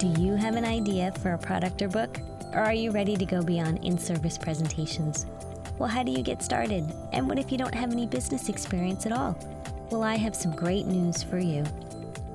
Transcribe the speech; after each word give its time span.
Do 0.00 0.06
you 0.18 0.34
have 0.34 0.56
an 0.56 0.64
idea 0.64 1.12
for 1.20 1.34
a 1.34 1.38
product 1.38 1.82
or 1.82 1.88
book? 1.88 2.18
Or 2.54 2.60
are 2.60 2.72
you 2.72 2.90
ready 2.90 3.18
to 3.18 3.26
go 3.26 3.42
beyond 3.42 3.84
in 3.84 3.98
service 3.98 4.38
presentations? 4.38 5.26
Well, 5.78 5.90
how 5.90 6.02
do 6.02 6.10
you 6.10 6.22
get 6.22 6.42
started? 6.42 6.90
And 7.12 7.28
what 7.28 7.38
if 7.38 7.52
you 7.52 7.58
don't 7.58 7.74
have 7.74 7.92
any 7.92 8.06
business 8.06 8.48
experience 8.48 9.04
at 9.04 9.12
all? 9.12 9.36
Well, 9.90 10.02
I 10.02 10.16
have 10.16 10.34
some 10.34 10.56
great 10.56 10.86
news 10.86 11.22
for 11.22 11.38
you. 11.38 11.64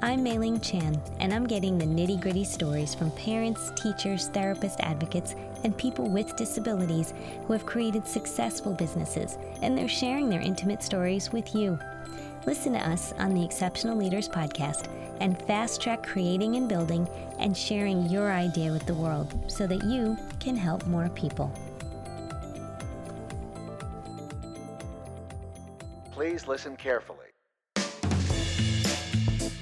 I'm 0.04 0.22
Mei-Ling 0.22 0.60
Chan, 0.60 1.02
and 1.20 1.34
I'm 1.34 1.48
getting 1.48 1.80
the 1.80 1.88
nitty 1.88 2.22
gritty 2.22 2.44
stories 2.44 2.94
from 2.94 3.10
parents, 3.10 3.72
teachers, 3.76 4.30
therapists, 4.30 4.80
advocates, 4.82 5.34
and 5.64 5.76
people 5.76 6.08
with 6.08 6.36
disabilities 6.36 7.16
who 7.48 7.54
have 7.54 7.66
created 7.66 8.06
successful 8.08 8.74
businesses, 8.74 9.40
and 9.64 9.76
they're 9.76 9.88
sharing 9.88 10.30
their 10.30 10.42
intimate 10.42 10.84
stories 10.84 11.32
with 11.32 11.56
you. 11.56 11.80
Listen 12.46 12.74
to 12.74 12.90
us 12.90 13.12
on 13.18 13.34
the 13.34 13.44
Exceptional 13.44 13.98
Leaders 13.98 14.30
Podcast 14.30 14.88
and 15.20 15.42
fast 15.48 15.82
track 15.82 16.06
creating 16.06 16.58
and 16.58 16.70
building 16.70 17.08
and 17.40 17.58
sharing 17.58 18.06
your 18.08 18.32
idea 18.32 18.72
with 18.72 18.86
the 18.86 18.94
world 18.94 19.52
so 19.52 19.66
that 19.66 19.84
you 19.84 20.16
can 20.40 20.56
help 20.56 20.86
more 20.86 21.10
people. 21.10 21.52
Please 26.12 26.48
listen 26.48 26.78
carefully. 26.78 27.35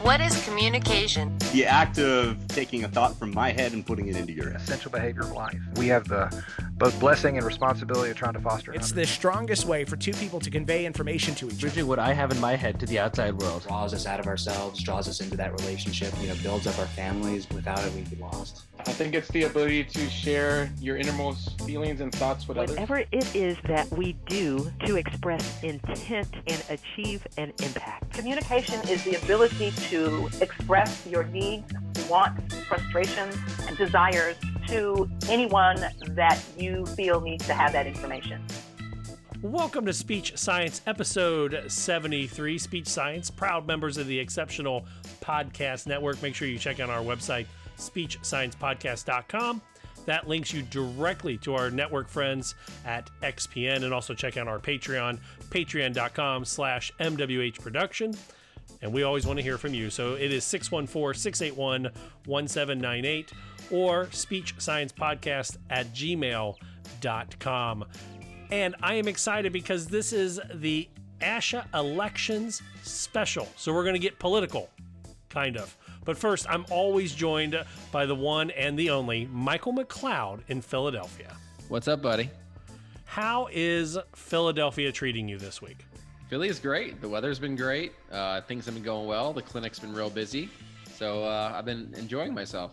What 0.03 0.19
is 0.19 0.43
communication? 0.43 1.37
The 1.53 1.65
act 1.65 1.97
of 1.97 2.45
taking 2.49 2.83
a 2.83 2.89
thought 2.89 3.17
from 3.17 3.33
my 3.33 3.53
head 3.53 3.71
and 3.71 3.85
putting 3.85 4.09
it 4.09 4.17
into 4.17 4.33
your 4.33 4.49
head. 4.49 4.59
Essential 4.59 4.91
behavior 4.91 5.21
of 5.21 5.31
life. 5.31 5.57
We 5.77 5.87
have 5.87 6.09
the 6.09 6.43
both 6.73 6.99
blessing 6.99 7.37
and 7.37 7.45
responsibility 7.45 8.11
of 8.11 8.17
trying 8.17 8.33
to 8.33 8.41
foster. 8.41 8.73
It. 8.73 8.81
It's 8.81 8.91
the 8.91 9.05
strongest 9.05 9.63
way 9.63 9.85
for 9.85 9.95
two 9.95 10.11
people 10.11 10.41
to 10.41 10.51
convey 10.51 10.85
information 10.85 11.35
to 11.35 11.45
each 11.45 11.53
other. 11.53 11.61
Bridging 11.61 11.87
what 11.87 11.99
I 11.99 12.11
have 12.11 12.31
in 12.31 12.41
my 12.41 12.57
head 12.57 12.81
to 12.81 12.85
the 12.85 12.99
outside 12.99 13.33
world. 13.39 13.63
Draws 13.65 13.93
us 13.93 14.05
out 14.05 14.19
of 14.19 14.27
ourselves, 14.27 14.83
draws 14.83 15.07
us 15.07 15.21
into 15.21 15.37
that 15.37 15.53
relationship, 15.61 16.13
you 16.19 16.27
know, 16.27 16.35
builds 16.43 16.67
up 16.67 16.77
our 16.79 16.87
families. 16.87 17.49
Without 17.51 17.79
it, 17.79 17.93
we'd 17.93 18.09
be 18.09 18.17
lost. 18.17 18.63
I 18.85 18.91
think 18.91 19.15
it's 19.15 19.29
the 19.29 19.43
ability 19.43 19.85
to 19.85 20.09
share 20.09 20.69
your 20.79 20.97
innermost 20.97 21.61
feelings 21.61 22.01
and 22.01 22.13
thoughts 22.13 22.47
with 22.47 22.57
Whatever 22.57 22.95
others. 22.97 23.07
it 23.11 23.35
is 23.35 23.57
that 23.65 23.89
we 23.91 24.13
do 24.27 24.69
to 24.85 24.97
express 24.97 25.63
intent 25.63 26.27
and 26.47 26.63
achieve 26.69 27.25
an 27.37 27.53
impact. 27.63 28.13
Communication 28.13 28.75
is 28.89 29.03
the 29.05 29.15
ability 29.15 29.71
to 29.89 30.29
express 30.41 31.07
your 31.07 31.23
needs, 31.25 31.71
wants, 32.09 32.55
frustrations, 32.65 33.37
and 33.67 33.77
desires 33.77 34.35
to 34.67 35.09
anyone 35.29 35.77
that 36.09 36.39
you 36.57 36.85
feel 36.87 37.21
needs 37.21 37.47
to 37.47 37.53
have 37.53 37.71
that 37.71 37.87
information. 37.87 38.41
Welcome 39.41 39.85
to 39.85 39.93
Speech 39.93 40.37
Science, 40.37 40.81
episode 40.85 41.63
73. 41.67 42.57
Speech 42.57 42.87
Science, 42.87 43.29
proud 43.31 43.65
members 43.65 43.97
of 43.97 44.07
the 44.07 44.19
Exceptional 44.19 44.85
Podcast 45.21 45.87
Network. 45.87 46.21
Make 46.21 46.35
sure 46.35 46.47
you 46.47 46.57
check 46.59 46.79
out 46.79 46.89
our 46.89 47.01
website, 47.01 47.45
speechsciencepodcast.com. 47.77 49.61
That 50.05 50.27
links 50.27 50.53
you 50.53 50.63
directly 50.63 51.37
to 51.39 51.55
our 51.55 51.71
network 51.71 52.09
friends 52.09 52.55
at 52.85 53.09
XPN 53.21 53.83
and 53.83 53.93
also 53.93 54.13
check 54.13 54.35
out 54.37 54.47
our 54.47 54.59
Patreon, 54.59 55.19
patreon.com 55.49 56.45
slash 56.45 56.91
MWH 56.99 57.61
production. 57.61 58.13
And 58.81 58.91
we 58.91 59.03
always 59.03 59.25
want 59.25 59.37
to 59.39 59.43
hear 59.43 59.57
from 59.57 59.73
you. 59.73 59.89
So 59.89 60.15
it 60.15 60.33
is 60.33 60.43
614 60.43 61.19
681 61.19 61.83
1798 62.25 63.31
or 63.71 64.07
speechsciencepodcast 64.07 65.57
at 65.69 65.93
gmail.com. 65.93 67.85
And 68.51 68.75
I 68.83 68.95
am 68.95 69.07
excited 69.07 69.53
because 69.53 69.87
this 69.87 70.11
is 70.11 70.39
the 70.53 70.89
ASHA 71.21 71.65
elections 71.73 72.61
special. 72.83 73.47
So 73.55 73.73
we're 73.73 73.83
going 73.83 73.95
to 73.95 73.99
get 73.99 74.19
political, 74.19 74.69
kind 75.29 75.55
of. 75.57 75.77
But 76.05 76.17
first, 76.17 76.45
I'm 76.49 76.65
always 76.69 77.13
joined 77.13 77.63
by 77.91 78.05
the 78.05 78.15
one 78.15 78.51
and 78.51 78.77
the 78.77 78.89
only 78.89 79.27
Michael 79.31 79.73
McLeod 79.73 80.41
in 80.47 80.61
Philadelphia. 80.61 81.35
What's 81.69 81.87
up, 81.87 82.01
buddy? 82.01 82.29
How 83.05 83.47
is 83.51 83.97
Philadelphia 84.15 84.91
treating 84.91 85.27
you 85.27 85.37
this 85.37 85.61
week? 85.61 85.85
Philly 86.29 86.49
is 86.49 86.59
great. 86.59 86.99
The 86.99 87.07
weather's 87.07 87.39
been 87.39 87.55
great. 87.55 87.93
Uh, 88.11 88.41
things 88.41 88.65
have 88.65 88.73
been 88.73 88.83
going 88.83 89.07
well. 89.07 89.33
The 89.33 89.41
clinic's 89.41 89.79
been 89.79 89.93
real 89.93 90.09
busy. 90.09 90.49
So 90.95 91.23
uh, 91.23 91.53
I've 91.55 91.65
been 91.65 91.93
enjoying 91.97 92.33
myself. 92.33 92.71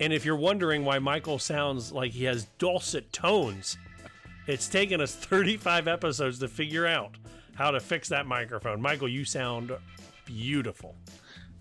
And 0.00 0.12
if 0.12 0.24
you're 0.24 0.36
wondering 0.36 0.84
why 0.84 0.98
Michael 0.98 1.38
sounds 1.38 1.92
like 1.92 2.12
he 2.12 2.24
has 2.24 2.44
dulcet 2.58 3.12
tones, 3.12 3.78
it's 4.46 4.68
taken 4.68 5.00
us 5.00 5.14
35 5.14 5.88
episodes 5.88 6.38
to 6.40 6.48
figure 6.48 6.86
out 6.86 7.16
how 7.54 7.70
to 7.70 7.80
fix 7.80 8.08
that 8.10 8.26
microphone. 8.26 8.82
Michael, 8.82 9.08
you 9.08 9.24
sound 9.24 9.72
beautiful. 10.26 10.94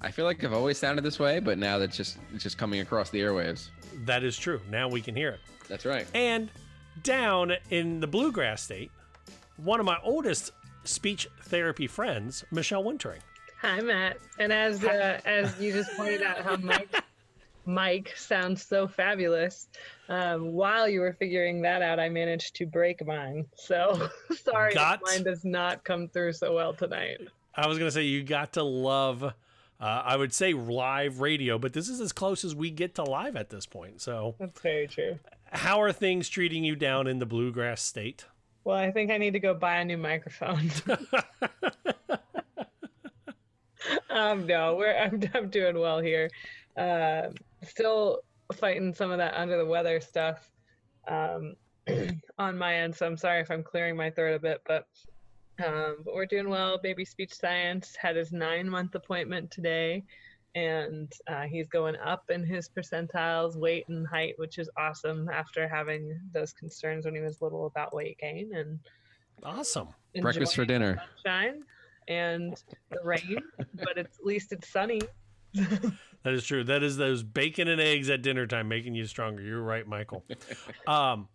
I 0.01 0.11
feel 0.11 0.25
like 0.25 0.43
I've 0.43 0.53
always 0.53 0.77
sounded 0.77 1.03
this 1.03 1.19
way, 1.19 1.39
but 1.39 1.57
now 1.57 1.77
that's 1.77 1.97
just 1.97 2.17
it's 2.33 2.43
just 2.43 2.57
coming 2.57 2.81
across 2.81 3.09
the 3.09 3.19
airwaves. 3.19 3.69
That 4.05 4.23
is 4.23 4.37
true. 4.37 4.61
Now 4.69 4.87
we 4.87 5.01
can 5.01 5.15
hear 5.15 5.29
it. 5.29 5.39
That's 5.67 5.85
right. 5.85 6.05
And 6.13 6.49
down 7.03 7.53
in 7.71 7.99
the 7.99 8.07
bluegrass 8.07 8.61
state, 8.61 8.91
one 9.57 9.79
of 9.79 9.85
my 9.85 9.97
oldest 10.03 10.51
speech 10.83 11.27
therapy 11.43 11.87
friends, 11.87 12.43
Michelle 12.51 12.83
Wintering. 12.83 13.21
Hi, 13.61 13.79
Matt. 13.81 14.17
And 14.37 14.51
as 14.53 14.83
uh, 14.83 15.19
as 15.25 15.59
you 15.59 15.71
just 15.71 15.95
pointed 15.97 16.21
out, 16.21 16.39
how 16.41 16.55
Mike 16.57 17.03
Mike 17.65 18.13
sounds 18.15 18.63
so 18.63 18.87
fabulous. 18.87 19.67
Um, 20.07 20.53
while 20.53 20.87
you 20.87 20.99
were 20.99 21.13
figuring 21.13 21.61
that 21.63 21.81
out, 21.81 21.99
I 21.99 22.09
managed 22.09 22.55
to 22.57 22.67
break 22.67 23.03
mine. 23.05 23.45
So 23.55 24.09
sorry, 24.35 24.73
Got- 24.73 25.01
mine 25.03 25.23
does 25.23 25.43
not 25.43 25.83
come 25.83 26.07
through 26.09 26.33
so 26.33 26.53
well 26.53 26.73
tonight. 26.73 27.21
I 27.55 27.67
was 27.67 27.77
going 27.77 27.87
to 27.87 27.91
say 27.91 28.03
you 28.03 28.21
got 28.21 28.53
to 28.53 28.63
love, 28.63 29.33
uh, 29.79 30.01
I 30.05 30.15
would 30.15 30.33
say 30.33 30.53
live 30.53 31.19
radio, 31.19 31.57
but 31.57 31.73
this 31.73 31.89
is 31.89 31.99
as 31.99 32.11
close 32.11 32.43
as 32.43 32.55
we 32.55 32.71
get 32.71 32.95
to 32.95 33.03
live 33.03 33.35
at 33.35 33.49
this 33.49 33.65
point. 33.65 34.01
So, 34.01 34.35
That's 34.39 34.59
very 34.61 34.87
true. 34.87 35.19
how 35.51 35.81
are 35.81 35.91
things 35.91 36.29
treating 36.29 36.63
you 36.63 36.75
down 36.75 37.07
in 37.07 37.19
the 37.19 37.25
bluegrass 37.25 37.81
state? 37.81 38.25
Well, 38.63 38.77
I 38.77 38.91
think 38.91 39.11
I 39.11 39.17
need 39.17 39.33
to 39.33 39.39
go 39.39 39.53
buy 39.53 39.77
a 39.77 39.85
new 39.85 39.97
microphone. 39.97 40.71
um, 44.09 44.47
no, 44.47 44.75
we're 44.75 44.97
I'm, 44.97 45.21
I'm 45.33 45.49
doing 45.49 45.77
well 45.77 45.99
here. 45.99 46.29
Uh, 46.75 47.29
still 47.63 48.21
fighting 48.53 48.93
some 48.93 49.11
of 49.11 49.17
that 49.17 49.33
under 49.35 49.57
the 49.57 49.65
weather 49.65 49.99
stuff 50.01 50.49
um, 51.07 51.55
on 52.37 52.57
my 52.57 52.75
end. 52.75 52.95
So 52.95 53.05
I'm 53.05 53.17
sorry 53.17 53.41
if 53.41 53.51
I'm 53.51 53.63
clearing 53.63 53.95
my 53.95 54.09
throat 54.09 54.35
a 54.35 54.39
bit, 54.39 54.61
but 54.67 54.87
um, 55.63 55.97
but 56.03 56.13
we're 56.13 56.25
doing 56.25 56.49
well. 56.49 56.77
Baby 56.77 57.05
Speech 57.05 57.33
Science 57.33 57.95
had 57.95 58.15
his 58.15 58.31
nine 58.31 58.69
month 58.69 58.95
appointment 58.95 59.51
today, 59.51 60.03
and 60.55 61.11
uh, 61.27 61.43
he's 61.43 61.67
going 61.67 61.95
up 61.97 62.29
in 62.29 62.43
his 62.45 62.69
percentiles, 62.69 63.55
weight 63.55 63.87
and 63.89 64.07
height, 64.07 64.33
which 64.37 64.57
is 64.57 64.69
awesome 64.77 65.29
after 65.29 65.67
having 65.67 66.19
those 66.33 66.53
concerns 66.53 67.05
when 67.05 67.15
he 67.15 67.21
was 67.21 67.41
little 67.41 67.65
about 67.67 67.93
weight 67.93 68.17
gain 68.19 68.53
and 68.55 68.79
Awesome. 69.43 69.89
Breakfast 70.21 70.55
for 70.55 70.65
dinner. 70.65 70.93
the 70.95 71.29
sunshine 71.29 71.63
and 72.07 72.63
the 72.89 72.99
rain, 73.03 73.37
but 73.75 73.97
it's, 73.97 74.17
at 74.17 74.25
least 74.25 74.51
it's 74.51 74.69
sunny. 74.69 75.01
That 76.23 76.33
is 76.33 76.43
true. 76.43 76.63
That 76.63 76.81
is 76.81 76.97
those 76.97 77.21
bacon 77.21 77.67
and 77.67 77.79
eggs 77.79 78.09
at 78.09 78.23
dinner 78.23 78.47
time 78.47 78.67
making 78.67 78.95
you 78.95 79.05
stronger. 79.05 79.43
You're 79.43 79.61
right, 79.61 79.85
Michael. 79.85 80.23
um, 80.87 81.27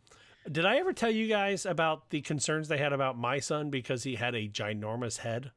did 0.51 0.65
I 0.65 0.77
ever 0.79 0.93
tell 0.93 1.11
you 1.11 1.29
guys 1.29 1.67
about 1.67 2.11
the 2.11 2.21
concerns 2.21 2.69
they 2.69 2.79
had 2.79 2.93
about 2.93 3.19
my 3.19 3.41
son 3.41 3.71
because 3.71 4.05
he 4.05 4.17
had 4.17 4.35
a 4.35 4.49
ginormous 4.49 5.19
head? 5.19 5.51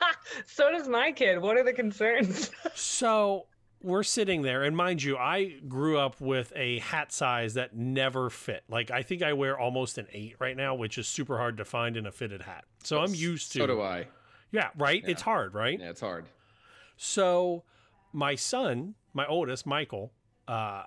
so 0.46 0.70
does 0.70 0.88
my 0.88 1.12
kid. 1.12 1.40
What 1.40 1.56
are 1.56 1.64
the 1.64 1.72
concerns? 1.72 2.50
So 2.74 3.46
we're 3.82 4.02
sitting 4.02 4.42
there, 4.42 4.62
and 4.62 4.76
mind 4.76 5.02
you, 5.02 5.16
I 5.16 5.58
grew 5.66 5.98
up 5.98 6.20
with 6.20 6.52
a 6.56 6.78
hat 6.80 7.12
size 7.12 7.54
that 7.54 7.76
never 7.76 8.30
fit. 8.30 8.62
Like 8.68 8.90
I 8.90 9.02
think 9.02 9.22
I 9.22 9.32
wear 9.32 9.58
almost 9.58 9.98
an 9.98 10.06
eight 10.12 10.36
right 10.38 10.56
now, 10.56 10.74
which 10.74 10.96
is 10.98 11.06
super 11.08 11.38
hard 11.38 11.56
to 11.58 11.64
find 11.64 11.96
in 11.96 12.06
a 12.06 12.12
fitted 12.12 12.42
hat. 12.42 12.64
So 12.84 13.00
I'm 13.00 13.14
used 13.14 13.52
to. 13.52 13.58
So 13.60 13.66
do 13.66 13.80
I. 13.80 14.06
Yeah, 14.50 14.70
right. 14.76 15.02
It's 15.06 15.22
hard, 15.22 15.54
right? 15.54 15.78
Yeah, 15.78 15.90
it's 15.90 16.00
hard. 16.00 16.26
So 16.96 17.64
my 18.12 18.34
son, 18.34 18.94
my 19.12 19.26
oldest, 19.26 19.66
Michael, 19.66 20.12
uh, 20.46 20.84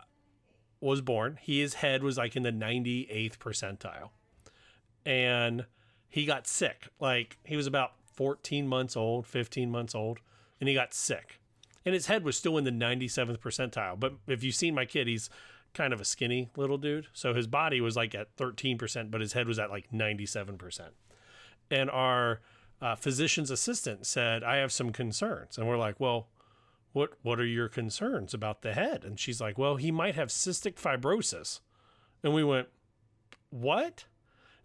was 0.81 1.01
born. 1.01 1.37
His 1.41 1.75
head 1.75 2.03
was 2.03 2.17
like 2.17 2.35
in 2.35 2.43
the 2.43 2.51
98th 2.51 3.37
percentile. 3.37 4.09
And 5.05 5.65
he 6.09 6.25
got 6.25 6.47
sick. 6.47 6.87
Like 6.99 7.37
he 7.43 7.55
was 7.55 7.67
about 7.67 7.93
14 8.13 8.67
months 8.67 8.97
old, 8.97 9.25
15 9.25 9.71
months 9.71 9.95
old, 9.95 10.19
and 10.59 10.67
he 10.67 10.75
got 10.75 10.93
sick. 10.93 11.39
And 11.85 11.93
his 11.93 12.07
head 12.07 12.23
was 12.23 12.37
still 12.37 12.57
in 12.57 12.63
the 12.63 12.71
97th 12.71 13.37
percentile. 13.37 13.99
But 13.99 14.13
if 14.27 14.43
you've 14.43 14.55
seen 14.55 14.75
my 14.75 14.85
kid, 14.85 15.07
he's 15.07 15.29
kind 15.73 15.93
of 15.93 16.01
a 16.01 16.05
skinny 16.05 16.49
little 16.55 16.77
dude. 16.77 17.07
So 17.13 17.33
his 17.33 17.47
body 17.47 17.81
was 17.81 17.95
like 17.95 18.13
at 18.13 18.35
13%, 18.35 19.09
but 19.09 19.21
his 19.21 19.33
head 19.33 19.47
was 19.47 19.57
at 19.57 19.69
like 19.69 19.91
97%. 19.91 20.89
And 21.71 21.89
our 21.89 22.41
uh, 22.81 22.95
physician's 22.95 23.49
assistant 23.49 24.05
said, 24.05 24.43
I 24.43 24.57
have 24.57 24.71
some 24.71 24.91
concerns. 24.91 25.57
And 25.57 25.67
we're 25.67 25.77
like, 25.77 25.99
well, 25.99 26.27
what 26.93 27.13
what 27.21 27.39
are 27.39 27.45
your 27.45 27.69
concerns 27.69 28.33
about 28.33 28.61
the 28.61 28.73
head? 28.73 29.03
And 29.03 29.19
she's 29.19 29.41
like, 29.41 29.57
well, 29.57 29.75
he 29.77 29.91
might 29.91 30.15
have 30.15 30.29
cystic 30.29 30.75
fibrosis. 30.75 31.59
And 32.23 32.33
we 32.33 32.43
went, 32.43 32.67
what? 33.49 34.05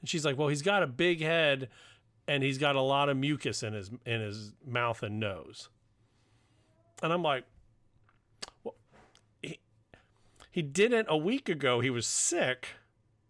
And 0.00 0.08
she's 0.08 0.25
like, 0.25 0.37
well, 0.37 0.49
he's 0.49 0.62
got 0.62 0.82
a 0.82 0.87
big 0.87 1.20
head 1.20 1.69
and 2.28 2.43
he's 2.43 2.58
got 2.58 2.76
a 2.76 2.81
lot 2.81 3.08
of 3.08 3.17
mucus 3.17 3.62
in 3.62 3.73
his 3.73 3.90
in 4.05 4.20
his 4.20 4.52
mouth 4.67 5.02
and 5.02 5.20
nose. 5.20 5.69
And 7.02 7.12
I'm 7.12 7.23
like, 7.23 7.44
well, 8.64 8.75
he 9.43 9.61
he 10.50 10.62
didn't 10.62 11.06
a 11.08 11.17
week 11.17 11.49
ago. 11.49 11.81
He 11.81 11.90
was 11.90 12.06
sick, 12.06 12.69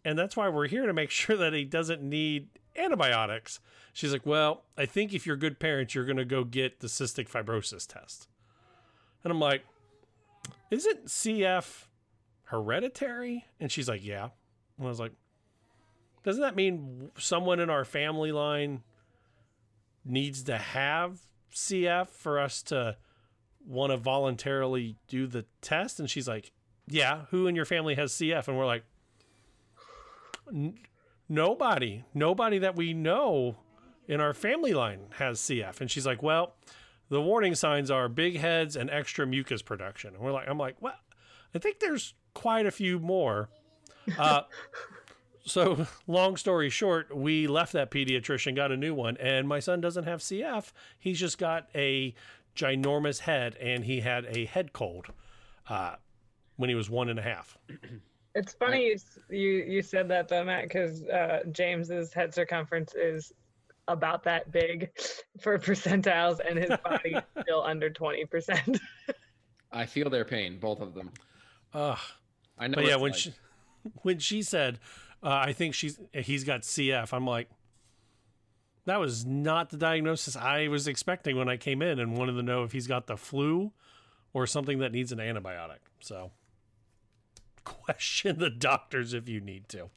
and 0.05 0.19
that's 0.19 0.37
why 0.37 0.49
we're 0.49 0.69
here 0.69 0.87
to 0.87 0.93
make 0.93 1.11
sure 1.11 1.37
that 1.37 1.53
he 1.53 1.65
doesn't 1.65 2.03
need 2.03 2.49
antibiotics. 2.77 3.61
She's 3.93 4.13
like, 4.13 4.27
Well, 4.27 4.65
I 4.77 4.87
think 4.87 5.13
if 5.15 5.27
you're 5.27 5.37
good 5.37 5.59
parents, 5.59 5.95
you're 5.95 6.05
going 6.05 6.17
to 6.17 6.25
go 6.25 6.45
get 6.45 6.81
the 6.81 6.87
cystic 6.87 7.29
fibrosis 7.29 7.87
test. 7.87 8.29
And 9.25 9.31
I'm 9.31 9.41
like, 9.41 9.65
Isn't 10.71 11.07
CF 11.07 11.87
hereditary? 12.45 13.45
And 13.61 13.71
she's 13.71 13.89
like, 13.89 14.05
Yeah. 14.05 14.29
And 14.79 14.87
I 14.87 14.89
was 14.89 15.01
like, 15.01 15.13
Doesn't 16.25 16.43
that 16.43 16.57
mean 16.57 17.11
someone 17.19 17.61
in 17.61 17.71
our 17.71 17.85
family 17.85 18.33
line 18.33 18.83
needs 20.05 20.45
to 20.45 20.57
have 20.57 21.19
CF 21.53 22.09
for 22.09 22.39
us 22.39 22.63
to 22.65 22.97
want 23.67 23.91
to 23.91 23.97
voluntarily 23.97 24.97
do 25.09 25.27
the 25.27 25.45
test? 25.61 25.99
And 25.99 26.09
she's 26.09 26.29
like, 26.29 26.53
Yeah, 26.89 27.23
who 27.31 27.47
in 27.47 27.57
your 27.57 27.65
family 27.65 27.95
has 27.97 28.13
CF? 28.13 28.49
And 28.49 28.57
we're 28.57 28.67
like, 28.67 28.85
Nobody, 31.29 32.05
nobody 32.15 32.59
that 32.59 32.77
we 32.77 32.93
know 32.95 33.57
in 34.07 34.21
our 34.21 34.33
family 34.33 34.73
line 34.73 35.01
has 35.19 35.41
CF. 35.41 35.81
And 35.81 35.91
she's 35.91 36.07
like, 36.07 36.23
Well, 36.23 36.55
the 37.09 37.21
warning 37.21 37.55
signs 37.55 37.91
are 37.91 38.09
big 38.09 38.37
heads 38.37 38.77
and 38.77 38.91
extra 38.91 39.27
mucus 39.27 39.63
production. 39.63 40.15
And 40.15 40.23
we're 40.23 40.33
like, 40.33 40.49
I'm 40.49 40.59
like, 40.59 40.77
Well, 40.81 40.99
I 41.55 41.59
think 41.59 41.81
there's 41.81 42.15
quite 42.35 42.67
a 42.67 42.71
few 42.71 42.99
more. 42.99 43.49
Uh, 44.19 44.43
so, 45.45 45.87
long 46.07 46.37
story 46.37 46.71
short, 46.71 47.17
we 47.17 47.47
left 47.47 47.73
that 47.73 47.91
pediatrician, 47.91 48.55
got 48.55 48.73
a 48.73 48.77
new 48.77 48.95
one, 48.95 49.17
and 49.19 49.49
my 49.49 49.59
son 49.61 49.81
doesn't 49.81 50.05
have 50.05 50.21
CF. 50.21 50.73
He's 50.99 51.19
just 51.19 51.39
got 51.39 51.69
a 51.75 52.15
ginormous 52.55 53.21
head, 53.21 53.57
and 53.61 53.85
he 53.85 54.01
had 54.01 54.27
a 54.27 54.47
head 54.47 54.73
cold 54.73 55.07
uh, 55.69 55.97
when 56.57 56.69
he 56.69 56.75
was 56.75 56.91
one 56.91 57.09
and 57.09 57.19
a 57.19 57.23
half. 57.23 57.57
It's 58.35 58.53
funny 58.53 58.95
you 59.31 59.65
you, 59.67 59.81
said 59.81 60.09
that 60.09 60.29
though, 60.29 60.45
Matt, 60.45 60.65
because 60.65 61.03
uh, 61.05 61.41
James's 61.53 62.13
head 62.13 62.35
circumference 62.35 62.95
is 62.95 63.33
about 63.89 64.25
that 64.25 64.51
big 64.53 64.91
for 65.41 65.59
percentiles, 65.59 66.41
and 66.47 66.59
his 66.59 66.71
body 66.85 67.17
still 67.43 67.63
under 67.63 67.91
twenty 67.91 68.25
percent. 68.25 68.79
I 69.73 69.87
feel 69.87 70.09
their 70.11 70.25
pain, 70.25 70.59
both 70.59 70.81
of 70.81 70.95
them. 70.95 71.11
Ugh. 71.75 71.99
I 72.59 72.69
know. 72.69 72.77
But 72.77 72.87
yeah, 72.87 72.97
when 72.97 73.13
like. 73.13 73.21
she 73.21 73.35
when 74.03 74.19
she 74.19 74.43
said, 74.43 74.79
uh, 75.23 75.29
"I 75.29 75.53
think 75.53 75.75
she's 75.75 75.99
he's 76.13 76.45
got 76.45 76.63
CF," 76.63 77.13
I'm 77.13 77.27
like, 77.27 77.49
that 78.87 78.99
was 78.99 79.27
not 79.27 79.71
the 79.71 79.77
diagnosis 79.77 80.37
I 80.37 80.69
was 80.69 80.89
expecting 80.89 81.37
when 81.37 81.49
I 81.49 81.57
came 81.57 81.83
in 81.83 81.99
and 81.99 82.17
wanted 82.17 82.33
to 82.33 82.43
know 82.43 82.63
if 82.63 82.73
he's 82.73 82.87
got 82.87 83.07
the 83.07 83.17
flu 83.17 83.73
or 84.33 84.47
something 84.47 84.79
that 84.79 84.93
needs 84.93 85.13
an 85.13 85.19
antibiotic. 85.19 85.81
So, 86.01 86.31
question 87.65 88.39
the 88.39 88.51
doctors 88.51 89.13
if 89.13 89.29
you 89.29 89.41
need 89.41 89.69
to. 89.71 89.91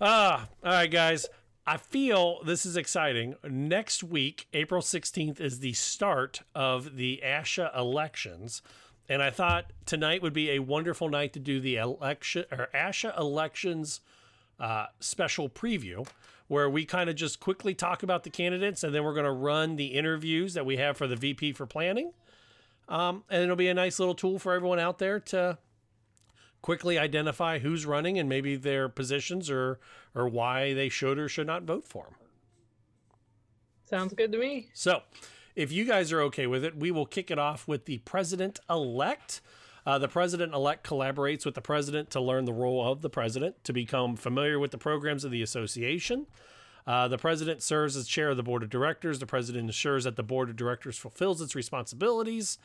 Ah, 0.00 0.48
all 0.64 0.72
right, 0.72 0.90
guys. 0.90 1.26
I 1.68 1.78
feel 1.78 2.42
this 2.44 2.64
is 2.64 2.76
exciting. 2.76 3.34
Next 3.42 4.04
week, 4.04 4.46
April 4.52 4.80
16th, 4.80 5.40
is 5.40 5.58
the 5.58 5.72
start 5.72 6.42
of 6.54 6.96
the 6.96 7.20
ASHA 7.24 7.76
elections. 7.76 8.62
And 9.08 9.20
I 9.20 9.30
thought 9.30 9.72
tonight 9.84 10.22
would 10.22 10.32
be 10.32 10.50
a 10.50 10.60
wonderful 10.60 11.08
night 11.08 11.32
to 11.32 11.40
do 11.40 11.58
the 11.58 11.76
election 11.76 12.44
or 12.52 12.68
ASHA 12.72 13.18
elections 13.18 14.00
uh, 14.60 14.86
special 15.00 15.48
preview, 15.48 16.06
where 16.46 16.70
we 16.70 16.84
kind 16.84 17.10
of 17.10 17.16
just 17.16 17.40
quickly 17.40 17.74
talk 17.74 18.04
about 18.04 18.22
the 18.22 18.30
candidates, 18.30 18.84
and 18.84 18.94
then 18.94 19.02
we're 19.02 19.12
going 19.12 19.24
to 19.24 19.32
run 19.32 19.74
the 19.74 19.86
interviews 19.86 20.54
that 20.54 20.64
we 20.64 20.76
have 20.76 20.96
for 20.96 21.08
the 21.08 21.16
VP 21.16 21.52
for 21.52 21.66
planning. 21.66 22.12
Um, 22.88 23.24
and 23.28 23.42
it'll 23.42 23.56
be 23.56 23.68
a 23.68 23.74
nice 23.74 23.98
little 23.98 24.14
tool 24.14 24.38
for 24.38 24.52
everyone 24.52 24.78
out 24.78 24.98
there 24.98 25.18
to 25.18 25.58
quickly 26.66 26.98
identify 26.98 27.60
who's 27.60 27.86
running 27.86 28.18
and 28.18 28.28
maybe 28.28 28.56
their 28.56 28.88
positions 28.88 29.48
or 29.48 29.78
or 30.16 30.28
why 30.28 30.74
they 30.74 30.88
should 30.88 31.16
or 31.16 31.28
should 31.28 31.46
not 31.46 31.62
vote 31.62 31.86
for 31.86 32.06
them. 32.06 32.14
Sounds 33.84 34.12
good 34.14 34.32
to 34.32 34.38
me. 34.38 34.66
So, 34.74 35.02
if 35.54 35.70
you 35.70 35.84
guys 35.84 36.10
are 36.10 36.20
okay 36.22 36.48
with 36.48 36.64
it, 36.64 36.76
we 36.76 36.90
will 36.90 37.06
kick 37.06 37.30
it 37.30 37.38
off 37.38 37.68
with 37.68 37.84
the 37.84 37.98
president 37.98 38.58
elect. 38.68 39.40
Uh, 39.86 39.96
the 40.00 40.08
president 40.08 40.54
elect 40.54 40.84
collaborates 40.84 41.44
with 41.44 41.54
the 41.54 41.60
president 41.60 42.10
to 42.10 42.20
learn 42.20 42.46
the 42.46 42.52
role 42.52 42.84
of 42.84 43.00
the 43.00 43.10
president, 43.10 43.62
to 43.62 43.72
become 43.72 44.16
familiar 44.16 44.58
with 44.58 44.72
the 44.72 44.78
programs 44.78 45.22
of 45.22 45.30
the 45.30 45.42
association. 45.42 46.26
Uh, 46.84 47.06
the 47.06 47.16
president 47.16 47.62
serves 47.62 47.96
as 47.96 48.08
chair 48.08 48.30
of 48.30 48.36
the 48.36 48.42
board 48.42 48.64
of 48.64 48.70
directors. 48.70 49.20
The 49.20 49.26
president 49.26 49.66
ensures 49.66 50.02
that 50.02 50.16
the 50.16 50.24
board 50.24 50.50
of 50.50 50.56
directors 50.56 50.98
fulfills 50.98 51.40
its 51.40 51.54
responsibilities. 51.54 52.58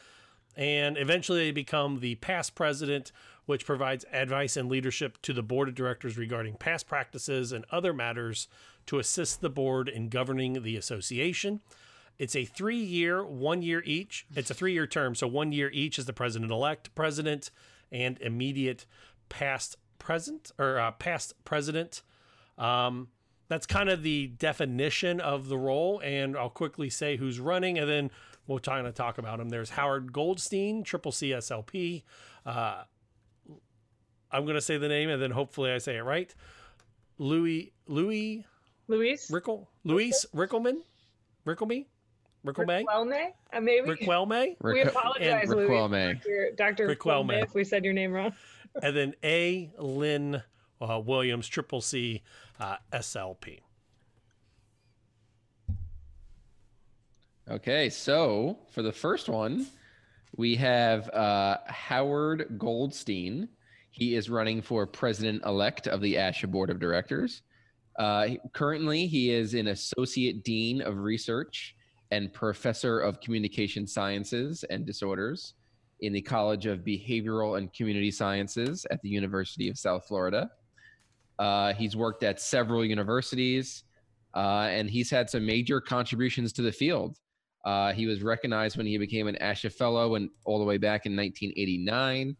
And 0.55 0.97
eventually, 0.97 1.45
they 1.45 1.51
become 1.51 1.99
the 1.99 2.15
past 2.15 2.55
president, 2.55 3.11
which 3.45 3.65
provides 3.65 4.05
advice 4.11 4.55
and 4.55 4.69
leadership 4.69 5.21
to 5.21 5.33
the 5.33 5.43
board 5.43 5.67
of 5.67 5.75
directors 5.75 6.17
regarding 6.17 6.55
past 6.55 6.87
practices 6.87 7.51
and 7.51 7.65
other 7.71 7.93
matters 7.93 8.47
to 8.85 8.99
assist 8.99 9.41
the 9.41 9.49
board 9.49 9.89
in 9.89 10.09
governing 10.09 10.61
the 10.63 10.77
association. 10.77 11.61
It's 12.17 12.35
a 12.35 12.45
three 12.45 12.77
year, 12.77 13.25
one 13.25 13.61
year 13.61 13.81
each. 13.85 14.25
It's 14.35 14.51
a 14.51 14.53
three 14.53 14.73
year 14.73 14.85
term. 14.85 15.15
So 15.15 15.27
one 15.27 15.51
year 15.51 15.71
each 15.73 15.97
is 15.97 16.05
the 16.05 16.13
president 16.13 16.51
elect, 16.51 16.93
president, 16.93 17.49
and 17.91 18.19
immediate 18.21 18.85
past 19.29 19.75
present 19.97 20.51
or 20.59 20.79
uh, 20.79 20.91
past 20.91 21.33
president. 21.45 22.03
Um, 22.57 23.07
that's 23.47 23.65
kind 23.65 23.89
of 23.89 24.03
the 24.03 24.27
definition 24.27 25.19
of 25.19 25.49
the 25.49 25.57
role. 25.57 25.99
And 26.03 26.37
I'll 26.37 26.49
quickly 26.49 26.89
say 26.89 27.17
who's 27.17 27.39
running 27.39 27.79
and 27.79 27.89
then 27.89 28.11
we'll 28.47 28.59
kind 28.59 28.87
of 28.87 28.93
talk 28.93 29.17
about 29.17 29.39
them. 29.39 29.49
There's 29.49 29.71
Howard 29.71 30.13
Goldstein, 30.13 30.83
triple 30.83 31.11
CSLP. 31.11 32.03
Uh, 32.45 32.83
I'm 34.31 34.43
going 34.43 34.55
to 34.55 34.61
say 34.61 34.77
the 34.77 34.87
name 34.87 35.09
and 35.09 35.21
then 35.21 35.31
hopefully 35.31 35.71
I 35.71 35.77
say 35.77 35.97
it 35.97 36.03
right. 36.03 36.33
Louis, 37.17 37.73
Louis, 37.87 38.45
Luis 38.87 39.29
Rickle, 39.29 39.69
Luis 39.83 40.25
Rickelman, 40.33 40.77
Rickelme, 41.45 41.85
Rickelme, 42.45 42.83
Riquelme? 42.85 43.27
Uh, 43.53 43.61
maybe. 43.61 43.87
Riquelme, 43.87 44.55
We 44.61 44.81
apologize, 44.81 45.49
and 45.49 45.51
Louis. 45.51 45.67
Riquelme. 45.67 46.13
Dr. 46.15 46.51
Dr. 46.55 46.87
Riquelme. 46.87 47.29
Riquelme, 47.29 47.43
if 47.43 47.53
we 47.53 47.63
said 47.63 47.85
your 47.85 47.93
name 47.93 48.11
wrong. 48.11 48.33
and 48.81 48.95
then 48.95 49.13
A. 49.23 49.71
Lynn 49.77 50.41
uh, 50.81 50.99
Williams, 50.99 51.47
triple 51.47 51.81
C, 51.81 52.23
uh, 52.59 52.77
SLP. 52.91 53.59
Okay, 57.49 57.89
so 57.89 58.57
for 58.71 58.81
the 58.81 58.91
first 58.93 59.27
one, 59.27 59.67
we 60.37 60.55
have 60.55 61.09
uh, 61.09 61.57
Howard 61.67 62.55
Goldstein. 62.57 63.49
He 63.91 64.15
is 64.15 64.29
running 64.29 64.61
for 64.61 64.87
president 64.87 65.43
elect 65.45 65.87
of 65.87 66.01
the 66.01 66.15
ASHA 66.15 66.49
Board 66.49 66.69
of 66.69 66.79
Directors. 66.79 67.43
Uh, 67.99 68.29
currently, 68.53 69.05
he 69.05 69.31
is 69.31 69.53
an 69.53 69.67
associate 69.67 70.43
dean 70.43 70.81
of 70.81 70.97
research 70.97 71.75
and 72.09 72.33
professor 72.33 72.99
of 72.99 73.19
communication 73.21 73.85
sciences 73.85 74.63
and 74.69 74.85
disorders 74.85 75.53
in 75.99 76.13
the 76.13 76.21
College 76.21 76.65
of 76.65 76.79
Behavioral 76.79 77.57
and 77.57 77.71
Community 77.73 78.11
Sciences 78.11 78.85
at 78.91 79.01
the 79.01 79.09
University 79.09 79.69
of 79.69 79.77
South 79.77 80.05
Florida. 80.07 80.49
Uh, 81.37 81.73
he's 81.73 81.95
worked 81.95 82.23
at 82.23 82.39
several 82.39 82.83
universities, 82.85 83.83
uh, 84.35 84.67
and 84.69 84.89
he's 84.89 85.09
had 85.09 85.29
some 85.29 85.45
major 85.45 85.79
contributions 85.79 86.53
to 86.53 86.61
the 86.61 86.71
field. 86.71 87.17
Uh, 87.65 87.93
he 87.93 88.07
was 88.07 88.23
recognized 88.23 88.77
when 88.77 88.87
he 88.87 88.97
became 88.97 89.27
an 89.27 89.37
ASHA 89.41 89.71
Fellow 89.73 90.15
and 90.15 90.29
all 90.45 90.59
the 90.59 90.65
way 90.65 90.77
back 90.77 91.05
in 91.05 91.15
1989. 91.15 92.35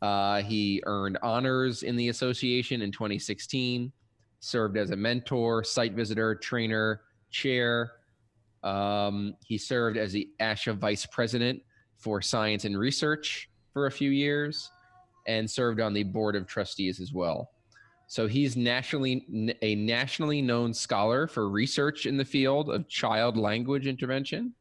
Uh, 0.00 0.42
he 0.42 0.82
earned 0.86 1.18
honors 1.22 1.82
in 1.82 1.96
the 1.96 2.08
association 2.08 2.82
in 2.82 2.92
2016, 2.92 3.92
served 4.40 4.76
as 4.76 4.90
a 4.90 4.96
mentor, 4.96 5.64
site 5.64 5.94
visitor, 5.94 6.34
trainer, 6.36 7.02
chair. 7.30 7.92
Um, 8.62 9.34
he 9.44 9.58
served 9.58 9.96
as 9.96 10.12
the 10.12 10.28
ASHA 10.40 10.76
Vice 10.78 11.06
President 11.06 11.60
for 11.96 12.22
Science 12.22 12.64
and 12.64 12.78
Research 12.78 13.50
for 13.72 13.86
a 13.86 13.90
few 13.90 14.10
years 14.10 14.70
and 15.26 15.50
served 15.50 15.80
on 15.80 15.92
the 15.92 16.04
Board 16.04 16.36
of 16.36 16.46
Trustees 16.46 17.00
as 17.00 17.12
well. 17.12 17.50
So 18.06 18.26
he's 18.26 18.56
nationally 18.56 19.54
a 19.60 19.74
nationally 19.74 20.40
known 20.40 20.72
scholar 20.72 21.26
for 21.26 21.50
research 21.50 22.06
in 22.06 22.16
the 22.16 22.24
field 22.24 22.70
of 22.70 22.88
child 22.88 23.36
language 23.36 23.86
intervention. 23.86 24.54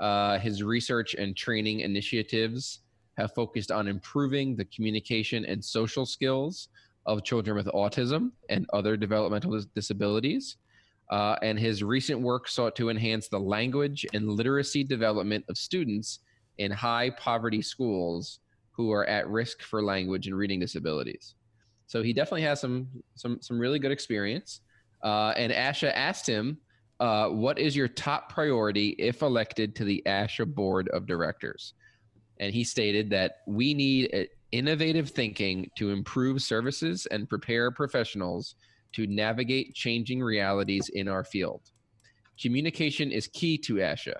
Uh, 0.00 0.38
his 0.38 0.62
research 0.62 1.14
and 1.14 1.36
training 1.36 1.80
initiatives 1.80 2.80
have 3.20 3.34
focused 3.34 3.70
on 3.70 3.86
improving 3.88 4.56
the 4.56 4.64
communication 4.66 5.44
and 5.44 5.64
social 5.64 6.06
skills 6.06 6.68
of 7.06 7.24
children 7.24 7.56
with 7.56 7.66
autism 7.66 8.30
and 8.48 8.66
other 8.72 8.96
developmental 8.96 9.60
disabilities. 9.74 10.56
Uh, 11.10 11.36
and 11.42 11.58
his 11.58 11.82
recent 11.82 12.20
work 12.20 12.48
sought 12.48 12.76
to 12.76 12.88
enhance 12.88 13.28
the 13.28 13.38
language 13.38 14.06
and 14.14 14.28
literacy 14.28 14.84
development 14.84 15.44
of 15.48 15.58
students 15.58 16.20
in 16.58 16.70
high 16.70 17.10
poverty 17.18 17.62
schools 17.62 18.40
who 18.70 18.92
are 18.92 19.06
at 19.06 19.28
risk 19.28 19.62
for 19.62 19.82
language 19.82 20.26
and 20.26 20.36
reading 20.36 20.60
disabilities. 20.60 21.34
So 21.86 22.02
he 22.02 22.12
definitely 22.12 22.42
has 22.42 22.60
some 22.60 22.88
some 23.16 23.42
some 23.42 23.58
really 23.58 23.80
good 23.80 23.90
experience. 23.90 24.60
Uh, 25.02 25.32
and 25.36 25.52
Asha 25.52 25.90
asked 25.92 26.26
him, 26.26 26.58
uh, 27.00 27.28
"What 27.28 27.58
is 27.58 27.74
your 27.74 27.88
top 27.88 28.32
priority 28.32 28.90
if 28.98 29.22
elected 29.22 29.74
to 29.76 29.84
the 29.84 30.00
Asha 30.06 30.46
Board 30.46 30.88
of 30.90 31.06
Directors?" 31.06 31.74
And 32.40 32.54
he 32.54 32.64
stated 32.64 33.10
that 33.10 33.36
we 33.46 33.74
need 33.74 34.12
uh, 34.14 34.24
innovative 34.50 35.10
thinking 35.10 35.70
to 35.76 35.90
improve 35.90 36.42
services 36.42 37.06
and 37.06 37.28
prepare 37.28 37.70
professionals 37.70 38.56
to 38.92 39.06
navigate 39.06 39.74
changing 39.74 40.20
realities 40.20 40.88
in 40.88 41.06
our 41.06 41.22
field. 41.22 41.70
Communication 42.40 43.12
is 43.12 43.28
key 43.28 43.58
to 43.58 43.74
ASHA, 43.74 44.14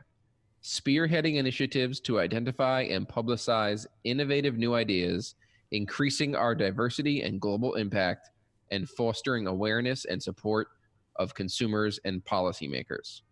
spearheading 0.62 1.36
initiatives 1.36 1.98
to 2.00 2.20
identify 2.20 2.82
and 2.82 3.08
publicize 3.08 3.86
innovative 4.04 4.58
new 4.58 4.74
ideas, 4.74 5.34
increasing 5.72 6.36
our 6.36 6.54
diversity 6.54 7.22
and 7.22 7.40
global 7.40 7.74
impact, 7.74 8.30
and 8.70 8.88
fostering 8.90 9.46
awareness 9.46 10.04
and 10.04 10.22
support 10.22 10.68
of 11.16 11.34
consumers 11.34 11.98
and 12.04 12.24
policymakers. 12.24 13.22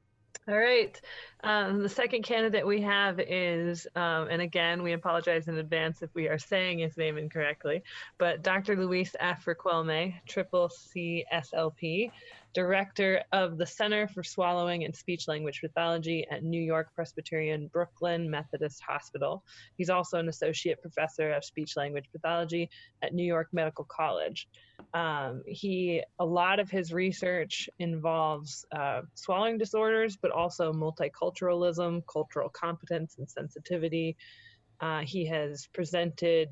All 0.47 0.59
right. 0.59 0.99
Um, 1.45 1.83
the 1.83 1.89
second 1.89 2.23
candidate 2.23 2.67
we 2.67 2.81
have 2.81 3.21
is, 3.21 3.87
um, 3.95 4.29
and 4.31 4.41
again, 4.41 4.83
we 4.83 4.93
apologize 4.93 5.47
in 5.47 5.59
advance 5.59 6.03
if 6.03 6.15
we 6.15 6.27
are 6.27 6.39
saying 6.39 6.79
his 6.79 6.97
name 6.97 7.19
incorrectly, 7.19 7.83
but 8.17 8.43
Dr. 8.43 8.75
Luis 8.77 9.15
F. 9.21 9.45
Riquelme, 9.45 10.15
triple 10.27 10.69
CSLP, 10.69 12.11
director 12.55 13.23
of 13.33 13.59
the 13.59 13.67
Center 13.67 14.09
for 14.09 14.23
Swallowing 14.23 14.85
and 14.85 14.95
Speech 14.95 15.29
Language 15.29 15.61
Pathology 15.61 16.27
at 16.31 16.43
New 16.43 16.61
York 16.61 16.89
Presbyterian 16.95 17.69
Brooklyn 17.69 18.31
Methodist 18.31 18.83
Hospital. 18.87 19.45
He's 19.77 19.91
also 19.91 20.19
an 20.19 20.29
associate 20.29 20.81
professor 20.81 21.33
of 21.33 21.45
speech 21.45 21.77
language 21.77 22.07
pathology 22.13 22.71
at 23.03 23.15
New 23.15 23.25
York 23.25 23.49
Medical 23.53 23.85
College. 23.85 24.49
Um, 24.95 25.43
he 25.47 26.03
a 26.19 26.25
lot 26.25 26.61
of 26.61 26.71
his 26.71 26.93
research 26.93 27.69
involves 27.79 28.65
uh, 28.75 29.03
swallowing 29.15 29.59
disorders, 29.59 30.17
but 30.17 30.31
also 30.31 30.73
multiculturalism, 30.73 32.03
cultural 32.11 32.49
competence, 32.49 33.17
and 33.19 33.29
sensitivity. 33.29 34.17
Uh, 34.81 35.01
he 35.01 35.27
has 35.27 35.69
presented 35.75 36.49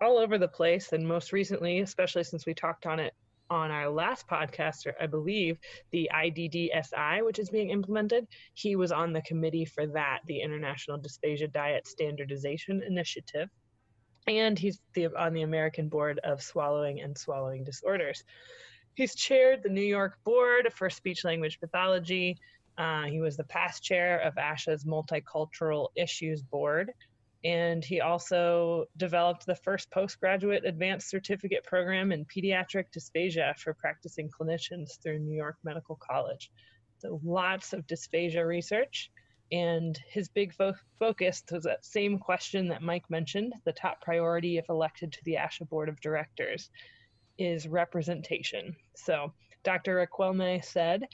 all 0.00 0.18
over 0.18 0.38
the 0.38 0.48
place, 0.48 0.92
and 0.92 1.06
most 1.06 1.32
recently, 1.32 1.80
especially 1.80 2.24
since 2.24 2.46
we 2.46 2.54
talked 2.54 2.86
on 2.86 2.98
it 2.98 3.14
on 3.52 3.70
our 3.70 3.90
last 3.90 4.26
podcast, 4.26 4.90
I 4.98 5.06
believe, 5.06 5.58
the 5.90 6.10
IDDSI, 6.12 7.22
which 7.22 7.38
is 7.38 7.50
being 7.50 7.68
implemented. 7.68 8.26
He 8.54 8.76
was 8.76 8.90
on 8.90 9.12
the 9.12 9.20
committee 9.22 9.66
for 9.66 9.86
that, 9.88 10.20
the 10.26 10.40
International 10.40 10.98
Dysphagia 10.98 11.52
Diet 11.52 11.86
Standardization 11.86 12.82
Initiative. 12.82 13.50
And 14.26 14.58
he's 14.58 14.80
the, 14.94 15.08
on 15.18 15.34
the 15.34 15.42
American 15.42 15.90
Board 15.90 16.18
of 16.24 16.42
Swallowing 16.42 17.02
and 17.02 17.16
Swallowing 17.16 17.62
Disorders. 17.62 18.24
He's 18.94 19.14
chaired 19.14 19.62
the 19.62 19.68
New 19.68 19.80
York 19.82 20.18
Board 20.24 20.72
for 20.74 20.88
Speech 20.88 21.22
Language 21.24 21.60
Pathology. 21.60 22.38
Uh, 22.78 23.04
he 23.04 23.20
was 23.20 23.36
the 23.36 23.44
past 23.44 23.82
chair 23.82 24.20
of 24.20 24.34
ASHA's 24.36 24.84
Multicultural 24.84 25.88
Issues 25.94 26.42
Board 26.42 26.92
and 27.44 27.84
he 27.84 28.00
also 28.00 28.84
developed 28.96 29.46
the 29.46 29.56
first 29.56 29.90
postgraduate 29.90 30.64
advanced 30.64 31.10
certificate 31.10 31.64
program 31.64 32.12
in 32.12 32.24
pediatric 32.24 32.84
dysphagia 32.96 33.56
for 33.58 33.74
practicing 33.74 34.30
clinicians 34.30 35.00
through 35.02 35.18
New 35.18 35.36
York 35.36 35.56
Medical 35.64 35.96
College. 35.96 36.50
So 36.98 37.20
lots 37.24 37.72
of 37.72 37.86
dysphagia 37.86 38.46
research. 38.46 39.10
And 39.50 39.98
his 40.08 40.28
big 40.28 40.54
fo- 40.54 40.74
focus 40.98 41.42
was 41.50 41.64
that 41.64 41.84
same 41.84 42.18
question 42.18 42.68
that 42.68 42.80
Mike 42.80 43.10
mentioned 43.10 43.52
the 43.64 43.72
top 43.72 44.00
priority, 44.00 44.56
if 44.56 44.68
elected 44.68 45.12
to 45.12 45.24
the 45.24 45.34
ASHA 45.34 45.68
Board 45.68 45.88
of 45.88 46.00
Directors, 46.00 46.70
is 47.38 47.66
representation. 47.66 48.74
So 48.94 49.32
Dr. 49.64 50.06
Riquelme 50.06 50.64
said, 50.64 51.06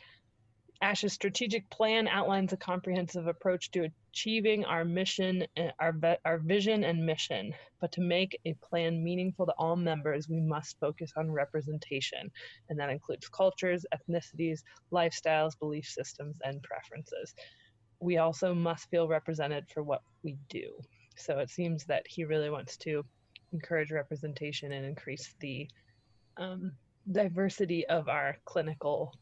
ASHA's 0.80 1.12
strategic 1.12 1.68
plan 1.70 2.06
outlines 2.06 2.52
a 2.52 2.56
comprehensive 2.56 3.26
approach 3.26 3.70
to 3.72 3.90
achieving 4.12 4.64
our 4.64 4.84
mission, 4.84 5.44
our, 5.80 5.92
our 6.24 6.38
vision 6.38 6.84
and 6.84 7.04
mission. 7.04 7.52
But 7.80 7.90
to 7.92 8.00
make 8.00 8.38
a 8.44 8.54
plan 8.54 9.02
meaningful 9.02 9.46
to 9.46 9.54
all 9.58 9.74
members, 9.74 10.28
we 10.28 10.40
must 10.40 10.78
focus 10.78 11.12
on 11.16 11.32
representation. 11.32 12.30
And 12.68 12.78
that 12.78 12.90
includes 12.90 13.28
cultures, 13.28 13.84
ethnicities, 13.92 14.62
lifestyles, 14.92 15.58
belief 15.58 15.86
systems, 15.86 16.38
and 16.44 16.62
preferences. 16.62 17.34
We 18.00 18.18
also 18.18 18.54
must 18.54 18.88
feel 18.88 19.08
represented 19.08 19.64
for 19.72 19.82
what 19.82 20.02
we 20.22 20.36
do. 20.48 20.80
So 21.16 21.40
it 21.40 21.50
seems 21.50 21.84
that 21.86 22.06
he 22.08 22.24
really 22.24 22.50
wants 22.50 22.76
to 22.78 23.04
encourage 23.52 23.90
representation 23.90 24.70
and 24.72 24.86
increase 24.86 25.34
the 25.40 25.68
um, 26.36 26.72
diversity 27.10 27.84
of 27.88 28.08
our 28.08 28.36
clinical 28.44 29.12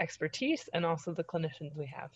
expertise 0.00 0.68
and 0.72 0.84
also 0.84 1.12
the 1.12 1.24
clinicians 1.24 1.76
we 1.76 1.86
have. 1.86 2.10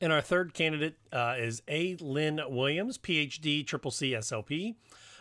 And 0.00 0.12
our 0.12 0.20
third 0.20 0.54
candidate 0.54 0.96
uh, 1.12 1.34
is 1.38 1.62
A. 1.66 1.96
Lynn 1.96 2.40
Williams, 2.48 2.98
PhD, 2.98 3.66
Triple 3.66 3.90
C 3.90 4.12
SLP. 4.12 4.76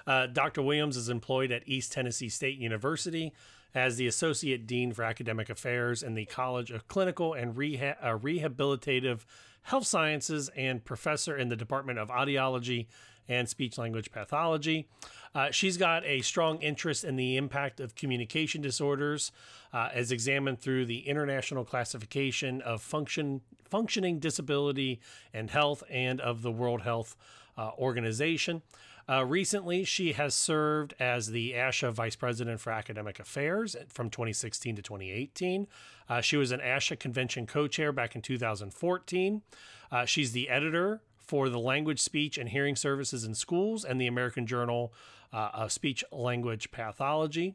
Uh, 0.06 0.28
Dr. 0.28 0.62
Williams 0.62 0.96
is 0.96 1.10
employed 1.10 1.52
at 1.52 1.64
East 1.68 1.92
Tennessee 1.92 2.30
State 2.30 2.58
University 2.58 3.34
as 3.74 3.98
the 3.98 4.08
Associate 4.08 4.66
Dean 4.66 4.94
for 4.94 5.04
Academic 5.04 5.50
Affairs 5.50 6.02
in 6.04 6.14
the 6.14 6.26
College 6.26 6.72
of 6.72 6.88
Clinical 6.88 7.34
and 7.34 7.56
Reha- 7.56 7.98
uh, 8.02 8.18
Rehabilitative 8.18 9.22
Health 9.64 9.86
Sciences 9.86 10.50
and 10.56 10.86
professor 10.86 11.36
in 11.36 11.50
the 11.50 11.56
Department 11.56 12.00
of 12.00 12.10
Audiology 12.10 12.88
and 13.28 13.50
Speech 13.50 13.78
Language 13.78 14.12
Pathology. 14.12 14.88
Uh, 15.36 15.52
she's 15.52 15.78
got 15.78 16.04
a 16.06 16.22
strong 16.22 16.62
interest 16.62 17.04
in 17.04 17.16
the 17.16 17.38
impact 17.38 17.80
of 17.80 17.96
communication 17.96 18.62
disorders 18.62 19.32
uh, 19.74 19.90
as 19.94 20.12
examined 20.12 20.60
through 20.60 20.86
the 20.86 21.08
International 21.08 21.64
Classification 21.64 22.62
of 22.62 22.82
Function, 22.82 23.42
Functioning 23.70 24.20
Disability 24.20 25.00
and 25.34 25.50
Health 25.50 25.84
and 25.90 26.22
of 26.22 26.42
the 26.42 26.52
World 26.52 26.82
Health 26.82 27.16
uh, 27.58 27.72
Organization. 27.78 28.62
Uh, 29.10 29.24
recently, 29.24 29.86
she 29.86 30.14
has 30.14 30.36
served 30.36 30.94
as 31.00 31.28
the 31.28 31.54
ASHA 31.54 31.94
Vice 31.94 32.18
President 32.18 32.60
for 32.60 32.72
Academic 32.72 33.20
Affairs 33.20 33.76
from 33.88 34.10
2016 34.10 34.76
to 34.76 34.82
2018. 34.82 35.68
Uh, 36.10 36.20
she 36.20 36.36
was 36.36 36.52
an 36.52 36.60
ASHA 36.60 37.00
Convention 37.00 37.46
co 37.46 37.68
chair 37.68 37.94
back 37.94 38.16
in 38.16 38.22
2014. 38.22 39.42
Uh, 39.90 40.06
she's 40.06 40.34
the 40.34 40.50
editor 40.50 41.02
for 41.28 41.50
the 41.50 41.60
Language, 41.60 42.00
Speech, 42.00 42.38
and 42.38 42.50
Hearing 42.50 42.76
Services 42.76 43.24
in 43.24 43.36
Schools 43.36 43.84
and 43.84 44.00
the 44.00 44.08
American 44.08 44.48
Journal 44.48 44.94
uh, 45.34 45.50
of 45.54 45.72
Speech 45.72 46.04
Language 46.12 46.72
Pathology. 46.72 47.54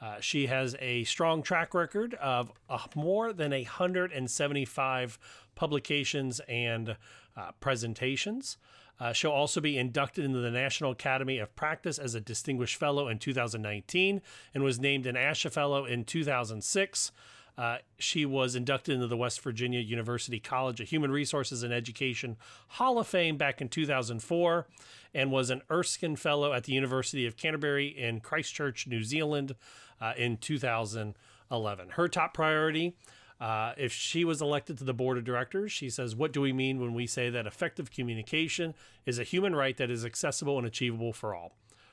Uh, 0.00 0.18
she 0.20 0.46
has 0.46 0.74
a 0.80 1.04
strong 1.04 1.42
track 1.42 1.74
record 1.74 2.14
of 2.14 2.50
uh, 2.68 2.78
more 2.96 3.32
than 3.32 3.52
175 3.52 5.18
publications 5.54 6.40
and 6.48 6.96
uh, 7.36 7.50
presentations. 7.60 8.56
Uh, 8.98 9.12
she'll 9.12 9.30
also 9.30 9.60
be 9.60 9.78
inducted 9.78 10.24
into 10.24 10.40
the 10.40 10.50
National 10.50 10.90
Academy 10.90 11.38
of 11.38 11.54
Practice 11.54 11.98
as 11.98 12.14
a 12.14 12.20
Distinguished 12.20 12.76
Fellow 12.76 13.08
in 13.08 13.18
2019 13.18 14.20
and 14.54 14.64
was 14.64 14.80
named 14.80 15.06
an 15.06 15.14
ASHA 15.14 15.52
Fellow 15.52 15.84
in 15.84 16.04
2006. 16.04 17.12
Uh, 17.56 17.78
she 17.98 18.24
was 18.24 18.54
inducted 18.54 18.94
into 18.94 19.06
the 19.06 19.16
West 19.16 19.40
Virginia 19.42 19.80
University 19.80 20.40
College 20.40 20.80
of 20.80 20.88
Human 20.88 21.10
Resources 21.10 21.62
and 21.62 21.72
Education 21.72 22.36
Hall 22.68 22.98
of 22.98 23.06
Fame 23.06 23.36
back 23.36 23.60
in 23.60 23.68
2004 23.68 24.66
and 25.14 25.30
was 25.30 25.50
an 25.50 25.60
Erskine 25.70 26.16
Fellow 26.16 26.52
at 26.52 26.64
the 26.64 26.72
University 26.72 27.26
of 27.26 27.36
Canterbury 27.36 27.88
in 27.88 28.20
Christchurch, 28.20 28.86
New 28.86 29.02
Zealand 29.02 29.54
uh, 30.00 30.14
in 30.16 30.38
2011. 30.38 31.88
Her 31.90 32.08
top 32.08 32.34
priority. 32.34 32.96
Uh, 33.40 33.72
if 33.76 33.92
she 33.92 34.24
was 34.24 34.40
elected 34.40 34.78
to 34.78 34.84
the 34.84 34.94
board 34.94 35.18
of 35.18 35.24
directors, 35.24 35.72
she 35.72 35.90
says, 35.90 36.14
What 36.14 36.32
do 36.32 36.40
we 36.40 36.52
mean 36.52 36.80
when 36.80 36.94
we 36.94 37.08
say 37.08 37.28
that 37.28 37.44
effective 37.44 37.90
communication 37.90 38.72
is 39.04 39.18
a 39.18 39.24
human 39.24 39.56
right 39.56 39.76
that 39.78 39.90
is 39.90 40.04
accessible 40.04 40.58
and 40.58 40.66
achievable 40.66 41.12
for 41.12 41.34
all? 41.34 41.52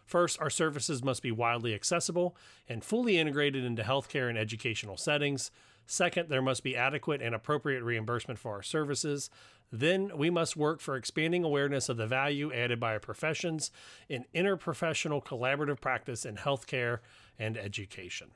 First, 0.10 0.42
our 0.42 0.50
services 0.50 1.04
must 1.04 1.22
be 1.22 1.32
widely 1.32 1.76
accessible 1.76 2.36
and 2.68 2.84
fully 2.84 3.20
integrated 3.20 3.64
into 3.64 3.84
healthcare 3.84 4.28
and 4.28 4.40
educational 4.40 4.98
settings. 4.98 5.52
Second, 5.86 6.30
there 6.30 6.42
must 6.42 6.64
be 6.64 6.76
adequate 6.76 7.22
and 7.22 7.36
appropriate 7.36 7.84
reimbursement 7.84 8.40
for 8.40 8.54
our 8.54 8.64
services. 8.64 9.30
Then 9.72 10.18
we 10.18 10.32
must 10.32 10.58
work 10.58 10.82
for 10.82 10.96
expanding 10.96 11.44
awareness 11.44 11.90
of 11.90 11.98
the 11.98 12.08
value 12.08 12.52
added 12.52 12.80
by 12.80 12.94
our 12.94 13.00
professions 13.00 13.70
in 14.10 14.26
interprofessional 14.34 15.24
collaborative 15.24 15.80
practice 15.80 16.26
in 16.26 16.38
healthcare 16.38 17.02
and 17.38 17.56
education. 17.56 18.32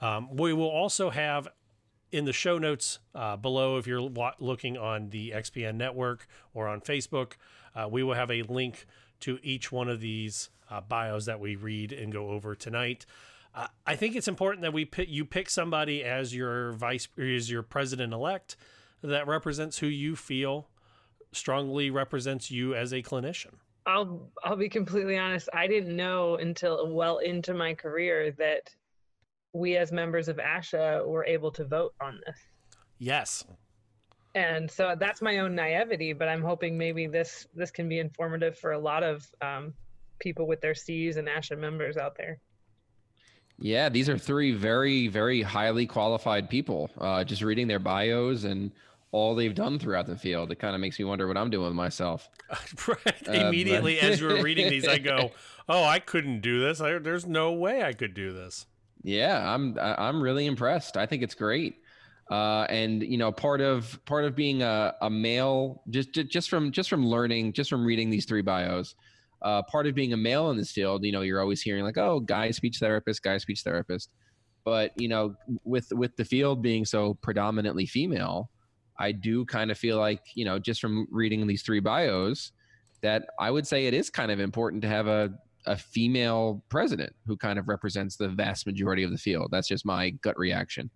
Um, 0.00 0.34
we 0.34 0.52
will 0.52 0.68
also 0.68 1.10
have 1.10 1.46
in 2.10 2.24
the 2.24 2.32
show 2.32 2.58
notes 2.58 2.98
uh, 3.14 3.36
below, 3.36 3.78
if 3.78 3.86
you're 3.86 4.10
looking 4.40 4.76
on 4.76 5.10
the 5.10 5.30
XPN 5.30 5.76
network 5.76 6.26
or 6.54 6.66
on 6.66 6.80
Facebook, 6.80 7.34
uh, 7.76 7.88
we 7.88 8.02
will 8.02 8.14
have 8.14 8.32
a 8.32 8.42
link 8.42 8.86
to 9.24 9.38
each 9.42 9.72
one 9.72 9.88
of 9.88 10.00
these 10.00 10.50
uh, 10.70 10.82
bios 10.82 11.24
that 11.24 11.40
we 11.40 11.56
read 11.56 11.92
and 11.92 12.12
go 12.12 12.28
over 12.28 12.54
tonight. 12.54 13.06
Uh, 13.54 13.68
I 13.86 13.96
think 13.96 14.16
it's 14.16 14.28
important 14.28 14.62
that 14.62 14.74
we 14.74 14.84
pick, 14.84 15.08
you 15.08 15.24
pick 15.24 15.48
somebody 15.48 16.04
as 16.04 16.34
your 16.34 16.72
vice 16.72 17.08
as 17.18 17.50
your 17.50 17.62
president 17.62 18.12
elect 18.12 18.56
that 19.02 19.26
represents 19.26 19.78
who 19.78 19.86
you 19.86 20.14
feel 20.14 20.68
strongly 21.32 21.90
represents 21.90 22.50
you 22.50 22.74
as 22.74 22.92
a 22.92 23.02
clinician. 23.02 23.54
I'll 23.86 24.30
I'll 24.42 24.56
be 24.56 24.68
completely 24.68 25.16
honest. 25.16 25.48
I 25.54 25.66
didn't 25.68 25.96
know 25.96 26.36
until 26.36 26.92
well 26.92 27.18
into 27.18 27.54
my 27.54 27.72
career 27.72 28.30
that 28.32 28.74
we 29.54 29.76
as 29.76 29.90
members 29.90 30.28
of 30.28 30.36
ASHA 30.36 31.06
were 31.06 31.24
able 31.24 31.50
to 31.52 31.64
vote 31.64 31.94
on 32.00 32.20
this. 32.26 32.38
Yes. 32.98 33.44
And 34.34 34.68
so 34.70 34.96
that's 34.98 35.22
my 35.22 35.38
own 35.38 35.54
naivety, 35.54 36.12
but 36.12 36.28
I'm 36.28 36.42
hoping 36.42 36.76
maybe 36.76 37.06
this 37.06 37.46
this 37.54 37.70
can 37.70 37.88
be 37.88 38.00
informative 38.00 38.58
for 38.58 38.72
a 38.72 38.78
lot 38.78 39.02
of 39.04 39.26
um, 39.40 39.72
people 40.18 40.46
with 40.46 40.60
their 40.60 40.74
C's 40.74 41.16
and 41.16 41.28
ASHA 41.28 41.58
members 41.58 41.96
out 41.96 42.16
there. 42.16 42.40
Yeah, 43.58 43.88
these 43.88 44.08
are 44.08 44.18
three 44.18 44.52
very, 44.52 45.06
very 45.06 45.42
highly 45.42 45.86
qualified 45.86 46.50
people. 46.50 46.90
Uh, 46.98 47.22
just 47.22 47.42
reading 47.42 47.68
their 47.68 47.78
bios 47.78 48.42
and 48.42 48.72
all 49.12 49.36
they've 49.36 49.54
done 49.54 49.78
throughout 49.78 50.06
the 50.06 50.16
field, 50.16 50.50
it 50.50 50.56
kind 50.56 50.74
of 50.74 50.80
makes 50.80 50.98
me 50.98 51.04
wonder 51.04 51.28
what 51.28 51.36
I'm 51.36 51.50
doing 51.50 51.66
with 51.66 51.76
myself. 51.76 52.28
right. 52.88 53.28
Uh, 53.28 53.32
Immediately 53.46 53.98
but- 54.00 54.04
as 54.10 54.20
you 54.20 54.26
were 54.26 54.42
reading 54.42 54.68
these, 54.68 54.88
I 54.88 54.98
go, 54.98 55.30
"Oh, 55.68 55.84
I 55.84 56.00
couldn't 56.00 56.40
do 56.40 56.58
this. 56.60 56.80
I, 56.80 56.98
there's 56.98 57.26
no 57.26 57.52
way 57.52 57.84
I 57.84 57.92
could 57.92 58.14
do 58.14 58.32
this." 58.32 58.66
Yeah, 59.04 59.54
I'm 59.54 59.78
I'm 59.78 60.20
really 60.20 60.46
impressed. 60.46 60.96
I 60.96 61.06
think 61.06 61.22
it's 61.22 61.34
great. 61.34 61.76
Uh, 62.30 62.66
and 62.70 63.02
you 63.02 63.18
know, 63.18 63.30
part 63.30 63.60
of 63.60 63.98
part 64.06 64.24
of 64.24 64.34
being 64.34 64.62
a, 64.62 64.94
a 65.02 65.10
male, 65.10 65.82
just 65.90 66.12
just 66.12 66.48
from 66.48 66.72
just 66.72 66.88
from 66.88 67.06
learning, 67.06 67.52
just 67.52 67.68
from 67.68 67.84
reading 67.84 68.08
these 68.10 68.24
three 68.24 68.42
bios, 68.42 68.94
uh, 69.42 69.62
part 69.62 69.86
of 69.86 69.94
being 69.94 70.14
a 70.14 70.16
male 70.16 70.50
in 70.50 70.56
this 70.56 70.72
field, 70.72 71.04
you 71.04 71.12
know, 71.12 71.20
you're 71.20 71.40
always 71.40 71.60
hearing 71.60 71.84
like, 71.84 71.98
oh, 71.98 72.20
guy 72.20 72.50
speech 72.50 72.78
therapist, 72.78 73.22
guy 73.22 73.36
speech 73.36 73.60
therapist. 73.62 74.10
But 74.64 74.92
you 74.96 75.08
know, 75.08 75.34
with 75.64 75.88
with 75.92 76.16
the 76.16 76.24
field 76.24 76.62
being 76.62 76.86
so 76.86 77.14
predominantly 77.22 77.84
female, 77.84 78.50
I 78.98 79.12
do 79.12 79.44
kind 79.44 79.70
of 79.70 79.76
feel 79.76 79.98
like 79.98 80.22
you 80.34 80.46
know, 80.46 80.58
just 80.58 80.80
from 80.80 81.06
reading 81.10 81.46
these 81.46 81.62
three 81.62 81.80
bios, 81.80 82.52
that 83.02 83.26
I 83.38 83.50
would 83.50 83.66
say 83.66 83.86
it 83.86 83.92
is 83.92 84.08
kind 84.08 84.30
of 84.30 84.40
important 84.40 84.80
to 84.82 84.88
have 84.88 85.06
a 85.06 85.30
a 85.66 85.76
female 85.76 86.62
president 86.68 87.14
who 87.26 87.36
kind 87.36 87.58
of 87.58 87.68
represents 87.68 88.16
the 88.16 88.28
vast 88.28 88.66
majority 88.66 89.02
of 89.02 89.10
the 89.10 89.18
field. 89.18 89.48
That's 89.50 89.68
just 89.68 89.86
my 89.86 90.10
gut 90.10 90.38
reaction. 90.38 90.90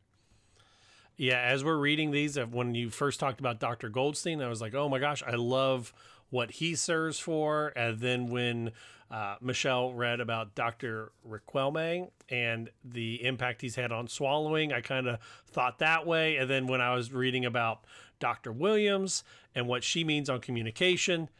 Yeah, 1.18 1.40
as 1.40 1.64
we're 1.64 1.76
reading 1.76 2.12
these, 2.12 2.38
uh, 2.38 2.46
when 2.46 2.76
you 2.76 2.90
first 2.90 3.18
talked 3.18 3.40
about 3.40 3.58
Dr. 3.58 3.88
Goldstein, 3.88 4.40
I 4.40 4.48
was 4.48 4.60
like, 4.60 4.74
oh 4.74 4.88
my 4.88 5.00
gosh, 5.00 5.20
I 5.26 5.34
love 5.34 5.92
what 6.30 6.52
he 6.52 6.76
serves 6.76 7.18
for. 7.18 7.72
And 7.74 7.98
then 7.98 8.28
when 8.28 8.70
uh, 9.10 9.34
Michelle 9.40 9.92
read 9.92 10.20
about 10.20 10.54
Dr. 10.54 11.10
Riquelme 11.28 12.10
and 12.28 12.70
the 12.84 13.24
impact 13.24 13.62
he's 13.62 13.74
had 13.74 13.90
on 13.90 14.06
swallowing, 14.06 14.72
I 14.72 14.80
kind 14.80 15.08
of 15.08 15.18
thought 15.48 15.80
that 15.80 16.06
way. 16.06 16.36
And 16.36 16.48
then 16.48 16.68
when 16.68 16.80
I 16.80 16.94
was 16.94 17.12
reading 17.12 17.44
about 17.44 17.84
Dr. 18.20 18.52
Williams 18.52 19.24
and 19.56 19.66
what 19.66 19.82
she 19.82 20.04
means 20.04 20.30
on 20.30 20.40
communication, 20.40 21.30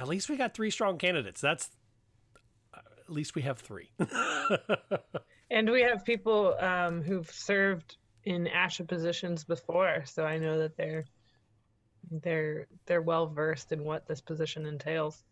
at 0.00 0.08
least 0.08 0.30
we 0.30 0.38
got 0.38 0.54
three 0.54 0.70
strong 0.70 0.96
candidates. 0.96 1.42
That's 1.42 1.68
at 2.74 3.10
least 3.10 3.34
we 3.34 3.42
have 3.42 3.58
three. 3.58 3.90
And 5.50 5.70
we 5.70 5.82
have 5.82 6.04
people 6.04 6.56
um, 6.58 7.02
who've 7.02 7.30
served 7.30 7.96
in 8.24 8.46
ASHA 8.46 8.86
positions 8.86 9.44
before, 9.44 10.02
so 10.06 10.24
I 10.24 10.38
know 10.38 10.58
that 10.58 10.76
they're 10.76 11.04
they're 12.10 12.66
they're 12.86 13.02
well 13.02 13.26
versed 13.26 13.72
in 13.72 13.84
what 13.84 14.06
this 14.06 14.20
position 14.20 14.66
entails. 14.66 15.24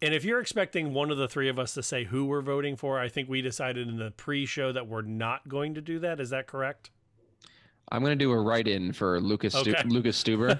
And 0.00 0.14
if 0.14 0.24
you're 0.24 0.40
expecting 0.40 0.94
one 0.94 1.10
of 1.10 1.18
the 1.18 1.28
three 1.28 1.48
of 1.48 1.58
us 1.58 1.74
to 1.74 1.82
say 1.82 2.04
who 2.04 2.26
we're 2.26 2.40
voting 2.42 2.76
for, 2.76 3.00
I 3.00 3.08
think 3.08 3.28
we 3.28 3.42
decided 3.42 3.88
in 3.88 3.96
the 3.96 4.12
pre-show 4.12 4.70
that 4.70 4.86
we're 4.86 5.02
not 5.02 5.48
going 5.48 5.74
to 5.74 5.80
do 5.80 5.98
that. 5.98 6.20
Is 6.20 6.30
that 6.30 6.46
correct? 6.46 6.90
I'm 7.90 8.02
going 8.02 8.18
to 8.18 8.24
do 8.24 8.30
a 8.32 8.38
write-in 8.38 8.92
for 8.92 9.20
Lucas 9.20 9.54
Stu- 9.54 9.74
Lucas 9.86 10.22
Stuber. 10.22 10.58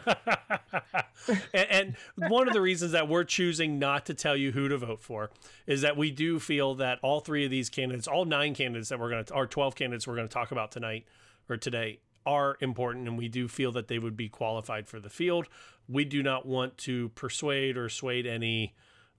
and, 1.55 1.97
and 2.17 2.31
one 2.31 2.49
of 2.49 2.55
the 2.55 2.61
reasons 2.61 2.93
that 2.93 3.09
we're 3.09 3.25
choosing 3.25 3.79
not 3.79 4.07
to 4.07 4.15
tell 4.15 4.37
you 4.37 4.53
who 4.53 4.69
to 4.69 4.79
vote 4.79 5.01
for 5.01 5.31
is 5.67 5.83
that 5.83 5.97
we 5.97 6.11
do 6.11 6.39
feel 6.39 6.75
that 6.77 6.99
all 7.03 7.21
three 7.21 7.45
of 7.45 7.51
these 7.51 7.69
candidates, 7.69 8.09
all 8.09 8.25
nine 8.25 8.55
candidates 8.55 8.89
that 8.89 8.99
we're 8.99 9.11
going 9.11 9.25
to, 9.25 9.35
our 9.35 9.47
12 9.47 9.75
candidates 9.75 10.07
we're 10.07 10.17
going 10.17 10.29
to 10.29 10.33
talk 10.33 10.53
about 10.53 10.73
tonight 10.73 11.07
or 11.49 11.57
today, 11.57 12.01
are 12.27 12.59
important, 12.61 13.09
and 13.09 13.17
we 13.17 13.29
do 13.29 13.49
feel 13.49 13.73
that 13.73 13.89
they 13.89 13.99
would 13.99 14.17
be 14.17 14.29
qualified 14.29 14.87
for 14.87 15.01
the 15.01 15.09
field. 15.09 15.47
We 15.89 16.05
do 16.05 16.23
not 16.23 16.45
want 16.45 16.77
to 16.79 17.09
persuade 17.11 17.79
or 17.79 17.89
sway 17.89 18.23
any 18.23 18.75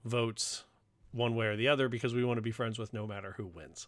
votes 0.05 0.63
one 1.11 1.35
way 1.35 1.47
or 1.47 1.55
the 1.55 1.67
other 1.67 1.89
because 1.89 2.13
we 2.13 2.23
want 2.23 2.37
to 2.37 2.41
be 2.43 2.51
friends 2.51 2.77
with 2.77 2.93
no 2.93 3.07
matter 3.07 3.33
who 3.37 3.47
wins. 3.47 3.87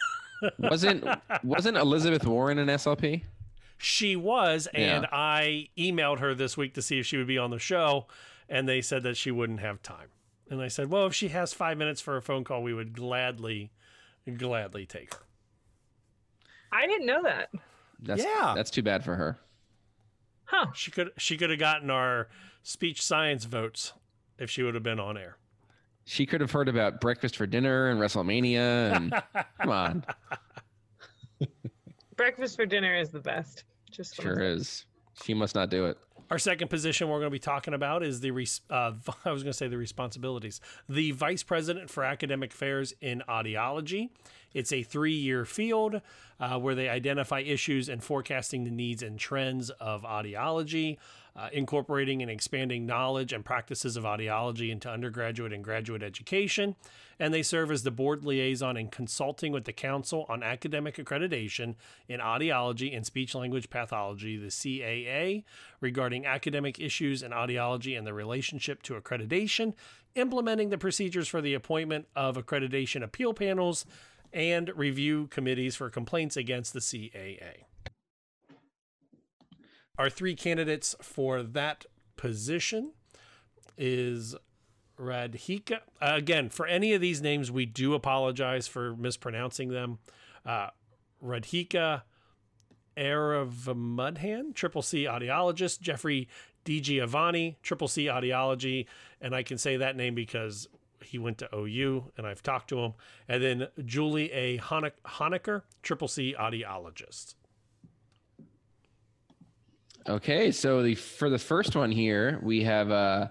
wasn't 0.58 1.04
wasn't 1.42 1.76
Elizabeth 1.76 2.24
Warren 2.24 2.58
an 2.58 2.68
SLP? 2.68 3.22
She 3.82 4.14
was, 4.14 4.68
and 4.72 5.02
Yeah. 5.02 5.08
I 5.10 5.68
emailed 5.76 6.20
her 6.20 6.34
this 6.34 6.56
week 6.56 6.74
to 6.74 6.82
see 6.82 7.00
if 7.00 7.06
she 7.06 7.16
would 7.16 7.26
be 7.26 7.36
on 7.36 7.50
the 7.50 7.58
show, 7.58 8.06
and 8.48 8.68
they 8.68 8.80
said 8.80 9.02
that 9.02 9.16
she 9.16 9.30
wouldn't 9.32 9.58
have 9.60 9.82
time. 9.82 10.08
And 10.48 10.62
I 10.62 10.68
said, 10.68 10.88
well, 10.88 11.06
if 11.06 11.14
she 11.14 11.28
has 11.28 11.52
five 11.52 11.76
minutes 11.78 12.00
for 12.00 12.16
a 12.16 12.22
phone 12.22 12.44
call, 12.44 12.62
we 12.62 12.72
would 12.72 12.92
gladly, 12.94 13.72
gladly 14.36 14.86
take 14.86 15.12
her. 15.14 15.20
I 16.70 16.86
didn't 16.86 17.06
know 17.06 17.22
that. 17.24 17.50
That's, 17.98 18.22
Yeah. 18.22 18.52
that's 18.54 18.70
too 18.70 18.82
bad 18.82 19.04
for 19.04 19.16
her. 19.16 19.38
Huh. 20.44 20.66
She 20.74 20.90
could 20.90 21.10
she 21.16 21.36
could 21.38 21.48
have 21.50 21.58
gotten 21.58 21.90
our 21.90 22.28
speech 22.62 23.00
science 23.02 23.46
votes 23.46 23.94
if 24.38 24.50
she 24.50 24.62
would 24.62 24.74
have 24.74 24.82
been 24.82 25.00
on 25.00 25.16
air. 25.16 25.38
She 26.04 26.26
could 26.26 26.40
have 26.40 26.50
heard 26.50 26.68
about 26.68 27.00
breakfast 27.00 27.36
for 27.36 27.46
dinner 27.46 27.88
and 27.88 27.98
WrestleMania. 27.98 28.94
And 28.94 29.22
come 29.60 29.70
on, 29.70 30.04
Breakfast 32.16 32.56
for 32.56 32.66
dinner 32.66 32.94
is 32.94 33.10
the 33.10 33.20
best. 33.20 33.64
Just 33.92 34.16
sure 34.16 34.36
say. 34.36 34.46
is. 34.46 34.84
She 35.22 35.34
must 35.34 35.54
not 35.54 35.70
do 35.70 35.86
it. 35.86 35.98
Our 36.30 36.38
second 36.38 36.68
position 36.68 37.08
we're 37.08 37.18
going 37.18 37.26
to 37.26 37.30
be 37.30 37.38
talking 37.38 37.74
about 37.74 38.02
is 38.02 38.20
the 38.20 38.30
res- 38.30 38.62
uh, 38.70 38.92
I 39.24 39.32
was 39.32 39.42
going 39.42 39.52
to 39.52 39.56
say 39.56 39.68
the 39.68 39.76
responsibilities. 39.76 40.60
The 40.88 41.10
vice 41.12 41.42
president 41.42 41.90
for 41.90 42.04
academic 42.04 42.52
affairs 42.52 42.94
in 43.00 43.22
audiology. 43.28 44.08
It's 44.54 44.72
a 44.72 44.82
three-year 44.82 45.44
field 45.44 46.00
uh, 46.40 46.58
where 46.58 46.74
they 46.74 46.88
identify 46.88 47.40
issues 47.40 47.88
and 47.88 48.02
forecasting 48.02 48.64
the 48.64 48.70
needs 48.70 49.02
and 49.02 49.18
trends 49.18 49.70
of 49.70 50.02
audiology, 50.02 50.98
uh, 51.34 51.48
incorporating 51.52 52.20
and 52.20 52.30
expanding 52.30 52.84
knowledge 52.84 53.32
and 53.32 53.44
practices 53.44 53.96
of 53.96 54.04
audiology 54.04 54.70
into 54.70 54.88
undergraduate 54.88 55.52
and 55.52 55.64
graduate 55.64 56.02
education. 56.02 56.76
And 57.18 57.32
they 57.32 57.42
serve 57.42 57.70
as 57.70 57.82
the 57.82 57.90
board 57.90 58.24
liaison 58.24 58.76
and 58.76 58.90
consulting 58.90 59.52
with 59.52 59.64
the 59.64 59.72
Council 59.72 60.26
on 60.28 60.42
Academic 60.42 60.96
Accreditation 60.96 61.76
in 62.08 62.20
Audiology 62.20 62.94
and 62.94 63.06
Speech 63.06 63.34
Language 63.34 63.70
Pathology, 63.70 64.36
the 64.36 64.48
CAA, 64.48 65.44
regarding 65.80 66.26
academic 66.26 66.78
issues 66.78 67.22
in 67.22 67.30
audiology 67.30 67.96
and 67.96 68.06
the 68.06 68.14
relationship 68.14 68.82
to 68.82 68.94
accreditation, 68.94 69.74
implementing 70.14 70.68
the 70.68 70.78
procedures 70.78 71.28
for 71.28 71.40
the 71.40 71.54
appointment 71.54 72.06
of 72.14 72.36
accreditation 72.36 73.02
appeal 73.02 73.32
panels, 73.32 73.86
and 74.32 74.70
review 74.74 75.26
committees 75.26 75.76
for 75.76 75.90
complaints 75.90 76.36
against 76.36 76.72
the 76.72 76.80
CAA. 76.80 77.64
Our 80.02 80.10
three 80.10 80.34
candidates 80.34 80.96
for 81.00 81.44
that 81.44 81.86
position 82.16 82.90
is 83.78 84.34
Radhika. 84.98 85.78
Uh, 86.00 86.14
again, 86.16 86.48
for 86.48 86.66
any 86.66 86.92
of 86.92 87.00
these 87.00 87.22
names, 87.22 87.52
we 87.52 87.66
do 87.66 87.94
apologize 87.94 88.66
for 88.66 88.96
mispronouncing 88.96 89.68
them. 89.68 90.00
Uh, 90.44 90.70
Radhika 91.24 92.02
Aravamudhan, 92.96 94.56
Triple 94.56 94.82
C 94.82 95.04
audiologist, 95.04 95.80
Jeffrey 95.80 96.28
DiGiovanni, 96.64 97.54
Triple 97.62 97.86
C 97.86 98.06
audiology, 98.06 98.86
and 99.20 99.36
I 99.36 99.44
can 99.44 99.56
say 99.56 99.76
that 99.76 99.94
name 99.94 100.16
because 100.16 100.66
he 101.04 101.16
went 101.16 101.38
to 101.38 101.48
OU 101.54 102.10
and 102.16 102.26
I've 102.26 102.42
talked 102.42 102.70
to 102.70 102.80
him. 102.80 102.94
And 103.28 103.40
then 103.40 103.68
Julie 103.84 104.32
A. 104.32 104.58
Honeck- 104.58 105.00
Honaker, 105.06 105.62
Triple 105.80 106.08
C 106.08 106.34
audiologist. 106.36 107.36
Okay, 110.08 110.50
so 110.50 110.82
the 110.82 110.96
for 110.96 111.30
the 111.30 111.38
first 111.38 111.76
one 111.76 111.92
here, 111.92 112.40
we 112.42 112.64
have 112.64 112.90
uh, 112.90 113.28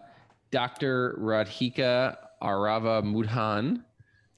Dr. 0.51 1.17
Radhika 1.19 2.15
Aravamudhan, 2.41 3.83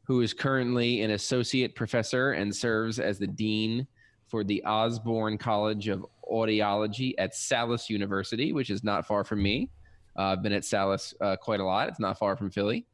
who 0.02 0.22
is 0.22 0.34
currently 0.34 1.02
an 1.02 1.12
associate 1.12 1.76
professor 1.76 2.32
and 2.32 2.56
serves 2.56 2.98
as 2.98 3.20
the 3.20 3.28
dean 3.28 3.86
for 4.28 4.44
the 4.44 4.64
Osborne 4.66 5.38
College 5.38 5.90
of 5.90 6.08
Audiology 6.32 7.14
at 7.20 7.36
Salus 7.36 7.88
University, 7.88 8.52
which 8.52 8.72
is 8.72 8.84
not 8.84 9.06
far 9.06 9.24
from 9.24 9.44
me. 9.44 9.70
Uh, 10.18 10.24
I've 10.24 10.42
been 10.42 10.54
at 10.54 10.66
Salus 10.66 11.14
uh, 11.22 11.36
quite 11.36 11.60
a 11.60 11.64
lot. 11.64 11.88
It's 11.88 12.00
not 12.00 12.18
far 12.18 12.36
from 12.36 12.50
Philly. 12.50 12.88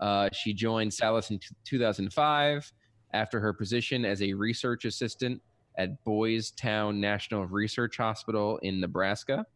Uh, 0.00 0.28
she 0.32 0.52
joined 0.52 0.92
Salus 0.92 1.30
in 1.30 1.38
t- 1.38 1.54
2005 1.64 2.72
after 3.14 3.38
her 3.38 3.52
position 3.52 4.04
as 4.04 4.22
a 4.22 4.32
research 4.32 4.84
assistant 4.86 5.40
at 5.76 6.02
Boys 6.04 6.50
Town 6.50 7.00
National 7.00 7.46
Research 7.46 7.96
Hospital 7.96 8.58
in 8.58 8.80
Nebraska. 8.80 9.46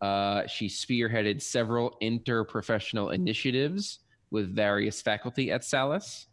Uh, 0.00 0.46
she 0.46 0.66
spearheaded 0.66 1.42
several 1.42 1.96
interprofessional 2.02 3.14
initiatives 3.14 4.00
with 4.30 4.54
various 4.54 5.02
faculty 5.02 5.50
at 5.50 5.64
Salus. 5.64 6.28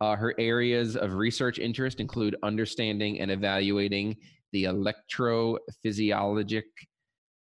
Uh, 0.00 0.14
her 0.14 0.34
areas 0.38 0.96
of 0.96 1.14
research 1.14 1.58
interest 1.58 2.00
include 2.00 2.36
understanding 2.42 3.20
and 3.20 3.30
evaluating 3.30 4.16
the 4.52 4.64
electrophysiologic 4.64 6.64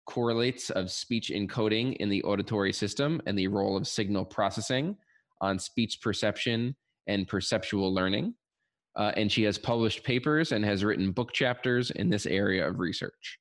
correlates 0.06 0.70
of 0.72 0.92
speech 0.92 1.32
encoding 1.34 1.96
in 1.98 2.10
the 2.10 2.24
auditory 2.24 2.74
system 2.74 3.22
and 3.28 3.38
the 3.38 3.48
role 3.48 3.78
of 3.78 3.88
signal 3.88 4.26
processing 4.26 4.98
on 5.40 5.60
speech 5.60 6.02
perception 6.02 6.76
and 7.08 7.28
perceptual 7.28 7.94
learning. 7.94 8.34
Uh, 8.96 9.12
and 9.16 9.32
she 9.32 9.44
has 9.44 9.58
published 9.58 10.04
papers 10.04 10.52
and 10.52 10.66
has 10.66 10.84
written 10.84 11.12
book 11.12 11.32
chapters 11.32 11.92
in 11.92 12.10
this 12.10 12.26
area 12.26 12.68
of 12.68 12.80
research. 12.80 13.40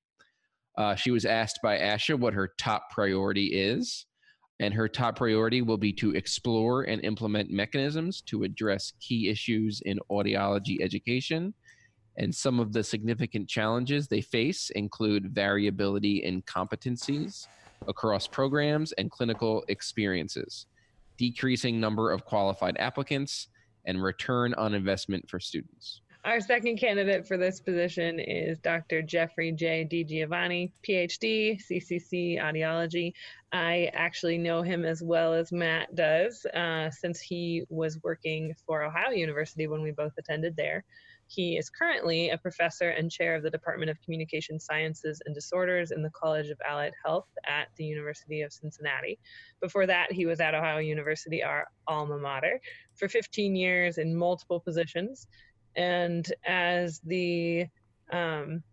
Uh, 0.78 0.94
she 0.94 1.10
was 1.10 1.24
asked 1.24 1.58
by 1.62 1.76
ASHA 1.78 2.18
what 2.18 2.34
her 2.34 2.52
top 2.58 2.90
priority 2.90 3.46
is, 3.46 4.06
and 4.60 4.72
her 4.72 4.88
top 4.88 5.16
priority 5.16 5.62
will 5.62 5.78
be 5.78 5.92
to 5.92 6.14
explore 6.14 6.82
and 6.82 7.04
implement 7.04 7.50
mechanisms 7.50 8.20
to 8.22 8.44
address 8.44 8.92
key 9.00 9.28
issues 9.28 9.80
in 9.84 9.98
audiology 10.10 10.80
education. 10.80 11.52
And 12.16 12.34
some 12.34 12.60
of 12.60 12.72
the 12.72 12.84
significant 12.84 13.48
challenges 13.48 14.06
they 14.06 14.20
face 14.20 14.70
include 14.70 15.34
variability 15.34 16.22
in 16.22 16.42
competencies 16.42 17.46
across 17.88 18.26
programs 18.26 18.92
and 18.92 19.10
clinical 19.10 19.64
experiences, 19.68 20.66
decreasing 21.16 21.80
number 21.80 22.12
of 22.12 22.24
qualified 22.24 22.76
applicants, 22.78 23.48
and 23.84 24.02
return 24.02 24.54
on 24.54 24.74
investment 24.74 25.28
for 25.28 25.40
students. 25.40 26.00
Our 26.22 26.40
second 26.40 26.76
candidate 26.76 27.26
for 27.26 27.38
this 27.38 27.60
position 27.60 28.20
is 28.20 28.58
Dr. 28.58 29.00
Jeffrey 29.00 29.52
J. 29.52 29.88
DiGiovanni, 29.90 30.70
PhD, 30.86 31.58
CCC 31.58 32.38
Audiology. 32.38 33.14
I 33.52 33.90
actually 33.94 34.36
know 34.36 34.60
him 34.60 34.84
as 34.84 35.02
well 35.02 35.32
as 35.32 35.50
Matt 35.50 35.94
does, 35.94 36.44
uh, 36.44 36.90
since 36.90 37.20
he 37.20 37.64
was 37.70 38.02
working 38.02 38.54
for 38.66 38.82
Ohio 38.82 39.12
University 39.12 39.66
when 39.66 39.80
we 39.80 39.92
both 39.92 40.12
attended 40.18 40.56
there. 40.56 40.84
He 41.30 41.56
is 41.56 41.70
currently 41.70 42.30
a 42.30 42.38
professor 42.38 42.90
and 42.90 43.08
chair 43.08 43.36
of 43.36 43.44
the 43.44 43.50
Department 43.50 43.88
of 43.88 44.00
Communication 44.02 44.58
Sciences 44.58 45.22
and 45.24 45.32
Disorders 45.32 45.92
in 45.92 46.02
the 46.02 46.10
College 46.10 46.48
of 46.48 46.58
Allied 46.68 46.92
Health 47.04 47.28
at 47.48 47.68
the 47.76 47.84
University 47.84 48.42
of 48.42 48.52
Cincinnati. 48.52 49.16
Before 49.60 49.86
that, 49.86 50.10
he 50.10 50.26
was 50.26 50.40
at 50.40 50.56
Ohio 50.56 50.78
University, 50.78 51.40
our 51.44 51.68
alma 51.86 52.18
mater, 52.18 52.60
for 52.96 53.08
15 53.08 53.54
years 53.54 53.98
in 53.98 54.16
multiple 54.16 54.58
positions. 54.58 55.28
And 55.76 56.26
as 56.44 56.98
the 57.06 57.66
um, 58.12 58.64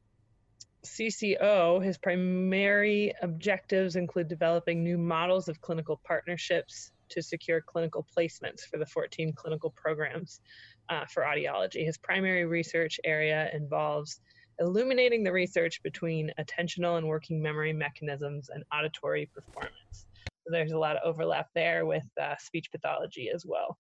CCO, 0.83 1.83
his 1.83 1.99
primary 1.99 3.13
objectives 3.21 3.95
include 3.95 4.29
developing 4.29 4.83
new 4.83 4.97
models 4.97 5.47
of 5.47 5.61
clinical 5.61 6.01
partnerships 6.03 6.91
to 7.09 7.21
secure 7.21 7.61
clinical 7.61 8.05
placements 8.17 8.61
for 8.61 8.77
the 8.77 8.85
14 8.85 9.33
clinical 9.33 9.69
programs 9.69 10.41
uh, 10.89 11.05
for 11.05 11.23
audiology. 11.23 11.85
His 11.85 11.97
primary 11.97 12.45
research 12.45 12.99
area 13.03 13.49
involves 13.53 14.19
illuminating 14.59 15.23
the 15.23 15.31
research 15.31 15.81
between 15.83 16.31
attentional 16.39 16.97
and 16.97 17.07
working 17.07 17.41
memory 17.41 17.73
mechanisms 17.73 18.49
and 18.49 18.63
auditory 18.73 19.29
performance. 19.33 19.73
So 19.93 20.51
there's 20.51 20.71
a 20.71 20.79
lot 20.79 20.95
of 20.95 21.03
overlap 21.03 21.47
there 21.53 21.85
with 21.85 22.05
uh, 22.19 22.35
speech 22.39 22.71
pathology 22.71 23.29
as 23.33 23.45
well. 23.45 23.77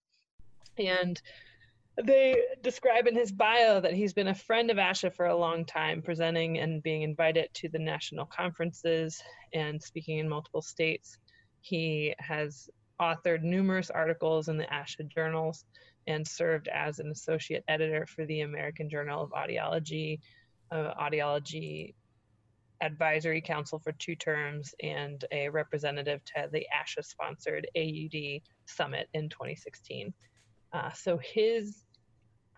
And 0.77 1.19
they 2.03 2.43
describe 2.61 3.07
in 3.07 3.15
his 3.15 3.31
bio 3.31 3.79
that 3.79 3.93
he's 3.93 4.13
been 4.13 4.27
a 4.27 4.35
friend 4.35 4.69
of 4.69 4.77
ASHA 4.77 5.15
for 5.15 5.25
a 5.25 5.35
long 5.35 5.65
time, 5.65 6.03
presenting 6.03 6.59
and 6.59 6.83
being 6.83 7.01
invited 7.01 7.49
to 7.55 7.69
the 7.69 7.79
national 7.79 8.27
conferences 8.27 9.19
and 9.53 9.81
speaking 9.81 10.19
in 10.19 10.29
multiple 10.29 10.61
states. 10.61 11.17
He 11.61 12.13
has 12.19 12.69
authored 13.01 13.41
numerous 13.41 13.89
articles 13.89 14.47
in 14.47 14.57
the 14.57 14.65
ASHA 14.65 15.07
journals 15.07 15.65
and 16.07 16.27
served 16.27 16.67
as 16.69 16.99
an 16.99 17.09
associate 17.11 17.63
editor 17.67 18.05
for 18.05 18.25
the 18.25 18.41
American 18.41 18.89
Journal 18.89 19.23
of 19.23 19.31
Audiology, 19.31 20.19
uh, 20.71 20.93
Audiology 20.99 21.93
Advisory 22.81 23.41
Council 23.41 23.79
for 23.79 23.91
two 23.93 24.15
terms, 24.15 24.73
and 24.81 25.23
a 25.31 25.49
representative 25.49 26.23
to 26.25 26.49
the 26.51 26.65
ASHA 26.73 27.03
sponsored 27.03 27.67
AUD 27.75 28.41
Summit 28.65 29.07
in 29.13 29.29
2016. 29.29 30.13
Uh, 30.73 30.91
so 30.91 31.17
his 31.17 31.83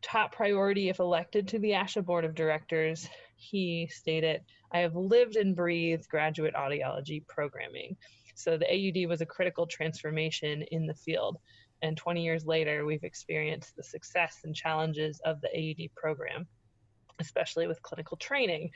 top 0.01 0.33
priority 0.33 0.89
if 0.89 0.99
elected 0.99 1.47
to 1.47 1.59
the 1.59 1.71
ASHA 1.71 2.05
board 2.05 2.25
of 2.25 2.35
directors, 2.35 3.07
he 3.35 3.89
stated, 3.91 4.41
I 4.71 4.79
have 4.79 4.95
lived 4.95 5.35
and 5.35 5.55
breathed 5.55 6.07
graduate 6.09 6.53
audiology 6.53 7.25
programming. 7.27 7.95
So 8.35 8.57
the 8.57 8.67
AUD 8.67 9.09
was 9.09 9.21
a 9.21 9.25
critical 9.25 9.67
transformation 9.67 10.63
in 10.71 10.85
the 10.85 10.93
field. 10.93 11.37
And 11.81 11.95
20 11.95 12.23
years 12.23 12.45
later, 12.45 12.85
we've 12.85 13.03
experienced 13.03 13.75
the 13.75 13.83
success 13.83 14.39
and 14.43 14.55
challenges 14.55 15.21
of 15.25 15.39
the 15.41 15.49
AUD 15.49 15.89
program, 15.95 16.47
especially 17.19 17.67
with 17.67 17.81
clinical 17.81 18.17
training. 18.17 18.71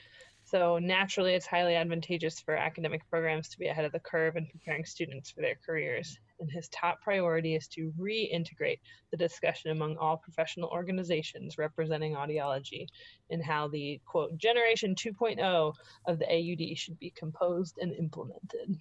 So 0.46 0.78
naturally, 0.78 1.34
it's 1.34 1.46
highly 1.46 1.76
advantageous 1.76 2.40
for 2.40 2.56
academic 2.56 3.10
programs 3.10 3.50
to 3.50 3.60
be 3.60 3.68
ahead 3.68 3.86
of 3.86 3.94
the 3.94 4.00
curve 4.00 4.36
in 4.36 4.48
preparing 4.48 4.86
students 4.86 5.32
for 5.32 5.42
their 5.42 5.56
careers. 5.66 6.18
And 6.40 6.52
his 6.52 6.68
top 6.70 7.02
priority 7.02 7.56
is 7.56 7.68
to 7.70 7.94
reintegrate 7.98 8.80
the 9.12 9.18
discussion 9.18 9.72
among 9.72 9.98
all 9.98 10.18
professional 10.18 10.70
organizations 10.70 11.58
representing 11.58 12.16
audiology 12.16 12.88
in 13.30 13.42
how 13.42 13.70
the 13.70 14.02
quote 14.06 14.38
generation 14.38 14.96
2.0 14.96 15.74
of 16.06 16.20
the 16.20 16.26
AUD 16.26 16.78
should 16.78 17.00
be 17.00 17.12
composed 17.12 17.78
and 17.80 17.94
implemented. 17.94 18.78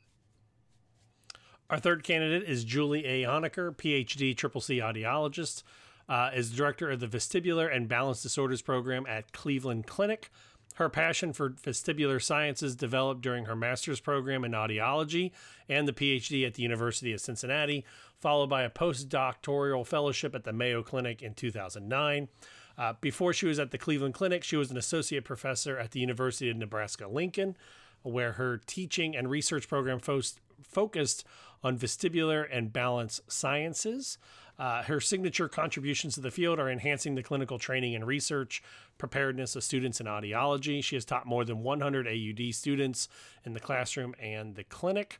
Our 1.72 1.78
third 1.78 2.04
candidate 2.04 2.46
is 2.46 2.64
Julie 2.64 3.06
A. 3.06 3.22
Honaker, 3.22 3.74
PhD, 3.74 4.36
Triple 4.36 4.60
C 4.60 4.76
audiologist, 4.76 5.62
uh, 6.06 6.30
is 6.34 6.50
director 6.50 6.90
of 6.90 7.00
the 7.00 7.06
Vestibular 7.06 7.74
and 7.74 7.88
Balance 7.88 8.22
Disorders 8.22 8.60
program 8.60 9.06
at 9.08 9.32
Cleveland 9.32 9.86
Clinic. 9.86 10.30
Her 10.74 10.90
passion 10.90 11.32
for 11.32 11.48
vestibular 11.48 12.22
sciences 12.22 12.76
developed 12.76 13.22
during 13.22 13.46
her 13.46 13.56
master's 13.56 14.00
program 14.00 14.44
in 14.44 14.52
audiology 14.52 15.30
and 15.66 15.88
the 15.88 15.94
PhD 15.94 16.46
at 16.46 16.54
the 16.54 16.62
University 16.62 17.14
of 17.14 17.22
Cincinnati, 17.22 17.86
followed 18.20 18.50
by 18.50 18.64
a 18.64 18.70
postdoctoral 18.70 19.86
fellowship 19.86 20.34
at 20.34 20.44
the 20.44 20.52
Mayo 20.52 20.82
Clinic 20.82 21.22
in 21.22 21.32
2009. 21.32 22.28
Uh, 22.76 22.92
before 23.00 23.32
she 23.32 23.46
was 23.46 23.58
at 23.58 23.70
the 23.70 23.78
Cleveland 23.78 24.12
Clinic, 24.12 24.44
she 24.44 24.56
was 24.56 24.70
an 24.70 24.76
associate 24.76 25.24
professor 25.24 25.78
at 25.78 25.92
the 25.92 26.00
University 26.00 26.50
of 26.50 26.56
Nebraska 26.58 27.08
Lincoln, 27.08 27.56
where 28.02 28.32
her 28.32 28.60
teaching 28.66 29.16
and 29.16 29.30
research 29.30 29.68
program 29.68 30.00
fo- 30.00 30.20
focused 30.62 31.24
on 31.62 31.78
vestibular 31.78 32.46
and 32.50 32.72
balance 32.72 33.20
sciences. 33.28 34.18
Uh, 34.58 34.82
her 34.82 35.00
signature 35.00 35.48
contributions 35.48 36.14
to 36.14 36.20
the 36.20 36.30
field 36.30 36.58
are 36.58 36.70
enhancing 36.70 37.14
the 37.14 37.22
clinical 37.22 37.58
training 37.58 37.94
and 37.94 38.06
research 38.06 38.62
preparedness 38.98 39.56
of 39.56 39.64
students 39.64 40.00
in 40.00 40.06
audiology. 40.06 40.84
She 40.84 40.96
has 40.96 41.04
taught 41.04 41.26
more 41.26 41.44
than 41.44 41.62
100 41.62 42.06
AUD 42.06 42.54
students 42.54 43.08
in 43.44 43.54
the 43.54 43.60
classroom 43.60 44.14
and 44.20 44.54
the 44.54 44.64
clinic. 44.64 45.18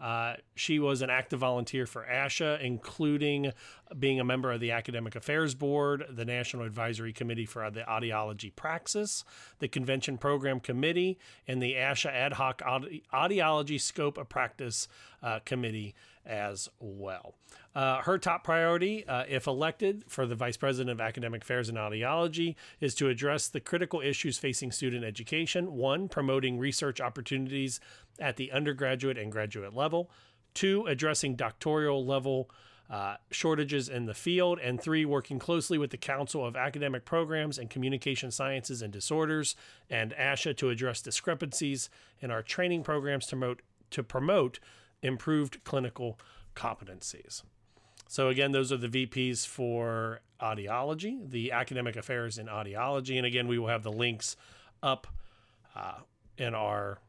Uh, 0.00 0.34
she 0.54 0.78
was 0.78 1.02
an 1.02 1.10
active 1.10 1.40
volunteer 1.40 1.84
for 1.84 2.06
ASHA, 2.08 2.60
including 2.60 3.52
being 3.98 4.20
a 4.20 4.24
member 4.24 4.52
of 4.52 4.60
the 4.60 4.70
Academic 4.70 5.16
Affairs 5.16 5.54
Board, 5.54 6.04
the 6.08 6.24
National 6.24 6.64
Advisory 6.64 7.12
Committee 7.12 7.46
for 7.46 7.68
the 7.70 7.80
Audiology 7.80 8.54
Praxis, 8.54 9.24
the 9.58 9.68
Convention 9.68 10.16
Program 10.16 10.60
Committee, 10.60 11.18
and 11.48 11.60
the 11.60 11.74
ASHA 11.74 12.12
Ad 12.12 12.34
Hoc 12.34 12.62
Audi- 12.64 13.02
Audiology 13.12 13.80
Scope 13.80 14.18
of 14.18 14.28
Practice 14.28 14.86
uh, 15.22 15.40
Committee 15.44 15.94
as 16.24 16.68
well. 16.78 17.34
Uh, 17.74 18.02
her 18.02 18.18
top 18.18 18.44
priority, 18.44 19.06
uh, 19.06 19.24
if 19.28 19.46
elected 19.46 20.04
for 20.08 20.26
the 20.26 20.34
Vice 20.34 20.56
President 20.56 20.90
of 20.90 21.00
Academic 21.00 21.42
Affairs 21.42 21.68
and 21.68 21.78
Audiology, 21.78 22.54
is 22.80 22.94
to 22.96 23.08
address 23.08 23.48
the 23.48 23.60
critical 23.60 24.00
issues 24.00 24.38
facing 24.38 24.72
student 24.72 25.04
education. 25.04 25.74
One, 25.74 26.08
promoting 26.08 26.58
research 26.58 27.00
opportunities 27.00 27.80
at 28.18 28.36
the 28.36 28.52
undergraduate 28.52 29.18
and 29.18 29.30
graduate 29.30 29.74
level. 29.74 30.10
Two, 30.54 30.86
addressing 30.86 31.36
doctoral 31.36 32.04
level 32.04 32.50
uh, 32.90 33.16
shortages 33.30 33.88
in 33.88 34.06
the 34.06 34.14
field. 34.14 34.58
And 34.58 34.80
three, 34.80 35.04
working 35.04 35.38
closely 35.38 35.78
with 35.78 35.90
the 35.90 35.96
Council 35.96 36.44
of 36.44 36.56
Academic 36.56 37.04
Programs 37.04 37.58
and 37.58 37.68
Communication 37.68 38.30
Sciences 38.30 38.82
and 38.82 38.92
Disorders 38.92 39.54
and 39.90 40.12
ASHA 40.12 40.56
to 40.56 40.70
address 40.70 41.02
discrepancies 41.02 41.90
in 42.20 42.30
our 42.30 42.42
training 42.42 42.82
programs 42.82 43.26
to 43.26 43.36
promote, 43.36 43.62
to 43.90 44.02
promote 44.02 44.58
improved 45.02 45.62
clinical 45.64 46.18
competencies. 46.56 47.42
So, 48.08 48.28
again, 48.30 48.52
those 48.52 48.72
are 48.72 48.78
the 48.78 48.88
VPs 48.88 49.46
for 49.46 50.20
audiology, 50.40 51.30
the 51.30 51.52
academic 51.52 51.94
affairs 51.94 52.38
in 52.38 52.46
audiology. 52.46 53.18
And 53.18 53.26
again, 53.26 53.48
we 53.48 53.58
will 53.58 53.68
have 53.68 53.82
the 53.82 53.92
links 53.92 54.34
up 54.82 55.06
uh, 55.76 55.98
in 56.38 56.54
our 56.54 57.00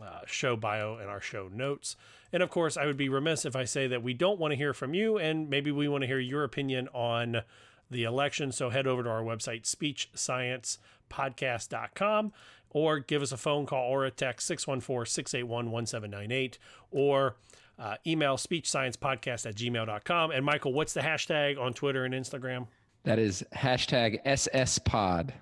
uh, 0.00 0.20
show 0.26 0.56
bio 0.56 0.96
and 0.96 1.08
our 1.08 1.20
show 1.20 1.48
notes. 1.52 1.96
And 2.32 2.42
of 2.42 2.50
course, 2.50 2.76
I 2.76 2.86
would 2.86 2.96
be 2.96 3.08
remiss 3.08 3.44
if 3.44 3.54
I 3.54 3.64
say 3.64 3.86
that 3.88 4.02
we 4.02 4.14
don't 4.14 4.38
want 4.38 4.52
to 4.52 4.56
hear 4.56 4.72
from 4.72 4.94
you, 4.94 5.18
and 5.18 5.50
maybe 5.50 5.70
we 5.70 5.88
want 5.88 6.02
to 6.02 6.06
hear 6.06 6.18
your 6.18 6.44
opinion 6.44 6.88
on 6.94 7.42
the 7.90 8.04
election. 8.04 8.52
So 8.52 8.70
head 8.70 8.86
over 8.86 9.02
to 9.02 9.10
our 9.10 9.22
website, 9.22 9.64
speechsciencepodcast.com, 9.64 12.32
or 12.70 12.98
give 13.00 13.20
us 13.20 13.32
a 13.32 13.36
phone 13.36 13.66
call 13.66 13.90
or 13.90 14.06
a 14.06 14.10
text 14.10 14.46
614 14.46 15.10
681 15.10 15.70
1798, 15.70 16.58
or 16.90 17.36
uh, 17.78 17.96
email 18.06 18.36
speechsciencepodcast 18.36 19.46
at 19.46 19.54
gmail.com. 19.54 20.30
And 20.30 20.44
Michael, 20.44 20.72
what's 20.72 20.94
the 20.94 21.00
hashtag 21.00 21.60
on 21.60 21.74
Twitter 21.74 22.06
and 22.06 22.14
Instagram? 22.14 22.66
That 23.04 23.18
is 23.18 23.44
hashtag 23.54 24.24
SSPod. 24.24 25.32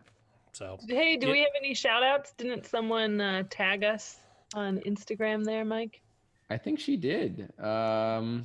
So, 0.53 0.79
hey, 0.89 1.17
do 1.17 1.31
we 1.31 1.41
have 1.41 1.53
any 1.57 1.75
shout 1.75 2.03
outs? 2.03 2.33
Didn't 2.33 2.67
someone 2.67 3.21
uh, 3.21 3.45
tag 3.49 3.85
us 3.85 4.17
on 4.55 4.79
Instagram 4.81 5.45
there, 5.45 5.65
Mike? 5.65 6.01
I 6.49 6.57
think 6.57 6.81
she 6.81 6.97
did. 6.97 7.53
Um, 7.63 8.45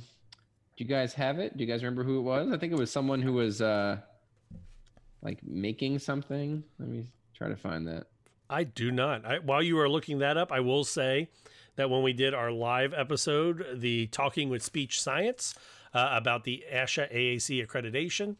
do 0.76 0.84
you 0.84 0.88
guys 0.88 1.14
have 1.14 1.38
it? 1.38 1.56
Do 1.56 1.64
you 1.64 1.70
guys 1.70 1.82
remember 1.82 2.04
who 2.04 2.18
it 2.18 2.22
was? 2.22 2.52
I 2.52 2.58
think 2.58 2.72
it 2.72 2.78
was 2.78 2.90
someone 2.90 3.20
who 3.20 3.32
was 3.32 3.60
uh, 3.60 3.98
like 5.22 5.42
making 5.42 5.98
something. 5.98 6.62
Let 6.78 6.88
me 6.88 7.06
try 7.34 7.48
to 7.48 7.56
find 7.56 7.86
that. 7.88 8.06
I 8.48 8.64
do 8.64 8.92
not. 8.92 9.24
I, 9.24 9.38
while 9.38 9.62
you 9.62 9.78
are 9.80 9.88
looking 9.88 10.20
that 10.20 10.36
up, 10.36 10.52
I 10.52 10.60
will 10.60 10.84
say 10.84 11.28
that 11.74 11.90
when 11.90 12.02
we 12.02 12.12
did 12.12 12.32
our 12.32 12.52
live 12.52 12.94
episode, 12.94 13.64
the 13.74 14.06
Talking 14.06 14.48
with 14.48 14.62
Speech 14.62 15.00
Science 15.00 15.54
uh, 15.92 16.10
about 16.12 16.44
the 16.44 16.64
ASHA 16.72 17.12
AAC 17.12 17.66
accreditation, 17.66 18.36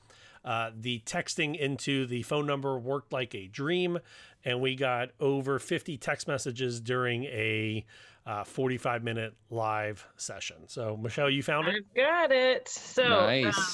uh, 0.47 0.71
the 0.79 1.03
texting 1.05 1.59
into 1.59 2.07
the 2.07 2.23
phone 2.23 2.47
number 2.47 2.79
worked 2.79 3.13
like 3.13 3.35
a 3.35 3.49
dream, 3.49 3.99
and 4.45 4.61
we 4.61 4.77
got 4.77 5.11
over 5.19 5.59
50 5.59 5.99
text 5.99 6.29
messages 6.29 6.81
during 6.81 7.25
a 7.25 7.85
uh, 8.25 8.45
45 8.45 9.03
minute 9.03 9.35
live 9.51 10.07
session. 10.17 10.57
So, 10.69 10.97
Michelle, 10.97 11.29
you 11.29 11.43
found 11.43 11.67
it? 11.67 11.75
I've 11.75 11.97
got 11.97 12.33
it. 12.33 12.69
So, 12.69 13.03
nice. 13.09 13.57
um, 13.57 13.65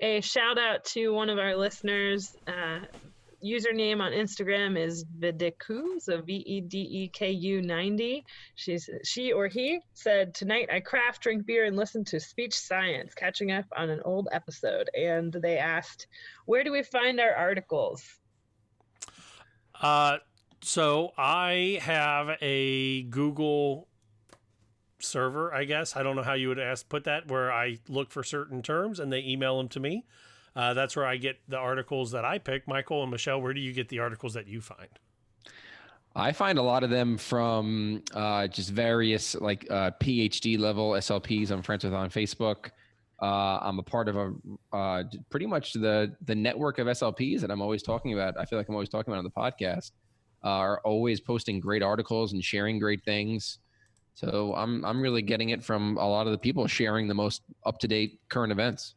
a 0.00 0.20
shout 0.20 0.58
out 0.58 0.84
to 0.86 1.08
one 1.12 1.28
of 1.28 1.38
our 1.38 1.56
listeners. 1.56 2.36
Uh, 2.46 2.80
username 3.44 4.00
on 4.00 4.12
Instagram 4.12 4.78
is 4.78 5.04
Videku, 5.18 6.00
so 6.00 6.22
V 6.22 6.32
E 6.46 6.60
D 6.60 6.78
E 6.78 7.08
K 7.08 7.30
U 7.30 7.62
90. 7.62 8.24
She's 8.54 8.88
she 9.04 9.32
or 9.32 9.48
he 9.48 9.80
said 9.92 10.34
tonight 10.34 10.68
I 10.72 10.80
craft, 10.80 11.22
drink 11.22 11.46
beer, 11.46 11.64
and 11.66 11.76
listen 11.76 12.04
to 12.06 12.20
speech 12.20 12.54
science, 12.58 13.14
catching 13.14 13.52
up 13.52 13.66
on 13.76 13.90
an 13.90 14.00
old 14.04 14.28
episode. 14.32 14.88
And 14.94 15.32
they 15.32 15.58
asked, 15.58 16.06
where 16.46 16.64
do 16.64 16.72
we 16.72 16.82
find 16.82 17.20
our 17.20 17.34
articles? 17.34 18.02
Uh, 19.80 20.18
so 20.62 21.12
I 21.18 21.78
have 21.82 22.38
a 22.40 23.02
Google 23.04 23.88
server, 24.98 25.54
I 25.54 25.64
guess. 25.64 25.96
I 25.96 26.02
don't 26.02 26.16
know 26.16 26.22
how 26.22 26.34
you 26.34 26.48
would 26.48 26.58
ask 26.58 26.88
put 26.88 27.04
that 27.04 27.28
where 27.28 27.52
I 27.52 27.78
look 27.88 28.10
for 28.10 28.22
certain 28.22 28.62
terms 28.62 28.98
and 28.98 29.12
they 29.12 29.20
email 29.20 29.58
them 29.58 29.68
to 29.70 29.80
me. 29.80 30.04
Uh, 30.56 30.74
that's 30.74 30.94
where 30.94 31.06
I 31.06 31.16
get 31.16 31.38
the 31.48 31.56
articles 31.56 32.12
that 32.12 32.24
I 32.24 32.38
pick. 32.38 32.68
Michael 32.68 33.02
and 33.02 33.10
Michelle, 33.10 33.40
where 33.40 33.52
do 33.52 33.60
you 33.60 33.72
get 33.72 33.88
the 33.88 33.98
articles 33.98 34.34
that 34.34 34.46
you 34.46 34.60
find? 34.60 34.88
I 36.16 36.30
find 36.32 36.58
a 36.58 36.62
lot 36.62 36.84
of 36.84 36.90
them 36.90 37.18
from 37.18 38.02
uh, 38.14 38.46
just 38.46 38.70
various 38.70 39.34
like 39.34 39.66
uh, 39.68 39.90
PhD 40.00 40.58
level 40.58 40.92
SLPs 40.92 41.50
I'm 41.50 41.62
friends 41.62 41.84
with 41.84 41.92
on 41.92 42.08
Facebook. 42.08 42.70
Uh, 43.20 43.58
I'm 43.60 43.78
a 43.78 43.82
part 43.82 44.08
of 44.08 44.16
a 44.16 44.32
uh, 44.72 45.04
pretty 45.30 45.46
much 45.46 45.72
the 45.72 46.14
the 46.24 46.34
network 46.34 46.78
of 46.78 46.86
SLPs 46.86 47.40
that 47.40 47.50
I'm 47.50 47.60
always 47.60 47.82
talking 47.82 48.12
about. 48.12 48.38
I 48.38 48.44
feel 48.44 48.58
like 48.58 48.68
I'm 48.68 48.74
always 48.74 48.88
talking 48.88 49.12
about 49.12 49.18
on 49.18 49.24
the 49.24 49.30
podcast. 49.30 49.92
Uh, 50.44 50.48
are 50.48 50.80
always 50.84 51.20
posting 51.20 51.58
great 51.58 51.82
articles 51.82 52.34
and 52.34 52.44
sharing 52.44 52.78
great 52.78 53.02
things. 53.04 53.58
So 54.14 54.54
I'm 54.56 54.84
I'm 54.84 55.00
really 55.00 55.22
getting 55.22 55.48
it 55.48 55.64
from 55.64 55.96
a 55.96 56.06
lot 56.06 56.26
of 56.26 56.32
the 56.32 56.38
people 56.38 56.66
sharing 56.68 57.08
the 57.08 57.14
most 57.14 57.42
up 57.66 57.78
to 57.80 57.88
date 57.88 58.20
current 58.28 58.52
events. 58.52 58.94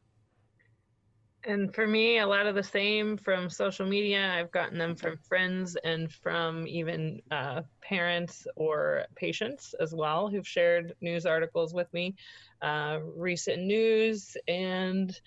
And 1.46 1.74
for 1.74 1.88
me, 1.88 2.20
a 2.20 2.28
lot 2.28 2.46
of 2.46 2.56
the 2.56 2.64
same 2.64 3.16
from 3.16 3.50
social 3.50 3.86
media. 3.86 4.34
I've 4.34 4.52
gotten 4.52 4.78
them 4.78 4.96
from 4.96 5.18
friends 5.18 5.78
and 5.84 6.12
from 6.12 6.68
even 6.68 7.22
uh, 7.32 7.62
parents 7.82 8.48
or 8.56 9.06
patients 9.16 9.74
as 9.80 9.94
well 9.94 10.28
who've 10.28 10.48
shared 10.48 10.94
news 11.00 11.26
articles 11.26 11.74
with 11.74 11.92
me, 11.94 12.16
uh, 12.62 13.00
recent 13.16 13.64
news, 13.64 14.36
and 14.48 15.20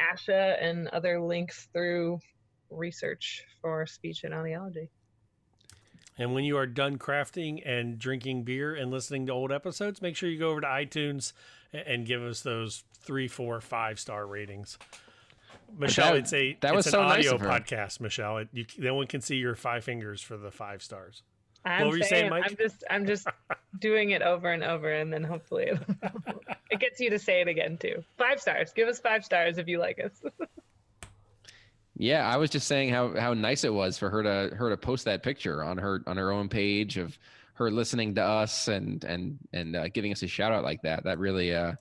ASHA 0.00 0.56
and 0.60 0.88
other 0.88 1.20
links 1.20 1.68
through 1.72 2.18
research 2.70 3.44
for 3.60 3.86
speech 3.86 4.24
and 4.24 4.32
audiology. 4.32 4.88
And 6.18 6.34
when 6.34 6.44
you 6.44 6.56
are 6.56 6.66
done 6.66 6.98
crafting 6.98 7.62
and 7.64 7.98
drinking 7.98 8.42
beer 8.42 8.74
and 8.74 8.90
listening 8.90 9.26
to 9.26 9.32
old 9.32 9.52
episodes, 9.52 10.02
make 10.02 10.16
sure 10.16 10.28
you 10.28 10.38
go 10.38 10.50
over 10.50 10.60
to 10.60 10.66
iTunes 10.66 11.32
and 11.72 12.06
give 12.06 12.22
us 12.22 12.40
those 12.42 12.84
three, 13.00 13.28
four, 13.28 13.60
five 13.60 13.98
star 13.98 14.26
ratings. 14.26 14.76
Michelle, 15.78 16.12
That- 16.12 16.18
it's 16.18 16.32
a 16.32 16.56
that 16.60 16.68
it's 16.68 16.76
was 16.76 16.86
an 16.86 16.92
so 16.92 17.02
nice 17.02 17.18
audio 17.18 17.34
of 17.34 17.40
her. 17.40 17.48
podcast. 17.48 18.00
Michelle, 18.00 18.38
it, 18.38 18.48
you, 18.52 18.66
no 18.78 18.94
one 18.94 19.06
can 19.06 19.20
see 19.20 19.36
your 19.36 19.54
five 19.54 19.84
fingers 19.84 20.20
for 20.22 20.36
the 20.36 20.50
five 20.50 20.82
stars. 20.82 21.22
I'm 21.64 21.82
what 21.82 21.90
were 21.90 21.96
you 21.98 22.04
saying, 22.04 22.30
Mike? 22.30 22.44
I'm 22.48 22.56
just 22.56 22.84
I'm 22.88 23.06
just 23.06 23.26
doing 23.80 24.10
it 24.10 24.22
over 24.22 24.50
and 24.50 24.64
over, 24.64 24.90
and 24.90 25.12
then 25.12 25.22
hopefully 25.22 25.64
it, 25.64 25.78
it 26.70 26.80
gets 26.80 27.00
you 27.00 27.10
to 27.10 27.18
say 27.18 27.40
it 27.42 27.48
again 27.48 27.76
too. 27.76 28.02
Five 28.16 28.40
stars. 28.40 28.72
Give 28.74 28.88
us 28.88 28.98
five 28.98 29.24
stars 29.24 29.58
if 29.58 29.68
you 29.68 29.78
like 29.78 29.98
us. 30.02 30.22
Yeah, 31.96 32.26
I 32.26 32.38
was 32.38 32.48
just 32.48 32.66
saying 32.66 32.90
how 32.90 33.14
how 33.18 33.34
nice 33.34 33.62
it 33.64 33.74
was 33.74 33.98
for 33.98 34.08
her 34.08 34.22
to 34.22 34.54
her 34.56 34.70
to 34.70 34.76
post 34.78 35.04
that 35.04 35.22
picture 35.22 35.62
on 35.62 35.76
her 35.76 36.02
on 36.06 36.16
her 36.16 36.32
own 36.32 36.48
page 36.48 36.96
of 36.96 37.18
her 37.54 37.70
listening 37.70 38.14
to 38.14 38.22
us 38.22 38.68
and 38.68 39.04
and 39.04 39.38
and 39.52 39.76
uh, 39.76 39.88
giving 39.88 40.10
us 40.10 40.22
a 40.22 40.26
shout 40.26 40.50
out 40.52 40.64
like 40.64 40.80
that. 40.82 41.04
That 41.04 41.18
really 41.18 41.54
uh 41.54 41.72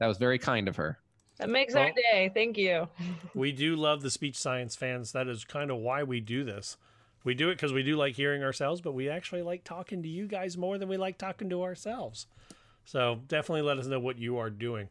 that 0.00 0.06
was 0.08 0.18
very 0.18 0.38
kind 0.40 0.66
of 0.66 0.74
her. 0.76 0.98
That 1.40 1.48
makes 1.48 1.74
our 1.74 1.90
day. 1.92 2.30
Thank 2.32 2.56
you. 2.58 2.88
we 3.34 3.52
do 3.52 3.76
love 3.76 4.02
the 4.02 4.10
speech 4.10 4.36
science 4.36 4.76
fans. 4.76 5.12
That 5.12 5.28
is 5.28 5.44
kind 5.44 5.70
of 5.70 5.78
why 5.78 6.02
we 6.02 6.20
do 6.20 6.44
this. 6.44 6.76
We 7.24 7.34
do 7.34 7.50
it 7.50 7.56
because 7.56 7.72
we 7.72 7.82
do 7.82 7.96
like 7.96 8.14
hearing 8.14 8.42
ourselves, 8.42 8.80
but 8.80 8.92
we 8.92 9.08
actually 9.08 9.42
like 9.42 9.64
talking 9.64 10.02
to 10.02 10.08
you 10.08 10.26
guys 10.26 10.56
more 10.56 10.78
than 10.78 10.88
we 10.88 10.96
like 10.96 11.18
talking 11.18 11.50
to 11.50 11.62
ourselves. 11.62 12.26
So 12.84 13.20
definitely 13.28 13.62
let 13.62 13.78
us 13.78 13.86
know 13.86 14.00
what 14.00 14.18
you 14.18 14.38
are 14.38 14.50
doing. 14.50 14.88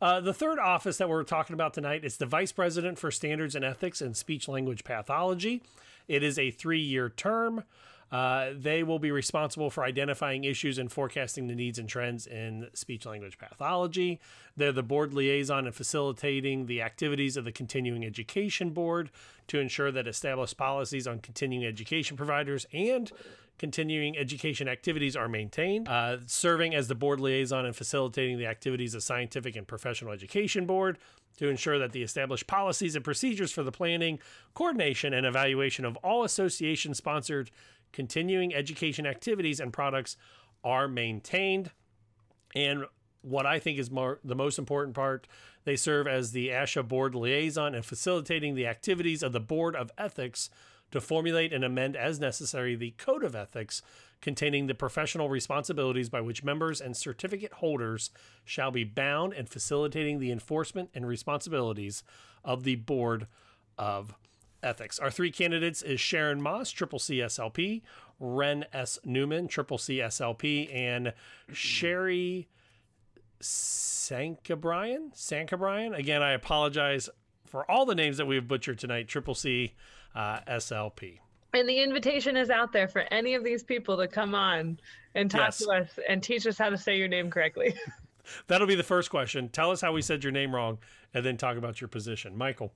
Uh, 0.00 0.20
the 0.20 0.34
third 0.34 0.58
office 0.58 0.96
that 0.98 1.08
we're 1.08 1.24
talking 1.24 1.54
about 1.54 1.74
tonight 1.74 2.04
is 2.04 2.16
the 2.16 2.26
Vice 2.26 2.52
President 2.52 2.98
for 2.98 3.10
Standards 3.10 3.54
and 3.54 3.64
Ethics 3.64 4.00
in 4.00 4.14
Speech 4.14 4.48
Language 4.48 4.84
Pathology. 4.84 5.62
It 6.06 6.22
is 6.22 6.38
a 6.38 6.50
three 6.50 6.80
year 6.80 7.08
term. 7.08 7.64
Uh, 8.10 8.50
they 8.54 8.82
will 8.82 8.98
be 8.98 9.10
responsible 9.10 9.70
for 9.70 9.84
identifying 9.84 10.44
issues 10.44 10.78
and 10.78 10.90
forecasting 10.90 11.46
the 11.46 11.54
needs 11.54 11.78
and 11.78 11.88
trends 11.88 12.26
in 12.26 12.68
speech 12.72 13.04
language 13.04 13.38
pathology. 13.38 14.18
They're 14.56 14.72
the 14.72 14.82
board 14.82 15.12
liaison 15.12 15.66
and 15.66 15.74
facilitating 15.74 16.66
the 16.66 16.80
activities 16.80 17.36
of 17.36 17.44
the 17.44 17.52
Continuing 17.52 18.04
Education 18.04 18.70
Board 18.70 19.10
to 19.48 19.58
ensure 19.58 19.92
that 19.92 20.06
established 20.06 20.56
policies 20.56 21.06
on 21.06 21.20
continuing 21.20 21.66
education 21.66 22.16
providers 22.16 22.66
and 22.72 23.12
continuing 23.58 24.16
education 24.16 24.68
activities 24.68 25.16
are 25.16 25.28
maintained, 25.28 25.88
uh, 25.88 26.16
serving 26.26 26.74
as 26.74 26.88
the 26.88 26.94
board 26.94 27.20
liaison 27.20 27.66
and 27.66 27.74
facilitating 27.74 28.38
the 28.38 28.46
activities 28.46 28.94
of 28.94 29.02
Scientific 29.02 29.56
and 29.56 29.66
Professional 29.66 30.12
Education 30.12 30.64
Board 30.64 30.96
to 31.38 31.48
ensure 31.48 31.78
that 31.78 31.92
the 31.92 32.02
established 32.02 32.46
policies 32.46 32.94
and 32.94 33.04
procedures 33.04 33.52
for 33.52 33.62
the 33.62 33.72
planning, 33.72 34.18
coordination, 34.54 35.12
and 35.12 35.26
evaluation 35.26 35.84
of 35.84 35.96
all 35.98 36.24
association 36.24 36.94
sponsored 36.94 37.50
continuing 37.92 38.54
education 38.54 39.06
activities 39.06 39.60
and 39.60 39.72
products 39.72 40.16
are 40.64 40.88
maintained. 40.88 41.70
And 42.54 42.84
what 43.22 43.46
I 43.46 43.58
think 43.58 43.78
is 43.78 43.90
more 43.90 44.20
the 44.24 44.34
most 44.34 44.58
important 44.58 44.94
part, 44.94 45.26
they 45.64 45.76
serve 45.76 46.06
as 46.06 46.32
the 46.32 46.48
ASHA 46.48 46.88
board 46.88 47.14
liaison 47.14 47.74
and 47.74 47.84
facilitating 47.84 48.54
the 48.54 48.66
activities 48.66 49.22
of 49.22 49.32
the 49.32 49.40
Board 49.40 49.76
of 49.76 49.90
Ethics 49.98 50.50
to 50.90 51.00
formulate 51.00 51.52
and 51.52 51.64
amend 51.64 51.96
as 51.96 52.18
necessary 52.18 52.74
the 52.74 52.92
Code 52.92 53.22
of 53.22 53.36
Ethics 53.36 53.82
containing 54.20 54.66
the 54.66 54.74
professional 54.74 55.28
responsibilities 55.28 56.08
by 56.08 56.20
which 56.20 56.42
members 56.42 56.80
and 56.80 56.96
certificate 56.96 57.54
holders 57.54 58.10
shall 58.44 58.70
be 58.70 58.84
bound 58.84 59.32
and 59.32 59.48
facilitating 59.48 60.18
the 60.18 60.32
enforcement 60.32 60.90
and 60.94 61.06
responsibilities 61.06 62.02
of 62.44 62.64
the 62.64 62.76
Board 62.76 63.26
of 63.76 64.14
Ethics. 64.62 64.98
Our 64.98 65.10
three 65.10 65.30
candidates 65.30 65.82
is 65.82 66.00
Sharon 66.00 66.42
Moss, 66.42 66.70
Triple 66.70 66.98
C 66.98 67.18
SLP, 67.18 67.82
Ren 68.20 68.64
S. 68.72 68.98
Newman, 69.04 69.48
Triple 69.48 69.78
C 69.78 69.98
SLP, 69.98 70.74
and 70.74 71.12
Sherry 71.52 72.48
Sancibrian. 73.40 75.12
Sancibrian. 75.14 75.96
Again, 75.96 76.22
I 76.22 76.32
apologize 76.32 77.08
for 77.46 77.70
all 77.70 77.86
the 77.86 77.94
names 77.94 78.16
that 78.18 78.26
we've 78.26 78.46
butchered 78.46 78.78
tonight. 78.78 79.08
Triple 79.08 79.34
C 79.34 79.74
uh, 80.14 80.40
SLP. 80.40 81.18
And 81.54 81.68
the 81.68 81.82
invitation 81.82 82.36
is 82.36 82.50
out 82.50 82.72
there 82.72 82.88
for 82.88 83.00
any 83.10 83.34
of 83.34 83.42
these 83.42 83.62
people 83.62 83.96
to 83.96 84.06
come 84.06 84.34
on 84.34 84.78
and 85.14 85.30
talk 85.30 85.40
Yes. 85.40 85.58
to 85.58 85.70
us 85.70 85.98
and 86.08 86.22
teach 86.22 86.46
us 86.46 86.58
how 86.58 86.68
to 86.68 86.76
say 86.76 86.96
your 86.98 87.08
name 87.08 87.30
correctly. 87.30 87.74
That'll 88.46 88.66
be 88.66 88.74
the 88.74 88.82
first 88.82 89.08
question. 89.08 89.48
Tell 89.48 89.70
us 89.70 89.80
how 89.80 89.92
we 89.92 90.02
said 90.02 90.22
your 90.22 90.32
name 90.32 90.54
wrong, 90.54 90.78
and 91.14 91.24
then 91.24 91.38
talk 91.38 91.56
about 91.56 91.80
your 91.80 91.88
position. 91.88 92.36
Michael. 92.36 92.72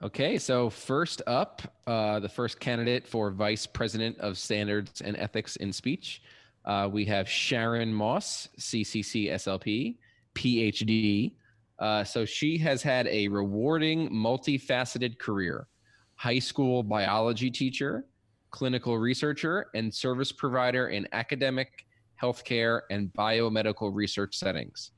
Okay, 0.00 0.38
so 0.38 0.70
first 0.70 1.22
up, 1.26 1.60
uh, 1.88 2.20
the 2.20 2.28
first 2.28 2.60
candidate 2.60 3.04
for 3.04 3.32
Vice 3.32 3.66
President 3.66 4.16
of 4.18 4.38
Standards 4.38 5.00
and 5.00 5.16
Ethics 5.16 5.56
in 5.56 5.72
Speech, 5.72 6.22
uh, 6.64 6.88
we 6.90 7.04
have 7.06 7.28
Sharon 7.28 7.92
Moss, 7.92 8.48
CCC 8.60 9.32
SLP, 9.32 9.96
PhD. 10.36 11.32
Uh, 11.80 12.04
so 12.04 12.24
she 12.24 12.56
has 12.58 12.80
had 12.80 13.08
a 13.08 13.26
rewarding, 13.26 14.08
multifaceted 14.10 15.18
career 15.18 15.66
high 16.14 16.38
school 16.38 16.84
biology 16.84 17.50
teacher, 17.50 18.04
clinical 18.50 18.98
researcher, 18.98 19.66
and 19.74 19.92
service 19.92 20.30
provider 20.30 20.88
in 20.88 21.08
academic, 21.12 21.86
healthcare, 22.20 22.82
and 22.90 23.12
biomedical 23.14 23.92
research 23.92 24.36
settings, 24.36 24.92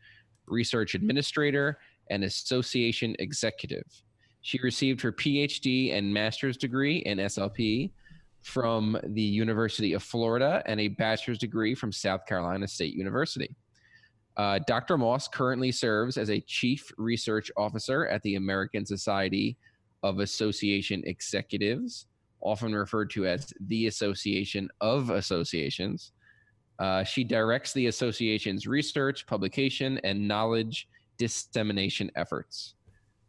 research 0.46 0.94
administrator, 0.94 1.78
and 2.10 2.24
association 2.24 3.16
executive. 3.18 3.84
She 4.42 4.59
received 4.62 5.00
her 5.03 5.12
PhD 5.12 5.94
and 5.94 6.12
master's 6.12 6.57
degree 6.57 6.98
in 6.98 7.18
SLP 7.18 7.90
from 8.42 8.98
the 9.03 9.22
University 9.22 9.92
of 9.92 10.03
Florida 10.03 10.62
and 10.66 10.81
a 10.81 10.88
bachelor's 10.88 11.38
degree 11.38 11.74
from 11.74 11.92
South 11.92 12.24
Carolina 12.26 12.66
State 12.66 12.94
University. 12.94 13.55
Uh, 14.37 14.59
Dr. 14.66 14.96
Moss 14.96 15.29
currently 15.29 15.70
serves 15.70 16.16
as 16.16 16.31
a 16.31 16.40
chief 16.40 16.90
research 16.96 17.50
officer 17.57 18.07
at 18.07 18.22
the 18.22 18.37
American 18.37 18.87
Society 18.87 19.59
of 20.03 20.20
Association 20.20 21.03
Executives, 21.05 22.07
often 22.40 22.74
referred 22.74 23.11
to 23.11 23.26
as 23.26 23.53
the 23.66 23.87
Association 23.87 24.70
of 24.81 25.11
Associations. 25.11 26.12
Uh, 26.79 27.05
she 27.05 27.22
directs 27.22 27.74
the 27.74 27.88
association's 27.88 28.66
research, 28.66 29.26
publication, 29.26 30.00
and 30.05 30.26
knowledge 30.26 30.88
dissemination 31.18 32.11
efforts. 32.16 32.76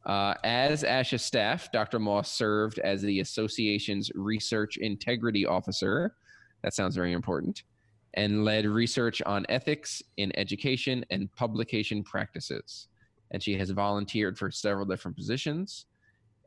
Uh, 0.05 0.33
as 0.43 0.83
ASHA 0.83 1.19
staff, 1.19 1.71
Dr. 1.71 1.99
Moss 1.99 2.31
served 2.31 2.79
as 2.79 3.01
the 3.01 3.19
association's 3.19 4.11
research 4.15 4.77
integrity 4.77 5.45
officer. 5.45 6.15
That 6.63 6.73
sounds 6.73 6.95
very 6.95 7.13
important. 7.13 7.63
And 8.15 8.43
led 8.43 8.65
research 8.65 9.21
on 9.25 9.45
ethics 9.47 10.01
in 10.17 10.37
education 10.37 11.05
and 11.11 11.31
publication 11.35 12.03
practices. 12.03 12.87
And 13.31 13.41
she 13.41 13.57
has 13.57 13.69
volunteered 13.69 14.37
for 14.37 14.51
several 14.51 14.85
different 14.85 15.15
positions. 15.15 15.85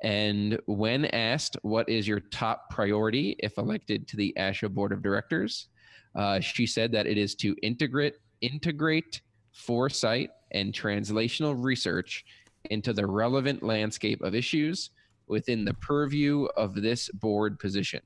And 0.03 0.61
when 0.67 1.07
asked, 1.07 1.57
what 1.63 1.89
is 1.89 2.07
your 2.07 2.21
top 2.21 2.69
priority 2.71 3.37
if 3.39 3.57
elected 3.57 4.07
to 4.09 4.17
the 4.17 4.35
ASHA 4.37 4.75
board 4.75 4.93
of 4.93 5.01
directors? 5.01 5.69
Uh, 6.15 6.41
she 6.41 6.67
said 6.67 6.93
that 6.93 7.07
it 7.07 7.17
is 7.17 7.35
to 7.37 7.57
integrate, 7.63 8.15
integrate 8.41 9.23
foresight 9.53 10.31
and 10.53 10.73
translational 10.73 11.55
research 11.57 12.25
into 12.71 12.93
the 12.93 13.07
relevant 13.07 13.63
landscape 13.63 14.23
of 14.23 14.35
issues 14.35 14.91
within 15.27 15.65
the 15.65 15.75
purview 15.75 16.47
of 16.57 16.75
this 16.75 17.09
board 17.11 17.59
position. 17.59 18.01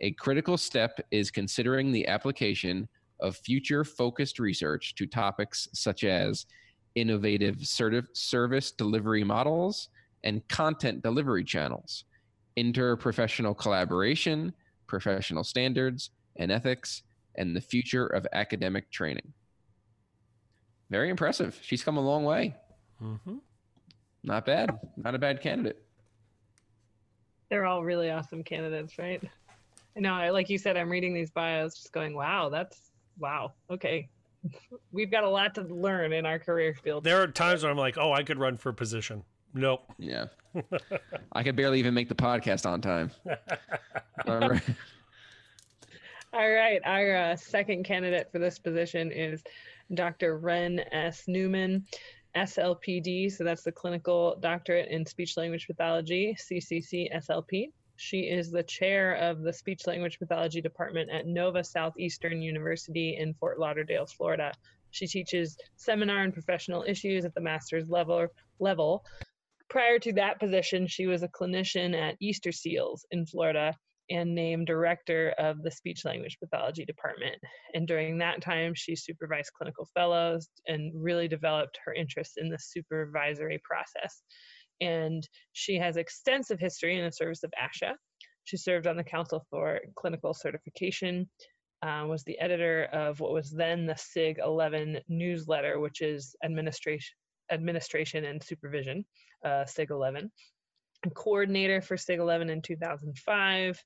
A 0.00 0.12
critical 0.12 0.56
step 0.58 1.00
is 1.10 1.30
considering 1.30 1.92
the 1.92 2.06
application 2.08 2.88
of 3.20 3.36
future 3.36 3.84
focused 3.84 4.38
research 4.38 4.94
to 4.96 5.06
topics 5.06 5.68
such 5.72 6.04
as 6.04 6.46
innovative 6.94 7.56
certi- 7.56 8.06
service 8.12 8.72
delivery 8.72 9.24
models 9.24 9.88
and 10.24 10.46
content 10.48 11.02
delivery 11.02 11.44
channels, 11.44 12.04
interprofessional 12.58 13.56
collaboration, 13.56 14.52
professional 14.86 15.44
standards 15.44 16.10
and 16.36 16.50
ethics, 16.50 17.02
and 17.36 17.54
the 17.54 17.60
future 17.60 18.06
of 18.06 18.26
academic 18.32 18.90
training. 18.90 19.32
Very 20.90 21.10
impressive. 21.10 21.58
She's 21.62 21.82
come 21.82 21.96
a 21.96 22.00
long 22.00 22.24
way. 22.24 22.54
Mm-hmm. 23.02 23.36
Not 24.24 24.46
bad. 24.46 24.70
Not 24.96 25.14
a 25.14 25.18
bad 25.18 25.40
candidate. 25.40 25.80
They're 27.50 27.66
all 27.66 27.84
really 27.84 28.10
awesome 28.10 28.42
candidates, 28.42 28.98
right? 28.98 29.22
I 29.96 30.00
know, 30.00 30.14
I- 30.14 30.30
like 30.30 30.48
you 30.50 30.58
said, 30.58 30.76
I'm 30.76 30.90
reading 30.90 31.14
these 31.14 31.30
bios, 31.30 31.74
just 31.74 31.92
going, 31.92 32.16
"Wow, 32.16 32.48
that's 32.48 32.90
wow." 33.18 33.52
Okay, 33.70 34.08
we've 34.92 35.10
got 35.10 35.24
a 35.24 35.28
lot 35.28 35.54
to 35.56 35.62
learn 35.62 36.12
in 36.12 36.26
our 36.26 36.38
career 36.38 36.74
field. 36.74 37.04
There 37.04 37.22
are 37.22 37.28
times 37.28 37.62
when 37.62 37.70
I'm 37.70 37.78
like, 37.78 37.96
oh, 37.98 38.12
I 38.12 38.22
could 38.22 38.38
run 38.38 38.56
for 38.56 38.70
a 38.70 38.74
position. 38.74 39.22
Nope. 39.52 39.84
Yeah. 39.98 40.26
I 41.32 41.42
could 41.44 41.54
barely 41.54 41.78
even 41.78 41.94
make 41.94 42.08
the 42.08 42.14
podcast 42.16 42.66
on 42.66 42.80
time. 42.80 43.10
All 44.26 44.40
right. 44.40 44.62
All 46.32 46.50
right, 46.50 46.80
our 46.84 47.14
uh, 47.16 47.36
second 47.36 47.84
candidate 47.84 48.32
for 48.32 48.40
this 48.40 48.58
position 48.58 49.12
is 49.12 49.44
Dr. 49.94 50.38
Wren 50.38 50.80
S. 50.90 51.28
Newman, 51.28 51.86
SLPD. 52.36 53.30
So 53.32 53.44
that's 53.44 53.62
the 53.62 53.72
Clinical 53.72 54.36
Doctorate 54.40 54.88
in 54.90 55.06
Speech 55.06 55.36
Language 55.36 55.66
Pathology, 55.66 56.36
CCC 56.38 57.14
SLP. 57.14 57.70
She 57.96 58.20
is 58.20 58.50
the 58.50 58.62
chair 58.62 59.14
of 59.14 59.42
the 59.42 59.52
Speech 59.52 59.86
Language 59.86 60.18
Pathology 60.18 60.60
Department 60.60 61.10
at 61.10 61.26
Nova 61.26 61.62
Southeastern 61.62 62.42
University 62.42 63.16
in 63.18 63.34
Fort 63.34 63.58
Lauderdale, 63.58 64.06
Florida. 64.06 64.52
She 64.90 65.06
teaches 65.06 65.56
seminar 65.76 66.22
and 66.22 66.32
professional 66.32 66.84
issues 66.86 67.24
at 67.24 67.34
the 67.34 67.40
master's 67.40 67.88
level. 67.88 68.26
level. 68.58 69.04
Prior 69.68 69.98
to 70.00 70.12
that 70.14 70.38
position, 70.40 70.86
she 70.86 71.06
was 71.06 71.22
a 71.22 71.28
clinician 71.28 71.94
at 71.94 72.16
Easter 72.20 72.52
Seals 72.52 73.06
in 73.10 73.26
Florida 73.26 73.76
and 74.10 74.34
named 74.34 74.66
director 74.66 75.34
of 75.38 75.62
the 75.62 75.70
speech 75.70 76.04
language 76.04 76.38
pathology 76.38 76.84
department. 76.84 77.36
And 77.74 77.86
during 77.86 78.18
that 78.18 78.42
time, 78.42 78.74
she 78.74 78.96
supervised 78.96 79.52
clinical 79.56 79.88
fellows 79.94 80.48
and 80.66 80.92
really 80.94 81.28
developed 81.28 81.78
her 81.84 81.94
interest 81.94 82.34
in 82.36 82.48
the 82.50 82.58
supervisory 82.58 83.60
process. 83.64 84.22
And 84.80 85.26
she 85.52 85.76
has 85.76 85.96
extensive 85.96 86.60
history 86.60 86.98
in 86.98 87.04
the 87.04 87.12
service 87.12 87.44
of 87.44 87.52
ASHA. 87.52 87.92
She 88.44 88.56
served 88.56 88.86
on 88.86 88.96
the 88.96 89.04
Council 89.04 89.44
for 89.48 89.80
Clinical 89.96 90.34
Certification, 90.34 91.28
uh, 91.82 92.04
was 92.06 92.24
the 92.24 92.38
editor 92.38 92.84
of 92.92 93.20
what 93.20 93.32
was 93.32 93.50
then 93.50 93.86
the 93.86 93.96
SIG 93.96 94.38
11 94.42 95.00
newsletter, 95.08 95.80
which 95.80 96.02
is 96.02 96.34
administration, 96.44 97.14
administration 97.50 98.24
and 98.24 98.42
supervision, 98.42 99.04
uh, 99.44 99.64
SIG 99.64 99.90
11 99.90 100.30
coordinator 101.10 101.82
for 101.82 101.96
SIG 101.96 102.18
11 102.18 102.50
in 102.50 102.62
2005. 102.62 103.82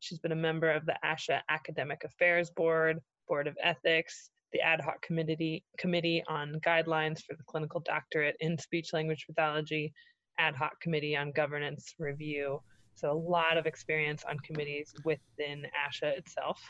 She's 0.00 0.18
been 0.18 0.32
a 0.32 0.36
member 0.36 0.70
of 0.70 0.86
the 0.86 0.96
ASHA 1.04 1.40
Academic 1.48 2.04
Affairs 2.04 2.50
Board, 2.50 3.00
Board 3.26 3.46
of 3.46 3.56
Ethics, 3.62 4.30
the 4.52 4.60
Ad 4.60 4.80
Hoc 4.80 5.02
Committee, 5.02 5.64
Committee 5.76 6.22
on 6.28 6.60
Guidelines 6.64 7.22
for 7.22 7.34
the 7.34 7.42
Clinical 7.46 7.80
Doctorate 7.80 8.36
in 8.40 8.56
Speech 8.58 8.92
Language 8.92 9.26
Pathology, 9.26 9.92
Ad 10.38 10.54
Hoc 10.54 10.80
Committee 10.80 11.16
on 11.16 11.32
Governance 11.32 11.94
Review. 11.98 12.62
So, 12.94 13.12
a 13.12 13.12
lot 13.12 13.56
of 13.58 13.66
experience 13.66 14.24
on 14.24 14.38
committees 14.38 14.94
within 15.04 15.66
ASHA 15.86 16.18
itself. 16.18 16.60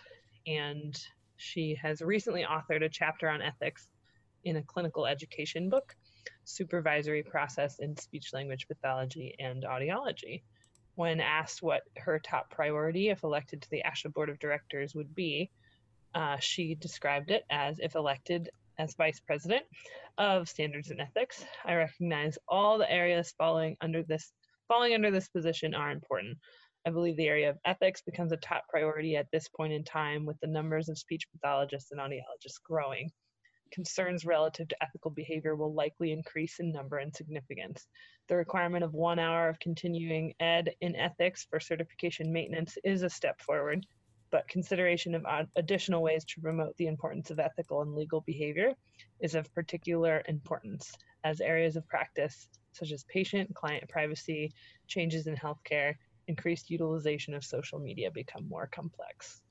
And 0.47 0.99
she 1.37 1.79
has 1.81 2.01
recently 2.01 2.45
authored 2.45 2.85
a 2.85 2.89
chapter 2.89 3.29
on 3.29 3.43
ethics 3.43 3.89
in 4.45 4.57
a 4.57 4.63
clinical 4.63 5.07
education 5.07 5.69
book, 5.69 5.95
Supervisory 6.45 7.23
Process 7.23 7.79
in 7.79 7.97
Speech 7.97 8.33
Language 8.33 8.67
Pathology 8.67 9.35
and 9.39 9.65
Audiology 9.65 10.43
when 10.99 11.21
asked 11.21 11.63
what 11.63 11.83
her 11.97 12.19
top 12.19 12.51
priority, 12.51 13.09
if 13.09 13.23
elected 13.23 13.63
to 13.63 13.71
the 13.71 13.85
ASHA 13.87 14.13
Board 14.13 14.29
of 14.29 14.41
Directors, 14.41 14.97
would 14.97 15.15
be, 15.15 15.49
uh, 16.13 16.37
she 16.39 16.75
described 16.75 17.31
it 17.31 17.45
as 17.51 17.79
if 17.79 17.95
elected 17.95 18.51
as 18.79 18.97
Vice 18.97 19.21
President 19.21 19.63
of 20.19 20.49
Standards 20.49 20.91
and 20.91 21.01
Ethics. 21.01 21.45
I 21.65 21.77
recognize 21.77 22.37
all 22.49 22.79
the 22.79 22.91
areas 22.91 23.33
falling 23.39 23.77
under 23.81 24.03
this 24.03 24.33
falling 24.67 24.93
under 24.93 25.13
this 25.13 25.29
position 25.29 25.73
are 25.73 25.93
important. 25.93 26.37
I 26.85 26.91
believe 26.91 27.17
the 27.17 27.29
area 27.29 27.51
of 27.51 27.59
ethics 27.65 28.03
becomes 28.03 28.33
a 28.33 28.37
top 28.37 28.65
priority 28.69 29.15
at 29.15 29.31
this 29.31 29.47
point 29.49 29.73
in 29.73 29.85
time 29.85 30.27
with 30.27 30.41
the 30.41 30.49
numbers 30.49 30.89
of 30.89 30.99
speech 30.99 31.29
pathologists 31.31 31.93
and 31.93 32.01
audiologists 32.01 32.61
growing 32.65 33.13
concerns 33.71 34.25
relative 34.25 34.69
to 34.69 34.83
ethical 34.83 35.11
behavior 35.11 35.57
will 35.57 35.73
likely 35.73 36.13
increase 36.13 36.59
in 36.61 36.73
number 36.73 36.99
and 36.99 37.15
significance. 37.15 37.87
The 38.29 38.37
requirement 38.37 38.85
of 38.85 38.95
one 38.95 39.19
hour 39.19 39.49
of 39.49 39.61
continuing 39.61 40.35
ed 40.41 40.75
in 40.81 40.97
ethics 40.97 41.47
for 41.49 41.61
certification 41.61 42.33
maintenance 42.33 42.77
is 42.85 43.03
a 43.03 43.11
step 43.11 43.41
forward, 43.41 43.87
but 44.31 44.49
consideration 44.49 45.15
of 45.15 45.25
additional 45.57 46.03
ways 46.03 46.25
to 46.27 46.41
promote 46.41 46.77
the 46.77 46.87
importance 46.87 47.31
of 47.31 47.39
ethical 47.39 47.83
and 47.83 47.95
legal 47.95 48.21
behavior 48.23 48.75
is 49.21 49.35
of 49.35 49.53
particular 49.55 50.23
importance 50.29 50.93
as 51.25 51.41
areas 51.41 51.77
of 51.77 51.87
practice 51.89 52.49
such 52.73 52.93
as 52.93 53.05
patient 53.05 53.53
client 53.55 53.89
privacy, 53.89 54.53
changes 54.87 55.27
in 55.27 55.35
healthcare, 55.37 55.95
increased 56.29 56.71
utilization 56.71 57.35
of 57.35 57.45
social 57.45 57.79
media 57.79 58.11
become 58.11 58.49
more 58.49 58.69
complex. 58.69 59.43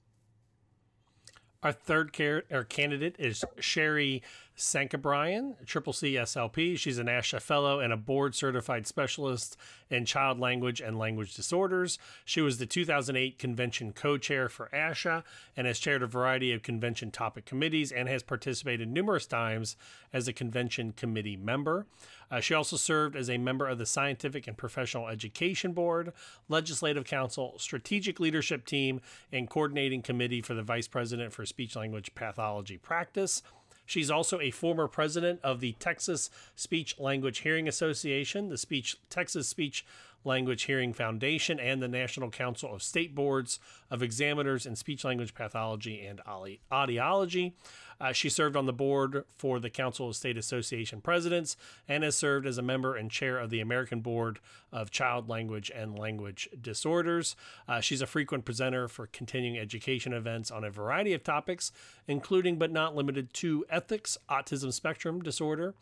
Our 1.64 1.72
third 1.72 2.14
car- 2.14 2.44
or 2.52 2.64
candidate 2.64 3.16
is 3.18 3.44
Sherry 3.60 4.22
Sancibrian, 4.58 5.54
Triple 5.68 5.94
C 5.94 6.14
SLP. 6.14 6.80
She's 6.80 6.98
an 6.98 7.06
ASHA 7.06 7.42
fellow 7.42 7.80
and 7.80 7.94
a 7.94 7.98
board 7.98 8.34
certified 8.34 8.88
specialist 8.88 9.56
in 9.92 10.04
child 10.04 10.40
language 10.40 10.82
and 10.82 10.98
language 10.98 11.36
disorders. 11.36 12.00
She 12.26 12.42
was 12.42 12.58
the 12.58 12.66
2008 12.66 13.38
convention 13.38 13.94
co 13.94 14.18
chair 14.18 14.50
for 14.50 14.70
ASHA 14.74 15.24
and 15.56 15.68
has 15.68 15.78
chaired 15.78 16.02
a 16.02 16.08
variety 16.08 16.52
of 16.54 16.64
convention 16.64 17.12
topic 17.12 17.46
committees 17.46 17.92
and 17.92 18.10
has 18.10 18.24
participated 18.24 18.90
numerous 18.90 19.28
times 19.28 19.76
as 20.12 20.28
a 20.28 20.34
convention 20.34 20.92
committee 20.92 21.38
member. 21.38 21.86
Uh, 22.30 22.40
she 22.40 22.54
also 22.54 22.76
served 22.76 23.16
as 23.16 23.30
a 23.30 23.38
member 23.38 23.68
of 23.68 23.78
the 23.78 23.86
Scientific 23.86 24.48
and 24.48 24.58
Professional 24.58 25.08
Education 25.08 25.72
Board, 25.72 26.12
Legislative 26.50 27.06
Council, 27.06 27.54
Strategic 27.58 28.20
Leadership 28.20 28.66
Team, 28.66 29.00
and 29.32 29.50
Coordinating 29.50 30.02
Committee 30.02 30.42
for 30.42 30.54
the 30.54 30.64
Vice 30.64 30.88
President 30.88 31.32
for 31.32 31.46
Speech 31.46 31.76
Language 31.76 32.14
Pathology 32.16 32.78
Practice. 32.78 33.44
She's 33.88 34.12
also 34.12 34.40
a 34.40 34.52
former 34.52 34.88
president 34.88 35.40
of 35.44 35.62
the 35.62 35.72
Texas 35.80 36.30
Speech 36.56 37.00
Language 37.00 37.40
Hearing 37.40 37.68
Association, 37.68 38.50
the 38.50 38.58
Speech 38.58 38.98
Texas 39.10 39.48
Speech 39.48 39.86
Language 40.26 40.64
Hearing 40.64 40.94
Foundation, 40.94 41.58
and 41.58 41.82
the 41.82 41.88
National 41.88 42.30
Council 42.30 42.76
of 42.76 42.84
State 42.84 43.16
Boards 43.16 43.60
of 43.90 44.04
Examiners 44.04 44.66
in 44.66 44.76
Speech 44.76 45.06
Language 45.06 45.34
Pathology 45.34 46.06
and 46.06 46.22
Audiology. 46.70 47.54
Uh, 48.00 48.12
she 48.12 48.30
served 48.30 48.56
on 48.56 48.66
the 48.66 48.74
board 48.74 49.24
for 49.38 49.60
the 49.60 49.70
Council 49.70 50.10
of 50.10 50.16
State 50.16 50.38
Association 50.38 51.02
Presidents 51.02 51.58
and 51.88 52.04
has 52.04 52.16
served 52.16 52.46
as 52.46 52.58
a 52.58 52.62
member 52.62 52.96
and 52.96 53.10
chair 53.10 53.38
of 53.38 53.50
the 53.50 53.60
American 53.60 54.02
Board 54.02 54.40
of 54.72 54.92
Child 54.92 55.30
Language 55.30 55.72
and 55.74 55.98
Language 55.98 56.50
Disorders. 56.62 57.36
Uh, 57.68 57.80
she's 57.80 58.02
a 58.02 58.08
frequent 58.08 58.46
presenter 58.46 58.88
for 58.88 59.08
continuing 59.08 59.58
education 59.58 60.14
events 60.14 60.52
on 60.52 60.64
a 60.64 60.70
variety 60.70 61.14
of 61.14 61.24
topics, 61.24 61.72
including 62.08 62.58
but 62.58 62.72
not 62.72 62.96
limited 62.96 63.34
to 63.34 63.66
ethics, 63.70 64.18
autism 64.30 64.72
spectrum 64.72 65.22
disorder, 65.22 65.74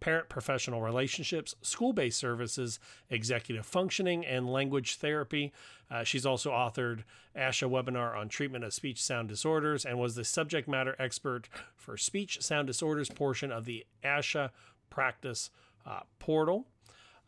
parent 0.00 0.28
professional 0.28 0.80
relationships, 0.80 1.54
school 1.62 1.92
based 1.92 2.18
services, 2.18 2.78
executive 3.10 3.66
functioning, 3.66 4.24
and 4.24 4.52
language 4.52 4.96
therapy. 4.96 5.52
Uh, 5.90 6.04
she's 6.04 6.26
also 6.26 6.50
authored 6.50 7.04
ASHA 7.36 7.68
webinar 7.70 8.16
on 8.16 8.28
treatment 8.28 8.64
of 8.64 8.72
speech 8.72 9.02
sound 9.02 9.28
disorders 9.28 9.84
and 9.84 9.98
was 9.98 10.14
the 10.14 10.24
subject 10.24 10.68
matter 10.68 10.94
expert 10.98 11.48
for 11.76 11.96
speech 11.96 12.42
sound 12.42 12.66
disorders 12.66 13.08
portion 13.08 13.50
of 13.50 13.64
the 13.64 13.86
ASHA 14.04 14.50
practice 14.90 15.50
uh, 15.86 16.00
portal. 16.18 16.66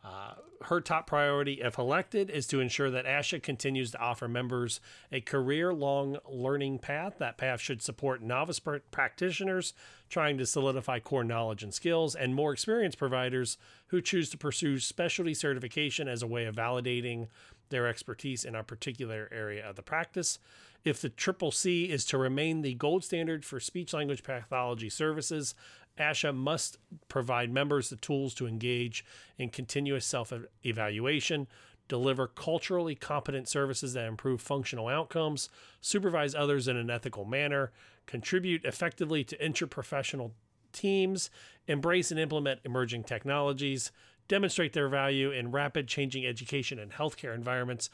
Uh, 0.07 0.33
her 0.61 0.79
top 0.79 1.05
priority, 1.05 1.61
if 1.61 1.77
elected, 1.77 2.29
is 2.29 2.47
to 2.47 2.61
ensure 2.61 2.89
that 2.89 3.05
ASHA 3.05 3.43
continues 3.43 3.91
to 3.91 3.99
offer 3.99 4.27
members 4.27 4.79
a 5.11 5.19
career 5.19 5.73
long 5.73 6.17
learning 6.29 6.79
path. 6.79 7.15
That 7.19 7.37
path 7.37 7.59
should 7.59 7.81
support 7.81 8.21
novice 8.21 8.59
pr- 8.59 8.77
practitioners 8.89 9.73
trying 10.09 10.37
to 10.37 10.45
solidify 10.45 10.99
core 10.99 11.25
knowledge 11.25 11.61
and 11.61 11.73
skills, 11.73 12.15
and 12.15 12.33
more 12.33 12.53
experienced 12.53 12.97
providers 12.97 13.57
who 13.87 14.01
choose 14.01 14.29
to 14.29 14.37
pursue 14.37 14.79
specialty 14.79 15.33
certification 15.33 16.07
as 16.07 16.23
a 16.23 16.27
way 16.27 16.45
of 16.45 16.55
validating 16.55 17.27
their 17.69 17.85
expertise 17.85 18.45
in 18.45 18.55
a 18.55 18.63
particular 18.63 19.27
area 19.31 19.67
of 19.67 19.75
the 19.75 19.81
practice. 19.81 20.39
If 20.85 21.01
the 21.01 21.09
Triple 21.09 21.51
C 21.51 21.91
is 21.91 22.05
to 22.05 22.17
remain 22.17 22.61
the 22.61 22.75
gold 22.75 23.03
standard 23.03 23.43
for 23.43 23.59
speech 23.59 23.93
language 23.93 24.23
pathology 24.23 24.89
services, 24.89 25.53
ASHA 25.97 26.35
must 26.35 26.77
provide 27.07 27.51
members 27.51 27.89
the 27.89 27.95
tools 27.95 28.33
to 28.35 28.47
engage 28.47 29.05
in 29.37 29.49
continuous 29.49 30.05
self 30.05 30.33
evaluation, 30.63 31.47
deliver 31.87 32.27
culturally 32.27 32.95
competent 32.95 33.47
services 33.47 33.93
that 33.93 34.07
improve 34.07 34.41
functional 34.41 34.87
outcomes, 34.87 35.49
supervise 35.81 36.35
others 36.35 36.67
in 36.67 36.77
an 36.77 36.89
ethical 36.89 37.25
manner, 37.25 37.71
contribute 38.05 38.63
effectively 38.65 39.23
to 39.23 39.37
interprofessional 39.37 40.31
teams, 40.73 41.29
embrace 41.67 42.11
and 42.11 42.19
implement 42.19 42.59
emerging 42.63 43.03
technologies, 43.03 43.91
demonstrate 44.27 44.73
their 44.73 44.89
value 44.89 45.31
in 45.31 45.51
rapid 45.51 45.87
changing 45.87 46.25
education 46.25 46.79
and 46.79 46.91
healthcare 46.91 47.33
environments, 47.33 47.89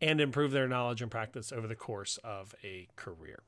and 0.00 0.20
improve 0.20 0.52
their 0.52 0.68
knowledge 0.68 1.02
and 1.02 1.10
practice 1.10 1.52
over 1.52 1.66
the 1.66 1.74
course 1.74 2.18
of 2.24 2.54
a 2.62 2.88
career. 2.96 3.42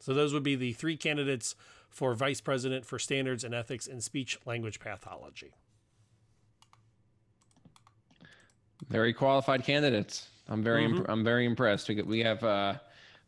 So, 0.00 0.12
those 0.12 0.34
would 0.34 0.42
be 0.42 0.56
the 0.56 0.72
three 0.72 0.96
candidates 0.96 1.54
for 1.90 2.14
Vice 2.14 2.40
President 2.40 2.84
for 2.84 2.98
Standards 2.98 3.44
and 3.44 3.54
Ethics 3.54 3.86
in 3.86 4.00
Speech 4.00 4.38
Language 4.44 4.78
Pathology. 4.80 5.54
Very 8.88 9.12
qualified 9.12 9.64
candidates. 9.64 10.28
I'm 10.48 10.62
very 10.62 10.84
Mhm. 10.86 10.98
imp- 10.98 11.08
I'm 11.08 11.24
very 11.24 11.44
impressed. 11.46 11.88
We 11.88 12.02
we 12.02 12.20
have 12.20 12.42
uh 12.44 12.74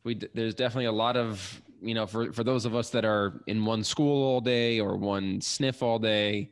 we 0.04 0.14
there's 0.34 0.54
definitely 0.54 0.84
a 0.86 0.92
lot 0.92 1.16
of 1.16 1.62
you 1.80 1.94
know 1.94 2.06
for 2.06 2.32
for 2.32 2.44
those 2.44 2.64
of 2.64 2.74
us 2.74 2.90
that 2.90 3.04
are 3.04 3.42
in 3.46 3.64
one 3.64 3.82
school 3.82 4.22
all 4.24 4.40
day 4.40 4.78
or 4.78 4.96
one 4.96 5.40
sniff 5.40 5.82
all 5.82 5.98
day, 5.98 6.50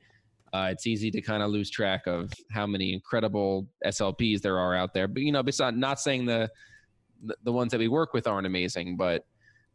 uh, 0.52 0.68
it's 0.72 0.86
easy 0.86 1.10
to 1.10 1.20
kind 1.20 1.42
of 1.42 1.50
lose 1.50 1.70
track 1.70 2.06
of 2.06 2.32
how 2.50 2.66
many 2.66 2.92
incredible 2.94 3.68
SLPs 3.84 4.40
there 4.40 4.58
are 4.58 4.74
out 4.74 4.94
there. 4.94 5.06
But 5.06 5.22
you 5.22 5.30
know, 5.32 5.42
besides 5.42 5.76
not 5.76 6.00
saying 6.00 6.24
the 6.24 6.50
the, 7.22 7.36
the 7.44 7.52
ones 7.52 7.70
that 7.72 7.78
we 7.78 7.88
work 7.88 8.12
with 8.12 8.26
aren't 8.26 8.46
amazing, 8.46 8.96
but 8.96 9.24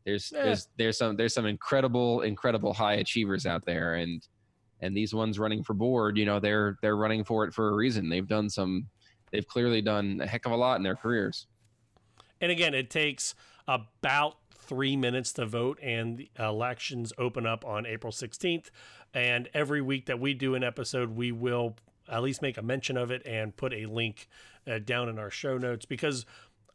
there's 0.06 0.32
Yeah. 0.34 0.43
there's 0.43 0.68
there's 0.78 0.97
some 0.97 1.16
there's 1.16 1.34
some 1.34 1.45
incredible 1.45 2.22
incredible 2.22 2.74
high 2.74 2.95
achievers 2.95 3.45
out 3.45 3.66
there 3.66 3.95
and 3.95 4.28
and 4.82 4.95
these 4.97 5.14
ones 5.14 5.38
running 5.38 5.64
for 5.64 5.74
board 5.74 6.18
you 6.18 6.26
know 6.26 6.39
they're 6.39 6.78
they're 6.82 6.97
running 6.97 7.24
for 7.24 7.45
it 7.45 7.54
for 7.54 7.70
a 7.70 7.76
reason 7.76 8.10
they've 8.10 8.28
done 8.28 8.49
some 8.49 8.88
they've 9.32 9.47
clearly 9.47 9.82
done 9.82 10.20
a 10.22 10.28
heck 10.28 10.45
of 10.45 10.52
a 10.52 10.56
lot 10.56 10.76
in 10.78 10.84
their 10.84 10.95
careers 10.95 11.47
And 12.39 12.52
again, 12.52 12.74
it 12.74 12.89
takes 12.89 13.36
about 13.68 14.38
three 14.52 14.95
minutes 14.95 15.32
to 15.34 15.45
vote, 15.45 15.78
and 15.82 16.18
the 16.18 16.30
elections 16.39 17.14
open 17.20 17.45
up 17.45 17.64
on 17.64 17.86
April 17.86 18.12
16th. 18.12 18.72
And 19.14 19.47
every 19.54 19.82
week 19.82 20.08
that 20.08 20.20
we 20.20 20.34
do 20.34 20.56
an 20.56 20.64
episode, 20.64 21.12
we 21.16 21.32
will 21.32 21.76
at 22.10 22.24
least 22.24 22.41
make 22.41 22.58
a 22.58 22.62
mention 22.64 22.97
of 22.97 23.12
it 23.12 23.22
and 23.28 23.56
put 23.56 23.74
a 23.74 23.86
link 23.86 24.28
uh, 24.66 24.80
down 24.80 25.08
in 25.08 25.20
our 25.20 25.30
show 25.30 25.58
notes 25.60 25.86
because 25.86 26.26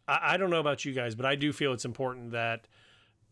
I, 0.07 0.35
I 0.35 0.37
don't 0.37 0.51
know 0.51 0.61
about 0.61 0.85
you 0.85 0.93
guys, 0.93 1.17
but 1.17 1.27
I 1.27 1.35
do 1.35 1.53
feel 1.53 1.73
it's 1.73 1.85
important 1.85 2.31
that 2.31 2.69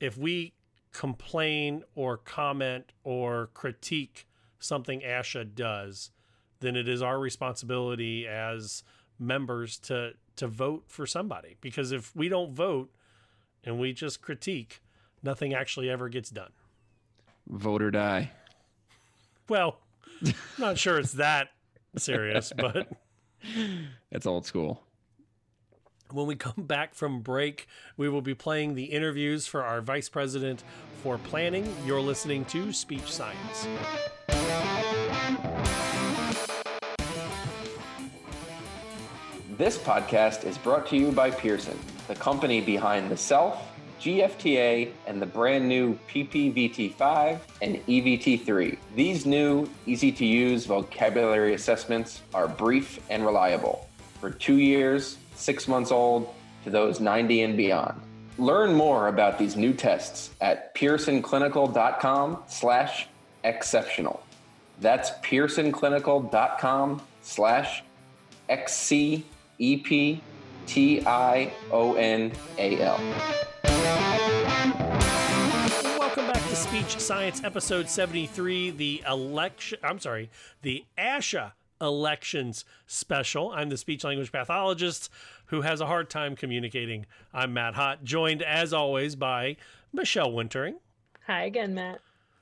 if 0.00 0.16
we 0.16 0.54
complain 0.92 1.82
or 1.94 2.16
comment 2.16 2.92
or 3.02 3.50
critique 3.54 4.26
something 4.58 5.00
ASHA 5.00 5.54
does, 5.54 6.10
then 6.60 6.76
it 6.76 6.88
is 6.88 7.02
our 7.02 7.18
responsibility 7.18 8.26
as 8.26 8.82
members 9.18 9.78
to 9.78 10.12
to 10.36 10.46
vote 10.48 10.84
for 10.88 11.06
somebody. 11.06 11.56
Because 11.60 11.92
if 11.92 12.14
we 12.16 12.28
don't 12.28 12.54
vote 12.54 12.90
and 13.62 13.78
we 13.78 13.92
just 13.92 14.20
critique, 14.20 14.82
nothing 15.22 15.54
actually 15.54 15.88
ever 15.88 16.08
gets 16.08 16.30
done. 16.30 16.50
vote 17.48 17.82
or 17.82 17.90
die. 17.90 18.32
Well, 19.48 19.78
not 20.58 20.78
sure 20.78 20.98
it's 20.98 21.12
that 21.12 21.50
serious, 21.96 22.52
but 22.56 22.88
that's 24.10 24.26
old 24.26 24.46
school 24.46 24.82
when 26.12 26.26
we 26.26 26.36
come 26.36 26.54
back 26.66 26.94
from 26.94 27.20
break, 27.20 27.66
we 27.96 28.08
will 28.08 28.22
be 28.22 28.34
playing 28.34 28.74
the 28.74 28.84
interviews 28.84 29.46
for 29.46 29.62
our 29.62 29.80
vice 29.80 30.08
president 30.08 30.62
for 31.02 31.18
planning. 31.18 31.74
You're 31.86 32.00
listening 32.00 32.44
to 32.46 32.72
Speech 32.72 33.12
Science. 33.12 33.68
This 39.56 39.78
podcast 39.78 40.44
is 40.44 40.58
brought 40.58 40.86
to 40.88 40.96
you 40.96 41.12
by 41.12 41.30
Pearson, 41.30 41.78
the 42.08 42.16
company 42.16 42.60
behind 42.60 43.08
the 43.08 43.14
CELF, 43.14 43.56
GFTA, 44.00 44.90
and 45.06 45.22
the 45.22 45.26
brand 45.26 45.68
new 45.68 45.96
PPVT5 46.08 47.38
and 47.62 47.80
E 47.86 48.02
EVT3. 48.02 48.76
These 48.96 49.26
new, 49.26 49.68
easy 49.86 50.10
to 50.10 50.26
use 50.26 50.66
vocabulary 50.66 51.54
assessments 51.54 52.20
are 52.34 52.48
brief 52.48 52.98
and 53.10 53.24
reliable 53.24 53.88
for 54.20 54.30
two 54.30 54.56
years, 54.56 55.18
six 55.34 55.68
months 55.68 55.90
old, 55.90 56.34
to 56.64 56.70
those 56.70 57.00
90 57.00 57.42
and 57.42 57.56
beyond. 57.56 58.00
Learn 58.38 58.74
more 58.74 59.08
about 59.08 59.38
these 59.38 59.56
new 59.56 59.72
tests 59.72 60.30
at 60.40 60.74
pearsonclinical.com 60.74 62.42
slash 62.48 63.08
exceptional. 63.44 64.22
That's 64.80 65.10
pearsonclinical.com 65.22 67.02
slash 67.22 67.84
X-C-E-P-T-I-O-N-A-L. 68.48 69.24
Welcome 75.98 76.26
back 76.26 76.42
to 76.48 76.56
Speech 76.56 76.98
Science, 76.98 77.44
episode 77.44 77.88
73, 77.88 78.70
the 78.70 79.04
election, 79.08 79.78
I'm 79.84 80.00
sorry, 80.00 80.30
the 80.62 80.84
ASHA 80.98 81.52
elections 81.84 82.64
special. 82.86 83.50
I'm 83.52 83.68
the 83.68 83.76
speech 83.76 84.02
language 84.04 84.32
pathologist 84.32 85.10
who 85.46 85.60
has 85.62 85.80
a 85.80 85.86
hard 85.86 86.10
time 86.10 86.34
communicating. 86.36 87.06
I'm 87.32 87.52
Matt 87.52 87.74
Hott, 87.74 88.02
joined 88.02 88.42
as 88.42 88.72
always 88.72 89.14
by 89.14 89.56
Michelle 89.92 90.32
Wintering. 90.32 90.76
Hi 91.26 91.44
again, 91.44 91.74
Matt. 91.74 92.00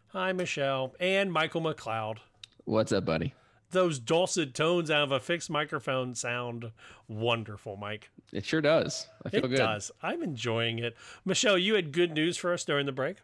Hi, 0.08 0.32
Michelle. 0.32 0.94
And 1.00 1.32
Michael 1.32 1.60
McLeod. 1.62 2.18
what's 2.64 2.92
up 2.92 3.04
buddy 3.04 3.34
Those 3.70 3.98
dulcet 3.98 4.54
tones 4.54 4.90
out 4.90 5.02
of 5.04 5.12
a 5.12 5.20
fixed 5.20 5.50
microphone 5.50 6.14
sound 6.14 6.70
wonderful, 7.08 7.76
Mike. 7.76 8.10
it 8.32 8.44
sure 8.44 8.60
does 8.60 9.06
i 9.24 9.28
feel 9.30 9.44
it 9.44 9.48
good 9.48 9.56
does. 9.56 9.90
I'm 10.02 10.22
enjoying 10.22 10.78
it. 10.78 10.94
Michelle, 11.24 11.58
you 11.58 11.74
had 11.74 11.92
good 11.92 12.12
news 12.12 12.36
for 12.36 12.52
us 12.52 12.64
during 12.64 12.86
the 12.86 12.92
break. 12.92 13.16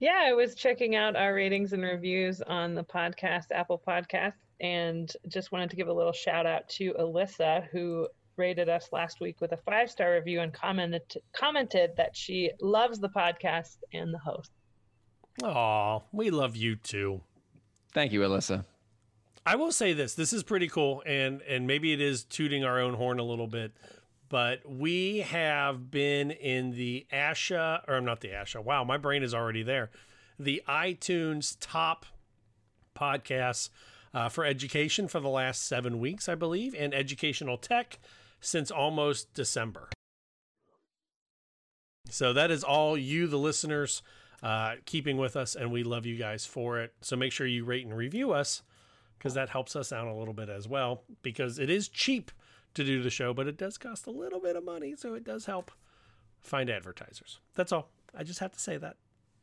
Yeah, 0.00 0.20
I 0.24 0.32
was 0.32 0.54
checking 0.54 0.96
out 0.96 1.14
our 1.16 1.32
ratings 1.34 1.72
and 1.72 1.82
reviews 1.82 2.42
on 2.42 2.74
the 2.74 2.82
podcast, 2.84 3.46
Apple 3.52 3.80
Podcast, 3.86 4.34
and 4.60 5.12
just 5.28 5.52
wanted 5.52 5.70
to 5.70 5.76
give 5.76 5.88
a 5.88 5.92
little 5.92 6.12
shout 6.12 6.46
out 6.46 6.68
to 6.70 6.94
Alyssa, 6.94 7.66
who 7.70 8.08
rated 8.36 8.68
us 8.68 8.88
last 8.92 9.20
week 9.20 9.40
with 9.40 9.52
a 9.52 9.56
five 9.58 9.90
star 9.90 10.14
review 10.14 10.40
and 10.40 10.52
commented 10.52 11.02
commented 11.32 11.92
that 11.96 12.16
she 12.16 12.50
loves 12.60 12.98
the 12.98 13.08
podcast 13.08 13.76
and 13.92 14.12
the 14.12 14.18
host. 14.18 14.50
Aw, 15.42 16.00
we 16.12 16.30
love 16.30 16.56
you 16.56 16.76
too. 16.76 17.20
thank 17.92 18.12
you 18.12 18.20
alyssa 18.20 18.64
I 19.46 19.56
will 19.56 19.72
say 19.72 19.92
this: 19.92 20.14
this 20.14 20.32
is 20.32 20.42
pretty 20.42 20.68
cool, 20.68 21.02
and 21.04 21.42
and 21.42 21.66
maybe 21.66 21.92
it 21.92 22.00
is 22.00 22.24
tooting 22.24 22.64
our 22.64 22.80
own 22.80 22.94
horn 22.94 23.18
a 23.18 23.22
little 23.22 23.46
bit, 23.46 23.72
but 24.30 24.60
we 24.66 25.18
have 25.18 25.90
been 25.90 26.30
in 26.30 26.70
the 26.70 27.06
ASHA, 27.12 27.82
or 27.86 27.96
I'm 27.96 28.06
not 28.06 28.20
the 28.20 28.28
ASHA. 28.28 28.64
Wow, 28.64 28.84
my 28.84 28.96
brain 28.96 29.22
is 29.22 29.34
already 29.34 29.62
there. 29.62 29.90
The 30.38 30.62
iTunes 30.66 31.58
top 31.60 32.06
podcasts 32.96 33.68
uh, 34.14 34.28
for 34.28 34.44
education 34.44 35.08
for 35.08 35.20
the 35.20 35.28
last 35.28 35.66
seven 35.66 35.98
weeks, 35.98 36.28
I 36.28 36.36
believe, 36.36 36.74
and 36.78 36.94
educational 36.94 37.58
tech 37.58 37.98
since 38.40 38.70
almost 38.70 39.34
December. 39.34 39.88
So 42.10 42.32
that 42.32 42.50
is 42.50 42.62
all 42.62 42.96
you, 42.96 43.26
the 43.26 43.38
listeners, 43.38 44.02
uh, 44.42 44.74
keeping 44.84 45.16
with 45.16 45.36
us, 45.36 45.56
and 45.56 45.72
we 45.72 45.82
love 45.82 46.06
you 46.06 46.16
guys 46.16 46.46
for 46.46 46.80
it. 46.80 46.92
So 47.00 47.16
make 47.16 47.32
sure 47.32 47.46
you 47.46 47.64
rate 47.64 47.84
and 47.84 47.96
review 47.96 48.32
us 48.32 48.62
because 49.18 49.34
that 49.34 49.48
helps 49.48 49.74
us 49.74 49.92
out 49.92 50.06
a 50.06 50.14
little 50.14 50.34
bit 50.34 50.48
as 50.48 50.68
well. 50.68 51.02
Because 51.22 51.58
it 51.58 51.70
is 51.70 51.88
cheap 51.88 52.30
to 52.74 52.84
do 52.84 53.02
the 53.02 53.10
show, 53.10 53.32
but 53.32 53.48
it 53.48 53.56
does 53.56 53.78
cost 53.78 54.06
a 54.06 54.10
little 54.10 54.40
bit 54.40 54.54
of 54.54 54.64
money, 54.64 54.94
so 54.96 55.14
it 55.14 55.24
does 55.24 55.46
help 55.46 55.70
find 56.40 56.68
advertisers. 56.68 57.40
That's 57.54 57.72
all. 57.72 57.88
I 58.16 58.22
just 58.22 58.40
have 58.40 58.52
to 58.52 58.60
say 58.60 58.76
that. 58.76 58.96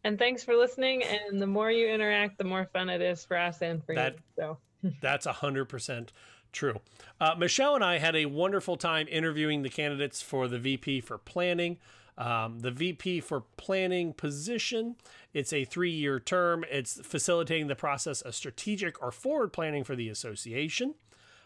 And 0.03 0.17
thanks 0.17 0.43
for 0.43 0.55
listening. 0.55 1.03
And 1.03 1.41
the 1.41 1.47
more 1.47 1.71
you 1.71 1.87
interact, 1.87 2.37
the 2.37 2.43
more 2.43 2.65
fun 2.73 2.89
it 2.89 3.01
is 3.01 3.23
for 3.23 3.37
us 3.37 3.61
and 3.61 3.83
for 3.83 3.95
That- 3.95 4.15
you. 4.15 4.19
So 4.35 4.57
That's 5.01 5.25
a 5.27 5.33
100% 5.33 6.09
true. 6.51 6.79
Uh, 7.19 7.35
Michelle 7.37 7.75
and 7.75 7.83
I 7.83 7.99
had 7.99 8.15
a 8.15 8.25
wonderful 8.25 8.77
time 8.77 9.07
interviewing 9.09 9.61
the 9.61 9.69
candidates 9.69 10.21
for 10.21 10.47
the 10.47 10.57
VP 10.57 11.01
for 11.01 11.17
planning. 11.17 11.77
Um, 12.17 12.59
the 12.59 12.71
VP 12.71 13.21
for 13.21 13.41
planning 13.57 14.13
position, 14.13 14.95
it's 15.33 15.53
a 15.53 15.65
three 15.65 15.91
year 15.91 16.19
term. 16.19 16.65
It's 16.69 16.99
facilitating 17.05 17.67
the 17.67 17.75
process 17.75 18.21
of 18.21 18.35
strategic 18.35 19.01
or 19.01 19.11
forward 19.11 19.53
planning 19.53 19.83
for 19.83 19.95
the 19.95 20.09
association. 20.09 20.95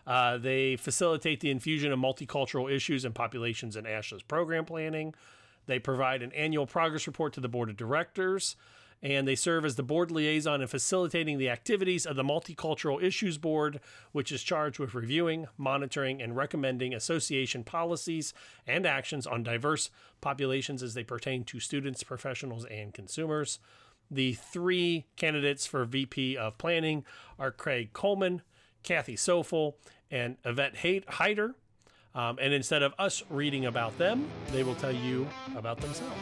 Uh, 0.08 0.38
they 0.38 0.76
facilitate 0.76 1.40
the 1.40 1.50
infusion 1.52 1.92
of 1.92 2.00
multicultural 2.00 2.72
issues 2.72 3.06
and 3.06 3.14
populations 3.14 3.76
in 3.76 3.86
ASHA's 3.86 4.24
program 4.24 4.66
planning. 4.66 5.14
They 5.66 5.80
provide 5.80 6.22
an 6.22 6.32
annual 6.34 6.68
progress 6.68 7.08
report 7.08 7.34
to 7.34 7.42
the 7.42 7.50
board 7.50 7.70
of 7.70 7.78
directors, 7.78 8.56
and 9.02 9.28
they 9.28 9.36
serve 9.36 9.66
as 9.66 9.76
the 9.76 9.84
board 9.84 10.10
liaison 10.10 10.62
in 10.62 10.68
facilitating 10.68 11.38
the 11.38 11.50
activities 11.50 12.06
of 12.06 12.16
the 12.16 12.24
Multicultural 12.24 13.02
Issues 13.02 13.38
Board, 13.38 13.80
which 14.12 14.32
is 14.32 14.42
charged 14.42 14.80
with 14.80 14.96
reviewing, 14.96 15.48
monitoring, 15.58 16.22
and 16.22 16.36
recommending 16.36 16.94
association 16.94 17.64
policies 17.64 18.34
and 18.66 18.86
actions 18.86 19.28
on 19.28 19.44
diverse 19.44 19.90
populations 20.22 20.82
as 20.82 20.94
they 20.94 21.04
pertain 21.04 21.44
to 21.44 21.60
students, 21.60 22.04
professionals, 22.04 22.66
and 22.66 22.94
consumers. 22.94 23.60
The 24.10 24.34
three 24.34 25.06
candidates 25.18 25.66
for 25.66 25.84
VP 25.84 26.38
of 26.38 26.58
Planning 26.58 27.06
are 27.38 27.52
Craig 27.52 27.92
Coleman, 27.92 28.42
Kathy 28.84 29.16
Coufal, 29.16 29.74
and 30.12 30.38
Yvette 30.46 31.06
Hyter. 31.08 31.56
Um, 32.16 32.40
and 32.42 32.54
instead 32.54 32.82
of 32.82 32.94
us 32.98 33.24
reading 33.30 33.66
about 33.66 33.98
them, 33.98 34.26
they 34.52 34.64
will 34.64 34.76
tell 34.76 34.92
you 34.92 35.28
about 35.58 35.80
themselves. 35.82 36.16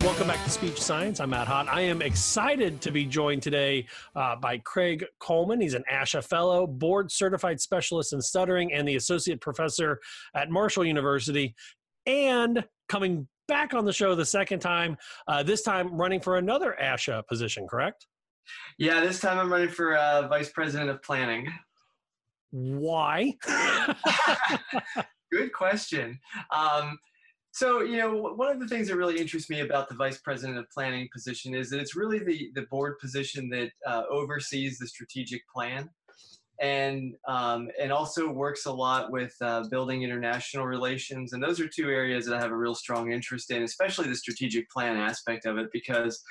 Welcome 0.00 0.26
back 0.26 0.42
to 0.44 0.50
Speech 0.50 0.80
Science. 0.80 1.20
I'm 1.20 1.30
Matt 1.30 1.46
Hott. 1.46 1.68
I 1.68 1.82
am 1.82 2.02
excited 2.02 2.80
to 2.80 2.90
be 2.90 3.06
joined 3.06 3.42
today 3.42 3.86
uh, 4.16 4.34
by 4.36 4.58
Craig 4.58 5.04
Coleman. 5.20 5.60
He's 5.60 5.74
an 5.74 5.84
ASHA 5.90 6.24
Fellow, 6.24 6.66
Board 6.66 7.10
Certified 7.10 7.60
Specialist 7.60 8.12
in 8.12 8.20
Stuttering, 8.20 8.72
and 8.72 8.86
the 8.86 8.96
Associate 8.96 9.40
Professor 9.40 10.00
at 10.34 10.50
Marshall 10.50 10.84
University. 10.84 11.54
And 12.06 12.64
coming 12.88 13.28
back 13.46 13.74
on 13.74 13.84
the 13.84 13.92
show 13.92 14.14
the 14.14 14.24
second 14.24 14.58
time, 14.58 14.96
uh, 15.28 15.42
this 15.42 15.62
time 15.62 15.94
running 15.94 16.20
for 16.20 16.36
another 16.36 16.76
ASHA 16.82 17.26
position, 17.28 17.66
correct? 17.68 18.06
Yeah, 18.76 19.00
this 19.00 19.20
time 19.20 19.38
I'm 19.38 19.50
running 19.50 19.68
for 19.68 19.96
uh, 19.96 20.26
Vice 20.28 20.50
President 20.50 20.90
of 20.90 21.02
Planning. 21.02 21.48
Why? 22.54 23.34
Good 25.32 25.52
question. 25.52 26.20
Um, 26.54 26.96
so, 27.50 27.82
you 27.82 27.96
know, 27.96 28.32
one 28.36 28.48
of 28.48 28.60
the 28.60 28.68
things 28.68 28.86
that 28.86 28.96
really 28.96 29.18
interests 29.18 29.50
me 29.50 29.60
about 29.60 29.88
the 29.88 29.96
Vice 29.96 30.18
President 30.18 30.58
of 30.58 30.70
Planning 30.70 31.08
position 31.12 31.52
is 31.52 31.68
that 31.70 31.80
it's 31.80 31.96
really 31.96 32.20
the, 32.20 32.52
the 32.54 32.66
board 32.70 33.00
position 33.00 33.48
that 33.50 33.70
uh, 33.84 34.04
oversees 34.08 34.78
the 34.78 34.86
strategic 34.86 35.42
plan 35.52 35.90
and 36.60 37.14
um, 37.26 37.68
and 37.80 37.90
also 37.90 38.30
works 38.30 38.66
a 38.66 38.72
lot 38.72 39.10
with 39.10 39.34
uh, 39.40 39.64
building 39.68 40.04
international 40.04 40.64
relations. 40.64 41.32
And 41.32 41.42
those 41.42 41.58
are 41.58 41.66
two 41.66 41.90
areas 41.90 42.24
that 42.26 42.36
I 42.36 42.40
have 42.40 42.52
a 42.52 42.56
real 42.56 42.76
strong 42.76 43.10
interest 43.10 43.50
in, 43.50 43.64
especially 43.64 44.06
the 44.06 44.14
strategic 44.14 44.70
plan 44.70 44.96
aspect 44.96 45.44
of 45.44 45.58
it, 45.58 45.70
because 45.72 46.22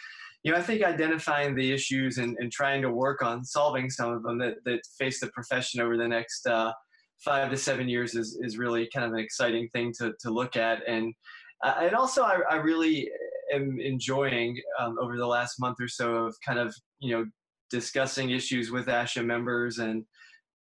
you 0.43 0.51
know 0.51 0.57
I 0.57 0.61
think 0.61 0.83
identifying 0.83 1.55
the 1.55 1.71
issues 1.71 2.17
and, 2.17 2.37
and 2.39 2.51
trying 2.51 2.81
to 2.81 2.91
work 2.91 3.21
on 3.21 3.43
solving 3.43 3.89
some 3.89 4.11
of 4.13 4.23
them 4.23 4.37
that, 4.39 4.55
that 4.65 4.81
face 4.97 5.19
the 5.19 5.27
profession 5.27 5.81
over 5.81 5.97
the 5.97 6.07
next 6.07 6.45
uh, 6.47 6.71
five 7.23 7.49
to 7.49 7.57
seven 7.57 7.87
years 7.87 8.15
is, 8.15 8.37
is 8.41 8.57
really 8.57 8.89
kind 8.93 9.05
of 9.05 9.13
an 9.13 9.19
exciting 9.19 9.69
thing 9.69 9.93
to, 9.97 10.13
to 10.19 10.29
look 10.29 10.55
at. 10.55 10.79
And 10.87 11.13
uh, 11.63 11.75
and 11.81 11.95
also 11.95 12.23
I, 12.23 12.39
I 12.49 12.55
really 12.55 13.09
am 13.53 13.79
enjoying 13.79 14.59
um, 14.79 14.97
over 15.01 15.15
the 15.15 15.27
last 15.27 15.59
month 15.59 15.77
or 15.79 15.87
so 15.87 16.15
of 16.15 16.35
kind 16.45 16.59
of 16.59 16.75
you 16.99 17.15
know 17.15 17.25
discussing 17.69 18.29
issues 18.29 18.69
with 18.69 18.87
ASHA 18.87 19.25
members 19.25 19.79
and 19.79 20.03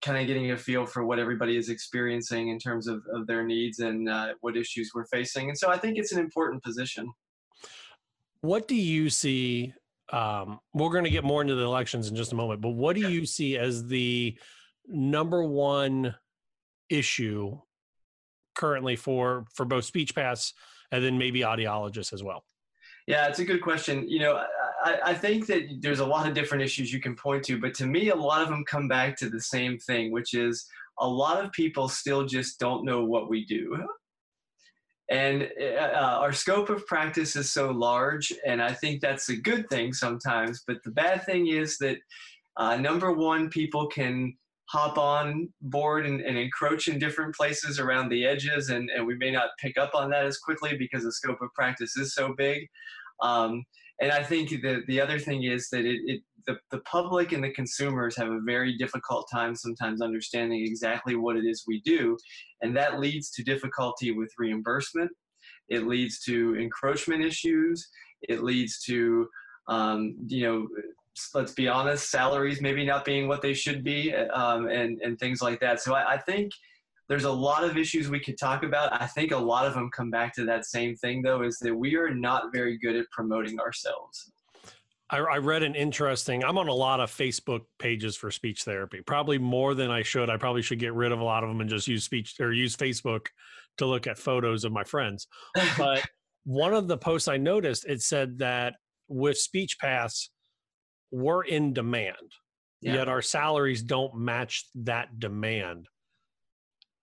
kind 0.01 0.17
of 0.17 0.27
getting 0.27 0.51
a 0.51 0.57
feel 0.57 0.85
for 0.85 1.05
what 1.05 1.19
everybody 1.19 1.57
is 1.57 1.69
experiencing 1.69 2.49
in 2.49 2.57
terms 2.57 2.87
of, 2.87 3.03
of 3.13 3.27
their 3.27 3.45
needs 3.45 3.79
and 3.79 4.09
uh, 4.09 4.33
what 4.41 4.57
issues 4.57 4.91
we're 4.95 5.05
facing. 5.05 5.49
And 5.49 5.57
so 5.57 5.69
I 5.69 5.77
think 5.77 5.97
it's 5.97 6.11
an 6.11 6.19
important 6.19 6.63
position. 6.63 7.11
What 8.41 8.67
do 8.67 8.75
you 8.75 9.09
see? 9.09 9.73
Um, 10.11 10.59
we're 10.73 10.89
going 10.89 11.05
to 11.05 11.09
get 11.09 11.23
more 11.23 11.41
into 11.41 11.55
the 11.55 11.63
elections 11.63 12.09
in 12.09 12.15
just 12.15 12.33
a 12.33 12.35
moment, 12.35 12.59
but 12.61 12.71
what 12.71 12.95
do 12.95 13.09
you 13.09 13.25
see 13.25 13.57
as 13.57 13.87
the 13.87 14.37
number 14.87 15.43
one 15.43 16.15
issue 16.89 17.57
currently 18.55 18.97
for 18.97 19.45
for 19.53 19.65
both 19.65 19.85
speech 19.85 20.13
paths 20.13 20.53
and 20.91 21.03
then 21.03 21.17
maybe 21.17 21.41
audiologists 21.41 22.11
as 22.11 22.23
well? 22.23 22.43
Yeah, 23.07 23.27
it's 23.27 23.39
a 23.39 23.45
good 23.45 23.61
question. 23.61 24.07
You 24.07 24.19
know, 24.19 24.43
I, 24.83 24.99
I 25.05 25.13
think 25.13 25.47
that 25.47 25.63
there's 25.79 25.99
a 25.99 26.05
lot 26.05 26.27
of 26.27 26.33
different 26.33 26.63
issues 26.63 26.91
you 26.91 26.99
can 26.99 27.15
point 27.15 27.43
to, 27.45 27.59
but 27.59 27.73
to 27.75 27.85
me, 27.85 28.09
a 28.09 28.15
lot 28.15 28.41
of 28.41 28.49
them 28.49 28.63
come 28.65 28.87
back 28.87 29.15
to 29.17 29.29
the 29.29 29.41
same 29.41 29.77
thing, 29.77 30.11
which 30.11 30.33
is 30.33 30.67
a 30.99 31.07
lot 31.07 31.43
of 31.43 31.51
people 31.51 31.87
still 31.87 32.25
just 32.25 32.59
don't 32.59 32.85
know 32.85 33.03
what 33.03 33.29
we 33.29 33.45
do. 33.45 33.87
And 35.11 35.49
uh, 35.61 36.19
our 36.21 36.31
scope 36.31 36.69
of 36.69 36.87
practice 36.87 37.35
is 37.35 37.51
so 37.51 37.69
large, 37.69 38.31
and 38.47 38.63
I 38.63 38.71
think 38.71 39.01
that's 39.01 39.27
a 39.27 39.35
good 39.35 39.69
thing 39.69 39.91
sometimes. 39.91 40.63
But 40.65 40.77
the 40.85 40.91
bad 40.91 41.25
thing 41.25 41.47
is 41.47 41.77
that, 41.79 41.97
uh, 42.55 42.77
number 42.77 43.11
one, 43.11 43.49
people 43.49 43.87
can 43.87 44.33
hop 44.69 44.97
on 44.97 45.49
board 45.63 46.05
and, 46.05 46.21
and, 46.21 46.37
encroach 46.37 46.87
in 46.87 46.97
different 46.97 47.35
places 47.35 47.77
around 47.77 48.07
the 48.07 48.25
edges, 48.25 48.69
and, 48.69 48.89
and 48.89 49.05
we 49.05 49.17
may 49.17 49.31
not 49.31 49.49
pick 49.59 49.77
up 49.77 49.91
on 49.93 50.09
that 50.11 50.25
as 50.25 50.37
quickly 50.37 50.77
because 50.77 51.03
the 51.03 51.11
scope 51.11 51.41
of 51.41 51.53
practice 51.53 51.97
is 51.97 52.13
so 52.13 52.33
big. 52.37 52.65
Um, 53.21 53.65
and 53.99 54.13
I 54.13 54.23
think 54.23 54.49
that 54.61 54.83
the 54.87 55.01
other 55.01 55.19
thing 55.19 55.43
is 55.43 55.67
that 55.71 55.85
it, 55.85 55.99
it 56.05 56.21
the, 56.45 56.57
the 56.71 56.79
public 56.79 57.31
and 57.31 57.43
the 57.43 57.51
consumers 57.51 58.15
have 58.17 58.29
a 58.29 58.39
very 58.45 58.77
difficult 58.77 59.27
time 59.31 59.55
sometimes 59.55 60.01
understanding 60.01 60.65
exactly 60.65 61.15
what 61.15 61.35
it 61.35 61.45
is 61.45 61.63
we 61.67 61.81
do. 61.81 62.17
And 62.61 62.75
that 62.75 62.99
leads 62.99 63.31
to 63.31 63.43
difficulty 63.43 64.11
with 64.11 64.31
reimbursement. 64.37 65.11
It 65.69 65.87
leads 65.87 66.19
to 66.25 66.55
encroachment 66.57 67.23
issues. 67.23 67.87
It 68.21 68.43
leads 68.43 68.81
to, 68.83 69.27
um, 69.67 70.15
you 70.27 70.43
know, 70.43 70.67
let's 71.33 71.53
be 71.53 71.67
honest, 71.67 72.09
salaries 72.09 72.61
maybe 72.61 72.85
not 72.85 73.05
being 73.05 73.27
what 73.27 73.41
they 73.41 73.53
should 73.53 73.83
be 73.83 74.13
um, 74.13 74.67
and, 74.67 74.99
and 75.01 75.19
things 75.19 75.41
like 75.41 75.59
that. 75.59 75.81
So 75.81 75.93
I, 75.93 76.13
I 76.13 76.17
think 76.17 76.51
there's 77.09 77.25
a 77.25 77.31
lot 77.31 77.65
of 77.65 77.77
issues 77.77 78.09
we 78.09 78.21
could 78.21 78.37
talk 78.39 78.63
about. 78.63 79.01
I 79.01 79.05
think 79.05 79.31
a 79.31 79.37
lot 79.37 79.65
of 79.65 79.73
them 79.73 79.89
come 79.91 80.09
back 80.09 80.33
to 80.35 80.45
that 80.45 80.65
same 80.65 80.95
thing, 80.95 81.21
though, 81.21 81.41
is 81.43 81.57
that 81.59 81.75
we 81.75 81.95
are 81.95 82.13
not 82.13 82.53
very 82.53 82.77
good 82.77 82.95
at 82.95 83.05
promoting 83.11 83.59
ourselves. 83.59 84.31
I, 85.11 85.17
I, 85.17 85.37
read 85.37 85.61
an 85.61 85.75
interesting. 85.75 86.43
I'm 86.43 86.57
on 86.57 86.69
a 86.69 86.73
lot 86.73 87.01
of 87.01 87.11
Facebook 87.11 87.61
pages 87.79 88.15
for 88.15 88.31
speech 88.31 88.63
therapy, 88.63 89.01
probably 89.05 89.37
more 89.37 89.73
than 89.75 89.91
I 89.91 90.03
should. 90.03 90.29
I 90.29 90.37
probably 90.37 90.61
should 90.61 90.79
get 90.79 90.93
rid 90.93 91.11
of 91.11 91.19
a 91.19 91.23
lot 91.23 91.43
of 91.43 91.49
them 91.49 91.59
and 91.59 91.69
just 91.69 91.87
use 91.87 92.05
speech 92.05 92.35
or 92.39 92.53
use 92.53 92.75
Facebook 92.77 93.27
to 93.77 93.85
look 93.85 94.07
at 94.07 94.17
photos 94.17 94.63
of 94.63 94.71
my 94.71 94.83
friends. 94.83 95.27
But 95.77 96.05
one 96.45 96.73
of 96.73 96.87
the 96.87 96.97
posts 96.97 97.27
I 97.27 97.37
noticed, 97.37 97.85
it 97.85 98.01
said 98.01 98.39
that 98.39 98.75
with 99.07 99.37
speech 99.37 99.77
paths, 99.79 100.31
we're 101.11 101.43
in 101.43 101.73
demand, 101.73 102.15
yeah. 102.81 102.93
yet 102.95 103.09
our 103.09 103.21
salaries 103.21 103.83
don't 103.83 104.15
match 104.15 104.65
that 104.75 105.19
demand. 105.19 105.87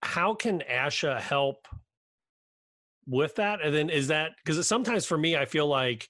How 0.02 0.34
can 0.34 0.62
ASHA 0.70 1.20
help 1.20 1.68
with 3.06 3.36
that? 3.36 3.60
And 3.62 3.74
then 3.74 3.90
is 3.90 4.08
that 4.08 4.32
because 4.42 4.66
sometimes 4.66 5.04
for 5.04 5.18
me, 5.18 5.36
I 5.36 5.44
feel 5.44 5.66
like 5.66 6.08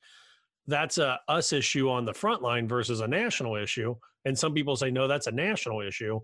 that's 0.66 0.98
a 0.98 1.18
us 1.28 1.52
issue 1.52 1.88
on 1.90 2.04
the 2.04 2.14
front 2.14 2.42
line 2.42 2.68
versus 2.68 3.00
a 3.00 3.08
national 3.08 3.56
issue. 3.56 3.94
And 4.24 4.38
some 4.38 4.52
people 4.52 4.76
say, 4.76 4.90
no, 4.90 5.08
that's 5.08 5.26
a 5.26 5.32
national 5.32 5.80
issue. 5.80 6.20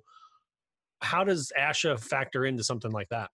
How 1.01 1.25
does 1.25 1.53
ASHA 1.59 2.01
factor 2.01 2.47
into 2.47 2.63
something 2.63 2.91
like 2.91 3.09
that? 3.11 3.31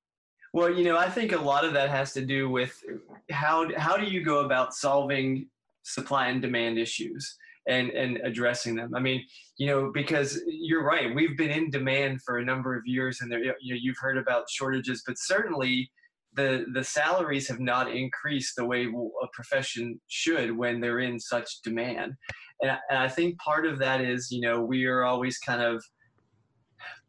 Well, 0.52 0.70
you 0.70 0.84
know, 0.84 0.98
I 0.98 1.08
think 1.08 1.32
a 1.32 1.38
lot 1.38 1.64
of 1.64 1.72
that 1.72 1.88
has 1.88 2.12
to 2.12 2.24
do 2.24 2.48
with 2.48 2.82
how 3.30 3.68
how 3.76 3.96
do 3.96 4.06
you 4.06 4.22
go 4.22 4.40
about 4.40 4.74
solving 4.74 5.48
supply 5.82 6.28
and 6.28 6.42
demand 6.42 6.78
issues 6.78 7.36
and 7.66 7.90
and 7.90 8.18
addressing 8.18 8.74
them. 8.74 8.94
I 8.94 9.00
mean, 9.00 9.24
you 9.56 9.66
know, 9.68 9.90
because 9.92 10.40
you're 10.46 10.84
right, 10.84 11.14
we've 11.14 11.38
been 11.38 11.50
in 11.50 11.70
demand 11.70 12.20
for 12.22 12.38
a 12.38 12.44
number 12.44 12.76
of 12.76 12.82
years, 12.86 13.20
and 13.20 13.32
there, 13.32 13.42
you 13.42 13.74
know, 13.74 13.80
you've 13.80 13.98
heard 13.98 14.18
about 14.18 14.50
shortages, 14.50 15.02
but 15.06 15.16
certainly 15.18 15.90
the 16.34 16.64
the 16.72 16.84
salaries 16.84 17.48
have 17.48 17.60
not 17.60 17.90
increased 17.90 18.56
the 18.56 18.64
way 18.64 18.86
a 18.86 19.26
profession 19.32 20.00
should 20.08 20.56
when 20.56 20.80
they're 20.80 21.00
in 21.00 21.20
such 21.20 21.60
demand, 21.62 22.14
and 22.60 22.70
I, 22.70 22.78
and 22.90 22.98
I 22.98 23.08
think 23.08 23.38
part 23.38 23.66
of 23.66 23.78
that 23.80 24.00
is 24.00 24.30
you 24.30 24.40
know 24.40 24.62
we 24.62 24.86
are 24.86 25.04
always 25.04 25.38
kind 25.38 25.62
of 25.62 25.82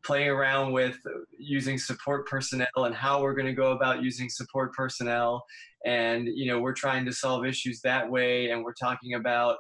playing 0.04 0.28
around 0.28 0.74
with 0.74 0.98
using 1.38 1.78
support 1.78 2.28
personnel 2.28 2.68
and 2.76 2.94
how 2.94 3.22
we're 3.22 3.34
going 3.34 3.48
to 3.48 3.54
go 3.54 3.72
about 3.72 4.04
using 4.04 4.30
support 4.30 4.74
personnel. 4.74 5.44
And 5.86 6.28
you 6.28 6.46
know 6.48 6.60
we're 6.60 6.74
trying 6.74 7.06
to 7.06 7.14
solve 7.14 7.46
issues 7.46 7.82
that 7.82 8.10
way 8.10 8.52
and 8.52 8.64
we're 8.64 8.74
talking 8.74 9.16
about 9.16 9.58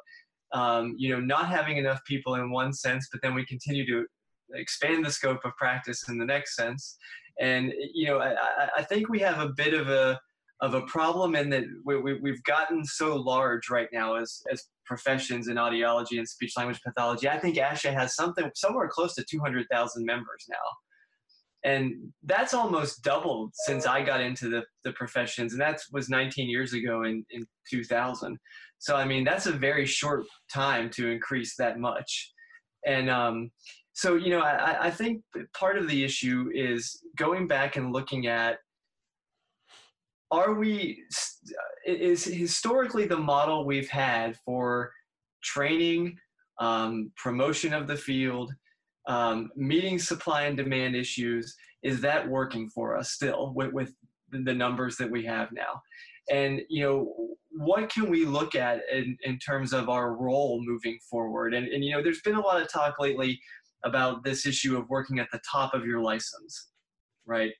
um, 0.53 0.95
you 0.97 1.09
know 1.09 1.19
not 1.19 1.47
having 1.47 1.77
enough 1.77 2.03
people 2.05 2.35
in 2.35 2.51
one 2.51 2.71
sense 2.73 3.09
but 3.11 3.21
then 3.21 3.33
we 3.33 3.45
continue 3.45 3.85
to 3.85 4.05
expand 4.53 5.05
the 5.05 5.11
scope 5.11 5.43
of 5.43 5.55
practice 5.57 6.07
in 6.07 6.17
the 6.17 6.25
next 6.25 6.55
sense 6.55 6.97
and 7.39 7.73
you 7.93 8.07
know 8.07 8.19
i, 8.19 8.35
I 8.77 8.83
think 8.83 9.09
we 9.09 9.19
have 9.19 9.39
a 9.39 9.49
bit 9.49 9.73
of 9.73 9.89
a 9.89 10.19
of 10.63 10.75
a 10.75 10.81
problem 10.83 11.35
in 11.35 11.49
that 11.49 11.65
we, 11.83 11.99
we, 11.99 12.13
we've 12.21 12.43
gotten 12.43 12.85
so 12.85 13.17
large 13.17 13.69
right 13.69 13.89
now 13.91 14.15
as, 14.15 14.41
as 14.49 14.63
professions 14.85 15.49
in 15.49 15.57
audiology 15.57 16.17
and 16.17 16.27
speech 16.27 16.53
language 16.55 16.79
pathology. 16.81 17.27
I 17.27 17.37
think 17.37 17.57
ASHA 17.57 17.93
has 17.93 18.15
something 18.15 18.49
somewhere 18.55 18.87
close 18.87 19.13
to 19.15 19.25
200,000 19.29 20.05
members 20.05 20.45
now. 20.49 21.69
And 21.69 21.93
that's 22.23 22.53
almost 22.53 23.03
doubled 23.03 23.51
since 23.65 23.85
I 23.85 24.03
got 24.03 24.21
into 24.21 24.47
the, 24.47 24.63
the 24.85 24.93
professions, 24.93 25.51
and 25.51 25.61
that 25.61 25.79
was 25.91 26.09
19 26.09 26.49
years 26.49 26.73
ago 26.73 27.03
in, 27.03 27.25
in 27.31 27.45
2000. 27.69 28.37
So, 28.79 28.95
I 28.95 29.05
mean, 29.05 29.25
that's 29.25 29.47
a 29.47 29.51
very 29.51 29.85
short 29.85 30.25
time 30.53 30.89
to 30.91 31.09
increase 31.09 31.55
that 31.57 31.77
much. 31.77 32.31
And 32.85 33.09
um, 33.09 33.51
so, 33.93 34.15
you 34.15 34.31
know, 34.31 34.41
I, 34.41 34.87
I 34.87 34.91
think 34.91 35.21
part 35.53 35.77
of 35.77 35.87
the 35.87 36.03
issue 36.03 36.49
is 36.53 37.03
going 37.15 37.47
back 37.47 37.75
and 37.75 37.93
looking 37.93 38.27
at 38.27 38.57
are 40.31 40.55
we 40.55 41.03
is 41.85 42.23
historically 42.23 43.05
the 43.05 43.17
model 43.17 43.65
we've 43.65 43.89
had 43.89 44.35
for 44.43 44.91
training 45.43 46.17
um, 46.59 47.11
promotion 47.15 47.71
of 47.71 47.85
the 47.85 47.95
field 47.95 48.51
um, 49.07 49.51
meeting 49.55 49.99
supply 49.99 50.43
and 50.43 50.57
demand 50.57 50.95
issues 50.95 51.55
is 51.83 52.01
that 52.01 52.27
working 52.27 52.69
for 52.69 52.97
us 52.97 53.11
still 53.11 53.53
with, 53.55 53.73
with 53.73 53.93
the 54.31 54.53
numbers 54.53 54.97
that 54.97 55.11
we 55.11 55.23
have 55.23 55.51
now? 55.51 55.81
And 56.31 56.61
you 56.67 56.83
know 56.83 57.35
what 57.51 57.91
can 57.91 58.09
we 58.09 58.25
look 58.25 58.55
at 58.55 58.81
in, 58.91 59.15
in 59.23 59.37
terms 59.37 59.71
of 59.71 59.87
our 59.87 60.15
role 60.15 60.63
moving 60.65 60.97
forward? 61.07 61.53
And, 61.53 61.67
and 61.67 61.85
you 61.85 61.91
know 61.91 62.01
there's 62.01 62.21
been 62.21 62.35
a 62.35 62.41
lot 62.41 62.59
of 62.59 62.71
talk 62.71 62.95
lately 62.97 63.39
about 63.83 64.23
this 64.23 64.45
issue 64.45 64.77
of 64.77 64.89
working 64.89 65.19
at 65.19 65.27
the 65.31 65.41
top 65.51 65.73
of 65.73 65.85
your 65.85 66.01
license 66.01 66.69
right? 67.25 67.51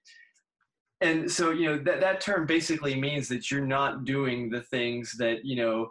And 1.02 1.30
so 1.30 1.52
you 1.52 1.66
know 1.68 1.78
that 1.80 2.00
that 2.00 2.22
term 2.22 2.46
basically 2.46 3.00
means 3.00 3.28
that 3.28 3.52
you're 3.52 3.66
not 3.66 4.06
doing 4.06 4.50
the 4.50 4.62
things 4.62 5.14
that 5.18 5.44
you 5.44 5.58
know 5.58 5.88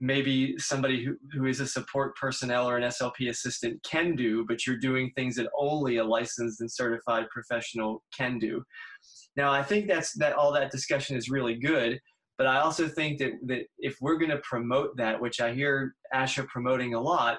maybe 0.00 0.58
somebody 0.58 1.02
who, 1.02 1.16
who 1.32 1.46
is 1.46 1.60
a 1.60 1.66
support 1.66 2.16
personnel 2.16 2.68
or 2.68 2.76
an 2.76 2.82
slp 2.82 3.28
assistant 3.30 3.80
can 3.84 4.16
do 4.16 4.44
but 4.46 4.66
you're 4.66 4.76
doing 4.76 5.10
things 5.14 5.36
that 5.36 5.48
only 5.56 5.98
a 5.98 6.04
licensed 6.04 6.60
and 6.60 6.70
certified 6.70 7.24
professional 7.30 8.02
can 8.14 8.38
do. 8.38 8.62
Now 9.36 9.52
i 9.52 9.62
think 9.62 9.86
that's 9.86 10.12
that 10.18 10.34
all 10.34 10.52
that 10.52 10.72
discussion 10.72 11.16
is 11.16 11.30
really 11.30 11.54
good 11.54 11.98
but 12.36 12.46
i 12.46 12.58
also 12.58 12.86
think 12.88 13.18
that 13.20 13.32
that 13.46 13.62
if 13.78 13.96
we're 14.00 14.18
going 14.18 14.30
to 14.32 14.38
promote 14.38 14.96
that 14.96 15.20
which 15.20 15.40
i 15.40 15.54
hear 15.54 15.94
asha 16.12 16.46
promoting 16.48 16.94
a 16.94 17.00
lot 17.00 17.38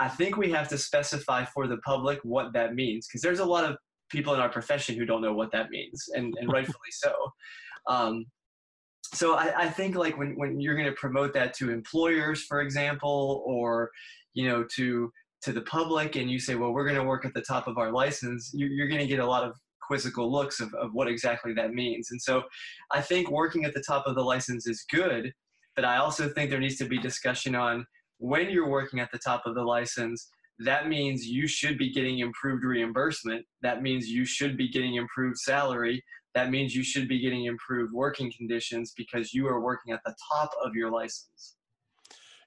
i 0.00 0.08
think 0.08 0.36
we 0.36 0.50
have 0.50 0.68
to 0.68 0.76
specify 0.76 1.44
for 1.44 1.68
the 1.68 1.76
public 1.78 2.18
what 2.24 2.52
that 2.52 2.74
means 2.74 3.06
because 3.06 3.22
there's 3.22 3.38
a 3.38 3.44
lot 3.44 3.64
of 3.64 3.76
people 4.10 4.34
in 4.34 4.40
our 4.40 4.48
profession 4.48 4.96
who 4.96 5.06
don't 5.06 5.22
know 5.22 5.32
what 5.32 5.52
that 5.52 5.70
means, 5.70 6.08
and, 6.14 6.34
and 6.38 6.52
rightfully 6.52 6.90
so. 6.90 7.14
Um, 7.88 8.26
so 9.14 9.34
I, 9.34 9.62
I, 9.62 9.68
think 9.68 9.96
like 9.96 10.18
when, 10.18 10.36
when 10.36 10.60
you're 10.60 10.76
going 10.76 10.86
to 10.86 10.92
promote 10.92 11.32
that 11.34 11.54
to 11.54 11.70
employers, 11.70 12.42
for 12.42 12.60
example, 12.60 13.42
or 13.46 13.90
you 14.34 14.48
know 14.48 14.64
to 14.76 15.10
to 15.42 15.52
the 15.52 15.62
public, 15.62 16.16
and 16.16 16.30
you 16.30 16.38
say, 16.38 16.54
well, 16.54 16.72
we're 16.72 16.84
going 16.84 17.00
to 17.00 17.04
work 17.04 17.24
at 17.24 17.32
the 17.32 17.40
top 17.40 17.66
of 17.66 17.78
our 17.78 17.90
license, 17.90 18.50
you, 18.52 18.66
you're 18.66 18.88
going 18.88 19.00
to 19.00 19.06
get 19.06 19.20
a 19.20 19.26
lot 19.26 19.42
of 19.42 19.54
quizzical 19.80 20.30
looks 20.30 20.60
of, 20.60 20.72
of 20.74 20.92
what 20.92 21.08
exactly 21.08 21.54
that 21.54 21.72
means. 21.72 22.10
And 22.10 22.20
so 22.20 22.42
I 22.92 23.00
think 23.00 23.30
working 23.30 23.64
at 23.64 23.72
the 23.72 23.82
top 23.82 24.06
of 24.06 24.14
the 24.14 24.22
license 24.22 24.66
is 24.66 24.84
good, 24.92 25.32
but 25.74 25.84
I 25.86 25.96
also 25.96 26.28
think 26.28 26.50
there 26.50 26.60
needs 26.60 26.76
to 26.76 26.84
be 26.84 26.98
discussion 26.98 27.54
on 27.54 27.86
when 28.20 28.50
you're 28.50 28.68
working 28.68 29.00
at 29.00 29.10
the 29.10 29.18
top 29.18 29.42
of 29.46 29.54
the 29.54 29.62
license, 29.62 30.28
that 30.60 30.88
means 30.88 31.26
you 31.26 31.48
should 31.48 31.78
be 31.78 31.90
getting 31.90 32.18
improved 32.18 32.64
reimbursement. 32.64 33.44
That 33.62 33.82
means 33.82 34.08
you 34.08 34.26
should 34.26 34.58
be 34.58 34.68
getting 34.68 34.96
improved 34.96 35.38
salary. 35.38 36.04
That 36.34 36.50
means 36.50 36.74
you 36.74 36.84
should 36.84 37.08
be 37.08 37.18
getting 37.18 37.46
improved 37.46 37.92
working 37.92 38.30
conditions 38.36 38.92
because 38.96 39.32
you 39.32 39.48
are 39.48 39.60
working 39.60 39.94
at 39.94 40.00
the 40.04 40.14
top 40.32 40.50
of 40.62 40.74
your 40.74 40.90
license. 40.90 41.56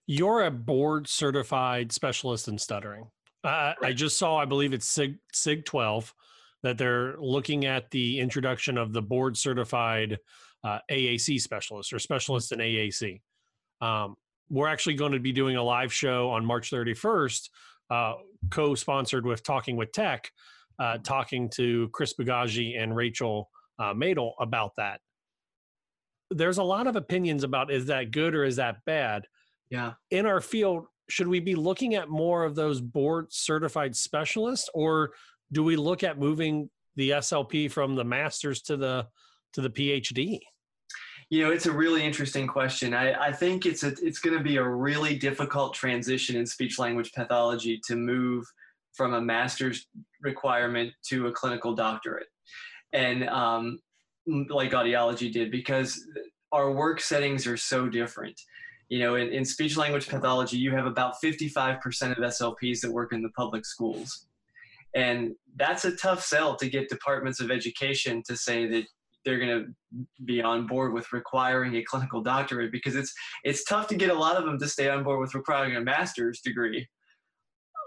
You're 0.06 0.44
a 0.44 0.52
board 0.52 1.08
certified 1.08 1.92
specialist 1.92 2.48
in 2.48 2.58
stuttering. 2.58 3.08
Uh. 3.44 3.74
I 3.82 3.94
just 3.94 4.18
saw, 4.18 4.38
I 4.38 4.46
believe 4.46 4.74
it's 4.74 4.88
SIG, 4.88 5.18
SIG 5.34 5.66
12, 5.66 6.14
that 6.62 6.78
they're 6.78 7.18
looking 7.20 7.66
at 7.66 7.90
the 7.90 8.20
introduction 8.20 8.78
of 8.78 8.94
the 8.94 9.02
board 9.02 9.36
certified 9.36 10.20
uh, 10.64 10.80
AAC 10.90 11.42
specialist 11.42 11.92
or 11.92 12.00
specialist 12.00 12.52
in 12.52 12.60
AAC. 12.60 13.22
Um, 13.82 14.16
we're 14.54 14.68
actually 14.68 14.94
going 14.94 15.14
to 15.14 15.20
be 15.20 15.32
doing 15.32 15.56
a 15.56 15.64
live 15.64 15.92
show 15.92 16.30
on 16.30 16.46
March 16.46 16.70
31st 16.70 17.50
uh, 17.90 18.14
co-sponsored 18.52 19.26
with 19.26 19.44
Talking 19.44 19.76
with 19.76 19.92
Tech, 19.92 20.30
uh, 20.78 21.00
talking 21.00 21.50
to 21.56 21.90
Chris 21.92 22.14
Bugaj 22.14 22.80
and 22.80 22.96
Rachel 22.96 23.50
uh, 23.80 23.96
Madel 23.96 24.34
about 24.40 24.74
that. 24.78 25.00
There's 26.30 26.60
a 26.60 26.64
lot 26.64 26.86
of 26.86 26.96
opinions 26.96 27.44
about 27.44 27.72
is 27.72 27.88
that 27.88 28.12
good 28.12 28.36
or 28.36 28.44
is 28.44 28.58
that 28.58 28.78
bad? 28.86 29.26
Yeah. 29.72 29.94
In 30.12 30.28
our 30.28 30.40
field, 30.40 30.86
should 31.10 31.28
we 31.28 31.40
be 31.40 31.56
looking 31.56 31.96
at 31.96 32.10
more 32.10 32.44
of 32.44 32.54
those 32.54 32.80
board 32.80 33.34
certified 33.34 33.96
specialists, 33.96 34.70
or 34.76 35.14
do 35.52 35.64
we 35.64 35.76
look 35.76 36.04
at 36.04 36.20
moving 36.20 36.70
the 36.96 37.10
SLP 37.10 37.72
from 37.72 37.96
the 37.96 38.04
masters 38.04 38.62
to 38.64 38.78
the 38.78 39.08
to 39.54 39.62
the 39.62 39.70
PhD? 39.70 40.40
You 41.30 41.44
know, 41.44 41.52
it's 41.52 41.66
a 41.66 41.72
really 41.72 42.04
interesting 42.04 42.48
question. 42.48 42.94
I, 42.94 43.14
I 43.28 43.32
think 43.32 43.66
it's 43.66 43.84
a, 43.84 43.94
it's 44.02 44.20
going 44.20 44.38
to 44.38 44.44
be 44.44 44.58
a 44.58 44.68
really 44.68 45.18
difficult 45.18 45.74
transition 45.74 46.36
in 46.36 46.46
speech 46.46 46.80
language 46.80 47.12
pathology 47.14 47.80
to 47.88 47.96
move 47.96 48.46
from 48.94 49.14
a 49.14 49.22
master's 49.22 49.88
requirement 50.22 50.94
to 51.10 51.28
a 51.28 51.32
clinical 51.32 51.74
doctorate, 51.74 52.28
and 52.94 53.28
um, 53.30 53.80
like 54.50 54.72
audiology 54.72 55.32
did, 55.32 55.52
because 55.52 56.06
our 56.52 56.72
work 56.72 57.02
settings 57.02 57.48
are 57.48 57.58
so 57.58 57.90
different. 57.90 58.40
You 58.90 59.00
know, 59.00 59.16
in, 59.16 59.30
in 59.30 59.44
speech 59.44 59.76
language 59.76 60.08
pathology, 60.08 60.58
you 60.58 60.72
have 60.72 60.86
about 60.86 61.16
55% 61.24 62.12
of 62.12 62.18
SLPs 62.18 62.82
that 62.82 62.92
work 62.92 63.12
in 63.12 63.24
the 63.24 63.30
public 63.30 63.66
schools. 63.66 64.28
And 64.94 65.34
that's 65.56 65.86
a 65.86 65.96
tough 65.96 66.24
sell 66.24 66.56
to 66.58 66.70
get 66.70 66.90
departments 66.90 67.40
of 67.40 67.50
education 67.50 68.22
to 68.28 68.38
say 68.38 68.68
that 68.68 68.86
they're 69.26 69.40
going 69.40 69.66
to 69.66 70.06
be 70.26 70.42
on 70.42 70.68
board 70.68 70.94
with 70.94 71.12
requiring 71.14 71.76
a 71.76 71.84
clinical 71.84 72.22
doctorate 72.22 72.72
because 72.72 72.96
it's 72.96 73.14
it's 73.44 73.64
tough 73.64 73.88
to 73.88 73.96
get 73.96 74.10
a 74.10 74.14
lot 74.14 74.38
of 74.38 74.46
them 74.46 74.60
to 74.60 74.68
stay 74.68 74.90
on 74.90 75.04
board 75.04 75.20
with 75.20 75.36
requiring 75.36 75.76
a 75.76 75.82
master's 75.82 76.42
degree. 76.42 76.88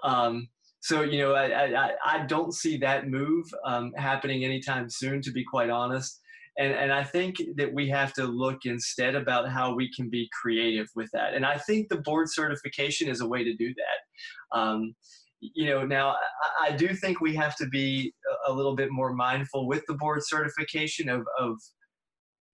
Um, 0.04 0.48
so 0.80 1.02
you 1.02 1.18
know, 1.18 1.34
I, 1.34 1.64
I, 1.64 1.90
I 2.04 2.26
don't 2.26 2.54
see 2.54 2.76
that 2.78 3.08
move 3.08 3.46
um, 3.64 3.92
happening 3.96 4.44
anytime 4.44 4.88
soon, 4.88 5.20
to 5.22 5.32
be 5.32 5.44
quite 5.44 5.70
honest. 5.70 6.20
And 6.58 6.72
and 6.72 6.92
I 6.92 7.04
think 7.04 7.36
that 7.56 7.72
we 7.72 7.88
have 7.90 8.12
to 8.14 8.24
look 8.24 8.60
instead 8.64 9.14
about 9.14 9.50
how 9.50 9.74
we 9.74 9.92
can 9.92 10.08
be 10.08 10.28
creative 10.40 10.88
with 10.94 11.10
that. 11.12 11.34
And 11.34 11.44
I 11.44 11.58
think 11.58 11.88
the 11.88 12.00
board 12.02 12.28
certification 12.30 13.08
is 13.08 13.20
a 13.20 13.28
way 13.28 13.44
to 13.44 13.54
do 13.54 13.74
that. 13.74 14.58
Um, 14.58 14.94
you 15.40 15.66
know, 15.66 15.84
now 15.84 16.10
I, 16.10 16.68
I, 16.68 16.76
do 16.76 16.94
think 16.94 17.20
we 17.20 17.34
have 17.36 17.56
to 17.56 17.66
be 17.66 18.12
a, 18.46 18.52
little 18.52 18.74
bit 18.74 18.90
more 18.90 19.12
mindful 19.12 19.66
with 19.66 19.82
the 19.86 19.94
board 19.94 20.20
certification 20.24 21.08
of, 21.08 21.26
of 21.38 21.58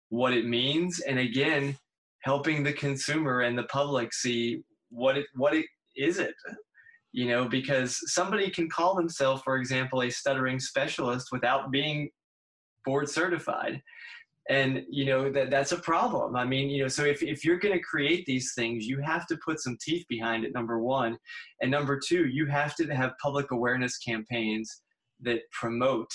what 0.09 0.33
it 0.33 0.47
means. 0.47 1.01
And 1.01 1.19
again, 1.19 1.77
helping 2.23 2.63
the 2.63 2.73
consumer 2.73 3.41
and 3.43 3.57
the 3.57 3.65
public 3.65 4.13
see 4.13 4.63
what 4.91 5.17
it, 5.17 5.27
what 5.35 5.55
it 5.55 5.67
is 5.97 6.19
it, 6.19 6.35
you 7.13 7.29
know, 7.29 7.49
because 7.49 7.99
somebody 8.13 8.51
can 8.51 8.69
call 8.69 8.95
themselves, 8.95 9.43
for 9.43 9.57
example, 9.57 10.03
a 10.03 10.11
stuttering 10.11 10.59
specialist 10.59 11.29
without 11.31 11.71
being 11.71 12.11
board 12.85 13.09
certified 13.09 13.81
and 14.49 14.83
you 14.91 15.05
know 15.05 15.31
that 15.31 15.51
that's 15.51 15.73
a 15.73 15.79
problem. 15.79 16.35
I 16.37 16.45
mean 16.45 16.69
you 16.69 16.83
know 16.83 16.89
so 16.89 17.05
if, 17.05 17.23
if 17.23 17.45
you're 17.45 17.59
going 17.59 17.75
to 17.77 17.83
create 17.83 18.27
these 18.27 18.53
things 18.55 18.87
you 18.87 19.01
have 19.01 19.27
to 19.29 19.39
put 19.45 19.61
some 19.61 19.77
teeth 19.81 20.05
behind 20.09 20.45
it 20.45 20.53
number 20.55 20.81
one. 20.81 21.17
And 21.61 21.71
number 21.71 21.99
two 21.99 22.27
you 22.27 22.47
have 22.47 22.75
to 22.77 22.87
have 22.95 23.13
public 23.23 23.51
awareness 23.53 23.99
campaigns 23.99 24.83
that 25.21 25.41
promote 25.53 26.11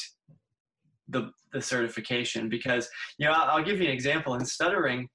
the 1.07 1.31
the 1.53 1.61
certification 1.61 2.49
because 2.49 2.89
you 3.17 3.25
know 3.25 3.31
i'll, 3.31 3.63
give 3.63 3.79
you 3.79 3.87
an 3.87 3.93
example. 3.93 4.33
In 4.35 4.45
stuttering 4.45 5.07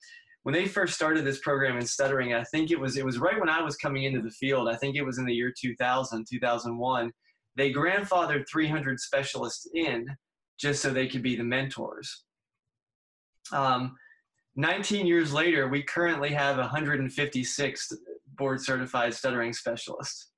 when 0.44 0.54
they 0.54 0.66
first 0.66 0.94
started 0.94 1.24
this 1.24 1.40
program 1.40 1.76
in 1.76 1.86
stuttering 1.86 2.32
i 2.32 2.42
think 2.44 2.70
it 2.70 2.80
was 2.80 2.96
it 2.96 3.04
was 3.04 3.18
right 3.18 3.38
when 3.38 3.50
i 3.50 3.60
was 3.60 3.76
coming 3.76 4.04
into 4.04 4.22
the 4.22 4.30
field. 4.30 4.68
I 4.68 4.76
think 4.76 4.96
it 4.96 5.04
was 5.04 5.18
in 5.18 5.26
the 5.26 5.34
year 5.34 5.52
2000 5.60 6.24
2001 6.30 7.12
they 7.54 7.70
grandfathered 7.70 8.44
300 8.50 8.98
specialists 8.98 9.68
in 9.74 10.06
just 10.58 10.80
so 10.80 10.88
they 10.88 11.06
could 11.06 11.22
be 11.22 11.36
the 11.36 11.44
mentors 11.44 12.24
um, 13.50 13.96
19 14.56 15.06
years 15.06 15.32
later, 15.32 15.68
we 15.68 15.82
currently 15.82 16.30
have 16.30 16.58
156 16.58 17.92
board 18.36 18.60
certified 18.60 19.14
stuttering 19.14 19.52
specialists. 19.52 20.32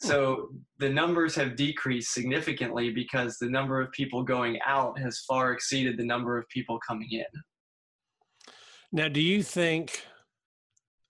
So 0.00 0.50
the 0.78 0.88
numbers 0.88 1.34
have 1.34 1.56
decreased 1.56 2.12
significantly 2.12 2.90
because 2.90 3.36
the 3.38 3.48
number 3.48 3.80
of 3.80 3.90
people 3.90 4.22
going 4.22 4.58
out 4.64 4.98
has 5.00 5.20
far 5.26 5.52
exceeded 5.52 5.96
the 5.96 6.04
number 6.04 6.38
of 6.38 6.48
people 6.48 6.78
coming 6.86 7.08
in. 7.10 7.24
Now, 8.92 9.08
do 9.08 9.20
you 9.20 9.42
think 9.42 10.04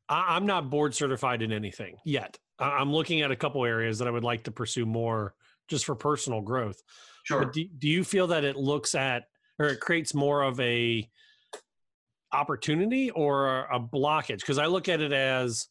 I'm 0.09 0.47
not 0.47 0.71
board 0.71 0.95
certified 0.95 1.43
in 1.43 1.53
anything 1.53 1.97
yet? 2.05 2.39
I'm 2.59 2.91
looking 2.91 3.21
at 3.21 3.31
a 3.31 3.37
couple 3.37 3.65
areas 3.65 3.99
that 3.99 4.09
I 4.09 4.11
would 4.11 4.25
like 4.25 4.45
to 4.45 4.51
pursue 4.51 4.87
more 4.87 5.35
just 5.69 5.85
for 5.85 5.95
personal 5.95 6.41
growth. 6.41 6.81
Sure. 7.25 7.45
But 7.45 7.53
do, 7.53 7.67
do 7.79 7.89
you 7.89 8.03
feel 8.03 8.29
that 8.29 8.43
it 8.43 8.57
looks 8.57 8.95
at 8.95 9.25
or 9.59 9.67
it 9.67 9.81
creates 9.81 10.15
more 10.15 10.43
of 10.43 10.59
a 10.61 11.09
opportunity 12.33 13.11
or 13.11 13.65
a 13.67 13.81
blockage? 13.81 14.41
Because 14.41 14.59
I 14.59 14.67
look 14.67 14.89
at 14.89 15.01
it 15.01 15.13
as, 15.13 15.67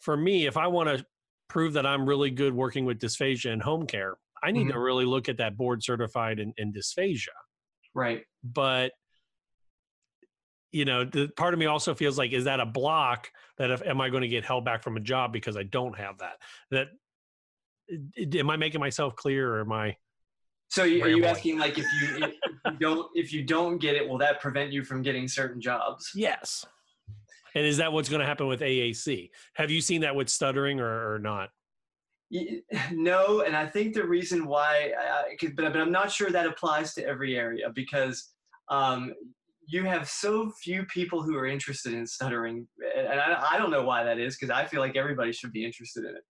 for 0.00 0.16
me, 0.16 0.46
if 0.46 0.56
I 0.56 0.66
want 0.66 0.88
to 0.88 1.04
prove 1.48 1.74
that 1.74 1.86
I'm 1.86 2.06
really 2.06 2.30
good 2.30 2.54
working 2.54 2.84
with 2.84 2.98
dysphagia 2.98 3.52
and 3.52 3.62
home 3.62 3.86
care, 3.86 4.16
I 4.42 4.52
need 4.52 4.68
Mhm. 4.68 4.72
to 4.72 4.80
really 4.80 5.04
look 5.04 5.28
at 5.28 5.38
that 5.38 5.56
board 5.56 5.82
certified 5.82 6.38
in, 6.38 6.52
in 6.56 6.72
dysphagia. 6.72 7.28
Right. 7.94 8.24
But 8.42 8.92
you 10.72 10.84
know, 10.84 11.04
the 11.04 11.28
part 11.28 11.54
of 11.54 11.60
me 11.60 11.64
also 11.64 11.94
feels 11.94 12.18
like, 12.18 12.32
is 12.32 12.44
that 12.44 12.60
a 12.60 12.66
block 12.66 13.30
that 13.56 13.70
if 13.70 13.80
am 13.82 14.00
I 14.00 14.10
going 14.10 14.22
to 14.22 14.28
get 14.28 14.44
held 14.44 14.64
back 14.64 14.82
from 14.82 14.96
a 14.98 15.00
job 15.00 15.32
because 15.32 15.56
I 15.56 15.62
don't 15.62 15.96
have 15.96 16.18
that? 16.18 16.36
That 16.70 16.88
am 18.38 18.50
I 18.50 18.56
making 18.56 18.80
myself 18.80 19.16
clear 19.16 19.54
or 19.54 19.60
am 19.60 19.72
I? 19.72 19.96
So 20.68 20.84
you, 20.84 21.02
are 21.02 21.08
you 21.08 21.24
asking 21.24 21.58
like 21.58 21.78
if 21.78 21.86
you 22.02 22.32
you 22.66 22.78
don't 22.78 23.08
if 23.14 23.32
you 23.32 23.42
don't 23.42 23.78
get 23.78 23.96
it, 23.96 24.08
will 24.08 24.18
that 24.18 24.40
prevent 24.40 24.72
you 24.72 24.84
from 24.84 25.02
getting 25.02 25.28
certain 25.28 25.60
jobs? 25.60 26.10
Yes. 26.14 26.64
And 27.54 27.64
is 27.64 27.78
that 27.78 27.90
what's 27.92 28.10
going 28.10 28.20
to 28.20 28.26
happen 28.26 28.48
with 28.48 28.60
AAC? 28.60 29.30
Have 29.54 29.70
you 29.70 29.80
seen 29.80 30.02
that 30.02 30.14
with 30.14 30.28
stuttering 30.28 30.78
or, 30.78 31.14
or 31.14 31.18
not? 31.18 31.48
No, 32.92 33.42
and 33.42 33.56
I 33.56 33.66
think 33.66 33.94
the 33.94 34.04
reason 34.04 34.46
why, 34.46 34.92
I, 34.98 35.36
but, 35.54 35.72
but 35.72 35.80
I'm 35.80 35.92
not 35.92 36.10
sure 36.10 36.30
that 36.30 36.46
applies 36.46 36.92
to 36.94 37.06
every 37.06 37.36
area 37.36 37.70
because 37.74 38.32
um, 38.68 39.14
you 39.66 39.84
have 39.84 40.08
so 40.08 40.50
few 40.62 40.84
people 40.86 41.22
who 41.22 41.36
are 41.36 41.46
interested 41.46 41.92
in 41.92 42.06
stuttering, 42.06 42.66
and 42.96 43.20
I, 43.20 43.46
I 43.52 43.58
don't 43.58 43.70
know 43.70 43.84
why 43.84 44.04
that 44.04 44.18
is 44.18 44.36
because 44.36 44.50
I 44.50 44.66
feel 44.66 44.80
like 44.80 44.96
everybody 44.96 45.32
should 45.32 45.52
be 45.52 45.64
interested 45.64 46.04
in 46.04 46.16
it. 46.16 46.24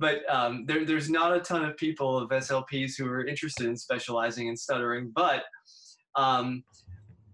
But 0.00 0.28
um, 0.28 0.64
there, 0.66 0.84
there's 0.84 1.10
not 1.10 1.36
a 1.36 1.40
ton 1.40 1.64
of 1.64 1.76
people 1.76 2.18
of 2.18 2.30
SLPs 2.30 2.92
who 2.96 3.06
are 3.06 3.26
interested 3.26 3.66
in 3.66 3.76
specializing 3.76 4.48
in 4.48 4.56
stuttering, 4.56 5.12
but 5.14 5.44
um, 6.16 6.64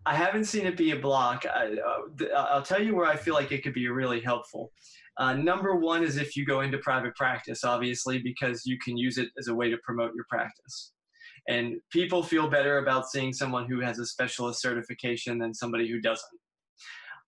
I 0.04 0.14
haven't 0.14 0.44
seen 0.44 0.66
it 0.66 0.76
be 0.76 0.90
a 0.90 0.96
block. 0.96 1.46
I, 1.46 1.66
uh, 1.66 2.00
th- 2.18 2.32
I'll 2.36 2.62
tell 2.62 2.82
you 2.82 2.96
where 2.96 3.06
I 3.06 3.16
feel 3.16 3.34
like 3.34 3.52
it 3.52 3.62
could 3.62 3.72
be 3.72 3.88
really 3.88 4.20
helpful. 4.20 4.72
Uh, 5.16 5.32
number 5.32 5.76
one 5.76 6.02
is 6.02 6.16
if 6.16 6.36
you 6.36 6.44
go 6.44 6.60
into 6.60 6.78
private 6.78 7.14
practice, 7.14 7.64
obviously, 7.64 8.18
because 8.18 8.66
you 8.66 8.78
can 8.78 8.96
use 8.98 9.16
it 9.16 9.28
as 9.38 9.46
a 9.46 9.54
way 9.54 9.70
to 9.70 9.78
promote 9.84 10.12
your 10.14 10.26
practice. 10.28 10.92
And 11.48 11.76
people 11.90 12.22
feel 12.22 12.50
better 12.50 12.78
about 12.78 13.08
seeing 13.08 13.32
someone 13.32 13.66
who 13.66 13.80
has 13.80 14.00
a 14.00 14.06
specialist 14.06 14.60
certification 14.60 15.38
than 15.38 15.54
somebody 15.54 15.88
who 15.88 16.00
doesn't. 16.00 16.40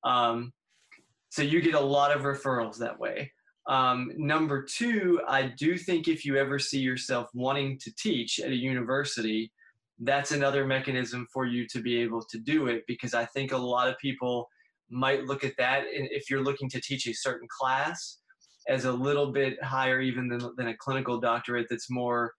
Um, 0.04 0.52
so 1.30 1.42
you 1.42 1.60
get 1.60 1.74
a 1.74 1.80
lot 1.80 2.14
of 2.14 2.22
referrals 2.22 2.78
that 2.78 2.98
way. 2.98 3.32
Um, 3.68 4.10
number 4.16 4.62
two, 4.62 5.20
I 5.28 5.52
do 5.58 5.76
think 5.76 6.08
if 6.08 6.24
you 6.24 6.36
ever 6.36 6.58
see 6.58 6.80
yourself 6.80 7.28
wanting 7.34 7.78
to 7.80 7.94
teach 7.94 8.40
at 8.40 8.50
a 8.50 8.56
university, 8.56 9.52
that's 10.00 10.32
another 10.32 10.66
mechanism 10.66 11.26
for 11.32 11.44
you 11.44 11.66
to 11.68 11.80
be 11.82 11.96
able 11.98 12.22
to 12.30 12.38
do 12.38 12.68
it 12.68 12.84
because 12.86 13.14
I 13.14 13.26
think 13.26 13.52
a 13.52 13.56
lot 13.56 13.88
of 13.88 13.98
people 13.98 14.48
might 14.90 15.24
look 15.24 15.44
at 15.44 15.54
that 15.58 15.82
and 15.82 16.08
if 16.10 16.30
you're 16.30 16.42
looking 16.42 16.70
to 16.70 16.80
teach 16.80 17.06
a 17.06 17.12
certain 17.12 17.48
class 17.50 18.20
as 18.68 18.84
a 18.84 18.92
little 18.92 19.32
bit 19.32 19.62
higher 19.62 20.00
even 20.00 20.28
than, 20.28 20.40
than 20.56 20.68
a 20.68 20.76
clinical 20.76 21.18
doctorate 21.20 21.66
that's 21.68 21.90
more 21.90 22.32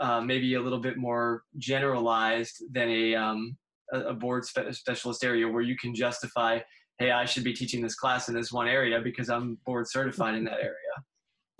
uh, 0.00 0.20
maybe 0.20 0.54
a 0.54 0.60
little 0.60 0.80
bit 0.80 0.96
more 0.96 1.42
generalized 1.58 2.62
than 2.72 2.88
a, 2.88 3.14
um, 3.14 3.56
a, 3.92 4.12
board 4.12 4.44
spe- 4.44 4.72
specialist 4.72 5.22
area 5.22 5.46
where 5.46 5.62
you 5.62 5.76
can 5.76 5.94
justify 5.94 6.58
hey 7.02 7.10
i 7.10 7.24
should 7.24 7.44
be 7.44 7.52
teaching 7.52 7.82
this 7.82 7.94
class 7.94 8.28
in 8.28 8.34
this 8.34 8.52
one 8.52 8.68
area 8.68 9.00
because 9.00 9.28
i'm 9.28 9.58
board 9.66 9.86
certified 9.88 10.34
in 10.34 10.44
that 10.44 10.58
area 10.62 10.92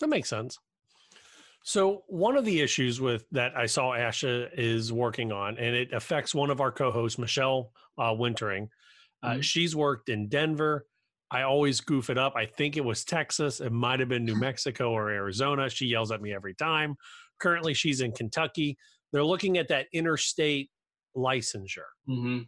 That 0.00 0.08
makes 0.08 0.28
sense. 0.28 0.58
So 1.64 2.02
one 2.08 2.36
of 2.36 2.44
the 2.44 2.60
issues 2.60 3.00
with 3.00 3.24
that 3.30 3.56
I 3.56 3.66
saw 3.66 3.92
Asha 3.92 4.48
is 4.58 4.92
working 4.92 5.30
on, 5.30 5.56
and 5.58 5.76
it 5.76 5.92
affects 5.92 6.34
one 6.34 6.50
of 6.50 6.60
our 6.60 6.72
co-hosts, 6.72 7.18
Michelle 7.18 7.70
uh, 7.96 8.12
Wintering. 8.12 8.68
Uh, 9.22 9.40
She's 9.40 9.76
worked 9.76 10.08
in 10.08 10.28
Denver. 10.28 10.86
I 11.30 11.42
always 11.42 11.80
goof 11.80 12.10
it 12.10 12.18
up. 12.18 12.34
I 12.34 12.46
think 12.46 12.76
it 12.76 12.84
was 12.84 13.04
Texas. 13.04 13.60
It 13.60 13.70
might 13.70 14.00
have 14.00 14.08
been 14.08 14.24
New 14.24 14.34
Mexico 14.48 14.90
or 14.90 15.08
Arizona. 15.10 15.70
She 15.70 15.86
yells 15.86 16.10
at 16.10 16.20
me 16.20 16.34
every 16.34 16.54
time. 16.54 16.96
Currently, 17.38 17.74
she's 17.74 18.00
in 18.00 18.10
Kentucky. 18.10 18.76
They're 19.12 19.24
looking 19.24 19.56
at 19.56 19.68
that 19.68 19.86
interstate 19.92 20.68
licensure. 21.16 21.92
mm-hmm. 22.08 22.40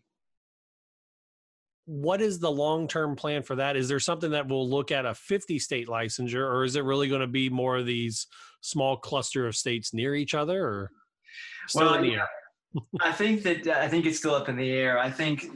What 1.86 2.22
is 2.22 2.38
the 2.38 2.50
long 2.50 2.88
term 2.88 3.16
plan 3.16 3.42
for 3.42 3.56
that? 3.56 3.76
Is 3.76 3.88
there 3.88 4.00
something 4.00 4.30
that 4.30 4.48
will 4.48 4.68
look 4.68 4.90
at 4.90 5.04
a 5.04 5.14
50 5.14 5.58
state 5.58 5.88
licensure, 5.88 6.50
or 6.50 6.64
is 6.64 6.76
it 6.76 6.84
really 6.84 7.08
going 7.08 7.20
to 7.20 7.26
be 7.26 7.50
more 7.50 7.76
of 7.76 7.86
these 7.86 8.26
small 8.60 8.96
cluster 8.96 9.46
of 9.46 9.54
states 9.54 9.92
near 9.92 10.14
each 10.14 10.34
other, 10.34 10.64
or 10.64 10.90
still 11.68 11.86
Well, 11.86 11.94
in 11.94 12.02
the 12.02 12.14
air? 12.14 12.28
I 13.00 13.12
think 13.12 13.42
that 13.42 13.66
I 13.66 13.88
think 13.88 14.06
it's 14.06 14.18
still 14.18 14.34
up 14.34 14.48
in 14.48 14.56
the 14.56 14.70
air. 14.70 14.98
I 14.98 15.10
think 15.10 15.46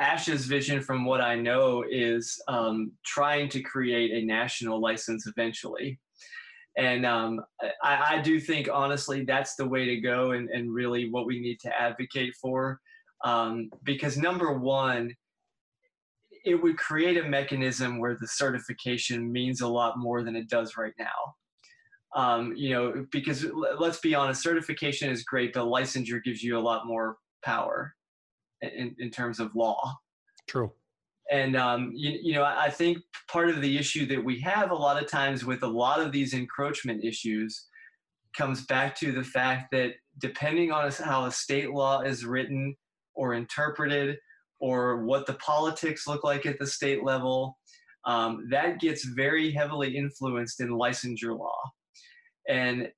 Ash's 0.00 0.46
vision, 0.46 0.82
from 0.82 1.04
what 1.04 1.20
I 1.20 1.36
know, 1.36 1.84
is 1.88 2.42
um, 2.48 2.92
trying 3.04 3.48
to 3.50 3.62
create 3.62 4.10
a 4.10 4.26
national 4.26 4.80
license 4.80 5.26
eventually. 5.26 6.00
And 6.76 7.04
um, 7.04 7.40
I, 7.82 8.16
I 8.16 8.22
do 8.22 8.40
think, 8.40 8.68
honestly, 8.72 9.24
that's 9.24 9.56
the 9.56 9.66
way 9.66 9.84
to 9.84 10.00
go 10.00 10.32
and, 10.32 10.48
and 10.48 10.72
really 10.72 11.10
what 11.10 11.26
we 11.26 11.38
need 11.38 11.60
to 11.60 11.80
advocate 11.80 12.34
for. 12.40 12.80
Um, 13.24 13.70
because, 13.84 14.16
number 14.16 14.54
one, 14.54 15.14
it 16.44 16.54
would 16.56 16.76
create 16.76 17.16
a 17.16 17.28
mechanism 17.28 17.98
where 17.98 18.16
the 18.20 18.26
certification 18.26 19.30
means 19.30 19.60
a 19.60 19.68
lot 19.68 19.98
more 19.98 20.22
than 20.22 20.36
it 20.36 20.48
does 20.48 20.76
right 20.76 20.94
now. 20.98 21.06
Um, 22.14 22.52
you 22.54 22.70
know, 22.70 23.06
because 23.10 23.46
let's 23.78 24.00
be 24.00 24.14
honest, 24.14 24.42
certification 24.42 25.10
is 25.10 25.24
great, 25.24 25.54
but 25.54 25.64
licensure 25.64 26.22
gives 26.22 26.42
you 26.42 26.58
a 26.58 26.60
lot 26.60 26.86
more 26.86 27.16
power 27.42 27.94
in, 28.60 28.94
in 28.98 29.10
terms 29.10 29.40
of 29.40 29.54
law. 29.54 29.94
True. 30.46 30.72
And 31.30 31.56
um, 31.56 31.92
you, 31.94 32.18
you 32.22 32.34
know, 32.34 32.42
I 32.42 32.64
I 32.64 32.70
think 32.70 32.98
part 33.28 33.48
of 33.48 33.62
the 33.62 33.78
issue 33.78 34.06
that 34.06 34.22
we 34.22 34.38
have 34.40 34.70
a 34.70 34.74
lot 34.74 35.02
of 35.02 35.08
times 35.08 35.44
with 35.44 35.62
a 35.62 35.66
lot 35.68 36.00
of 36.00 36.12
these 36.12 36.34
encroachment 36.34 37.02
issues 37.04 37.68
comes 38.36 38.66
back 38.66 38.94
to 38.96 39.12
the 39.12 39.24
fact 39.24 39.70
that 39.72 39.92
depending 40.18 40.72
on 40.72 40.90
how 40.90 41.24
a 41.24 41.32
state 41.32 41.70
law 41.70 42.02
is 42.02 42.24
written 42.24 42.74
or 43.14 43.34
interpreted, 43.34 44.18
or 44.62 45.04
what 45.04 45.26
the 45.26 45.34
politics 45.34 46.06
look 46.06 46.22
like 46.22 46.46
at 46.46 46.56
the 46.60 46.66
state 46.66 47.02
level, 47.02 47.58
um, 48.06 48.46
that 48.48 48.78
gets 48.78 49.04
very 49.04 49.50
heavily 49.50 49.96
influenced 49.96 50.60
in 50.60 50.68
licensure 50.68 51.36
law. 51.36 51.60
And 52.48 52.88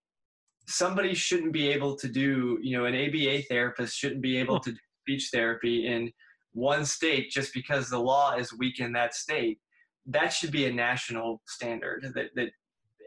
somebody 0.68 1.14
shouldn't 1.14 1.54
be 1.54 1.68
able 1.68 1.96
to 1.96 2.06
do, 2.06 2.58
you 2.62 2.76
know, 2.76 2.84
an 2.84 2.94
ABA 2.94 3.44
therapist 3.48 3.96
shouldn't 3.96 4.20
be 4.20 4.36
able 4.36 4.60
to 4.60 4.72
do 4.72 4.78
speech 5.02 5.30
therapy 5.32 5.86
in 5.86 6.12
one 6.52 6.84
state 6.84 7.30
just 7.30 7.54
because 7.54 7.88
the 7.88 7.98
law 7.98 8.36
is 8.36 8.52
weak 8.58 8.78
in 8.78 8.92
that 8.92 9.14
state. 9.14 9.58
That 10.06 10.34
should 10.34 10.52
be 10.52 10.66
a 10.66 10.72
national 10.72 11.40
standard 11.46 12.12
that, 12.14 12.28
that 12.36 12.50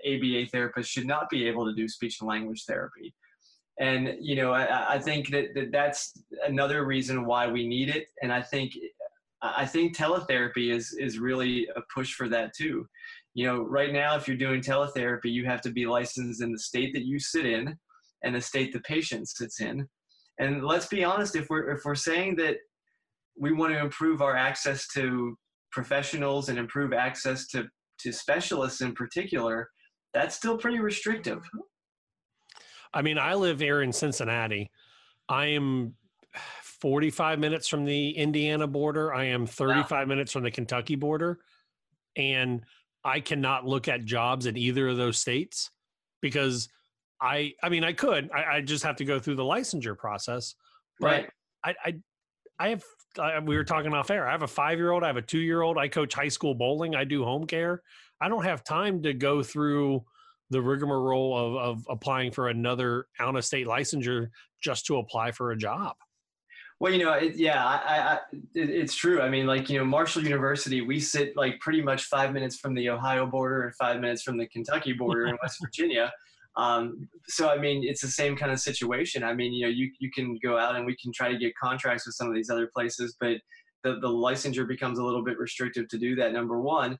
ABA 0.03 0.49
therapists 0.51 0.87
should 0.87 1.05
not 1.05 1.29
be 1.29 1.47
able 1.47 1.65
to 1.65 1.75
do 1.75 1.87
speech 1.87 2.17
and 2.21 2.27
language 2.27 2.63
therapy. 2.67 3.13
And, 3.79 4.17
you 4.19 4.35
know, 4.35 4.53
I, 4.53 4.95
I 4.95 4.99
think 4.99 5.29
that, 5.29 5.53
that 5.55 5.71
that's 5.71 6.23
another 6.45 6.85
reason 6.85 7.25
why 7.25 7.47
we 7.47 7.67
need 7.67 7.89
it. 7.89 8.07
And 8.23 8.33
I 8.33 8.41
think, 8.41 8.73
I 9.41 9.65
think 9.65 9.95
teletherapy 9.95 10.73
is, 10.73 10.93
is 10.93 11.19
really 11.19 11.67
a 11.75 11.81
push 11.93 12.13
for 12.13 12.27
that 12.29 12.55
too. 12.55 12.87
You 13.35 13.45
know, 13.45 13.61
right 13.61 13.93
now, 13.93 14.15
if 14.15 14.27
you're 14.27 14.35
doing 14.35 14.61
teletherapy, 14.61 15.31
you 15.31 15.45
have 15.45 15.61
to 15.61 15.69
be 15.69 15.85
licensed 15.85 16.41
in 16.41 16.51
the 16.51 16.59
state 16.59 16.91
that 16.93 17.05
you 17.05 17.19
sit 17.19 17.45
in 17.45 17.77
and 18.23 18.33
the 18.33 18.41
state 18.41 18.73
the 18.73 18.79
patient 18.79 19.29
sits 19.29 19.61
in. 19.61 19.87
And 20.39 20.63
let's 20.63 20.87
be 20.87 21.03
honest, 21.03 21.35
if 21.35 21.47
we're, 21.49 21.69
if 21.69 21.81
we're 21.85 21.93
saying 21.93 22.35
that 22.37 22.57
we 23.39 23.53
want 23.53 23.73
to 23.73 23.79
improve 23.79 24.23
our 24.23 24.35
access 24.35 24.87
to 24.95 25.37
professionals 25.71 26.49
and 26.49 26.57
improve 26.57 26.93
access 26.93 27.47
to, 27.49 27.67
to 27.99 28.11
specialists 28.11 28.81
in 28.81 28.93
particular, 28.95 29.69
that's 30.15 30.35
still 30.35 30.57
pretty 30.57 30.79
restrictive. 30.79 31.37
Mm-hmm. 31.37 31.59
I 32.93 33.01
mean, 33.01 33.17
I 33.17 33.33
live 33.35 33.59
here 33.59 33.81
in 33.81 33.91
Cincinnati. 33.91 34.71
I 35.29 35.47
am 35.47 35.93
45 36.81 37.39
minutes 37.39 37.67
from 37.67 37.85
the 37.85 38.11
Indiana 38.11 38.67
border. 38.67 39.13
I 39.13 39.25
am 39.25 39.45
35 39.45 40.07
minutes 40.07 40.31
from 40.31 40.43
the 40.43 40.51
Kentucky 40.51 40.95
border. 40.95 41.39
And 42.15 42.61
I 43.03 43.19
cannot 43.19 43.65
look 43.65 43.87
at 43.87 44.05
jobs 44.05 44.45
in 44.45 44.57
either 44.57 44.87
of 44.87 44.97
those 44.97 45.17
states 45.17 45.71
because 46.21 46.69
I, 47.21 47.53
I 47.63 47.69
mean, 47.69 47.83
I 47.83 47.93
could, 47.93 48.29
I, 48.31 48.57
I 48.57 48.61
just 48.61 48.83
have 48.83 48.97
to 48.97 49.05
go 49.05 49.19
through 49.19 49.35
the 49.35 49.43
licensure 49.43 49.97
process. 49.97 50.55
But 50.99 51.07
Right. 51.07 51.29
I, 51.63 51.75
I, 51.83 51.93
I 52.59 52.69
have, 52.69 52.83
I, 53.19 53.39
we 53.39 53.55
were 53.55 53.63
talking 53.63 53.93
off 53.93 54.11
air. 54.11 54.27
I 54.27 54.31
have 54.31 54.43
a 54.43 54.47
five 54.47 54.77
year 54.77 54.91
old, 54.91 55.03
I 55.03 55.07
have 55.07 55.17
a 55.17 55.21
two 55.21 55.39
year 55.39 55.61
old. 55.61 55.77
I 55.77 55.87
coach 55.87 56.13
high 56.13 56.27
school 56.27 56.53
bowling. 56.53 56.95
I 56.95 57.03
do 57.03 57.23
home 57.23 57.45
care. 57.45 57.81
I 58.19 58.29
don't 58.29 58.43
have 58.43 58.63
time 58.63 59.03
to 59.03 59.13
go 59.13 59.43
through 59.43 60.03
the 60.49 60.61
rigmarole 60.61 61.37
of, 61.37 61.55
of 61.55 61.85
applying 61.89 62.31
for 62.31 62.47
another 62.47 63.07
out 63.19 63.35
of 63.35 63.43
state 63.43 63.67
licensure 63.67 64.29
just 64.61 64.85
to 64.85 64.97
apply 64.97 65.31
for 65.31 65.51
a 65.51 65.57
job. 65.57 65.95
Well, 66.79 66.93
you 66.93 67.03
know, 67.03 67.13
it, 67.13 67.35
yeah, 67.35 67.65
I, 67.65 68.13
I, 68.13 68.19
it, 68.53 68.69
it's 68.69 68.93
true. 68.93 69.21
I 69.21 69.29
mean, 69.29 69.47
like, 69.47 69.69
you 69.69 69.79
know, 69.79 69.85
Marshall 69.85 70.23
University, 70.23 70.81
we 70.81 70.99
sit 70.99 71.35
like 71.35 71.59
pretty 71.59 71.81
much 71.81 72.03
five 72.03 72.33
minutes 72.33 72.57
from 72.57 72.75
the 72.75 72.89
Ohio 72.89 73.25
border 73.25 73.63
and 73.63 73.75
five 73.75 73.99
minutes 73.99 74.21
from 74.21 74.37
the 74.37 74.47
Kentucky 74.47 74.93
border 74.93 75.25
in 75.25 75.37
West 75.41 75.57
Virginia. 75.61 76.11
Um, 76.55 77.07
so, 77.27 77.49
I 77.49 77.57
mean, 77.57 77.83
it's 77.83 78.01
the 78.01 78.07
same 78.07 78.35
kind 78.35 78.51
of 78.51 78.59
situation. 78.59 79.23
I 79.23 79.33
mean, 79.33 79.53
you 79.53 79.65
know, 79.65 79.71
you, 79.71 79.91
you 79.99 80.11
can 80.11 80.37
go 80.43 80.57
out 80.57 80.75
and 80.75 80.85
we 80.85 80.95
can 80.97 81.11
try 81.11 81.31
to 81.31 81.37
get 81.37 81.53
contracts 81.55 82.05
with 82.05 82.15
some 82.15 82.27
of 82.27 82.35
these 82.35 82.49
other 82.49 82.69
places, 82.75 83.15
but 83.19 83.37
the, 83.83 83.99
the 83.99 84.07
licensure 84.07 84.67
becomes 84.67 84.99
a 84.99 85.03
little 85.03 85.23
bit 85.23 85.37
restrictive 85.39 85.87
to 85.89 85.97
do 85.97 86.15
that. 86.15 86.31
Number 86.31 86.59
one, 86.61 86.97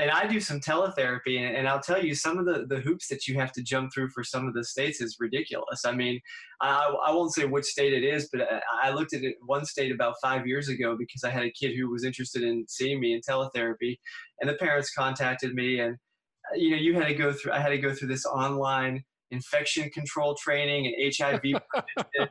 and 0.00 0.10
I 0.10 0.26
do 0.26 0.40
some 0.40 0.60
teletherapy, 0.60 1.38
and, 1.38 1.56
and, 1.56 1.68
I'll 1.68 1.80
tell 1.80 2.02
you 2.02 2.14
some 2.14 2.38
of 2.38 2.46
the, 2.46 2.66
the 2.68 2.80
hoops 2.80 3.08
that 3.08 3.26
you 3.26 3.34
have 3.38 3.52
to 3.52 3.62
jump 3.62 3.92
through 3.92 4.10
for 4.10 4.22
some 4.22 4.46
of 4.46 4.54
the 4.54 4.64
states 4.64 5.00
is 5.00 5.16
ridiculous. 5.18 5.84
I 5.84 5.92
mean, 5.92 6.20
I, 6.60 6.94
I 7.06 7.12
won't 7.12 7.32
say 7.32 7.44
which 7.44 7.64
state 7.64 7.92
it 7.92 8.04
is, 8.04 8.28
but 8.32 8.42
I, 8.42 8.88
I 8.88 8.90
looked 8.90 9.14
at 9.14 9.22
it 9.22 9.36
one 9.44 9.64
state 9.64 9.92
about 9.92 10.16
five 10.22 10.46
years 10.46 10.68
ago 10.68 10.96
because 10.98 11.24
I 11.24 11.30
had 11.30 11.44
a 11.44 11.52
kid 11.52 11.76
who 11.76 11.90
was 11.90 12.04
interested 12.04 12.42
in 12.42 12.64
seeing 12.68 13.00
me 13.00 13.14
in 13.14 13.20
teletherapy, 13.20 13.98
and 14.40 14.48
the 14.48 14.54
parents 14.54 14.92
contacted 14.92 15.54
me, 15.54 15.80
and 15.80 15.94
uh, 15.94 16.56
you 16.56 16.70
know, 16.70 16.76
you 16.76 16.94
had 16.94 17.08
to 17.08 17.14
go 17.14 17.32
through. 17.32 17.52
I 17.52 17.60
had 17.60 17.70
to 17.70 17.78
go 17.78 17.94
through 17.94 18.08
this 18.08 18.26
online 18.26 19.02
infection 19.30 19.88
control 19.90 20.34
training 20.34 20.86
and 20.86 21.14
HIV, 21.16 21.62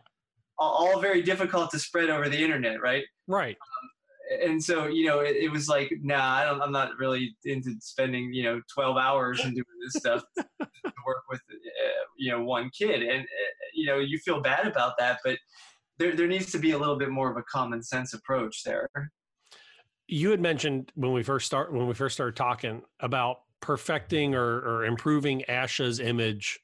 all 0.60 1.00
very 1.00 1.22
difficult 1.22 1.72
to 1.72 1.80
spread 1.80 2.10
over 2.10 2.28
the 2.30 2.38
internet, 2.38 2.82
right? 2.82 3.04
Right. 3.28 3.56
Um, 3.56 3.90
and 4.44 4.64
so 4.64 4.88
you 4.88 5.06
know 5.06 5.20
it, 5.20 5.36
it, 5.36 5.52
was 5.52 5.68
like 5.68 5.92
nah 6.02 6.36
I 6.36 6.46
don't, 6.46 6.62
i'm 6.62 6.72
not 6.72 6.92
really 7.00 7.36
into 7.46 7.76
spending 7.80 8.32
you 8.34 8.44
know 8.44 8.62
12 8.74 8.98
hours 8.98 9.40
and 9.44 9.54
doing 9.54 9.66
this 9.84 10.02
stuff 10.02 10.24
to 10.38 10.94
work 11.06 11.24
with 11.30 11.42
uh, 11.50 12.06
you 12.18 12.32
know 12.32 12.44
one 12.44 12.70
kid. 12.78 13.02
And 13.02 13.22
uh, 13.22 13.52
you 13.74 13.86
know 13.86 14.00
you 14.00 14.20
feel 14.20 14.42
bad 14.42 14.68
about 14.68 14.94
that 15.00 15.20
but 15.24 15.38
there, 15.98 16.16
there 16.16 16.28
needs 16.28 16.52
to 16.52 16.60
be 16.60 16.72
a 16.72 16.78
little 16.78 16.98
bit 16.98 17.10
more 17.10 17.30
of 17.30 17.38
a 17.38 17.44
common 17.44 17.84
sense 17.84 18.14
approach 18.14 18.64
there. 18.64 18.90
You 20.08 20.32
had 20.32 20.40
mentioned 20.40 20.92
when 20.96 21.12
we 21.12 21.24
first 21.24 21.46
start 21.46 21.74
when 21.74 21.88
we 21.88 21.94
first 21.94 22.16
started 22.16 22.36
talking 22.36 22.82
about 23.00 23.38
perfecting 23.62 24.36
or, 24.36 24.60
or 24.60 24.86
improving 24.86 25.44
asha's 25.50 26.00
image 26.00 26.60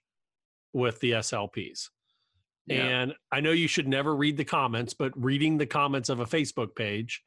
with 0.74 1.00
the 1.00 1.12
slps 1.12 1.90
yeah. 2.68 2.84
and 2.84 3.14
i 3.32 3.40
know 3.40 3.52
you 3.52 3.68
should 3.68 3.88
never 3.88 4.16
read 4.16 4.38
the 4.38 4.46
comments 4.46 4.94
but 4.94 5.12
reading 5.16 5.58
the 5.58 5.66
comments 5.66 6.10
of 6.10 6.20
a 6.20 6.26
facebook 6.26 6.76
page 6.76 7.24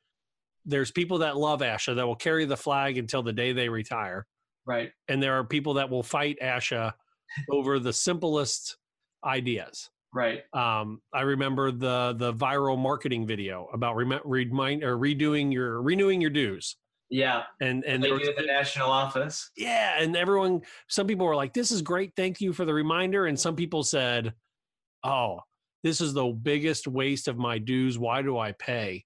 there's 0.68 0.90
people 0.90 1.18
that 1.18 1.36
love 1.36 1.60
ASHA 1.60 1.96
that 1.96 2.06
will 2.06 2.14
carry 2.14 2.44
the 2.44 2.56
flag 2.56 2.98
until 2.98 3.22
the 3.22 3.32
day 3.32 3.52
they 3.52 3.68
retire. 3.68 4.26
Right. 4.66 4.92
And 5.08 5.22
there 5.22 5.38
are 5.38 5.44
people 5.44 5.74
that 5.74 5.88
will 5.88 6.02
fight 6.02 6.38
ASHA 6.42 6.92
over 7.50 7.78
the 7.78 7.92
simplest 7.92 8.76
ideas. 9.24 9.90
Right. 10.14 10.42
Um, 10.52 11.00
I 11.12 11.22
remember 11.22 11.70
the 11.70 12.14
the 12.16 12.32
viral 12.32 12.78
marketing 12.78 13.26
video 13.26 13.68
about 13.72 13.96
rem- 13.96 14.20
remind 14.24 14.82
or 14.82 14.96
redoing 14.96 15.52
your 15.52 15.82
renewing 15.82 16.20
your 16.20 16.30
dues. 16.30 16.76
Yeah. 17.10 17.42
And 17.60 17.84
and 17.84 18.02
they 18.02 18.08
do 18.08 18.28
at 18.28 18.36
the 18.36 18.46
national 18.46 18.90
office. 18.90 19.50
Yeah, 19.56 20.00
and 20.00 20.16
everyone 20.16 20.62
some 20.88 21.06
people 21.06 21.26
were 21.26 21.36
like, 21.36 21.52
This 21.52 21.70
is 21.70 21.82
great, 21.82 22.12
thank 22.16 22.40
you 22.40 22.52
for 22.52 22.64
the 22.64 22.74
reminder. 22.74 23.26
And 23.26 23.38
some 23.38 23.56
people 23.56 23.82
said, 23.82 24.34
Oh, 25.04 25.40
this 25.82 26.00
is 26.00 26.14
the 26.14 26.26
biggest 26.26 26.86
waste 26.88 27.28
of 27.28 27.38
my 27.38 27.58
dues. 27.58 27.98
Why 27.98 28.22
do 28.22 28.38
I 28.38 28.52
pay? 28.52 29.04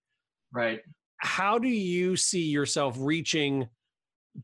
Right 0.52 0.82
how 1.23 1.59
do 1.59 1.68
you 1.68 2.16
see 2.16 2.43
yourself 2.43 2.97
reaching 2.99 3.68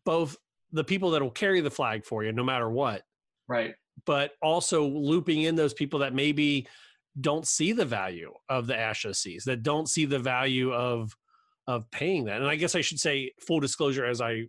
both 0.04 0.36
the 0.72 0.84
people 0.84 1.10
that 1.10 1.22
will 1.22 1.30
carry 1.30 1.60
the 1.60 1.70
flag 1.70 2.04
for 2.04 2.22
you 2.22 2.32
no 2.32 2.44
matter 2.44 2.70
what 2.70 3.02
right. 3.48 3.74
but 4.06 4.32
also 4.42 4.86
looping 4.86 5.42
in 5.42 5.56
those 5.56 5.74
people 5.74 5.98
that 5.98 6.14
maybe 6.14 6.66
don't 7.20 7.46
see 7.46 7.72
the 7.72 7.84
value 7.84 8.32
of 8.48 8.66
the 8.66 8.74
asha 8.74 9.14
seas 9.14 9.44
that 9.44 9.62
don't 9.62 9.88
see 9.88 10.04
the 10.04 10.18
value 10.18 10.72
of 10.72 11.14
of 11.66 11.90
paying 11.90 12.24
that? 12.24 12.40
And 12.40 12.48
i 12.48 12.54
guess 12.54 12.74
i 12.74 12.80
should 12.80 13.00
say 13.00 13.32
full 13.40 13.60
disclosure 13.60 14.06
as 14.06 14.20
i 14.20 14.44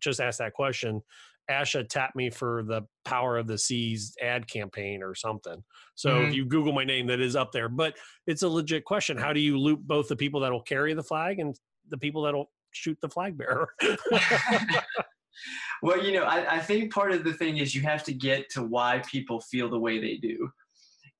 just 0.00 0.20
asked 0.20 0.38
that 0.38 0.54
question 0.54 1.02
asha 1.50 1.88
tapped 1.88 2.16
me 2.16 2.30
for 2.30 2.62
the 2.62 2.82
power 3.04 3.36
of 3.36 3.46
the 3.46 3.58
seas 3.58 4.14
ad 4.22 4.46
campaign 4.46 5.02
or 5.02 5.14
something. 5.14 5.62
So 5.94 6.10
mm-hmm. 6.10 6.28
if 6.28 6.34
you 6.34 6.44
google 6.44 6.72
my 6.72 6.84
name 6.84 7.06
that 7.08 7.20
is 7.20 7.36
up 7.36 7.52
there. 7.52 7.68
But 7.68 7.96
it's 8.26 8.42
a 8.42 8.48
legit 8.48 8.84
question. 8.84 9.16
How 9.16 9.32
do 9.32 9.40
you 9.40 9.58
loop 9.58 9.80
both 9.80 10.08
the 10.08 10.16
people 10.16 10.40
that 10.40 10.52
will 10.52 10.62
carry 10.62 10.94
the 10.94 11.02
flag 11.02 11.38
and 11.40 11.56
the 11.90 11.98
people 11.98 12.22
that'll 12.22 12.50
shoot 12.72 12.98
the 13.00 13.08
flag 13.08 13.36
bearer. 13.36 13.68
well, 15.82 16.02
you 16.02 16.12
know, 16.12 16.24
I, 16.24 16.56
I 16.56 16.58
think 16.58 16.92
part 16.92 17.12
of 17.12 17.24
the 17.24 17.34
thing 17.34 17.58
is 17.58 17.74
you 17.74 17.82
have 17.82 18.04
to 18.04 18.14
get 18.14 18.48
to 18.50 18.62
why 18.62 19.02
people 19.10 19.40
feel 19.40 19.68
the 19.68 19.78
way 19.78 20.00
they 20.00 20.16
do. 20.16 20.48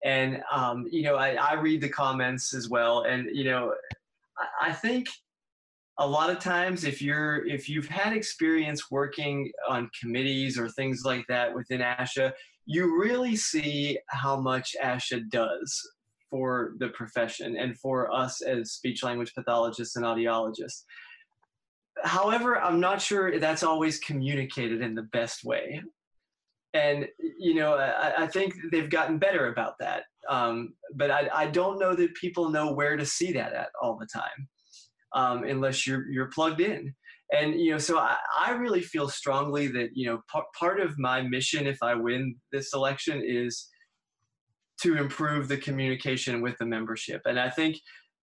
And, 0.05 0.43
um, 0.53 0.87
you 0.91 1.03
know, 1.03 1.17
I, 1.17 1.35
I 1.35 1.55
read 1.55 1.81
the 1.81 1.89
comments 1.89 2.55
as 2.55 2.69
well. 2.69 3.03
And, 3.03 3.29
you 3.33 3.45
know, 3.45 3.73
I, 4.39 4.71
I 4.71 4.73
think 4.73 5.09
a 5.99 6.07
lot 6.07 6.31
of 6.31 6.39
times 6.39 6.85
if 6.85 7.03
you're 7.03 7.47
if 7.47 7.69
you've 7.69 7.87
had 7.87 8.13
experience 8.13 8.91
working 8.91 9.51
on 9.69 9.91
committees 10.01 10.59
or 10.59 10.69
things 10.69 11.03
like 11.05 11.25
that 11.29 11.55
within 11.55 11.81
asha 11.81 12.33
you 12.65 12.99
really 12.99 13.37
see 13.37 13.99
how 14.09 14.41
much 14.41 14.75
asha 14.83 15.21
does 15.29 15.93
for 16.33 16.72
the 16.78 16.89
profession 16.89 17.59
and 17.59 17.78
for 17.78 18.11
us 18.11 18.41
as 18.41 18.72
speech 18.72 19.05
language 19.05 19.35
pathologists 19.35 19.97
and 19.97 20.05
audiologists. 20.07 20.85
However, 22.05 22.59
I'm 22.59 22.80
not 22.80 23.03
sure 23.03 23.39
that's 23.39 23.62
always 23.62 23.99
communicated 23.99 24.80
in 24.80 24.95
the 24.95 25.03
best 25.12 25.45
way. 25.45 25.83
And, 26.72 27.07
you 27.39 27.55
know, 27.55 27.74
I, 27.74 28.22
I 28.22 28.26
think 28.28 28.55
they've 28.72 28.89
gotten 28.89 29.18
better 29.18 29.53
about 29.53 29.74
that. 29.80 30.05
Um, 30.26 30.72
but 30.95 31.11
I, 31.11 31.28
I, 31.35 31.47
don't 31.49 31.78
know 31.78 31.95
that 31.95 32.14
people 32.14 32.49
know 32.49 32.72
where 32.72 32.97
to 32.97 33.05
see 33.05 33.33
that 33.33 33.53
at 33.53 33.68
all 33.83 33.99
the 33.99 34.07
time 34.07 34.49
um, 35.14 35.45
unless 35.45 35.87
you're, 35.87 36.09
you're 36.11 36.30
plugged 36.30 36.61
in. 36.61 36.95
And, 37.33 37.61
you 37.61 37.72
know, 37.72 37.78
so 37.78 37.99
I, 37.99 38.16
I 38.39 38.53
really 38.53 38.80
feel 38.80 39.09
strongly 39.09 39.66
that, 39.66 39.91
you 39.95 40.07
know, 40.07 40.22
p- 40.33 40.41
part 40.59 40.80
of 40.80 40.97
my 40.97 41.20
mission 41.20 41.66
if 41.66 41.83
I 41.83 41.95
win 41.95 42.37
this 42.53 42.72
election 42.72 43.20
is 43.22 43.68
to 44.83 44.97
improve 44.97 45.49
the 45.49 45.57
communication 45.57 46.41
with 46.41 46.57
the 46.59 46.66
membership. 46.66 47.22
And 47.24 47.39
I 47.39 47.51
think 47.51 47.76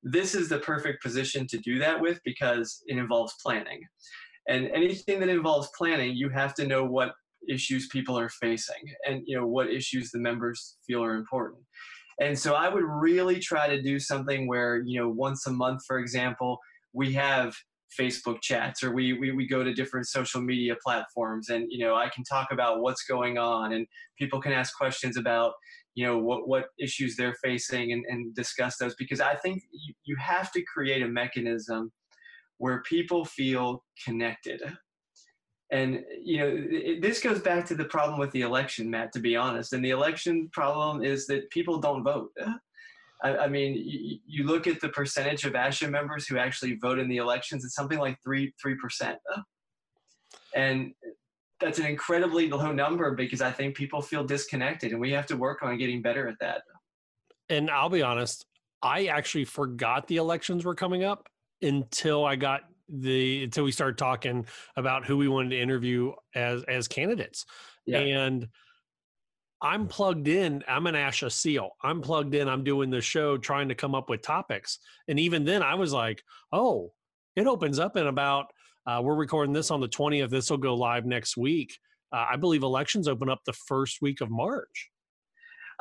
this 0.03 0.33
is 0.35 0.49
the 0.49 0.59
perfect 0.59 1.03
position 1.03 1.45
to 1.47 1.57
do 1.57 1.79
that 1.79 1.99
with 1.99 2.19
because 2.23 2.81
it 2.87 2.97
involves 2.97 3.33
planning. 3.43 3.81
And 4.47 4.69
anything 4.73 5.19
that 5.19 5.29
involves 5.29 5.69
planning, 5.77 6.15
you 6.15 6.29
have 6.29 6.53
to 6.55 6.67
know 6.67 6.85
what 6.85 7.11
issues 7.47 7.87
people 7.87 8.17
are 8.19 8.29
facing 8.29 8.75
and 9.07 9.21
you 9.25 9.37
know 9.37 9.47
what 9.47 9.69
issues 9.69 10.11
the 10.11 10.19
members 10.19 10.77
feel 10.85 11.03
are 11.03 11.15
important. 11.15 11.61
And 12.19 12.37
so 12.37 12.53
I 12.53 12.67
would 12.67 12.83
really 12.83 13.39
try 13.39 13.69
to 13.69 13.81
do 13.81 13.97
something 13.97 14.47
where, 14.47 14.81
you 14.85 14.99
know, 14.99 15.09
once 15.09 15.47
a 15.47 15.51
month, 15.51 15.81
for 15.87 15.99
example, 15.99 16.59
we 16.91 17.13
have 17.13 17.55
Facebook 17.97 18.41
chats 18.41 18.83
or 18.83 18.93
we, 18.93 19.13
we, 19.13 19.31
we 19.31 19.47
go 19.47 19.63
to 19.63 19.73
different 19.73 20.07
social 20.07 20.41
media 20.41 20.75
platforms 20.83 21.49
and, 21.49 21.65
you 21.69 21.79
know, 21.79 21.95
I 21.95 22.09
can 22.09 22.23
talk 22.23 22.49
about 22.51 22.81
what's 22.81 23.03
going 23.03 23.37
on 23.37 23.71
and 23.73 23.87
people 24.17 24.41
can 24.41 24.51
ask 24.51 24.77
questions 24.77 25.15
about, 25.15 25.53
you 25.99 26.05
know 26.05 26.17
what 26.17 26.47
what 26.47 26.65
issues 26.85 27.15
they're 27.15 27.39
facing 27.43 27.91
and, 27.93 28.03
and 28.11 28.35
discuss 28.35 28.77
those 28.77 28.95
because 29.03 29.21
i 29.31 29.35
think 29.43 29.63
you, 29.71 29.93
you 30.09 30.15
have 30.33 30.51
to 30.55 30.61
create 30.73 31.01
a 31.01 31.07
mechanism 31.21 31.91
where 32.59 32.83
people 32.83 33.25
feel 33.25 33.83
connected. 34.05 34.61
And 35.71 36.03
you 36.23 36.39
know 36.39 36.51
it, 36.51 37.01
this 37.01 37.21
goes 37.21 37.41
back 37.41 37.65
to 37.67 37.75
the 37.75 37.85
problem 37.85 38.19
with 38.19 38.31
the 38.31 38.41
election 38.41 38.89
matt 38.89 39.11
to 39.13 39.19
be 39.19 39.35
honest. 39.35 39.73
And 39.73 39.83
the 39.83 39.91
election 39.91 40.49
problem 40.51 41.03
is 41.03 41.27
that 41.27 41.49
people 41.51 41.79
don't 41.79 42.03
vote. 42.03 42.31
I, 43.23 43.37
I 43.37 43.47
mean, 43.47 43.75
you, 43.75 44.17
you, 44.25 44.43
look 44.45 44.65
at 44.65 44.79
the 44.79 44.89
percentage 44.89 45.43
of 45.43 45.53
ASHA 45.53 45.89
members 45.89 46.25
who 46.25 46.37
actually 46.37 46.77
vote 46.81 46.99
in 46.99 47.07
the 47.07 47.17
elections; 47.17 47.63
it's 47.65 47.75
something 47.75 47.99
like 47.99 48.17
three 48.23 48.53
three 48.61 48.75
percent. 48.75 49.19
And 50.55 50.93
that's 51.59 51.79
an 51.79 51.85
incredibly 51.85 52.49
low 52.49 52.71
number 52.71 53.13
because 53.13 53.41
I 53.41 53.51
think 53.51 53.75
people 53.75 54.01
feel 54.01 54.23
disconnected, 54.23 54.91
and 54.91 54.99
we 54.99 55.11
have 55.11 55.25
to 55.27 55.37
work 55.37 55.61
on 55.63 55.77
getting 55.77 56.01
better 56.01 56.27
at 56.27 56.35
that. 56.39 56.61
And 57.49 57.69
I'll 57.69 57.89
be 57.89 58.01
honest, 58.01 58.45
I 58.81 59.07
actually 59.07 59.45
forgot 59.45 60.07
the 60.07 60.17
elections 60.17 60.65
were 60.65 60.75
coming 60.75 61.03
up 61.03 61.27
until 61.61 62.25
I 62.25 62.35
got 62.35 62.61
the 62.87 63.43
until 63.43 63.65
we 63.65 63.71
started 63.71 63.97
talking 63.97 64.45
about 64.75 65.05
who 65.05 65.17
we 65.17 65.27
wanted 65.27 65.49
to 65.49 65.59
interview 65.59 66.13
as 66.35 66.63
as 66.63 66.87
candidates. 66.87 67.45
Yeah. 67.85 67.99
And 67.99 68.47
I'm 69.61 69.87
plugged 69.87 70.27
in. 70.27 70.63
I'm 70.67 70.87
an 70.87 70.95
Asha 70.95 71.31
SEAL. 71.31 71.71
I'm 71.83 72.01
plugged 72.01 72.33
in. 72.33 72.47
I'm 72.47 72.63
doing 72.63 72.89
the 72.89 73.01
show 73.01 73.37
trying 73.37 73.67
to 73.69 73.75
come 73.75 73.93
up 73.93 74.09
with 74.09 74.21
topics. 74.21 74.79
And 75.07 75.19
even 75.19 75.43
then 75.43 75.61
I 75.61 75.75
was 75.75 75.91
like, 75.91 76.23
oh, 76.53 76.93
it 77.35 77.45
opens 77.45 77.77
up 77.77 77.97
in 77.97 78.07
about 78.07 78.53
uh, 78.89 79.01
we're 79.01 79.15
recording 79.15 79.53
this 79.53 79.69
on 79.69 79.81
the 79.81 79.87
20th. 79.87 80.29
This 80.29 80.49
will 80.49 80.57
go 80.57 80.73
live 80.75 81.05
next 81.05 81.37
week. 81.37 81.77
Uh, 82.11 82.25
I 82.31 82.37
believe 82.37 82.63
elections 82.63 83.07
open 83.07 83.29
up 83.29 83.41
the 83.45 83.53
first 83.53 84.01
week 84.01 84.19
of 84.19 84.31
March. 84.31 84.89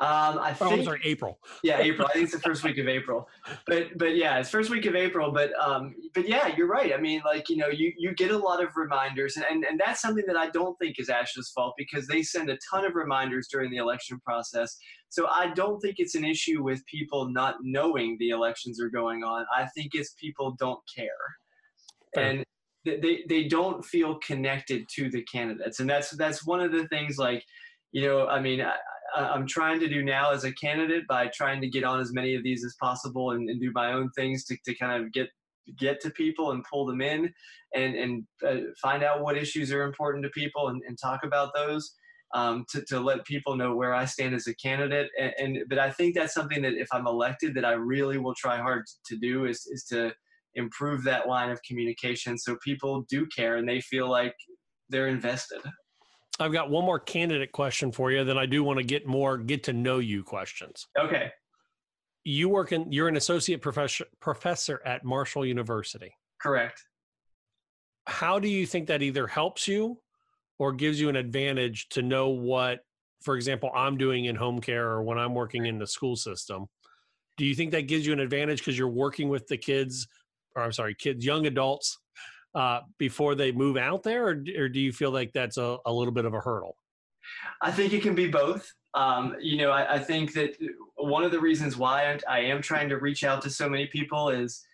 Um, 0.00 0.38
I 0.38 0.52
think, 0.52 0.70
oh, 0.70 0.74
I'm 0.74 0.84
sorry, 0.84 1.00
April. 1.04 1.40
Yeah, 1.64 1.80
April. 1.80 2.06
I 2.06 2.12
think 2.12 2.24
it's 2.24 2.34
the 2.34 2.40
first 2.40 2.62
week 2.62 2.78
of 2.78 2.86
April. 2.86 3.26
But 3.66 3.98
but 3.98 4.14
yeah, 4.14 4.38
it's 4.38 4.48
first 4.48 4.70
week 4.70 4.86
of 4.86 4.94
April. 4.94 5.32
But 5.32 5.50
um, 5.58 5.92
but 6.14 6.28
yeah, 6.28 6.54
you're 6.56 6.68
right. 6.68 6.92
I 6.94 6.98
mean, 6.98 7.20
like 7.24 7.48
you 7.48 7.56
know, 7.56 7.66
you 7.66 7.92
you 7.98 8.14
get 8.14 8.30
a 8.30 8.38
lot 8.38 8.62
of 8.62 8.68
reminders, 8.76 9.36
and 9.36 9.44
and, 9.50 9.64
and 9.64 9.80
that's 9.84 10.00
something 10.00 10.24
that 10.28 10.36
I 10.36 10.50
don't 10.50 10.78
think 10.78 11.00
is 11.00 11.08
ASHA's 11.08 11.50
fault 11.52 11.74
because 11.76 12.06
they 12.06 12.22
send 12.22 12.48
a 12.48 12.58
ton 12.70 12.84
of 12.84 12.94
reminders 12.94 13.48
during 13.50 13.72
the 13.72 13.78
election 13.78 14.20
process. 14.24 14.76
So 15.08 15.26
I 15.26 15.52
don't 15.54 15.80
think 15.80 15.96
it's 15.98 16.14
an 16.14 16.24
issue 16.24 16.62
with 16.62 16.86
people 16.86 17.30
not 17.30 17.56
knowing 17.62 18.18
the 18.20 18.28
elections 18.28 18.80
are 18.80 18.90
going 18.90 19.24
on. 19.24 19.46
I 19.56 19.66
think 19.74 19.92
it's 19.94 20.14
people 20.20 20.54
don't 20.60 20.80
care. 20.94 21.08
And 22.16 22.44
they, 22.96 23.24
they 23.28 23.44
don't 23.44 23.84
feel 23.84 24.16
connected 24.16 24.86
to 24.96 25.10
the 25.10 25.22
candidates 25.22 25.80
and 25.80 25.88
that's 25.88 26.10
that's 26.16 26.46
one 26.46 26.60
of 26.60 26.72
the 26.72 26.86
things 26.88 27.18
like 27.18 27.44
you 27.92 28.02
know 28.02 28.26
i 28.28 28.40
mean 28.40 28.60
I, 28.60 28.74
i'm 29.14 29.46
trying 29.46 29.80
to 29.80 29.88
do 29.88 30.02
now 30.02 30.32
as 30.32 30.44
a 30.44 30.52
candidate 30.52 31.04
by 31.08 31.28
trying 31.34 31.60
to 31.60 31.68
get 31.68 31.84
on 31.84 32.00
as 32.00 32.12
many 32.12 32.34
of 32.34 32.42
these 32.42 32.64
as 32.64 32.74
possible 32.80 33.32
and, 33.32 33.48
and 33.48 33.60
do 33.60 33.70
my 33.74 33.92
own 33.92 34.10
things 34.16 34.44
to, 34.46 34.56
to 34.64 34.74
kind 34.76 35.02
of 35.02 35.12
get 35.12 35.28
get 35.78 36.00
to 36.00 36.10
people 36.10 36.52
and 36.52 36.64
pull 36.70 36.86
them 36.86 37.00
in 37.00 37.32
and 37.74 37.94
and 37.94 38.24
uh, 38.46 38.70
find 38.80 39.02
out 39.02 39.20
what 39.20 39.36
issues 39.36 39.72
are 39.72 39.82
important 39.82 40.24
to 40.24 40.30
people 40.30 40.68
and, 40.68 40.82
and 40.86 40.98
talk 40.98 41.20
about 41.24 41.54
those 41.54 41.94
um, 42.34 42.64
to, 42.70 42.84
to 42.86 43.00
let 43.00 43.24
people 43.24 43.56
know 43.56 43.74
where 43.74 43.94
I 43.94 44.04
stand 44.04 44.34
as 44.34 44.46
a 44.46 44.54
candidate. 44.54 45.08
And, 45.18 45.32
and, 45.38 45.58
but 45.68 45.78
I 45.78 45.90
think 45.90 46.14
that's 46.14 46.34
something 46.34 46.62
that 46.62 46.74
if 46.74 46.88
I'm 46.92 47.06
elected, 47.06 47.54
that 47.54 47.64
I 47.64 47.72
really 47.72 48.18
will 48.18 48.34
try 48.34 48.58
hard 48.58 48.84
to 49.06 49.16
do 49.16 49.46
is 49.46 49.66
is 49.70 49.84
to 49.84 50.12
improve 50.58 51.02
that 51.04 51.26
line 51.26 51.50
of 51.50 51.58
communication 51.62 52.36
so 52.36 52.56
people 52.62 53.04
do 53.08 53.26
care 53.34 53.56
and 53.56 53.68
they 53.68 53.80
feel 53.80 54.10
like 54.10 54.34
they're 54.90 55.08
invested. 55.08 55.60
I've 56.40 56.52
got 56.52 56.70
one 56.70 56.84
more 56.84 57.00
candidate 57.00 57.52
question 57.52 57.90
for 57.90 58.12
you. 58.12 58.24
Then 58.24 58.38
I 58.38 58.46
do 58.46 58.62
want 58.62 58.78
to 58.78 58.84
get 58.84 59.06
more 59.06 59.38
get 59.38 59.64
to 59.64 59.72
know 59.72 59.98
you 59.98 60.22
questions. 60.22 60.86
Okay. 60.98 61.30
You 62.24 62.48
work 62.48 62.72
in. 62.72 62.92
You're 62.92 63.08
an 63.08 63.16
associate 63.16 63.62
professor 63.62 64.04
professor 64.20 64.80
at 64.84 65.04
Marshall 65.04 65.46
University. 65.46 66.12
Correct. 66.40 66.82
How 68.06 68.38
do 68.38 68.48
you 68.48 68.66
think 68.66 68.86
that 68.88 69.02
either 69.02 69.26
helps 69.26 69.66
you 69.66 69.98
or 70.58 70.72
gives 70.72 71.00
you 71.00 71.08
an 71.08 71.16
advantage 71.16 71.88
to 71.90 72.02
know 72.02 72.28
what, 72.28 72.80
for 73.22 73.36
example, 73.36 73.70
I'm 73.74 73.96
doing 73.96 74.26
in 74.26 74.36
home 74.36 74.60
care 74.60 74.86
or 74.90 75.02
when 75.02 75.18
I'm 75.18 75.34
working 75.34 75.66
in 75.66 75.78
the 75.78 75.86
school 75.86 76.16
system? 76.16 76.66
Do 77.36 77.44
you 77.44 77.54
think 77.54 77.70
that 77.72 77.82
gives 77.82 78.06
you 78.06 78.12
an 78.12 78.20
advantage 78.20 78.58
because 78.58 78.76
you're 78.76 78.88
working 78.88 79.28
with 79.28 79.46
the 79.46 79.56
kids, 79.56 80.08
or 80.56 80.62
I'm 80.62 80.72
sorry, 80.72 80.94
kids, 80.94 81.24
young 81.24 81.46
adults, 81.46 81.98
uh, 82.54 82.80
before 82.98 83.34
they 83.34 83.52
move 83.52 83.76
out 83.76 84.02
there, 84.02 84.28
or, 84.28 84.44
or 84.58 84.68
do 84.68 84.80
you 84.80 84.92
feel 84.92 85.10
like 85.10 85.32
that's 85.32 85.58
a, 85.58 85.78
a 85.86 85.92
little 85.92 86.12
bit 86.12 86.24
of 86.24 86.34
a 86.34 86.40
hurdle? 86.40 86.76
I 87.62 87.70
think 87.70 87.92
it 87.92 88.02
can 88.02 88.14
be 88.14 88.28
both. 88.28 88.72
Um, 88.94 89.36
you 89.40 89.58
know, 89.58 89.70
I, 89.70 89.96
I, 89.96 89.98
think 89.98 90.32
that 90.32 90.56
one 90.96 91.22
of 91.22 91.30
the 91.30 91.38
reasons 91.38 91.76
why 91.76 92.18
I 92.26 92.40
am 92.40 92.62
trying 92.62 92.88
to 92.88 92.96
reach 92.96 93.22
out 93.22 93.42
to 93.42 93.50
so 93.50 93.68
many 93.68 93.86
people 93.86 94.30
is 94.30 94.64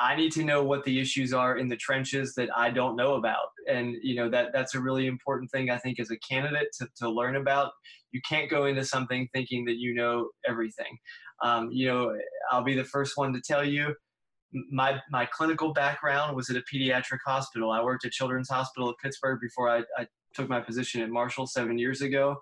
I 0.00 0.14
need 0.14 0.30
to 0.32 0.44
know 0.44 0.62
what 0.62 0.84
the 0.84 1.00
issues 1.00 1.32
are 1.32 1.56
in 1.56 1.68
the 1.68 1.76
trenches 1.76 2.34
that 2.34 2.50
I 2.54 2.70
don't 2.70 2.96
know 2.96 3.14
about. 3.14 3.48
And, 3.68 3.96
you 4.02 4.14
know, 4.14 4.28
that 4.28 4.52
that's 4.52 4.74
a 4.74 4.80
really 4.80 5.06
important 5.06 5.50
thing, 5.50 5.70
I 5.70 5.78
think, 5.78 5.98
as 5.98 6.10
a 6.10 6.18
candidate 6.18 6.68
to, 6.78 6.88
to 6.98 7.08
learn 7.08 7.36
about. 7.36 7.72
You 8.12 8.20
can't 8.28 8.50
go 8.50 8.66
into 8.66 8.84
something 8.84 9.28
thinking 9.32 9.64
that 9.64 9.76
you 9.78 9.94
know 9.94 10.28
everything. 10.46 10.98
Um, 11.42 11.70
you 11.72 11.88
know, 11.88 12.16
I'll 12.50 12.62
be 12.62 12.74
the 12.74 12.84
first 12.84 13.16
one 13.16 13.32
to 13.32 13.40
tell 13.40 13.64
you 13.64 13.94
my, 14.70 15.00
my 15.10 15.26
clinical 15.26 15.72
background 15.72 16.36
was 16.36 16.50
at 16.50 16.56
a 16.56 16.62
pediatric 16.72 17.18
hospital. 17.26 17.70
I 17.70 17.82
worked 17.82 18.04
at 18.04 18.12
Children's 18.12 18.48
Hospital 18.48 18.88
of 18.88 18.96
Pittsburgh 19.02 19.38
before 19.40 19.68
I, 19.70 19.82
I 19.98 20.06
took 20.34 20.48
my 20.48 20.60
position 20.60 21.02
at 21.02 21.10
Marshall 21.10 21.46
seven 21.46 21.78
years 21.78 22.02
ago. 22.02 22.36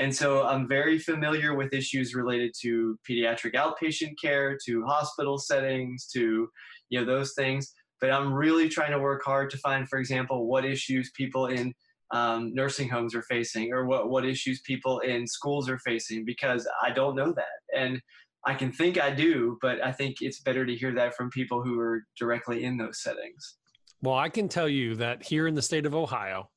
And 0.00 0.14
so 0.14 0.44
I'm 0.44 0.66
very 0.66 0.98
familiar 0.98 1.54
with 1.54 1.72
issues 1.72 2.14
related 2.14 2.52
to 2.62 2.98
pediatric 3.08 3.54
outpatient 3.54 4.14
care, 4.20 4.58
to 4.66 4.84
hospital 4.84 5.38
settings, 5.38 6.08
to 6.14 6.48
you 6.88 7.00
know 7.00 7.06
those 7.06 7.34
things. 7.34 7.72
But 8.00 8.10
I'm 8.10 8.32
really 8.32 8.68
trying 8.68 8.90
to 8.90 8.98
work 8.98 9.22
hard 9.24 9.50
to 9.50 9.58
find, 9.58 9.88
for 9.88 9.98
example, 9.98 10.48
what 10.48 10.64
issues 10.64 11.12
people 11.16 11.46
in 11.46 11.72
um, 12.10 12.52
nursing 12.54 12.88
homes 12.88 13.14
are 13.14 13.22
facing, 13.22 13.72
or 13.72 13.86
what 13.86 14.10
what 14.10 14.26
issues 14.26 14.60
people 14.62 14.98
in 15.00 15.26
schools 15.28 15.68
are 15.68 15.78
facing, 15.78 16.24
because 16.24 16.68
I 16.82 16.90
don't 16.90 17.14
know 17.14 17.32
that, 17.32 17.78
and 17.78 18.00
I 18.46 18.54
can 18.54 18.72
think 18.72 19.00
I 19.00 19.10
do, 19.10 19.58
but 19.62 19.82
I 19.82 19.90
think 19.90 20.16
it's 20.20 20.40
better 20.40 20.66
to 20.66 20.74
hear 20.74 20.92
that 20.92 21.14
from 21.16 21.30
people 21.30 21.62
who 21.62 21.80
are 21.80 22.04
directly 22.18 22.64
in 22.64 22.76
those 22.76 23.00
settings. 23.00 23.56
Well, 24.02 24.16
I 24.16 24.28
can 24.28 24.48
tell 24.48 24.68
you 24.68 24.96
that 24.96 25.22
here 25.22 25.46
in 25.46 25.54
the 25.54 25.62
state 25.62 25.86
of 25.86 25.94
Ohio, 25.94 26.50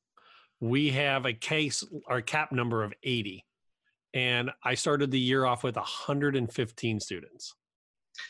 we 0.60 0.90
have 0.90 1.24
a 1.24 1.32
case 1.32 1.84
or 2.08 2.20
cap 2.20 2.52
number 2.52 2.82
of 2.82 2.92
80 3.02 3.44
and 4.14 4.50
i 4.64 4.74
started 4.74 5.10
the 5.10 5.18
year 5.18 5.44
off 5.44 5.62
with 5.62 5.76
115 5.76 7.00
students. 7.00 7.54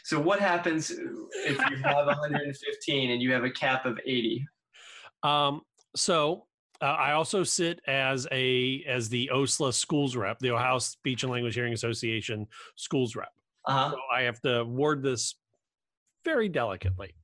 So 0.05 0.21
what 0.21 0.39
happens 0.39 0.91
if 0.91 1.59
you 1.71 1.77
have 1.83 2.07
115 2.07 3.11
and 3.11 3.23
you 3.23 3.33
have 3.33 3.45
a 3.45 3.51
cap 3.51 3.87
of 3.87 3.99
80 4.05 4.47
um, 5.23 5.63
so 5.97 6.47
uh, 6.83 6.85
i 6.85 7.13
also 7.13 7.43
sit 7.43 7.81
as 7.87 8.27
a 8.31 8.85
as 8.87 9.09
the 9.09 9.31
osla 9.33 9.73
schools 9.73 10.15
rep 10.15 10.39
the 10.39 10.51
ohio 10.51 10.79
speech 10.79 11.23
and 11.23 11.33
language 11.33 11.55
hearing 11.55 11.73
association 11.73 12.47
schools 12.77 13.17
rep 13.17 13.33
uh-huh. 13.69 13.91
so 13.93 13.99
i 14.15 14.23
have 14.23 14.41
to 14.41 14.65
word 14.65 15.03
this 15.03 15.37
very 16.25 16.49
delicately 16.49 17.15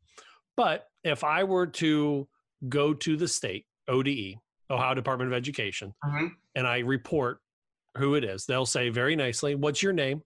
but 0.56 0.86
if 1.02 1.24
i 1.24 1.44
were 1.44 1.66
to 1.66 2.28
go 2.68 2.94
to 2.94 3.16
the 3.16 3.28
state 3.28 3.66
ode 3.88 4.36
Ohio 4.70 4.94
Department 4.94 5.32
of 5.32 5.36
Education, 5.36 5.94
mm-hmm. 6.04 6.26
and 6.54 6.66
I 6.66 6.78
report 6.78 7.38
who 7.96 8.14
it 8.14 8.24
is, 8.24 8.46
they'll 8.46 8.66
say 8.66 8.88
very 8.88 9.16
nicely, 9.16 9.54
What's 9.54 9.82
your 9.82 9.92
name? 9.92 10.22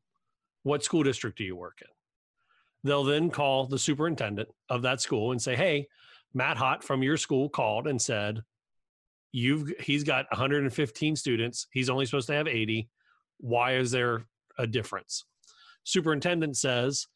What 0.63 0.85
school 0.85 1.03
district 1.03 1.39
do 1.39 1.45
you 1.45 1.57
work 1.57 1.79
in? 1.83 1.89
They'll 2.89 3.05
then 3.05 3.31
call 3.31 3.67
the 3.67 3.79
superintendent 3.79 4.49
of 4.69 4.83
that 4.83 5.01
school 5.01 5.33
and 5.33 5.43
say, 5.43 5.57
Hey, 5.57 5.89
Matt 6.35 6.57
Hott 6.57 6.83
from 6.83 7.03
your 7.03 7.17
school 7.17 7.49
called 7.49 7.87
and 7.87 8.01
said, 8.01 8.43
You've 9.33 9.73
he's 9.81 10.05
got 10.05 10.27
115 10.31 11.17
students. 11.17 11.67
He's 11.73 11.91
only 11.91 12.07
supposed 12.07 12.29
to 12.29 12.35
have 12.35 12.49
80. 12.49 12.89
Why 13.39 13.77
is 13.77 13.91
there 13.91 14.25
a 14.57 14.67
difference? 14.67 15.25
Superintendent 15.89 16.57
says, 16.57 17.07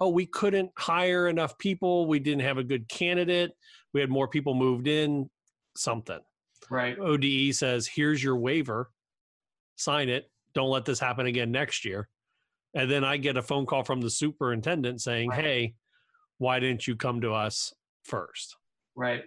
Oh, 0.00 0.08
we 0.08 0.26
couldn't 0.26 0.70
hire 0.76 1.28
enough 1.28 1.56
people. 1.58 2.06
We 2.06 2.18
didn't 2.18 2.42
have 2.42 2.58
a 2.58 2.64
good 2.64 2.88
candidate. 2.88 3.52
We 3.94 4.00
had 4.00 4.10
more 4.10 4.26
people 4.26 4.54
moved 4.54 4.88
in, 4.88 5.30
something. 5.76 6.18
Right. 6.70 6.98
ODE 6.98 7.54
says, 7.54 7.86
here's 7.86 8.22
your 8.22 8.36
waiver, 8.36 8.90
sign 9.76 10.08
it. 10.08 10.30
Don't 10.54 10.70
let 10.70 10.84
this 10.84 10.98
happen 10.98 11.26
again 11.26 11.50
next 11.50 11.84
year. 11.84 12.08
And 12.74 12.90
then 12.90 13.04
I 13.04 13.16
get 13.16 13.36
a 13.36 13.42
phone 13.42 13.66
call 13.66 13.84
from 13.84 14.00
the 14.00 14.10
superintendent 14.10 15.00
saying, 15.02 15.30
right. 15.30 15.40
hey, 15.40 15.74
why 16.38 16.58
didn't 16.60 16.86
you 16.86 16.96
come 16.96 17.20
to 17.20 17.32
us 17.32 17.74
first? 18.04 18.56
Right. 18.96 19.24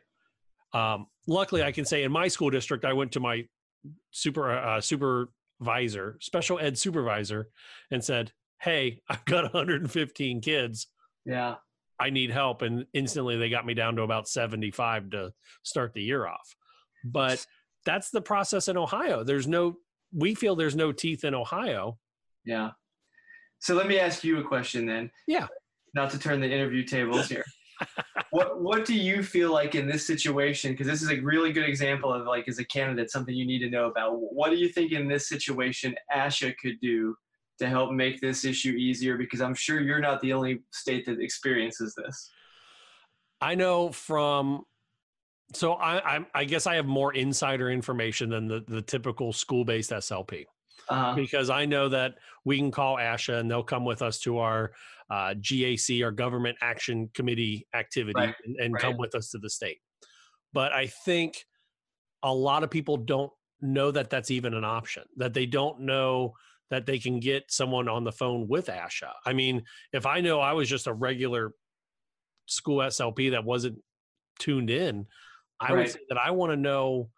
Um, 0.74 1.08
luckily, 1.28 1.64
I 1.64 1.72
can 1.72 1.86
say 1.86 2.04
in 2.04 2.12
my 2.12 2.28
school 2.28 2.50
district, 2.50 2.86
I 2.86 2.94
went 2.94 3.12
to 3.14 3.20
my 3.20 3.48
super 4.12 4.52
uh, 4.52 4.82
supervisor, 4.82 6.18
special 6.20 6.60
ed 6.60 6.78
supervisor, 6.78 7.50
and 7.92 8.04
said, 8.04 8.32
"Hey, 8.66 9.02
I've 9.10 9.26
got 9.26 9.44
115 9.44 10.42
kids. 10.42 10.88
Yeah, 11.26 11.56
I 12.00 12.10
need 12.10 12.32
help." 12.32 12.62
And 12.64 12.86
instantly, 12.94 13.38
they 13.38 13.50
got 13.50 13.66
me 13.66 13.74
down 13.74 13.96
to 13.96 14.02
about 14.02 14.28
75 14.28 15.12
to 15.12 15.32
start 15.64 15.94
the 15.94 16.04
year 16.04 16.28
off. 16.28 16.56
But 17.06 17.46
that's 17.86 18.10
the 18.10 18.22
process 18.22 18.68
in 18.68 18.78
Ohio. 18.78 19.24
There's 19.24 19.48
no, 19.48 19.78
we 20.12 20.34
feel 20.36 20.56
there's 20.56 20.76
no 20.76 20.92
teeth 20.92 21.24
in 21.24 21.34
Ohio. 21.34 21.98
Yeah. 22.44 22.72
So 23.60 23.76
let 23.76 23.88
me 23.88 24.00
ask 24.00 24.24
you 24.24 24.40
a 24.40 24.44
question 24.44 24.86
then. 24.86 25.12
Yeah. 25.28 25.48
Not 25.94 26.10
to 26.12 26.20
turn 26.20 26.42
the 26.42 26.52
interview 26.52 26.84
tables 26.84 27.30
here. 27.30 27.46
what 28.32 28.62
What 28.62 28.86
do 28.86 28.94
you 28.94 29.24
feel 29.24 29.52
like 29.52 29.76
in 29.76 29.88
this 29.88 30.06
situation? 30.06 30.72
Because 30.72 30.88
this 30.88 31.02
is 31.02 31.12
a 31.12 31.20
really 31.22 31.54
good 31.54 31.68
example 31.68 32.12
of 32.12 32.26
like 32.26 32.48
as 32.48 32.60
a 32.60 32.66
candidate 32.66 33.12
something 33.12 33.34
you 33.34 33.46
need 33.46 33.60
to 33.60 33.70
know 33.70 33.86
about. 33.86 34.14
What 34.16 34.50
do 34.50 34.58
you 34.58 34.70
think 34.70 34.92
in 34.92 35.08
this 35.08 35.30
situation 35.30 35.96
ASHA 36.14 36.56
could 36.58 36.80
do 36.82 37.16
to 37.60 37.68
help 37.68 37.92
make 37.92 38.22
this 38.22 38.46
issue 38.46 38.72
easier? 38.72 39.18
Because 39.18 39.42
I'm 39.42 39.56
sure 39.56 39.82
you're 39.82 40.00
not 40.00 40.22
the 40.22 40.34
only 40.34 40.64
state 40.72 41.06
that 41.06 41.20
experiences 41.20 41.96
this. 41.96 42.32
I 43.42 43.56
know 43.56 43.92
from 43.92 44.64
so 45.54 45.74
I, 45.74 46.18
I, 46.18 46.26
I 46.34 46.46
guess 46.46 46.66
I 46.66 46.76
have 46.76 46.88
more 46.88 47.14
insider 47.14 47.70
information 47.70 48.30
than 48.30 48.48
the 48.48 48.64
the 48.68 48.82
typical 48.82 49.34
school 49.34 49.66
based 49.66 49.92
SLP. 49.92 50.46
Uh-huh. 50.90 51.16
Because 51.16 51.50
I 51.50 51.66
know 51.66 51.90
that 51.90 52.16
we 52.44 52.58
can 52.58 52.70
call 52.70 52.98
ASHA 52.98 53.40
and 53.40 53.50
they'll 53.50 53.64
come 53.64 53.86
with 53.86 54.02
us 54.02 54.20
to 54.20 54.38
our 54.38 54.72
uh, 55.10 55.34
GAC, 55.34 56.04
our 56.04 56.12
Government 56.12 56.58
Action 56.62 57.10
Committee 57.14 57.66
activity, 57.74 58.14
right. 58.20 58.36
and, 58.46 58.56
and 58.60 58.74
right. 58.74 58.82
come 58.82 58.98
with 58.98 59.16
us 59.16 59.32
to 59.32 59.40
the 59.40 59.50
state. 59.50 59.80
But 60.54 60.74
I 60.74 60.88
think 60.88 61.44
a 62.22 62.34
lot 62.34 62.64
of 62.64 62.70
people 62.70 62.98
don't 62.98 63.32
know 63.62 63.92
that 63.92 64.10
that's 64.10 64.32
even 64.32 64.54
an 64.54 64.64
option, 64.64 65.04
that 65.18 65.34
they 65.34 65.46
don't 65.46 65.82
know 65.82 66.34
that 66.72 66.86
they 66.86 67.00
can 67.00 67.20
get 67.20 67.46
someone 67.50 67.88
on 67.88 68.04
the 68.04 68.12
phone 68.12 68.48
with 68.48 68.68
ASHA. 68.68 69.12
I 69.26 69.34
mean, 69.34 69.64
if 69.94 70.06
I 70.06 70.22
know 70.22 70.40
I 70.40 70.54
was 70.54 70.70
just 70.70 70.88
a 70.88 70.94
regular 70.94 71.52
school 72.48 72.78
SLP 72.80 73.32
that 73.32 73.46
wasn't 73.46 73.80
tuned 74.40 74.70
in, 74.70 75.06
I 75.60 75.74
right. 75.74 75.78
would 75.78 75.90
say 75.92 76.00
that 76.10 76.18
I 76.18 76.32
want 76.32 76.52
to 76.52 76.58
know 76.58 77.10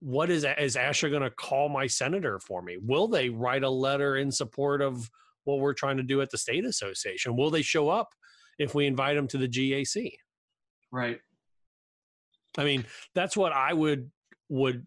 what 0.00 0.30
is 0.30 0.44
is 0.58 0.76
ASHA 0.76 1.10
going 1.10 1.22
to 1.22 1.30
call 1.30 1.68
my 1.68 1.86
senator 1.86 2.38
for 2.40 2.60
me? 2.60 2.76
Will 2.80 3.08
they 3.08 3.28
write 3.28 3.62
a 3.62 3.70
letter 3.70 4.16
in 4.16 4.30
support 4.30 4.82
of 4.82 5.08
what 5.44 5.60
we're 5.60 5.74
trying 5.74 5.96
to 5.96 6.02
do 6.02 6.20
at 6.20 6.30
the 6.30 6.38
state 6.38 6.64
association? 6.64 7.36
Will 7.36 7.50
they 7.50 7.62
show 7.62 7.88
up 7.88 8.10
if 8.58 8.74
we 8.74 8.86
invite 8.86 9.16
them 9.16 9.28
to 9.28 9.38
the 9.38 9.48
GAC? 9.48 10.12
Right. 10.90 11.20
I 12.58 12.64
mean, 12.64 12.84
that's 13.14 13.36
what 13.36 13.52
I 13.52 13.72
would 13.72 14.10
would 14.48 14.86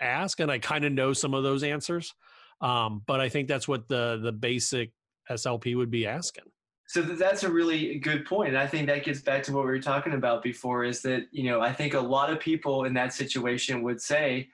ask, 0.00 0.40
and 0.40 0.50
I 0.50 0.58
kind 0.58 0.84
of 0.84 0.92
know 0.92 1.12
some 1.12 1.34
of 1.34 1.42
those 1.42 1.62
answers, 1.62 2.14
um, 2.60 3.02
but 3.06 3.20
I 3.20 3.28
think 3.28 3.48
that's 3.48 3.68
what 3.68 3.88
the 3.88 4.20
the 4.22 4.32
basic 4.32 4.92
SLP 5.30 5.76
would 5.76 5.90
be 5.90 6.06
asking. 6.06 6.44
So 6.86 7.02
that's 7.02 7.44
a 7.44 7.50
really 7.50 8.00
good 8.00 8.24
point. 8.26 8.48
And 8.48 8.58
I 8.58 8.66
think 8.66 8.88
that 8.88 9.04
gets 9.04 9.20
back 9.20 9.44
to 9.44 9.52
what 9.52 9.64
we 9.64 9.70
were 9.70 9.78
talking 9.78 10.14
about 10.14 10.42
before 10.42 10.82
is 10.82 11.02
that, 11.02 11.26
you 11.30 11.44
know, 11.44 11.60
I 11.60 11.72
think 11.72 11.94
a 11.94 12.00
lot 12.00 12.30
of 12.30 12.40
people 12.40 12.84
in 12.84 12.94
that 12.94 13.14
situation 13.14 13.82
would 13.82 14.00
say, 14.00 14.48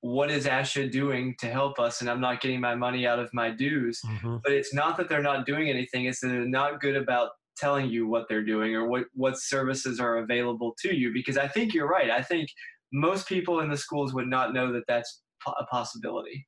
what 0.00 0.30
is 0.30 0.46
ASHA 0.46 0.92
doing 0.92 1.34
to 1.40 1.48
help 1.48 1.80
us? 1.80 2.02
And 2.02 2.08
I'm 2.08 2.20
not 2.20 2.40
getting 2.40 2.60
my 2.60 2.76
money 2.76 3.04
out 3.04 3.18
of 3.18 3.28
my 3.34 3.50
dues. 3.50 4.00
Mm-hmm. 4.06 4.36
But 4.44 4.52
it's 4.52 4.72
not 4.72 4.96
that 4.98 5.08
they're 5.08 5.22
not 5.22 5.44
doing 5.44 5.68
anything, 5.68 6.04
it's 6.04 6.20
that 6.20 6.28
they're 6.28 6.46
not 6.46 6.80
good 6.80 6.94
about 6.94 7.30
telling 7.56 7.88
you 7.88 8.06
what 8.06 8.28
they're 8.28 8.44
doing 8.44 8.74
or 8.74 8.86
what 8.86 9.04
what 9.14 9.38
services 9.38 9.98
are 9.98 10.18
available 10.18 10.74
to 10.78 10.94
you 10.94 11.12
because 11.12 11.38
i 11.38 11.48
think 11.48 11.72
you're 11.72 11.88
right 11.88 12.10
i 12.10 12.20
think 12.20 12.48
most 12.92 13.26
people 13.26 13.60
in 13.60 13.70
the 13.70 13.76
schools 13.76 14.12
would 14.12 14.28
not 14.28 14.52
know 14.52 14.72
that 14.72 14.84
that's 14.86 15.22
a 15.46 15.64
possibility 15.64 16.46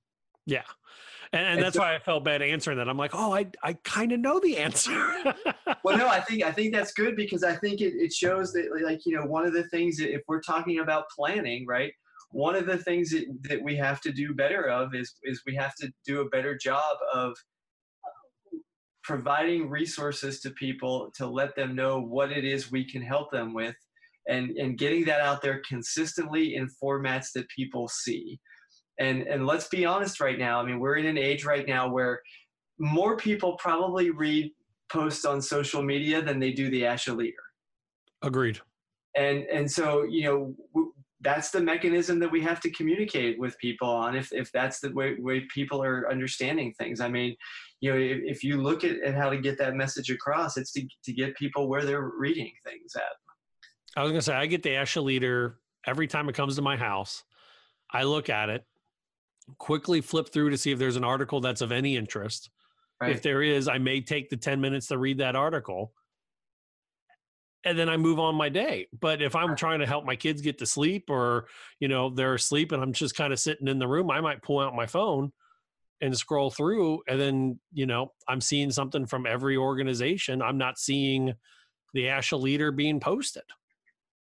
Yeah. 0.49 0.63
And, 1.33 1.43
and 1.43 1.55
And 1.57 1.63
that's 1.63 1.75
so- 1.77 1.83
why 1.83 1.95
I 1.95 1.99
felt 1.99 2.25
bad 2.25 2.41
answering 2.41 2.79
that. 2.79 2.89
I'm 2.89 2.97
like, 2.97 3.15
oh, 3.15 3.35
I, 3.35 3.47
I 3.63 3.75
kind 3.85 4.13
of 4.13 4.21
know 4.21 4.41
the 4.41 4.57
answer. 4.57 4.93
well 5.85 5.97
no 5.97 6.09
i 6.09 6.21
think 6.21 6.43
i 6.43 6.51
think 6.51 6.75
that's 6.75 6.93
good 6.93 7.15
because 7.15 7.45
i 7.45 7.55
think 7.55 7.81
it, 7.81 7.95
it 7.95 8.13
shows 8.13 8.53
that 8.53 8.69
like 8.85 9.01
you 9.05 9.15
know 9.15 9.25
one 9.25 9.47
of 9.47 9.53
the 9.53 9.65
things 9.69 9.97
that 9.99 10.13
if 10.13 10.23
we're 10.27 10.41
talking 10.41 10.81
about 10.81 11.05
planning 11.15 11.65
right 11.67 11.93
one 12.31 12.55
of 12.55 12.67
the 12.67 12.79
things 12.79 13.11
that, 13.11 13.25
that 13.43 13.63
we 13.63 13.77
have 13.77 14.01
to 14.01 14.11
do 14.13 14.35
better 14.35 14.69
of 14.69 14.95
is 14.95 15.15
is 15.25 15.43
we 15.47 15.55
have 15.55 15.75
to 15.77 15.91
do 16.07 16.21
a 16.21 16.29
better 16.31 16.57
job 16.57 16.97
of 17.15 17.33
uh, 18.05 18.59
providing 19.05 19.69
resources 19.71 20.41
to 20.41 20.51
people 20.51 21.11
to 21.15 21.27
let 21.27 21.55
them 21.55 21.75
know 21.75 22.01
what 22.01 22.33
it 22.33 22.45
is 22.45 22.71
we 22.73 22.85
can 22.85 23.03
help 23.03 23.31
them 23.31 23.55
with 23.55 23.77
and 24.29 24.51
and 24.57 24.79
getting 24.79 25.05
that 25.05 25.21
out 25.21 25.43
there 25.43 25.63
consistently 25.69 26.57
in 26.57 26.69
formats 26.83 27.27
that 27.35 27.49
people 27.55 27.89
see 27.89 28.39
and 28.99 29.23
and 29.23 29.47
let's 29.47 29.69
be 29.69 29.85
honest 29.85 30.21
right 30.21 30.39
now 30.39 30.61
i 30.61 30.65
mean 30.65 30.79
we're 30.79 30.97
in 30.97 31.07
an 31.07 31.19
age 31.19 31.45
right 31.45 31.67
now 31.67 31.89
where 31.89 32.21
more 32.79 33.17
people 33.17 33.57
probably 33.57 34.11
read 34.11 34.51
posts 34.91 35.25
on 35.25 35.41
social 35.41 35.83
media 35.83 36.23
than 36.23 36.39
they 36.39 36.53
do 36.53 36.71
the 36.71 36.83
asha 36.83 37.17
leader 37.17 37.37
Agreed. 38.23 38.61
and 39.17 39.45
and 39.45 39.71
so 39.71 40.05
you 40.05 40.25
know 40.25 40.55
w- 40.75 40.93
that's 41.21 41.51
the 41.51 41.61
mechanism 41.61 42.21
that 42.21 42.31
we 42.31 42.41
have 42.41 42.61
to 42.61 42.71
communicate 42.71 43.41
with 43.41 43.59
people 43.59 43.89
on 43.89 44.15
if, 44.15 44.33
if 44.33 44.53
that's 44.53 44.79
the 44.79 44.93
way, 44.93 45.17
way 45.19 45.45
people 45.53 45.83
are 45.83 46.11
understanding 46.11 46.73
things 46.79 47.01
i 47.01 47.09
mean 47.09 47.37
you 47.81 47.93
know 47.93 47.99
if, 47.99 48.19
if 48.25 48.45
you 48.45 48.61
look 48.61 48.85
at, 48.85 49.01
at 49.03 49.15
how 49.15 49.29
to 49.29 49.39
get 49.39 49.59
that 49.59 49.75
message 49.75 50.11
across 50.11 50.57
it's 50.57 50.73
to, 50.73 50.87
to 51.05 51.13
get 51.13 51.37
people 51.37 51.69
where 51.69 51.85
they're 51.85 52.13
reading 52.19 52.53
things 52.65 52.93
at 52.97 53.03
I 53.97 54.03
was 54.03 54.13
gonna 54.13 54.23
say 54.23 54.35
I 54.35 54.47
get 54.47 54.63
the 54.63 54.71
Asha 54.71 55.03
leader 55.03 55.59
every 55.87 56.07
time 56.07 56.29
it 56.29 56.35
comes 56.35 56.55
to 56.55 56.63
my 56.63 56.77
house. 56.77 57.25
I 57.91 58.05
look 58.05 58.29
at 58.29 58.49
it, 58.49 58.65
quickly 59.57 60.01
flip 60.01 60.31
through 60.31 60.51
to 60.51 60.59
see 60.59 60.73
if 60.73 60.79
there's 60.79 60.97
an 60.97 61.05
article 61.05 61.41
that's 61.41 61.61
of 61.61 61.73
any 61.73 61.97
interest. 61.97 62.51
If 63.03 63.23
there 63.23 63.43
is, 63.43 63.69
I 63.69 63.79
may 63.79 64.01
take 64.01 64.29
the 64.29 64.37
10 64.37 64.61
minutes 64.61 64.89
to 64.89 64.99
read 64.99 65.19
that 65.19 65.37
article. 65.37 65.93
And 67.65 67.79
then 67.79 67.89
I 67.89 67.97
move 67.97 68.19
on 68.19 68.35
my 68.35 68.49
day. 68.49 68.89
But 68.99 69.23
if 69.23 69.37
I'm 69.37 69.57
trying 69.57 69.81
to 69.81 69.87
help 69.87 70.05
my 70.05 70.17
kids 70.17 70.41
get 70.43 70.59
to 70.59 70.67
sleep 70.67 71.09
or, 71.09 71.47
you 71.81 71.89
know, 71.89 72.11
they're 72.11 72.35
asleep 72.35 72.73
and 72.73 72.83
I'm 72.83 72.93
just 72.93 73.17
kind 73.17 73.33
of 73.33 73.39
sitting 73.39 73.69
in 73.69 73.79
the 73.79 73.89
room, 73.89 74.11
I 74.11 74.21
might 74.21 74.43
pull 74.43 74.59
out 74.61 74.75
my 74.75 74.87
phone 74.87 75.33
and 76.01 76.17
scroll 76.17 76.51
through 76.51 77.03
and 77.09 77.21
then, 77.21 77.59
you 77.73 77.87
know, 77.87 78.13
I'm 78.29 78.41
seeing 78.41 78.71
something 78.71 79.07
from 79.07 79.27
every 79.27 79.57
organization. 79.57 80.43
I'm 80.43 80.59
not 80.59 80.79
seeing 80.79 81.35
the 81.95 82.05
Asha 82.05 82.41
leader 82.41 82.71
being 82.71 83.01
posted. 83.01 83.43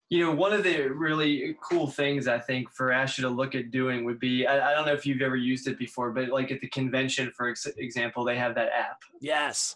You 0.10 0.24
know 0.24 0.32
one 0.32 0.53
of 0.53 0.64
the 0.64 0.88
really 0.88 1.55
cool 1.62 1.88
things 1.88 2.28
i 2.28 2.39
think 2.39 2.72
for 2.72 2.88
asha 2.88 3.22
to 3.22 3.30
look 3.30 3.55
at 3.55 3.72
doing 3.72 4.05
would 4.05 4.20
be 4.20 4.47
I, 4.47 4.72
I 4.72 4.74
don't 4.74 4.86
know 4.86 4.93
if 4.93 5.05
you've 5.05 5.22
ever 5.22 5.36
used 5.36 5.68
it 5.68 5.78
before 5.78 6.12
but 6.12 6.30
like 6.30 6.51
at 6.51 6.62
the 6.62 6.70
convention 6.70 7.32
for 7.36 7.49
ex- 7.49 7.68
example 7.78 8.24
they 8.24 8.38
have 8.38 8.55
that 8.55 8.70
app 8.72 9.01
Yes. 9.20 9.76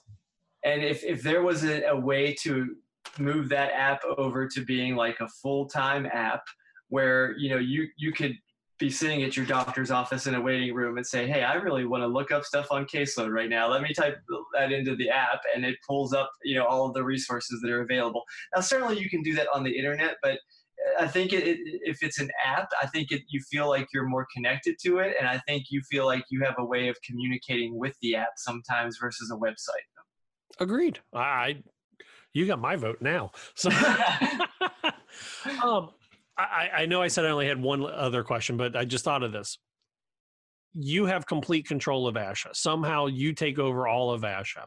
and 0.64 0.84
if, 0.84 1.04
if 1.04 1.22
there 1.22 1.44
was 1.44 1.64
a, 1.64 1.84
a 1.84 2.00
way 2.00 2.34
to 2.44 2.76
move 3.20 3.50
that 3.50 3.72
app 3.74 4.02
over 4.18 4.48
to 4.48 4.64
being 4.64 4.96
like 4.96 5.20
a 5.20 5.28
full-time 5.28 6.06
app 6.14 6.44
where 6.90 7.36
you 7.38 7.50
know 7.50 7.58
you 7.58 7.88
you 7.98 8.12
could 8.12 8.38
be 8.82 8.90
sitting 8.90 9.22
at 9.22 9.38
your 9.38 9.46
doctor's 9.46 9.92
office 9.92 10.26
in 10.26 10.34
a 10.34 10.42
waiting 10.42 10.74
room 10.74 10.98
and 10.98 11.06
say 11.06 11.28
hey 11.28 11.44
i 11.44 11.54
really 11.54 11.86
want 11.86 12.02
to 12.02 12.08
look 12.08 12.32
up 12.32 12.44
stuff 12.44 12.66
on 12.72 12.84
caseload 12.86 13.32
right 13.32 13.48
now 13.48 13.70
let 13.70 13.84
me 13.84 13.94
type 13.94 14.18
that 14.54 14.72
into 14.72 14.96
the 14.96 15.08
app 15.08 15.40
and 15.56 15.64
it 15.64 15.76
pulls 15.88 16.14
up 16.14 16.32
you 16.44 16.56
know 16.56 16.66
all 16.66 16.88
of 16.88 16.96
the 16.96 17.04
resources 17.04 17.62
that 17.62 17.70
are 17.70 17.84
available 17.84 18.24
now 18.56 18.60
certainly 18.60 19.00
you 19.00 19.08
can 19.08 19.22
do 19.22 19.36
that 19.36 19.48
on 19.54 19.64
the 19.64 19.78
internet 19.78 20.16
but 20.24 20.40
I 21.00 21.08
think 21.08 21.32
it, 21.32 21.60
if 21.84 22.02
it's 22.02 22.20
an 22.20 22.32
app, 22.44 22.68
I 22.82 22.88
think 22.88 23.12
it, 23.12 23.22
you 23.30 23.40
feel 23.52 23.70
like 23.70 23.88
you're 23.94 24.08
more 24.08 24.26
connected 24.36 24.78
to 24.82 24.98
it, 24.98 25.16
and 25.20 25.30
I 25.30 25.40
think 25.48 25.66
you 25.70 25.80
feel 25.84 26.08
like 26.08 26.24
you 26.32 26.44
have 26.44 26.56
a 26.58 26.66
way 26.66 26.88
of 26.88 26.98
communicating 27.08 27.78
with 27.78 27.96
the 28.02 28.16
app 28.16 28.32
sometimes 28.38 28.98
versus 28.98 29.32
a 29.32 29.36
website. 29.38 29.86
Agreed. 30.60 30.98
I, 31.14 31.20
I 31.20 31.64
you 32.34 32.48
got 32.48 32.58
my 32.58 32.78
vote 32.78 33.00
now. 33.00 33.32
So 33.54 33.70
um 35.64 35.92
I, 36.38 36.70
I 36.74 36.86
know 36.86 37.02
I 37.02 37.08
said 37.08 37.26
I 37.26 37.30
only 37.30 37.48
had 37.48 37.62
one 37.62 37.86
other 37.86 38.24
question, 38.24 38.58
but 38.58 38.76
I 38.76 38.86
just 38.86 39.04
thought 39.04 39.24
of 39.24 39.32
this. 39.32 39.60
You 40.74 41.06
have 41.06 41.26
complete 41.28 41.68
control 41.68 42.08
of 42.08 42.16
Asha. 42.16 42.56
Somehow 42.56 43.08
you 43.08 43.34
take 43.34 43.60
over 43.60 43.88
all 43.88 44.12
of 44.12 44.22
Asha. 44.22 44.66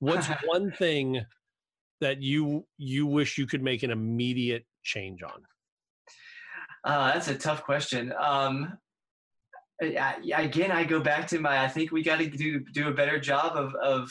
What's 0.00 0.26
one 0.44 0.72
thing 0.72 1.22
that 2.00 2.20
you 2.20 2.66
you 2.76 3.06
wish 3.06 3.38
you 3.38 3.46
could 3.46 3.62
make 3.62 3.82
an 3.82 3.90
immediate 3.90 4.66
change 4.82 5.22
on? 5.22 5.42
Uh, 6.84 7.12
that's 7.12 7.28
a 7.28 7.34
tough 7.34 7.62
question. 7.62 8.12
Um, 8.18 8.76
I, 9.82 10.18
I- 10.34 10.42
again, 10.42 10.70
I 10.70 10.84
go 10.84 11.00
back 11.00 11.26
to 11.28 11.38
my. 11.38 11.62
I 11.64 11.68
think 11.68 11.92
we 11.92 12.02
got 12.02 12.18
to 12.18 12.28
do 12.28 12.60
do 12.72 12.88
a 12.88 12.92
better 12.92 13.18
job 13.18 13.56
of 13.56 13.74
of 13.76 14.10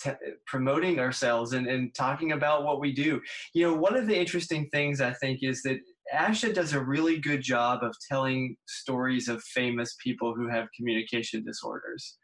t- 0.00 0.10
promoting 0.46 0.98
ourselves 0.98 1.52
and, 1.52 1.66
and 1.66 1.94
talking 1.94 2.32
about 2.32 2.64
what 2.64 2.80
we 2.80 2.92
do. 2.92 3.20
You 3.54 3.66
know, 3.66 3.74
one 3.74 3.96
of 3.96 4.06
the 4.06 4.18
interesting 4.18 4.68
things 4.70 5.00
I 5.00 5.12
think 5.14 5.40
is 5.42 5.62
that 5.62 5.78
Asha 6.14 6.54
does 6.54 6.72
a 6.72 6.80
really 6.80 7.18
good 7.18 7.42
job 7.42 7.82
of 7.82 7.94
telling 8.08 8.56
stories 8.66 9.28
of 9.28 9.42
famous 9.42 9.96
people 10.02 10.34
who 10.34 10.48
have 10.48 10.68
communication 10.76 11.44
disorders. 11.44 12.16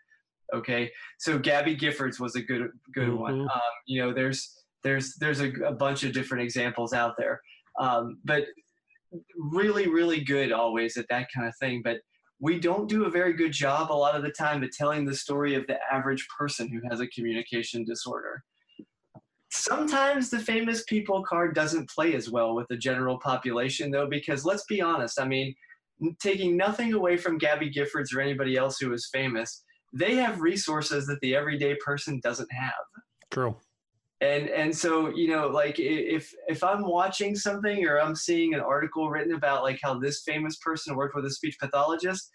Okay, 0.54 0.90
so 1.18 1.38
Gabby 1.38 1.76
Giffords 1.76 2.20
was 2.20 2.36
a 2.36 2.42
good 2.42 2.68
good 2.92 3.12
one. 3.12 3.40
Mhm. 3.40 3.50
Um, 3.50 3.72
you 3.86 4.02
know, 4.02 4.12
there's 4.12 4.64
there's 4.82 5.14
there's 5.16 5.40
a, 5.40 5.50
a 5.64 5.72
bunch 5.72 6.04
of 6.04 6.12
different 6.12 6.44
examples 6.44 6.92
out 6.92 7.14
there, 7.18 7.40
um, 7.80 8.18
but 8.24 8.44
really 9.36 9.88
really 9.88 10.20
good 10.20 10.52
always 10.52 10.96
at 10.96 11.06
that 11.08 11.28
kind 11.34 11.48
of 11.48 11.54
thing. 11.60 11.80
But 11.82 11.98
we 12.44 12.60
don't 12.60 12.90
do 12.90 13.06
a 13.06 13.10
very 13.10 13.32
good 13.32 13.52
job 13.52 13.90
a 13.90 13.94
lot 13.94 14.14
of 14.14 14.22
the 14.22 14.30
time 14.30 14.62
at 14.62 14.70
telling 14.70 15.06
the 15.06 15.14
story 15.14 15.54
of 15.54 15.66
the 15.66 15.78
average 15.90 16.28
person 16.38 16.68
who 16.68 16.78
has 16.90 17.00
a 17.00 17.06
communication 17.06 17.86
disorder. 17.86 18.44
Sometimes 19.50 20.28
the 20.28 20.38
famous 20.38 20.84
people 20.84 21.24
card 21.24 21.54
doesn't 21.54 21.88
play 21.88 22.14
as 22.14 22.28
well 22.28 22.54
with 22.54 22.68
the 22.68 22.76
general 22.76 23.18
population, 23.18 23.90
though, 23.90 24.06
because 24.06 24.44
let's 24.44 24.66
be 24.66 24.82
honest, 24.82 25.18
I 25.18 25.26
mean, 25.26 25.54
taking 26.20 26.54
nothing 26.54 26.92
away 26.92 27.16
from 27.16 27.38
Gabby 27.38 27.70
Giffords 27.70 28.14
or 28.14 28.20
anybody 28.20 28.58
else 28.58 28.76
who 28.78 28.92
is 28.92 29.08
famous, 29.10 29.64
they 29.94 30.16
have 30.16 30.42
resources 30.42 31.06
that 31.06 31.20
the 31.22 31.34
everyday 31.34 31.76
person 31.76 32.20
doesn't 32.22 32.52
have 32.52 32.74
True. 33.30 33.56
And 34.20 34.48
and 34.48 34.76
so 34.76 35.08
you 35.14 35.28
know 35.28 35.48
like 35.48 35.78
if 35.78 36.32
if 36.48 36.62
i'm 36.62 36.82
watching 36.86 37.34
something 37.34 37.86
or 37.86 38.00
i'm 38.00 38.14
seeing 38.14 38.54
an 38.54 38.60
article 38.60 39.10
written 39.10 39.34
about 39.34 39.62
like 39.62 39.78
how 39.82 39.98
this 39.98 40.22
famous 40.24 40.56
person 40.58 40.94
worked 40.94 41.14
with 41.14 41.24
a 41.24 41.30
speech 41.30 41.56
pathologist 41.60 42.30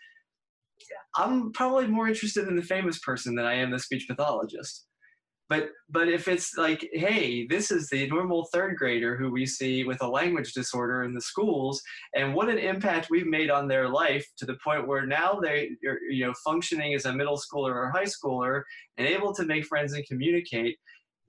i'm 1.15 1.51
probably 1.53 1.87
more 1.87 2.07
interested 2.07 2.47
in 2.47 2.55
the 2.55 2.61
famous 2.61 2.99
person 2.99 3.35
than 3.35 3.45
i 3.45 3.53
am 3.53 3.71
the 3.71 3.79
speech 3.79 4.07
pathologist. 4.07 4.85
But 5.47 5.69
but 5.89 6.07
if 6.07 6.27
it's 6.27 6.55
like 6.57 6.87
hey 6.93 7.47
this 7.47 7.71
is 7.71 7.89
the 7.89 8.07
normal 8.07 8.47
third 8.53 8.77
grader 8.77 9.17
who 9.17 9.31
we 9.31 9.47
see 9.47 9.83
with 9.83 9.99
a 10.03 10.07
language 10.07 10.53
disorder 10.53 11.03
in 11.05 11.13
the 11.15 11.21
schools 11.21 11.81
and 12.15 12.35
what 12.35 12.49
an 12.49 12.59
impact 12.59 13.07
we've 13.09 13.25
made 13.25 13.49
on 13.49 13.67
their 13.67 13.89
life 13.89 14.27
to 14.37 14.45
the 14.45 14.57
point 14.63 14.87
where 14.87 15.07
now 15.07 15.39
they 15.41 15.71
are 15.87 15.97
you 16.07 16.23
know 16.27 16.33
functioning 16.45 16.93
as 16.93 17.05
a 17.05 17.13
middle 17.13 17.35
schooler 17.37 17.73
or 17.73 17.89
high 17.89 18.05
schooler 18.05 18.61
and 18.97 19.07
able 19.07 19.33
to 19.33 19.43
make 19.43 19.65
friends 19.65 19.93
and 19.93 20.05
communicate 20.05 20.77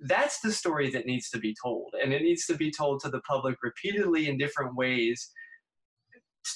that's 0.03 0.41
the 0.41 0.53
story 0.53 0.91
that 0.91 1.07
needs 1.07 1.29
to 1.31 1.39
be 1.39 1.55
told 1.63 1.95
and 2.03 2.13
it 2.13 2.23
needs 2.23 2.47
to 2.47 2.55
be 2.57 2.71
told 2.71 3.01
to 3.01 3.09
the 3.09 3.21
public 3.21 3.57
repeatedly 3.63 4.29
in 4.29 4.39
different 4.39 4.75
ways 4.75 5.31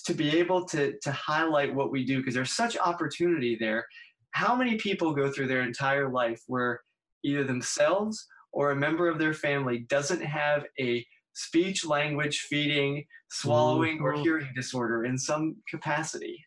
to 0.05 0.15
be 0.15 0.39
able 0.39 0.65
to 0.65 0.95
to 1.03 1.13
highlight 1.13 1.75
what 1.75 1.91
we 1.91 2.05
do 2.05 2.19
because 2.19 2.35
there's 2.35 2.53
such 2.53 2.77
opportunity 2.79 3.57
there 3.59 3.85
how 4.31 4.57
many 4.57 4.77
people 4.77 5.13
go 5.13 5.31
through 5.31 5.47
their 5.47 5.63
entire 5.63 6.11
life 6.11 6.41
where 6.47 6.81
either 7.23 7.45
themselves 7.45 8.27
or 8.53 8.71
a 8.71 8.77
member 8.77 9.09
of 9.09 9.19
their 9.19 9.35
family 9.35 9.81
doesn't 9.89 10.23
have 10.23 10.65
a 10.81 11.05
speech 11.35 11.85
language 11.85 12.41
feeding 12.49 13.05
swallowing 13.29 14.01
or 14.01 14.15
Mhm. 14.15 14.23
hearing 14.23 14.53
disorder 14.55 15.05
in 15.05 15.19
some 15.19 15.57
capacity 15.69 16.45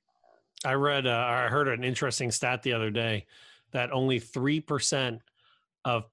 I 0.65 0.73
read, 0.73 1.05
uh, 1.05 1.11
I 1.11 1.47
heard 1.49 1.67
an 1.67 1.83
interesting 1.83 2.31
stat 2.31 2.63
the 2.63 2.73
other 2.73 2.89
day 2.89 3.27
that 3.71 3.91
only 3.91 4.19
3% 4.19 5.21
of 5.85 6.09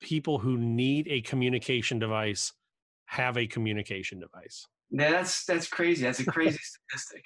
people 0.00 0.38
who 0.38 0.56
need 0.56 1.08
a 1.08 1.20
communication 1.22 1.98
device 1.98 2.52
have 3.06 3.36
a 3.36 3.46
communication 3.46 4.20
device. 4.20 4.66
Now, 4.90 5.10
that's 5.10 5.44
that's 5.44 5.66
crazy 5.68 6.02
that's 6.02 6.20
a 6.20 6.24
crazy 6.30 6.58
statistic 6.58 7.24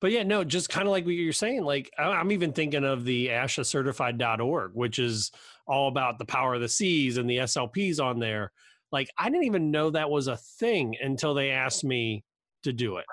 But 0.00 0.10
yeah, 0.12 0.22
no, 0.22 0.44
just 0.44 0.68
kind 0.68 0.86
of 0.86 0.92
like 0.92 1.04
what 1.04 1.14
you're 1.14 1.32
saying. 1.32 1.64
Like 1.64 1.90
I'm 1.98 2.32
even 2.32 2.52
thinking 2.52 2.84
of 2.84 3.04
the 3.04 3.28
ASHA 3.28 4.70
which 4.74 4.98
is 4.98 5.30
all 5.66 5.88
about 5.88 6.18
the 6.18 6.24
power 6.24 6.54
of 6.54 6.60
the 6.60 6.68
C's 6.68 7.16
and 7.16 7.28
the 7.28 7.38
SLPs 7.38 8.00
on 8.00 8.18
there. 8.18 8.52
Like 8.92 9.08
I 9.18 9.28
didn't 9.28 9.44
even 9.44 9.70
know 9.70 9.90
that 9.90 10.10
was 10.10 10.28
a 10.28 10.36
thing 10.36 10.94
until 11.00 11.34
they 11.34 11.50
asked 11.50 11.84
me 11.84 12.24
to 12.62 12.72
do 12.72 12.98
it. 12.98 13.06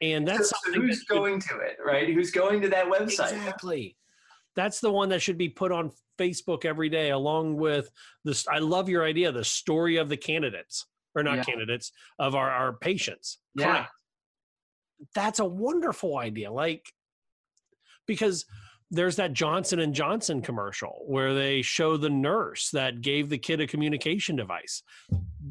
And 0.00 0.26
that's 0.26 0.50
So- 0.50 0.56
so 0.64 0.80
who's 0.80 1.04
that 1.06 1.14
going 1.14 1.40
to 1.40 1.58
it 1.58 1.76
right 1.84 2.08
who's 2.12 2.30
going 2.30 2.60
to 2.62 2.68
that 2.70 2.86
website 2.86 3.32
Exactly. 3.32 3.96
That's 4.56 4.80
the 4.80 4.90
one 4.90 5.10
that 5.10 5.22
should 5.22 5.38
be 5.38 5.48
put 5.48 5.72
on 5.72 5.92
Facebook 6.18 6.64
every 6.64 6.88
day, 6.88 7.10
along 7.10 7.56
with 7.56 7.90
this. 8.24 8.46
I 8.48 8.58
love 8.58 8.88
your 8.88 9.04
idea, 9.04 9.32
the 9.32 9.44
story 9.44 9.96
of 9.96 10.08
the 10.08 10.16
candidates, 10.16 10.86
or 11.14 11.22
not 11.22 11.36
Yeah. 11.36 11.44
candidates, 11.44 11.92
of 12.18 12.34
our, 12.34 12.50
our 12.50 12.72
patients. 12.72 13.38
Yeah. 13.54 13.64
clients. 13.64 13.92
That's 15.14 15.38
a 15.38 15.44
wonderful 15.46 16.18
idea. 16.18 16.52
Like, 16.52 16.92
because 18.06 18.44
there's 18.90 19.16
that 19.16 19.32
Johnson 19.32 19.78
and 19.78 19.94
Johnson 19.94 20.42
commercial 20.42 21.04
where 21.06 21.32
they 21.32 21.62
show 21.62 21.96
the 21.96 22.10
nurse 22.10 22.70
that 22.72 23.00
gave 23.00 23.28
the 23.28 23.38
kid 23.38 23.60
a 23.60 23.66
communication 23.66 24.36
device. 24.36 24.82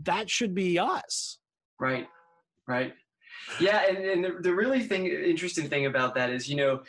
That 0.04 0.30
should 0.30 0.54
be 0.54 0.78
us. 0.78 1.40
Right, 1.80 2.08
right. 2.68 2.94
Yeah, 3.60 3.88
and, 3.90 3.98
and 4.00 4.24
the, 4.24 4.38
the 4.42 4.54
really 4.54 4.82
thing, 4.84 5.08
interesting 5.08 5.70
thing 5.70 5.86
about 5.86 6.14
that 6.16 6.30
is, 6.30 6.50
you 6.50 6.58
know, 6.58 6.82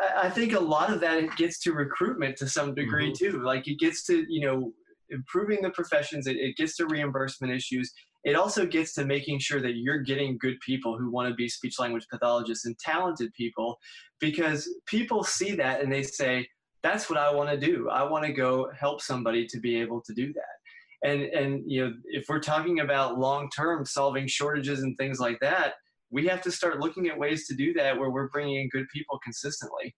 I, 0.00 0.26
I 0.26 0.30
think 0.30 0.52
a 0.52 0.60
lot 0.60 0.92
of 0.92 1.00
that 1.00 1.18
it 1.18 1.36
gets 1.36 1.58
to 1.60 1.72
recruitment 1.72 2.36
to 2.38 2.48
some 2.48 2.74
degree 2.74 3.12
mm-hmm. 3.12 3.38
too. 3.38 3.42
Like 3.42 3.68
it 3.68 3.78
gets 3.78 4.04
to, 4.06 4.24
you 4.28 4.46
know, 4.46 4.72
improving 5.10 5.62
the 5.62 5.70
professions. 5.70 6.26
It, 6.26 6.36
it 6.36 6.56
gets 6.56 6.76
to 6.76 6.86
reimbursement 6.86 7.52
issues. 7.52 7.92
It 8.22 8.36
also 8.36 8.66
gets 8.66 8.92
to 8.94 9.04
making 9.04 9.38
sure 9.38 9.60
that 9.62 9.76
you're 9.76 10.02
getting 10.02 10.38
good 10.38 10.60
people 10.60 10.98
who 10.98 11.10
want 11.10 11.28
to 11.28 11.34
be 11.34 11.48
speech 11.48 11.78
language 11.78 12.06
pathologists 12.10 12.66
and 12.66 12.78
talented 12.78 13.32
people, 13.32 13.78
because 14.20 14.68
people 14.86 15.24
see 15.24 15.54
that 15.54 15.80
and 15.80 15.90
they 15.90 16.02
say, 16.02 16.46
"That's 16.82 17.08
what 17.08 17.18
I 17.18 17.32
want 17.32 17.48
to 17.48 17.56
do. 17.56 17.88
I 17.88 18.02
want 18.02 18.26
to 18.26 18.32
go 18.32 18.70
help 18.78 19.00
somebody 19.00 19.46
to 19.46 19.58
be 19.58 19.80
able 19.80 20.02
to 20.02 20.12
do 20.12 20.32
that." 20.34 20.60
and 21.02 21.22
and 21.22 21.62
you 21.66 21.82
know 21.82 21.92
if 22.06 22.26
we're 22.28 22.40
talking 22.40 22.80
about 22.80 23.18
long 23.18 23.48
term 23.50 23.84
solving 23.84 24.26
shortages 24.26 24.82
and 24.82 24.96
things 24.98 25.18
like 25.18 25.38
that 25.40 25.74
we 26.10 26.26
have 26.26 26.40
to 26.42 26.50
start 26.50 26.80
looking 26.80 27.08
at 27.08 27.18
ways 27.18 27.46
to 27.46 27.54
do 27.54 27.72
that 27.74 27.98
where 27.98 28.10
we're 28.10 28.28
bringing 28.28 28.56
in 28.62 28.68
good 28.68 28.86
people 28.92 29.18
consistently 29.22 29.94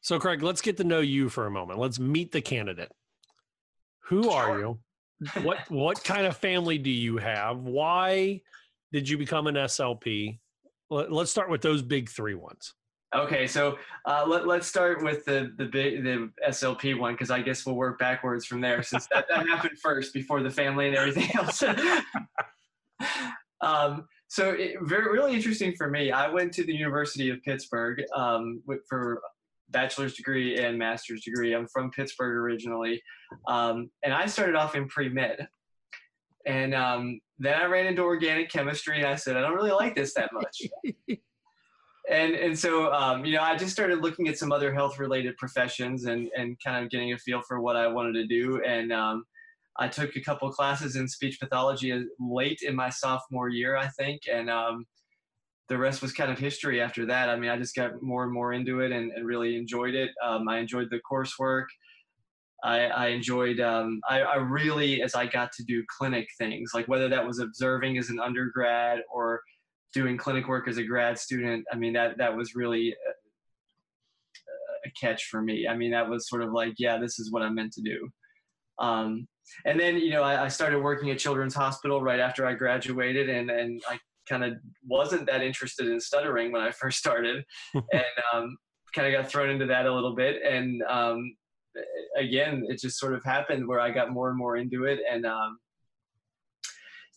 So, 0.00 0.18
Craig, 0.18 0.42
let's 0.42 0.60
get 0.60 0.76
to 0.78 0.84
know 0.84 1.00
you 1.00 1.28
for 1.28 1.46
a 1.46 1.50
moment. 1.50 1.78
Let's 1.80 1.98
meet 1.98 2.30
the 2.32 2.40
candidate. 2.40 2.92
Who 4.08 4.30
are 4.30 4.58
you? 4.58 4.78
What 5.42 5.58
what 5.70 6.04
kind 6.04 6.26
of 6.26 6.36
family 6.36 6.78
do 6.78 6.90
you 6.90 7.16
have? 7.16 7.58
Why 7.60 8.40
did 8.92 9.08
you 9.08 9.16
become 9.18 9.46
an 9.46 9.54
SLP? 9.54 10.38
Let- 10.90 11.10
Let's 11.10 11.30
start 11.30 11.48
with 11.50 11.62
those 11.62 11.82
big 11.82 12.08
three 12.10 12.34
ones. 12.34 12.74
okay 13.14 13.46
so 13.46 13.78
uh, 14.04 14.24
let, 14.26 14.46
let's 14.46 14.66
start 14.66 15.02
with 15.02 15.24
the 15.24 15.52
the 15.60 15.64
big 15.64 16.02
the 16.04 16.28
slp 16.50 16.98
one 16.98 17.14
because 17.14 17.30
i 17.30 17.40
guess 17.40 17.64
we'll 17.64 17.76
work 17.76 17.98
backwards 18.00 18.44
from 18.44 18.60
there 18.60 18.82
since 18.82 19.06
that, 19.12 19.24
that 19.30 19.46
happened 19.52 19.78
first 19.88 20.12
before 20.12 20.42
the 20.42 20.50
family 20.50 20.86
and 20.88 20.96
everything 20.96 21.30
else 21.40 21.62
um, 23.60 24.06
so 24.36 24.50
it, 24.50 24.76
very 24.82 25.10
really 25.10 25.32
interesting 25.32 25.74
for 25.74 25.88
me. 25.88 26.12
I 26.12 26.28
went 26.28 26.52
to 26.54 26.64
the 26.64 26.74
university 26.74 27.30
of 27.30 27.42
pittsburgh 27.42 28.02
um, 28.14 28.62
for 28.86 29.22
bachelor's 29.70 30.12
degree 30.12 30.58
and 30.58 30.78
master's 30.78 31.22
degree. 31.22 31.54
I'm 31.54 31.66
from 31.68 31.90
pittsburgh 31.90 32.36
originally 32.36 33.02
um, 33.48 33.90
and 34.02 34.12
i 34.12 34.26
started 34.26 34.54
off 34.54 34.74
in 34.74 34.88
pre-med. 34.88 35.48
And 36.44 36.74
um, 36.74 37.18
then 37.38 37.54
i 37.54 37.64
ran 37.64 37.86
into 37.86 38.02
organic 38.02 38.50
chemistry 38.50 38.98
and 38.98 39.06
i 39.06 39.14
said 39.14 39.38
i 39.38 39.40
don't 39.40 39.54
really 39.54 39.72
like 39.72 39.94
this 39.94 40.12
that 40.14 40.30
much. 40.32 41.18
And 42.08 42.36
and 42.36 42.56
so 42.56 42.92
um, 42.92 43.24
you 43.24 43.34
know 43.34 43.42
i 43.42 43.56
just 43.56 43.72
started 43.72 44.00
looking 44.00 44.28
at 44.28 44.38
some 44.38 44.52
other 44.52 44.72
health 44.72 45.00
related 45.00 45.36
professions 45.38 46.04
and 46.04 46.30
and 46.36 46.56
kind 46.64 46.84
of 46.84 46.88
getting 46.88 47.12
a 47.12 47.18
feel 47.18 47.42
for 47.48 47.60
what 47.60 47.74
i 47.74 47.88
wanted 47.88 48.12
to 48.12 48.26
do. 48.28 48.62
And 48.62 48.92
um, 48.92 49.24
i 49.78 49.88
took 49.88 50.16
a 50.16 50.20
couple 50.20 50.50
classes 50.50 50.96
in 50.96 51.08
speech 51.08 51.38
pathology 51.40 51.92
uh, 51.92 52.00
late 52.20 52.60
in 52.62 52.74
my 52.74 52.90
sophomore 52.90 53.48
year 53.48 53.76
i 53.76 53.86
think 53.88 54.22
and 54.32 54.50
um, 54.50 54.86
the 55.68 55.76
rest 55.76 56.02
was 56.02 56.12
kind 56.12 56.30
of 56.30 56.38
history 56.38 56.80
after 56.80 57.06
that. 57.06 57.28
I 57.28 57.36
mean 57.36 57.50
i 57.50 57.56
just 57.56 57.74
got 57.74 58.02
more 58.02 58.24
and 58.24 58.32
more 58.32 58.52
into 58.52 58.80
it 58.80 58.92
and, 58.92 59.12
and 59.12 59.26
really 59.26 59.56
enjoyed 59.56 59.94
it. 59.94 60.10
Um, 60.24 60.48
i 60.48 60.58
enjoyed 60.58 60.88
the 60.90 61.00
coursework. 61.10 61.66
I, 62.64 62.86
I 62.86 63.06
enjoyed 63.08 63.60
um, 63.60 64.00
I, 64.08 64.20
I 64.20 64.36
really 64.36 65.02
as 65.02 65.14
i 65.14 65.26
got 65.26 65.52
to 65.52 65.64
do 65.64 65.84
clinic 65.98 66.28
things 66.38 66.70
like 66.74 66.88
whether 66.88 67.08
that 67.08 67.26
was 67.26 67.38
observing 67.38 67.98
as 67.98 68.08
an 68.08 68.18
undergrad 68.18 69.00
or 69.12 69.40
doing 69.92 70.16
clinic 70.16 70.48
work 70.48 70.66
as 70.68 70.78
a 70.78 70.82
grad 70.82 71.18
student 71.18 71.64
i 71.72 71.76
mean 71.76 71.92
that 71.92 72.18
that 72.18 72.34
was 72.34 72.54
really 72.54 72.92
a, 72.92 73.10
a 74.88 74.90
catch 75.00 75.26
for 75.26 75.42
me. 75.42 75.66
I 75.68 75.76
mean 75.76 75.90
that 75.90 76.08
was 76.08 76.28
sort 76.28 76.42
of 76.42 76.52
like 76.52 76.74
yeah 76.78 76.98
this 76.98 77.18
is 77.18 77.30
what 77.30 77.42
i'm 77.42 77.54
meant 77.54 77.72
to 77.74 77.82
do. 77.82 78.08
Um, 78.78 79.26
and 79.64 79.78
then 79.78 79.96
you 79.96 80.10
know 80.10 80.22
I, 80.22 80.44
I 80.44 80.48
started 80.48 80.80
working 80.80 81.10
at 81.10 81.18
children's 81.18 81.54
hospital 81.54 82.02
right 82.02 82.20
after 82.20 82.46
i 82.46 82.54
graduated 82.54 83.28
and 83.28 83.50
and 83.50 83.82
i 83.88 83.98
kind 84.28 84.44
of 84.44 84.54
wasn't 84.86 85.26
that 85.26 85.42
interested 85.42 85.88
in 85.88 86.00
stuttering 86.00 86.52
when 86.52 86.62
i 86.62 86.70
first 86.70 86.98
started 86.98 87.44
and 87.74 88.04
um, 88.32 88.56
kind 88.94 89.06
of 89.06 89.20
got 89.20 89.30
thrown 89.30 89.50
into 89.50 89.66
that 89.66 89.86
a 89.86 89.92
little 89.92 90.14
bit 90.14 90.42
and 90.42 90.82
um, 90.84 91.36
again 92.16 92.64
it 92.68 92.80
just 92.80 92.98
sort 92.98 93.14
of 93.14 93.22
happened 93.24 93.66
where 93.66 93.80
i 93.80 93.90
got 93.90 94.10
more 94.10 94.28
and 94.28 94.38
more 94.38 94.56
into 94.56 94.84
it 94.84 95.00
and 95.10 95.26
um, 95.26 95.58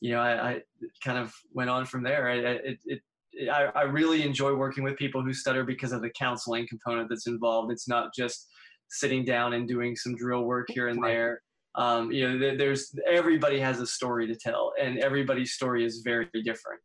you 0.01 0.11
know, 0.11 0.19
I, 0.19 0.49
I 0.49 0.61
kind 1.03 1.17
of 1.17 1.33
went 1.53 1.69
on 1.69 1.85
from 1.85 2.03
there. 2.03 2.29
I, 2.29 2.35
it, 2.35 2.79
it, 2.85 3.01
it, 3.33 3.49
I, 3.49 3.65
I 3.75 3.81
really 3.83 4.23
enjoy 4.23 4.53
working 4.53 4.83
with 4.83 4.97
people 4.97 5.21
who 5.21 5.33
stutter 5.33 5.63
because 5.63 5.91
of 5.91 6.01
the 6.01 6.09
counseling 6.11 6.67
component 6.67 7.09
that's 7.09 7.27
involved. 7.27 7.71
It's 7.71 7.87
not 7.87 8.13
just 8.15 8.47
sitting 8.89 9.25
down 9.25 9.53
and 9.53 9.67
doing 9.67 9.95
some 9.95 10.15
drill 10.15 10.43
work 10.43 10.67
here 10.69 10.87
and 10.87 11.03
there. 11.03 11.41
Um, 11.79 12.11
you 12.11 12.27
know, 12.27 12.57
there's 12.57 12.93
everybody 13.09 13.59
has 13.59 13.79
a 13.79 13.87
story 13.87 14.27
to 14.27 14.35
tell, 14.35 14.73
and 14.79 14.99
everybody's 14.99 15.53
story 15.53 15.83
is 15.85 16.01
very 16.03 16.27
different. 16.43 16.81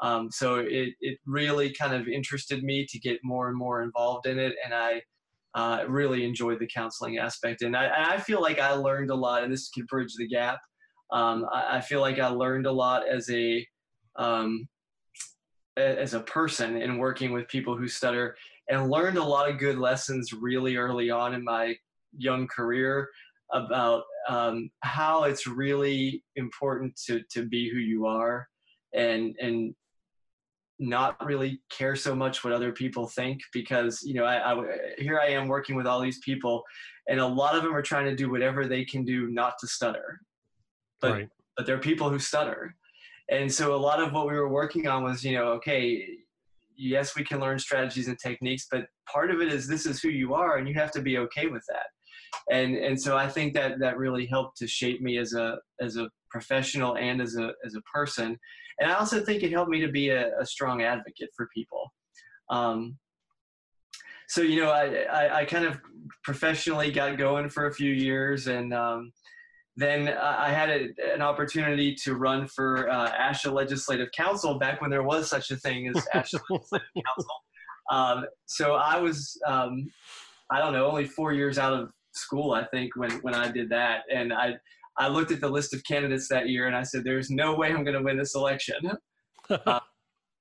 Um, 0.00 0.30
so 0.30 0.56
it, 0.56 0.94
it 1.00 1.18
really 1.26 1.70
kind 1.70 1.94
of 1.94 2.08
interested 2.08 2.62
me 2.62 2.86
to 2.88 2.98
get 2.98 3.18
more 3.22 3.48
and 3.48 3.56
more 3.56 3.82
involved 3.82 4.26
in 4.26 4.38
it, 4.38 4.54
and 4.64 4.74
I 4.74 5.02
uh, 5.54 5.84
really 5.88 6.24
enjoyed 6.24 6.60
the 6.60 6.68
counseling 6.72 7.18
aspect. 7.18 7.62
And 7.62 7.76
I, 7.76 8.14
I 8.14 8.18
feel 8.18 8.40
like 8.40 8.58
I 8.58 8.72
learned 8.72 9.10
a 9.10 9.14
lot, 9.14 9.42
and 9.44 9.52
this 9.52 9.70
could 9.70 9.86
bridge 9.86 10.14
the 10.16 10.28
gap 10.28 10.60
um, 11.10 11.46
I, 11.52 11.78
I, 11.78 11.80
feel 11.80 12.00
like 12.00 12.18
I 12.18 12.28
learned 12.28 12.66
a 12.66 12.72
lot 12.72 13.08
as 13.08 13.30
a 13.30 13.66
um, 14.16 14.68
as 15.76 16.14
a 16.14 16.20
person 16.20 16.76
in 16.76 16.98
working 16.98 17.32
with 17.32 17.48
people 17.48 17.76
who 17.76 17.88
stutter, 17.88 18.36
and 18.68 18.90
learned 18.90 19.16
a 19.16 19.24
lot 19.24 19.48
of 19.48 19.58
good 19.58 19.78
lessons 19.78 20.32
really 20.32 20.76
early 20.76 21.10
on 21.10 21.34
in 21.34 21.44
my 21.44 21.76
young 22.16 22.46
career 22.46 23.08
about 23.52 24.02
um, 24.28 24.70
how 24.80 25.24
it's 25.24 25.46
really 25.46 26.22
important 26.36 26.98
to 27.06 27.22
to 27.30 27.46
be 27.46 27.70
who 27.70 27.78
you 27.78 28.06
are, 28.06 28.48
and 28.94 29.34
and 29.40 29.74
not 30.80 31.24
really 31.24 31.60
care 31.70 31.96
so 31.96 32.14
much 32.14 32.44
what 32.44 32.52
other 32.52 32.70
people 32.72 33.08
think 33.08 33.40
because 33.52 34.00
you 34.02 34.14
know 34.14 34.24
I, 34.24 34.52
I 34.52 34.64
here 34.98 35.18
I 35.18 35.28
am 35.28 35.48
working 35.48 35.76
with 35.76 35.86
all 35.86 36.00
these 36.00 36.20
people, 36.20 36.62
and 37.08 37.20
a 37.20 37.26
lot 37.26 37.56
of 37.56 37.62
them 37.62 37.74
are 37.74 37.82
trying 37.82 38.06
to 38.06 38.16
do 38.16 38.30
whatever 38.30 38.66
they 38.66 38.84
can 38.84 39.04
do 39.04 39.28
not 39.28 39.54
to 39.60 39.66
stutter. 39.66 40.20
But 41.00 41.12
Right. 41.12 41.28
but 41.56 41.66
there 41.66 41.76
are 41.76 41.80
people 41.80 42.10
who 42.10 42.18
stutter. 42.18 42.74
And 43.30 43.52
so 43.52 43.74
a 43.74 43.76
lot 43.76 44.02
of 44.02 44.12
what 44.12 44.26
we 44.26 44.32
were 44.34 44.48
working 44.48 44.86
on 44.88 45.02
was 45.02 45.24
you 45.24 45.34
know 45.34 45.48
okay 45.52 46.06
yes 46.78 47.16
we 47.16 47.24
can 47.24 47.40
learn 47.40 47.58
strategies 47.58 48.08
and 48.08 48.18
techniques 48.18 48.68
but 48.70 48.86
part 49.12 49.30
of 49.30 49.40
it 49.40 49.52
is 49.52 49.66
this 49.66 49.84
is 49.84 50.00
who 50.00 50.08
you 50.08 50.32
are 50.32 50.56
and 50.56 50.68
you 50.68 50.74
have 50.74 50.92
to 50.92 51.02
be 51.02 51.18
okay 51.18 51.48
with 51.48 51.64
that 51.68 51.86
and 52.50 52.76
and 52.76 53.00
so 53.00 53.16
i 53.16 53.28
think 53.28 53.54
that 53.54 53.78
that 53.78 53.98
really 53.98 54.26
helped 54.26 54.56
to 54.56 54.66
shape 54.66 55.00
me 55.00 55.18
as 55.18 55.32
a 55.34 55.58
as 55.80 55.96
a 55.96 56.08
professional 56.30 56.96
and 56.96 57.20
as 57.20 57.36
a 57.36 57.52
as 57.64 57.74
a 57.74 57.80
person 57.82 58.38
and 58.80 58.90
i 58.90 58.94
also 58.94 59.20
think 59.20 59.42
it 59.42 59.52
helped 59.52 59.70
me 59.70 59.80
to 59.80 59.90
be 59.90 60.10
a, 60.10 60.38
a 60.38 60.46
strong 60.46 60.82
advocate 60.82 61.30
for 61.36 61.48
people 61.54 61.92
um, 62.50 62.96
so 64.28 64.40
you 64.42 64.60
know 64.60 64.70
I, 64.70 65.04
I 65.10 65.38
i 65.40 65.44
kind 65.44 65.64
of 65.64 65.80
professionally 66.24 66.90
got 66.90 67.18
going 67.18 67.48
for 67.48 67.66
a 67.66 67.74
few 67.74 67.92
years 67.92 68.46
and 68.46 68.72
um, 68.74 69.12
then 69.78 70.08
I 70.08 70.50
had 70.50 70.70
a, 70.70 70.88
an 71.14 71.22
opportunity 71.22 71.94
to 72.02 72.16
run 72.16 72.48
for 72.48 72.90
uh, 72.90 73.12
ASHA 73.12 73.52
Legislative 73.52 74.10
Council 74.10 74.58
back 74.58 74.80
when 74.80 74.90
there 74.90 75.04
was 75.04 75.30
such 75.30 75.52
a 75.52 75.56
thing 75.56 75.86
as 75.86 75.94
ASHA 76.14 76.40
Legislative 76.50 76.88
Council. 77.06 77.36
Um, 77.92 78.24
so 78.46 78.74
I 78.74 78.98
was, 78.98 79.40
um, 79.46 79.88
I 80.50 80.58
don't 80.58 80.72
know, 80.72 80.86
only 80.86 81.04
four 81.04 81.32
years 81.32 81.58
out 81.58 81.72
of 81.72 81.90
school, 82.18 82.52
I 82.52 82.64
think, 82.64 82.96
when, 82.96 83.10
when 83.22 83.34
I 83.34 83.50
did 83.50 83.68
that. 83.70 84.02
And 84.12 84.32
I, 84.32 84.56
I 84.98 85.08
looked 85.08 85.30
at 85.30 85.40
the 85.40 85.48
list 85.48 85.74
of 85.74 85.82
candidates 85.84 86.28
that 86.28 86.48
year 86.48 86.66
and 86.66 86.76
I 86.76 86.82
said, 86.82 87.04
there's 87.04 87.30
no 87.30 87.54
way 87.54 87.68
I'm 87.68 87.84
going 87.84 87.96
to 87.96 88.02
win 88.02 88.18
this 88.18 88.34
election 88.34 88.90
uh, 89.50 89.80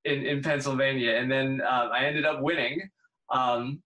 in, 0.05 0.25
in 0.25 0.41
Pennsylvania. 0.41 1.15
And 1.15 1.31
then 1.31 1.61
uh, 1.61 1.89
I 1.93 2.05
ended 2.05 2.25
up 2.25 2.41
winning. 2.41 2.89
Um, 3.31 3.81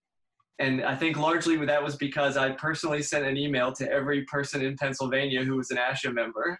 and 0.58 0.84
I 0.84 0.94
think 0.94 1.18
largely 1.18 1.56
that 1.64 1.82
was 1.82 1.96
because 1.96 2.36
I 2.36 2.50
personally 2.50 3.02
sent 3.02 3.26
an 3.26 3.36
email 3.36 3.72
to 3.72 3.90
every 3.90 4.24
person 4.24 4.62
in 4.62 4.76
Pennsylvania 4.76 5.44
who 5.44 5.56
was 5.56 5.70
an 5.70 5.78
ASHA 5.78 6.14
member 6.14 6.58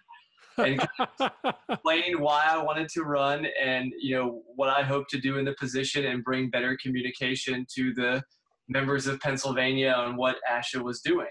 and 0.57 0.85
explained 1.69 2.19
why 2.19 2.43
I 2.47 2.61
wanted 2.61 2.89
to 2.89 3.03
run 3.03 3.47
and 3.61 3.91
you 3.99 4.15
know 4.15 4.41
what 4.55 4.69
I 4.69 4.83
hope 4.83 5.07
to 5.09 5.19
do 5.19 5.37
in 5.37 5.45
the 5.45 5.55
position 5.59 6.05
and 6.05 6.23
bring 6.23 6.49
better 6.49 6.77
communication 6.81 7.65
to 7.75 7.93
the 7.93 8.21
members 8.69 9.07
of 9.07 9.19
Pennsylvania 9.19 9.91
on 9.91 10.15
what 10.15 10.37
ASHA 10.51 10.81
was 10.81 11.01
doing. 11.01 11.27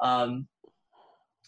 Um, 0.00 0.48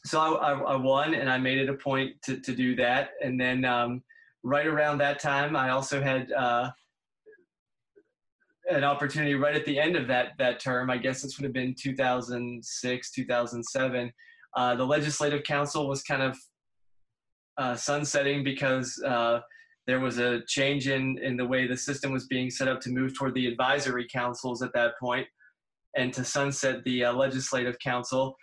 so 0.04 0.20
I, 0.20 0.52
I, 0.52 0.58
I, 0.60 0.76
won 0.76 1.14
and 1.14 1.28
I 1.28 1.36
made 1.36 1.58
it 1.58 1.68
a 1.68 1.74
point 1.74 2.12
to, 2.24 2.38
to 2.40 2.54
do 2.54 2.76
that. 2.76 3.10
And 3.22 3.40
then 3.40 3.64
um, 3.64 4.02
right 4.44 4.66
around 4.66 4.98
that 4.98 5.18
time, 5.18 5.56
I 5.56 5.70
also 5.70 6.00
had 6.00 6.30
uh, 6.30 6.70
an 8.70 8.84
opportunity 8.84 9.34
right 9.34 9.54
at 9.54 9.64
the 9.64 9.78
end 9.78 9.96
of 9.96 10.06
that 10.08 10.32
that 10.38 10.60
term. 10.60 10.90
I 10.90 10.98
guess 10.98 11.22
this 11.22 11.38
would 11.38 11.44
have 11.44 11.52
been 11.52 11.74
2006, 11.74 13.10
2007. 13.10 14.12
Uh, 14.56 14.74
the 14.76 14.86
legislative 14.86 15.42
council 15.42 15.88
was 15.88 16.02
kind 16.02 16.22
of 16.22 16.38
uh, 17.58 17.74
sunsetting 17.74 18.44
because 18.44 19.02
uh, 19.06 19.40
there 19.86 20.00
was 20.00 20.18
a 20.18 20.42
change 20.46 20.88
in 20.88 21.18
in 21.18 21.36
the 21.36 21.46
way 21.46 21.66
the 21.66 21.76
system 21.76 22.12
was 22.12 22.26
being 22.26 22.50
set 22.50 22.68
up 22.68 22.80
to 22.80 22.90
move 22.90 23.16
toward 23.16 23.34
the 23.34 23.46
advisory 23.46 24.06
councils 24.12 24.62
at 24.62 24.72
that 24.74 24.92
point, 25.00 25.26
and 25.96 26.12
to 26.14 26.24
sunset 26.24 26.82
the 26.84 27.04
uh, 27.04 27.12
legislative 27.12 27.78
council. 27.78 28.36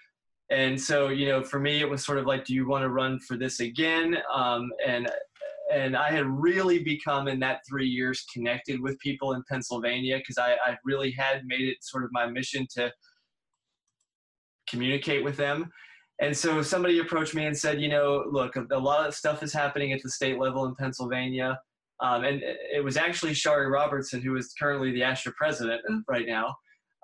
And 0.50 0.80
so, 0.80 1.10
you 1.10 1.28
know, 1.28 1.44
for 1.44 1.60
me, 1.60 1.80
it 1.80 1.90
was 1.90 2.06
sort 2.06 2.20
of 2.20 2.26
like, 2.26 2.46
do 2.46 2.54
you 2.54 2.68
want 2.68 2.84
to 2.84 2.90
run 2.90 3.20
for 3.20 3.38
this 3.38 3.60
again? 3.60 4.18
Um, 4.34 4.70
and 4.86 5.10
and 5.74 5.96
I 5.96 6.12
had 6.12 6.26
really 6.26 6.80
become 6.84 7.28
in 7.28 7.40
that 7.40 7.62
three 7.68 7.88
years 7.88 8.26
connected 8.32 8.82
with 8.82 9.00
people 9.00 9.34
in 9.34 9.44
Pennsylvania 9.50 10.18
because 10.18 10.38
I, 10.38 10.54
I 10.66 10.78
really 10.84 11.12
had 11.12 11.46
made 11.46 11.68
it 11.68 11.78
sort 11.82 12.04
of 12.04 12.10
my 12.12 12.28
mission 12.28 12.68
to 12.76 12.92
communicate 14.70 15.24
with 15.24 15.38
them. 15.38 15.70
And 16.22 16.36
so 16.36 16.62
somebody 16.62 17.00
approached 17.00 17.34
me 17.34 17.46
and 17.46 17.58
said, 17.58 17.82
you 17.82 17.90
know, 17.90 18.26
look, 18.32 18.56
a 18.56 18.78
lot 18.78 19.08
of 19.08 19.16
stuff 19.16 19.44
is 19.44 19.52
happening 19.52 19.94
at 19.94 20.02
the 20.04 20.10
state 20.10 20.40
level 20.40 20.66
in 20.66 20.76
Pennsylvania. 20.76 21.60
Um, 22.02 22.24
and 22.24 22.42
it 22.44 22.84
was 22.84 22.98
actually 22.98 23.34
Shari 23.34 23.68
Robertson, 23.68 24.22
who 24.22 24.36
is 24.36 24.54
currently 24.60 24.92
the 24.92 25.02
ASHA 25.02 25.34
president 25.36 25.82
right 26.08 26.28
now. 26.28 26.56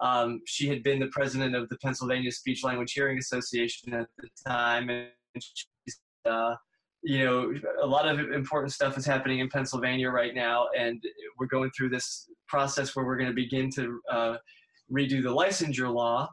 Um, 0.01 0.41
she 0.45 0.67
had 0.67 0.83
been 0.83 0.99
the 0.99 1.07
president 1.07 1.55
of 1.55 1.67
the 1.69 1.77
Pennsylvania 1.77 2.31
Speech 2.31 2.63
Language 2.63 2.93
Hearing 2.93 3.17
Association 3.17 3.93
at 3.93 4.07
the 4.17 4.29
time. 4.47 4.89
And 4.89 5.09
she's, 5.37 5.99
uh, 6.25 6.55
you 7.01 7.23
know, 7.23 7.53
a 7.81 7.85
lot 7.85 8.07
of 8.07 8.19
important 8.31 8.73
stuff 8.73 8.97
is 8.97 9.05
happening 9.05 9.39
in 9.39 9.49
Pennsylvania 9.49 10.09
right 10.09 10.35
now. 10.35 10.67
And 10.77 11.03
we're 11.37 11.47
going 11.47 11.71
through 11.71 11.89
this 11.89 12.29
process 12.47 12.95
where 12.95 13.05
we're 13.05 13.17
going 13.17 13.29
to 13.29 13.35
begin 13.35 13.69
to 13.71 13.99
uh, 14.11 14.37
redo 14.91 15.21
the 15.23 15.33
licensure 15.33 15.93
law. 15.93 16.29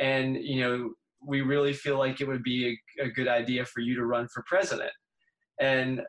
And, 0.00 0.36
you 0.36 0.60
know, 0.60 0.90
we 1.26 1.40
really 1.40 1.72
feel 1.72 1.98
like 1.98 2.20
it 2.20 2.28
would 2.28 2.42
be 2.42 2.78
a, 3.00 3.04
a, 3.04 3.08
good 3.08 3.28
idea 3.28 3.64
for 3.64 3.80
you 3.80 3.94
to 3.94 4.04
run 4.04 4.28
for 4.28 4.42
president. 4.46 4.90
And 5.60 6.02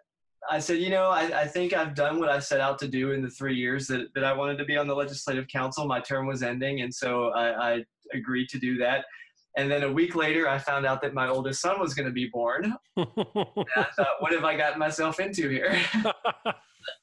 I 0.49 0.59
said, 0.59 0.79
you 0.79 0.89
know, 0.89 1.09
I, 1.09 1.41
I, 1.41 1.47
think 1.47 1.73
I've 1.73 1.95
done 1.95 2.19
what 2.19 2.29
I 2.29 2.39
set 2.39 2.59
out 2.59 2.79
to 2.79 2.87
do 2.87 3.11
in 3.11 3.21
the 3.21 3.29
three 3.29 3.55
years 3.55 3.87
that, 3.87 4.13
that 4.15 4.23
I 4.23 4.33
wanted 4.33 4.57
to 4.57 4.65
be 4.65 4.77
on 4.77 4.87
the 4.87 4.95
legislative 4.95 5.47
council. 5.47 5.85
My 5.85 5.99
term 5.99 6.25
was 6.25 6.43
ending, 6.43 6.81
and 6.81 6.93
so 6.93 7.29
I, 7.29 7.75
I 7.75 7.85
agreed 8.13 8.49
to 8.49 8.59
do 8.59 8.77
that. 8.79 9.05
And 9.55 9.69
then 9.69 9.83
a 9.83 9.91
week 9.91 10.15
later, 10.15 10.49
I 10.49 10.57
found 10.57 10.85
out 10.85 11.01
that 11.03 11.13
my 11.13 11.27
oldest 11.27 11.61
son 11.61 11.79
was 11.79 11.93
going 11.93 12.07
to 12.07 12.13
be 12.13 12.27
born. 12.27 12.75
I 12.97 13.87
thought, 13.95 14.07
what 14.19 14.33
have 14.33 14.43
I 14.43 14.57
gotten 14.57 14.79
myself 14.79 15.19
into 15.19 15.47
here? 15.47 15.79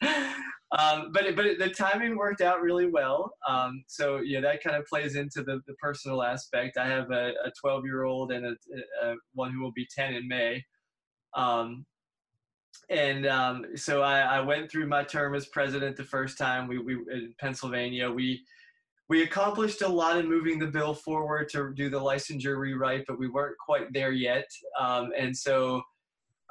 um, 0.79 1.11
but 1.13 1.35
but 1.35 1.59
the 1.59 1.71
timing 1.71 2.17
worked 2.17 2.41
out 2.41 2.63
really 2.63 2.87
well. 2.87 3.33
Um, 3.49 3.83
so 3.89 4.19
yeah, 4.19 4.41
that 4.41 4.63
kind 4.63 4.77
of 4.77 4.87
plays 4.87 5.17
into 5.17 5.43
the, 5.43 5.61
the 5.67 5.75
personal 5.75 6.23
aspect. 6.23 6.79
I 6.79 6.87
have 6.87 7.11
a 7.11 7.33
12 7.61 7.85
year 7.85 8.05
old 8.05 8.31
and 8.31 8.47
a, 8.47 8.55
a, 9.03 9.15
one 9.35 9.53
who 9.53 9.61
will 9.61 9.73
be 9.73 9.87
10 9.93 10.15
in 10.15 10.29
May. 10.29 10.65
Um, 11.35 11.85
and 12.89 13.27
um, 13.27 13.67
so 13.75 14.03
I, 14.03 14.21
I, 14.21 14.41
went 14.41 14.71
through 14.71 14.87
my 14.87 15.03
term 15.05 15.35
as 15.35 15.47
president 15.47 15.97
the 15.97 16.05
first 16.05 16.39
time. 16.39 16.69
We, 16.69 16.79
we 16.79 16.95
in 16.95 17.35
Pennsylvania 17.41 18.11
we 18.11 18.45
we 19.09 19.25
accomplished 19.25 19.83
a 19.83 19.89
lot 19.89 20.19
in 20.19 20.29
moving 20.29 20.61
the 20.61 20.69
bill 20.69 20.95
forward 20.95 21.49
to 21.51 21.75
do 21.75 21.91
the 21.91 21.99
licensure 21.99 22.57
rewrite, 22.57 23.05
but 23.09 23.19
we 23.19 23.29
weren't 23.29 23.59
quite 23.59 23.93
there 23.93 24.13
yet. 24.13 24.47
Um, 24.79 25.11
and 25.19 25.37
so 25.37 25.83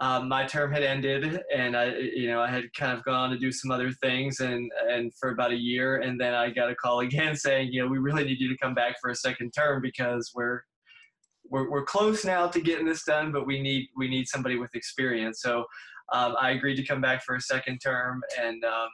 um, 0.01 0.29
my 0.29 0.45
term 0.45 0.71
had 0.71 0.83
ended, 0.83 1.41
and 1.53 1.75
I, 1.75 1.95
you 1.95 2.27
know, 2.27 2.41
I 2.41 2.47
had 2.47 2.73
kind 2.73 2.97
of 2.97 3.03
gone 3.03 3.31
to 3.31 3.37
do 3.37 3.51
some 3.51 3.69
other 3.69 3.91
things, 3.91 4.39
and 4.39 4.71
and 4.89 5.13
for 5.15 5.31
about 5.31 5.51
a 5.51 5.57
year, 5.57 5.97
and 5.97 6.19
then 6.19 6.33
I 6.33 6.49
got 6.51 6.69
a 6.69 6.75
call 6.75 6.99
again 7.07 7.35
saying, 7.35 7.71
you 7.71 7.81
know, 7.81 7.87
we 7.87 7.97
really 7.97 8.23
need 8.23 8.39
you 8.39 8.49
to 8.49 8.57
come 8.57 8.73
back 8.73 8.95
for 9.01 9.09
a 9.09 9.15
second 9.15 9.51
term 9.51 9.81
because 9.81 10.31
we're 10.33 10.61
we're, 11.49 11.69
we're 11.69 11.83
close 11.83 12.23
now 12.23 12.47
to 12.47 12.61
getting 12.61 12.85
this 12.85 13.03
done, 13.03 13.31
but 13.31 13.45
we 13.45 13.61
need 13.61 13.89
we 13.97 14.07
need 14.07 14.27
somebody 14.27 14.57
with 14.57 14.73
experience. 14.75 15.41
So 15.41 15.65
um, 16.13 16.35
I 16.39 16.51
agreed 16.51 16.75
to 16.75 16.83
come 16.83 17.01
back 17.01 17.23
for 17.23 17.35
a 17.35 17.41
second 17.41 17.79
term, 17.79 18.21
and 18.41 18.63
um, 18.63 18.89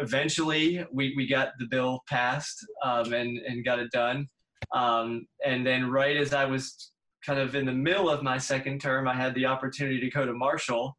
eventually 0.00 0.84
we, 0.92 1.14
we 1.16 1.26
got 1.26 1.50
the 1.58 1.66
bill 1.66 2.02
passed 2.08 2.64
um, 2.84 3.12
and, 3.12 3.38
and 3.38 3.64
got 3.64 3.78
it 3.78 3.90
done. 3.90 4.28
Um, 4.74 5.26
and 5.44 5.66
then 5.66 5.90
right 5.90 6.16
as 6.16 6.32
I 6.32 6.44
was 6.44 6.92
kind 7.24 7.38
of 7.38 7.54
in 7.54 7.66
the 7.66 7.72
middle 7.72 8.08
of 8.08 8.22
my 8.22 8.38
second 8.38 8.80
term, 8.80 9.06
I 9.06 9.14
had 9.14 9.34
the 9.34 9.46
opportunity 9.46 10.00
to 10.00 10.10
go 10.10 10.24
to 10.24 10.32
Marshall. 10.32 10.96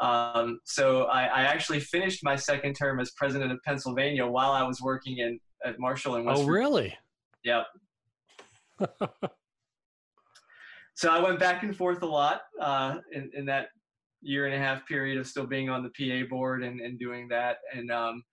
Um, 0.00 0.60
so 0.64 1.04
I, 1.04 1.24
I, 1.24 1.42
actually 1.42 1.78
finished 1.78 2.24
my 2.24 2.34
second 2.34 2.74
term 2.74 2.98
as 2.98 3.12
president 3.12 3.52
of 3.52 3.58
Pennsylvania 3.62 4.26
while 4.26 4.50
I 4.50 4.62
was 4.62 4.80
working 4.80 5.18
in 5.18 5.38
at 5.64 5.78
Marshall 5.78 6.16
in 6.16 6.24
West. 6.24 6.42
Oh, 6.42 6.46
really? 6.46 6.96
Yep. 7.44 7.66
so 10.94 11.10
I 11.10 11.20
went 11.20 11.38
back 11.38 11.62
and 11.62 11.76
forth 11.76 12.02
a 12.02 12.06
lot 12.06 12.40
uh, 12.60 12.96
in, 13.12 13.30
in 13.34 13.44
that 13.46 13.68
year 14.22 14.46
and 14.46 14.54
a 14.54 14.58
half 14.58 14.86
period 14.86 15.18
of 15.18 15.26
still 15.26 15.46
being 15.46 15.68
on 15.68 15.82
the 15.82 15.90
PA 15.90 16.26
board 16.28 16.64
and, 16.64 16.80
and 16.80 16.98
doing 16.98 17.28
that. 17.28 17.58
And 17.74 17.92
um, 17.92 18.24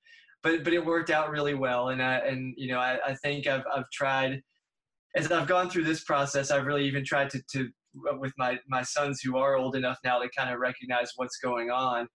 but 0.43 0.64
but 0.64 0.73
it 0.73 0.84
worked 0.84 1.10
out 1.10 1.30
really 1.30 1.56
well. 1.56 1.89
And 1.89 2.01
I, 2.01 2.18
and 2.19 2.53
you 2.57 2.72
know 2.72 2.80
I, 2.80 2.99
I 3.06 3.15
think 3.15 3.47
I've 3.47 3.64
I've 3.73 3.89
tried 3.91 4.41
as 5.15 5.31
I've 5.31 5.48
gone 5.48 5.69
through 5.69 5.86
this 5.86 6.03
process. 6.03 6.52
I've 6.52 6.65
really 6.65 6.86
even 6.86 7.03
tried 7.03 7.30
to 7.31 7.41
to 7.53 7.69
with 8.19 8.34
my 8.38 8.60
my 8.68 8.84
sons 8.84 9.22
who 9.22 9.38
are 9.38 9.56
old 9.56 9.76
enough 9.76 9.98
now 10.03 10.19
to 10.19 10.30
kind 10.38 10.53
of 10.53 10.60
recognize 10.60 11.11
what's 11.15 11.38
going 11.38 11.72
on. 11.72 12.07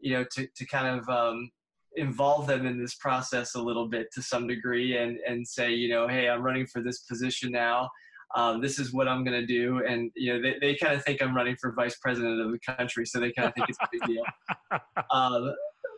You 0.00 0.14
know 0.14 0.24
to 0.32 0.46
to 0.56 0.66
kind 0.66 0.98
of 0.98 1.08
um, 1.08 1.50
involve 1.96 2.46
them 2.46 2.66
in 2.66 2.80
this 2.80 2.94
process 2.94 3.54
a 3.54 3.62
little 3.62 3.88
bit 3.88 4.08
to 4.14 4.22
some 4.22 4.46
degree 4.46 4.96
and 4.96 5.18
and 5.26 5.46
say 5.46 5.72
you 5.72 5.88
know 5.88 6.08
hey 6.08 6.28
I'm 6.28 6.42
running 6.42 6.66
for 6.66 6.82
this 6.82 7.00
position 7.00 7.52
now 7.52 7.88
um, 8.36 8.60
this 8.60 8.78
is 8.78 8.92
what 8.92 9.08
I'm 9.08 9.24
going 9.24 9.40
to 9.40 9.46
do. 9.46 9.82
And, 9.84 10.10
you 10.14 10.32
know, 10.32 10.40
they, 10.40 10.56
they 10.60 10.76
kind 10.76 10.94
of 10.94 11.04
think 11.04 11.20
I'm 11.20 11.34
running 11.34 11.56
for 11.56 11.72
vice 11.72 11.96
president 11.96 12.40
of 12.40 12.52
the 12.52 12.60
country. 12.60 13.04
So 13.04 13.18
they 13.18 13.32
kind 13.32 13.48
of 13.48 13.54
think 13.54 13.68
it's 13.68 13.78
a 13.80 13.88
big 13.90 14.02
deal. 14.06 14.24
Um, 15.10 15.52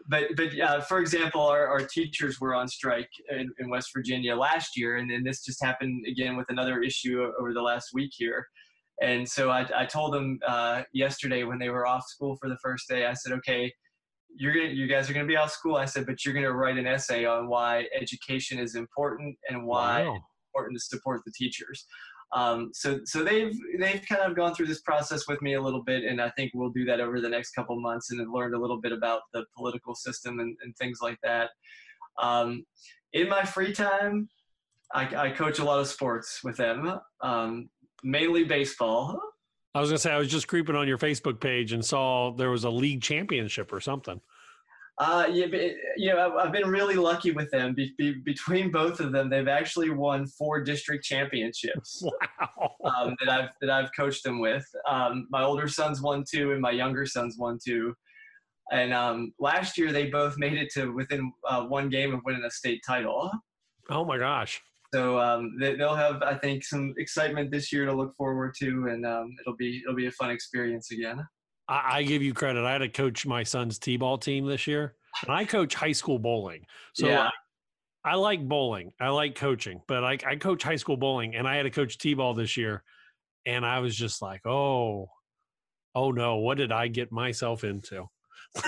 but, 0.08 0.24
but 0.36 0.58
uh, 0.60 0.80
for 0.80 0.98
example, 0.98 1.42
our, 1.42 1.66
our 1.66 1.80
teachers 1.80 2.40
were 2.40 2.54
on 2.54 2.68
strike 2.68 3.10
in, 3.30 3.50
in 3.58 3.70
West 3.70 3.90
Virginia 3.94 4.36
last 4.36 4.76
year. 4.76 4.96
And 4.96 5.10
then 5.10 5.22
this 5.24 5.44
just 5.44 5.62
happened 5.62 6.04
again 6.08 6.36
with 6.36 6.46
another 6.48 6.82
issue 6.82 7.30
over 7.40 7.52
the 7.52 7.62
last 7.62 7.90
week 7.94 8.10
here. 8.14 8.46
And 9.00 9.28
so 9.28 9.50
I, 9.50 9.66
I 9.74 9.86
told 9.86 10.12
them 10.12 10.38
uh, 10.46 10.82
yesterday 10.92 11.44
when 11.44 11.58
they 11.58 11.70
were 11.70 11.86
off 11.86 12.04
school 12.06 12.36
for 12.40 12.48
the 12.48 12.58
first 12.62 12.88
day, 12.88 13.06
I 13.06 13.14
said, 13.14 13.32
okay, 13.32 13.72
you're 14.34 14.54
gonna, 14.54 14.68
you 14.68 14.86
guys 14.86 15.08
are 15.08 15.12
going 15.12 15.26
to 15.26 15.30
be 15.30 15.36
off 15.36 15.50
school. 15.50 15.76
I 15.76 15.84
said, 15.84 16.06
but 16.06 16.24
you're 16.24 16.34
going 16.34 16.46
to 16.46 16.52
write 16.52 16.78
an 16.78 16.86
essay 16.86 17.24
on 17.24 17.48
why 17.48 17.86
education 17.98 18.58
is 18.58 18.74
important 18.74 19.36
and 19.48 19.66
why 19.66 20.04
wow. 20.04 20.14
it's 20.14 20.24
important 20.50 20.78
to 20.78 20.84
support 20.84 21.22
the 21.24 21.32
teachers. 21.36 21.86
Um, 22.32 22.70
so 22.72 23.00
so 23.04 23.22
they've 23.22 23.54
they've 23.78 24.02
kind 24.08 24.22
of 24.22 24.34
gone 24.34 24.54
through 24.54 24.66
this 24.66 24.80
process 24.80 25.28
with 25.28 25.42
me 25.42 25.54
a 25.54 25.60
little 25.60 25.82
bit, 25.82 26.04
and 26.04 26.20
I 26.20 26.30
think 26.30 26.52
we'll 26.54 26.70
do 26.70 26.84
that 26.86 27.00
over 27.00 27.20
the 27.20 27.28
next 27.28 27.52
couple 27.52 27.78
months, 27.78 28.10
and 28.10 28.32
learned 28.32 28.54
a 28.54 28.58
little 28.58 28.80
bit 28.80 28.92
about 28.92 29.22
the 29.32 29.44
political 29.56 29.94
system 29.94 30.40
and, 30.40 30.56
and 30.62 30.74
things 30.76 31.00
like 31.02 31.18
that. 31.22 31.50
Um, 32.18 32.64
in 33.12 33.28
my 33.28 33.44
free 33.44 33.72
time, 33.72 34.28
I, 34.94 35.14
I, 35.14 35.30
coach 35.30 35.58
a 35.58 35.64
lot 35.64 35.80
of 35.80 35.86
sports 35.86 36.40
with 36.44 36.56
them, 36.56 36.98
um, 37.20 37.68
mainly 38.02 38.44
baseball. 38.44 39.20
I 39.74 39.80
was 39.80 39.90
gonna 39.90 39.98
say 39.98 40.12
I 40.12 40.18
was 40.18 40.28
just 40.28 40.48
creeping 40.48 40.76
on 40.76 40.88
your 40.88 40.98
Facebook 40.98 41.40
page 41.40 41.72
and 41.72 41.84
saw 41.84 42.32
there 42.32 42.50
was 42.50 42.64
a 42.64 42.70
league 42.70 43.02
championship 43.02 43.72
or 43.72 43.80
something. 43.80 44.20
Uh, 44.98 45.26
yeah, 45.32 45.46
you 45.96 46.12
know, 46.12 46.36
I've 46.38 46.52
been 46.52 46.68
really 46.68 46.96
lucky 46.96 47.32
with 47.32 47.50
them. 47.50 47.74
Be, 47.74 47.94
be, 47.96 48.12
between 48.24 48.70
both 48.70 49.00
of 49.00 49.10
them, 49.10 49.30
they've 49.30 49.48
actually 49.48 49.90
won 49.90 50.26
four 50.26 50.62
district 50.62 51.04
championships. 51.04 52.04
Wow. 52.80 52.96
Um, 52.96 53.16
that 53.20 53.28
I've 53.30 53.50
that 53.60 53.70
I've 53.70 53.90
coached 53.96 54.24
them 54.24 54.40
with. 54.40 54.64
Um, 54.88 55.28
my 55.30 55.44
older 55.44 55.68
son's 55.68 56.02
won 56.02 56.24
two, 56.28 56.50
and 56.50 56.60
my 56.60 56.72
younger 56.72 57.06
son's 57.06 57.38
won 57.38 57.58
two. 57.64 57.94
And 58.72 58.92
um, 58.92 59.32
last 59.38 59.78
year, 59.78 59.92
they 59.92 60.06
both 60.06 60.36
made 60.36 60.54
it 60.54 60.68
to 60.74 60.92
within 60.92 61.32
uh, 61.48 61.62
one 61.62 61.88
game 61.88 62.12
of 62.12 62.20
winning 62.24 62.42
a 62.44 62.50
state 62.50 62.82
title. 62.84 63.30
Oh 63.88 64.04
my 64.04 64.18
gosh! 64.18 64.60
So 64.92 65.18
um, 65.18 65.56
they, 65.60 65.74
will 65.76 65.94
have, 65.94 66.22
I 66.22 66.34
think, 66.34 66.64
some 66.64 66.94
excitement 66.98 67.50
this 67.50 67.72
year 67.72 67.86
to 67.86 67.92
look 67.92 68.14
forward 68.16 68.54
to, 68.58 68.88
and 68.88 69.06
um, 69.06 69.30
it'll 69.40 69.56
be 69.56 69.80
it'll 69.84 69.96
be 69.96 70.06
a 70.06 70.12
fun 70.12 70.30
experience 70.30 70.90
again. 70.90 71.24
I, 71.72 71.98
I, 71.98 72.02
give 72.02 72.22
you 72.22 72.34
credit. 72.34 72.64
I 72.64 72.72
had 72.72 72.78
to 72.78 72.88
coach 72.88 73.24
my 73.24 73.42
son's 73.42 73.78
t-ball 73.78 74.18
team 74.18 74.46
this 74.46 74.66
year, 74.66 74.94
and 75.22 75.34
I 75.34 75.46
coach 75.46 75.74
high 75.74 75.92
school 75.92 76.18
bowling. 76.18 76.66
So 76.92 77.08
yeah. 77.08 77.30
I, 78.04 78.12
I 78.12 78.14
like 78.16 78.46
bowling. 78.46 78.92
I 79.00 79.08
like 79.08 79.36
coaching, 79.36 79.80
but 79.88 80.04
I, 80.04 80.18
I 80.26 80.36
coach 80.36 80.62
high 80.62 80.76
school 80.76 80.98
bowling, 80.98 81.34
and 81.34 81.48
I 81.48 81.56
had 81.56 81.62
to 81.62 81.70
coach 81.70 81.96
t-ball 81.96 82.34
this 82.34 82.58
year, 82.58 82.82
and 83.46 83.64
I 83.64 83.78
was 83.78 83.96
just 83.96 84.20
like, 84.20 84.44
oh, 84.46 85.08
oh 85.94 86.10
no, 86.10 86.36
what 86.36 86.58
did 86.58 86.72
I 86.72 86.88
get 86.88 87.10
myself 87.10 87.64
into? 87.64 88.06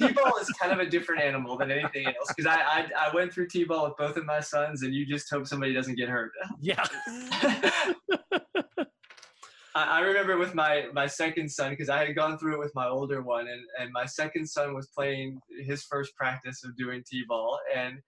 T-ball 0.00 0.36
is 0.38 0.50
kind 0.60 0.72
of 0.72 0.80
a 0.80 0.90
different 0.90 1.22
animal 1.22 1.56
than 1.56 1.70
anything 1.70 2.06
else 2.06 2.32
because 2.36 2.46
I, 2.46 2.60
I, 2.60 2.88
I 3.08 3.14
went 3.14 3.32
through 3.32 3.48
T-ball 3.48 3.84
with 3.84 3.96
both 3.96 4.18
of 4.18 4.26
my 4.26 4.40
sons, 4.40 4.82
and 4.82 4.92
you 4.92 5.06
just 5.06 5.30
hope 5.30 5.46
somebody 5.46 5.72
doesn't 5.72 5.94
get 5.94 6.10
hurt. 6.10 6.32
Yeah. 6.60 6.84
I, 9.74 10.00
remember 10.00 10.38
with 10.38 10.54
my 10.54 10.86
my 10.92 11.06
second 11.06 11.50
son 11.50 11.70
because 11.70 11.88
I 11.88 12.04
had 12.04 12.14
gone 12.16 12.38
through 12.38 12.54
it 12.54 12.58
with 12.58 12.74
my 12.74 12.86
older 12.86 13.22
one, 13.22 13.46
and 13.48 13.62
and 13.78 13.92
my 13.92 14.06
second 14.06 14.46
son 14.46 14.74
was 14.74 14.88
playing 14.88 15.40
his 15.64 15.84
first 15.84 16.14
practice 16.16 16.64
of 16.64 16.76
doing 16.76 17.02
t-ball, 17.08 17.58
and 17.74 17.98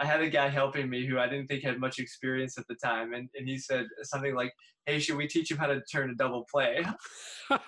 I 0.00 0.06
had 0.06 0.20
a 0.20 0.28
guy 0.28 0.48
helping 0.48 0.90
me 0.90 1.06
who 1.06 1.18
I 1.18 1.28
didn't 1.28 1.46
think 1.46 1.62
had 1.62 1.78
much 1.78 1.98
experience 1.98 2.58
at 2.58 2.66
the 2.68 2.74
time, 2.76 3.14
and, 3.14 3.28
and 3.34 3.48
he 3.48 3.58
said 3.58 3.86
something 4.02 4.34
like, 4.34 4.52
"Hey, 4.86 4.98
should 4.98 5.16
we 5.16 5.26
teach 5.26 5.50
him 5.50 5.58
how 5.58 5.66
to 5.66 5.80
turn 5.92 6.10
a 6.10 6.14
double 6.14 6.46
play?" 6.50 6.84
and 7.50 7.60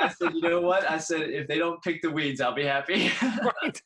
I 0.00 0.08
said, 0.08 0.34
"You 0.34 0.42
know 0.42 0.60
what?" 0.60 0.88
I 0.88 0.98
said, 0.98 1.30
"If 1.30 1.48
they 1.48 1.58
don't 1.58 1.82
pick 1.82 2.02
the 2.02 2.10
weeds, 2.10 2.40
I'll 2.40 2.54
be 2.54 2.64
happy." 2.64 3.10
right. 3.22 3.82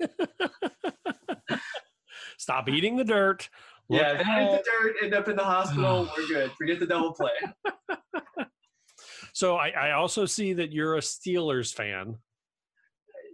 Stop 2.38 2.68
eating 2.68 2.96
the 2.96 3.04
dirt. 3.04 3.48
Look 3.88 4.00
yeah, 4.00 4.12
if 4.12 4.26
they 4.26 4.44
eat 4.44 4.50
the 4.50 4.64
dirt, 4.64 4.96
end 5.02 5.14
up 5.14 5.28
in 5.28 5.36
the 5.36 5.44
hospital, 5.44 6.10
we're 6.16 6.26
good. 6.26 6.52
Forget 6.52 6.80
the 6.80 6.86
double 6.86 7.12
play. 7.12 7.30
So 9.32 9.56
I, 9.56 9.70
I 9.70 9.92
also 9.92 10.26
see 10.26 10.52
that 10.54 10.72
you're 10.72 10.96
a 10.96 11.00
Steelers 11.00 11.72
fan. 11.74 12.16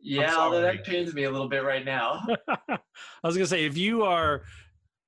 Yeah, 0.02 0.36
although 0.36 0.60
that 0.60 0.85
pains 0.85 1.14
me 1.14 1.24
a 1.24 1.31
little 1.31 1.48
bit 1.48 1.64
right 1.64 1.85
now. 1.85 2.24
I 2.68 2.78
was 3.24 3.36
gonna 3.36 3.47
say 3.47 3.64
if 3.64 3.77
you 3.77 4.02
are 4.05 4.43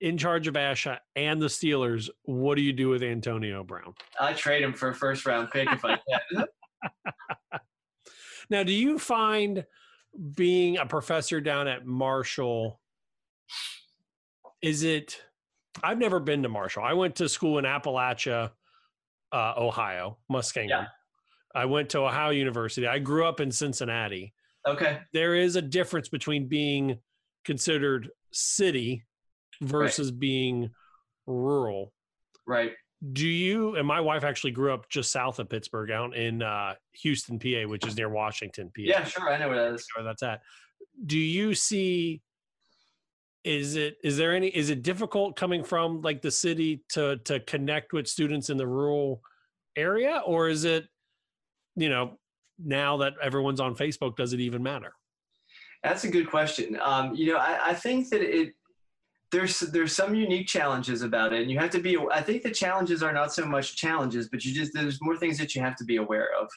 in 0.01 0.19
charge 0.19 0.47
of 0.48 0.55
Asha 0.55 0.98
and 1.15 1.40
the 1.40 1.47
Steelers, 1.47 2.09
what 2.23 2.56
do 2.56 2.62
you 2.62 2.73
do 2.73 2.89
with 2.89 3.02
Antonio 3.02 3.62
Brown? 3.62 3.94
I 4.20 4.32
trade 4.32 4.62
him 4.62 4.73
for 4.73 4.89
a 4.90 4.94
first 4.94 5.24
round 5.27 5.51
pick 5.51 5.70
if 5.70 5.85
I 5.85 5.98
can. 6.32 6.44
Now, 8.51 8.62
do 8.62 8.73
you 8.73 8.98
find 8.98 9.65
being 10.35 10.78
a 10.78 10.86
professor 10.86 11.40
down 11.40 11.69
at 11.69 11.86
Marshall 11.86 12.81
is 14.62 14.82
it 14.82 15.20
I've 15.82 15.98
never 15.98 16.19
been 16.19 16.43
to 16.43 16.48
Marshall. 16.48 16.82
I 16.82 16.94
went 16.94 17.16
to 17.16 17.28
school 17.28 17.59
in 17.59 17.65
Appalachia, 17.65 18.51
uh, 19.33 19.55
Ohio, 19.57 20.19
Muskingum. 20.31 20.69
Yeah. 20.69 20.87
I 21.55 21.65
went 21.65 21.91
to 21.91 22.01
Ohio 22.01 22.31
University. 22.31 22.87
I 22.87 22.99
grew 22.99 23.27
up 23.27 23.41
in 23.41 23.51
Cincinnati. 23.51 24.33
Okay. 24.67 25.01
There 25.13 25.35
is 25.35 25.57
a 25.57 25.63
difference 25.63 26.09
between 26.09 26.47
being 26.47 26.99
considered 27.45 28.11
city 28.33 29.05
versus 29.61 30.11
being 30.11 30.71
rural. 31.27 31.93
Right. 32.47 32.73
Do 33.13 33.27
you 33.29 33.77
and 33.77 33.87
my 33.87 34.01
wife 34.01 34.25
actually 34.25 34.51
grew 34.51 34.73
up 34.73 34.89
just 34.89 35.13
south 35.13 35.39
of 35.39 35.49
Pittsburgh 35.49 35.91
out 35.91 36.17
in 36.17 36.43
uh, 36.43 36.75
Houston, 37.03 37.39
PA, 37.39 37.69
which 37.69 37.87
is 37.87 37.97
near 37.97 38.09
Washington, 38.09 38.73
PA. 38.75 38.83
Yeah, 38.83 39.05
sure. 39.05 39.33
I 39.33 39.39
know 39.39 39.49
where 39.49 39.69
that 39.69 39.75
is. 39.75 39.87
Where 39.95 40.05
that's 40.05 40.23
at. 40.23 40.43
Do 41.07 41.19
you 41.19 41.55
see 41.55 42.23
is 43.44 43.77
it 43.77 43.97
is 44.02 44.16
there 44.16 44.35
any 44.35 44.48
is 44.48 44.70
it 44.70 44.82
difficult 44.82 45.36
coming 45.36 45.62
from 45.62 46.02
like 46.02 46.23
the 46.23 46.31
city 46.31 46.82
to 46.89 47.16
to 47.19 47.40
connect 47.40 47.93
with 47.93 48.06
students 48.06 48.51
in 48.51 48.56
the 48.56 48.66
rural 48.66 49.23
area 49.77 50.20
or 50.27 50.48
is 50.48 50.65
it 50.65 50.86
you 51.77 51.89
know 51.89 52.19
now 52.59 52.97
that 52.97 53.15
everyone's 53.23 53.60
on 53.60 53.77
facebook 53.77 54.16
does 54.16 54.32
it 54.32 54.40
even 54.40 54.62
matter 54.62 54.93
That's 55.82 56.05
a 56.05 56.10
good 56.10 56.28
question. 56.28 56.78
Um, 56.82 57.15
you 57.15 57.32
know, 57.32 57.39
I, 57.39 57.70
I 57.70 57.74
think 57.74 58.09
that 58.10 58.23
it 58.23 58.55
there's 59.31 59.60
there's 59.60 59.94
some 59.94 60.15
unique 60.15 60.47
challenges 60.47 61.02
about 61.02 61.32
it, 61.32 61.43
and 61.43 61.51
you 61.51 61.59
have 61.59 61.70
to 61.70 61.81
be. 61.81 61.98
I 62.12 62.23
think 62.23 62.43
the 62.43 62.51
challenges 62.51 63.02
are 63.02 63.12
not 63.12 63.32
so 63.32 63.44
much 63.44 63.77
challenges, 63.77 64.28
but 64.28 64.44
you 64.44 64.55
just 64.55 64.73
there's 64.74 64.98
more 65.02 65.16
things 65.16 65.39
that 65.39 65.55
you 65.55 65.62
have 65.62 65.77
to 65.77 65.85
be 65.85 65.97
aware 65.97 66.31
of. 66.40 66.48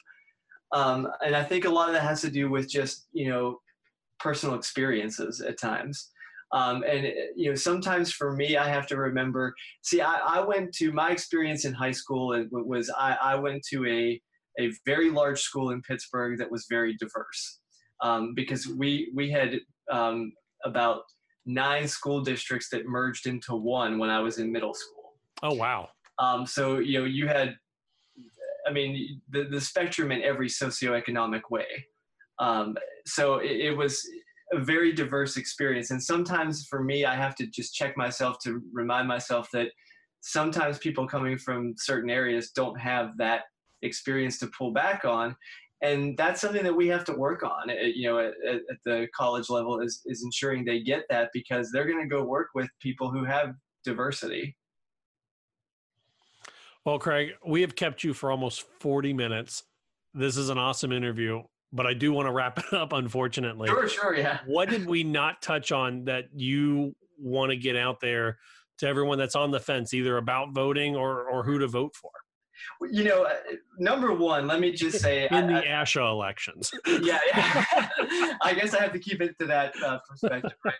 Um, 0.72 1.08
and 1.24 1.36
I 1.36 1.44
think 1.44 1.66
a 1.66 1.70
lot 1.70 1.88
of 1.88 1.94
that 1.94 2.02
has 2.02 2.22
to 2.22 2.30
do 2.30 2.50
with 2.50 2.68
just 2.68 3.06
you 3.12 3.28
know 3.28 3.60
personal 4.18 4.54
experiences 4.56 5.40
at 5.40 5.58
times. 5.58 6.10
Um, 6.52 6.84
and 6.86 7.06
you 7.34 7.48
know, 7.48 7.54
sometimes 7.54 8.12
for 8.12 8.36
me, 8.36 8.56
I 8.56 8.68
have 8.68 8.86
to 8.88 8.96
remember. 8.96 9.54
See, 9.82 10.00
I, 10.00 10.16
I 10.16 10.40
went 10.40 10.72
to 10.74 10.92
my 10.92 11.10
experience 11.10 11.64
in 11.64 11.72
high 11.72 11.92
school. 11.92 12.34
and 12.34 12.48
was 12.50 12.90
I, 12.90 13.16
I 13.22 13.34
went 13.36 13.62
to 13.70 13.86
a 13.86 14.20
a 14.60 14.70
very 14.84 15.10
large 15.10 15.40
school 15.40 15.70
in 15.70 15.80
Pittsburgh 15.80 16.38
that 16.38 16.50
was 16.50 16.66
very 16.68 16.94
diverse 16.98 17.60
um, 18.02 18.34
because 18.34 18.66
we 18.66 19.10
we 19.14 19.30
had 19.30 19.58
um, 19.90 20.32
about 20.64 21.02
nine 21.46 21.88
school 21.88 22.20
districts 22.20 22.68
that 22.70 22.86
merged 22.86 23.26
into 23.26 23.54
one 23.54 23.98
when 23.98 24.10
I 24.10 24.20
was 24.20 24.38
in 24.38 24.52
middle 24.52 24.74
school. 24.74 25.14
oh 25.42 25.54
wow 25.54 25.88
Um, 26.18 26.46
so 26.46 26.78
you 26.78 26.98
know 26.98 27.04
you 27.06 27.28
had, 27.28 27.56
I 28.68 28.72
mean, 28.72 29.20
the 29.30 29.44
the 29.44 29.60
spectrum 29.60 30.12
in 30.12 30.22
every 30.22 30.48
socioeconomic 30.48 31.42
way. 31.50 31.66
Um, 32.38 32.76
so 33.06 33.36
it, 33.36 33.52
it 33.52 33.76
was 33.76 34.06
a 34.52 34.58
very 34.58 34.92
diverse 34.92 35.36
experience, 35.36 35.90
and 35.90 36.02
sometimes 36.02 36.66
for 36.66 36.82
me, 36.82 37.04
I 37.04 37.14
have 37.14 37.34
to 37.36 37.46
just 37.46 37.74
check 37.74 37.96
myself 37.96 38.38
to 38.44 38.62
remind 38.72 39.08
myself 39.08 39.48
that 39.52 39.68
sometimes 40.20 40.78
people 40.78 41.06
coming 41.06 41.36
from 41.36 41.74
certain 41.76 42.10
areas 42.10 42.50
don't 42.50 42.78
have 42.78 43.16
that 43.18 43.42
experience 43.82 44.38
to 44.38 44.46
pull 44.56 44.72
back 44.72 45.04
on. 45.04 45.36
And 45.82 46.16
that's 46.16 46.40
something 46.40 46.62
that 46.62 46.74
we 46.74 46.86
have 46.88 47.04
to 47.06 47.12
work 47.12 47.42
on 47.42 47.68
uh, 47.68 47.74
you 47.92 48.08
know 48.08 48.18
at, 48.18 48.34
at 48.48 48.60
at 48.70 48.76
the 48.84 49.08
college 49.16 49.50
level 49.50 49.80
is, 49.80 50.00
is 50.06 50.22
ensuring 50.22 50.64
they 50.64 50.80
get 50.80 51.02
that 51.10 51.30
because 51.34 51.70
they're 51.72 51.86
going 51.86 52.00
to 52.00 52.08
go 52.08 52.22
work 52.22 52.48
with 52.54 52.68
people 52.80 53.10
who 53.10 53.24
have 53.24 53.54
diversity. 53.84 54.56
Well 56.84 57.00
craig 57.00 57.32
we 57.44 57.62
have 57.62 57.74
kept 57.74 58.04
you 58.04 58.14
for 58.14 58.30
almost 58.30 58.64
40 58.78 59.12
minutes. 59.12 59.64
This 60.14 60.36
is 60.36 60.50
an 60.50 60.58
awesome 60.58 60.92
interview 60.92 61.42
but 61.72 61.86
i 61.86 61.94
do 61.94 62.12
want 62.12 62.26
to 62.26 62.32
wrap 62.32 62.58
it 62.58 62.72
up 62.72 62.92
unfortunately 62.92 63.68
sure 63.68 63.88
sure 63.88 64.16
yeah 64.16 64.38
what 64.46 64.68
did 64.68 64.86
we 64.86 65.02
not 65.20 65.40
touch 65.42 65.72
on 65.72 66.04
that 66.04 66.26
you 66.34 66.94
want 67.18 67.50
to 67.50 67.56
get 67.56 67.76
out 67.76 68.00
there 68.00 68.38
to 68.78 68.86
everyone 68.86 69.18
that's 69.18 69.36
on 69.36 69.50
the 69.50 69.60
fence 69.60 69.94
either 69.94 70.16
about 70.16 70.52
voting 70.52 70.96
or 70.96 71.28
or 71.28 71.44
who 71.44 71.58
to 71.58 71.66
vote 71.68 71.94
for 71.94 72.10
you 72.90 73.04
know 73.04 73.24
uh, 73.24 73.34
number 73.78 74.12
one 74.12 74.46
let 74.46 74.60
me 74.60 74.72
just 74.72 75.00
say 75.00 75.28
in 75.30 75.46
the 75.46 75.54
I- 75.54 75.82
asha 75.82 76.08
elections 76.08 76.70
yeah, 76.86 77.18
yeah. 77.34 77.64
I 78.42 78.54
guess 78.54 78.74
I 78.74 78.82
have 78.82 78.92
to 78.92 78.98
keep 78.98 79.20
it 79.20 79.38
to 79.40 79.46
that 79.46 79.74
uh, 79.82 79.98
perspective, 80.08 80.52
right? 80.64 80.74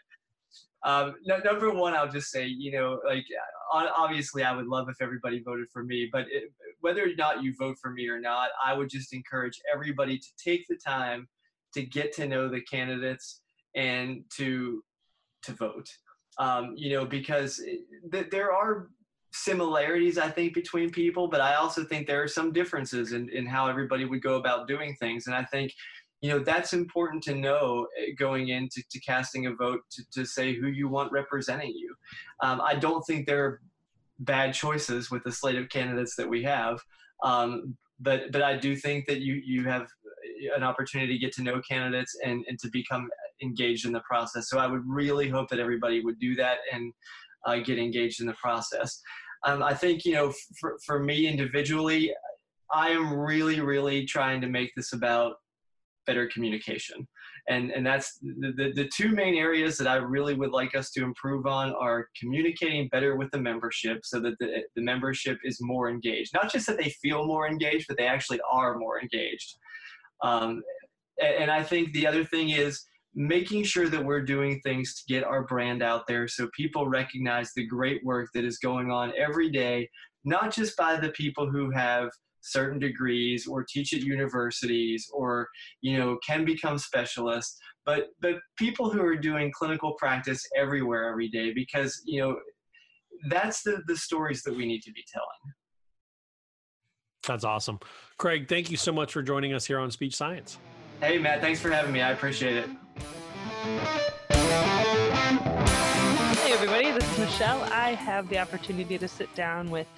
Um, 0.84 1.14
no, 1.24 1.38
number 1.38 1.70
one, 1.70 1.94
I'll 1.94 2.10
just 2.10 2.30
say, 2.30 2.46
you 2.46 2.72
know, 2.72 3.00
like 3.06 3.24
uh, 3.72 3.86
obviously, 3.96 4.42
I 4.42 4.54
would 4.54 4.66
love 4.66 4.88
if 4.88 4.96
everybody 5.00 5.40
voted 5.40 5.68
for 5.72 5.84
me, 5.84 6.09
but 6.12 6.22
it, 6.30 6.52
whether 6.80 7.04
or 7.04 7.14
not 7.16 7.42
you 7.42 7.54
vote 7.56 7.76
for 7.80 7.90
me 7.90 8.09
or 8.09 8.20
not, 8.20 8.50
I 8.64 8.74
would 8.74 8.88
just 8.90 9.12
encourage 9.12 9.60
everybody 9.72 10.18
to 10.18 10.28
take 10.42 10.66
the 10.68 10.76
time 10.76 11.28
to 11.74 11.82
get 11.82 12.12
to 12.14 12.26
know 12.26 12.48
the 12.48 12.60
candidates 12.62 13.40
and 13.74 14.24
to 14.36 14.82
to 15.44 15.52
vote. 15.52 15.88
Um, 16.38 16.74
you 16.76 16.92
know, 16.92 17.04
because 17.04 17.60
th- 18.10 18.30
there 18.30 18.52
are 18.52 18.88
similarities 19.32 20.18
I 20.18 20.28
think 20.28 20.54
between 20.54 20.90
people, 20.90 21.28
but 21.28 21.40
I 21.40 21.54
also 21.54 21.84
think 21.84 22.06
there 22.06 22.22
are 22.22 22.28
some 22.28 22.52
differences 22.52 23.12
in, 23.12 23.28
in 23.30 23.46
how 23.46 23.66
everybody 23.66 24.04
would 24.04 24.22
go 24.22 24.36
about 24.36 24.68
doing 24.68 24.96
things. 25.00 25.26
And 25.26 25.34
I 25.34 25.44
think, 25.44 25.72
you 26.22 26.30
know, 26.30 26.38
that's 26.38 26.72
important 26.72 27.22
to 27.24 27.34
know 27.34 27.86
eh, 28.00 28.12
going 28.16 28.48
into 28.48 28.82
to 28.90 29.00
casting 29.00 29.46
a 29.46 29.54
vote 29.54 29.80
to, 29.90 30.02
to 30.12 30.24
say 30.24 30.54
who 30.54 30.68
you 30.68 30.88
want 30.88 31.12
representing 31.12 31.72
you. 31.76 31.94
Um, 32.40 32.60
I 32.60 32.76
don't 32.76 33.02
think 33.02 33.26
there 33.26 33.44
are 33.44 33.60
bad 34.20 34.54
choices 34.54 35.10
with 35.10 35.24
the 35.24 35.32
slate 35.32 35.56
of 35.56 35.68
candidates 35.68 36.14
that 36.16 36.28
we 36.28 36.42
have. 36.44 36.80
Um, 37.24 37.76
but 38.00 38.32
but 38.32 38.42
I 38.42 38.56
do 38.56 38.74
think 38.74 39.06
that 39.06 39.20
you 39.20 39.34
you 39.44 39.64
have 39.64 39.86
an 40.56 40.62
opportunity 40.62 41.12
to 41.12 41.18
get 41.18 41.32
to 41.34 41.42
know 41.42 41.60
candidates 41.68 42.16
and, 42.24 42.44
and 42.48 42.58
to 42.60 42.68
become 42.70 43.08
engaged 43.42 43.86
in 43.86 43.92
the 43.92 44.00
process. 44.00 44.48
So 44.48 44.58
I 44.58 44.66
would 44.66 44.82
really 44.86 45.28
hope 45.28 45.48
that 45.50 45.60
everybody 45.60 46.00
would 46.00 46.18
do 46.18 46.34
that 46.36 46.58
and 46.72 46.92
uh, 47.46 47.56
get 47.56 47.78
engaged 47.78 48.20
in 48.20 48.26
the 48.26 48.34
process. 48.34 49.00
Um, 49.44 49.62
I 49.62 49.74
think, 49.74 50.04
you 50.04 50.14
know, 50.14 50.32
for, 50.60 50.78
for 50.84 51.00
me 51.00 51.26
individually, 51.26 52.12
I 52.72 52.90
am 52.90 53.12
really, 53.12 53.60
really 53.60 54.04
trying 54.04 54.40
to 54.40 54.48
make 54.48 54.72
this 54.74 54.92
about 54.92 55.36
better 56.06 56.28
communication. 56.32 57.06
And, 57.48 57.70
and 57.70 57.84
that's 57.84 58.18
the, 58.20 58.52
the, 58.56 58.72
the 58.74 58.90
two 58.94 59.10
main 59.10 59.34
areas 59.34 59.76
that 59.78 59.88
I 59.88 59.96
really 59.96 60.34
would 60.34 60.52
like 60.52 60.74
us 60.76 60.90
to 60.92 61.02
improve 61.02 61.46
on 61.46 61.72
are 61.72 62.08
communicating 62.20 62.88
better 62.88 63.16
with 63.16 63.30
the 63.32 63.40
membership 63.40 64.00
so 64.04 64.20
that 64.20 64.38
the, 64.38 64.62
the 64.76 64.82
membership 64.82 65.38
is 65.44 65.58
more 65.60 65.90
engaged. 65.90 66.32
Not 66.34 66.52
just 66.52 66.66
that 66.66 66.78
they 66.78 66.90
feel 67.02 67.26
more 67.26 67.48
engaged, 67.48 67.86
but 67.88 67.96
they 67.96 68.06
actually 68.06 68.40
are 68.50 68.78
more 68.78 69.00
engaged. 69.00 69.56
Um, 70.22 70.62
a- 71.20 71.40
and 71.40 71.50
I 71.50 71.62
think 71.62 71.92
the 71.92 72.06
other 72.06 72.24
thing 72.24 72.50
is 72.50 72.84
making 73.14 73.64
sure 73.64 73.88
that 73.88 74.04
we're 74.04 74.22
doing 74.22 74.60
things 74.60 74.94
to 74.94 75.12
get 75.12 75.24
our 75.24 75.44
brand 75.44 75.82
out 75.82 76.06
there 76.06 76.26
so 76.26 76.48
people 76.56 76.88
recognize 76.88 77.52
the 77.54 77.66
great 77.66 78.02
work 78.04 78.28
that 78.34 78.44
is 78.44 78.58
going 78.58 78.90
on 78.90 79.12
every 79.18 79.50
day, 79.50 79.88
not 80.24 80.54
just 80.54 80.76
by 80.76 80.96
the 80.96 81.10
people 81.10 81.50
who 81.50 81.70
have 81.70 82.08
certain 82.43 82.78
degrees 82.78 83.47
or 83.47 83.64
teach 83.64 83.93
at 83.94 84.01
universities 84.01 85.09
or 85.12 85.48
you 85.81 85.98
know 85.98 86.19
can 86.27 86.44
become 86.44 86.78
specialists. 86.78 87.59
But 87.86 88.09
but 88.20 88.36
people 88.59 88.90
who 88.90 89.02
are 89.02 89.16
doing 89.16 89.51
clinical 89.56 89.94
practice 89.98 90.44
everywhere 90.56 91.09
every 91.09 91.28
day 91.28 91.52
because 91.52 92.02
you 92.05 92.20
know 92.20 92.36
that's 93.31 93.62
the 93.62 93.82
the 93.86 93.97
stories 93.97 94.43
that 94.43 94.55
we 94.55 94.66
need 94.66 94.82
to 94.82 94.93
be 94.93 95.05
telling. 95.12 95.28
That's 97.27 97.44
awesome. 97.44 97.78
Craig 98.19 98.48
thank 98.48 98.70
you 98.70 98.77
so 98.77 98.93
much 98.93 99.12
for 99.12 99.23
joining 99.23 99.52
us 99.52 99.64
here 99.64 99.78
on 99.78 99.90
speech 99.90 100.14
science. 100.16 100.59
Hey 101.01 101.19
matt 101.19 101.40
thanks 101.40 101.60
for 101.60 101.70
having 101.70 101.93
me. 101.93 102.02
I 102.02 102.10
appreciate 102.10 102.56
it 102.56 102.69
everybody, 106.62 106.93
this 106.93 107.12
is 107.14 107.18
Michelle. 107.18 107.60
I 107.72 107.94
have 107.94 108.28
the 108.28 108.39
opportunity 108.39 108.97
to 108.97 109.09
sit 109.09 109.34
down 109.34 109.68
with 109.68 109.89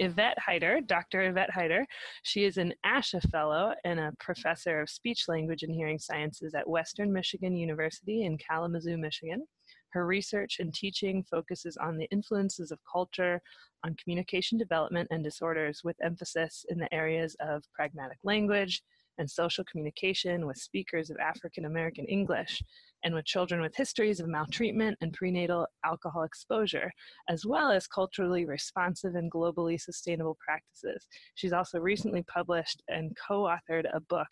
Yvette 0.00 0.38
Hyter, 0.38 0.82
Dr. 0.82 1.22
Yvette 1.22 1.48
Hyter. 1.48 1.86
She 2.24 2.44
is 2.44 2.58
an 2.58 2.74
ASHA 2.84 3.30
Fellow 3.30 3.72
and 3.86 3.98
a 3.98 4.12
professor 4.20 4.82
of 4.82 4.90
speech 4.90 5.28
language 5.28 5.62
and 5.62 5.74
hearing 5.74 5.98
sciences 5.98 6.54
at 6.54 6.68
Western 6.68 7.10
Michigan 7.10 7.56
University 7.56 8.24
in 8.24 8.36
Kalamazoo, 8.36 8.98
Michigan. 8.98 9.46
Her 9.94 10.06
research 10.06 10.58
and 10.60 10.74
teaching 10.74 11.24
focuses 11.24 11.78
on 11.78 11.96
the 11.96 12.08
influences 12.10 12.70
of 12.70 12.78
culture 12.92 13.40
on 13.82 13.96
communication 13.96 14.58
development 14.58 15.08
and 15.10 15.24
disorders, 15.24 15.80
with 15.84 15.96
emphasis 16.04 16.66
in 16.68 16.76
the 16.76 16.92
areas 16.92 17.34
of 17.40 17.64
pragmatic 17.74 18.18
language 18.24 18.82
and 19.20 19.30
social 19.30 19.62
communication 19.70 20.46
with 20.46 20.56
speakers 20.56 21.10
of 21.10 21.18
African 21.18 21.66
American 21.66 22.06
English 22.06 22.62
and 23.04 23.14
with 23.14 23.24
children 23.24 23.60
with 23.60 23.76
histories 23.76 24.18
of 24.18 24.26
maltreatment 24.26 24.96
and 25.00 25.12
prenatal 25.12 25.66
alcohol 25.84 26.24
exposure, 26.24 26.90
as 27.28 27.46
well 27.46 27.70
as 27.70 27.86
culturally 27.86 28.44
responsive 28.44 29.14
and 29.14 29.30
globally 29.30 29.80
sustainable 29.80 30.36
practices. 30.44 31.06
She's 31.34 31.52
also 31.52 31.78
recently 31.78 32.22
published 32.24 32.82
and 32.88 33.16
co 33.28 33.42
authored 33.42 33.84
a 33.94 34.00
book 34.00 34.28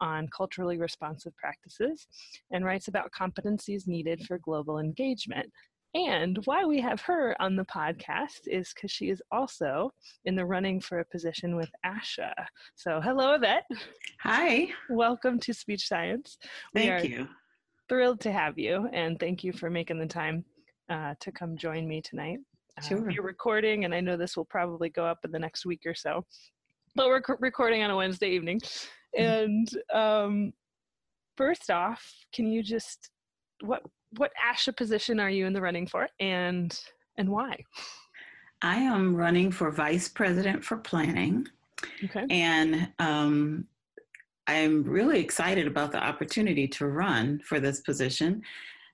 on 0.00 0.28
culturally 0.36 0.78
responsive 0.78 1.34
practices 1.36 2.06
and 2.50 2.64
writes 2.64 2.88
about 2.88 3.10
competencies 3.18 3.86
needed 3.86 4.20
for 4.26 4.38
global 4.38 4.78
engagement. 4.78 5.50
And 5.96 6.44
why 6.44 6.62
we 6.66 6.78
have 6.82 7.00
her 7.02 7.34
on 7.40 7.56
the 7.56 7.64
podcast 7.64 8.46
is 8.46 8.74
because 8.74 8.90
she 8.90 9.08
is 9.08 9.22
also 9.32 9.94
in 10.26 10.36
the 10.36 10.44
running 10.44 10.78
for 10.78 11.00
a 11.00 11.04
position 11.06 11.56
with 11.56 11.70
ASHA. 11.86 12.34
So, 12.74 13.00
hello, 13.00 13.32
Yvette. 13.32 13.64
Hi. 14.20 14.68
Welcome 14.90 15.40
to 15.40 15.54
Speech 15.54 15.88
Science. 15.88 16.36
Thank 16.74 17.08
you. 17.08 17.26
Thrilled 17.88 18.20
to 18.20 18.32
have 18.32 18.58
you, 18.58 18.90
and 18.92 19.18
thank 19.18 19.42
you 19.42 19.54
for 19.54 19.70
making 19.70 19.98
the 19.98 20.06
time 20.06 20.44
uh, 20.90 21.14
to 21.18 21.32
come 21.32 21.56
join 21.56 21.88
me 21.88 22.02
tonight. 22.02 22.40
Sure. 22.86 23.08
Uh, 23.08 23.10
you're 23.10 23.24
recording, 23.24 23.86
and 23.86 23.94
I 23.94 24.00
know 24.00 24.18
this 24.18 24.36
will 24.36 24.44
probably 24.44 24.90
go 24.90 25.06
up 25.06 25.20
in 25.24 25.32
the 25.32 25.38
next 25.38 25.64
week 25.64 25.80
or 25.86 25.94
so, 25.94 26.26
but 26.94 27.06
we're 27.06 27.22
c- 27.26 27.32
recording 27.40 27.82
on 27.82 27.90
a 27.90 27.96
Wednesday 27.96 28.28
evening. 28.28 28.60
And 29.16 29.66
um, 29.94 30.52
first 31.38 31.70
off, 31.70 32.06
can 32.34 32.48
you 32.48 32.62
just 32.62 33.08
what 33.62 33.82
what 34.16 34.32
ASHA 34.42 34.76
position 34.76 35.20
are 35.20 35.30
you 35.30 35.46
in 35.46 35.52
the 35.52 35.60
running 35.60 35.86
for, 35.86 36.08
and 36.20 36.78
and 37.18 37.28
why? 37.28 37.58
I 38.62 38.76
am 38.76 39.14
running 39.14 39.50
for 39.50 39.70
vice 39.70 40.08
president 40.08 40.64
for 40.64 40.78
planning. 40.78 41.46
Okay. 42.04 42.26
And 42.30 42.88
um, 42.98 43.66
I'm 44.46 44.82
really 44.84 45.20
excited 45.20 45.66
about 45.66 45.92
the 45.92 46.02
opportunity 46.02 46.66
to 46.68 46.86
run 46.86 47.40
for 47.40 47.60
this 47.60 47.80
position. 47.80 48.42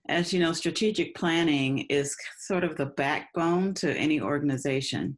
As 0.09 0.33
you 0.33 0.41
know, 0.41 0.53
strategic 0.53 1.15
planning 1.15 1.81
is 1.89 2.17
sort 2.39 2.65
of 2.65 2.77
the 2.77 2.87
backbone 2.87 3.73
to 3.75 3.93
any 3.93 4.21
organization. 4.21 5.17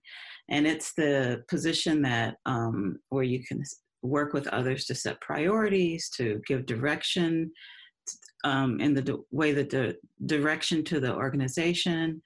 And 0.51 0.67
it's 0.67 0.93
the 0.93 1.43
position 1.49 2.03
that 2.03 2.37
um, 2.45 2.99
where 3.09 3.25
you 3.25 3.43
can 3.43 3.63
work 4.03 4.35
with 4.35 4.47
others 4.49 4.85
to 4.87 4.95
set 4.95 5.21
priorities, 5.23 6.11
to 6.11 6.43
give 6.47 6.67
direction 6.67 7.51
um, 8.45 8.81
in 8.81 8.95
the 8.95 9.23
way 9.31 9.53
that 9.53 9.71
the 9.71 9.97
direction 10.27 10.85
to 10.85 11.01
the 11.01 11.15
organization. 11.15 12.23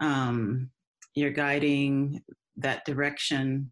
Um, 0.00 0.70
you're 1.14 1.30
guiding 1.30 2.22
that 2.56 2.84
direction. 2.84 3.70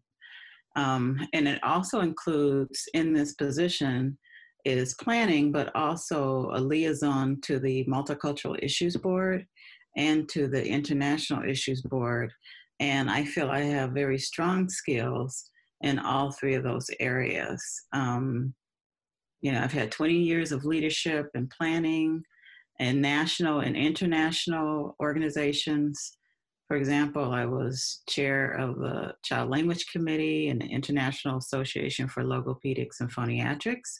Um, 0.75 1.19
and 1.33 1.47
it 1.47 1.63
also 1.63 2.01
includes 2.01 2.83
in 2.93 3.13
this 3.13 3.33
position 3.33 4.17
is 4.65 4.95
planning, 4.95 5.51
but 5.51 5.73
also 5.75 6.51
a 6.53 6.59
liaison 6.59 7.39
to 7.41 7.57
the 7.57 7.85
Multicultural 7.85 8.61
Issues 8.61 8.97
Board 8.97 9.45
and 9.95 10.27
to 10.29 10.47
the 10.47 10.65
International 10.65 11.49
Issues 11.49 11.81
Board. 11.81 12.31
And 12.79 13.09
I 13.09 13.23
feel 13.23 13.49
I 13.49 13.61
have 13.61 13.91
very 13.91 14.19
strong 14.19 14.69
skills 14.69 15.49
in 15.81 15.99
all 15.99 16.31
three 16.31 16.55
of 16.55 16.63
those 16.63 16.89
areas. 16.99 17.63
Um, 17.93 18.53
you 19.41 19.51
know, 19.51 19.61
I've 19.61 19.71
had 19.71 19.91
20 19.91 20.13
years 20.13 20.51
of 20.51 20.65
leadership 20.65 21.29
and 21.33 21.49
planning 21.49 22.23
in 22.79 23.01
national 23.01 23.61
and 23.61 23.75
international 23.75 24.95
organizations. 25.01 26.11
For 26.67 26.77
example, 26.77 27.31
I 27.31 27.45
was 27.45 28.01
chair 28.09 28.51
of 28.51 28.77
the 28.77 29.13
Child 29.23 29.49
Language 29.49 29.87
Committee 29.91 30.49
and 30.49 30.61
the 30.61 30.67
International 30.67 31.37
Association 31.37 32.07
for 32.07 32.23
Logopedics 32.23 32.99
and 32.99 33.11
Phoniatrics. 33.11 33.99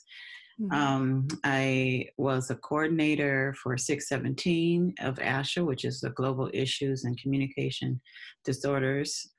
Mm-hmm. 0.60 0.72
Um, 0.72 1.28
I 1.44 2.06
was 2.16 2.50
a 2.50 2.56
coordinator 2.56 3.54
for 3.62 3.78
SIG 3.78 4.02
17 4.02 4.94
of 5.00 5.16
ASHA, 5.16 5.64
which 5.64 5.84
is 5.84 6.00
the 6.00 6.10
Global 6.10 6.50
Issues 6.52 7.04
and 7.04 7.20
Communication 7.20 8.00
Disorders, 8.44 9.30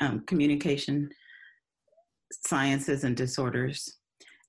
um, 0.00 0.24
Communication 0.26 1.10
Sciences 2.46 3.04
and 3.04 3.14
Disorders. 3.14 3.98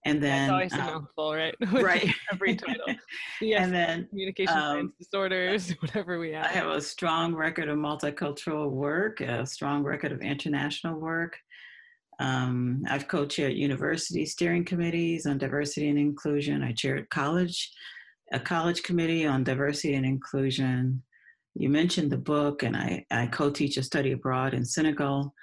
And 0.05 0.21
then, 0.21 0.49
That's 0.49 0.51
always 0.51 0.73
a 0.73 0.81
um, 0.81 1.01
mouthful, 1.01 1.34
right? 1.34 1.55
right. 1.71 2.13
Every 2.31 2.55
title. 2.55 2.85
Yes. 3.41 3.63
and 3.63 3.73
then 3.73 4.07
communication 4.09 4.57
um, 4.57 4.93
disorders, 4.99 5.69
whatever 5.80 6.19
we 6.19 6.31
have. 6.31 6.45
I 6.45 6.49
have 6.49 6.67
a 6.67 6.81
strong 6.81 7.34
record 7.34 7.69
of 7.69 7.77
multicultural 7.77 8.69
work, 8.69 9.21
a 9.21 9.45
strong 9.45 9.84
record 9.84 10.11
of 10.11 10.21
international 10.21 10.99
work. 10.99 11.38
Um, 12.19 12.84
I've 12.89 13.07
co-chaired 13.07 13.53
university 13.53 14.25
steering 14.25 14.65
committees 14.65 15.25
on 15.25 15.38
diversity 15.38 15.89
and 15.89 15.97
inclusion. 15.97 16.63
I 16.63 16.73
chaired 16.73 17.09
college, 17.09 17.71
a 18.31 18.39
college 18.39 18.84
committee 18.84 19.25
on 19.25 19.43
diversity 19.43 19.95
and 19.95 20.05
inclusion. 20.05 21.01
You 21.55 21.69
mentioned 21.69 22.11
the 22.11 22.17
book, 22.17 22.63
and 22.63 22.75
I, 22.75 23.05
I 23.11 23.27
co-teach 23.27 23.77
a 23.77 23.84
study 23.84 24.11
abroad 24.11 24.53
in 24.53 24.65
Senegal. 24.65 25.34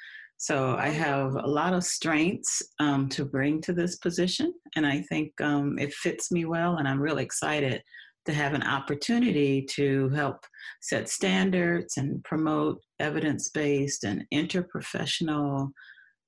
So 0.41 0.75
I 0.75 0.89
have 0.89 1.35
a 1.35 1.47
lot 1.47 1.75
of 1.75 1.85
strengths 1.85 2.63
um, 2.79 3.11
to 3.11 3.27
bring 3.27 3.61
to 3.61 3.75
this 3.75 3.97
position, 3.97 4.55
and 4.75 4.87
I 4.87 5.03
think 5.03 5.39
um, 5.43 5.79
it 5.79 5.93
fits 5.93 6.33
me 6.33 6.47
well. 6.47 6.79
And 6.79 6.89
I'm 6.89 6.99
really 6.99 7.23
excited 7.23 7.83
to 8.25 8.33
have 8.33 8.55
an 8.55 8.63
opportunity 8.63 9.67
to 9.73 10.09
help 10.09 10.47
set 10.81 11.11
standards 11.11 11.99
and 11.99 12.25
promote 12.25 12.81
evidence-based 13.01 14.05
and 14.05 14.25
interprofessional, 14.33 15.73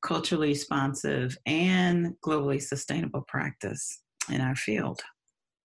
culturally 0.02 0.48
responsive, 0.48 1.34
and 1.46 2.14
globally 2.22 2.60
sustainable 2.60 3.24
practice 3.28 4.02
in 4.30 4.42
our 4.42 4.56
field. 4.56 5.00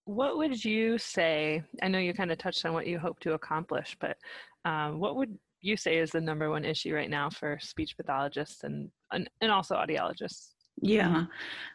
What 0.05 0.37
would 0.37 0.63
you 0.63 0.97
say? 0.97 1.63
I 1.81 1.89
know 1.89 1.99
you 1.99 2.13
kind 2.13 2.31
of 2.31 2.37
touched 2.37 2.65
on 2.65 2.71
what 2.71 2.87
you 2.87 2.97
hope 2.97 3.19
to 3.19 3.33
accomplish, 3.33 3.97
but 3.99 4.15
um, 4.63 5.01
what 5.01 5.17
would 5.17 5.37
you 5.61 5.77
say 5.77 5.97
is 5.97 6.11
the 6.11 6.21
number 6.21 6.49
one 6.49 6.65
issue 6.65 6.93
right 6.93 7.09
now 7.09 7.29
for 7.29 7.57
speech 7.61 7.95
pathologists 7.97 8.63
and 8.63 8.89
and, 9.11 9.29
and 9.41 9.51
also 9.51 9.75
audiologists? 9.75 10.49
Yeah. 10.81 11.25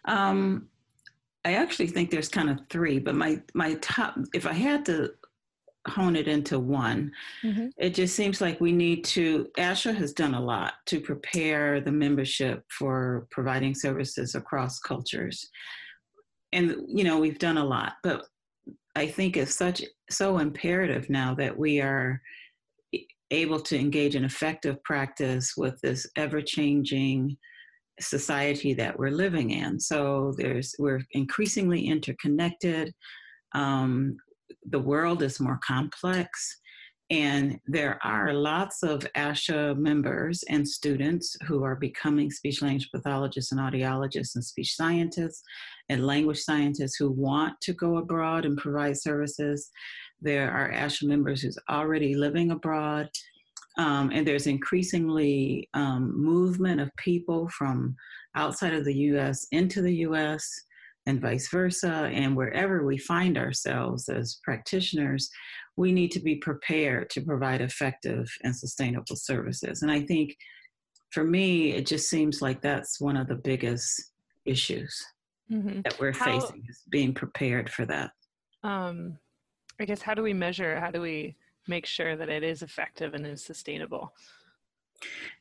Um, 0.07 0.69
I 1.45 1.55
actually 1.55 1.89
think 1.89 2.11
there's 2.11 2.29
kind 2.29 2.51
of 2.51 2.61
three, 2.71 2.99
but 2.99 3.15
my 3.15 3.43
my 3.55 3.75
top 3.81 4.17
if 4.33 4.47
I 4.47 4.53
had 4.53 4.85
to 4.87 5.11
hone 5.89 6.15
it 6.15 6.29
into 6.29 6.61
one, 6.61 7.11
Mm-hmm. 7.45 7.67
it 7.77 7.91
just 7.95 8.15
seems 8.15 8.41
like 8.41 8.61
we 8.61 8.71
need 8.71 9.03
to 9.07 9.49
ASHA 9.59 9.97
has 9.97 10.13
done 10.13 10.35
a 10.35 10.41
lot 10.41 10.75
to 10.87 11.01
prepare 11.01 11.81
the 11.81 11.91
membership 11.91 12.65
for 12.71 13.27
providing 13.31 13.75
services 13.75 14.37
across 14.37 14.79
cultures. 14.79 15.51
And 16.53 16.77
you 16.87 17.03
know, 17.03 17.19
we've 17.19 17.39
done 17.39 17.59
a 17.59 17.65
lot, 17.65 17.95
but 18.05 18.27
I 18.95 19.07
think 19.09 19.37
it's 19.37 19.55
such 19.57 19.83
so 20.11 20.39
imperative 20.39 21.09
now 21.11 21.35
that 21.35 21.57
we 21.57 21.81
are 21.81 22.21
able 23.33 23.61
to 23.61 23.79
engage 23.79 24.15
in 24.15 24.25
effective 24.25 24.83
practice 24.85 25.55
with 25.57 25.81
this 25.81 26.07
ever-changing 26.17 27.37
society 28.01 28.75
that 28.75 28.99
we're 28.99 29.11
living 29.11 29.51
in. 29.51 29.81
So 29.81 30.35
there's 30.37 30.75
we're 30.79 31.03
increasingly 31.13 31.87
interconnected. 31.87 32.95
Um, 33.55 34.17
the 34.71 34.79
world 34.79 35.23
is 35.23 35.41
more 35.41 35.59
complex, 35.67 36.59
and 37.11 37.59
there 37.67 37.99
are 38.03 38.33
lots 38.33 38.83
of 38.83 39.07
ASHA 39.17 39.77
members 39.77 40.43
and 40.49 40.67
students 40.67 41.37
who 41.47 41.63
are 41.63 41.77
becoming 41.77 42.31
speech 42.31 42.63
language 42.63 42.89
pathologists 42.95 43.53
and 43.53 43.61
audiologists 43.61 44.35
and 44.35 44.45
speech 44.45 44.75
scientists 44.75 45.43
and 45.91 46.07
language 46.07 46.39
scientists 46.39 46.97
who 46.97 47.11
want 47.11 47.55
to 47.61 47.73
go 47.75 47.99
abroad 47.99 48.47
and 48.47 48.57
provide 48.57 48.97
services. 48.97 49.71
There 50.23 50.51
are 50.51 50.73
ASHA 50.73 51.05
members 51.05 51.43
who's 51.43 51.59
already 51.69 52.15
living 52.15 52.51
abroad 52.51 53.09
um, 53.79 54.11
and 54.13 54.27
there's 54.27 54.47
increasingly 54.47 55.69
um, 55.75 56.13
movement 56.15 56.81
of 56.81 56.91
people 56.97 57.49
from 57.57 57.97
outside 58.35 58.75
of 58.75 58.85
the 58.85 58.95
US 58.95 59.47
into 59.53 59.81
the 59.83 59.95
US 60.09 60.47
and 61.07 61.21
vice 61.21 61.49
versa. 61.51 62.11
And 62.13 62.37
wherever 62.37 62.85
we 62.85 62.99
find 62.99 63.39
ourselves 63.39 64.09
as 64.09 64.39
practitioners, 64.45 65.29
we 65.77 65.91
need 65.91 66.11
to 66.13 66.21
be 66.21 66.37
prepared 66.37 67.09
to 67.11 67.23
provide 67.23 67.61
effective 67.61 68.29
and 68.45 68.55
sustainable 68.55 69.17
services. 69.17 69.83
And 69.83 69.91
I 69.91 70.03
think 70.03 70.37
for 71.11 71.25
me, 71.25 71.73
it 71.73 71.87
just 71.87 72.09
seems 72.09 72.43
like 72.43 72.61
that's 72.63 73.01
one 73.01 73.17
of 73.17 73.27
the 73.29 73.37
biggest 73.37 73.91
issues 74.45 74.95
Mm-hmm. 75.51 75.83
that 75.83 75.99
we're 76.01 76.13
How- 76.13 76.41
facing 76.41 76.63
is 76.67 76.83
being 76.89 77.13
prepared 77.13 77.69
for 77.69 77.85
that. 77.85 78.13
Um, 78.65 79.19
I 79.83 79.85
guess 79.85 80.01
how 80.01 80.15
do 80.15 80.23
we 80.23 80.33
measure? 80.33 80.79
How 80.79 80.93
do 80.93 81.01
we 81.01 81.35
make 81.67 81.87
sure 81.87 82.15
that 82.17 82.29
it 82.29 82.45
is 82.45 82.63
effective 82.63 83.15
and 83.15 83.27
is 83.27 83.45
sustainable? 83.45 84.15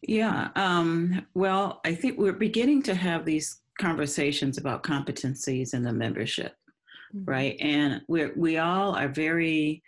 Yeah. 0.02 0.50
Um, 0.56 1.28
well, 1.36 1.80
I 1.86 1.94
think 1.94 2.18
we're 2.18 2.34
beginning 2.34 2.82
to 2.84 2.96
have 2.96 3.24
these 3.24 3.62
conversations 3.80 4.58
about 4.58 4.82
competencies 4.82 5.76
in 5.76 5.84
the 5.84 5.94
membership, 5.94 6.56
right? 7.14 7.56
And 7.60 8.02
we 8.08 8.32
we 8.36 8.58
all 8.58 8.96
are 8.96 9.10
very 9.10 9.84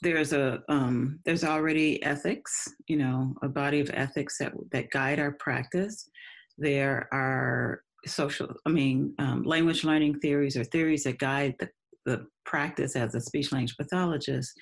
there's 0.00 0.32
a 0.32 0.62
um, 0.70 1.20
there's 1.26 1.44
already 1.44 2.02
ethics, 2.02 2.68
you 2.86 2.96
know, 2.96 3.34
a 3.42 3.48
body 3.48 3.80
of 3.80 3.90
ethics 3.92 4.38
that 4.38 4.54
that 4.72 4.90
guide 4.90 5.20
our 5.20 5.32
practice. 5.32 6.08
There 6.56 7.08
are 7.12 7.82
social, 8.06 8.54
I 8.66 8.70
mean, 8.70 9.14
um, 9.18 9.42
language 9.42 9.84
learning 9.84 10.20
theories 10.20 10.56
or 10.56 10.64
theories 10.64 11.04
that 11.04 11.18
guide 11.18 11.56
the, 11.58 11.68
the 12.04 12.26
practice 12.44 12.96
as 12.96 13.14
a 13.14 13.20
speech 13.20 13.52
language 13.52 13.76
pathologist. 13.76 14.52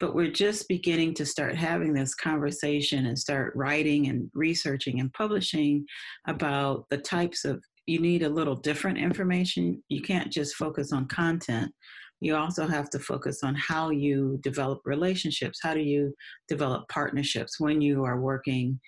But 0.00 0.14
we're 0.14 0.30
just 0.30 0.68
beginning 0.68 1.14
to 1.14 1.26
start 1.26 1.56
having 1.56 1.92
this 1.92 2.14
conversation 2.14 3.06
and 3.06 3.18
start 3.18 3.52
writing 3.56 4.06
and 4.08 4.30
researching 4.32 5.00
and 5.00 5.12
publishing 5.12 5.84
about 6.26 6.84
the 6.90 6.98
types 6.98 7.44
of 7.44 7.62
you 7.86 7.98
need 7.98 8.22
a 8.22 8.28
little 8.28 8.54
different 8.54 8.98
information. 8.98 9.82
You 9.88 10.02
can't 10.02 10.30
just 10.30 10.54
focus 10.56 10.92
on 10.92 11.08
content. 11.08 11.72
You 12.20 12.36
also 12.36 12.66
have 12.66 12.90
to 12.90 12.98
focus 12.98 13.40
on 13.42 13.54
how 13.54 13.90
you 13.90 14.38
develop 14.42 14.80
relationships. 14.84 15.58
How 15.62 15.74
do 15.74 15.80
you 15.80 16.14
develop 16.48 16.88
partnerships 16.88 17.58
when 17.58 17.80
you 17.80 18.04
are 18.04 18.20
working 18.20 18.78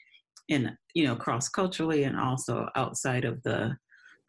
in, 0.49 0.77
you 0.95 1.07
know, 1.07 1.17
cross 1.17 1.49
culturally 1.49 2.05
and 2.05 2.19
also 2.19 2.69
outside 2.77 3.25
of 3.25 3.43
the 3.43 3.75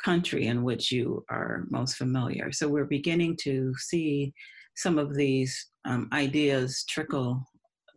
country 0.04 0.48
in 0.48 0.64
which 0.64 0.92
you 0.92 1.24
are 1.30 1.66
most 1.70 1.96
familiar. 1.96 2.52
So 2.52 2.68
we're 2.68 2.86
beginning 2.86 3.38
to 3.44 3.74
see 3.78 4.34
some 4.76 4.98
of 4.98 5.16
these 5.16 5.68
um, 5.86 6.10
ideas 6.14 6.84
trickle 6.90 7.44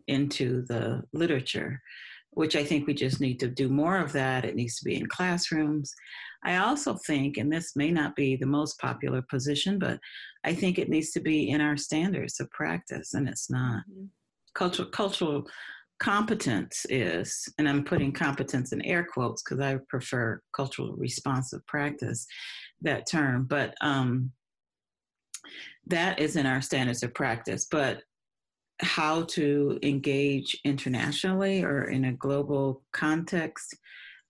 into 0.07 0.63
the 0.67 1.03
literature 1.13 1.81
which 2.35 2.57
I 2.57 2.65
think 2.65 2.87
we 2.87 2.95
just 2.95 3.21
need 3.21 3.41
to 3.41 3.49
do 3.49 3.69
more 3.69 3.99
of 3.99 4.13
that. 4.13 4.45
It 4.45 4.57
needs 4.57 4.77
to 4.79 4.85
be 4.85 4.97
in 4.97 5.07
classrooms. 5.07 5.93
I 6.45 6.57
also 6.57 6.97
think, 7.07 7.37
and 7.37 7.51
this 7.51 7.75
may 7.77 7.91
not 7.91 8.15
be 8.17 8.37
the 8.37 8.47
most 8.47 8.79
popular 8.79 9.23
position, 9.23 9.79
but 9.79 9.99
I 10.45 10.55
think 10.55 10.79
it 10.79 10.89
needs 10.89 11.11
to 11.13 11.21
be 11.21 11.51
in 11.51 11.61
our 11.61 11.77
standards 11.77 12.41
of 12.41 12.51
practice, 12.51 13.15
and 13.15 13.29
it's 13.29 13.51
not. 13.51 13.83
Mm-hmm. 13.91 14.07
Cultural 14.55 14.89
cultural 14.91 15.47
competence 16.01 16.87
is, 16.89 17.49
and 17.59 17.69
I'm 17.69 17.85
putting 17.85 18.13
competence 18.13 18.73
in 18.73 18.83
air 18.83 19.07
quotes 19.11 19.43
because 19.43 19.61
I 19.61 19.79
prefer 19.89 20.41
cultural 20.55 20.95
responsive 20.97 21.67
practice, 21.67 22.27
that 22.83 23.07
term, 23.11 23.47
but 23.49 23.75
um, 23.81 24.33
that 25.87 26.19
is 26.19 26.37
in 26.37 26.47
our 26.47 26.61
standards 26.61 27.03
of 27.03 27.15
practice. 27.15 27.67
But 27.71 28.03
how 28.81 29.23
to 29.23 29.79
engage 29.83 30.59
internationally 30.65 31.63
or 31.63 31.85
in 31.85 32.07
a 32.07 32.13
global 32.13 32.83
context 32.93 33.77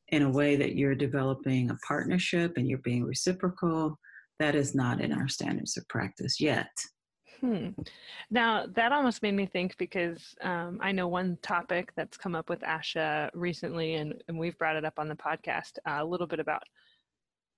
in 0.09 0.23
a 0.23 0.31
way 0.31 0.57
that 0.57 0.77
you're 0.77 0.95
developing 0.95 1.71
a 1.71 1.77
partnership 1.87 2.53
and 2.57 2.69
you're 2.69 2.79
being 2.79 3.05
reciprocal, 3.05 3.99
that 4.39 4.55
is 4.55 4.75
not 4.75 5.01
in 5.01 5.13
our 5.13 5.29
standards 5.29 5.77
of 5.77 5.89
practice 5.89 6.41
yet. 6.41 6.69
Hmm. 7.45 7.69
Now, 8.31 8.65
that 8.75 8.93
almost 8.93 9.23
made 9.23 9.35
me 9.35 9.45
think 9.45 9.77
because 9.77 10.35
um, 10.41 10.79
I 10.81 10.93
know 10.93 11.09
one 11.09 11.37
topic 11.43 11.93
that's 11.95 12.17
come 12.17 12.35
up 12.35 12.49
with 12.49 12.61
ASHA 12.61 13.29
recently, 13.35 13.97
and, 13.97 14.15
and 14.29 14.39
we've 14.39 14.57
brought 14.57 14.77
it 14.77 14.85
up 14.87 14.99
on 14.99 15.09
the 15.09 15.15
podcast 15.15 15.73
uh, 15.87 15.99
a 15.99 16.05
little 16.05 16.27
bit 16.27 16.41
about 16.41 16.63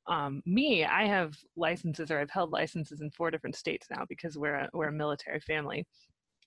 um, 0.08 0.42
me. 0.44 0.84
I 0.84 1.04
have 1.06 1.36
licenses, 1.54 2.10
or 2.10 2.18
I've 2.18 2.30
held 2.30 2.50
licenses 2.50 3.00
in 3.00 3.12
four 3.12 3.30
different 3.30 3.54
states 3.54 3.86
now 3.88 4.04
because 4.08 4.36
we're 4.36 4.56
a, 4.56 4.68
we're 4.72 4.88
a 4.88 4.92
military 4.92 5.38
family. 5.38 5.86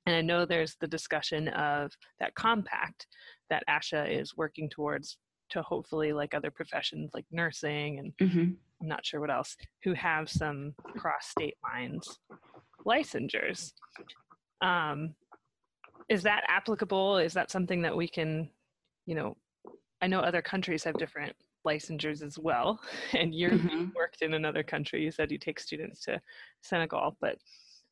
And 0.05 0.17
I 0.17 0.21
know 0.21 0.45
there's 0.45 0.75
the 0.81 0.87
discussion 0.87 1.47
of 1.49 1.93
that 2.19 2.35
compact 2.35 3.07
that 3.49 3.63
ASHA 3.69 4.19
is 4.19 4.35
working 4.35 4.69
towards 4.69 5.17
to 5.51 5.61
hopefully, 5.61 6.11
like 6.11 6.33
other 6.33 6.51
professions 6.51 7.11
like 7.13 7.25
nursing 7.31 7.99
and 7.99 8.13
mm-hmm. 8.17 8.51
I'm 8.81 8.87
not 8.87 9.05
sure 9.05 9.21
what 9.21 9.31
else, 9.31 9.55
who 9.83 9.93
have 9.93 10.29
some 10.29 10.73
cross 10.97 11.27
state 11.27 11.55
lines 11.63 12.19
licensures. 12.85 13.73
Um, 14.61 15.15
is 16.09 16.23
that 16.23 16.43
applicable? 16.47 17.17
Is 17.17 17.33
that 17.33 17.51
something 17.51 17.81
that 17.83 17.95
we 17.95 18.07
can, 18.07 18.49
you 19.05 19.15
know, 19.15 19.37
I 20.01 20.07
know 20.07 20.19
other 20.19 20.41
countries 20.41 20.83
have 20.83 20.97
different 20.97 21.35
licensures 21.67 22.23
as 22.23 22.37
well, 22.39 22.79
and 23.13 23.33
you're 23.33 23.51
mm-hmm. 23.51 23.87
worked 23.95 24.21
in 24.21 24.33
another 24.33 24.63
country. 24.63 25.03
You 25.03 25.11
said 25.11 25.31
you 25.31 25.37
take 25.37 25.59
students 25.59 26.03
to 26.05 26.19
Senegal, 26.61 27.17
but 27.21 27.37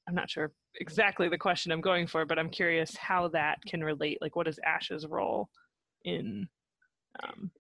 I'm 0.08 0.16
not 0.16 0.30
sure 0.30 0.52
exactly 0.80 1.28
the 1.28 1.38
question 1.38 1.72
I'm 1.72 1.82
going 1.82 2.08
for, 2.08 2.26
but 2.26 2.40
I'm 2.40 2.50
curious 2.50 2.96
how 2.96 3.28
that 3.30 3.58
can 3.68 3.84
relate. 3.84 4.20
Like, 4.22 4.36
what 4.36 4.48
is 4.48 4.60
ASHA's 4.66 5.06
role 5.06 5.50
in 6.06 6.48
um, 7.24 7.52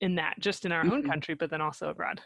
in 0.00 0.14
that, 0.14 0.36
just 0.38 0.64
in 0.64 0.72
our 0.72 0.82
mm-hmm. 0.82 0.92
own 0.92 1.08
country, 1.08 1.34
but 1.34 1.50
then 1.50 1.60
also 1.60 1.88
abroad? 1.88 2.20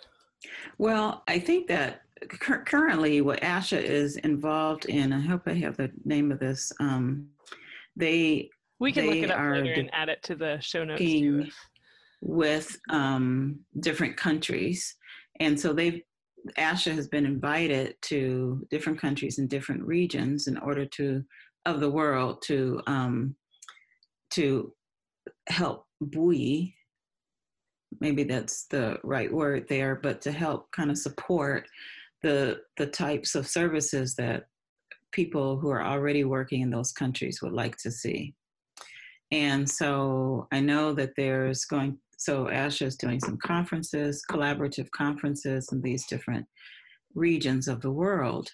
Well, 0.78 1.22
I 1.26 1.38
think 1.38 1.66
that 1.68 2.02
currently 2.28 3.20
what 3.20 3.40
ASHA 3.40 3.82
is 3.82 4.16
involved 4.18 4.86
in, 4.86 5.12
I 5.12 5.20
hope 5.20 5.42
I 5.46 5.54
have 5.54 5.76
the 5.76 5.90
name 6.04 6.32
of 6.32 6.38
this. 6.38 6.72
Um, 6.80 7.28
they 7.96 8.50
we 8.80 8.92
can 8.92 9.06
they 9.06 9.20
look 9.20 9.30
it 9.30 9.30
up 9.30 9.38
later 9.38 9.72
and 9.72 9.90
add 9.94 10.08
it 10.08 10.22
to 10.24 10.34
the 10.34 10.58
show 10.60 10.84
notes 10.84 11.00
too. 11.00 11.46
With 12.20 12.76
um, 12.90 13.60
different 13.80 14.16
countries, 14.16 14.96
and 15.40 15.58
so 15.58 15.72
they've 15.72 16.02
ASHA 16.58 16.94
has 16.94 17.08
been 17.08 17.26
invited 17.26 17.96
to 18.02 18.66
different 18.70 19.00
countries 19.00 19.38
and 19.38 19.48
different 19.48 19.82
regions 19.82 20.46
in 20.46 20.58
order 20.58 20.84
to 20.86 21.24
of 21.66 21.80
the 21.80 21.90
world 21.90 22.42
to 22.42 22.80
um, 22.86 23.34
to 24.30 24.72
help 25.48 25.86
buoy 26.00 26.74
maybe 28.00 28.24
that's 28.24 28.66
the 28.66 28.98
right 29.04 29.32
word 29.32 29.66
there 29.68 29.94
but 29.94 30.20
to 30.20 30.32
help 30.32 30.70
kind 30.72 30.90
of 30.90 30.98
support 30.98 31.66
the 32.24 32.60
the 32.76 32.86
types 32.86 33.34
of 33.36 33.46
services 33.46 34.16
that 34.16 34.46
people 35.12 35.58
who 35.58 35.70
are 35.70 35.84
already 35.84 36.24
working 36.24 36.62
in 36.62 36.70
those 36.70 36.90
countries 36.90 37.40
would 37.40 37.52
like 37.52 37.76
to 37.76 37.90
see 37.90 38.34
and 39.30 39.68
so 39.68 40.48
i 40.50 40.58
know 40.58 40.92
that 40.92 41.12
there's 41.16 41.64
going 41.64 41.96
so 42.24 42.44
ASHA 42.46 42.86
is 42.86 42.96
doing 42.96 43.20
some 43.20 43.36
conferences, 43.36 44.22
collaborative 44.30 44.90
conferences 44.90 45.68
in 45.72 45.82
these 45.82 46.06
different 46.06 46.46
regions 47.14 47.68
of 47.68 47.80
the 47.80 47.90
world. 47.90 48.48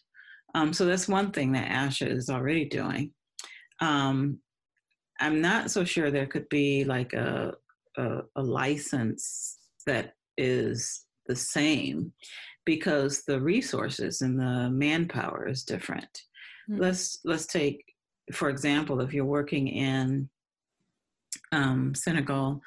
Um, 0.55 0.73
so 0.73 0.85
that's 0.85 1.09
one 1.09 1.31
thing 1.31 1.53
that 1.53 1.71
ASHA 1.71 2.09
is 2.11 2.29
already 2.29 2.65
doing. 2.65 3.13
Um, 3.81 4.41
I'm 5.21 5.41
not 5.41 5.71
so 5.71 5.85
sure 5.85 6.11
there 6.11 6.27
could 6.27 6.49
be 6.49 6.85
like 6.85 7.13
a, 7.13 7.55
a, 7.97 8.21
a 8.35 8.43
license 8.43 9.59
that 9.87 10.15
is 10.37 11.05
the 11.27 11.37
same 11.37 12.13
because 12.71 13.25
the 13.27 13.41
resources 13.41 14.21
and 14.21 14.39
the 14.39 14.71
manpower 14.71 15.49
is 15.49 15.65
different. 15.65 16.13
Mm-hmm. 16.71 16.81
Let's 16.81 17.19
let's 17.25 17.47
take, 17.47 17.83
for 18.33 18.49
example, 18.49 19.01
if 19.01 19.13
you're 19.13 19.25
working 19.39 19.67
in 19.67 20.29
um, 21.51 21.97
Senegal, 21.97 22.61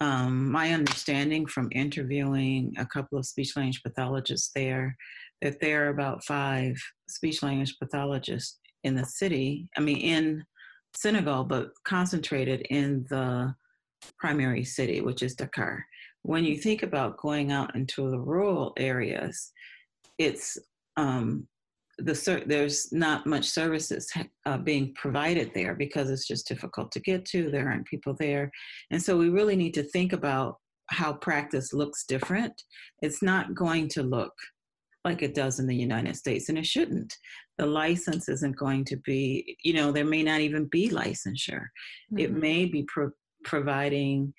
um, 0.00 0.50
my 0.50 0.72
understanding 0.72 1.44
from 1.44 1.68
interviewing 1.72 2.72
a 2.78 2.86
couple 2.86 3.18
of 3.18 3.26
speech 3.26 3.54
language 3.54 3.82
pathologists 3.82 4.50
there, 4.54 4.96
that 5.42 5.60
there 5.60 5.84
are 5.84 5.90
about 5.90 6.24
five 6.24 6.74
speech 7.06 7.42
language 7.42 7.76
pathologists 7.78 8.58
in 8.84 8.94
the 8.94 9.04
city, 9.04 9.68
I 9.76 9.80
mean, 9.82 9.98
in 9.98 10.42
Senegal, 10.96 11.44
but 11.44 11.68
concentrated 11.84 12.62
in 12.70 13.04
the 13.10 13.54
primary 14.18 14.64
city, 14.64 15.02
which 15.02 15.22
is 15.22 15.34
Dakar. 15.34 15.84
When 16.24 16.44
you 16.44 16.56
think 16.56 16.82
about 16.82 17.18
going 17.18 17.52
out 17.52 17.74
into 17.76 18.10
the 18.10 18.18
rural 18.18 18.72
areas, 18.78 19.52
it's 20.18 20.58
um, 20.96 21.46
the 21.98 22.42
there's 22.46 22.92
not 22.92 23.26
much 23.26 23.44
services 23.44 24.10
uh, 24.46 24.58
being 24.58 24.94
provided 24.94 25.52
there 25.54 25.74
because 25.74 26.10
it's 26.10 26.26
just 26.26 26.48
difficult 26.48 26.90
to 26.92 27.00
get 27.00 27.24
to. 27.26 27.50
There 27.50 27.68
aren't 27.68 27.86
people 27.86 28.16
there, 28.18 28.50
and 28.90 29.02
so 29.02 29.16
we 29.16 29.28
really 29.28 29.54
need 29.54 29.74
to 29.74 29.82
think 29.82 30.12
about 30.12 30.58
how 30.90 31.12
practice 31.12 31.72
looks 31.72 32.04
different. 32.06 32.54
It's 33.02 33.22
not 33.22 33.54
going 33.54 33.88
to 33.90 34.02
look 34.02 34.32
like 35.04 35.22
it 35.22 35.34
does 35.34 35.58
in 35.60 35.66
the 35.66 35.76
United 35.76 36.16
States, 36.16 36.48
and 36.48 36.56
it 36.56 36.66
shouldn't. 36.66 37.14
The 37.58 37.66
license 37.66 38.28
isn't 38.28 38.56
going 38.56 38.86
to 38.86 38.96
be, 38.96 39.56
you 39.62 39.74
know, 39.74 39.92
there 39.92 40.04
may 40.04 40.22
not 40.22 40.40
even 40.40 40.66
be 40.66 40.88
licensure. 40.88 41.66
Mm-hmm. 42.10 42.18
It 42.18 42.32
may 42.32 42.64
be 42.64 42.84
pro- 42.84 43.12
providing 43.44 44.32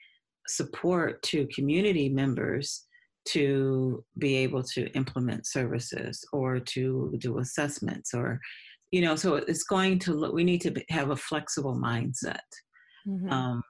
support 0.48 1.22
to 1.24 1.48
community 1.48 2.10
members 2.10 2.86
to 3.26 4.04
be 4.20 4.36
able 4.36 4.62
to 4.62 4.88
implement 4.92 5.48
services 5.48 6.24
or 6.32 6.60
to 6.60 7.14
do 7.20 7.40
assessments 7.40 8.14
or 8.14 8.40
you 8.92 9.02
know 9.02 9.16
so 9.16 9.36
it's 9.36 9.64
going 9.64 9.98
to 9.98 10.14
look 10.14 10.34
we 10.34 10.44
need 10.44 10.62
to 10.62 10.74
have 10.90 11.10
a 11.10 11.16
flexible 11.16 11.76
mindset 11.76 12.38
mm-hmm. 13.08 13.30
um, 13.30 13.64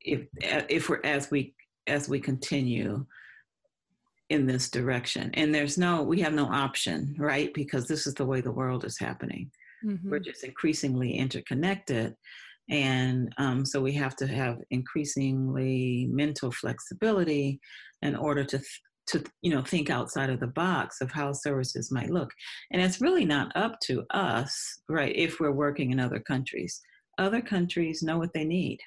if 0.00 0.26
if 0.40 0.88
we're 0.88 1.00
as 1.04 1.30
we 1.30 1.54
as 1.86 2.08
we 2.08 2.20
continue 2.20 3.04
in 4.30 4.46
this 4.46 4.70
direction 4.70 5.30
and 5.34 5.54
there's 5.54 5.76
no 5.76 6.02
we 6.02 6.20
have 6.20 6.34
no 6.34 6.46
option 6.46 7.14
right 7.18 7.52
because 7.52 7.86
this 7.86 8.06
is 8.06 8.14
the 8.14 8.24
way 8.24 8.40
the 8.40 8.50
world 8.50 8.84
is 8.84 8.98
happening 8.98 9.50
mm-hmm. 9.84 10.08
we're 10.08 10.18
just 10.18 10.44
increasingly 10.44 11.12
interconnected 11.12 12.14
and 12.70 13.32
um, 13.38 13.64
so 13.64 13.80
we 13.80 13.92
have 13.92 14.16
to 14.16 14.26
have 14.26 14.58
increasingly 14.70 16.08
mental 16.10 16.50
flexibility 16.50 17.60
in 18.02 18.16
order 18.16 18.44
to 18.44 18.58
th- 18.58 18.80
to 19.06 19.22
you 19.42 19.50
know 19.50 19.62
think 19.62 19.90
outside 19.90 20.30
of 20.30 20.40
the 20.40 20.46
box 20.46 21.02
of 21.02 21.10
how 21.10 21.32
services 21.32 21.92
might 21.92 22.10
look. 22.10 22.30
And 22.72 22.80
it's 22.80 23.00
really 23.00 23.24
not 23.24 23.54
up 23.54 23.78
to 23.84 24.04
us 24.10 24.80
right 24.88 25.14
if 25.14 25.40
we're 25.40 25.52
working 25.52 25.90
in 25.90 26.00
other 26.00 26.20
countries. 26.20 26.80
Other 27.18 27.42
countries 27.42 28.02
know 28.02 28.18
what 28.18 28.32
they 28.32 28.44
need 28.44 28.78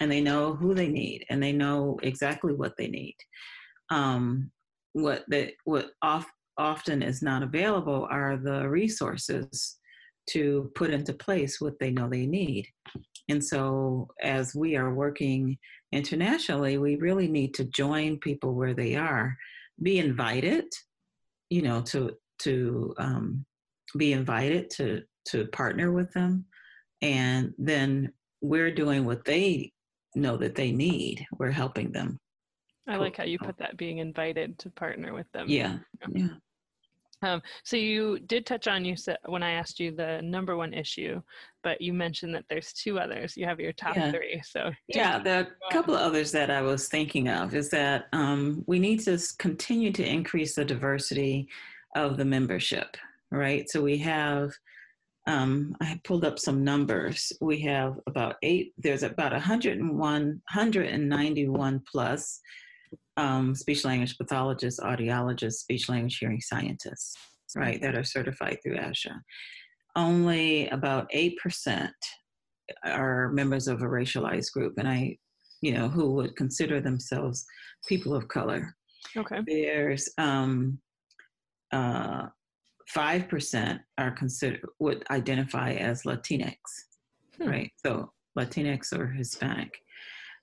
and 0.00 0.10
they 0.10 0.20
know 0.20 0.54
who 0.54 0.74
they 0.74 0.88
need 0.88 1.24
and 1.30 1.42
they 1.42 1.52
know 1.52 1.98
exactly 2.02 2.54
what 2.54 2.72
they 2.78 2.88
need. 2.88 3.16
Um, 3.90 4.50
what 4.92 5.24
they 5.28 5.54
what 5.64 5.90
off, 6.02 6.26
often 6.56 7.02
is 7.02 7.22
not 7.22 7.42
available 7.42 8.06
are 8.10 8.36
the 8.36 8.68
resources 8.68 9.78
to 10.28 10.70
put 10.74 10.90
into 10.90 11.12
place 11.12 11.60
what 11.60 11.78
they 11.78 11.90
know 11.90 12.08
they 12.08 12.26
need. 12.26 12.66
And 13.28 13.44
so 13.44 14.08
as 14.22 14.54
we 14.54 14.76
are 14.76 14.94
working 14.94 15.58
internationally 15.92 16.78
we 16.78 16.94
really 16.96 17.26
need 17.26 17.52
to 17.52 17.64
join 17.64 18.16
people 18.18 18.54
where 18.54 18.74
they 18.74 18.94
are 18.94 19.36
be 19.82 19.98
invited 19.98 20.64
you 21.48 21.62
know 21.62 21.80
to 21.82 22.12
to 22.38 22.94
um, 22.98 23.44
be 23.96 24.12
invited 24.12 24.70
to 24.70 25.02
to 25.24 25.46
partner 25.48 25.90
with 25.90 26.12
them 26.12 26.44
and 27.02 27.52
then 27.58 28.12
we're 28.40 28.72
doing 28.72 29.04
what 29.04 29.24
they 29.24 29.72
know 30.14 30.36
that 30.36 30.54
they 30.54 30.72
need. 30.72 31.24
We're 31.38 31.50
helping 31.50 31.92
them. 31.92 32.18
I 32.88 32.96
like 32.96 33.16
how 33.16 33.24
you 33.24 33.38
put 33.38 33.58
that 33.58 33.76
being 33.76 33.98
invited 33.98 34.58
to 34.60 34.70
partner 34.70 35.14
with 35.14 35.30
them. 35.32 35.46
yeah 35.48 35.78
yeah 36.12 36.28
Um, 37.22 37.42
so 37.64 37.76
you 37.76 38.18
did 38.20 38.46
touch 38.46 38.66
on 38.66 38.84
you 38.84 38.96
said 38.96 39.18
when 39.26 39.42
I 39.42 39.52
asked 39.52 39.78
you 39.78 39.92
the 39.94 40.20
number 40.22 40.56
one 40.56 40.72
issue, 40.72 41.20
but 41.62 41.80
you 41.80 41.92
mentioned 41.92 42.34
that 42.34 42.44
there's 42.48 42.72
two 42.72 42.98
others. 42.98 43.36
You 43.36 43.46
have 43.46 43.60
your 43.60 43.72
top 43.72 43.96
Yeah. 43.96 44.10
three. 44.10 44.40
So 44.44 44.72
Yeah, 44.88 45.18
there 45.18 45.40
are 45.40 45.48
a 45.68 45.72
couple 45.72 45.94
of 45.94 46.00
others 46.00 46.32
that 46.32 46.50
I 46.50 46.62
was 46.62 46.88
thinking 46.88 47.28
of 47.28 47.54
is 47.54 47.68
that 47.70 48.06
um, 48.12 48.64
we 48.66 48.78
need 48.78 49.00
to 49.00 49.18
continue 49.38 49.92
to 49.92 50.04
increase 50.06 50.54
the 50.54 50.64
diversity 50.64 51.48
of 51.94 52.16
the 52.16 52.24
membership, 52.24 52.96
right? 53.30 53.68
So 53.68 53.82
we 53.82 53.98
have, 53.98 54.50
um, 55.26 55.76
I 55.80 56.00
pulled 56.04 56.24
up 56.24 56.38
some 56.38 56.64
numbers. 56.64 57.32
We 57.40 57.60
have 57.62 58.00
about 58.06 58.36
eight, 58.42 58.72
there's 58.78 59.02
about 59.02 59.32
101, 59.32 59.96
191 59.96 61.82
plus 61.90 62.40
um, 63.16 63.54
speech 63.54 63.84
language 63.84 64.16
pathologists, 64.18 64.80
audiologists, 64.80 65.54
speech 65.54 65.88
language 65.88 66.18
hearing 66.18 66.40
scientists, 66.40 67.16
right, 67.56 67.80
that 67.82 67.94
are 67.94 68.04
certified 68.04 68.58
through 68.62 68.76
ASHA. 68.76 69.14
Only 69.96 70.68
about 70.68 71.10
8% 71.10 71.90
are 72.84 73.30
members 73.32 73.68
of 73.68 73.82
a 73.82 73.86
racialized 73.86 74.52
group, 74.52 74.74
and 74.78 74.88
I, 74.88 75.16
you 75.60 75.72
know, 75.72 75.88
who 75.88 76.12
would 76.14 76.36
consider 76.36 76.80
themselves 76.80 77.44
people 77.88 78.14
of 78.14 78.28
color. 78.28 78.74
Okay. 79.16 79.40
There's 79.46 80.08
um, 80.18 80.78
uh, 81.72 82.26
5% 82.94 83.80
are 83.98 84.10
considered, 84.12 84.60
would 84.78 85.04
identify 85.10 85.72
as 85.72 86.02
Latinx, 86.02 86.56
right? 87.40 87.70
So 87.84 88.12
Latinx 88.38 88.92
or 88.92 89.06
Hispanic. 89.06 89.72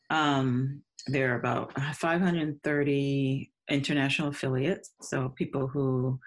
Um, 0.10 0.82
there 1.08 1.34
are 1.34 1.40
about 1.40 1.74
530 1.96 3.52
international 3.70 4.30
affiliates, 4.30 4.92
so 5.02 5.30
people 5.30 5.68
who 5.68 6.20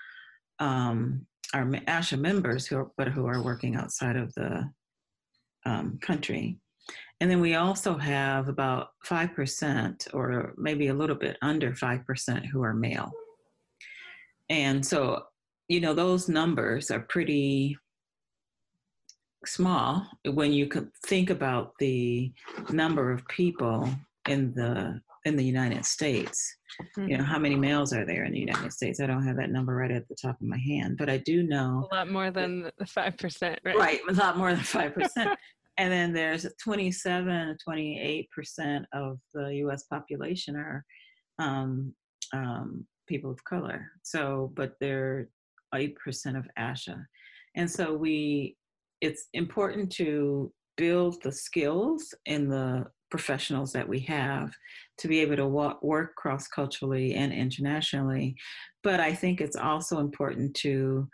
um, 0.58 1.26
are 1.54 1.64
ASHA 1.64 2.18
members, 2.18 2.66
who 2.66 2.76
are, 2.76 2.90
but 2.96 3.08
who 3.08 3.26
are 3.26 3.42
working 3.42 3.76
outside 3.76 4.16
of 4.16 4.32
the 4.34 4.70
um, 5.66 5.98
country. 6.00 6.58
And 7.20 7.30
then 7.30 7.40
we 7.40 7.54
also 7.54 7.98
have 7.98 8.48
about 8.48 8.88
5%, 9.06 10.14
or 10.14 10.54
maybe 10.56 10.88
a 10.88 10.94
little 10.94 11.16
bit 11.16 11.36
under 11.42 11.72
5%, 11.72 12.46
who 12.46 12.62
are 12.62 12.74
male. 12.74 13.10
And 14.48 14.84
so, 14.84 15.24
you 15.68 15.80
know, 15.80 15.94
those 15.94 16.28
numbers 16.28 16.90
are 16.90 17.00
pretty 17.00 17.76
small 19.46 20.06
when 20.24 20.52
you 20.52 20.66
could 20.66 20.90
think 21.06 21.30
about 21.30 21.72
the 21.78 22.32
number 22.70 23.10
of 23.10 23.26
people 23.28 23.88
in 24.28 24.52
the 24.54 25.00
in 25.24 25.36
the 25.36 25.44
United 25.44 25.84
States. 25.84 26.56
You 26.96 27.18
know, 27.18 27.24
how 27.24 27.38
many 27.38 27.56
males 27.56 27.92
are 27.92 28.06
there 28.06 28.24
in 28.24 28.32
the 28.32 28.38
United 28.38 28.72
States? 28.72 29.00
I 29.00 29.06
don't 29.06 29.26
have 29.26 29.36
that 29.36 29.50
number 29.50 29.74
right 29.74 29.90
at 29.90 30.08
the 30.08 30.16
top 30.20 30.40
of 30.40 30.46
my 30.46 30.58
hand, 30.58 30.96
but 30.98 31.10
I 31.10 31.18
do 31.18 31.42
know 31.42 31.88
a 31.90 31.94
lot 31.94 32.10
more 32.10 32.30
than 32.30 32.70
the 32.78 32.86
five 32.86 33.16
percent, 33.18 33.58
right? 33.64 33.76
Right, 33.76 34.00
a 34.08 34.12
lot 34.12 34.38
more 34.38 34.54
than 34.54 34.62
five 34.62 34.94
percent. 34.98 35.38
and 35.78 35.92
then 35.92 36.12
there's 36.12 36.46
27, 36.62 37.56
28 37.62 38.30
percent 38.30 38.86
of 38.92 39.18
the 39.34 39.56
U.S. 39.56 39.84
population 39.84 40.56
are 40.56 40.84
um, 41.38 41.92
um, 42.32 42.86
people 43.06 43.30
of 43.30 43.44
color. 43.44 43.86
So, 44.02 44.52
but 44.54 44.74
they're 44.80 45.28
eight 45.74 45.96
percent 45.96 46.36
of 46.36 46.46
ASHA, 46.58 47.04
and 47.56 47.70
so 47.70 47.94
we. 47.94 48.56
It's 49.00 49.28
important 49.32 49.90
to 49.92 50.52
build 50.76 51.22
the 51.22 51.32
skills 51.32 52.14
in 52.26 52.48
the 52.48 52.86
professionals 53.10 53.72
that 53.72 53.88
we 53.88 53.98
have 54.00 54.54
to 54.98 55.08
be 55.08 55.20
able 55.20 55.36
to 55.36 55.46
wa- 55.46 55.76
work 55.82 56.14
cross 56.16 56.46
culturally 56.48 57.14
and 57.14 57.32
internationally. 57.32 58.36
But 58.82 59.00
I 59.00 59.12
think 59.12 59.40
it's 59.40 59.56
also 59.56 59.98
important 59.98 60.54
to 60.56 61.08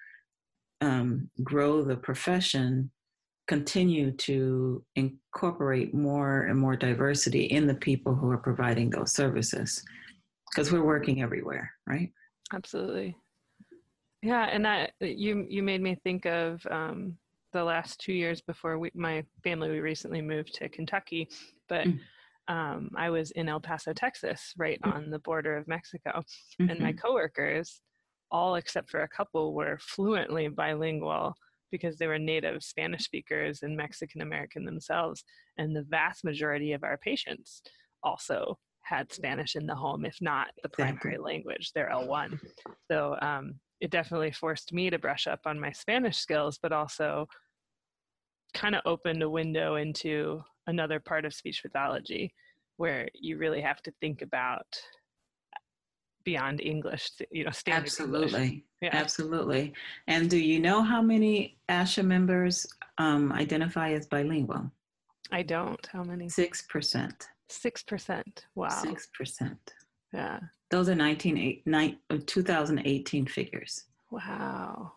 um, 0.82 1.30
grow 1.42 1.82
the 1.82 1.96
profession, 1.96 2.90
continue 3.48 4.12
to 4.12 4.84
incorporate 4.96 5.94
more 5.94 6.42
and 6.42 6.58
more 6.58 6.76
diversity 6.76 7.44
in 7.44 7.66
the 7.66 7.74
people 7.74 8.14
who 8.14 8.30
are 8.30 8.38
providing 8.38 8.90
those 8.90 9.12
services 9.12 9.82
because 10.50 10.70
we're 10.70 10.84
working 10.84 11.22
everywhere, 11.22 11.70
right? 11.86 12.12
Absolutely. 12.52 13.16
Yeah, 14.22 14.44
and 14.44 14.64
that 14.64 14.92
you 15.00 15.46
you 15.48 15.62
made 15.62 15.82
me 15.82 15.96
think 16.02 16.26
of 16.26 16.66
um, 16.70 17.16
the 17.56 17.64
last 17.64 17.98
two 17.98 18.12
years 18.12 18.42
before 18.42 18.78
we, 18.78 18.90
my 18.94 19.24
family 19.42 19.70
we 19.70 19.80
recently 19.80 20.20
moved 20.20 20.54
to 20.54 20.68
Kentucky, 20.68 21.26
but 21.70 21.86
um, 22.48 22.90
I 22.96 23.08
was 23.08 23.30
in 23.30 23.48
El 23.48 23.60
Paso, 23.60 23.94
Texas, 23.94 24.52
right 24.58 24.78
on 24.84 25.08
the 25.10 25.18
border 25.20 25.56
of 25.56 25.66
Mexico, 25.66 26.22
and 26.68 26.78
my 26.78 26.92
Mhm. 26.92 26.98
coworkers, 26.98 27.80
all 28.30 28.56
except 28.56 28.90
for 28.90 29.00
a 29.00 29.08
couple, 29.08 29.54
were 29.54 29.78
fluently 29.80 30.48
bilingual 30.48 31.34
because 31.70 31.96
they 31.96 32.06
were 32.06 32.18
native 32.18 32.62
Spanish 32.62 33.04
speakers 33.04 33.62
and 33.62 33.74
Mexican 33.74 34.20
American 34.20 34.64
themselves, 34.66 35.24
and 35.56 35.74
the 35.74 35.82
vast 35.84 36.24
majority 36.24 36.72
of 36.72 36.84
our 36.84 36.98
patients 36.98 37.62
also 38.02 38.58
had 38.82 39.10
Spanish 39.12 39.56
in 39.56 39.66
the 39.66 39.74
home, 39.74 40.04
if 40.04 40.18
not 40.20 40.48
the 40.62 40.68
primary 40.68 41.16
language, 41.16 41.72
their 41.72 41.88
L1. 41.90 42.38
So 42.88 43.16
um, 43.22 43.58
it 43.80 43.90
definitely 43.90 44.30
forced 44.30 44.72
me 44.72 44.90
to 44.90 44.98
brush 44.98 45.26
up 45.26 45.40
on 45.46 45.58
my 45.58 45.72
Spanish 45.72 46.18
skills, 46.18 46.58
but 46.62 46.72
also 46.72 47.26
kind 48.54 48.74
of 48.74 48.82
opened 48.84 49.22
a 49.22 49.30
window 49.30 49.76
into 49.76 50.42
another 50.66 51.00
part 51.00 51.24
of 51.24 51.34
speech 51.34 51.62
pathology 51.62 52.34
where 52.76 53.08
you 53.14 53.38
really 53.38 53.60
have 53.60 53.82
to 53.82 53.92
think 54.00 54.22
about 54.22 54.66
beyond 56.24 56.60
English, 56.60 57.10
you 57.30 57.44
know, 57.44 57.50
standard 57.50 57.92
English. 58.00 58.34
Absolutely. 58.34 58.64
Yeah. 58.82 58.90
Absolutely. 58.92 59.72
And 60.08 60.28
do 60.28 60.36
you 60.38 60.60
know 60.60 60.82
how 60.82 61.00
many 61.00 61.56
ASHA 61.70 62.04
members 62.04 62.66
um, 62.98 63.32
identify 63.32 63.92
as 63.92 64.06
bilingual? 64.06 64.70
I 65.32 65.42
don't. 65.42 65.84
How 65.92 66.02
many? 66.02 66.26
6%. 66.26 67.12
6%. 67.48 68.22
Wow. 68.54 68.68
6%. 68.68 69.56
Yeah. 70.12 70.40
Those 70.70 70.88
are 70.88 70.94
19, 70.94 71.38
eight- 71.38 71.62
uh, 72.10 72.18
2018 72.26 73.26
figures. 73.26 73.84
Wow. 74.10 74.92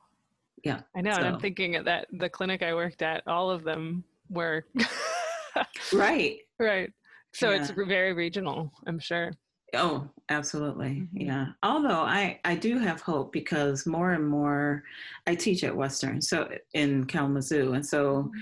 Yeah. 0.63 0.81
I 0.95 1.01
know. 1.01 1.11
And 1.11 1.25
I'm 1.25 1.39
thinking 1.39 1.75
at 1.75 1.85
that 1.85 2.07
the 2.11 2.29
clinic 2.29 2.61
I 2.63 2.73
worked 2.73 3.01
at, 3.01 3.23
all 3.27 3.49
of 3.49 3.63
them 3.63 4.03
were 4.29 4.65
Right. 5.93 6.37
right. 6.59 6.91
So 7.33 7.51
it's 7.51 7.69
very 7.71 8.13
regional, 8.13 8.71
I'm 8.87 8.99
sure. 8.99 9.31
Oh, 9.75 10.09
absolutely. 10.29 10.89
Mm-hmm. 10.89 11.21
Yeah. 11.21 11.45
Although 11.61 12.01
I, 12.01 12.39
I 12.43 12.55
do 12.55 12.79
have 12.79 13.01
hope 13.01 13.31
because 13.31 13.85
more 13.85 14.11
and 14.13 14.27
more 14.27 14.83
I 15.27 15.35
teach 15.35 15.63
at 15.63 15.75
Western, 15.75 16.21
so 16.21 16.49
in 16.73 17.05
Kalamazoo. 17.05 17.73
And 17.73 17.85
so 17.85 18.23
Mm-hmm. 18.23 18.39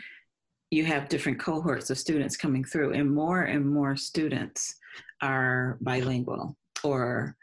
you 0.71 0.85
have 0.85 1.09
different 1.09 1.39
cohorts 1.39 1.89
of 1.89 1.97
students 1.97 2.35
coming 2.37 2.63
through, 2.63 2.93
and 2.93 3.09
more 3.13 3.43
and 3.43 3.65
more 3.65 3.95
students 3.95 4.75
are 5.21 5.77
bilingual 5.81 6.55
or 6.83 7.35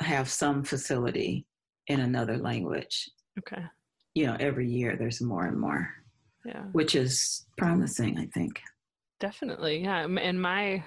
have 0.00 0.28
some 0.28 0.62
facility 0.64 1.46
in 1.88 2.00
another 2.00 2.38
language. 2.38 3.10
Okay. 3.38 3.62
You 4.14 4.26
know, 4.26 4.36
every 4.40 4.68
year 4.68 4.96
there's 4.96 5.20
more 5.20 5.46
and 5.46 5.58
more, 5.58 5.88
Yeah. 6.44 6.64
which 6.72 6.94
is 6.94 7.46
promising, 7.56 8.18
I 8.18 8.26
think. 8.26 8.60
Definitely. 9.20 9.82
Yeah. 9.82 10.06
And 10.06 10.40
my 10.40 10.82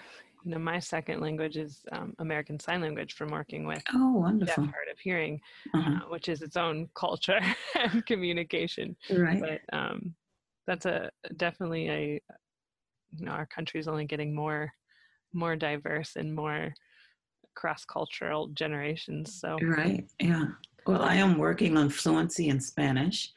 you 0.46 0.52
know, 0.52 0.60
my 0.60 0.78
second 0.80 1.22
language 1.22 1.56
is 1.56 1.86
um, 1.94 2.14
American 2.20 2.60
Sign 2.60 2.82
Language 2.82 3.14
from 3.14 3.30
working 3.30 3.66
with 3.66 3.82
Oh, 3.94 4.12
wonderful. 4.12 4.66
hard 4.66 4.90
of 4.92 5.00
hearing, 5.00 5.40
Uh-huh. 5.74 6.00
uh, 6.04 6.10
which 6.10 6.28
is 6.28 6.42
its 6.42 6.58
own 6.58 6.90
culture 6.96 7.40
and 7.80 8.06
communication. 8.06 8.98
Right. 9.10 9.40
But 9.40 9.62
um, 9.78 10.14
that's 10.68 10.86
a 10.86 11.10
definitely 11.38 11.90
a 11.90 12.22
you 13.16 13.26
know 13.26 13.32
our 13.32 13.46
country's 13.46 13.88
only 13.88 14.06
getting 14.06 14.36
more 14.36 14.74
more 15.34 15.56
diverse 15.56 16.18
and 16.18 16.36
more 16.36 16.74
cross 17.56 17.86
cultural 17.86 18.48
generations. 18.50 19.34
So 19.40 19.58
Right. 19.62 20.06
Yeah. 20.20 20.48
Well, 20.86 21.02
I 21.02 21.16
am 21.16 21.38
working 21.38 21.78
on 21.78 21.90
fluency 21.90 22.50
in 22.50 22.60
Spanish 22.60 23.32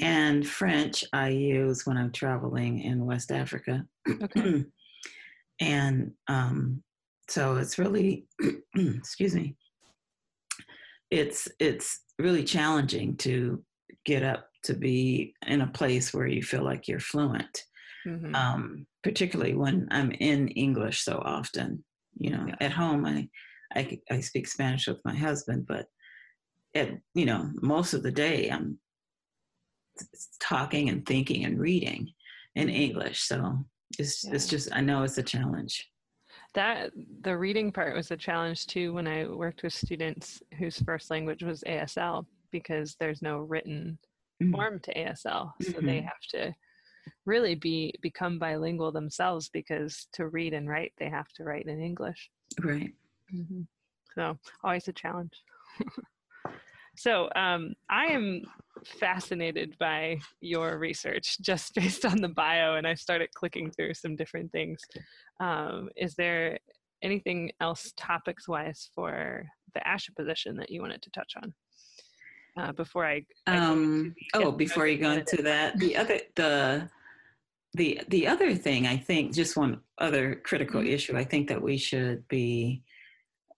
and 0.00 0.46
French. 0.46 1.04
I 1.12 1.28
use 1.28 1.86
when 1.86 1.96
I'm 1.96 2.12
traveling 2.12 2.80
in 2.80 3.06
West 3.06 3.32
Africa. 3.32 3.84
Okay. 4.08 4.64
and 5.60 6.12
um, 6.28 6.82
so 7.28 7.56
it's 7.56 7.78
really, 7.78 8.26
excuse 8.76 9.34
me, 9.34 9.56
it's 11.10 11.48
it's 11.60 12.00
really 12.18 12.44
challenging 12.44 13.16
to 13.18 13.62
get 14.04 14.22
up 14.22 14.48
to 14.64 14.74
be 14.74 15.34
in 15.46 15.60
a 15.60 15.66
place 15.68 16.12
where 16.12 16.26
you 16.26 16.42
feel 16.42 16.64
like 16.64 16.88
you're 16.88 17.00
fluent. 17.00 17.62
Mhm. 18.06 18.34
Um, 18.34 18.86
particularly 19.02 19.54
when 19.54 19.88
I'm 19.90 20.10
in 20.12 20.48
English 20.48 21.02
so 21.02 21.22
often. 21.24 21.84
You 22.18 22.30
know, 22.30 22.46
at 22.60 22.72
home 22.72 23.06
I 23.06 23.28
I 24.10 24.20
speak 24.20 24.48
Spanish 24.48 24.86
with 24.86 25.00
my 25.04 25.14
husband, 25.14 25.66
but 25.66 25.86
at 26.76 26.90
you 27.14 27.26
know 27.26 27.50
most 27.62 27.94
of 27.94 28.02
the 28.02 28.12
day 28.12 28.48
I'm 28.50 28.78
talking 30.40 30.88
and 30.88 31.04
thinking 31.06 31.44
and 31.44 31.58
reading 31.58 32.12
in 32.54 32.68
English. 32.68 33.22
So 33.22 33.64
it's 33.98 34.24
it's 34.24 34.46
just 34.46 34.68
I 34.74 34.80
know 34.80 35.02
it's 35.02 35.18
a 35.18 35.22
challenge. 35.22 35.90
that 36.54 36.90
the 37.22 37.36
reading 37.36 37.70
part 37.72 37.94
was 37.94 38.10
a 38.10 38.16
challenge 38.16 38.66
too 38.66 38.92
when 38.94 39.06
I 39.06 39.26
worked 39.26 39.62
with 39.62 39.72
students 39.72 40.42
whose 40.58 40.78
first 40.80 41.10
language 41.10 41.42
was 41.42 41.62
ASL 41.66 42.26
because 42.50 42.96
there's 43.00 43.22
no 43.22 43.38
written 43.38 43.98
Mhm. 44.42 44.52
form 44.52 44.80
to 44.80 44.92
ASL, 44.98 45.54
so 45.62 45.80
they 45.80 46.00
Mhm. 46.00 46.04
have 46.04 46.20
to 46.30 46.54
really 47.24 47.54
be 47.54 47.94
become 48.02 48.38
bilingual 48.38 48.92
themselves 48.92 49.48
because 49.48 50.08
to 50.12 50.28
read 50.28 50.52
and 50.54 50.68
write 50.68 50.92
they 50.98 51.08
have 51.08 51.28
to 51.36 51.44
write 51.44 51.66
in 51.66 51.80
English. 51.80 52.30
Right. 52.60 52.94
hmm 53.30 53.62
So 54.14 54.38
always 54.62 54.88
a 54.88 54.92
challenge. 54.92 55.42
so 56.96 57.28
um, 57.36 57.74
I 57.90 58.06
am 58.06 58.42
fascinated 58.84 59.76
by 59.78 60.18
your 60.40 60.78
research 60.78 61.38
just 61.40 61.74
based 61.74 62.04
on 62.04 62.20
the 62.20 62.28
bio, 62.28 62.74
and 62.74 62.86
I 62.86 62.94
started 62.94 63.28
clicking 63.34 63.70
through 63.70 63.94
some 63.94 64.16
different 64.16 64.52
things. 64.52 64.80
Um, 65.40 65.90
is 65.96 66.14
there 66.14 66.58
anything 67.02 67.52
else 67.60 67.92
topics 67.96 68.48
wise 68.48 68.90
for 68.94 69.44
the 69.74 69.80
ASHA 69.80 70.16
position 70.16 70.56
that 70.56 70.70
you 70.70 70.80
wanted 70.80 71.02
to 71.02 71.10
touch 71.10 71.34
on 71.42 71.54
uh, 72.58 72.72
before 72.72 73.06
I? 73.06 73.24
I 73.46 73.56
Um, 73.58 74.14
oh, 74.34 74.52
before 74.52 74.86
you 74.86 74.98
go 74.98 75.10
into 75.10 75.42
that, 75.42 75.78
the 75.78 75.96
other 75.96 76.20
the 76.36 76.88
the 77.74 78.00
the 78.08 78.26
other 78.26 78.54
thing 78.54 78.86
I 78.86 78.96
think, 78.96 79.34
just 79.34 79.56
one 79.56 79.80
other 79.98 80.36
critical 80.36 80.80
Mm-hmm. 80.80 80.92
issue, 80.92 81.16
I 81.16 81.24
think 81.24 81.48
that 81.48 81.62
we 81.62 81.76
should 81.76 82.26
be. 82.28 82.82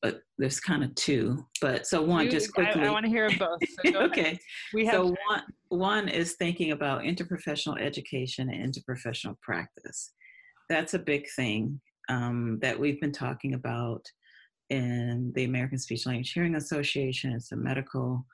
Uh, 0.04 0.12
there's 0.38 0.60
kind 0.60 0.84
of 0.84 0.94
two, 0.94 1.44
but 1.60 1.86
so 1.86 2.00
one 2.00 2.26
You- 2.26 2.30
just 2.30 2.54
quickly. 2.54 2.82
I, 2.82 2.90
want 2.90 3.04
to 3.04 3.10
hear 3.10 3.28
both. 3.36 3.58
So 3.68 3.82
ahead. 3.88 4.10
okay. 4.10 4.38
We 4.72 4.86
have 4.86 4.94
so 4.94 5.14
one 5.28 5.42
one 5.68 6.08
is 6.08 6.34
thinking 6.34 6.70
about 6.70 7.02
interprofessional 7.02 7.80
education 7.80 8.48
and 8.48 8.72
interprofessional 8.72 9.40
practice. 9.40 10.12
That's 10.68 10.94
a 10.94 10.98
big 10.98 11.26
thing 11.34 11.80
um, 12.08 12.58
that 12.62 12.78
we've 12.78 13.00
been 13.00 13.12
talking 13.12 13.54
about 13.54 14.04
in 14.70 15.32
the 15.34 15.44
American 15.44 15.78
Speech 15.78 16.06
Language 16.06 16.32
Hearing 16.32 16.54
Association. 16.54 17.32
It's 17.32 17.52
a 17.52 17.56
medical 17.56 18.24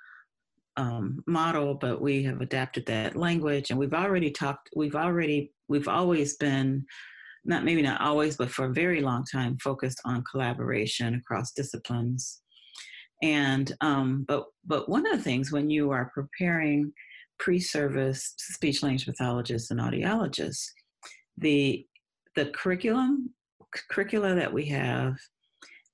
um, 0.76 1.22
model, 1.26 1.74
but 1.74 2.00
we 2.00 2.22
have 2.24 2.40
adapted 2.40 2.86
that 2.86 3.16
language, 3.16 3.70
and 3.70 3.78
we've 3.78 3.94
already 3.94 4.30
talked. 4.30 4.70
We've 4.76 4.96
already 4.96 5.52
we've 5.68 5.88
always 5.88 6.36
been 6.36 6.84
not 7.44 7.64
maybe 7.64 7.82
not 7.82 8.00
always, 8.00 8.36
but 8.36 8.50
for 8.50 8.66
a 8.66 8.72
very 8.72 9.00
long 9.00 9.24
time 9.30 9.58
focused 9.58 10.00
on 10.04 10.24
collaboration 10.30 11.14
across 11.14 11.52
disciplines. 11.52 12.40
And 13.22 13.72
um, 13.80 14.24
but 14.26 14.46
but 14.66 14.88
one 14.88 15.06
of 15.06 15.16
the 15.16 15.22
things 15.22 15.52
when 15.52 15.70
you 15.70 15.90
are 15.90 16.10
preparing 16.14 16.92
pre-service 17.38 18.34
speech 18.38 18.82
language 18.82 19.06
pathologists 19.06 19.70
and 19.70 19.80
audiologists, 19.80 20.66
the 21.38 21.86
the 22.36 22.46
curriculum 22.46 23.30
curricula 23.90 24.34
that 24.34 24.52
we 24.52 24.66
have 24.66 25.16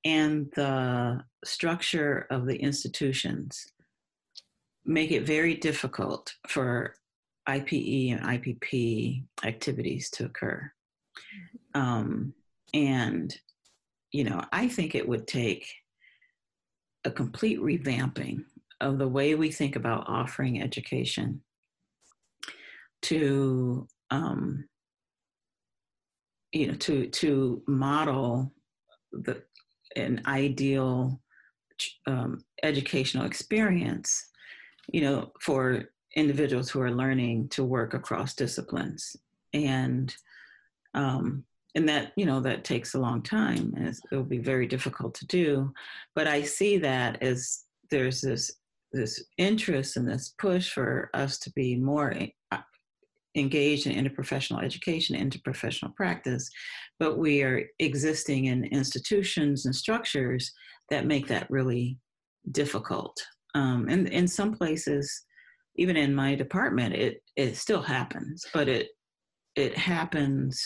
and 0.05 0.47
the 0.55 1.23
structure 1.45 2.27
of 2.31 2.47
the 2.47 2.57
institutions 2.57 3.67
make 4.85 5.11
it 5.11 5.27
very 5.27 5.55
difficult 5.55 6.35
for 6.49 6.95
IPE 7.49 8.13
and 8.13 8.23
IPP 8.23 9.25
activities 9.45 10.11
to 10.11 10.25
occur. 10.25 10.71
Um, 11.75 12.35
and, 12.75 13.35
you 14.13 14.25
know, 14.25 14.43
I 14.53 14.69
think 14.69 14.95
it 14.95 15.09
would 15.09 15.27
take 15.27 15.67
a 17.05 17.11
complete 17.11 17.61
revamping 17.61 18.45
of 18.81 18.99
the 18.99 19.09
way 19.09 19.35
we 19.35 19.51
think 19.51 19.77
about 19.77 20.09
offering 20.09 20.63
education 20.63 21.43
to, 23.03 23.87
um, 24.11 24.65
you 26.53 26.67
know, 26.67 26.75
to 26.75 27.07
to 27.07 27.63
model 27.67 28.53
the 29.13 29.43
an 29.97 30.23
ideal 30.27 31.21
um, 32.07 32.45
educational 32.63 33.25
experience, 33.25 34.27
you 34.93 35.01
know, 35.01 35.33
for 35.41 35.85
individuals 36.17 36.71
who 36.71 36.81
are 36.81 36.91
learning 36.91 37.49
to 37.49 37.65
work 37.65 37.95
across 37.95 38.35
disciplines. 38.35 39.17
And 39.53 40.15
um, 40.95 41.45
and 41.75 41.89
that 41.89 42.13
you 42.17 42.27
know 42.27 42.41
that 42.41 42.65
takes 42.65 42.95
a 42.95 43.01
long 43.01 43.23
time 43.23 43.73
and 43.77 43.95
it'll 44.11 44.25
be 44.25 44.39
very 44.39 44.67
difficult 44.67 45.15
to 45.15 45.27
do. 45.27 45.73
But 46.15 46.27
i 46.27 46.43
see 46.43 46.79
that 46.79 47.23
as 47.23 47.65
there's 47.91 48.21
this 48.21 48.51
this 48.93 49.25
interest 49.39 49.97
and 49.97 50.09
this 50.09 50.35
push 50.39 50.73
for 50.73 51.11
us 51.15 51.39
to 51.39 51.53
be 51.53 51.77
more 51.77 52.13
e- 52.13 52.35
uh, 52.51 52.59
engaged 53.37 53.87
in 53.87 54.05
interprofessional 54.05 54.65
education 54.65 55.17
interprofessional 55.17 55.95
practice. 55.95 56.51
But 56.99 57.19
we 57.19 57.43
are 57.43 57.65
existing 57.79 58.47
in 58.47 58.65
institutions 58.65 59.67
and 59.67 59.75
structures 59.75 60.53
that 60.91 61.07
make 61.07 61.29
that 61.29 61.51
really 61.51 61.99
difficult. 62.51 63.17
Um, 63.55 63.87
and 63.89 64.09
in 64.09 64.27
some 64.27 64.55
places 64.55 65.25
even 65.77 65.97
in 65.97 66.15
my 66.15 66.35
department 66.35 66.95
it 66.95 67.23
it 67.37 67.57
still 67.57 67.83
happens 67.83 68.45
but 68.53 68.69
it 68.69 68.89
it 69.57 69.77
happens 69.77 70.63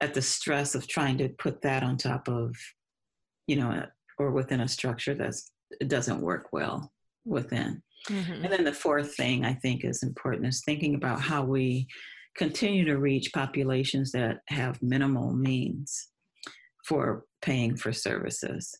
at 0.00 0.14
the 0.14 0.22
stress 0.22 0.74
of 0.74 0.86
trying 0.86 1.18
to 1.18 1.28
put 1.30 1.62
that 1.62 1.82
on 1.82 1.96
top 1.96 2.28
of 2.28 2.54
you 3.46 3.56
know 3.56 3.84
or 4.18 4.30
within 4.30 4.60
a 4.60 4.68
structure 4.68 5.14
that's 5.14 5.52
it 5.80 5.88
doesn't 5.88 6.20
work 6.20 6.48
well 6.52 6.92
within 7.24 7.82
Mm-hmm. 8.10 8.44
and 8.44 8.52
then 8.52 8.64
the 8.64 8.72
fourth 8.74 9.14
thing 9.14 9.46
i 9.46 9.54
think 9.54 9.82
is 9.82 10.02
important 10.02 10.46
is 10.46 10.62
thinking 10.62 10.94
about 10.94 11.22
how 11.22 11.42
we 11.42 11.86
continue 12.36 12.84
to 12.84 12.98
reach 12.98 13.32
populations 13.32 14.12
that 14.12 14.40
have 14.48 14.82
minimal 14.82 15.32
means 15.32 16.08
for 16.86 17.24
paying 17.40 17.76
for 17.76 17.94
services 17.94 18.74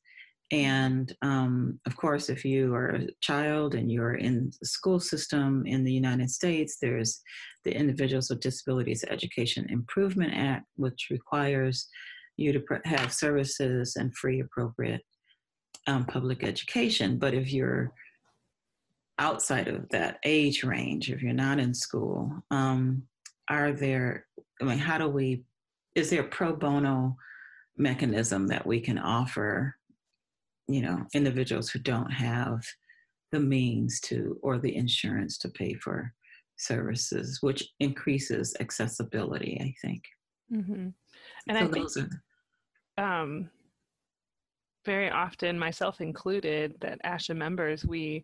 and 0.55 1.13
um, 1.23 1.81
of 1.87 1.97
course, 1.97 2.29
if 2.29 2.45
you 2.45 2.75
are 2.75 2.91
a 2.91 3.09
child 3.21 3.75
and 3.75 3.91
you're 3.91 4.15
in 4.15 4.53
the 4.61 4.67
school 4.67 5.01
system 5.01 5.65
in 5.67 5.85
the 5.85 5.93
United 5.93 6.31
States, 6.31 6.77
there's 6.81 7.21
the 7.65 7.75
Individuals 7.75 8.31
with 8.31 8.41
Disabilities 8.41 9.05
Education 9.09 9.67
Improvement 9.71 10.33
Act, 10.35 10.67
which 10.77 11.09
requires 11.11 11.89
you 12.37 12.53
to 12.53 12.63
have 12.85 13.13
services 13.13 13.97
and 13.97 14.15
free, 14.17 14.41
appropriate 14.41 15.03
um, 15.87 16.05
public 16.05 16.43
education. 16.43 17.19
But 17.19 17.35
if 17.35 17.53
you're 17.53 17.93
outside 19.19 19.69
of 19.69 19.89
that 19.91 20.19
age 20.25 20.65
range, 20.65 21.11
if 21.11 21.23
you're 21.23 21.33
not 21.33 21.59
in 21.59 21.73
school, 21.75 22.33
um, 22.51 23.03
are 23.49 23.73
there, 23.73 24.27
I 24.61 24.65
mean, 24.65 24.79
how 24.79 24.99
do 24.99 25.09
we, 25.09 25.45
is 25.95 26.11
there 26.11 26.23
a 26.23 26.29
pro 26.29 26.55
bono 26.57 27.17
mechanism 27.77 28.47
that 28.49 28.67
we 28.67 28.81
can 28.81 28.99
offer 28.99 29.77
you 30.69 30.81
know 30.81 31.05
individuals 31.15 31.69
who 31.69 31.79
don't 31.79 32.11
have 32.11 32.65
the 33.33 33.41
means 33.41 34.01
to 34.01 34.39
or 34.43 34.59
the 34.59 34.75
insurance 34.75 35.39
to 35.39 35.49
pay 35.49 35.75
for 35.75 36.13
services 36.57 37.39
which 37.43 37.65
increases 37.81 38.55
accessibility 38.61 39.59
i 39.61 39.75
think 39.87 40.03
hmm 40.51 40.89
And 41.49 41.59
So 41.59 41.65
I 41.67 41.67
think 41.71 41.89
are- 42.99 43.23
um, 43.23 43.51
very 44.87 45.11
often, 45.11 45.59
myself 45.59 46.01
included, 46.01 46.75
that 46.81 46.99
ASHA 47.05 47.35
members 47.37 47.85
we 47.85 48.23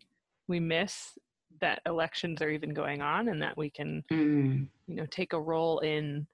we 0.48 0.60
miss 0.60 1.16
that 1.60 1.80
elections 1.86 2.42
are 2.42 2.50
even 2.50 2.72
going 2.74 3.00
on 3.02 3.28
and 3.28 3.40
that 3.42 3.56
we 3.56 3.70
can 3.70 4.04
Mm, 4.12 4.68
you 4.86 4.94
know 4.96 5.06
take 5.06 5.32
a 5.32 5.40
role 5.40 5.78
in 5.80 6.26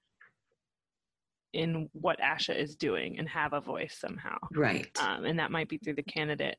in 1.53 1.89
what 1.93 2.19
ASHA 2.19 2.55
is 2.55 2.75
doing 2.75 3.17
and 3.19 3.27
have 3.29 3.53
a 3.53 3.61
voice 3.61 3.97
somehow. 3.97 4.37
right 4.51 4.87
Um, 4.99 5.25
and 5.25 5.39
that 5.39 5.51
might 5.51 5.69
be 5.69 5.77
through 5.77 5.95
the 5.95 6.03
candidate 6.03 6.57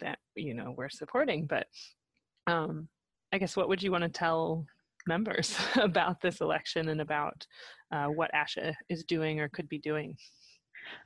that 0.00 0.18
you 0.34 0.54
know 0.54 0.74
we're 0.76 0.88
supporting. 0.90 1.46
But 1.46 1.68
um, 2.46 2.88
I 3.32 3.38
guess 3.38 3.56
what 3.56 3.68
would 3.68 3.82
you 3.82 3.92
want 3.92 4.04
to 4.04 4.10
tell 4.10 4.66
members 5.06 5.56
about 5.76 6.20
this 6.20 6.40
election 6.40 6.88
and 6.88 7.00
about 7.00 7.46
uh, 7.92 8.06
what 8.06 8.30
ASHA 8.34 8.74
is 8.88 9.04
doing 9.04 9.40
or 9.40 9.48
could 9.48 9.68
be 9.68 9.78
doing? 9.78 10.16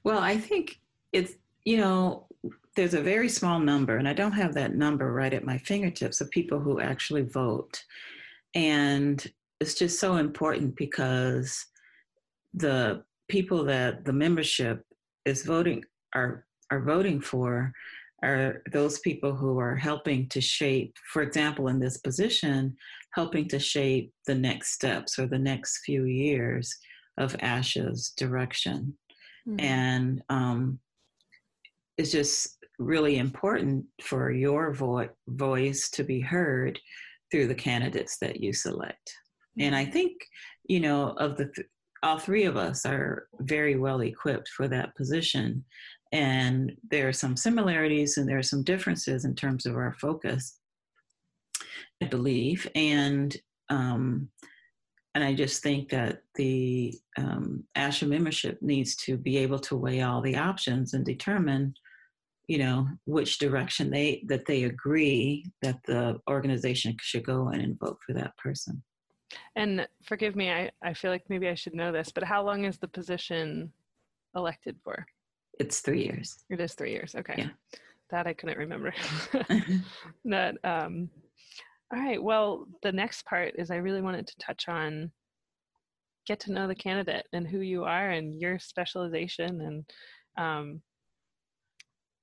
well 0.03 0.19
i 0.19 0.37
think 0.37 0.81
it's 1.13 1.35
you 1.69 1.77
know, 1.77 2.27
there's 2.77 2.95
a 2.95 3.03
very 3.03 3.29
small 3.29 3.59
number, 3.61 3.99
and 3.99 4.09
I 4.09 4.15
don't 4.15 4.33
have 4.33 4.55
that 4.55 4.75
number 4.75 5.13
right 5.13 5.35
at 5.35 5.45
my 5.45 5.59
fingertips 5.59 6.23
of 6.23 6.31
people 6.31 6.59
who 6.59 6.81
actually 6.81 7.23
vote. 7.23 7.85
And 8.55 9.23
it's 9.61 9.75
just 9.75 10.01
so 10.01 10.17
important 10.17 10.77
because 10.77 11.67
the 12.55 13.03
people 13.29 13.65
that 13.65 14.07
the 14.07 14.15
membership 14.15 14.83
is 15.27 15.43
voting 15.43 15.85
are 16.15 16.47
are 16.71 16.81
voting 16.81 17.21
for 17.21 17.71
are 18.23 18.63
those 18.73 18.99
people 19.01 19.35
who 19.35 19.59
are 19.59 19.77
helping 19.77 20.29
to 20.31 20.41
shape, 20.41 20.97
for 21.13 21.23
example, 21.23 21.69
in 21.69 21.79
this 21.79 21.99
position, 21.99 22.77
helping 23.15 23.49
to 23.49 23.59
shape 23.59 24.13
the 24.27 24.35
next 24.35 24.73
steps 24.73 25.19
or 25.19 25.27
the 25.27 25.39
next 25.39 25.81
few 25.85 26.05
years 26.05 26.75
of 27.19 27.37
ASHA's 27.39 28.11
direction. 28.17 28.97
Mm-hmm. 29.49 29.61
And 29.61 30.23
um, 30.29 30.79
it's 31.97 32.13
just 32.13 32.59
really 32.79 33.19
important 33.19 33.85
for 34.03 34.31
your 34.31 34.73
vo- 34.73 35.09
voice 35.29 35.89
to 35.91 36.05
be 36.05 36.21
heard 36.21 36.79
through 37.31 37.49
the 37.49 37.55
candidates 37.55 38.19
that 38.19 38.41
you 38.41 38.53
select. 38.53 39.13
Mm-hmm. 39.59 39.67
And 39.67 39.77
I 39.77 39.85
think, 39.85 40.13
you 40.69 40.81
know, 40.81 41.11
of 41.19 41.37
the 41.37 41.51
th- 41.55 41.69
all 42.03 42.19
three 42.19 42.45
of 42.45 42.57
us 42.57 42.87
are 42.87 43.27
very 43.41 43.77
well 43.77 44.01
equipped 44.01 44.49
for 44.51 44.69
that 44.69 44.95
position. 44.95 45.65
And 46.13 46.77
there 46.91 47.09
are 47.09 47.13
some 47.13 47.37
similarities 47.37 48.17
and 48.17 48.29
there 48.29 48.39
are 48.39 48.43
some 48.43 48.63
differences 48.63 49.25
in 49.25 49.35
terms 49.35 49.67
of 49.67 49.77
our 49.77 49.95
focus, 50.01 50.59
I 52.03 52.07
believe. 52.07 52.69
And 52.75 53.37
um, 53.69 54.31
and 55.15 55.25
I 55.25 55.35
just 55.35 55.63
think 55.63 55.89
that 55.91 56.23
the 56.37 56.95
um, 57.17 57.65
ASHA 57.77 58.09
membership 58.09 58.63
needs 58.63 58.95
to 58.97 59.17
be 59.17 59.37
able 59.39 59.59
to 59.61 59.77
weigh 59.77 60.03
all 60.03 60.23
the 60.23 60.37
options 60.37 60.95
and 60.95 61.05
determine, 61.05 61.75
you 62.47 62.59
know, 62.59 62.87
which 63.05 63.39
direction 63.39 63.91
they 63.91 64.23
that 64.29 64.47
they 64.47 64.65
agree 64.65 65.51
that 65.61 65.81
the 65.87 66.21
organization 66.31 66.97
should 67.01 67.27
go 67.27 67.49
in 67.51 67.61
and 67.61 67.79
vote 67.81 67.99
for 68.07 68.13
that 68.13 68.37
person. 68.37 68.83
And 69.57 69.87
forgive 70.05 70.37
me, 70.37 70.51
I, 70.51 70.71
I 70.83 70.95
feel 70.95 71.11
like 71.11 71.25
maybe 71.29 71.49
I 71.49 71.55
should 71.55 71.75
know 71.75 71.93
this, 71.93 72.11
but 72.11 72.25
how 72.25 72.45
long 72.45 72.65
is 72.65 72.79
the 72.79 72.89
position 72.89 73.73
elected 74.35 74.77
for? 74.85 75.05
It's 75.59 75.81
three 75.81 76.05
years. 76.05 76.45
It 76.51 76.61
is 76.61 76.75
three 76.75 76.93
years. 76.93 77.15
Okay. 77.17 77.35
Yeah. 77.37 77.49
That 78.11 78.27
I 78.27 78.33
couldn't 78.33 78.59
remember. 78.59 78.95
that 80.25 80.57
um 80.65 81.11
all 81.93 82.01
right. 82.01 82.23
Well, 82.23 82.67
the 82.83 82.93
next 82.93 83.25
part 83.25 83.55
is 83.57 83.71
I 83.71 83.77
really 83.77 84.03
wanted 84.03 84.27
to 84.27 84.37
touch 84.39 84.69
on 84.69 85.11
get 86.27 86.41
to 86.41 86.53
know 86.53 86.69
the 86.69 86.75
candidate 86.75 87.27
and 87.33 87.49
who 87.49 87.61
you 87.61 87.85
are 87.85 88.11
and 88.11 88.39
your 88.39 88.59
specialization 88.59 89.63
and 89.63 89.85
um 90.39 90.83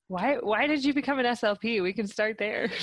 why 0.08 0.38
why 0.42 0.68
did 0.68 0.86
you 0.86 0.94
become 0.94 1.18
an 1.18 1.26
SLP? 1.26 1.82
We 1.82 1.94
can 1.94 2.08
start 2.08 2.38
there. 2.38 2.70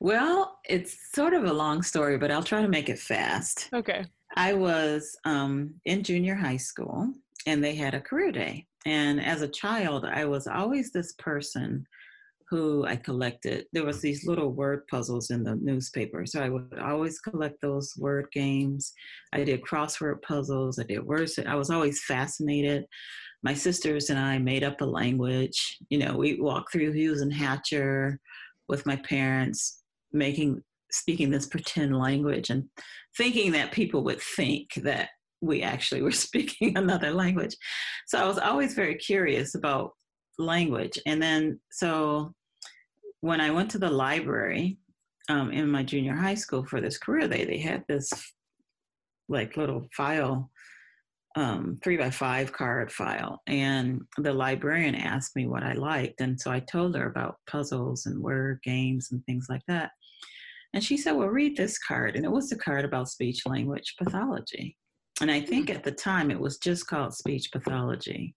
Well, 0.00 0.60
it's 0.64 0.96
sort 1.12 1.34
of 1.34 1.44
a 1.44 1.52
long 1.52 1.82
story, 1.82 2.18
but 2.18 2.30
I'll 2.30 2.42
try 2.42 2.62
to 2.62 2.68
make 2.68 2.88
it 2.88 3.00
fast. 3.00 3.68
Okay. 3.74 4.04
I 4.36 4.52
was 4.52 5.16
um, 5.24 5.74
in 5.84 6.04
junior 6.04 6.36
high 6.36 6.58
school 6.58 7.12
and 7.46 7.64
they 7.64 7.74
had 7.74 7.94
a 7.94 8.00
career 8.00 8.30
day. 8.30 8.67
And 8.86 9.20
as 9.20 9.42
a 9.42 9.48
child, 9.48 10.04
I 10.04 10.24
was 10.24 10.46
always 10.46 10.92
this 10.92 11.12
person 11.14 11.86
who 12.50 12.86
I 12.86 12.96
collected. 12.96 13.66
There 13.72 13.84
was 13.84 14.00
these 14.00 14.26
little 14.26 14.52
word 14.52 14.86
puzzles 14.90 15.30
in 15.30 15.44
the 15.44 15.56
newspaper, 15.56 16.24
so 16.24 16.42
I 16.42 16.48
would 16.48 16.78
always 16.80 17.20
collect 17.20 17.60
those 17.60 17.92
word 17.98 18.28
games. 18.32 18.92
I 19.32 19.44
did 19.44 19.62
crossword 19.62 20.22
puzzles. 20.22 20.78
I 20.78 20.84
did 20.84 21.04
words. 21.04 21.38
I 21.46 21.54
was 21.54 21.70
always 21.70 22.02
fascinated. 22.04 22.86
My 23.42 23.52
sisters 23.52 24.10
and 24.10 24.18
I 24.18 24.38
made 24.38 24.64
up 24.64 24.80
a 24.80 24.86
language. 24.86 25.78
You 25.90 25.98
know, 25.98 26.16
we 26.16 26.40
walked 26.40 26.72
through 26.72 26.92
Hughes 26.92 27.20
and 27.20 27.32
Hatcher 27.32 28.18
with 28.68 28.86
my 28.86 28.96
parents, 28.96 29.82
making 30.12 30.62
speaking 30.90 31.30
this 31.30 31.46
pretend 31.46 31.98
language 31.98 32.48
and 32.48 32.64
thinking 33.16 33.52
that 33.52 33.72
people 33.72 34.02
would 34.04 34.20
think 34.22 34.72
that 34.76 35.10
we 35.40 35.62
actually 35.62 36.02
were 36.02 36.10
speaking 36.26 36.76
another 36.76 37.10
language. 37.10 37.56
So 38.06 38.18
I 38.18 38.26
was 38.26 38.38
always 38.38 38.74
very 38.74 38.94
curious 38.94 39.54
about 39.54 39.92
language. 40.38 40.98
And 41.06 41.20
then, 41.22 41.60
so 41.70 42.32
when 43.20 43.40
I 43.40 43.50
went 43.50 43.70
to 43.72 43.78
the 43.78 43.90
library 43.90 44.78
um, 45.28 45.50
in 45.50 45.68
my 45.68 45.82
junior 45.82 46.14
high 46.14 46.34
school 46.34 46.64
for 46.64 46.80
this 46.80 46.98
career 46.98 47.28
day, 47.28 47.44
they 47.44 47.58
had 47.58 47.84
this 47.88 48.10
like 49.28 49.56
little 49.56 49.86
file, 49.94 50.50
um, 51.36 51.78
three 51.82 51.96
by 51.96 52.10
five 52.10 52.52
card 52.52 52.90
file. 52.90 53.42
And 53.46 54.02
the 54.16 54.32
librarian 54.32 54.94
asked 54.94 55.36
me 55.36 55.46
what 55.46 55.62
I 55.62 55.74
liked. 55.74 56.20
And 56.20 56.40
so 56.40 56.50
I 56.50 56.60
told 56.60 56.96
her 56.96 57.08
about 57.08 57.36
puzzles 57.48 58.06
and 58.06 58.22
word 58.22 58.60
games 58.62 59.08
and 59.10 59.24
things 59.26 59.46
like 59.48 59.62
that. 59.68 59.90
And 60.74 60.82
she 60.82 60.96
said, 60.96 61.12
Well, 61.12 61.28
read 61.28 61.56
this 61.56 61.78
card. 61.78 62.16
And 62.16 62.24
it 62.24 62.30
was 62.30 62.52
a 62.52 62.56
card 62.56 62.84
about 62.84 63.08
speech 63.08 63.46
language 63.46 63.94
pathology. 63.98 64.76
And 65.20 65.30
I 65.30 65.40
think 65.40 65.70
at 65.70 65.82
the 65.82 65.92
time 65.92 66.30
it 66.30 66.38
was 66.38 66.58
just 66.58 66.86
called 66.86 67.14
speech 67.14 67.50
pathology. 67.50 68.34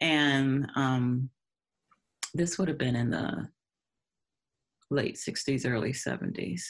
And 0.00 0.68
um, 0.74 1.30
this 2.34 2.58
would 2.58 2.68
have 2.68 2.78
been 2.78 2.96
in 2.96 3.10
the 3.10 3.48
late 4.90 5.16
60s, 5.16 5.70
early 5.70 5.92
70s. 5.92 6.62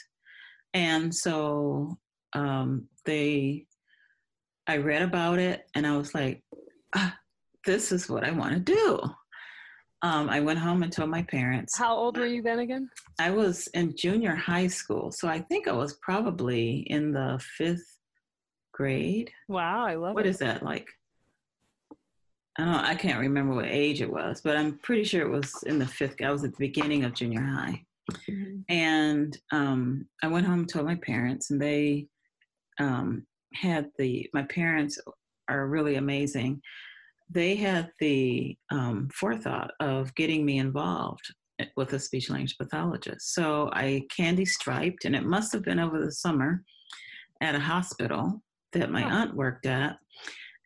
And 0.74 1.14
so 1.14 1.98
um, 2.34 2.88
they, 3.04 3.66
I 4.66 4.78
read 4.78 5.02
about 5.02 5.38
it 5.38 5.62
and 5.74 5.86
I 5.86 5.96
was 5.96 6.14
like, 6.14 6.42
ah, 6.94 7.16
this 7.64 7.92
is 7.92 8.08
what 8.08 8.24
I 8.24 8.30
want 8.30 8.52
to 8.54 8.60
do. 8.60 9.00
Um, 10.02 10.28
I 10.28 10.40
went 10.40 10.58
home 10.58 10.82
and 10.82 10.92
told 10.92 11.08
my 11.08 11.22
parents. 11.22 11.78
How 11.78 11.96
old 11.96 12.18
were 12.18 12.26
you 12.26 12.42
then 12.42 12.58
again? 12.58 12.90
I 13.18 13.30
was 13.30 13.68
in 13.68 13.96
junior 13.96 14.34
high 14.34 14.66
school. 14.66 15.10
So 15.12 15.28
I 15.28 15.40
think 15.40 15.66
I 15.66 15.72
was 15.72 15.94
probably 16.02 16.80
in 16.88 17.12
the 17.12 17.40
fifth 17.56 17.86
grade. 18.74 19.30
Wow, 19.48 19.86
I 19.86 19.94
love 19.94 20.14
What 20.14 20.26
it. 20.26 20.30
is 20.30 20.38
that 20.38 20.62
like? 20.62 20.88
I 22.58 22.64
don't. 22.64 22.74
I 22.74 22.94
can't 22.94 23.20
remember 23.20 23.54
what 23.54 23.66
age 23.66 24.02
it 24.02 24.10
was, 24.10 24.40
but 24.40 24.56
I'm 24.56 24.78
pretty 24.78 25.04
sure 25.04 25.22
it 25.22 25.30
was 25.30 25.62
in 25.64 25.78
the 25.78 25.86
fifth. 25.86 26.20
I 26.22 26.30
was 26.30 26.44
at 26.44 26.50
the 26.52 26.58
beginning 26.68 27.04
of 27.04 27.14
junior 27.14 27.40
high, 27.42 27.84
Mm-hmm. 28.12 28.60
and 28.68 29.38
um, 29.50 30.06
I 30.22 30.26
went 30.28 30.44
home 30.44 30.58
and 30.60 30.68
told 30.68 30.84
my 30.84 30.96
parents, 30.96 31.50
and 31.50 31.60
they 31.60 32.06
um, 32.78 33.26
had 33.54 33.88
the. 33.98 34.28
My 34.34 34.42
parents 34.42 34.98
are 35.48 35.66
really 35.66 35.94
amazing. 35.96 36.60
They 37.30 37.54
had 37.56 37.90
the 38.00 38.56
um, 38.70 39.08
forethought 39.14 39.70
of 39.80 40.14
getting 40.16 40.44
me 40.44 40.58
involved 40.58 41.24
with 41.76 41.94
a 41.94 41.98
speech 41.98 42.28
language 42.28 42.58
pathologist. 42.58 43.32
So 43.34 43.70
I 43.72 44.02
candy 44.14 44.44
striped, 44.44 45.06
and 45.06 45.16
it 45.16 45.24
must 45.24 45.50
have 45.54 45.62
been 45.62 45.80
over 45.80 46.04
the 46.04 46.12
summer 46.12 46.62
at 47.40 47.54
a 47.54 47.60
hospital 47.60 48.42
that 48.80 48.90
my 48.90 49.02
aunt 49.02 49.34
worked 49.34 49.66
at, 49.66 49.96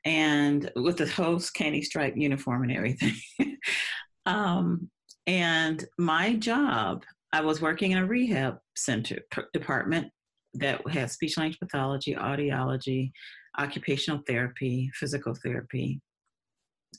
and 0.05 0.71
with 0.77 0.99
the 0.99 1.07
host 1.07 1.55
candy 1.55 1.83
stripe 1.83 2.15
uniform 2.17 2.63
and 2.63 2.73
everything. 2.73 3.15
um, 4.27 4.91
and 5.27 5.85
my 5.99 6.35
job, 6.35 7.05
I 7.33 7.43
was 7.43 7.61
working 7.61 7.93
in 7.93 7.99
a 7.99 8.07
rehab 8.07 8.59
center 8.77 9.21
p- 9.31 9.43
department 9.53 10.11
that 10.55 10.87
has 10.89 11.13
speech 11.13 11.37
language 11.37 11.61
pathology, 11.61 12.15
audiology, 12.15 13.13
occupational 13.59 14.23
therapy, 14.27 14.91
physical 14.95 15.35
therapy. 15.35 16.01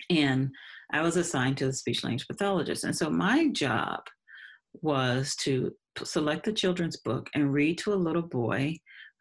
And 0.10 0.52
I 0.92 1.02
was 1.02 1.18
assigned 1.18 1.58
to 1.58 1.66
the 1.66 1.74
speech 1.74 2.04
language 2.04 2.28
pathologist. 2.28 2.84
And 2.84 2.96
so 2.96 3.10
my 3.10 3.48
job 3.48 4.02
was 4.82 5.36
to 5.38 5.72
select 6.04 6.46
the 6.46 6.54
children's 6.54 6.98
book 6.98 7.30
and 7.34 7.52
read 7.52 7.78
to 7.80 7.94
a 7.94 7.96
little 7.96 8.22
boy 8.22 8.78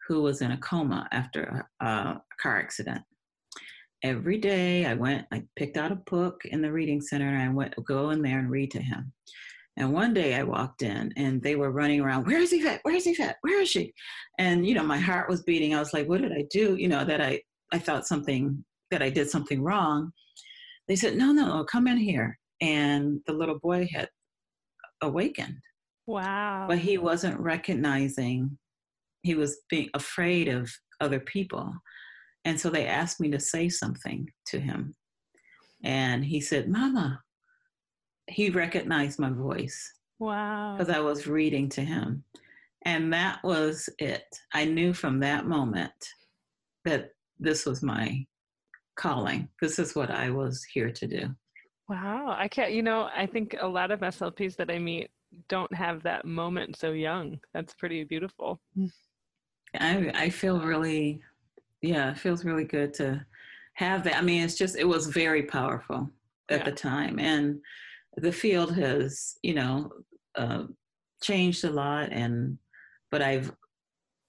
who 0.09 0.23
was 0.23 0.41
in 0.41 0.51
a 0.51 0.57
coma 0.57 1.07
after 1.11 1.65
a, 1.79 1.85
a 1.85 2.21
car 2.41 2.57
accident. 2.57 3.01
Every 4.03 4.39
day 4.39 4.85
I 4.85 4.95
went, 4.95 5.27
I 5.31 5.43
picked 5.55 5.77
out 5.77 5.91
a 5.91 6.01
book 6.09 6.41
in 6.45 6.61
the 6.63 6.71
reading 6.71 6.99
center 6.99 7.27
and 7.27 7.41
I 7.41 7.49
went 7.49 7.75
go 7.85 8.09
in 8.09 8.23
there 8.23 8.39
and 8.39 8.49
read 8.49 8.71
to 8.71 8.81
him. 8.81 9.13
And 9.77 9.93
one 9.93 10.13
day 10.13 10.33
I 10.33 10.43
walked 10.43 10.81
in 10.81 11.13
and 11.15 11.41
they 11.41 11.55
were 11.55 11.71
running 11.71 12.01
around, 12.01 12.25
where 12.25 12.39
is 12.39 12.49
he 12.49 12.67
at? 12.67 12.79
Where 12.81 12.95
is 12.95 13.05
he 13.05 13.15
at? 13.21 13.37
Where 13.41 13.61
is 13.61 13.69
she? 13.69 13.93
And 14.39 14.65
you 14.65 14.73
know, 14.73 14.83
my 14.83 14.97
heart 14.97 15.29
was 15.29 15.43
beating. 15.43 15.75
I 15.75 15.79
was 15.79 15.93
like, 15.93 16.09
what 16.09 16.21
did 16.21 16.31
I 16.33 16.45
do? 16.51 16.75
You 16.75 16.87
know, 16.87 17.05
that 17.05 17.21
I 17.21 17.41
I 17.71 17.77
thought 17.77 18.07
something 18.07 18.65
that 18.89 19.03
I 19.03 19.11
did 19.11 19.29
something 19.29 19.61
wrong. 19.61 20.11
They 20.87 20.95
said, 20.95 21.15
no, 21.15 21.31
no, 21.31 21.45
no, 21.45 21.63
come 21.65 21.87
in 21.87 21.97
here. 21.97 22.39
And 22.61 23.19
the 23.27 23.33
little 23.33 23.59
boy 23.59 23.87
had 23.93 24.09
awakened 25.01 25.59
Wow. 26.07 26.65
but 26.67 26.79
he 26.79 26.97
wasn't 26.97 27.39
recognizing 27.39 28.57
he 29.23 29.35
was 29.35 29.61
being 29.69 29.89
afraid 29.93 30.47
of 30.47 30.71
other 31.01 31.19
people 31.19 31.73
and 32.45 32.59
so 32.59 32.69
they 32.69 32.85
asked 32.85 33.19
me 33.19 33.29
to 33.29 33.39
say 33.39 33.69
something 33.69 34.27
to 34.45 34.59
him 34.59 34.93
and 35.83 36.23
he 36.25 36.39
said 36.39 36.69
mama 36.69 37.21
he 38.27 38.49
recognized 38.49 39.19
my 39.19 39.29
voice 39.29 39.93
Wow. 40.19 40.75
because 40.77 40.93
i 40.93 40.99
was 40.99 41.27
reading 41.27 41.69
to 41.69 41.81
him 41.81 42.23
and 42.85 43.11
that 43.13 43.39
was 43.43 43.89
it 43.99 44.25
i 44.53 44.65
knew 44.65 44.93
from 44.93 45.19
that 45.21 45.45
moment 45.45 45.91
that 46.85 47.11
this 47.39 47.65
was 47.65 47.81
my 47.81 48.25
calling 48.97 49.47
this 49.61 49.79
is 49.79 49.95
what 49.95 50.11
i 50.11 50.29
was 50.29 50.63
here 50.73 50.91
to 50.91 51.07
do 51.07 51.29
Wow. 51.89 52.35
I 52.37 52.47
can't, 52.47 52.71
you 52.71 52.83
know, 52.83 53.09
I 53.15 53.25
think 53.25 53.55
a 53.59 53.67
lot 53.67 53.89
of 53.89 54.01
SLPs 54.01 54.55
that 54.57 54.69
I 54.69 54.77
meet 54.77 55.09
don't 55.47 55.73
have 55.73 56.03
that 56.03 56.23
moment 56.23 56.77
so 56.77 56.91
young. 56.91 57.39
That's 57.55 57.73
pretty 57.73 58.03
beautiful. 58.03 58.61
Mm. 58.77 58.91
I 59.77 60.11
I 60.15 60.29
feel 60.29 60.61
really, 60.61 61.21
yeah, 61.81 62.11
it 62.11 62.19
feels 62.19 62.45
really 62.45 62.65
good 62.65 62.93
to 62.95 63.25
have 63.75 64.03
that. 64.03 64.17
I 64.17 64.21
mean, 64.21 64.43
it's 64.43 64.55
just 64.57 64.77
it 64.77 64.87
was 64.87 65.07
very 65.07 65.43
powerful 65.43 66.09
at 66.49 66.59
Yeah. 66.59 66.65
the 66.65 66.71
time, 66.71 67.19
and 67.19 67.59
the 68.17 68.31
field 68.31 68.75
has 68.75 69.37
you 69.43 69.53
know 69.53 69.91
uh, 70.35 70.63
changed 71.21 71.63
a 71.63 71.69
lot. 71.71 72.11
And 72.11 72.57
but 73.11 73.21
I've 73.21 73.51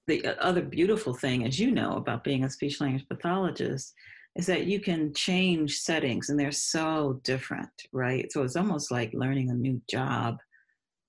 the 0.06 0.26
other 0.42 0.62
beautiful 0.62 1.14
thing, 1.14 1.44
as 1.46 1.58
you 1.58 1.70
know, 1.70 1.96
about 1.96 2.24
being 2.24 2.44
a 2.44 2.50
speech 2.50 2.80
language 2.80 3.06
pathologist 3.08 3.94
is 4.36 4.46
that 4.46 4.66
you 4.66 4.80
can 4.80 5.12
change 5.14 5.78
settings 5.78 6.30
and 6.30 6.38
they're 6.38 6.52
so 6.52 7.20
different, 7.24 7.70
right? 7.92 8.30
So 8.32 8.42
it's 8.42 8.56
almost 8.56 8.90
like 8.90 9.10
learning 9.12 9.50
a 9.50 9.54
new 9.54 9.80
job 9.90 10.38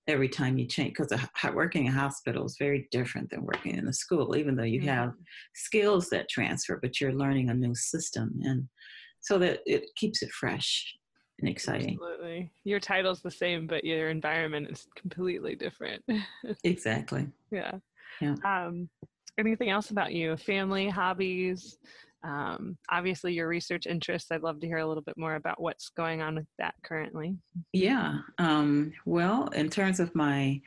every 0.07 0.29
time 0.29 0.57
you 0.57 0.67
change 0.67 0.93
because 0.97 1.13
working 1.53 1.85
in 1.85 1.93
a 1.93 1.95
hospital 1.95 2.45
is 2.45 2.55
very 2.57 2.87
different 2.91 3.29
than 3.29 3.43
working 3.43 3.77
in 3.77 3.87
a 3.87 3.93
school 3.93 4.35
even 4.35 4.55
though 4.55 4.63
you 4.63 4.81
have 4.81 5.13
skills 5.53 6.09
that 6.09 6.27
transfer 6.29 6.79
but 6.81 6.99
you're 6.99 7.13
learning 7.13 7.49
a 7.49 7.53
new 7.53 7.75
system 7.75 8.33
and 8.43 8.67
so 9.19 9.37
that 9.37 9.59
it 9.65 9.85
keeps 9.95 10.23
it 10.23 10.31
fresh 10.31 10.95
and 11.39 11.49
exciting 11.49 11.97
Absolutely. 12.01 12.51
Your 12.65 12.79
title's 12.79 13.21
the 13.21 13.31
same, 13.31 13.65
but 13.65 13.83
your 13.83 14.09
environment 14.09 14.69
is 14.69 14.87
completely 14.95 15.55
different. 15.55 16.03
exactly 16.63 17.27
yeah. 17.51 17.73
Yeah. 18.19 18.35
Um, 18.45 18.89
anything 19.37 19.69
else 19.69 19.91
about 19.91 20.13
you? 20.13 20.35
Family, 20.37 20.89
hobbies? 20.89 21.77
Um, 22.23 22.77
obviously, 22.89 23.33
your 23.33 23.47
research 23.47 23.87
interests. 23.87 24.31
I'd 24.31 24.43
love 24.43 24.59
to 24.61 24.67
hear 24.67 24.77
a 24.77 24.87
little 24.87 25.03
bit 25.03 25.17
more 25.17 25.35
about 25.35 25.61
what's 25.61 25.89
going 25.89 26.21
on 26.21 26.35
with 26.35 26.47
that 26.59 26.75
currently. 26.83 27.35
Yeah. 27.73 28.19
Um, 28.37 28.93
well, 29.05 29.47
in 29.49 29.69
terms 29.69 29.99
of 29.99 30.13
my 30.15 30.61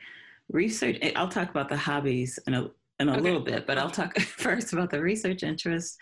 research, 0.49 0.97
eh, 1.01 1.11
I'll 1.15 1.29
talk 1.29 1.49
about 1.49 1.69
the 1.69 1.77
hobbies 1.77 2.39
in 2.47 2.53
a 2.53 2.69
in 2.99 3.09
a 3.09 3.13
Okay. 3.13 3.21
little 3.21 3.41
bit, 3.41 3.67
but 3.67 3.77
I'll 3.77 3.89
talk 3.89 4.17
first 4.19 4.73
about 4.73 4.89
the 4.89 5.01
research 5.01 5.43
interests. 5.43 5.97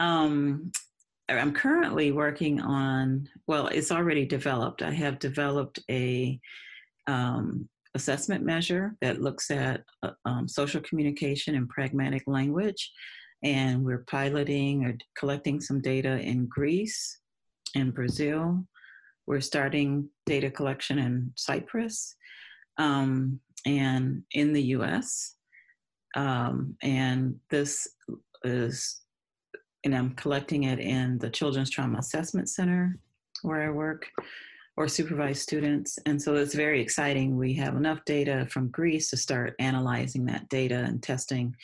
Um, 0.00 0.72
I'm 1.28 1.52
currently 1.52 2.12
working 2.12 2.60
on. 2.60 3.28
Well, 3.46 3.68
it's 3.68 3.90
already 3.92 4.26
developed. 4.26 4.82
I 4.82 4.90
have 4.90 5.18
developed 5.18 5.78
a 5.90 6.38
um, 7.06 7.68
assessment 7.94 8.44
measure 8.44 8.96
that 9.00 9.20
looks 9.22 9.50
at 9.50 9.82
uh, 10.02 10.10
um, 10.24 10.48
social 10.48 10.80
communication 10.82 11.54
and 11.54 11.68
pragmatic 11.68 12.24
language, 12.26 12.90
and 13.44 13.84
we're 13.84 14.04
piloting 14.08 14.84
or 14.84 14.96
collecting 15.16 15.60
some 15.60 15.80
data 15.80 16.18
in 16.18 16.46
Greece 16.46 17.20
and 17.76 17.94
Brazil. 17.94 18.64
We're 19.26 19.42
starting 19.42 20.08
data 20.26 20.50
collection 20.50 20.98
in 20.98 21.32
Cyprus 21.36 22.16
um, 22.78 23.38
and 23.66 24.22
in 24.32 24.52
the 24.54 24.62
US. 24.62 25.36
Um, 26.16 26.76
and 26.82 27.36
this 27.50 27.86
is, 28.44 29.02
and 29.84 29.94
I'm 29.94 30.14
collecting 30.14 30.64
it 30.64 30.78
in 30.80 31.18
the 31.18 31.30
Children's 31.30 31.70
Trauma 31.70 31.98
Assessment 31.98 32.48
Center 32.48 32.98
where 33.42 33.62
I 33.62 33.70
work 33.70 34.06
or 34.76 34.88
supervise 34.88 35.40
students. 35.40 35.98
And 36.06 36.20
so 36.20 36.34
it's 36.34 36.54
very 36.54 36.80
exciting. 36.80 37.36
We 37.36 37.54
have 37.54 37.76
enough 37.76 38.04
data 38.04 38.46
from 38.50 38.68
Greece 38.68 39.10
to 39.10 39.16
start 39.16 39.54
analyzing 39.58 40.24
that 40.26 40.48
data 40.48 40.76
and 40.76 41.02
testing 41.02 41.54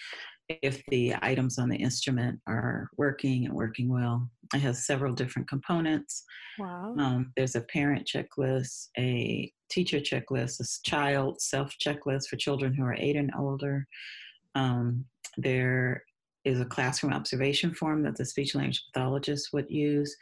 if 0.62 0.84
the 0.86 1.14
items 1.22 1.58
on 1.58 1.68
the 1.68 1.76
instrument 1.76 2.40
are 2.46 2.88
working 2.96 3.44
and 3.44 3.54
working 3.54 3.88
well. 3.88 4.28
It 4.54 4.60
has 4.60 4.86
several 4.86 5.12
different 5.12 5.48
components. 5.48 6.24
Wow. 6.58 6.94
Um, 6.98 7.32
there's 7.36 7.54
a 7.54 7.60
parent 7.62 8.08
checklist, 8.12 8.88
a 8.98 9.52
teacher 9.70 10.00
checklist, 10.00 10.60
a 10.60 10.88
child 10.88 11.40
self 11.40 11.74
checklist 11.84 12.28
for 12.28 12.36
children 12.36 12.74
who 12.74 12.84
are 12.84 12.96
eight 12.98 13.16
and 13.16 13.30
older. 13.38 13.86
Um, 14.54 15.04
there 15.36 16.02
is 16.44 16.60
a 16.60 16.64
classroom 16.64 17.12
observation 17.12 17.74
form 17.74 18.02
that 18.02 18.16
the 18.16 18.24
speech 18.24 18.54
language 18.54 18.82
pathologist 18.92 19.50
would 19.52 19.70
use, 19.70 20.14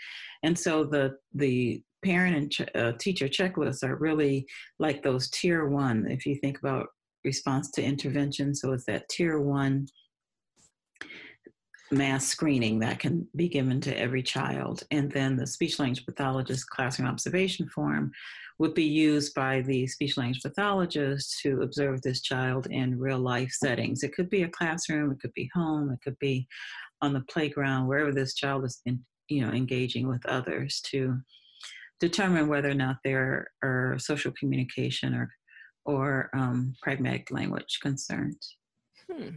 and 0.42 0.58
so 0.58 0.84
the 0.84 1.16
the 1.34 1.82
parent 2.04 2.36
and 2.36 2.52
ch- 2.52 2.76
uh, 2.76 2.92
teacher 2.98 3.28
checklists 3.28 3.82
are 3.82 3.96
really 3.96 4.46
like 4.78 5.02
those 5.02 5.30
tier 5.30 5.66
one. 5.66 6.06
If 6.08 6.26
you 6.26 6.36
think 6.36 6.58
about 6.58 6.88
response 7.24 7.70
to 7.72 7.82
intervention, 7.82 8.54
so 8.54 8.72
it's 8.72 8.84
that 8.86 9.08
tier 9.08 9.40
one 9.40 9.88
mass 11.90 12.26
screening 12.26 12.78
that 12.80 12.98
can 12.98 13.26
be 13.34 13.48
given 13.48 13.80
to 13.80 13.98
every 13.98 14.22
child. 14.22 14.82
And 14.90 15.10
then 15.10 15.36
the 15.36 15.46
speech 15.46 15.78
language 15.78 16.04
pathologist 16.04 16.68
classroom 16.68 17.08
observation 17.08 17.68
form 17.68 18.12
would 18.58 18.74
be 18.74 18.84
used 18.84 19.34
by 19.34 19.62
the 19.62 19.86
speech 19.86 20.16
language 20.16 20.42
pathologist 20.42 21.40
to 21.42 21.62
observe 21.62 22.02
this 22.02 22.20
child 22.20 22.66
in 22.70 22.98
real 22.98 23.18
life 23.18 23.50
settings. 23.52 24.02
It 24.02 24.14
could 24.14 24.28
be 24.28 24.42
a 24.42 24.48
classroom, 24.48 25.12
it 25.12 25.20
could 25.20 25.32
be 25.34 25.50
home, 25.54 25.90
it 25.90 26.00
could 26.02 26.18
be 26.18 26.46
on 27.00 27.12
the 27.12 27.24
playground, 27.30 27.86
wherever 27.86 28.12
this 28.12 28.34
child 28.34 28.64
is 28.64 28.80
in, 28.84 29.02
you 29.28 29.46
know, 29.46 29.52
engaging 29.52 30.08
with 30.08 30.24
others 30.26 30.80
to 30.86 31.16
determine 32.00 32.48
whether 32.48 32.70
or 32.70 32.74
not 32.74 32.96
there 33.04 33.48
are 33.62 33.96
social 33.98 34.32
communication 34.38 35.14
or 35.14 35.30
or 35.84 36.28
um, 36.34 36.74
pragmatic 36.82 37.30
language 37.30 37.78
concerns. 37.80 38.56
Hmm. 39.10 39.36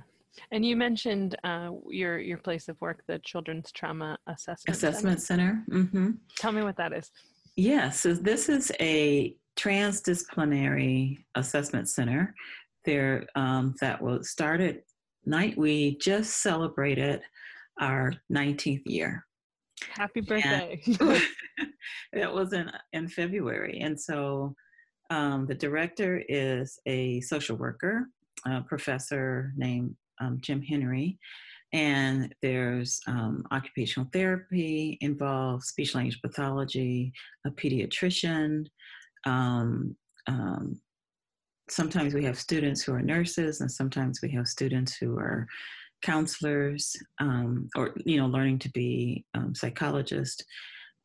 And 0.52 0.66
you 0.66 0.76
mentioned 0.76 1.36
uh, 1.44 1.72
your 1.90 2.20
your 2.20 2.38
place 2.38 2.68
of 2.70 2.80
work, 2.82 3.04
the 3.08 3.20
Children's 3.20 3.72
Trauma 3.72 4.18
Assessment 4.28 4.78
Center. 4.78 4.90
Assessment 4.90 5.22
Center. 5.22 5.64
hmm 5.70 6.12
Tell 6.38 6.52
me 6.52 6.64
what 6.64 6.78
that 6.78 6.94
is. 6.94 7.12
Yes, 7.56 8.00
so 8.00 8.14
this 8.14 8.50
is 8.50 8.72
a 8.80 9.36
transdisciplinary 9.60 11.18
assessment 11.36 11.90
center. 11.90 12.34
There, 12.86 13.28
um, 13.36 13.76
that 13.82 14.02
was 14.02 14.30
started. 14.30 14.84
Night 15.26 15.56
we 15.58 15.98
just 15.98 16.42
celebrated 16.42 17.22
our 17.80 18.14
19th 18.34 18.82
year. 18.86 19.26
Happy 19.90 20.22
birthday! 20.22 20.82
that 22.14 22.34
was 22.34 22.54
in 22.54 22.72
in 22.94 23.08
February, 23.08 23.80
and 23.82 24.00
so 24.00 24.56
um, 25.10 25.46
the 25.46 25.56
director 25.56 26.24
is 26.30 26.80
a 26.86 27.20
social 27.22 27.58
worker, 27.58 28.08
a 28.46 28.62
professor 28.62 29.52
named 29.58 29.96
um, 30.20 30.40
Jim 30.42 30.62
Henry, 30.62 31.18
and 31.74 32.34
there's 32.42 33.00
um, 33.08 33.46
occupational 33.52 34.10
therapy 34.12 34.98
involved, 35.02 35.64
speech 35.64 35.96
language 35.96 36.22
pathology, 36.22 37.14
a 37.46 37.52
pediatrician. 37.52 38.66
Um, 39.26 39.96
um, 40.28 40.82
sometimes 41.70 42.14
we 42.14 42.26
have 42.26 42.38
students 42.38 42.82
who 42.82 42.94
are 42.94 43.02
nurses, 43.02 43.62
and 43.62 43.72
sometimes 43.72 44.22
we 44.22 44.30
have 44.32 44.48
students 44.48 44.96
who 44.98 45.18
are 45.18 45.48
counselors, 46.02 46.96
um, 47.20 47.70
or 47.76 47.94
you 48.06 48.18
know, 48.18 48.28
learning 48.28 48.60
to 48.60 48.70
be 48.72 49.24
psychologists. 49.54 50.44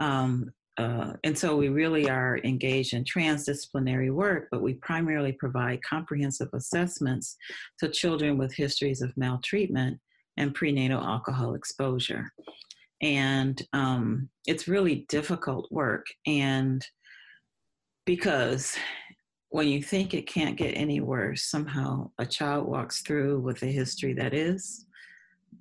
Um, 0.00 0.50
uh, 0.78 1.14
and 1.24 1.36
so 1.36 1.56
we 1.56 1.68
really 1.68 2.08
are 2.10 2.38
engaged 2.44 2.92
in 2.92 3.04
transdisciplinary 3.04 4.12
work, 4.12 4.48
but 4.50 4.62
we 4.62 4.74
primarily 4.74 5.32
provide 5.32 5.82
comprehensive 5.82 6.48
assessments 6.52 7.36
to 7.78 7.88
children 7.88 8.36
with 8.36 8.54
histories 8.54 9.00
of 9.00 9.16
maltreatment 9.16 9.98
and 10.36 10.54
prenatal 10.54 11.00
alcohol 11.00 11.54
exposure. 11.54 12.30
And 13.00 13.60
um, 13.72 14.28
it's 14.46 14.68
really 14.68 15.06
difficult 15.08 15.70
work. 15.70 16.06
And 16.26 16.84
because 18.04 18.76
when 19.48 19.68
you 19.68 19.82
think 19.82 20.12
it 20.12 20.26
can't 20.26 20.56
get 20.56 20.72
any 20.72 21.00
worse, 21.00 21.44
somehow 21.44 22.10
a 22.18 22.26
child 22.26 22.66
walks 22.66 23.00
through 23.00 23.40
with 23.40 23.62
a 23.62 23.66
history 23.66 24.12
that 24.14 24.34
is 24.34 24.86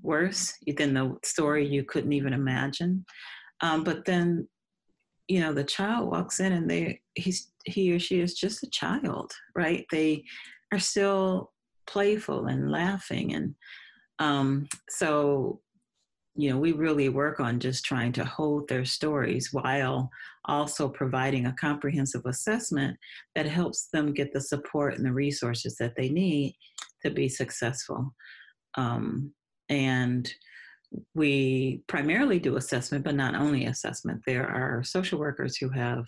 worse 0.01 0.53
than 0.77 0.93
the 0.93 1.15
story 1.23 1.65
you 1.65 1.83
couldn't 1.85 2.13
even 2.13 2.33
imagine. 2.33 3.05
Um, 3.61 3.83
but 3.85 4.03
then 4.03 4.47
you 5.27 5.39
know 5.39 5.53
the 5.53 5.63
child 5.63 6.09
walks 6.09 6.39
in 6.39 6.53
and 6.53 6.69
they 6.69 6.99
he's 7.15 7.51
he 7.65 7.93
or 7.93 7.99
she 7.99 8.19
is 8.19 8.33
just 8.33 8.63
a 8.63 8.69
child 8.69 9.31
right? 9.55 9.85
They 9.91 10.23
are 10.71 10.79
still 10.79 11.51
playful 11.87 12.47
and 12.47 12.71
laughing 12.71 13.33
and 13.35 13.55
um 14.19 14.67
so 14.89 15.59
you 16.35 16.49
know 16.49 16.57
we 16.57 16.71
really 16.71 17.09
work 17.09 17.39
on 17.39 17.59
just 17.59 17.85
trying 17.85 18.11
to 18.11 18.25
hold 18.25 18.67
their 18.67 18.85
stories 18.85 19.49
while 19.51 20.09
also 20.45 20.87
providing 20.89 21.45
a 21.45 21.55
comprehensive 21.59 22.25
assessment 22.25 22.97
that 23.35 23.45
helps 23.45 23.87
them 23.93 24.13
get 24.13 24.33
the 24.33 24.41
support 24.41 24.95
and 24.95 25.05
the 25.05 25.11
resources 25.11 25.75
that 25.77 25.95
they 25.95 26.09
need 26.09 26.55
to 27.03 27.11
be 27.11 27.29
successful. 27.29 28.13
Um, 28.75 29.31
and 29.69 30.31
we 31.13 31.81
primarily 31.87 32.39
do 32.39 32.57
assessment, 32.57 33.03
but 33.03 33.15
not 33.15 33.35
only 33.35 33.65
assessment. 33.65 34.21
There 34.25 34.47
are 34.47 34.83
social 34.83 35.19
workers 35.19 35.57
who 35.57 35.69
have 35.69 36.05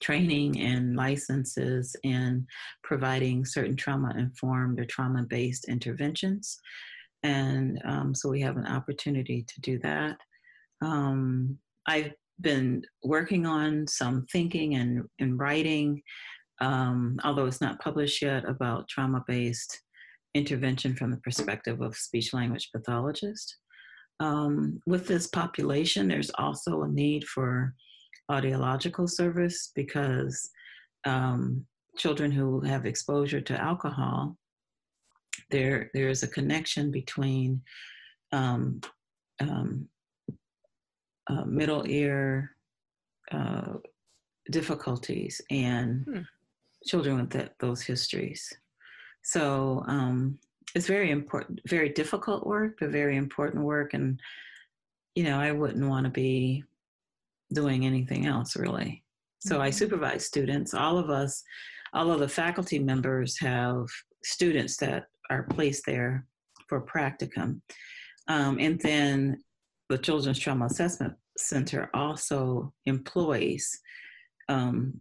training 0.00 0.60
and 0.60 0.96
licenses 0.96 1.96
in 2.02 2.46
providing 2.82 3.44
certain 3.44 3.76
trauma 3.76 4.14
informed 4.16 4.78
or 4.80 4.84
trauma 4.84 5.22
based 5.22 5.68
interventions. 5.68 6.58
And 7.22 7.80
um, 7.84 8.14
so 8.14 8.28
we 8.28 8.40
have 8.42 8.56
an 8.56 8.66
opportunity 8.66 9.44
to 9.48 9.60
do 9.60 9.78
that. 9.80 10.16
Um, 10.82 11.58
I've 11.86 12.12
been 12.40 12.82
working 13.02 13.46
on 13.46 13.86
some 13.88 14.26
thinking 14.30 14.76
and, 14.76 15.04
and 15.18 15.38
writing, 15.38 16.02
um, 16.60 17.18
although 17.24 17.46
it's 17.46 17.60
not 17.60 17.80
published 17.80 18.22
yet, 18.22 18.48
about 18.48 18.88
trauma 18.88 19.24
based 19.26 19.80
intervention 20.34 20.94
from 20.94 21.10
the 21.10 21.16
perspective 21.18 21.80
of 21.80 21.96
speech 21.96 22.32
language 22.34 22.70
pathologist. 22.74 23.56
Um, 24.20 24.80
with 24.86 25.06
this 25.06 25.26
population, 25.28 26.08
there's 26.08 26.30
also 26.38 26.82
a 26.82 26.88
need 26.88 27.24
for 27.24 27.74
audiological 28.30 29.08
service 29.08 29.70
because 29.74 30.50
um, 31.04 31.64
children 31.96 32.30
who 32.30 32.60
have 32.60 32.84
exposure 32.84 33.40
to 33.40 33.60
alcohol, 33.60 34.36
there 35.50 35.90
there 35.94 36.08
is 36.08 36.22
a 36.22 36.28
connection 36.28 36.90
between 36.90 37.62
um, 38.32 38.80
um, 39.40 39.88
uh, 41.28 41.44
middle 41.44 41.86
ear 41.86 42.50
uh, 43.30 43.74
difficulties 44.50 45.40
and 45.50 46.04
hmm. 46.04 46.20
children 46.86 47.20
with 47.20 47.30
that, 47.30 47.54
those 47.60 47.82
histories. 47.82 48.52
So 49.22 49.84
um, 49.86 50.38
it's 50.74 50.86
very 50.86 51.10
important, 51.10 51.60
very 51.66 51.88
difficult 51.90 52.46
work, 52.46 52.76
but 52.80 52.90
very 52.90 53.16
important 53.16 53.64
work. 53.64 53.94
And, 53.94 54.20
you 55.14 55.24
know, 55.24 55.38
I 55.38 55.52
wouldn't 55.52 55.88
want 55.88 56.04
to 56.04 56.10
be 56.10 56.64
doing 57.52 57.86
anything 57.86 58.26
else 58.26 58.56
really. 58.56 59.02
So 59.40 59.54
mm-hmm. 59.54 59.62
I 59.62 59.70
supervise 59.70 60.26
students. 60.26 60.74
All 60.74 60.98
of 60.98 61.10
us, 61.10 61.42
all 61.92 62.10
of 62.10 62.20
the 62.20 62.28
faculty 62.28 62.78
members 62.78 63.38
have 63.40 63.86
students 64.22 64.76
that 64.78 65.06
are 65.30 65.44
placed 65.44 65.86
there 65.86 66.26
for 66.68 66.80
practicum. 66.80 67.60
Um, 68.28 68.58
and 68.60 68.78
then 68.80 69.42
the 69.88 69.98
Children's 69.98 70.38
Trauma 70.38 70.66
Assessment 70.66 71.14
Center 71.38 71.88
also 71.94 72.72
employs 72.84 73.78
um, 74.48 75.00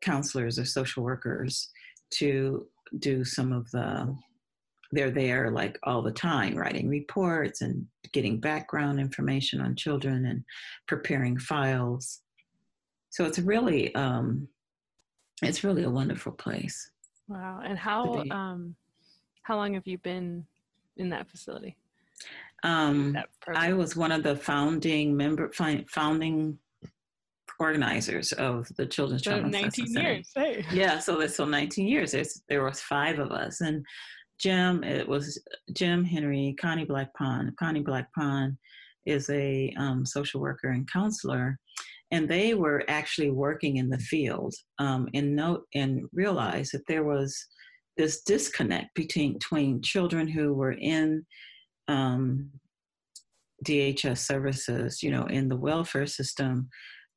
counselors 0.00 0.58
or 0.58 0.64
social 0.64 1.02
workers 1.02 1.68
to 2.10 2.66
do 2.98 3.24
some 3.24 3.52
of 3.52 3.70
the 3.70 4.16
they're 4.92 5.10
there 5.10 5.50
like 5.50 5.78
all 5.82 6.02
the 6.02 6.12
time 6.12 6.54
writing 6.54 6.88
reports 6.88 7.60
and 7.60 7.86
getting 8.12 8.38
background 8.38 9.00
information 9.00 9.60
on 9.60 9.74
children 9.74 10.26
and 10.26 10.44
preparing 10.86 11.36
files. 11.36 12.20
So 13.10 13.24
it's 13.24 13.38
really 13.38 13.94
um 13.94 14.48
it's 15.42 15.64
really 15.64 15.82
a 15.82 15.90
wonderful 15.90 16.32
place. 16.32 16.90
Wow. 17.28 17.60
And 17.64 17.78
how 17.78 18.24
um 18.30 18.74
how 19.42 19.56
long 19.56 19.74
have 19.74 19.86
you 19.86 19.98
been 19.98 20.46
in 20.96 21.08
that 21.10 21.28
facility? 21.28 21.76
Um 22.62 23.12
that 23.12 23.28
i 23.56 23.72
was 23.72 23.96
one 23.96 24.12
of 24.12 24.22
the 24.22 24.36
founding 24.36 25.16
member 25.16 25.50
founding 25.52 26.58
organizers 27.60 28.32
of 28.32 28.68
the 28.76 28.86
Children's 28.86 29.24
so 29.24 29.32
Trauma 29.32 29.48
19 29.48 29.92
years. 29.92 30.30
Hey. 30.34 30.64
Yeah, 30.72 30.98
so 30.98 31.18
that's 31.18 31.36
so 31.36 31.44
19 31.44 31.86
years. 31.86 32.12
There's, 32.12 32.42
there 32.48 32.64
was 32.64 32.80
five 32.80 33.18
of 33.18 33.30
us, 33.30 33.60
and 33.60 33.84
Jim, 34.40 34.82
it 34.82 35.08
was 35.08 35.40
Jim 35.72 36.04
Henry, 36.04 36.54
Connie 36.60 36.86
Blackpond. 36.86 37.56
Connie 37.56 37.84
Blackpond 37.84 38.56
is 39.06 39.28
a 39.30 39.72
um, 39.78 40.04
social 40.04 40.40
worker 40.40 40.70
and 40.70 40.90
counselor, 40.90 41.58
and 42.10 42.28
they 42.28 42.54
were 42.54 42.84
actually 42.88 43.30
working 43.30 43.76
in 43.76 43.88
the 43.88 43.98
field 43.98 44.54
um, 44.78 45.08
and 45.14 45.34
note 45.34 45.64
and 45.74 46.02
realized 46.12 46.72
that 46.72 46.86
there 46.88 47.04
was 47.04 47.46
this 47.96 48.22
disconnect 48.22 48.94
between 48.94 49.34
between 49.34 49.80
children 49.82 50.26
who 50.26 50.52
were 50.52 50.72
in 50.72 51.24
um, 51.88 52.50
DHS 53.64 54.18
services, 54.18 55.02
you 55.02 55.10
know, 55.10 55.26
in 55.26 55.48
the 55.48 55.56
welfare 55.56 56.06
system, 56.06 56.68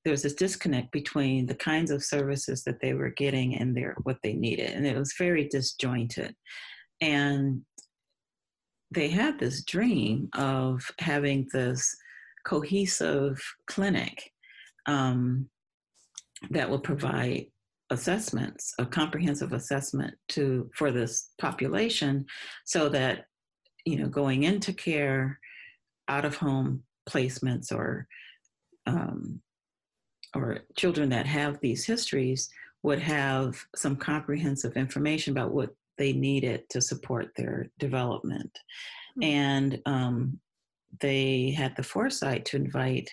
there 0.07 0.13
was 0.13 0.23
this 0.23 0.35
disconnect 0.35 0.89
between 0.93 1.45
the 1.45 1.55
kinds 1.55 1.91
of 1.91 2.01
services 2.01 2.63
that 2.63 2.79
they 2.79 2.93
were 2.93 3.09
getting 3.09 3.57
and 3.57 3.75
their 3.75 3.93
what 4.03 4.15
they 4.23 4.31
needed, 4.31 4.71
and 4.71 4.87
it 4.87 4.95
was 4.95 5.13
very 5.17 5.49
disjointed. 5.49 6.33
And 7.01 7.63
they 8.89 9.09
had 9.09 9.37
this 9.37 9.65
dream 9.65 10.29
of 10.33 10.81
having 10.99 11.45
this 11.51 11.93
cohesive 12.45 13.37
clinic 13.69 14.31
um, 14.85 15.49
that 16.51 16.69
would 16.69 16.83
provide 16.83 17.47
assessments, 17.89 18.73
a 18.79 18.85
comprehensive 18.85 19.51
assessment 19.51 20.13
to 20.29 20.69
for 20.73 20.89
this 20.89 21.31
population, 21.37 22.25
so 22.63 22.87
that 22.87 23.25
you 23.83 23.97
know 23.97 24.07
going 24.07 24.43
into 24.43 24.71
care, 24.71 25.37
out 26.07 26.23
of 26.23 26.37
home 26.37 26.83
placements 27.09 27.73
or 27.73 28.07
um, 28.85 29.41
or 30.37 30.59
children 30.75 31.09
that 31.09 31.25
have 31.25 31.59
these 31.59 31.85
histories 31.85 32.49
would 32.83 32.99
have 32.99 33.57
some 33.75 33.95
comprehensive 33.95 34.77
information 34.77 35.31
about 35.31 35.53
what 35.53 35.75
they 35.97 36.13
needed 36.13 36.69
to 36.69 36.81
support 36.81 37.31
their 37.35 37.69
development. 37.79 38.51
Mm-hmm. 39.19 39.23
And 39.23 39.81
um, 39.85 40.39
they 41.01 41.51
had 41.51 41.75
the 41.75 41.83
foresight 41.83 42.45
to 42.45 42.57
invite 42.57 43.09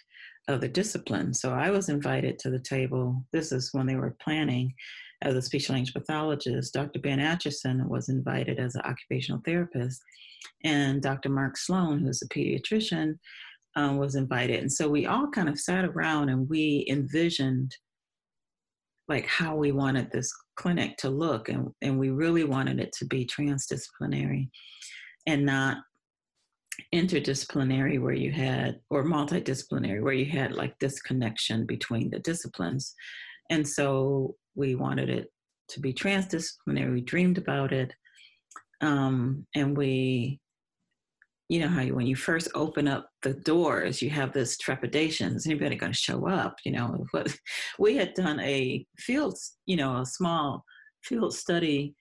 other 0.48 0.68
disciplines. 0.68 1.40
So 1.40 1.52
I 1.52 1.70
was 1.70 1.88
invited 1.88 2.38
to 2.40 2.51
the 2.51 2.59
table. 2.59 3.24
This 3.32 3.51
is 3.52 3.72
when 3.72 3.86
they 3.86 3.96
were 3.96 4.16
planning 4.22 4.74
as 5.22 5.34
a 5.34 5.42
speech 5.42 5.70
language 5.70 5.94
pathologist. 5.94 6.74
Dr. 6.74 7.01
Ben 7.01 7.20
Atchison 7.20 7.88
was 7.88 8.10
invited 8.10 8.59
as 8.59 8.74
an 8.74 8.82
occupational 8.82 9.40
therapist, 9.44 10.02
and 10.64 11.01
Dr. 11.01 11.30
Mark 11.30 11.56
Sloan, 11.56 12.01
who's 12.01 12.20
a 12.20 12.28
pediatrician, 12.28 13.18
um, 13.76 13.98
was 13.98 14.14
invited. 14.14 14.60
And 14.60 14.72
so 14.72 14.88
we 14.88 15.06
all 15.06 15.28
kind 15.28 15.48
of 15.48 15.59
sat 15.59 15.84
around 15.84 16.28
and 16.28 16.48
we 16.48 16.86
envisioned 16.88 17.74
like 19.09 19.26
how 19.26 19.55
we 19.55 19.72
wanted 19.72 20.10
this 20.10 20.32
clinic 20.56 20.96
to 20.98 21.10
look 21.10 21.48
and, 21.48 21.68
and 21.82 21.98
we 21.98 22.10
really 22.10 22.44
wanted 22.44 22.80
it 22.80 22.92
to 22.92 23.05
be 23.05 23.26
transdisciplinary 23.26 24.48
and 25.26 25.44
not 25.44 25.78
interdisciplinary 26.94 28.01
where 28.01 28.14
you 28.14 28.32
had 28.32 28.80
or 28.90 29.05
multidisciplinary 29.05 30.02
where 30.02 30.14
you 30.14 30.26
had 30.26 30.52
like 30.52 30.76
this 30.78 31.01
connection 31.02 31.66
between 31.66 32.10
the 32.10 32.18
disciplines 32.20 32.94
and 33.51 33.66
so 33.66 34.34
we 34.55 34.74
wanted 34.74 35.09
it 35.09 35.30
to 35.68 35.80
be 35.80 35.92
transdisciplinary 35.92 36.92
we 36.92 37.01
dreamed 37.01 37.38
about 37.38 37.72
it 37.72 37.92
um, 38.80 39.46
and 39.55 39.76
we 39.76 40.40
you 41.48 41.60
know 41.60 41.68
how 41.68 41.82
you, 41.82 41.94
when 41.94 42.06
you 42.06 42.16
first 42.16 42.48
open 42.54 42.88
up 42.88 43.08
the 43.22 43.34
doors, 43.34 44.00
you 44.00 44.10
have 44.10 44.32
this 44.32 44.56
trepidation. 44.56 45.34
Is 45.34 45.46
anybody 45.46 45.76
going 45.76 45.92
to 45.92 45.98
show 45.98 46.26
up? 46.26 46.56
You 46.64 46.72
know, 46.72 47.04
what 47.10 47.36
we 47.78 47.96
had 47.96 48.14
done 48.14 48.40
a 48.40 48.86
field, 48.98 49.36
you 49.66 49.76
know, 49.76 50.00
a 50.00 50.06
small 50.06 50.64
field 51.02 51.34
study 51.34 51.94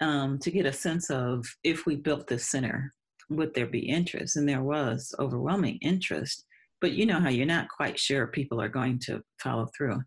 um, 0.00 0.38
to 0.38 0.50
get 0.50 0.66
a 0.66 0.72
sense 0.72 1.10
of 1.10 1.44
if 1.62 1.86
we 1.86 1.96
built 1.96 2.26
this 2.26 2.48
center, 2.48 2.92
would 3.28 3.54
there 3.54 3.66
be 3.66 3.80
interest? 3.80 4.36
And 4.36 4.48
there 4.48 4.62
was 4.62 5.14
overwhelming 5.18 5.78
interest. 5.82 6.44
But 6.80 6.92
you 6.92 7.06
know 7.06 7.20
how 7.20 7.30
you're 7.30 7.46
not 7.46 7.68
quite 7.68 7.98
sure 7.98 8.26
people 8.26 8.60
are 8.60 8.68
going 8.68 8.98
to 9.00 9.22
follow 9.42 9.66
through. 9.76 10.00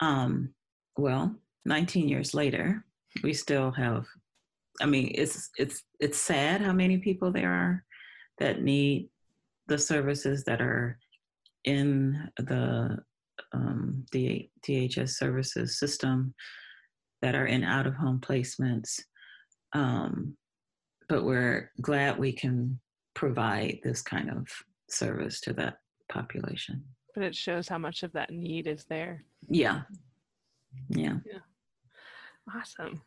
Um, 0.00 0.54
well, 0.96 1.34
19 1.66 2.08
years 2.08 2.34
later, 2.34 2.84
we 3.22 3.32
still 3.32 3.70
have 3.72 4.06
I 4.80 4.86
mean, 4.86 5.12
it's 5.14 5.50
it's 5.58 5.82
it's 5.98 6.18
sad 6.18 6.60
how 6.60 6.72
many 6.72 6.98
people 6.98 7.30
there 7.30 7.52
are 7.52 7.84
that 8.38 8.62
need 8.62 9.10
the 9.68 9.78
services 9.78 10.44
that 10.44 10.60
are 10.60 10.98
in 11.64 12.28
the 12.38 12.98
um, 13.52 14.04
the 14.12 14.48
DHS 14.66 15.10
services 15.10 15.78
system 15.78 16.34
that 17.22 17.34
are 17.34 17.46
in 17.46 17.64
out 17.64 17.86
of 17.86 17.94
home 17.94 18.20
placements. 18.20 19.00
Um, 19.72 20.36
but 21.08 21.24
we're 21.24 21.70
glad 21.80 22.18
we 22.18 22.32
can 22.32 22.80
provide 23.14 23.80
this 23.82 24.02
kind 24.02 24.30
of 24.30 24.46
service 24.88 25.40
to 25.42 25.52
that 25.54 25.78
population. 26.10 26.84
But 27.14 27.24
it 27.24 27.34
shows 27.34 27.68
how 27.68 27.78
much 27.78 28.02
of 28.02 28.12
that 28.12 28.30
need 28.30 28.66
is 28.66 28.84
there. 28.84 29.24
Yeah. 29.48 29.82
Yeah. 30.88 31.16
Yeah. 31.26 31.40
Awesome. 32.54 33.02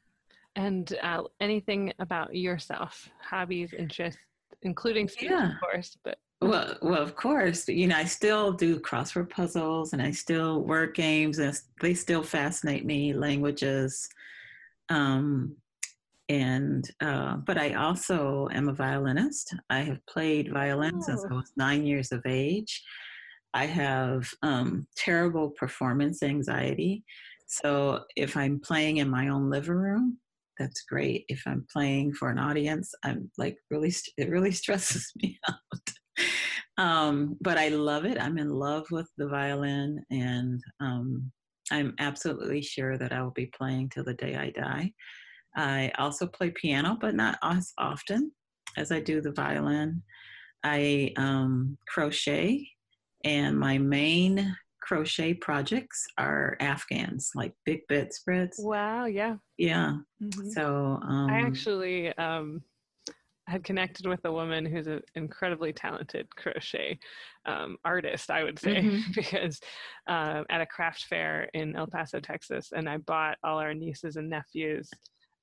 And 0.55 0.95
uh, 1.01 1.23
anything 1.39 1.93
about 1.99 2.35
yourself, 2.35 3.09
hobbies, 3.21 3.73
interests, 3.73 4.21
including 4.61 5.07
speech, 5.07 5.31
yeah. 5.31 5.53
of 5.53 5.59
course, 5.59 5.97
but 6.03 6.19
well, 6.43 6.75
well, 6.81 7.01
of 7.01 7.15
course, 7.15 7.67
you 7.69 7.87
know, 7.87 7.95
I 7.95 8.03
still 8.03 8.51
do 8.51 8.79
crossword 8.79 9.29
puzzles 9.29 9.93
and 9.93 10.01
I 10.01 10.11
still 10.11 10.61
work 10.61 10.93
games 10.93 11.39
and 11.39 11.57
they 11.79 11.93
still 11.93 12.21
fascinate 12.21 12.85
me, 12.85 13.13
languages. 13.13 14.09
Um, 14.89 15.55
and, 16.27 16.89
uh, 16.99 17.37
but 17.37 17.57
I 17.57 17.73
also 17.75 18.49
am 18.51 18.67
a 18.67 18.73
violinist. 18.73 19.55
I 19.69 19.79
have 19.79 20.05
played 20.05 20.51
violin 20.51 20.95
oh. 20.97 21.01
since 21.01 21.25
I 21.29 21.33
was 21.33 21.51
nine 21.55 21.85
years 21.85 22.11
of 22.11 22.25
age. 22.25 22.83
I 23.53 23.65
have 23.65 24.29
um, 24.41 24.85
terrible 24.97 25.49
performance 25.51 26.23
anxiety. 26.23 27.05
So 27.47 28.03
if 28.15 28.35
I'm 28.35 28.59
playing 28.59 28.97
in 28.97 29.09
my 29.09 29.29
own 29.29 29.49
living 29.49 29.75
room, 29.75 30.17
that's 30.63 30.83
great. 30.83 31.25
If 31.27 31.43
I'm 31.45 31.65
playing 31.71 32.13
for 32.13 32.29
an 32.29 32.39
audience, 32.39 32.93
I'm 33.03 33.29
like 33.37 33.57
really, 33.69 33.93
it 34.17 34.29
really 34.29 34.51
stresses 34.63 35.11
me 35.21 35.37
out. 35.49 35.89
Um, 36.77 37.37
but 37.41 37.57
I 37.57 37.67
love 37.67 38.05
it. 38.05 38.19
I'm 38.19 38.37
in 38.37 38.49
love 38.49 38.85
with 38.89 39.07
the 39.17 39.27
violin, 39.27 40.01
and 40.09 40.61
um, 40.79 41.31
I'm 41.71 41.93
absolutely 41.99 42.61
sure 42.61 42.97
that 42.97 43.11
I 43.11 43.21
will 43.21 43.31
be 43.31 43.51
playing 43.57 43.89
till 43.89 44.03
the 44.03 44.13
day 44.13 44.35
I 44.35 44.49
die. 44.51 44.91
I 45.55 45.91
also 45.99 46.25
play 46.25 46.49
piano, 46.49 46.97
but 46.99 47.13
not 47.13 47.37
as 47.43 47.73
often 47.77 48.31
as 48.77 48.91
I 48.91 49.01
do 49.01 49.21
the 49.21 49.33
violin. 49.33 50.01
I 50.63 51.11
um, 51.17 51.77
crochet, 51.87 52.67
and 53.23 53.59
my 53.59 53.77
main 53.77 54.55
crochet 54.87 55.33
projects 55.33 56.05
are 56.17 56.57
Afghans, 56.59 57.31
like 57.35 57.53
big 57.65 57.87
bedspreads. 57.87 58.57
Wow, 58.59 59.05
yeah. 59.05 59.37
Yeah. 59.57 59.97
Mhm. 60.21 60.51
So 60.51 60.99
um, 61.01 61.29
I 61.29 61.39
actually 61.39 62.13
um, 62.17 62.61
had 63.47 63.63
connected 63.63 64.05
with 64.07 64.19
a 64.25 64.31
woman 64.31 64.65
who's 64.65 64.87
an 64.87 65.01
incredibly 65.15 65.71
talented 65.71 66.27
crochet 66.35 66.99
um, 67.45 67.77
artist, 67.85 68.29
I 68.29 68.43
would 68.43 68.59
say, 68.59 68.81
Mhm. 68.81 69.01
because 69.15 69.61
uh, 70.07 70.43
at 70.49 70.59
a 70.61 70.65
craft 70.65 71.05
fair 71.05 71.49
in 71.53 71.75
El 71.77 71.87
Paso, 71.87 72.19
Texas, 72.19 72.73
and 72.75 72.89
I 72.89 72.97
bought 72.97 73.37
all 73.43 73.59
our 73.59 73.73
nieces 73.73 74.17
and 74.17 74.29
nephews 74.29 74.89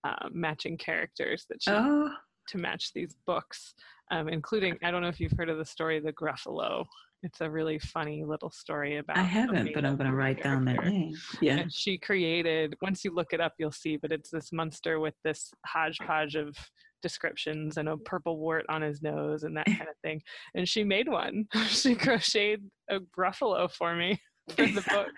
uh, 0.04 0.28
matching 0.30 0.76
characters 0.76 1.46
that 1.48 1.62
she 1.62 1.70
Oh. 1.72 2.10
to 2.48 2.58
match 2.58 2.92
these 2.94 3.14
books, 3.26 3.74
um, 4.10 4.28
including 4.28 4.76
I 4.82 4.90
don't 4.90 5.00
know 5.02 5.08
if 5.08 5.18
you've 5.20 5.32
heard 5.38 5.48
of 5.50 5.56
the 5.58 5.64
story 5.64 5.98
The 5.98 6.12
Gruffalo. 6.12 6.84
It's 7.22 7.40
a 7.40 7.50
really 7.50 7.78
funny 7.78 8.24
little 8.24 8.50
story 8.50 8.96
about. 8.96 9.18
I 9.18 9.22
haven't, 9.22 9.74
but 9.74 9.84
I'm 9.84 9.96
going 9.96 10.08
to 10.10 10.16
write 10.16 10.42
down 10.42 10.64
that 10.64 10.84
name. 10.84 11.14
Yeah. 11.40 11.58
and 11.58 11.72
she 11.72 11.98
created 11.98 12.74
once 12.82 13.04
you 13.04 13.14
look 13.14 13.32
it 13.32 13.40
up 13.40 13.54
you'll 13.58 13.72
see 13.72 13.96
but 13.96 14.12
it's 14.12 14.30
this 14.30 14.52
monster 14.52 15.00
with 15.00 15.14
this 15.24 15.50
hodgepodge 15.66 16.34
of 16.34 16.56
descriptions 17.02 17.76
and 17.76 17.88
a 17.88 17.96
purple 17.98 18.38
wart 18.38 18.64
on 18.68 18.82
his 18.82 19.02
nose 19.02 19.42
and 19.42 19.56
that 19.56 19.66
kind 19.66 19.82
of 19.82 19.96
thing 20.02 20.20
and 20.54 20.68
she 20.68 20.84
made 20.84 21.08
one 21.08 21.46
she 21.66 21.94
crocheted 21.94 22.62
a 22.90 22.98
gruffalo 23.16 23.70
for 23.70 23.94
me 23.94 24.20
for 24.50 24.66
the 24.66 24.84
book 24.90 25.08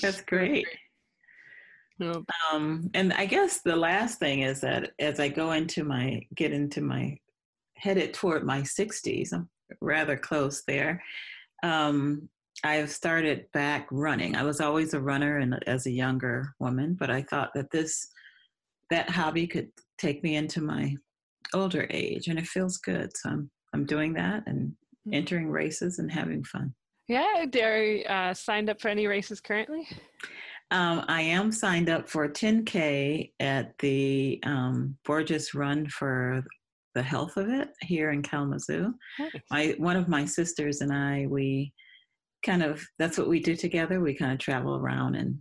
That's 0.00 0.20
great. 0.22 0.66
Um, 2.52 2.90
and 2.94 3.12
I 3.12 3.26
guess 3.26 3.60
the 3.60 3.74
last 3.74 4.20
thing 4.20 4.42
is 4.42 4.60
that 4.60 4.92
as 5.00 5.18
I 5.18 5.28
go 5.28 5.52
into 5.52 5.82
my 5.82 6.22
get 6.36 6.52
into 6.52 6.80
my 6.80 7.18
headed 7.76 8.14
toward 8.14 8.44
my 8.44 8.60
60s, 8.60 9.32
I'm 9.32 9.48
rather 9.80 10.16
close 10.16 10.62
there. 10.66 11.02
Um, 11.62 12.28
I've 12.64 12.90
started 12.90 13.46
back 13.52 13.86
running. 13.90 14.34
I 14.34 14.42
was 14.42 14.60
always 14.60 14.94
a 14.94 15.00
runner 15.00 15.38
and 15.38 15.62
as 15.66 15.86
a 15.86 15.92
younger 15.92 16.54
woman, 16.58 16.96
but 16.98 17.10
I 17.10 17.22
thought 17.22 17.50
that 17.54 17.70
this 17.70 18.08
that 18.90 19.10
hobby 19.10 19.46
could 19.46 19.68
take 19.98 20.22
me 20.22 20.36
into 20.36 20.60
my 20.60 20.96
older 21.54 21.86
age, 21.90 22.28
and 22.28 22.38
it 22.38 22.46
feels 22.46 22.78
good. 22.78 23.16
So 23.16 23.30
I'm 23.30 23.50
I'm 23.74 23.84
doing 23.84 24.14
that 24.14 24.44
and 24.46 24.72
entering 25.12 25.48
races 25.50 25.98
and 25.98 26.10
having 26.10 26.44
fun. 26.44 26.74
yeah 27.08 27.44
Derry 27.48 28.06
uh, 28.06 28.34
signed 28.34 28.68
up 28.68 28.80
for 28.80 28.88
any 28.88 29.06
races 29.06 29.40
currently 29.40 29.88
Um, 30.70 31.04
I 31.08 31.22
am 31.22 31.50
signed 31.50 31.88
up 31.88 32.10
for 32.10 32.28
10K 32.28 33.32
at 33.40 33.78
the 33.78 34.38
um, 34.44 34.96
Borgess 35.06 35.54
Run 35.54 35.88
for 35.88 36.44
the 36.94 37.02
Health 37.02 37.36
of 37.36 37.48
It 37.48 37.68
here 37.80 38.10
in 38.10 38.22
Kalamazoo. 38.22 38.92
My 39.50 39.74
one 39.78 39.96
of 39.96 40.08
my 40.08 40.24
sisters 40.24 40.80
and 40.80 40.92
I, 40.92 41.26
we 41.28 41.72
kind 42.44 42.62
of 42.62 42.84
that's 42.98 43.18
what 43.18 43.28
we 43.28 43.40
do 43.40 43.56
together. 43.56 44.00
We 44.00 44.14
kind 44.14 44.32
of 44.32 44.38
travel 44.38 44.76
around 44.76 45.14
and 45.16 45.38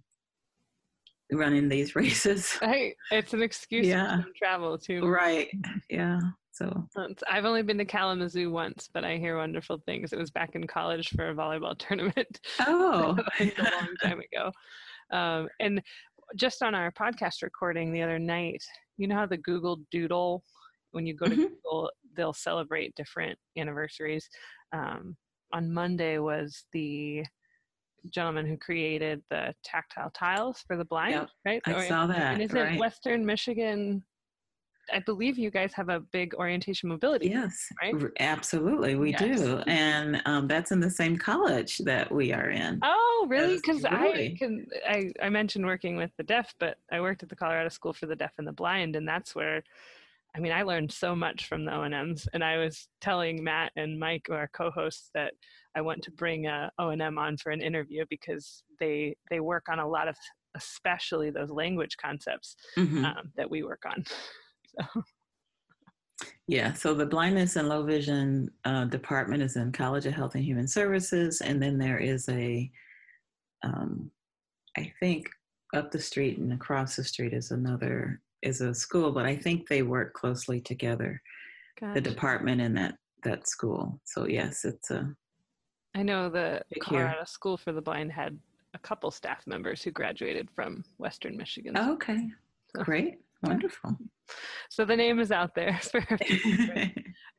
run 1.32 1.53
in 1.53 1.69
these 1.69 1.95
races. 1.95 2.52
Hey, 2.53 2.95
it's 3.11 3.34
an 3.34 3.41
excuse 3.41 3.88
Yeah. 3.88 4.22
to 4.26 4.32
travel 4.38 4.78
too 4.78 5.06
Right. 5.06 5.49
Yeah. 5.90 6.19
So 6.52 6.88
I've 7.30 7.45
only 7.45 7.61
been 7.61 7.78
to 7.78 7.86
Kalamazoo 7.86 8.49
once, 8.52 8.90
but 8.91 9.03
I 9.03 9.18
hear 9.18 9.38
wonderful 9.38 9.80
things. 9.86 10.11
It 10.11 10.18
was 10.18 10.32
back 10.32 10.56
in 10.56 10.65
college 10.65 11.10
for 11.10 11.30
a 11.30 11.36
volleyball 11.36 11.78
tournament. 11.88 12.40
Oh. 12.61 13.15
A 13.40 13.44
long 13.44 13.95
time 14.02 14.22
ago. 14.34 14.52
Um, 15.11 15.49
and 15.60 15.82
just 16.36 16.64
on 16.64 16.74
our 16.74 16.91
podcast 16.91 17.44
recording 17.44 17.94
the 17.94 18.02
other 18.02 18.18
night, 18.18 18.64
you 18.98 19.07
know 19.07 19.14
how 19.15 19.28
the 19.28 19.38
Google 19.38 19.82
Doodle, 19.91 20.44
when 20.98 21.06
you 21.06 21.14
go 21.14 21.28
to 21.28 21.36
Google, 21.36 21.91
they'll 22.15 22.34
celebrate 22.34 22.95
different 22.95 23.38
anniversaries. 23.56 24.28
Um, 24.74 25.15
on 25.53 25.72
Monday 25.72 26.18
was 26.18 26.65
the 26.74 27.24
gentleman 28.10 28.48
who 28.48 28.57
created 28.57 29.22
the 29.30 29.53
tactile 29.64 30.10
tiles 30.10 30.64
for 30.65 30.76
the 30.76 30.86
blind, 30.86 31.14
Yep, 31.14 31.30
right? 31.45 31.61
I 31.68 31.74
Or- 31.74 31.88
saw 31.88 32.07
that, 32.07 32.34
And 32.34 32.41
isn't 32.41 32.57
right. 32.60 32.80
Western 32.80 33.24
Michigan? 33.24 34.03
I 34.91 34.99
believe 34.99 35.38
you 35.38 35.52
guys 35.52 35.72
have 35.74 35.90
a 35.90 35.99
big 35.99 36.34
orientation 36.36 36.90
mobility. 36.90 37.28
Yes, 37.28 37.72
right? 37.82 37.94
absolutely, 38.19 38.95
we 38.95 39.11
Yes. 39.11 39.41
do, 39.41 39.57
and 39.68 40.19
um, 40.26 40.48
that's 40.48 40.72
in 40.72 40.80
the 40.80 40.90
same 40.90 41.15
college 41.18 41.78
that 41.80 42.10
we 42.11 42.32
are 42.34 42.49
in. 42.49 42.80
Oh, 42.82 43.28
really? 43.30 43.57
Because 43.57 43.84
really. 43.84 44.32
I 44.34 44.36
can. 44.40 44.65
I 44.88 45.11
I 45.22 45.30
mentioned 45.30 45.65
working 45.65 45.95
with 45.98 46.11
the 46.18 46.24
deaf, 46.24 46.56
but 46.57 46.78
I 46.91 47.02
worked 47.02 47.22
at 47.22 47.30
the 47.30 47.36
Colorado 47.36 47.69
School 47.69 47.94
for 47.94 48.06
the 48.07 48.15
Deaf 48.15 48.32
and 48.40 48.48
the 48.48 48.53
Blind, 48.53 48.95
and 48.95 49.07
that's 49.07 49.36
where. 49.36 49.61
I 50.38 50.40
mean, 50.40 50.52
I 50.52 50.62
learned 50.62 50.92
so 50.92 51.16
much 51.16 51.48
from 51.48 51.66
the 51.66 51.74
O 51.74 51.82
and 51.82 52.44
I 52.44 52.58
was 52.58 52.88
telling 53.02 53.44
Matt 53.44 53.72
and 53.76 54.00
Mike, 54.00 54.28
our 54.30 54.48
co-hosts, 54.54 55.10
that 55.16 55.34
I 55.76 55.82
want 55.82 56.04
to 56.04 56.12
bring 56.12 56.46
a 56.46 56.72
O 56.78 56.90
and 56.90 57.02
M 57.02 57.18
on 57.18 57.38
for 57.38 57.52
an 57.52 57.62
interview 57.62 58.06
because 58.08 58.64
they 58.80 59.18
they 59.32 59.40
work 59.40 59.66
on 59.68 59.80
a 59.80 59.88
lot 59.88 60.08
of, 60.08 60.16
especially 60.56 61.32
those 61.32 61.50
language 61.50 61.98
concepts 62.00 62.56
Mhm. 62.78 63.04
um, 63.04 63.32
that 63.36 63.50
we 63.50 63.64
work 63.64 63.84
on. 63.86 64.04
So 64.94 65.04
Yeah, 66.48 66.74
so 66.74 66.94
the 66.94 67.06
blindness 67.06 67.56
and 67.56 67.68
low 67.70 67.84
vision 67.84 68.52
uh, 68.66 68.86
department 68.86 69.42
is 69.42 69.56
in 69.56 69.72
College 69.72 70.06
of 70.06 70.14
Health 70.14 70.36
and 70.36 70.44
Human 70.44 70.68
Services, 70.68 71.42
and 71.42 71.62
then 71.62 71.78
there 71.80 71.98
is 71.98 72.28
a, 72.30 72.70
um, 73.64 74.12
I 74.78 74.92
think 75.00 75.30
up 75.74 75.90
the 75.90 76.00
street 76.00 76.38
and 76.38 76.54
across 76.54 76.96
the 76.96 77.04
street 77.04 77.34
is 77.34 77.52
another 77.52 78.22
is 78.42 78.62
a 78.62 78.74
school, 78.74 79.12
but 79.12 79.26
I 79.26 79.36
think 79.36 79.68
they 79.68 79.82
work 79.82 80.14
closely 80.14 80.62
together, 80.62 81.22
the 81.94 82.02
department 82.02 82.62
and 82.62 82.78
that 82.78 82.96
that 83.24 83.48
school. 83.48 84.00
So 84.06 84.28
yes, 84.28 84.66
it's 84.66 84.92
a 84.92 85.14
I 85.96 86.04
know 86.04 86.30
the. 86.30 86.62
Colorado 86.82 87.26
School 87.26 87.58
for 87.58 87.72
the 87.72 87.82
Blind 87.82 88.12
had 88.12 88.38
a 88.74 88.80
couple 88.80 89.10
staff 89.10 89.46
members 89.48 89.82
who 89.82 89.92
graduated 89.92 90.50
from 90.52 90.84
Western 90.98 91.36
Michigan. 91.36 91.74
Oh, 91.76 91.94
okay, 91.94 92.30
great, 92.76 93.16
wonderful. 93.44 93.98
So 94.70 94.84
the 94.84 94.98
name 94.98 95.22
is 95.22 95.32
out 95.32 95.56
there 95.56 95.80
for 95.84 96.06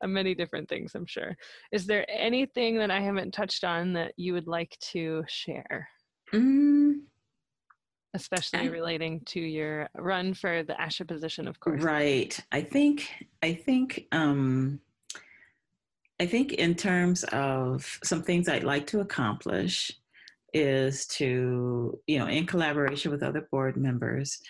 many 0.07 0.35
different 0.35 0.71
things, 0.71 0.93
I'm 0.95 1.05
sure. 1.05 1.37
Is 1.71 1.85
there 1.85 2.07
anything 2.11 2.79
that 2.79 2.91
I 2.91 2.99
haven't 2.99 3.33
touched 3.33 3.63
on 3.63 3.93
that 3.93 4.15
you 4.17 4.33
would 4.33 4.47
like 4.47 4.75
to 4.93 5.23
share, 5.29 5.87
Mm, 6.35 7.01
especially 8.15 8.61
I- 8.61 8.67
relating 8.67 9.21
to 9.27 9.41
your 9.41 9.89
run 9.97 10.35
for 10.35 10.63
the 10.63 10.75
ASHA 10.75 11.07
position, 11.07 11.49
of 11.49 11.61
course? 11.61 11.83
Right. 11.83 12.39
I 12.53 12.63
think 12.63 13.09
I 13.43 13.55
think 13.55 14.07
um 14.13 14.81
I 16.21 16.27
think 16.27 16.55
in 16.55 16.75
terms 16.75 17.25
of 17.25 17.99
some 18.03 18.23
things 18.23 18.49
I'd 18.49 18.65
like 18.65 18.87
to 18.89 19.01
accomplish 19.01 19.93
is 20.53 21.07
to, 21.07 21.99
you 22.07 22.19
know, 22.19 22.27
in 22.27 22.47
collaboration 22.47 23.13
with 23.13 23.23
other 23.23 23.47
board 23.53 23.77
members, 23.77 24.41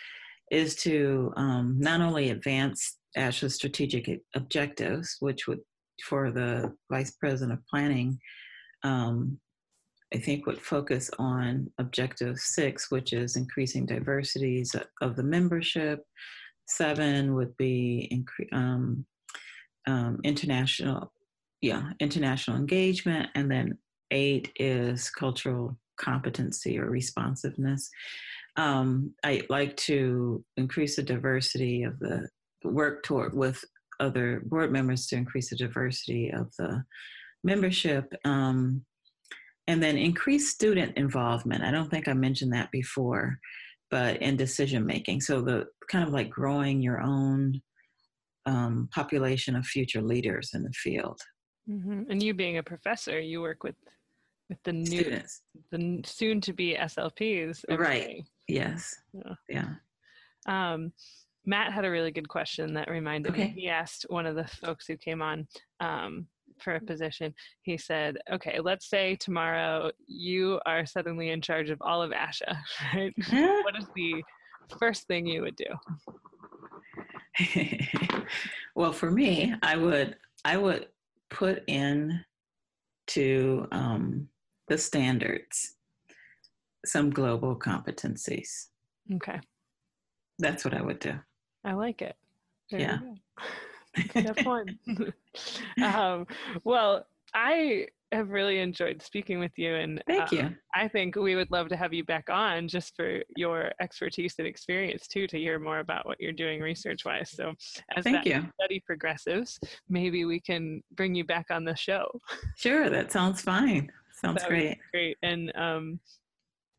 is 0.51 0.77
to 0.77 1.33
um, 1.37 1.77
not 1.79 2.01
only 2.01 2.31
advance 2.31 2.97
ASHA's 3.17 3.57
strategic 3.57 4.23
objectives, 4.35 5.17
which 5.21 5.47
would 5.47 5.61
for 6.05 6.31
the 6.31 6.73
vice 6.91 7.11
president 7.11 7.59
of 7.59 7.67
planning, 7.67 8.19
um, 8.85 9.39
I 10.15 10.19
think 10.19 10.47
would 10.47 10.61
focus 10.61 11.11
on 11.19 11.71
objective 11.79 12.39
six, 12.39 12.91
which 12.91 13.13
is 13.13 13.37
increasing 13.37 13.87
diversities 13.87 14.75
of 15.03 15.17
the 15.17 15.23
membership. 15.23 16.05
Seven 16.67 17.35
would 17.35 17.57
be 17.57 18.25
um, 18.53 19.05
um, 19.87 20.21
international, 20.25 21.13
yeah, 21.61 21.91
international 22.01 22.57
engagement, 22.57 23.29
and 23.35 23.51
then 23.51 23.79
eight 24.11 24.51
is 24.57 25.11
cultural 25.11 25.79
competency 25.99 26.79
or 26.79 26.89
responsiveness. 26.89 27.91
Um, 28.57 29.15
I'd 29.25 29.51
like 29.51 29.77
to 29.77 30.45
increase 30.57 30.97
the 30.97 31.03
diversity 31.03 31.83
of 31.83 31.99
the 31.99 32.29
work 32.65 33.03
toward 33.03 33.35
with 33.35 33.63
other 34.01 34.43
board 34.47 34.73
members 34.73 35.07
to 35.09 35.17
increase 35.17 35.51
the 35.51 35.57
diversity 35.57 36.31
of 36.31 36.51
the 36.57 36.83
membership. 37.45 38.13
Um, 38.25 38.85
and 39.69 39.83
then 39.83 39.97
increase 39.99 40.49
student 40.49 40.97
involvement. 40.97 41.63
I 41.63 41.71
don't 41.71 41.91
think 41.91 42.09
I 42.09 42.15
mentioned 42.15 42.53
that 42.55 42.71
before, 42.73 43.39
but 43.91 44.17
in 44.23 44.35
decision 44.35 44.85
making. 44.85 45.21
So 45.21 45.43
the 45.43 45.67
kind 45.91 46.07
of 46.07 46.13
like 46.13 46.31
growing 46.31 46.81
your 46.81 47.01
own 47.01 47.61
um, 48.47 48.89
population 48.93 49.55
of 49.55 49.67
future 49.67 50.01
leaders 50.01 50.51
in 50.55 50.63
the 50.63 50.73
field. 50.73 51.21
hmm 51.69 52.03
And 52.09 52.23
you 52.23 52.33
being 52.35 52.57
a 52.57 52.63
professor, 52.63 53.21
you 53.21 53.41
work 53.43 53.63
with 53.63 53.77
with 54.49 54.59
the 54.65 54.73
new, 54.73 55.01
Students. 55.01 55.43
the 55.71 56.01
soon 56.07 56.41
to 56.41 56.55
be 56.55 56.75
SLPs. 56.75 57.65
Right. 57.69 58.07
day. 58.07 58.25
Yes. 58.49 58.97
Yeah. 59.13 59.35
Yeah. 60.47 60.73
Um, 60.73 60.93
Matt 61.45 61.75
had 61.75 61.85
a 61.85 61.91
really 61.91 62.11
good 62.11 62.31
question 62.31 62.73
that 62.73 62.91
reminded 62.91 63.35
me. 63.35 63.53
He 63.55 63.69
asked 63.69 64.07
one 64.09 64.25
of 64.25 64.37
the 64.37 64.47
folks 64.47 64.87
who 64.87 64.97
came 64.97 65.21
on, 65.21 65.47
um, 65.81 66.27
for 66.61 66.75
a 66.75 66.81
position, 66.81 67.35
he 67.63 67.77
said, 67.77 68.19
"Okay, 68.31 68.61
let's 68.61 68.89
say 68.89 69.17
tomorrow 69.17 69.91
you 70.07 70.61
are 70.67 70.87
suddenly 70.87 71.31
in 71.31 71.41
charge 71.41 71.71
of 71.71 71.81
all 71.81 72.03
of 72.03 72.11
ASHA, 72.13 72.57
right? 72.95 73.15
what 73.65 73.77
is 73.79 73.87
the 73.95 74.23
first 74.79 75.07
thing 75.07 75.27
you 75.27 75.43
would 75.43 75.57
do?" 75.57 75.67
well, 78.75 78.93
for 78.93 79.11
me, 79.11 79.55
I 79.63 79.77
would 79.77 80.17
I 80.45 80.57
would 80.57 80.89
put 81.31 81.63
in 81.67 82.25
to 83.09 83.67
um, 83.73 84.29
the 84.69 84.79
standards 84.79 85.77
some 86.85 87.11
global 87.11 87.57
competencies. 87.57 88.67
Okay. 89.15 89.41
That's 90.39 90.65
what 90.65 90.75
I 90.75 90.83
would 90.83 91.01
do. 91.01 91.15
I 91.65 91.73
like 91.73 92.03
it. 92.03 92.17
There 92.71 92.81
yeah. 92.81 92.99
Good 94.13 94.45
one. 94.45 94.79
um, 95.83 96.27
well, 96.65 97.07
I 97.35 97.87
have 98.13 98.31
really 98.31 98.59
enjoyed 98.61 99.03
speaking 99.03 99.39
with 99.39 99.53
you, 99.57 99.75
and 99.75 100.03
thank 100.07 100.33
you. 100.33 100.41
Um, 100.41 100.59
I 100.75 100.89
think 100.89 101.17
we 101.17 101.37
would 101.37 101.51
love 101.51 101.69
to 101.69 101.77
have 101.77 101.93
you 101.93 102.05
back 102.05 102.31
on 102.31 102.69
just 102.69 102.97
for 102.97 103.23
your 103.37 103.71
expertise 103.81 104.35
and 104.39 104.47
experience 104.47 105.07
too, 105.07 105.27
to 105.27 105.39
hear 105.39 105.59
more 105.59 105.81
about 105.81 106.07
what 106.07 106.21
you're 106.21 106.33
doing 106.33 106.61
research-wise. 106.61 107.31
So, 107.31 107.53
as 107.97 108.05
thank 108.05 108.25
that 108.25 108.27
you. 108.27 108.49
study 108.61 108.83
progresses, 108.87 109.59
maybe 109.89 110.25
we 110.25 110.41
can 110.41 110.83
bring 110.93 111.15
you 111.15 111.25
back 111.25 111.47
on 111.51 111.65
the 111.65 111.77
show. 111.77 112.07
Sure, 112.57 112.91
that 112.91 113.13
sounds 113.13 113.41
fine. 113.41 113.91
Sounds 114.13 114.41
That 114.41 114.49
great. 114.49 114.79
Great, 114.91 115.17
and 115.23 115.55
um, 115.57 116.01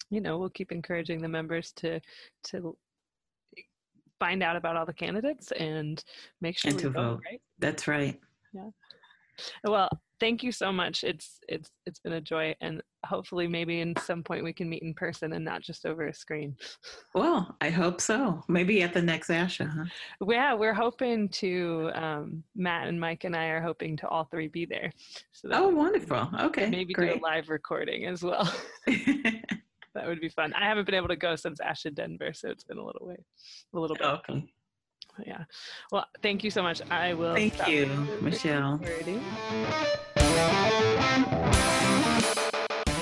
you 0.09 0.19
know, 0.19 0.37
we'll 0.37 0.49
keep 0.49 0.71
encouraging 0.71 1.21
the 1.21 1.29
members 1.29 1.71
to 1.77 1.99
to 2.45 2.75
find 4.19 4.43
out 4.43 4.55
about 4.55 4.75
all 4.75 4.85
the 4.85 4.93
candidates 4.93 5.51
and 5.53 6.03
make 6.41 6.57
sure 6.57 6.71
And 6.71 6.79
to 6.79 6.89
vote, 6.89 7.01
vote. 7.15 7.21
right? 7.29 7.41
That's 7.59 7.87
right. 7.87 8.19
Yeah. 8.53 8.69
Well, 9.63 9.89
thank 10.19 10.43
you 10.43 10.51
so 10.51 10.69
much. 10.71 11.05
It's 11.05 11.39
it's 11.47 11.71
it's 11.85 11.99
been 11.99 12.11
a 12.13 12.19
joy, 12.19 12.53
and 12.59 12.81
hopefully, 13.05 13.47
maybe 13.47 13.79
in 13.79 13.95
some 13.95 14.21
point 14.21 14.43
we 14.43 14.51
can 14.51 14.69
meet 14.69 14.83
in 14.83 14.93
person 14.93 15.31
and 15.31 15.45
not 15.45 15.61
just 15.61 15.85
over 15.85 16.07
a 16.07 16.13
screen. 16.13 16.55
Well, 17.15 17.55
I 17.59 17.69
hope 17.71 18.01
so. 18.01 18.43
Maybe 18.47 18.83
at 18.83 18.93
the 18.93 19.01
next 19.01 19.29
ASHA, 19.29 19.67
huh? 19.67 19.85
Yeah, 20.27 20.53
we're 20.53 20.73
hoping 20.75 21.29
to. 21.29 21.89
Um, 21.95 22.43
Matt 22.55 22.87
and 22.87 22.99
Mike 22.99 23.23
and 23.23 23.35
I 23.35 23.45
are 23.45 23.61
hoping 23.61 23.97
to 23.97 24.07
all 24.07 24.25
three 24.25 24.47
be 24.47 24.65
there. 24.65 24.91
So 25.31 25.47
that 25.47 25.59
Oh, 25.59 25.69
wonderful. 25.69 26.29
Okay, 26.39 26.69
Maybe 26.69 26.93
do 26.93 27.13
a 27.13 27.19
live 27.19 27.49
recording 27.49 28.05
as 28.05 28.21
well. 28.21 28.51
that 29.95 30.07
would 30.07 30.21
be 30.21 30.29
fun. 30.29 30.53
I 30.53 30.67
haven't 30.67 30.85
been 30.85 30.95
able 30.95 31.07
to 31.07 31.15
go 31.15 31.35
since 31.35 31.59
ASHA 31.59 31.95
Denver, 31.95 32.33
so 32.33 32.49
it's 32.49 32.63
been 32.63 32.77
a 32.77 32.85
little 32.85 33.07
way, 33.07 33.17
a 33.73 33.79
little 33.79 33.95
bit. 33.95 34.05
Okay. 34.05 34.45
Yeah. 35.25 35.43
Well, 35.91 36.05
thank 36.21 36.43
you 36.43 36.51
so 36.51 36.63
much. 36.63 36.81
I 36.89 37.13
will. 37.13 37.33
Thank 37.33 37.55
stop 37.55 37.67
you, 37.67 37.87
Michelle. 38.21 38.79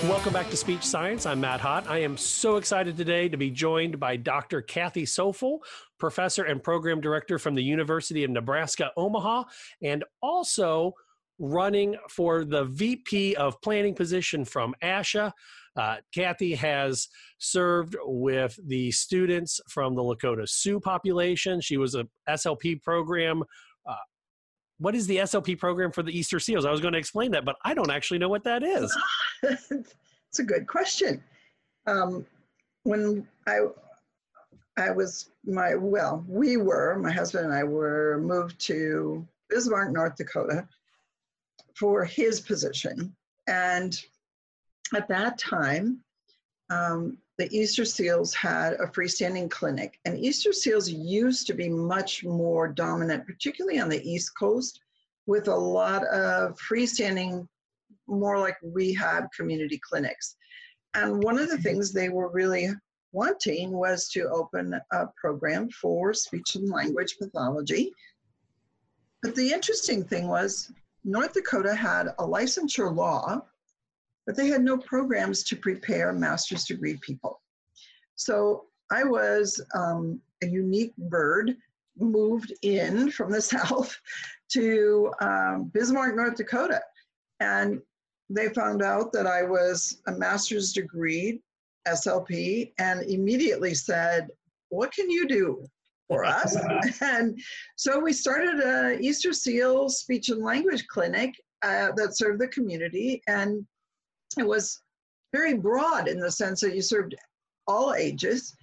Welcome 0.04 0.32
back 0.32 0.50
to 0.50 0.58
Speech 0.58 0.84
Science. 0.84 1.26
I'm 1.26 1.42
Matt 1.42 1.60
Hott. 1.60 1.88
I 1.88 2.00
am 2.00 2.18
so 2.18 2.56
excited 2.56 2.96
today 2.96 3.28
to 3.28 3.38
be 3.38 3.52
joined 3.52 4.00
by 4.00 4.16
Dr. 4.16 4.62
Kathy 4.62 5.04
Coufal, 5.04 5.60
professor 6.00 6.44
and 6.44 6.64
program 6.64 7.02
director 7.02 7.38
from 7.38 7.56
the 7.56 7.64
University 7.64 8.24
of 8.24 8.32
Nebraska 8.32 8.92
Omaha, 8.96 9.44
and 9.82 10.06
also 10.22 10.94
running 11.40 11.98
for 12.10 12.46
the 12.46 12.66
VP 12.66 13.36
of 13.36 13.62
Planning 13.62 13.96
position 13.96 14.46
from 14.46 14.74
ASHA. 14.82 15.34
Uh, 15.78 15.98
Kathy 16.14 16.56
has 16.56 17.08
served 17.38 17.96
with 18.04 18.58
the 18.68 18.92
students 18.92 19.62
from 19.70 19.96
the 19.96 20.02
Lakota 20.02 20.48
Sioux 20.50 20.80
population. 20.80 21.62
She 21.62 21.78
was 21.78 21.96
a 21.96 22.08
SLP 22.28 22.82
program. 22.82 23.44
Uh, 23.86 23.96
what 24.80 24.96
is 24.96 25.08
the 25.08 25.18
SLP 25.18 25.60
program 25.60 25.92
for 25.92 26.04
the 26.04 26.18
Easter 26.18 26.40
Seals? 26.40 26.66
I 26.66 26.72
was 26.72 26.82
going 26.82 26.94
to 26.94 27.00
explain 27.00 27.32
that, 27.32 27.46
but 27.46 27.56
I 27.64 27.74
don't 27.74 27.92
actually 27.92 28.18
know 28.18 28.30
what 28.30 28.44
that 28.44 28.64
is. 28.64 28.96
It's 30.30 30.40
a 30.40 30.44
good 30.44 30.68
question. 30.68 31.24
Um, 31.86 32.26
when 32.84 33.26
I 33.48 33.60
I 34.78 34.92
was 34.92 35.30
my 35.46 35.76
well, 35.76 36.24
we 36.28 36.58
were 36.58 37.00
my 37.00 37.12
husband 37.12 37.46
and 37.46 37.54
I 37.54 37.64
were 37.64 38.20
moved 38.22 38.60
to 38.68 39.28
Bismarck, 39.50 39.92
North 39.92 40.16
Dakota, 40.16 40.68
for 41.76 42.06
his 42.06 42.40
position, 42.40 43.16
and 43.48 44.00
at 44.96 45.08
that 45.10 45.38
time, 45.38 46.04
um, 46.70 47.18
the 47.38 47.50
Easter 47.56 47.86
Seals 47.86 48.34
had 48.34 48.74
a 48.74 48.88
freestanding 48.88 49.50
clinic, 49.50 50.00
and 50.06 50.18
Easter 50.18 50.52
Seals 50.52 50.90
used 50.90 51.46
to 51.48 51.54
be 51.54 51.70
much 51.70 52.24
more 52.24 52.68
dominant, 52.68 53.26
particularly 53.26 53.80
on 53.80 53.90
the 53.90 54.02
East 54.10 54.32
Coast, 54.38 54.80
with 55.28 55.48
a 55.48 55.56
lot 55.56 56.04
of 56.08 56.58
freestanding 56.58 57.48
more 58.08 58.40
like 58.40 58.58
rehab 58.64 59.26
community 59.36 59.80
clinics. 59.88 60.36
And 60.94 61.24
one 61.24 61.38
of 61.38 61.50
the 61.50 61.60
things 61.60 61.92
they 61.92 62.10
were 62.10 62.30
really 62.32 62.70
wanting 63.12 63.72
was 63.72 64.10
to 64.10 64.30
open 64.30 64.80
a 64.92 65.06
program 65.20 65.70
for 65.70 66.14
speech 66.14 66.56
and 66.56 66.70
language 66.70 67.18
pathology. 67.20 67.92
But 69.22 69.36
the 69.36 69.52
interesting 69.52 70.04
thing 70.04 70.28
was, 70.28 70.72
North 71.04 71.34
Dakota 71.34 71.76
had 71.76 72.08
a 72.20 72.24
licensure 72.24 72.96
law, 72.96 73.42
but 74.28 74.36
they 74.36 74.48
had 74.48 74.62
no 74.62 74.78
programs 74.78 75.44
to 75.46 75.56
prepare 75.56 76.12
master's 76.12 76.66
degree 76.66 77.00
people. 77.02 77.42
So 78.16 78.66
I 78.92 79.06
was 79.06 79.60
um, 79.74 80.22
a 80.44 80.48
unique 80.48 80.96
bird 80.98 81.56
moved 81.98 82.54
in 82.62 83.10
from 83.10 83.32
the 83.32 83.42
south 83.54 83.98
to 84.50 85.12
um, 85.22 85.72
Bismarck, 85.74 86.16
North 86.16 86.36
Dakota. 86.36 86.82
And 87.40 87.82
they 88.30 88.50
found 88.50 88.84
out 88.84 89.14
that 89.14 89.26
I 89.26 89.44
was 89.44 90.02
a 90.08 90.12
master's 90.12 90.74
degree 90.74 91.42
SLP 91.88 92.74
and 92.78 93.04
immediately 93.04 93.74
said, 93.74 94.28
What 94.70 94.92
can 94.92 95.10
you 95.10 95.26
do 95.28 95.66
for 96.10 96.26
us? 96.26 96.58
and 97.02 97.40
so 97.78 98.00
we 98.00 98.12
started 98.12 98.60
a 98.60 99.00
Easter 99.00 99.32
Seal 99.32 99.88
speech 99.88 100.28
and 100.28 100.44
language 100.44 100.86
clinic 100.88 101.34
uh, 101.62 101.92
that 101.96 102.18
served 102.18 102.42
the 102.42 102.50
community. 102.50 103.22
And 103.28 103.66
it 104.40 104.48
was 104.48 104.82
very 105.34 105.54
broad 105.54 106.08
in 106.08 106.20
the 106.20 106.32
sense 106.32 106.62
that 106.62 106.76
you 106.76 106.82
served 106.82 107.16
all 107.68 107.94
ages. 107.94 108.56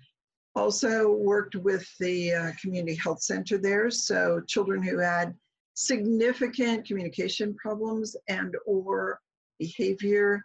Also 0.56 1.12
worked 1.12 1.56
with 1.56 1.86
the 1.98 2.32
uh, 2.32 2.52
community 2.60 2.94
health 2.94 3.22
center 3.22 3.58
there. 3.58 3.90
So 3.90 4.40
children 4.46 4.82
who 4.82 4.98
had 4.98 5.34
significant 5.74 6.86
communication 6.86 7.54
problems 7.56 8.16
and 8.28 8.54
or 8.66 9.18
behavior 9.58 10.44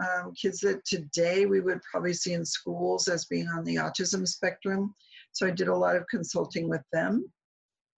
um, 0.00 0.32
kids 0.40 0.60
that 0.60 0.84
today 0.84 1.46
we 1.46 1.60
would 1.60 1.80
probably 1.82 2.14
see 2.14 2.32
in 2.32 2.44
schools 2.44 3.08
as 3.08 3.26
being 3.26 3.48
on 3.48 3.64
the 3.64 3.76
autism 3.76 4.26
spectrum 4.26 4.94
so 5.32 5.46
i 5.46 5.50
did 5.50 5.68
a 5.68 5.76
lot 5.76 5.96
of 5.96 6.06
consulting 6.08 6.68
with 6.68 6.82
them 6.92 7.24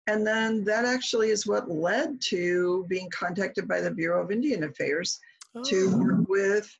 and 0.09 0.27
then 0.27 0.65
that 0.65 0.85
actually 0.85 1.31
is 1.31 1.47
what 1.47 1.71
led 1.71 2.21
to 2.21 2.85
being 2.89 3.09
contacted 3.11 3.69
by 3.69 3.81
the 3.81 3.91
bureau 3.91 4.23
of 4.23 4.31
indian 4.31 4.65
affairs 4.65 5.19
to 5.65 5.97
work 5.99 6.29
with 6.29 6.77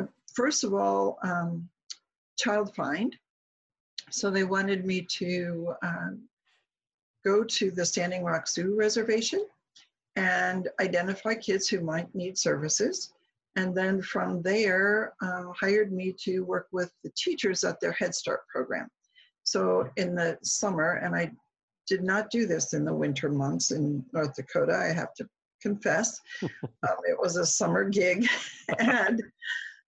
uh, 0.00 0.04
first 0.34 0.64
of 0.64 0.74
all 0.74 1.18
um, 1.22 1.68
child 2.38 2.74
find 2.74 3.16
so 4.10 4.30
they 4.30 4.44
wanted 4.44 4.84
me 4.84 5.02
to 5.02 5.74
um, 5.82 6.22
go 7.24 7.44
to 7.44 7.70
the 7.70 7.84
standing 7.84 8.24
rock 8.24 8.46
sioux 8.46 8.74
reservation 8.74 9.46
and 10.18 10.68
identify 10.80 11.34
kids 11.34 11.68
who 11.68 11.80
might 11.80 12.12
need 12.12 12.36
services. 12.36 13.12
And 13.54 13.74
then 13.74 14.02
from 14.02 14.42
there, 14.42 15.14
uh, 15.22 15.44
hired 15.58 15.92
me 15.92 16.12
to 16.24 16.40
work 16.40 16.66
with 16.72 16.92
the 17.04 17.10
teachers 17.16 17.62
at 17.62 17.80
their 17.80 17.92
Head 17.92 18.14
Start 18.14 18.40
program. 18.48 18.88
So 19.44 19.88
in 19.96 20.16
the 20.16 20.36
summer, 20.42 20.94
and 20.94 21.14
I 21.14 21.30
did 21.86 22.02
not 22.02 22.30
do 22.30 22.46
this 22.46 22.74
in 22.74 22.84
the 22.84 22.92
winter 22.92 23.28
months 23.28 23.70
in 23.70 24.04
North 24.12 24.34
Dakota, 24.34 24.76
I 24.76 24.92
have 24.92 25.14
to 25.14 25.28
confess. 25.68 26.20
um, 26.42 26.96
it 27.08 27.18
was 27.18 27.36
a 27.36 27.46
summer 27.46 27.88
gig, 27.88 28.26
and 28.78 29.22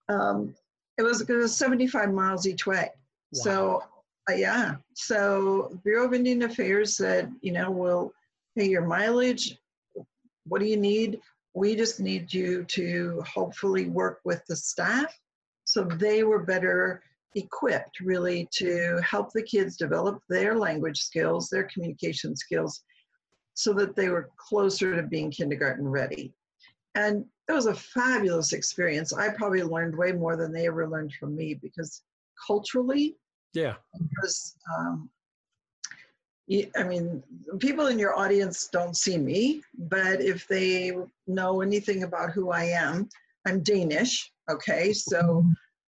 um, 0.08 0.54
it 0.98 1.02
was 1.02 1.22
it 1.22 1.32
was 1.32 1.56
75 1.56 2.12
miles 2.12 2.46
each 2.46 2.66
way. 2.66 2.90
So 3.32 3.82
uh, 4.28 4.34
yeah, 4.34 4.76
so 4.94 5.78
Bureau 5.84 6.06
of 6.06 6.14
Indian 6.14 6.42
Affairs 6.42 6.96
said, 6.96 7.32
you 7.42 7.52
know, 7.52 7.70
we'll 7.70 8.12
pay 8.58 8.68
your 8.68 8.84
mileage. 8.86 9.56
What 10.46 10.60
do 10.60 10.66
you 10.66 10.76
need? 10.76 11.20
We 11.54 11.76
just 11.76 12.00
need 12.00 12.32
you 12.32 12.64
to 12.64 13.22
hopefully 13.22 13.86
work 13.86 14.20
with 14.24 14.42
the 14.46 14.56
staff 14.56 15.16
so 15.70 15.84
they 15.84 16.24
were 16.24 16.42
better 16.42 17.00
equipped 17.36 18.00
really 18.00 18.48
to 18.50 19.00
help 19.08 19.32
the 19.32 19.42
kids 19.42 19.76
develop 19.76 20.20
their 20.28 20.58
language 20.58 20.98
skills, 20.98 21.48
their 21.48 21.68
communication 21.72 22.34
skills, 22.34 22.82
so 23.60 23.74
that 23.74 23.94
they 23.94 24.08
were 24.08 24.30
closer 24.36 24.96
to 24.96 25.02
being 25.02 25.30
kindergarten 25.30 25.86
ready. 25.86 26.32
And 26.94 27.26
it 27.48 27.52
was 27.52 27.66
a 27.66 27.74
fabulous 27.74 28.52
experience. 28.52 29.12
I 29.12 29.28
probably 29.28 29.62
learned 29.62 29.96
way 29.96 30.12
more 30.12 30.36
than 30.36 30.52
they 30.52 30.66
ever 30.66 30.88
learned 30.88 31.12
from 31.12 31.36
me 31.36 31.54
because 31.54 32.02
culturally, 32.46 33.16
Yeah. 33.52 33.74
because 33.98 34.56
um, 34.74 35.10
I 36.76 36.82
mean, 36.82 37.22
people 37.58 37.86
in 37.88 37.98
your 37.98 38.18
audience 38.18 38.68
don't 38.72 38.96
see 38.96 39.18
me, 39.18 39.62
but 39.78 40.20
if 40.20 40.48
they 40.48 40.92
know 41.26 41.60
anything 41.60 42.02
about 42.02 42.30
who 42.30 42.50
I 42.50 42.64
am, 42.64 43.08
I'm 43.46 43.62
Danish. 43.62 44.32
Okay, 44.50 44.92
so 44.92 45.44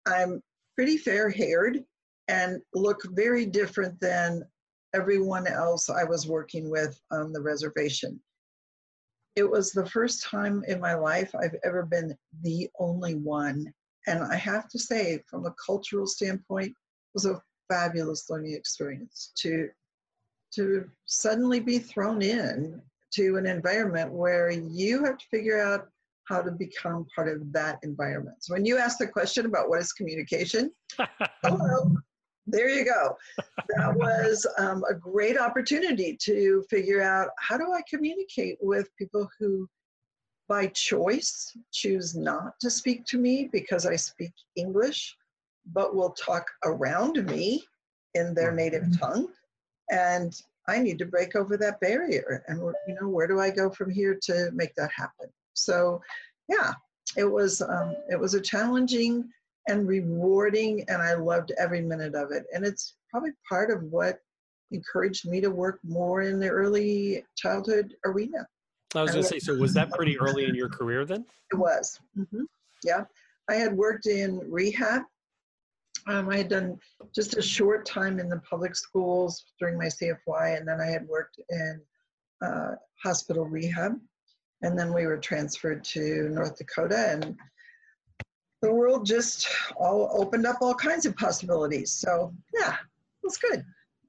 I'm 0.06 0.42
pretty 0.74 0.96
fair 0.96 1.28
haired 1.28 1.84
and 2.28 2.62
look 2.74 3.00
very 3.10 3.44
different 3.44 4.00
than 4.00 4.44
everyone 4.96 5.46
else 5.46 5.90
I 5.90 6.04
was 6.04 6.26
working 6.26 6.70
with 6.70 6.98
on 7.10 7.32
the 7.32 7.40
reservation. 7.40 8.18
It 9.36 9.48
was 9.48 9.70
the 9.70 9.86
first 9.86 10.22
time 10.22 10.64
in 10.66 10.80
my 10.80 10.94
life 10.94 11.34
I've 11.34 11.56
ever 11.62 11.84
been 11.84 12.16
the 12.42 12.68
only 12.78 13.14
one. 13.16 13.72
And 14.06 14.24
I 14.24 14.36
have 14.36 14.68
to 14.70 14.78
say, 14.78 15.22
from 15.28 15.44
a 15.44 15.54
cultural 15.64 16.06
standpoint, 16.06 16.68
it 16.68 17.14
was 17.14 17.26
a 17.26 17.42
fabulous 17.68 18.30
learning 18.30 18.54
experience 18.54 19.32
to 19.42 19.68
to 20.54 20.88
suddenly 21.04 21.60
be 21.60 21.78
thrown 21.78 22.22
in 22.22 22.80
to 23.12 23.36
an 23.36 23.46
environment 23.46 24.10
where 24.10 24.50
you 24.50 25.04
have 25.04 25.18
to 25.18 25.26
figure 25.30 25.60
out 25.60 25.88
how 26.28 26.40
to 26.40 26.50
become 26.52 27.06
part 27.14 27.28
of 27.28 27.52
that 27.52 27.78
environment. 27.82 28.36
So 28.40 28.54
when 28.54 28.64
you 28.64 28.78
ask 28.78 28.96
the 28.96 29.06
question 29.06 29.44
about 29.44 29.68
what 29.68 29.80
is 29.80 29.92
communication, 29.92 30.70
hello, 31.42 31.96
there 32.46 32.68
you 32.68 32.84
go. 32.84 33.16
That 33.76 33.96
was 33.96 34.46
um, 34.58 34.84
a 34.88 34.94
great 34.94 35.38
opportunity 35.38 36.16
to 36.22 36.64
figure 36.70 37.02
out 37.02 37.30
how 37.38 37.56
do 37.56 37.72
I 37.72 37.82
communicate 37.88 38.58
with 38.60 38.88
people 38.96 39.28
who, 39.38 39.68
by 40.48 40.68
choice, 40.68 41.56
choose 41.72 42.14
not 42.14 42.58
to 42.60 42.70
speak 42.70 43.04
to 43.06 43.18
me 43.18 43.48
because 43.50 43.84
I 43.84 43.96
speak 43.96 44.32
English, 44.54 45.16
but 45.72 45.94
will 45.94 46.10
talk 46.10 46.46
around 46.64 47.24
me 47.26 47.64
in 48.14 48.34
their 48.34 48.52
native 48.52 48.98
tongue. 48.98 49.28
And 49.90 50.32
I 50.68 50.78
need 50.78 50.98
to 50.98 51.06
break 51.06 51.34
over 51.36 51.56
that 51.56 51.80
barrier. 51.80 52.44
And 52.48 52.60
you 52.86 52.96
know, 53.00 53.08
where 53.08 53.26
do 53.26 53.40
I 53.40 53.50
go 53.50 53.70
from 53.70 53.90
here 53.90 54.18
to 54.22 54.50
make 54.52 54.74
that 54.76 54.90
happen? 54.94 55.28
So, 55.54 56.00
yeah, 56.48 56.74
it 57.16 57.24
was 57.24 57.62
um, 57.62 57.96
it 58.10 58.18
was 58.18 58.34
a 58.34 58.40
challenging 58.40 59.28
and 59.68 59.86
rewarding, 59.88 60.84
and 60.88 61.02
I 61.02 61.14
loved 61.14 61.52
every 61.58 61.80
minute 61.80 62.14
of 62.14 62.30
it. 62.30 62.44
And 62.54 62.64
it's 62.64 62.94
probably 63.10 63.32
part 63.48 63.70
of 63.70 63.82
what 63.84 64.18
encouraged 64.70 65.28
me 65.28 65.40
to 65.40 65.50
work 65.50 65.80
more 65.84 66.22
in 66.22 66.38
the 66.38 66.48
early 66.48 67.24
childhood 67.36 67.94
arena. 68.04 68.46
I 68.94 69.02
was 69.02 69.12
going 69.12 69.22
to 69.22 69.28
say, 69.28 69.38
so 69.38 69.54
was 69.56 69.74
that 69.74 69.90
pretty 69.90 70.18
early 70.18 70.44
in 70.44 70.54
your 70.54 70.68
career 70.68 71.04
then? 71.04 71.24
It 71.52 71.56
was. 71.56 71.98
Mm-hmm. 72.18 72.44
Yeah. 72.84 73.04
I 73.48 73.54
had 73.54 73.76
worked 73.76 74.06
in 74.06 74.40
rehab. 74.50 75.02
Um, 76.08 76.28
I 76.28 76.38
had 76.38 76.48
done 76.48 76.78
just 77.14 77.36
a 77.36 77.42
short 77.42 77.84
time 77.84 78.20
in 78.20 78.28
the 78.28 78.40
public 78.48 78.76
schools 78.76 79.44
during 79.58 79.76
my 79.76 79.86
CFY, 79.86 80.56
and 80.56 80.66
then 80.66 80.80
I 80.80 80.86
had 80.86 81.06
worked 81.08 81.40
in 81.50 81.80
uh, 82.44 82.72
hospital 83.02 83.44
rehab. 83.44 83.98
And 84.62 84.78
then 84.78 84.94
we 84.94 85.06
were 85.06 85.18
transferred 85.18 85.84
to 85.84 86.28
North 86.30 86.56
Dakota, 86.56 87.10
and 87.10 87.36
the 88.62 88.72
world 88.72 89.04
just 89.04 89.48
all 89.76 90.10
opened 90.12 90.46
up 90.46 90.56
all 90.60 90.74
kinds 90.74 91.06
of 91.06 91.16
possibilities. 91.16 91.92
So 91.92 92.32
yeah, 92.54 92.72
it 92.72 93.24
was 93.24 93.36
good. 93.36 93.64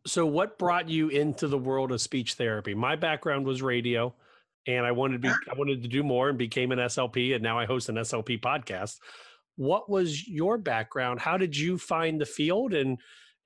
So 0.06 0.26
what 0.26 0.58
brought 0.58 0.88
you 0.88 1.10
into 1.10 1.48
the 1.48 1.58
world 1.58 1.92
of 1.92 2.00
speech 2.00 2.36
therapy? 2.36 2.74
My 2.74 2.96
background 2.96 3.46
was 3.46 3.62
radio 3.62 4.14
and 4.66 4.86
I 4.86 4.92
wanted 4.92 5.22
to 5.22 5.28
be 5.28 5.30
I 5.30 5.56
wanted 5.58 5.82
to 5.84 5.88
do 5.88 6.04
more 6.04 6.30
and 6.30 6.38
became 6.38 6.72
an 6.72 6.80
SLP 6.80 7.34
and 7.36 7.44
now 7.44 7.60
I 7.60 7.66
host 7.66 7.90
an 7.90 7.96
SLP 7.96 8.40
podcast. 8.42 8.98
What 9.56 9.90
was 9.90 10.28
your 10.28 10.58
background? 10.58 11.20
How 11.20 11.38
did 11.38 11.58
you 11.58 11.78
find 11.78 12.22
the 12.22 12.26
field 12.26 12.74
and 12.74 12.98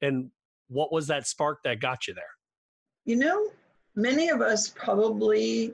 and 0.02 0.30
what 0.68 0.91
was 0.91 1.07
that 1.07 1.28
spark 1.28 1.64
that 1.64 1.80
got 1.80 2.07
you 2.07 2.14
there? 2.14 2.23
You 3.06 3.15
know, 3.18 3.49
many 3.95 4.30
of 4.30 4.41
us 4.41 4.69
probably 4.69 5.73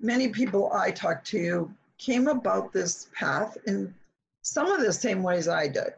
many 0.00 0.28
people 0.28 0.72
I 0.72 0.90
talk 0.90 1.22
to 1.24 1.70
came 2.00 2.28
about 2.28 2.72
this 2.72 3.08
path 3.14 3.58
in 3.66 3.94
some 4.42 4.70
of 4.72 4.80
the 4.80 4.92
same 4.92 5.22
ways 5.22 5.48
I 5.48 5.68
did. 5.68 5.92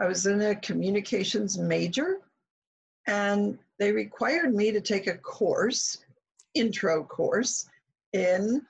I 0.00 0.06
was 0.06 0.26
in 0.26 0.40
a 0.40 0.54
communications 0.54 1.58
major, 1.58 2.18
and 3.06 3.58
they 3.78 3.90
required 3.92 4.54
me 4.54 4.70
to 4.70 4.80
take 4.80 5.08
a 5.08 5.18
course, 5.18 5.98
intro 6.54 7.02
course, 7.02 7.68
in 8.12 8.62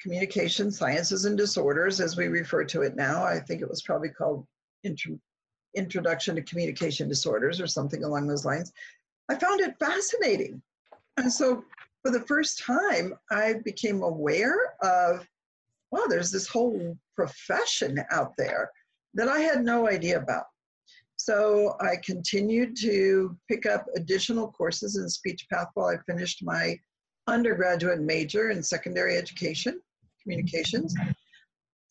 communication 0.00 0.72
sciences 0.72 1.26
and 1.26 1.38
disorders, 1.38 2.00
as 2.00 2.16
we 2.16 2.26
refer 2.26 2.64
to 2.64 2.82
it 2.82 2.96
now. 2.96 3.24
I 3.24 3.38
think 3.38 3.62
it 3.62 3.68
was 3.68 3.82
probably 3.82 4.08
called 4.08 4.46
intro, 4.82 5.18
Introduction 5.76 6.34
to 6.34 6.42
Communication 6.42 7.08
Disorders 7.08 7.60
or 7.60 7.66
something 7.68 8.02
along 8.02 8.26
those 8.26 8.44
lines. 8.44 8.72
I 9.28 9.36
found 9.36 9.60
it 9.60 9.78
fascinating. 9.78 10.60
And 11.16 11.32
so 11.32 11.64
for 12.02 12.10
the 12.10 12.20
first 12.26 12.62
time, 12.64 13.14
I 13.30 13.54
became 13.64 14.02
aware 14.02 14.74
of, 14.82 15.26
wow, 15.90 16.04
there's 16.08 16.30
this 16.30 16.46
whole 16.46 16.96
profession 17.16 18.02
out 18.10 18.32
there 18.38 18.70
that 19.14 19.28
I 19.28 19.40
had 19.40 19.64
no 19.64 19.88
idea 19.88 20.18
about. 20.18 20.44
So 21.16 21.76
I 21.80 21.96
continued 21.96 22.76
to 22.80 23.36
pick 23.48 23.66
up 23.66 23.84
additional 23.94 24.50
courses 24.52 24.96
in 24.96 25.08
speech 25.08 25.46
path 25.52 25.68
while 25.74 25.88
I 25.88 25.98
finished 26.10 26.42
my 26.42 26.78
undergraduate 27.26 28.00
major 28.00 28.50
in 28.50 28.62
secondary 28.62 29.16
education, 29.16 29.80
communications. 30.22 30.94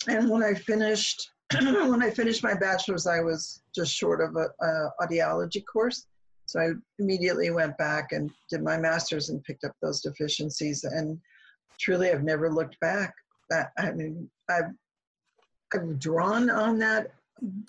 And 0.07 0.29
when 0.29 0.43
I 0.43 0.55
finished, 0.55 1.29
when 1.61 2.01
I 2.01 2.09
finished 2.09 2.41
my 2.41 2.55
bachelor's, 2.55 3.05
I 3.05 3.19
was 3.19 3.61
just 3.75 3.93
short 3.93 4.21
of 4.21 4.35
a, 4.35 4.47
a 4.65 4.89
audiology 5.01 5.63
course. 5.71 6.07
So 6.49 6.59
I 6.59 6.69
immediately 6.97 7.51
went 7.51 7.77
back 7.77 8.11
and 8.11 8.31
did 8.49 8.63
my 8.63 8.75
master's 8.75 9.29
and 9.29 9.43
picked 9.43 9.63
up 9.63 9.73
those 9.83 10.01
deficiencies. 10.01 10.83
And 10.83 11.19
truly, 11.79 12.09
I've 12.09 12.23
never 12.23 12.51
looked 12.51 12.79
back. 12.79 13.13
I 13.77 13.91
mean, 13.91 14.27
I've, 14.49 14.71
I've 15.75 15.99
drawn 15.99 16.49
on 16.49 16.79
that 16.79 17.11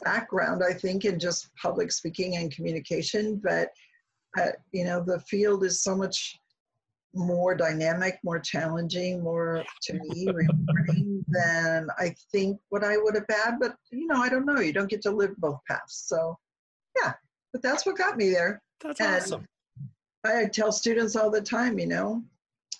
background, 0.02 0.62
I 0.66 0.72
think, 0.72 1.04
in 1.04 1.18
just 1.18 1.54
public 1.56 1.92
speaking 1.92 2.36
and 2.36 2.50
communication. 2.50 3.36
But, 3.44 3.68
uh, 4.40 4.52
you 4.72 4.86
know, 4.86 5.04
the 5.04 5.20
field 5.20 5.62
is 5.62 5.82
so 5.82 5.94
much 5.94 6.38
more 7.14 7.54
dynamic, 7.54 8.18
more 8.24 8.38
challenging, 8.38 9.22
more 9.22 9.62
to 9.82 9.92
me 9.92 10.26
rewarding 10.32 11.22
than 11.28 11.88
I 11.98 12.14
think 12.32 12.58
what 12.70 12.82
I 12.82 12.96
would 12.96 13.14
have 13.14 13.26
had. 13.28 13.58
But, 13.60 13.76
you 13.92 14.06
know, 14.06 14.22
I 14.22 14.30
don't 14.30 14.46
know. 14.46 14.60
You 14.60 14.72
don't 14.72 14.88
get 14.88 15.02
to 15.02 15.10
live 15.10 15.36
both 15.36 15.58
paths. 15.68 16.04
So, 16.06 16.38
yeah, 16.96 17.12
but 17.52 17.62
that's 17.62 17.86
what 17.86 17.98
got 17.98 18.16
me 18.16 18.30
there. 18.30 18.60
That's 18.82 19.00
and 19.00 19.16
awesome. 19.16 19.46
I 20.24 20.46
tell 20.46 20.72
students 20.72 21.16
all 21.16 21.30
the 21.30 21.40
time, 21.40 21.78
you 21.78 21.86
know, 21.86 22.22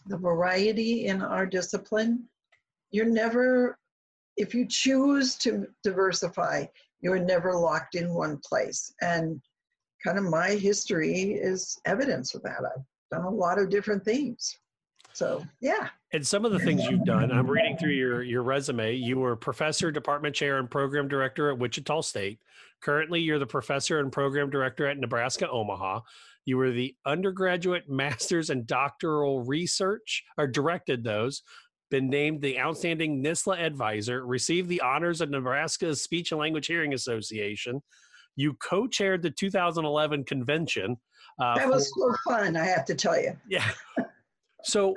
the 0.06 0.16
variety 0.16 1.06
in 1.06 1.22
our 1.22 1.47
discipline, 1.47 2.24
you're 2.90 3.06
never, 3.06 3.78
if 4.36 4.55
you 4.55 4.66
choose 4.66 5.36
to 5.36 5.66
diversify, 5.82 6.66
you're 7.01 7.18
never 7.18 7.55
locked 7.55 7.94
in 7.94 8.12
one 8.12 8.38
place. 8.44 8.92
And 9.01 9.40
kind 10.05 10.18
of 10.18 10.24
my 10.24 10.51
history 10.51 11.32
is 11.32 11.78
evidence 11.84 12.34
of 12.34 12.42
that. 12.42 12.59
I've 12.59 12.84
done 13.10 13.24
a 13.24 13.30
lot 13.30 13.59
of 13.59 13.70
different 13.70 14.05
things. 14.05 14.59
So, 15.12 15.45
yeah. 15.61 15.89
And 16.12 16.27
some 16.27 16.45
of 16.45 16.53
the 16.53 16.59
things 16.59 16.85
you've 16.85 17.05
done, 17.05 17.31
I'm 17.31 17.49
reading 17.49 17.77
through 17.77 17.93
your 17.93 18.23
your 18.23 18.43
resume. 18.43 18.95
You 18.95 19.19
were 19.19 19.37
professor, 19.37 19.91
department 19.91 20.35
chair, 20.35 20.59
and 20.59 20.70
program 20.70 21.09
director 21.09 21.51
at 21.51 21.59
Wichita 21.59 22.01
State. 22.03 22.41
Currently, 22.81 23.20
you're 23.20 23.39
the 23.39 23.47
professor 23.47 24.01
and 24.01 24.11
program 24.11 24.51
director 24.51 24.87
at 24.87 24.99
Nebraska 24.99 25.49
Omaha. 25.49 26.01
You 26.45 26.57
were 26.57 26.70
the 26.70 26.95
undergraduate, 27.07 27.85
master's, 27.89 28.51
and 28.51 28.66
doctoral 28.66 29.43
research, 29.43 30.24
or 30.39 30.47
directed 30.47 31.05
those. 31.05 31.43
Been 31.91 32.09
named 32.09 32.41
the 32.41 32.59
outstanding 32.59 33.23
NSSLHA 33.23 33.61
advisor. 33.61 34.24
Received 34.24 34.69
the 34.69 34.81
honors 34.81 35.20
of 35.20 35.31
Nebraska's 35.31 36.03
Speech 36.03 36.31
and 36.31 36.41
Language 36.41 36.69
Hearing 36.69 36.95
Association. 36.95 37.82
You 38.37 38.55
co-chaired 38.55 39.23
the 39.23 39.31
2011 39.31 40.24
convention. 40.24 40.97
Uh, 41.41 41.57
that 41.57 41.69
was 41.69 41.91
for, 41.93 42.16
so 42.24 42.32
fun, 42.32 42.57
I 42.57 42.65
have 42.65 42.85
to 42.87 42.95
tell 42.95 43.20
you. 43.20 43.37
Yeah. 43.49 43.69
So, 44.65 44.95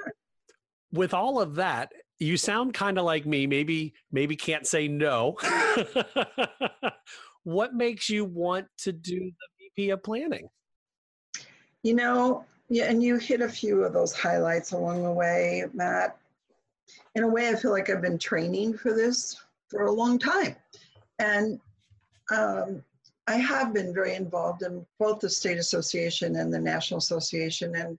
with 0.92 1.14
all 1.14 1.40
of 1.40 1.56
that, 1.56 1.92
you 2.20 2.38
sound 2.38 2.74
kind 2.74 2.98
of 2.98 3.06
like 3.06 3.26
me. 3.26 3.48
Maybe, 3.48 3.94
maybe 4.12 4.36
can't 4.36 4.68
say 4.68 4.88
no. 4.88 5.38
what 7.44 7.74
makes 7.74 8.10
you 8.10 8.26
want 8.26 8.68
to 8.80 8.92
do 8.92 9.20
the 9.20 9.70
VP 9.76 9.90
of 9.92 10.04
planning? 10.04 10.48
You 11.82 11.96
know, 11.96 12.46
yeah, 12.70 12.86
and 12.86 13.04
you 13.04 13.18
hit 13.18 13.42
a 13.42 13.50
few 13.50 13.84
of 13.84 13.94
those 13.94 14.14
highlights 14.14 14.72
along 14.72 15.04
the 15.04 15.12
way, 15.12 15.66
Matt. 15.74 16.18
In 17.16 17.24
a 17.24 17.28
way, 17.28 17.50
I 17.50 17.56
feel 17.56 17.72
like 17.72 17.90
I've 17.90 18.02
been 18.02 18.18
training 18.18 18.78
for 18.78 18.94
this 18.94 19.42
for 19.68 19.86
a 19.86 19.92
long 19.92 20.18
time. 20.18 20.56
And 21.20 21.60
um, 22.36 22.84
I 23.28 23.36
have 23.36 23.74
been 23.74 23.94
very 23.94 24.16
involved 24.16 24.64
in 24.64 24.86
both 25.00 25.20
the 25.20 25.30
state 25.30 25.58
association 25.58 26.38
and 26.38 26.54
the 26.54 26.60
national 26.60 27.00
association 27.00 27.76
and 27.76 27.98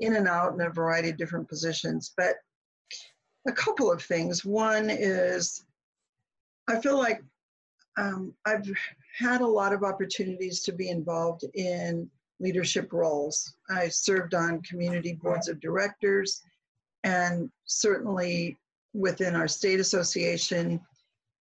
in 0.00 0.16
and 0.16 0.28
out 0.28 0.52
in 0.54 0.60
a 0.60 0.70
variety 0.70 1.10
of 1.10 1.16
different 1.16 1.48
positions. 1.48 2.12
But 2.16 2.36
a 3.46 3.52
couple 3.52 3.90
of 3.90 4.02
things. 4.02 4.44
One 4.44 4.90
is 4.90 5.64
I 6.68 6.80
feel 6.80 6.98
like 6.98 7.22
um, 7.96 8.34
I've 8.44 8.68
had 9.16 9.40
a 9.40 9.46
lot 9.46 9.72
of 9.72 9.84
opportunities 9.84 10.62
to 10.62 10.72
be 10.72 10.90
involved 10.90 11.44
in 11.54 12.10
leadership 12.40 12.92
roles. 12.92 13.54
I 13.70 13.88
served 13.88 14.34
on 14.34 14.62
community 14.62 15.14
boards 15.14 15.48
of 15.48 15.60
directors 15.60 16.42
and 17.04 17.50
certainly 17.64 18.58
within 18.92 19.34
our 19.34 19.48
state 19.48 19.80
association, 19.80 20.80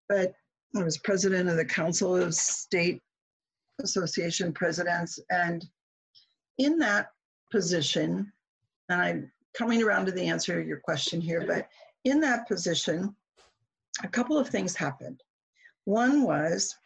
but 0.09 0.35
I 0.77 0.83
was 0.83 0.99
president 0.99 1.49
of 1.49 1.57
the 1.57 1.65
Council 1.65 2.17
of 2.17 2.35
State 2.35 3.01
Association 3.81 4.53
Presidents. 4.53 5.19
And 5.31 5.65
in 6.59 6.79
that 6.79 7.11
position, 7.51 8.31
and 8.89 9.01
I'm 9.01 9.33
coming 9.55 9.83
around 9.83 10.07
to 10.07 10.13
the 10.13 10.29
answer 10.29 10.61
to 10.61 10.69
your 10.69 10.79
question 10.79 11.21
here, 11.21 11.45
but 11.47 11.69
in 12.05 12.21
that 12.21 12.49
position, 12.49 13.15
a 14.03 14.09
couple 14.09 14.39
of 14.39 14.49
things 14.49 14.75
happened. 14.75 15.23
One 15.85 16.23
was 16.23 16.77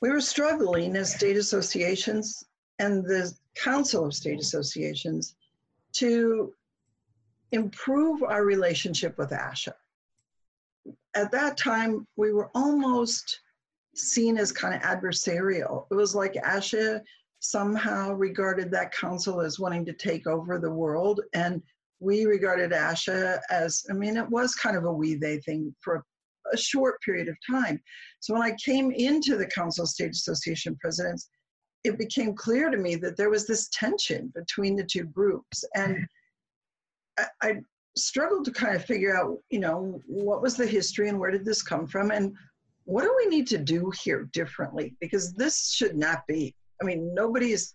we 0.00 0.10
were 0.10 0.20
struggling 0.20 0.96
as 0.96 1.14
state 1.14 1.36
associations 1.36 2.44
and 2.78 3.04
the 3.04 3.32
Council 3.54 4.04
of 4.04 4.14
State 4.14 4.40
Associations 4.40 5.36
to 5.94 6.52
improve 7.52 8.22
our 8.22 8.44
relationship 8.44 9.16
with 9.16 9.30
ASHA. 9.30 9.72
At 11.14 11.30
that 11.30 11.56
time, 11.56 12.06
we 12.16 12.32
were 12.32 12.50
almost 12.54 13.40
seen 13.94 14.36
as 14.36 14.50
kind 14.50 14.74
of 14.74 14.82
adversarial. 14.82 15.86
It 15.90 15.94
was 15.94 16.14
like 16.14 16.34
ASHA 16.34 17.00
somehow 17.50 18.12
regarded 18.12 18.70
that 18.70 18.92
council 18.92 19.40
as 19.40 19.58
wanting 19.58 19.84
to 19.86 19.92
take 19.92 20.26
over 20.26 20.58
the 20.58 20.70
world, 20.70 21.20
and 21.34 21.62
we 22.00 22.24
regarded 22.24 22.72
ASHA 22.72 23.40
as, 23.50 23.84
I 23.90 23.92
mean, 23.92 24.16
it 24.16 24.28
was 24.28 24.54
kind 24.54 24.76
of 24.76 24.84
a 24.84 24.92
we 24.92 25.14
they 25.14 25.38
thing 25.38 25.74
for 25.80 26.04
a 26.52 26.56
short 26.56 27.00
period 27.02 27.28
of 27.28 27.36
time. 27.48 27.80
So 28.20 28.34
when 28.34 28.42
I 28.42 28.56
came 28.62 28.90
into 28.90 29.36
the 29.36 29.46
Council 29.46 29.84
of 29.84 29.88
State 29.88 30.10
Association 30.10 30.76
presidents, 30.80 31.28
it 31.84 31.98
became 31.98 32.34
clear 32.34 32.70
to 32.70 32.76
me 32.76 32.96
that 32.96 33.16
there 33.16 33.30
was 33.30 33.46
this 33.46 33.68
tension 33.72 34.32
between 34.34 34.76
the 34.76 34.84
two 34.84 35.04
groups. 35.04 35.64
And 35.74 36.06
I, 37.18 37.26
I 37.42 37.56
struggled 37.96 38.44
to 38.46 38.50
kind 38.50 38.74
of 38.74 38.84
figure 38.84 39.16
out, 39.16 39.38
you 39.50 39.60
know, 39.60 40.00
what 40.06 40.42
was 40.42 40.56
the 40.56 40.66
history 40.66 41.08
and 41.08 41.18
where 41.18 41.30
did 41.30 41.44
this 41.44 41.62
come 41.62 41.86
from? 41.86 42.10
And 42.10 42.34
what 42.84 43.02
do 43.02 43.14
we 43.16 43.26
need 43.26 43.46
to 43.48 43.58
do 43.58 43.90
here 44.02 44.28
differently? 44.32 44.94
Because 45.00 45.32
this 45.32 45.72
should 45.72 45.96
not 45.96 46.26
be. 46.26 46.54
I 46.84 46.86
mean, 46.86 47.14
nobody's, 47.14 47.74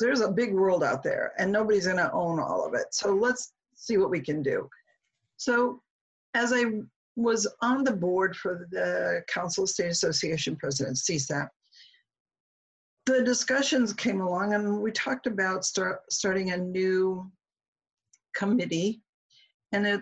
there's 0.00 0.20
a 0.20 0.30
big 0.30 0.52
world 0.52 0.82
out 0.82 1.02
there 1.02 1.32
and 1.38 1.52
nobody's 1.52 1.86
going 1.86 1.98
to 1.98 2.12
own 2.12 2.40
all 2.40 2.66
of 2.66 2.74
it. 2.74 2.86
So 2.90 3.14
let's 3.14 3.52
see 3.76 3.96
what 3.96 4.10
we 4.10 4.20
can 4.20 4.42
do. 4.42 4.68
So 5.36 5.80
as 6.34 6.52
I 6.52 6.64
was 7.16 7.46
on 7.62 7.84
the 7.84 7.92
board 7.92 8.34
for 8.34 8.66
the 8.72 9.22
Council 9.28 9.64
of 9.64 9.70
State 9.70 9.90
Association 9.90 10.56
President, 10.56 10.96
CSAP, 10.96 11.48
the 13.06 13.22
discussions 13.22 13.92
came 13.92 14.20
along 14.20 14.54
and 14.54 14.80
we 14.80 14.90
talked 14.90 15.28
about 15.28 15.64
start, 15.64 16.00
starting 16.10 16.50
a 16.50 16.56
new 16.56 17.30
committee 18.34 19.00
and 19.70 19.86
it 19.86 20.00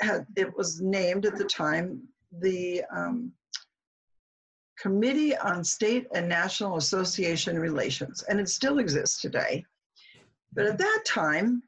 had 0.00 0.26
it 0.36 0.56
was 0.56 0.80
named 0.80 1.26
at 1.26 1.36
the 1.36 1.44
time 1.44 2.02
the 2.40 2.82
um, 2.94 3.32
committee 4.82 5.36
on 5.36 5.62
state 5.62 6.06
and 6.14 6.28
national 6.28 6.76
association 6.76 7.58
relations 7.58 8.24
and 8.28 8.40
it 8.40 8.48
still 8.48 8.78
exists 8.80 9.20
today 9.20 9.64
but 10.52 10.66
at 10.66 10.78
that 10.78 11.02
time 11.06 11.62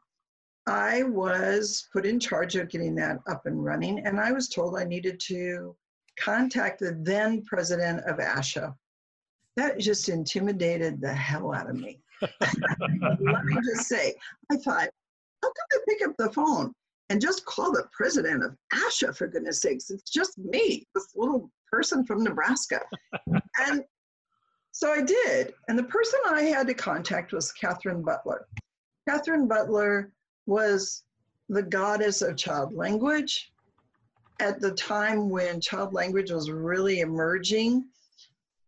i 0.66 1.02
was 1.04 1.88
put 1.92 2.04
in 2.04 2.18
charge 2.18 2.56
of 2.56 2.68
getting 2.68 2.94
that 2.94 3.18
up 3.28 3.46
and 3.46 3.64
running 3.64 4.00
and 4.06 4.18
i 4.18 4.32
was 4.32 4.48
told 4.48 4.76
i 4.76 4.84
needed 4.84 5.20
to 5.20 5.76
contact 6.18 6.80
the 6.80 6.98
then 7.02 7.42
president 7.42 8.00
of 8.06 8.16
asha 8.16 8.74
that 9.56 9.78
just 9.78 10.08
intimidated 10.08 11.00
the 11.00 11.12
hell 11.12 11.54
out 11.54 11.70
of 11.70 11.76
me. 11.76 12.00
Let 12.22 13.44
me 13.44 13.56
just 13.64 13.88
say, 13.88 14.14
I 14.50 14.56
thought, 14.56 14.88
how 15.42 15.48
come 15.48 15.66
I 15.72 15.78
pick 15.88 16.08
up 16.08 16.16
the 16.18 16.32
phone 16.32 16.72
and 17.10 17.20
just 17.20 17.44
call 17.44 17.72
the 17.72 17.86
president 17.92 18.42
of 18.44 18.56
ASHA 18.72 19.16
for 19.16 19.28
goodness 19.28 19.60
sakes? 19.60 19.90
It's 19.90 20.10
just 20.10 20.38
me, 20.38 20.86
this 20.94 21.08
little 21.14 21.50
person 21.74 22.06
from 22.06 22.22
Nebraska. 22.22 22.80
and 23.66 23.82
so 24.70 24.92
I 24.92 25.02
did. 25.02 25.54
And 25.68 25.76
the 25.78 25.84
person 25.84 26.20
I 26.28 26.42
had 26.42 26.68
to 26.68 26.74
contact 26.74 27.32
was 27.32 27.50
Katharine 27.52 28.02
Butler. 28.02 28.46
Katharine 29.08 29.48
Butler 29.48 30.12
was 30.46 31.02
the 31.48 31.62
goddess 31.62 32.22
of 32.22 32.36
child 32.36 32.74
language 32.74 33.52
at 34.40 34.60
the 34.60 34.72
time 34.72 35.28
when 35.28 35.60
child 35.60 35.92
language 35.92 36.30
was 36.30 36.50
really 36.50 37.00
emerging. 37.00 37.84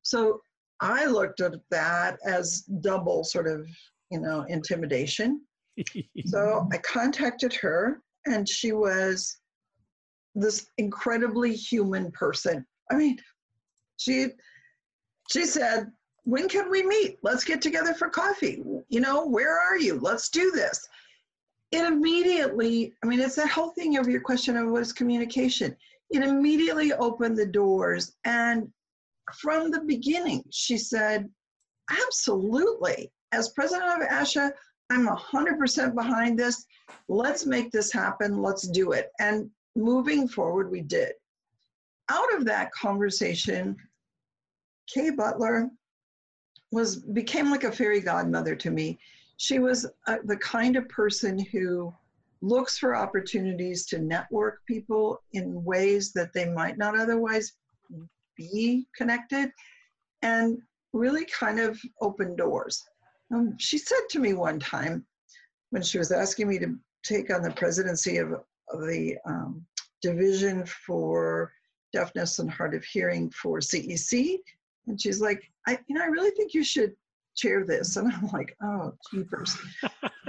So 0.03 0.41
I 0.81 1.07
looked 1.07 1.41
at 1.41 1.55
that 1.71 2.19
as 2.25 2.63
double 2.81 3.23
sort 3.23 3.47
of, 3.47 3.69
you 4.11 4.21
know, 4.21 4.45
intimidation. 4.49 5.43
so 6.27 6.69
I 6.73 6.79
contacted 6.79 7.55
her, 7.55 8.01
and 8.27 8.49
she 8.49 8.73
was 8.73 9.39
this 10.35 10.67
incredibly 10.79 11.55
human 11.55 12.11
person. 12.13 12.67
I 12.91 12.97
mean, 12.97 13.19
she 13.97 14.29
she 15.31 15.45
said, 15.45 15.91
"When 16.25 16.49
can 16.49 16.71
we 16.71 16.83
meet? 16.83 17.19
Let's 17.23 17.45
get 17.45 17.61
together 17.61 17.95
for 17.95 18.09
coffee. 18.09 18.63
You 18.89 19.01
know, 19.01 19.27
where 19.27 19.59
are 19.59 19.79
you? 19.79 19.99
Let's 19.99 20.29
do 20.29 20.51
this." 20.51 20.87
It 21.73 21.85
immediately, 21.85 22.95
I 23.03 23.09
mean, 23.09 23.19
it's 23.19 23.35
that 23.35 23.49
whole 23.49 23.71
thing 23.71 23.99
of 23.99 24.07
your 24.07 24.21
question 24.21 24.57
of 24.57 24.69
what 24.69 24.83
is 24.83 24.93
communication. 24.93 25.77
It 26.11 26.23
immediately 26.23 26.93
opened 26.93 27.37
the 27.37 27.47
doors 27.47 28.15
and 28.25 28.73
from 29.35 29.71
the 29.71 29.81
beginning, 29.81 30.45
she 30.51 30.79
said, 30.79 31.29
absolutely. 31.91 33.13
As 33.33 33.51
president 33.51 34.03
of 34.03 34.09
ASHA, 34.09 34.53
I'm 34.91 35.09
100% 35.09 35.95
behind 35.95 36.39
this. 36.39 36.65
Let's 37.09 37.45
make 37.45 37.73
this 37.73 37.93
happen. 37.93 38.41
Let's 38.41 38.69
do 38.69 38.93
it. 38.93 39.11
And 39.19 39.51
moving 39.75 40.29
forward, 40.29 40.71
we 40.71 40.81
did. 40.81 41.13
Out 42.09 42.35
of 42.35 42.45
that 42.45 42.73
conversation, 42.73 43.77
Kay 44.93 45.11
Butler 45.11 45.69
was 46.73 46.97
became 46.97 47.51
like 47.51 47.65
a 47.65 47.73
fairy 47.73 48.01
godmother 48.01 48.55
to 48.57 48.71
me. 48.71 48.99
She 49.39 49.59
was 49.59 49.87
uh, 50.07 50.19
the 50.25 50.37
kind 50.39 50.77
of 50.77 50.89
person 50.89 51.39
who 51.39 51.93
looks 52.43 52.79
for 52.79 52.95
opportunities 52.95 53.87
to 53.87 53.99
network 53.99 54.65
people 54.67 55.21
in 55.33 55.65
ways 55.65 56.13
that 56.13 56.33
they 56.33 56.49
might 56.49 56.79
not 56.79 56.99
otherwise 56.99 57.53
be 58.37 58.87
connected 58.97 59.51
and 60.23 60.59
really 60.93 61.25
kind 61.27 61.59
of 61.59 61.81
open 62.01 62.37
doors. 62.37 62.85
Um, 63.35 63.57
she 63.59 63.79
said 63.79 64.01
to 64.11 64.19
me 64.19 64.35
one 64.35 64.61
time 64.61 65.05
when 65.71 65.83
she 65.83 65.99
was 65.99 66.13
asking 66.13 66.49
me 66.49 66.59
to 66.59 66.77
take 67.03 67.33
on 67.33 67.43
the 67.43 67.51
presidency 67.53 68.19
of, 68.19 68.33
of 68.33 68.87
the 68.87 69.17
um, 69.27 69.65
division 70.03 70.65
for 70.67 71.53
deafness 71.97 72.39
and 72.39 72.51
hard 72.51 72.75
of 72.75 72.85
hearing 72.85 73.31
for 73.31 73.61
CEC, 73.61 74.39
and 74.87 75.01
she's 75.01 75.21
like, 75.21 75.43
I, 75.67 75.79
you 75.87 75.97
know, 75.97 76.03
I 76.03 76.09
really 76.09 76.31
think 76.31 76.55
you 76.55 76.63
should 76.63 76.95
chair 77.37 77.65
this. 77.65 77.97
And 77.97 78.13
I'm 78.13 78.29
like, 78.33 78.57
oh, 78.63 78.93
jeepers. 79.11 79.57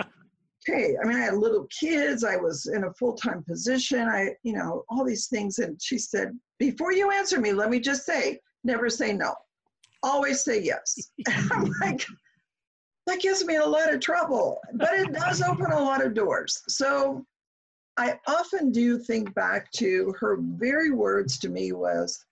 okay. 0.70 0.96
I 1.02 1.08
mean, 1.08 1.18
I 1.18 1.26
had 1.26 1.36
little 1.36 1.68
kids. 1.80 2.24
I 2.24 2.36
was 2.36 2.68
in 2.68 2.86
a 2.86 2.94
full 2.94 3.14
time 3.14 3.44
position. 3.44 4.08
I, 4.08 4.36
you 4.44 4.54
know, 4.54 4.84
all 4.90 5.04
these 5.04 5.28
things. 5.28 5.60
And 5.60 5.80
she 5.82 5.98
said, 5.98 6.38
before 6.60 6.92
you 6.94 7.12
answer 7.12 7.40
me, 7.40 7.54
let 7.54 7.70
me 7.70 7.80
just 7.80 8.06
say, 8.06 8.40
never 8.64 8.90
say 8.90 9.14
no. 9.14 9.34
Always 10.04 10.44
say 10.44 10.62
yes. 10.62 11.12
I'm 11.52 11.72
like, 11.82 12.06
that 13.08 13.22
gives 13.22 13.46
me 13.46 13.56
a 13.56 13.66
lot 13.66 13.94
of 13.94 14.00
trouble, 14.00 14.60
but 14.74 14.94
it 14.94 15.14
does 15.14 15.42
open 15.42 15.72
a 15.72 15.80
lot 15.80 16.06
of 16.06 16.14
doors. 16.14 16.62
So 16.68 17.26
I 17.98 18.20
often 18.28 18.72
do 18.72 19.00
think 19.00 19.34
back 19.34 19.72
to 19.74 20.14
her 20.20 20.38
very 20.40 20.92
words 20.92 21.40
to 21.40 21.50
me 21.50 21.72
was, 21.72 22.26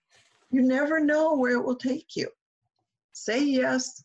you 0.50 0.62
never 0.62 1.00
know 1.00 1.34
where 1.34 1.52
it 1.52 1.64
will 1.64 1.76
take 1.76 2.14
you. 2.14 2.28
Say 3.12 3.42
yes, 3.42 4.04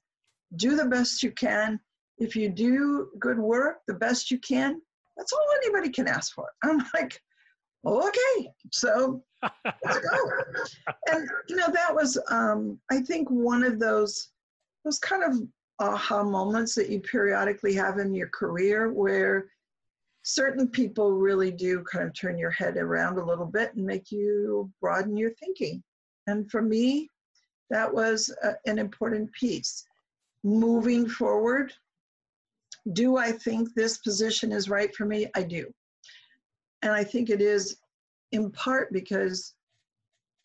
do 0.56 0.76
the 0.76 0.86
best 0.86 1.22
you 1.22 1.32
can. 1.32 1.80
If 2.18 2.36
you 2.36 2.50
do 2.50 3.10
good 3.20 3.38
work, 3.38 3.82
the 3.88 3.94
best 3.94 4.32
you 4.32 4.40
can, 4.40 4.82
that's 5.16 5.34
all 5.34 5.46
anybody 5.64 5.90
can 5.90 6.08
ask 6.08 6.34
for. 6.34 6.50
I'm 6.64 6.84
like, 6.96 7.22
okay, 7.86 8.50
so 8.72 9.24
let's 9.44 10.00
go. 10.00 10.30
and 11.12 11.30
you 11.48 11.56
know, 11.56 11.68
that 11.72 11.94
was 11.94 12.18
um, 12.30 12.80
I 12.92 13.02
think 13.02 13.30
one 13.30 13.64
of 13.64 13.80
those 13.80 14.30
those 14.84 15.00
kind 15.00 15.24
of 15.24 15.42
aha 15.80 16.24
moments 16.24 16.74
that 16.76 16.90
you 16.90 17.00
periodically 17.00 17.74
have 17.74 18.00
in 18.00 18.14
your 18.14 18.30
career 18.30 18.92
where 18.92 19.48
certain 20.24 20.68
people 20.68 21.14
really 21.14 21.52
do 21.52 21.84
kind 21.92 22.06
of 22.06 22.14
turn 22.14 22.38
your 22.38 22.52
head 22.52 22.78
around 22.78 23.18
a 23.18 23.26
little 23.26 23.46
bit 23.46 23.74
and 23.76 23.86
make 23.86 24.12
you 24.12 24.70
broaden 24.80 25.18
your 25.18 25.32
thinking. 25.36 25.82
And 26.28 26.50
for 26.52 26.62
me, 26.62 27.10
that 27.70 27.92
was 27.92 28.34
a, 28.44 28.54
an 28.66 28.78
important 28.78 29.32
piece. 29.34 29.86
Moving 30.44 31.08
forward, 31.08 31.74
do 32.94 33.18
I 33.18 33.32
think 33.32 33.74
this 33.74 33.98
position 34.00 34.52
is 34.52 34.70
right 34.70 34.94
for 34.96 35.06
me? 35.06 35.28
I 35.36 35.44
do. 35.44 35.72
And 36.82 36.92
I 36.92 37.04
think 37.04 37.30
it 37.30 37.42
is 37.42 37.78
in 38.32 38.52
part 38.52 38.92
because, 38.92 39.54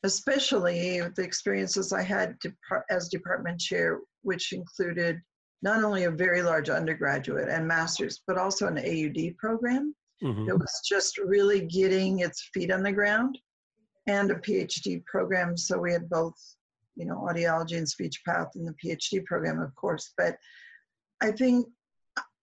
especially 0.05 1.01
the 1.01 1.23
experiences 1.23 1.93
I 1.93 2.03
had 2.03 2.37
as 2.91 3.09
department 3.09 3.61
chair, 3.61 4.01
which 4.23 4.53
included 4.53 5.21
not 5.63 5.83
only 5.83 6.05
a 6.05 6.11
very 6.11 6.43
large 6.43 6.69
undergraduate 6.69 7.49
and 7.49 7.67
master's, 7.67 8.23
but 8.27 8.39
also 8.39 8.67
an 8.67 8.79
AUD 8.79 9.33
program. 9.39 9.95
Mhm. 10.23 10.49
It 10.49 10.59
was 10.59 10.83
just 10.85 11.19
really 11.19 11.61
getting 11.67 12.21
its 12.21 12.49
feet 12.53 12.71
on 12.71 12.83
the 12.83 12.93
ground 12.93 13.39
and 14.07 14.31
a 14.31 14.37
PhD 14.37 15.01
program. 15.07 15.57
So 15.57 15.79
we 15.79 15.93
had 15.93 16.09
both, 16.09 16.37
you 16.95 17.05
know, 17.05 17.17
audiology 17.17 17.77
and 17.77 17.89
speech 17.89 18.23
path 18.25 18.55
in 18.55 18.65
the 18.65 18.75
PhD 18.75 19.25
program, 19.25 19.61
of 19.61 19.75
course. 19.75 20.13
But 20.17 20.39
I 21.21 21.33
think 21.33 21.67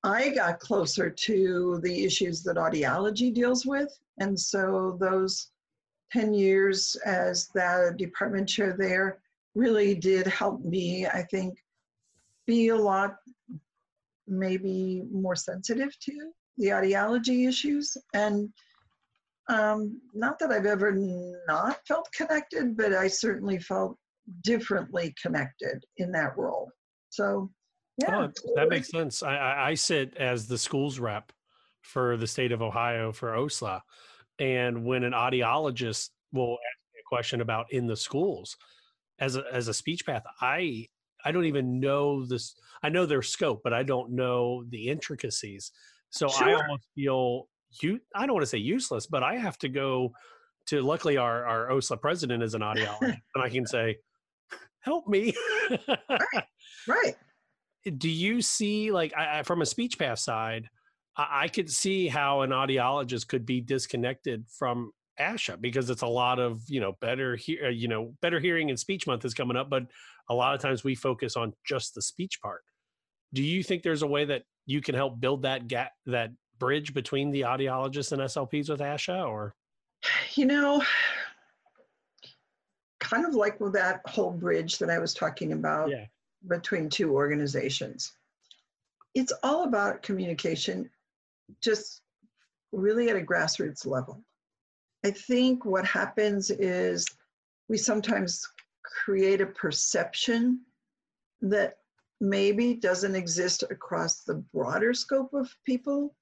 I 0.04 0.30
got 0.30 0.60
closer 0.60 1.10
to 1.10 1.80
the 1.82 2.04
issues 2.04 2.44
that 2.44 2.58
audiology 2.58 3.34
deals 3.34 3.66
with. 3.66 3.98
And 4.20 4.38
so 4.38 4.98
those 5.00 5.52
10 6.12 6.34
years 6.34 6.96
as 7.06 7.48
that 7.56 7.98
department 7.98 8.50
chair 8.50 8.76
there 8.78 9.20
really 9.56 9.96
did 9.96 10.28
help 10.28 10.64
me, 10.64 11.08
I 11.08 11.24
think, 11.24 11.63
be 12.46 12.70
a 12.70 12.76
lot 12.76 13.16
maybe 14.28 15.04
more 15.12 15.36
sensitive 15.36 15.98
to 16.00 16.32
the 16.58 16.68
audiology 16.68 17.48
issues. 17.48 17.96
And 18.14 18.50
um, 19.50 20.00
not 20.14 20.40
that 20.40 20.52
I've 20.52 20.66
ever 20.66 20.96
not 21.48 21.80
felt 21.88 22.08
connected, 22.16 22.78
but 22.78 22.94
I 22.94 23.08
certainly 23.08 23.60
felt 23.60 23.98
differently 24.44 25.14
connected 25.22 25.84
in 25.98 26.12
that 26.14 26.38
role. 26.38 26.72
So, 27.10 27.52
yeah. 27.98 28.28
Oh, 28.28 28.32
that 28.56 28.70
makes 28.70 28.90
sense. 28.90 29.22
I, 29.22 29.70
I, 29.70 29.74
sit 29.76 30.18
as 30.18 30.48
the 30.48 30.58
schools 30.58 30.98
rep 30.98 31.32
for 31.82 32.18
the 32.18 32.26
state 32.26 32.52
of 32.52 32.62
Ohio 32.62 33.12
for 33.12 33.34
OSLHA. 33.34 33.82
And 34.40 34.84
when 34.86 35.04
an 35.04 35.12
audiologist 35.12 36.10
will 36.32 36.54
ask 36.54 36.80
me 36.94 37.00
a 37.00 37.08
question 37.08 37.42
about 37.42 37.68
in 37.72 37.86
the 37.86 37.98
schools, 37.98 38.58
as 39.20 39.36
a, 39.36 39.44
as 39.52 39.68
a 39.68 39.74
speech 39.74 40.06
path, 40.06 40.24
I 40.42 40.88
I 41.26 41.32
don't 41.32 41.46
even 41.46 41.80
know 41.80 42.26
this. 42.26 42.56
I 42.84 42.90
know 42.90 43.06
their 43.06 43.22
scope, 43.22 43.62
but 43.64 43.74
I 43.74 43.84
don't 43.84 44.12
know 44.12 44.64
the 44.70 44.90
intricacies. 44.90 45.72
So 46.10 46.28
I 46.30 46.54
almost 46.54 46.84
feel 46.96 47.48
you. 47.82 48.00
I 48.16 48.26
don't 48.26 48.34
want 48.36 48.44
to 48.44 48.50
say 48.50 48.60
useless, 48.60 49.08
but 49.08 49.24
I 49.24 49.36
have 49.36 49.58
to 49.60 49.70
go 49.70 50.14
to. 50.68 50.82
Luckily, 50.82 51.18
our 51.18 51.46
our 51.46 51.70
OSLHA 51.70 52.02
president 52.02 52.44
is 52.44 52.54
an 52.54 52.62
audiologist, 52.62 53.02
and 53.36 53.44
I 53.44 53.50
can 53.50 53.66
say, 53.66 53.98
"Help 54.82 55.08
me." 55.08 55.34
Right. 55.90 56.44
right. 56.88 57.16
Do 57.98 58.10
you 58.10 58.42
see 58.42 58.92
like 58.92 59.14
I, 59.18 59.40
I, 59.40 59.44
from 59.44 59.62
a 59.62 59.66
speech 59.66 59.98
path 59.98 60.20
side? 60.20 60.70
I, 61.18 61.44
I 61.44 61.48
could 61.48 61.70
see 61.70 62.08
how 62.08 62.42
an 62.42 62.52
audiologist 62.52 63.28
could 63.28 63.46
be 63.46 63.62
disconnected 63.62 64.46
from 64.48 64.92
ASHA 65.20 65.62
because 65.62 65.90
it's 65.90 66.02
a 66.02 66.08
lot 66.08 66.40
of 66.40 66.62
you 66.68 66.80
know 66.80 66.94
better 67.02 67.36
hear 67.36 67.66
uh, 67.66 67.70
you 67.70 67.88
know 67.88 68.14
better 68.22 68.40
hearing 68.40 68.70
and 68.70 68.80
speech 68.80 69.06
month 69.08 69.26
is 69.26 69.34
coming 69.34 69.58
up, 69.58 69.70
but 69.70 69.84
a 70.30 70.34
lot 70.34 70.56
of 70.56 70.62
times 70.62 70.84
we 70.84 70.96
focus 70.96 71.36
on 71.36 71.54
just 71.66 71.96
the 71.96 72.02
speech 72.02 72.42
part. 72.42 72.64
Do 73.34 73.44
you 73.44 73.64
think 73.64 73.84
there's 73.84 74.04
a 74.04 74.08
way 74.08 74.26
that 74.26 74.44
you 74.66 74.82
can 74.82 74.96
help 74.96 75.20
build 75.20 75.44
that 75.44 75.68
gap 75.68 75.92
that 76.06 76.32
bridge 76.60 76.94
between 76.94 77.32
the 77.32 77.42
audiologists 77.42 78.12
and 78.12 78.22
SLPs 78.22 78.70
with 78.70 78.80
ASHA 78.80 79.28
or 79.28 79.56
You 80.36 80.46
know, 80.46 80.84
kind 83.00 83.26
of 83.26 83.36
like 83.36 83.60
with 83.60 83.74
that 83.74 84.02
whole 84.06 84.32
bridge 84.32 84.78
that 84.80 84.90
I 84.90 85.00
was 85.00 85.14
talking 85.14 85.54
about 85.54 85.90
Yeah. 85.90 86.06
between 86.48 86.90
two 86.90 87.14
organizations. 87.14 88.14
It's 89.14 89.34
all 89.44 89.66
about 89.66 90.02
communication, 90.02 90.90
just 91.62 92.02
really 92.72 93.10
at 93.10 93.16
a 93.16 93.22
grassroots 93.22 93.86
level. 93.86 94.24
I 95.06 95.12
think 95.12 95.66
what 95.66 95.86
happens 95.86 96.50
is 96.50 97.06
we 97.68 97.78
sometimes 97.78 98.48
create 98.84 99.42
a 99.42 99.48
perception 99.48 100.62
that 101.42 101.78
maybe 102.22 102.74
doesn't 102.76 103.16
exist 103.16 103.64
across 103.70 104.22
the 104.22 104.36
broader 104.54 104.94
scope 104.94 105.34
of 105.34 105.54
people, 105.66 106.16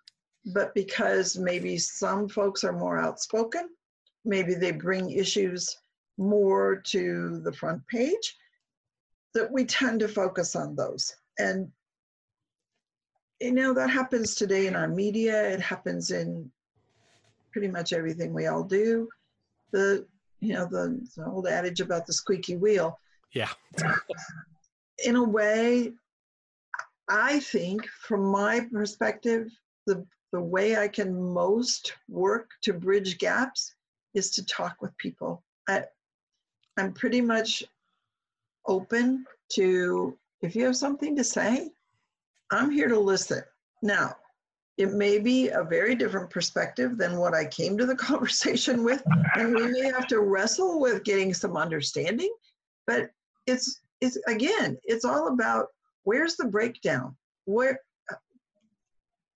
but 0.53 0.74
because 0.74 1.38
maybe 1.38 1.77
some 1.77 2.27
folks 2.27 2.64
are 2.64 2.74
more 2.74 2.98
outspoken, 2.98 3.69
maybe 4.26 4.56
they 4.56 4.72
bring 4.72 5.11
issues 5.11 5.77
more 6.18 6.76
to 6.77 7.40
the 7.43 7.53
front 7.53 7.85
page, 7.88 8.35
that 9.34 9.51
we 9.51 9.64
tend 9.66 10.00
to 10.00 10.08
focus 10.08 10.56
on 10.56 10.76
those. 10.76 11.16
And 11.38 11.72
you 13.40 13.53
know, 13.53 13.74
that 13.74 13.90
happens 13.90 14.35
today 14.35 14.68
in 14.68 14.76
our 14.76 14.88
media, 14.88 15.50
it 15.50 15.60
happens 15.60 16.11
in 16.11 16.51
pretty 17.52 17.68
much 17.68 17.94
everything 17.94 18.34
we 18.34 18.48
all 18.48 18.64
do. 18.64 19.08
The 19.72 20.06
you 20.40 20.54
know, 20.54 20.66
the, 20.66 21.00
the 21.16 21.26
old 21.26 21.48
adage 21.48 21.82
about 21.82 22.08
the 22.08 22.14
squeaky 22.14 22.56
wheel. 22.56 22.98
yeah 23.34 23.50
In 25.06 25.16
a 25.16 25.24
way, 25.24 25.94
I 27.10 27.40
think 27.40 27.88
from 27.88 28.24
my 28.24 28.68
perspective, 28.72 29.50
the 29.86 30.06
the 30.32 30.42
way 30.42 30.78
I 30.78 30.88
can 30.88 31.34
most 31.34 31.94
work 32.08 32.50
to 32.62 32.74
bridge 32.74 33.18
gaps 33.18 33.74
is 34.14 34.30
to 34.32 34.46
talk 34.46 34.82
with 34.82 34.98
people. 34.98 35.44
I, 35.68 35.84
I'm 36.78 36.94
pretty 36.94 37.22
much 37.22 37.64
open 38.66 39.26
to 39.54 40.18
if 40.42 40.56
you 40.56 40.66
have 40.66 40.78
something 40.78 41.16
to 41.16 41.24
say, 41.24 41.70
I'm 42.52 42.72
here 42.72 42.88
to 42.88 43.00
listen. 43.00 43.44
Now, 43.82 44.16
it 44.77 44.93
may 44.93 45.19
be 45.19 45.50
a 45.50 45.64
very 45.64 45.95
different 45.95 46.30
perspective 46.30 46.98
than 46.98 47.17
what 47.17 47.33
I 47.33 47.45
came 47.45 47.77
to 47.77 47.85
the 47.85 47.95
conversation 48.09 48.83
with, 48.83 49.03
and 49.35 49.53
we 49.53 49.67
may 49.67 49.91
have 49.91 50.08
to 50.08 50.22
wrestle 50.22 50.80
with 50.80 51.03
getting 51.03 51.33
some 51.33 51.58
understanding. 51.58 52.33
But 52.88 53.09
it's 53.48 53.82
it's 54.01 54.17
again, 54.27 54.77
it's 54.83 55.06
all 55.06 55.27
about 55.27 55.67
where's 56.03 56.35
the 56.35 56.48
breakdown? 56.48 57.16
Where 57.45 57.80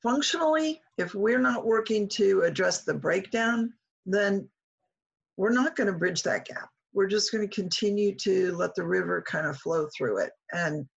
functionally, 0.01 0.81
if 0.97 1.15
we're 1.15 1.39
not 1.39 1.65
working 1.65 2.07
to 2.07 2.41
address 2.41 2.83
the 2.83 2.93
breakdown, 2.93 3.73
then 4.05 4.47
we're 5.37 5.51
not 5.51 5.75
going 5.75 5.91
to 5.91 5.97
bridge 5.97 6.23
that 6.23 6.45
gap. 6.45 6.69
We're 6.93 7.07
just 7.07 7.31
going 7.31 7.47
to 7.47 7.53
continue 7.53 8.15
to 8.15 8.55
let 8.55 8.73
the 8.75 8.85
river 8.85 9.23
kind 9.27 9.47
of 9.47 9.57
flow 9.57 9.87
through 9.95 10.19
it. 10.19 10.31
And 10.53 10.87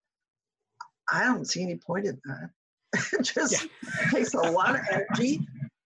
I 1.10 1.24
don't 1.24 1.48
see 1.48 1.62
any 1.62 1.76
point 1.76 2.06
in 2.06 2.20
that. 2.26 2.50
It 2.94 3.22
just 3.34 3.66
takes 4.10 4.34
a 4.34 4.38
lot 4.38 4.74
of 4.76 4.80
energy 4.90 5.40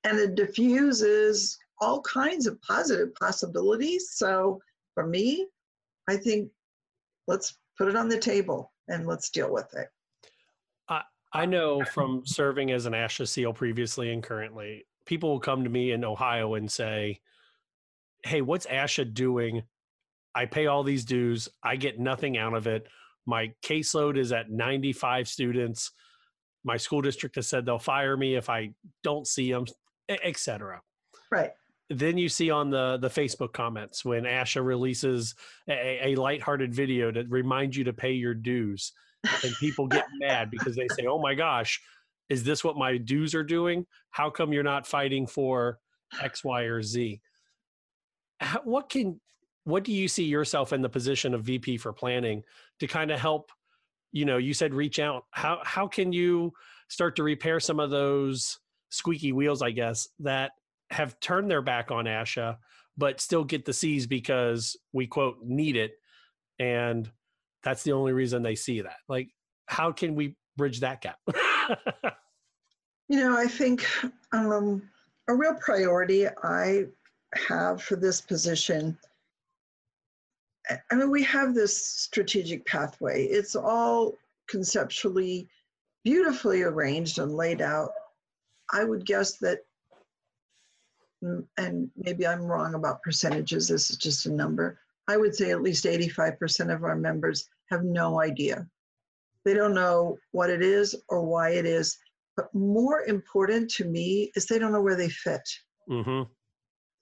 and 0.04 0.18
it 0.18 0.34
diffuses 0.34 1.58
all 1.80 2.00
kinds 2.02 2.46
of 2.46 2.60
positive 2.62 3.14
possibilities. 3.14 4.10
So 4.12 4.60
for 4.94 5.06
me, 5.06 5.46
I 6.08 6.16
think 6.16 6.50
let's 7.26 7.56
put 7.78 7.88
it 7.88 7.96
on 7.96 8.08
the 8.08 8.18
table 8.18 8.72
and 8.88 9.06
let's 9.06 9.30
deal 9.30 9.52
with 9.52 9.72
it. 9.74 9.88
I, 10.88 11.02
I 11.32 11.46
know 11.46 11.84
from 11.84 12.22
serving 12.24 12.70
as 12.72 12.86
an 12.86 12.92
ASHA 12.92 13.28
SEAL 13.28 13.54
previously 13.54 14.12
and 14.12 14.22
currently, 14.22 14.86
people 15.06 15.30
will 15.30 15.40
come 15.40 15.64
to 15.64 15.70
me 15.70 15.92
in 15.92 16.04
Ohio 16.04 16.54
and 16.54 16.70
say, 16.70 17.20
Hey, 18.24 18.40
what's 18.40 18.66
ASHA 18.66 19.14
doing? 19.14 19.62
I 20.34 20.46
pay 20.46 20.66
all 20.66 20.84
these 20.84 21.04
dues. 21.04 21.48
I 21.62 21.76
get 21.76 21.98
nothing 21.98 22.38
out 22.38 22.54
of 22.54 22.66
it. 22.66 22.86
My 23.26 23.52
caseload 23.64 24.16
is 24.16 24.32
at 24.32 24.50
95 24.50 25.28
students. 25.28 25.90
My 26.64 26.76
school 26.76 27.00
district 27.00 27.36
has 27.36 27.48
said 27.48 27.66
they'll 27.66 27.78
fire 27.78 28.16
me 28.16 28.36
if 28.36 28.48
I 28.48 28.70
don't 29.02 29.26
see 29.26 29.50
them, 29.50 29.66
etc. 30.08 30.80
Right. 31.30 31.50
Then 31.90 32.16
you 32.16 32.28
see 32.28 32.50
on 32.50 32.70
the 32.70 32.98
the 32.98 33.08
Facebook 33.08 33.52
comments 33.52 34.04
when 34.04 34.24
ASHA 34.24 34.64
releases 34.64 35.34
a, 35.68 36.12
a 36.12 36.14
lighthearted 36.14 36.74
video 36.74 37.10
to 37.10 37.24
remind 37.28 37.76
you 37.76 37.84
to 37.84 37.92
pay 37.92 38.12
your 38.12 38.34
dues, 38.34 38.92
and 39.44 39.52
people 39.60 39.86
get 39.86 40.06
mad 40.20 40.50
because 40.50 40.76
they 40.76 40.86
say, 40.96 41.06
"Oh 41.06 41.18
my 41.18 41.34
gosh, 41.34 41.80
is 42.28 42.44
this 42.44 42.64
what 42.64 42.76
my 42.76 42.96
dues 42.96 43.34
are 43.34 43.44
doing? 43.44 43.86
How 44.10 44.30
come 44.30 44.52
you're 44.52 44.62
not 44.62 44.86
fighting 44.86 45.26
for 45.26 45.78
X, 46.20 46.44
Y, 46.44 46.62
or 46.62 46.82
Z?" 46.82 47.20
How, 48.40 48.60
what 48.64 48.88
can 48.88 49.20
what 49.64 49.84
do 49.84 49.92
you 49.92 50.08
see 50.08 50.24
yourself 50.24 50.72
in 50.72 50.82
the 50.82 50.88
position 50.88 51.34
of 51.34 51.44
VP 51.44 51.76
for 51.76 51.92
planning 51.92 52.42
to 52.80 52.86
kind 52.86 53.10
of 53.10 53.20
help? 53.20 53.50
You 54.12 54.24
know, 54.24 54.36
you 54.36 54.54
said 54.54 54.74
reach 54.74 54.98
out. 54.98 55.24
How 55.30 55.60
how 55.64 55.86
can 55.86 56.12
you 56.12 56.52
start 56.88 57.16
to 57.16 57.22
repair 57.22 57.60
some 57.60 57.80
of 57.80 57.90
those 57.90 58.58
squeaky 58.90 59.32
wheels, 59.32 59.62
I 59.62 59.70
guess, 59.70 60.08
that 60.20 60.52
have 60.90 61.18
turned 61.20 61.50
their 61.50 61.62
back 61.62 61.90
on 61.90 62.04
ASHA, 62.04 62.58
but 62.98 63.20
still 63.20 63.44
get 63.44 63.64
the 63.64 63.72
C's 63.72 64.06
because 64.06 64.76
we 64.92 65.06
quote 65.06 65.38
need 65.42 65.76
it, 65.76 65.92
and 66.58 67.10
that's 67.62 67.82
the 67.82 67.92
only 67.92 68.12
reason 68.12 68.42
they 68.42 68.54
see 68.54 68.82
that. 68.82 68.96
Like, 69.08 69.30
how 69.66 69.92
can 69.92 70.14
we 70.14 70.36
bridge 70.56 70.80
that 70.80 71.00
gap? 71.00 71.18
You 73.12 73.18
know, 73.18 73.36
I 73.36 73.46
think 73.46 73.86
um, 74.32 74.88
a 75.28 75.34
real 75.34 75.54
priority 75.60 76.28
I 76.42 76.84
have 77.34 77.82
for 77.82 77.94
this 77.94 78.22
position. 78.22 78.96
I- 80.70 80.94
mean, 80.94 81.10
we 81.10 81.22
have 81.24 81.54
this 81.54 81.76
strategic 81.76 82.64
pathway. 82.66 83.24
It's 83.26 83.56
all 83.56 84.14
conceptually 84.48 85.48
beautifully 86.04 86.62
arranged 86.62 87.18
and 87.18 87.34
laid 87.34 87.60
out. 87.60 87.92
I 88.72 88.84
would 88.84 89.06
guess 89.06 89.38
that, 89.38 89.60
mm, 91.22 91.46
and 91.56 91.90
maybe 91.96 92.26
I'm 92.26 92.42
wrong 92.42 92.74
about 92.74 93.02
percentages, 93.02 93.68
this 93.68 93.90
is 93.90 93.96
just 93.96 94.26
a 94.26 94.32
number. 94.32 94.80
I 95.08 95.16
would 95.16 95.34
say 95.34 95.50
at 95.50 95.62
least 95.62 95.84
85% 95.86 96.72
of 96.72 96.84
our 96.84 96.96
members 96.96 97.48
have 97.70 97.84
no 97.84 98.20
idea 98.20 98.68
They 99.44 99.54
don't 99.54 99.74
know 99.74 100.18
what 100.30 100.50
it 100.50 100.62
is 100.62 100.94
or 101.08 101.22
why 101.24 101.50
it 101.50 101.66
is. 101.66 101.98
But 102.36 102.54
more 102.54 103.02
important 103.02 103.70
to 103.72 103.84
me 103.84 104.30
is 104.36 104.46
they 104.46 104.58
don't 104.58 104.72
know 104.72 104.80
where 104.82 104.96
they 104.96 105.08
fit. 105.08 105.42
Mm-hmm. 105.90 106.22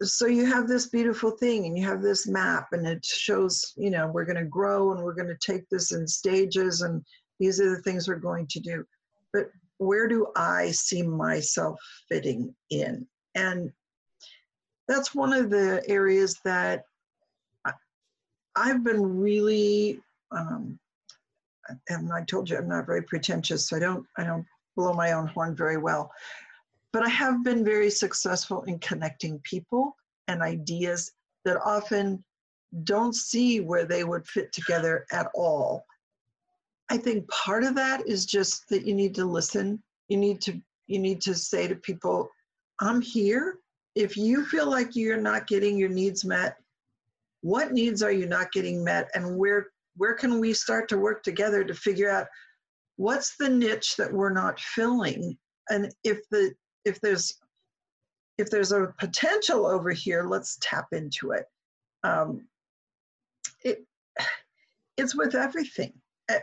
So 0.02 0.26
you 0.26 0.46
have 0.46 0.66
this 0.66 0.86
beautiful 0.86 1.32
thing 1.32 1.66
and 1.66 1.76
you 1.76 1.84
have 1.86 2.00
this 2.00 2.26
map 2.26 2.68
and 2.72 2.86
it 2.86 3.04
shows, 3.04 3.74
you 3.76 3.90
know, 3.90 4.08
we're 4.08 4.24
going 4.24 4.36
to 4.36 4.44
grow 4.44 4.92
and 4.92 5.02
we're 5.02 5.14
going 5.14 5.28
to 5.28 5.52
take 5.52 5.68
this 5.68 5.92
in 5.92 6.06
stages 6.06 6.80
and 6.80 7.04
these 7.38 7.60
are 7.60 7.70
the 7.70 7.82
things 7.82 8.08
we're 8.08 8.16
going 8.16 8.46
to 8.48 8.60
do. 8.60 8.84
But 9.32 9.50
where 9.78 10.08
do 10.08 10.28
I 10.36 10.70
see 10.70 11.02
myself 11.02 11.78
fitting 12.08 12.54
in? 12.70 13.06
And 13.34 13.70
that's 14.88 15.14
one 15.14 15.32
of 15.32 15.50
the 15.50 15.82
areas 15.86 16.38
that 16.44 16.84
I've 18.56 18.82
been 18.82 19.20
really 19.20 20.00
um, 20.32 20.78
and 21.88 22.12
I 22.12 22.22
told 22.24 22.48
you 22.48 22.56
I'm 22.56 22.68
not 22.68 22.86
very 22.86 23.02
pretentious, 23.02 23.68
so 23.68 23.76
I 23.76 23.80
don't 23.80 24.06
I 24.18 24.24
don't 24.24 24.46
blow 24.76 24.92
my 24.92 25.12
own 25.12 25.26
horn 25.28 25.54
very 25.54 25.76
well. 25.76 26.10
But 26.92 27.04
I 27.04 27.08
have 27.08 27.44
been 27.44 27.64
very 27.64 27.90
successful 27.90 28.62
in 28.62 28.78
connecting 28.80 29.40
people 29.44 29.96
and 30.28 30.42
ideas 30.42 31.12
that 31.44 31.60
often 31.64 32.24
don't 32.84 33.14
see 33.14 33.60
where 33.60 33.84
they 33.84 34.04
would 34.04 34.26
fit 34.26 34.52
together 34.52 35.06
at 35.12 35.28
all. 35.34 35.84
I 36.90 36.96
think 36.96 37.28
part 37.28 37.64
of 37.64 37.74
that 37.76 38.06
is 38.08 38.26
just 38.26 38.68
that 38.68 38.84
you 38.84 38.94
need 38.94 39.14
to 39.16 39.24
listen. 39.24 39.82
You 40.08 40.16
need 40.16 40.40
to 40.42 40.60
you 40.86 40.98
need 40.98 41.20
to 41.22 41.36
say 41.36 41.68
to 41.68 41.76
people, 41.76 42.28
I'm 42.80 43.00
here. 43.00 43.58
If 43.94 44.16
you 44.16 44.44
feel 44.44 44.68
like 44.68 44.96
you're 44.96 45.16
not 45.16 45.46
getting 45.46 45.78
your 45.78 45.88
needs 45.88 46.24
met, 46.24 46.56
what 47.42 47.72
needs 47.72 48.02
are 48.02 48.10
you 48.10 48.26
not 48.26 48.50
getting 48.52 48.82
met 48.82 49.08
and 49.14 49.36
where 49.36 49.68
where 49.96 50.14
can 50.14 50.40
we 50.40 50.52
start 50.52 50.88
to 50.88 50.98
work 50.98 51.22
together 51.22 51.64
to 51.64 51.74
figure 51.74 52.10
out 52.10 52.26
what's 52.96 53.36
the 53.36 53.48
niche 53.48 53.96
that 53.96 54.12
we're 54.12 54.32
not 54.32 54.58
filling 54.60 55.36
and 55.68 55.92
if 56.04 56.18
the 56.30 56.52
if 56.84 57.00
there's 57.00 57.39
if 58.39 58.50
there's 58.50 58.73
a 58.73 58.94
potential 58.99 59.67
over 59.67 59.91
here 59.91 60.25
let's 60.25 60.59
tap 60.60 60.89
into 60.92 61.33
it 61.33 61.47
um, 62.05 62.47
it 63.65 63.84
it's 64.97 65.15
with 65.15 65.34
everything 65.34 65.92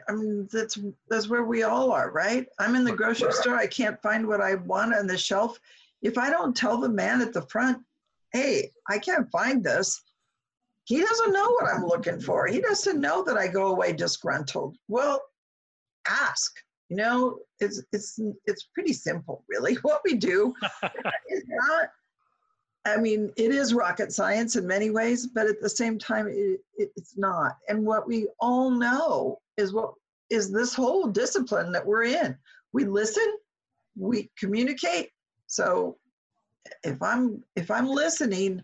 i 0.09 0.11
mean 0.11 0.47
that's 0.51 0.77
that's 1.09 1.29
where 1.29 1.45
we 1.45 1.63
all 1.63 1.91
are 1.93 2.11
right 2.11 2.47
i'm 2.59 2.75
in 2.75 2.83
the 2.83 2.91
grocery 2.91 3.31
store 3.31 3.55
i 3.55 3.65
can't 3.65 4.01
find 4.01 4.27
what 4.27 4.41
i 4.41 4.55
want 4.55 4.93
on 4.93 5.07
the 5.07 5.17
shelf 5.17 5.59
if 6.01 6.17
i 6.17 6.29
don't 6.29 6.57
tell 6.57 6.77
the 6.77 6.89
man 6.89 7.21
at 7.21 7.31
the 7.31 7.41
front 7.43 7.77
hey 8.33 8.69
i 8.89 8.99
can't 8.99 9.31
find 9.31 9.63
this 9.63 10.01
he 10.87 11.01
doesn't 11.01 11.33
know 11.33 11.51
what 11.51 11.67
I'm 11.67 11.85
looking 11.85 12.21
for. 12.21 12.47
He 12.47 12.61
doesn't 12.61 13.01
know 13.01 13.21
that 13.25 13.35
I 13.35 13.49
go 13.49 13.67
away 13.67 13.91
disgruntled. 13.91 14.77
Well, 14.87 15.21
ask. 16.07 16.55
You 16.89 16.97
know, 16.97 17.39
it's 17.59 17.83
it's 17.91 18.19
it's 18.45 18.69
pretty 18.73 18.93
simple, 18.93 19.43
really. 19.49 19.75
What 19.81 20.01
we 20.05 20.15
do 20.15 20.53
is 21.29 21.43
not. 21.47 21.89
I 22.85 22.95
mean, 22.95 23.33
it 23.35 23.51
is 23.51 23.73
rocket 23.73 24.13
science 24.13 24.55
in 24.55 24.65
many 24.65 24.91
ways, 24.91 25.27
but 25.27 25.47
at 25.47 25.61
the 25.61 25.69
same 25.69 25.99
time, 25.99 26.27
it, 26.29 26.61
it, 26.77 26.91
it's 26.95 27.17
not. 27.17 27.57
And 27.67 27.85
what 27.85 28.07
we 28.07 28.29
all 28.39 28.69
know 28.69 29.39
is 29.57 29.73
what 29.73 29.93
is 30.29 30.51
this 30.51 30.73
whole 30.73 31.07
discipline 31.07 31.73
that 31.73 31.85
we're 31.85 32.03
in. 32.03 32.37
We 32.71 32.85
listen, 32.85 33.27
we 33.97 34.29
communicate. 34.37 35.09
So 35.47 35.97
if 36.83 37.01
I'm 37.01 37.43
if 37.55 37.71
I'm 37.71 37.87
listening, 37.87 38.61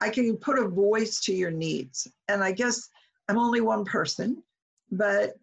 I 0.00 0.10
can 0.10 0.36
put 0.36 0.58
a 0.58 0.68
voice 0.68 1.20
to 1.22 1.34
your 1.34 1.50
needs. 1.50 2.06
And 2.28 2.42
I 2.42 2.52
guess 2.52 2.88
I'm 3.28 3.38
only 3.38 3.60
one 3.60 3.84
person, 3.84 4.42
but 4.90 5.34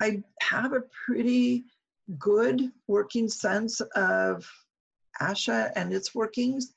I 0.00 0.22
have 0.40 0.72
a 0.72 0.84
pretty 1.06 1.64
good 2.18 2.70
working 2.86 3.28
sense 3.28 3.80
of 3.80 4.48
ASHA 5.20 5.72
and 5.76 5.92
its 5.92 6.14
workings. 6.14 6.72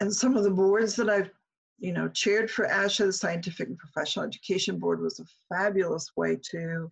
And 0.00 0.14
some 0.14 0.36
of 0.36 0.44
the 0.44 0.50
boards 0.50 0.96
that 0.96 1.08
I've, 1.10 1.30
you 1.78 1.92
know, 1.92 2.08
chaired 2.08 2.50
for 2.50 2.66
ASHA, 2.66 3.06
the 3.06 3.12
Scientific 3.12 3.68
and 3.68 3.78
Professional 3.78 4.26
Education 4.26 4.78
Board, 4.78 5.00
was 5.00 5.20
a 5.20 5.24
fabulous 5.48 6.10
way 6.16 6.38
to 6.50 6.90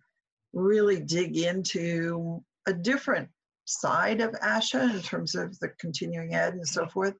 really 0.53 0.99
dig 0.99 1.37
into 1.37 2.43
a 2.65 2.73
different 2.73 3.29
side 3.65 4.21
of 4.21 4.31
ASHA 4.31 4.95
in 4.95 5.01
terms 5.01 5.35
of 5.35 5.57
the 5.59 5.69
continuing 5.79 6.33
ed 6.33 6.55
and 6.55 6.67
so 6.67 6.87
forth. 6.87 7.13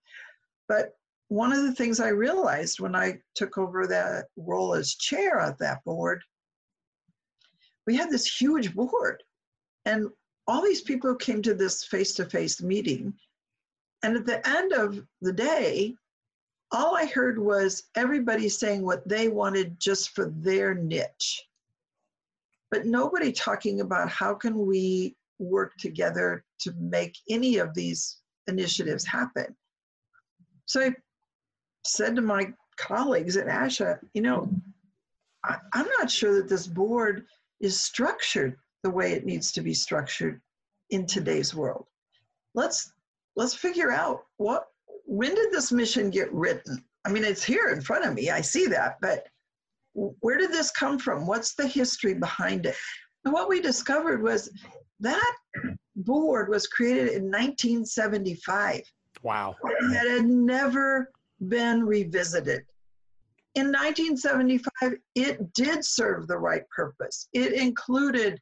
But 0.67 0.95
one 1.27 1.53
of 1.53 1.61
the 1.61 1.73
things 1.73 1.99
I 1.99 2.09
realized 2.09 2.79
when 2.79 2.95
I 2.95 3.19
took 3.35 3.57
over 3.59 3.85
that 3.85 4.25
role 4.35 4.73
as 4.73 4.95
chair 4.95 5.39
of 5.39 5.57
that 5.59 5.83
board, 5.83 6.23
we 7.88 7.95
had 7.95 8.09
this 8.09 8.25
huge 8.25 8.74
board, 8.74 9.24
and 9.85 10.09
all 10.48 10.61
these 10.61 10.82
people 10.82 11.16
came 11.16 11.41
to 11.41 11.53
this 11.53 11.85
face 11.85 12.14
to 12.16 12.25
face 12.25 12.61
meeting. 12.61 13.14
And 14.03 14.16
at 14.16 14.25
the 14.25 14.48
end 14.48 14.74
of 14.74 15.06
the 15.22 15.33
day, 15.33 15.95
all 16.72 16.95
I 16.95 17.06
heard 17.06 17.40
was 17.40 17.83
everybody 17.95 18.49
saying 18.49 18.83
what 18.83 19.08
they 19.08 19.27
wanted 19.27 19.80
just 19.80 20.11
for 20.16 20.32
their 20.38 20.74
niche. 20.74 21.43
But 22.72 22.85
nobody 22.85 23.32
talking 23.32 23.82
about 23.82 24.09
how 24.09 24.35
can 24.35 24.66
we 24.66 25.16
work 25.40 25.75
together 25.77 26.45
to 26.59 26.74
make 26.80 27.17
any 27.30 27.58
of 27.58 27.74
these 27.74 28.17
initiatives 28.48 29.06
happen. 29.06 29.56
So 30.66 30.82
I 30.82 30.95
said 31.85 32.16
to 32.16 32.22
my 32.22 32.53
colleagues 32.77 33.38
at 33.38 33.48
ASHA, 33.48 33.99
you 34.14 34.22
know, 34.22 34.49
I, 35.43 35.58
I'm 35.74 35.88
not 35.99 36.11
sure 36.11 36.35
that 36.35 36.49
this 36.49 36.67
board 36.67 37.25
is 37.59 37.81
structured 37.81 38.57
the 38.83 38.89
way 38.89 39.13
it 39.13 39.25
needs 39.25 39.51
to 39.51 39.61
be 39.61 39.73
structured 39.73 40.41
in 40.89 41.05
today's 41.05 41.53
world. 41.53 41.85
Let's 42.55 42.93
let's 43.35 43.53
figure 43.53 43.91
out 43.91 44.25
what 44.38 44.67
when 45.05 45.35
did 45.35 45.51
this 45.51 45.71
mission 45.71 46.09
get 46.09 46.31
written? 46.33 46.83
I 47.05 47.11
mean, 47.11 47.23
it's 47.23 47.43
here 47.43 47.69
in 47.69 47.81
front 47.81 48.05
of 48.05 48.13
me. 48.13 48.29
I 48.29 48.41
see 48.41 48.67
that, 48.67 48.97
but 49.01 49.27
where 49.93 50.38
did 50.38 50.51
this 50.51 50.71
come 50.71 50.99
from? 50.99 51.25
What's 51.25 51.55
the 51.55 51.67
history 51.67 52.13
behind 52.13 52.65
it? 52.65 52.75
And 53.25 53.33
what 53.33 53.49
we 53.49 53.61
discovered 53.61 54.21
was 54.21 54.51
that 54.99 55.35
board 55.95 56.49
was 56.49 56.67
created 56.67 57.09
in 57.09 57.23
1975. 57.23 58.81
Wow. 59.23 59.55
It 59.63 60.09
had 60.09 60.25
never 60.25 61.11
been 61.47 61.83
revisited. 61.83 62.65
In 63.59 63.73
1975, 63.73 64.93
it 65.15 65.53
did 65.53 65.83
serve 65.83 66.27
the 66.27 66.38
right 66.38 66.63
purpose. 66.69 67.27
It 67.33 67.51
included 67.51 68.39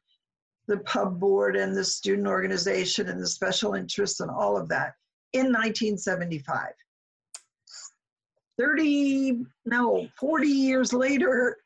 the 0.68 0.78
pub 0.78 1.18
board 1.18 1.56
and 1.56 1.76
the 1.76 1.82
student 1.82 2.28
organization 2.28 3.08
and 3.08 3.20
the 3.20 3.26
special 3.26 3.74
interests 3.74 4.20
and 4.20 4.30
all 4.30 4.56
of 4.56 4.68
that 4.68 4.92
in 5.32 5.46
1975. 5.46 6.68
30, 8.60 9.44
no, 9.66 10.06
40 10.20 10.46
years 10.46 10.92
later, 10.92 11.56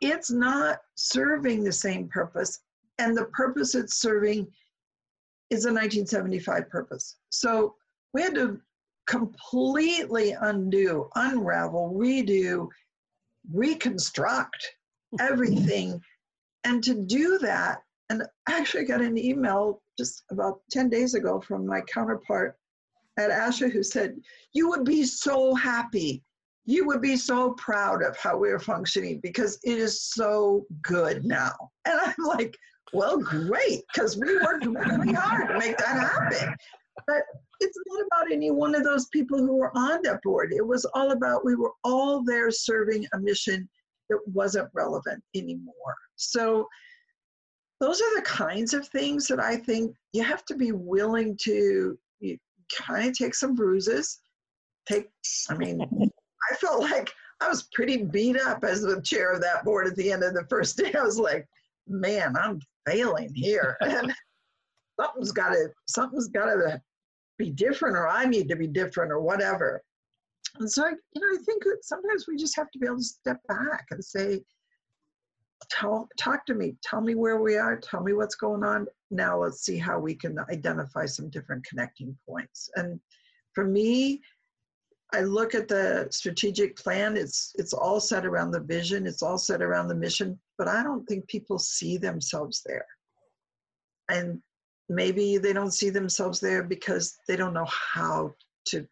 it's 0.00 0.30
not 0.30 0.78
serving 0.94 1.64
the 1.64 1.72
same 1.72 2.06
purpose. 2.06 2.60
And 3.00 3.16
the 3.16 3.24
purpose 3.24 3.74
it's 3.74 4.00
serving 4.00 4.46
is 5.50 5.64
a 5.64 5.72
1975 5.72 6.70
purpose. 6.70 7.16
So 7.30 7.74
we 8.14 8.22
had 8.22 8.36
to 8.36 8.60
completely 9.08 10.36
undo, 10.42 11.08
unravel, 11.16 11.92
redo, 11.98 12.68
reconstruct 13.52 14.66
everything. 15.20 16.00
and 16.64 16.82
to 16.84 16.94
do 16.94 17.38
that, 17.38 17.82
and 18.10 18.22
I 18.48 18.58
actually 18.58 18.84
got 18.84 19.00
an 19.00 19.16
email 19.16 19.82
just 19.96 20.24
about 20.30 20.60
10 20.70 20.88
days 20.90 21.14
ago 21.14 21.40
from 21.40 21.66
my 21.66 21.80
counterpart 21.82 22.56
at 23.18 23.30
ASHA 23.30 23.70
who 23.70 23.82
said, 23.82 24.16
You 24.52 24.68
would 24.68 24.84
be 24.84 25.04
so 25.04 25.54
happy. 25.54 26.22
You 26.64 26.86
would 26.86 27.00
be 27.00 27.16
so 27.16 27.52
proud 27.52 28.02
of 28.02 28.16
how 28.16 28.36
we're 28.36 28.58
functioning 28.58 29.20
because 29.22 29.58
it 29.62 29.78
is 29.78 30.02
so 30.02 30.66
good 30.82 31.24
now. 31.24 31.52
And 31.86 31.98
I'm 32.02 32.24
like, 32.24 32.56
Well, 32.92 33.18
great, 33.18 33.82
because 33.92 34.16
we 34.16 34.36
worked 34.36 34.66
really 34.66 35.12
hard 35.12 35.48
to 35.48 35.58
make 35.58 35.76
that 35.78 35.98
happen. 35.98 36.54
But 37.06 37.22
it's 37.60 37.78
not 37.86 38.06
about 38.06 38.32
any 38.32 38.50
one 38.50 38.74
of 38.74 38.84
those 38.84 39.06
people 39.06 39.38
who 39.38 39.56
were 39.56 39.76
on 39.76 40.00
that 40.02 40.22
board. 40.22 40.52
It 40.52 40.66
was 40.66 40.84
all 40.94 41.12
about 41.12 41.44
we 41.44 41.56
were 41.56 41.72
all 41.84 42.22
there 42.24 42.50
serving 42.50 43.06
a 43.12 43.18
mission 43.18 43.68
that 44.08 44.18
wasn't 44.26 44.70
relevant 44.74 45.22
anymore. 45.34 45.94
So 46.16 46.66
those 47.80 48.00
are 48.00 48.16
the 48.16 48.22
kinds 48.22 48.74
of 48.74 48.88
things 48.88 49.26
that 49.28 49.40
I 49.40 49.56
think 49.56 49.94
you 50.12 50.22
have 50.22 50.44
to 50.46 50.54
be 50.54 50.72
willing 50.72 51.36
to 51.42 51.98
kind 52.76 53.08
of 53.08 53.16
take 53.16 53.34
some 53.34 53.54
bruises. 53.54 54.20
Take, 54.86 55.08
I 55.48 55.54
mean, 55.54 55.80
I 56.52 56.54
felt 56.56 56.82
like 56.82 57.12
I 57.40 57.48
was 57.48 57.68
pretty 57.72 58.04
beat 58.04 58.38
up 58.38 58.64
as 58.64 58.82
the 58.82 59.00
chair 59.02 59.32
of 59.32 59.40
that 59.40 59.64
board 59.64 59.86
at 59.86 59.96
the 59.96 60.12
end 60.12 60.22
of 60.22 60.34
the 60.34 60.46
first 60.48 60.76
day. 60.76 60.92
I 60.94 61.02
was 61.02 61.18
like, 61.18 61.46
man, 61.88 62.36
I'm 62.36 62.60
failing 62.86 63.32
here. 63.34 63.76
And 63.82 64.12
something's 65.00 65.32
got 65.32 65.50
to, 65.50 65.68
something's 65.86 66.28
got 66.28 66.46
to 66.46 66.80
be 67.40 67.50
different 67.50 67.96
or 67.96 68.06
I 68.06 68.26
need 68.26 68.48
to 68.50 68.56
be 68.56 68.66
different 68.66 69.10
or 69.10 69.20
whatever. 69.20 69.82
And 70.58 70.70
so, 70.70 70.86
you 70.86 71.20
know, 71.20 71.40
I 71.40 71.42
think 71.44 71.62
sometimes 71.82 72.26
we 72.28 72.36
just 72.36 72.56
have 72.56 72.70
to 72.70 72.78
be 72.78 72.86
able 72.86 72.98
to 72.98 73.02
step 73.02 73.40
back 73.48 73.86
and 73.90 74.04
say, 74.04 74.42
talk 75.70 76.46
to 76.46 76.54
me. 76.54 76.74
Tell 76.82 77.00
me 77.00 77.14
where 77.14 77.40
we 77.40 77.56
are. 77.56 77.78
Tell 77.78 78.02
me 78.02 78.12
what's 78.12 78.34
going 78.34 78.64
on. 78.64 78.86
Now 79.10 79.38
let's 79.42 79.64
see 79.64 79.78
how 79.78 79.98
we 79.98 80.14
can 80.14 80.38
identify 80.50 81.06
some 81.06 81.30
different 81.30 81.64
connecting 81.66 82.16
points. 82.28 82.68
And 82.76 83.00
for 83.54 83.64
me, 83.64 84.20
I 85.12 85.22
look 85.22 85.54
at 85.54 85.68
the 85.68 86.08
strategic 86.10 86.76
plan. 86.76 87.16
It's 87.16 87.52
it's 87.56 87.72
all 87.72 88.00
set 88.00 88.24
around 88.24 88.52
the 88.52 88.60
vision. 88.60 89.06
It's 89.06 89.22
all 89.22 89.38
set 89.38 89.62
around 89.62 89.88
the 89.88 90.02
mission. 90.06 90.38
But 90.56 90.68
I 90.68 90.82
don't 90.82 91.04
think 91.06 91.26
people 91.26 91.58
see 91.58 91.96
themselves 91.96 92.62
there. 92.64 92.86
And 94.08 94.40
maybe 94.90 95.38
they 95.38 95.52
don't 95.52 95.70
see 95.70 95.88
themselves 95.88 96.40
there 96.40 96.64
because 96.64 97.16
they 97.28 97.36
don't 97.36 97.54
know 97.54 97.68
how 97.70 98.34
to 98.66 98.86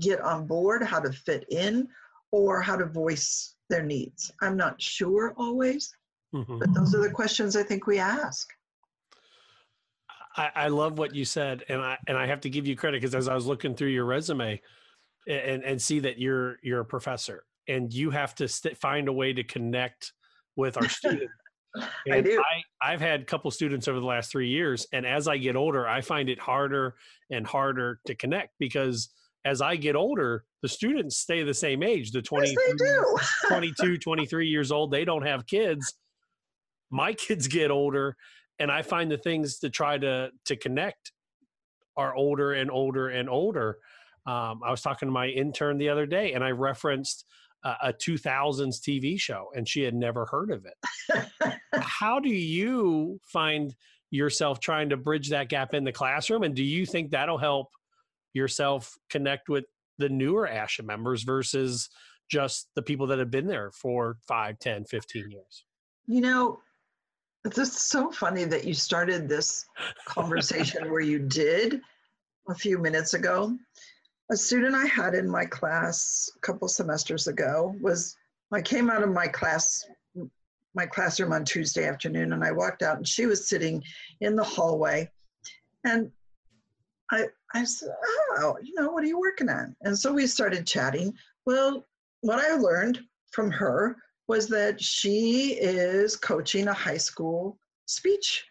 get 0.00 0.20
on 0.22 0.46
board, 0.46 0.82
how 0.82 0.98
to 0.98 1.12
fit 1.12 1.44
in, 1.50 1.86
or 2.30 2.62
how 2.62 2.76
to 2.76 2.86
voice 2.86 3.54
their 3.68 3.82
needs. 3.82 4.32
I'm 4.40 4.56
not 4.56 4.80
sure 4.80 5.34
always, 5.36 5.94
Mhm. 6.34 6.58
but 6.58 6.72
those 6.72 6.94
are 6.94 7.02
the 7.06 7.10
questions 7.10 7.56
I 7.56 7.62
think 7.62 7.86
we 7.86 7.98
ask. 7.98 8.48
I, 10.34 10.50
I 10.54 10.68
love 10.68 10.98
what 10.98 11.14
you 11.14 11.26
said, 11.26 11.62
and 11.68 11.82
I 11.82 11.98
and 12.06 12.16
I 12.16 12.26
have 12.26 12.40
to 12.40 12.50
give 12.50 12.66
you 12.66 12.74
credit 12.74 13.02
because 13.02 13.14
as 13.14 13.28
I 13.28 13.34
was 13.34 13.44
looking 13.44 13.74
through 13.74 13.90
your 13.90 14.06
resume, 14.06 14.62
and 15.28 15.62
and 15.62 15.80
see 15.80 16.00
that 16.00 16.18
you're 16.18 16.56
you're 16.62 16.80
a 16.80 16.86
professor, 16.86 17.44
and 17.68 17.92
you 17.92 18.08
have 18.10 18.34
to 18.36 18.48
st- 18.48 18.78
find 18.78 19.08
a 19.08 19.12
way 19.12 19.34
to 19.34 19.44
connect 19.44 20.14
with 20.56 20.78
our 20.78 20.88
students. 20.88 21.34
I 22.10 22.20
do. 22.20 22.40
I, 22.40 22.92
I've 22.92 23.00
had 23.00 23.22
a 23.22 23.24
couple 23.24 23.50
students 23.50 23.88
over 23.88 23.98
the 24.00 24.06
last 24.06 24.30
three 24.30 24.48
years, 24.48 24.86
and 24.92 25.06
as 25.06 25.28
I 25.28 25.38
get 25.38 25.56
older, 25.56 25.88
I 25.88 26.00
find 26.00 26.28
it 26.28 26.38
harder 26.38 26.94
and 27.30 27.46
harder 27.46 28.00
to 28.06 28.14
connect 28.14 28.50
because 28.58 29.08
as 29.44 29.60
I 29.60 29.76
get 29.76 29.96
older, 29.96 30.44
the 30.62 30.68
students 30.68 31.16
stay 31.16 31.42
the 31.42 31.54
same 31.54 31.82
age. 31.82 32.12
The 32.12 32.22
20, 32.22 32.54
22, 33.48 33.98
23 33.98 34.48
years 34.48 34.70
old, 34.70 34.90
they 34.90 35.04
don't 35.04 35.26
have 35.26 35.46
kids. 35.46 35.94
My 36.90 37.12
kids 37.14 37.48
get 37.48 37.70
older, 37.70 38.16
and 38.58 38.70
I 38.70 38.82
find 38.82 39.10
the 39.10 39.18
things 39.18 39.58
to 39.60 39.70
try 39.70 39.98
to 39.98 40.30
to 40.44 40.56
connect 40.56 41.12
are 41.96 42.14
older 42.14 42.52
and 42.52 42.70
older 42.70 43.08
and 43.08 43.28
older. 43.28 43.78
Um, 44.24 44.60
I 44.64 44.70
was 44.70 44.82
talking 44.82 45.08
to 45.08 45.12
my 45.12 45.26
intern 45.26 45.78
the 45.78 45.88
other 45.88 46.06
day, 46.06 46.32
and 46.32 46.44
I 46.44 46.50
referenced 46.50 47.24
uh, 47.64 47.74
a 47.82 47.92
2000s 47.92 48.80
TV 48.80 49.18
show, 49.18 49.48
and 49.54 49.68
she 49.68 49.82
had 49.82 49.94
never 49.94 50.26
heard 50.26 50.50
of 50.50 50.66
it. 50.66 51.58
How 51.74 52.18
do 52.18 52.28
you 52.28 53.20
find 53.24 53.74
yourself 54.10 54.60
trying 54.60 54.90
to 54.90 54.96
bridge 54.96 55.30
that 55.30 55.48
gap 55.48 55.74
in 55.74 55.84
the 55.84 55.92
classroom? 55.92 56.42
And 56.42 56.54
do 56.54 56.62
you 56.62 56.84
think 56.84 57.10
that'll 57.10 57.38
help 57.38 57.68
yourself 58.34 58.96
connect 59.10 59.48
with 59.48 59.64
the 59.98 60.08
newer 60.08 60.48
ASHA 60.52 60.84
members 60.84 61.22
versus 61.22 61.88
just 62.30 62.68
the 62.74 62.82
people 62.82 63.06
that 63.08 63.18
have 63.18 63.30
been 63.30 63.46
there 63.46 63.70
for 63.72 64.16
5, 64.26 64.58
10, 64.58 64.84
15 64.84 65.30
years? 65.30 65.64
You 66.06 66.20
know, 66.20 66.58
it's 67.44 67.56
just 67.56 67.90
so 67.90 68.10
funny 68.10 68.44
that 68.44 68.64
you 68.64 68.74
started 68.74 69.28
this 69.28 69.64
conversation 70.06 70.90
where 70.90 71.00
you 71.00 71.18
did 71.18 71.80
a 72.48 72.54
few 72.54 72.78
minutes 72.78 73.14
ago. 73.14 73.56
A 74.32 74.36
student 74.36 74.74
I 74.74 74.86
had 74.86 75.14
in 75.14 75.28
my 75.28 75.44
class 75.44 76.30
a 76.34 76.38
couple 76.40 76.66
semesters 76.66 77.26
ago 77.26 77.76
was 77.82 78.16
I 78.50 78.62
came 78.62 78.88
out 78.88 79.02
of 79.02 79.10
my 79.10 79.28
class 79.28 79.84
my 80.74 80.86
classroom 80.86 81.34
on 81.34 81.44
Tuesday 81.44 81.86
afternoon 81.86 82.32
and 82.32 82.42
I 82.42 82.50
walked 82.50 82.80
out 82.80 82.96
and 82.96 83.06
she 83.06 83.26
was 83.26 83.46
sitting 83.46 83.84
in 84.22 84.34
the 84.34 84.42
hallway 84.42 85.10
and 85.84 86.10
I 87.10 87.26
I 87.52 87.64
said, 87.64 87.90
"Oh, 88.38 88.56
you 88.62 88.72
know, 88.74 88.90
what 88.90 89.04
are 89.04 89.06
you 89.06 89.20
working 89.20 89.50
on?" 89.50 89.76
And 89.82 89.98
so 89.98 90.10
we 90.10 90.26
started 90.26 90.66
chatting. 90.66 91.12
Well, 91.44 91.86
what 92.22 92.38
I 92.38 92.54
learned 92.54 93.00
from 93.32 93.50
her 93.50 93.98
was 94.28 94.48
that 94.48 94.80
she 94.80 95.58
is 95.60 96.16
coaching 96.16 96.68
a 96.68 96.72
high 96.72 96.96
school 96.96 97.58
speech 97.84 98.46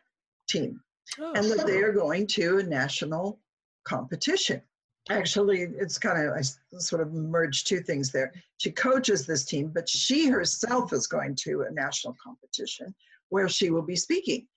team 0.48 0.80
oh, 1.20 1.34
and 1.34 1.50
that 1.50 1.66
they 1.66 1.82
are 1.82 1.92
going 1.92 2.28
to 2.28 2.60
a 2.60 2.64
national 2.64 3.40
competition. 3.84 4.62
Actually, 5.10 5.62
it's 5.62 5.98
kind 5.98 6.28
of, 6.28 6.34
i 6.36 6.42
sort 6.78 7.02
of 7.02 7.12
merged 7.12 7.68
two 7.68 7.80
things 7.80 8.12
there. 8.12 8.32
She 8.58 8.72
coaches 8.72 9.26
this 9.26 9.44
team, 9.44 9.72
but 9.74 9.90
she 9.90 10.30
herself 10.30 10.94
is 10.94 11.08
going 11.08 11.36
to 11.42 11.64
a 11.64 11.72
national 11.72 12.16
competition 12.24 12.94
where 13.30 13.50
she 13.50 13.72
will 13.72 13.82
be 13.82 13.96
speaking. 13.96 14.48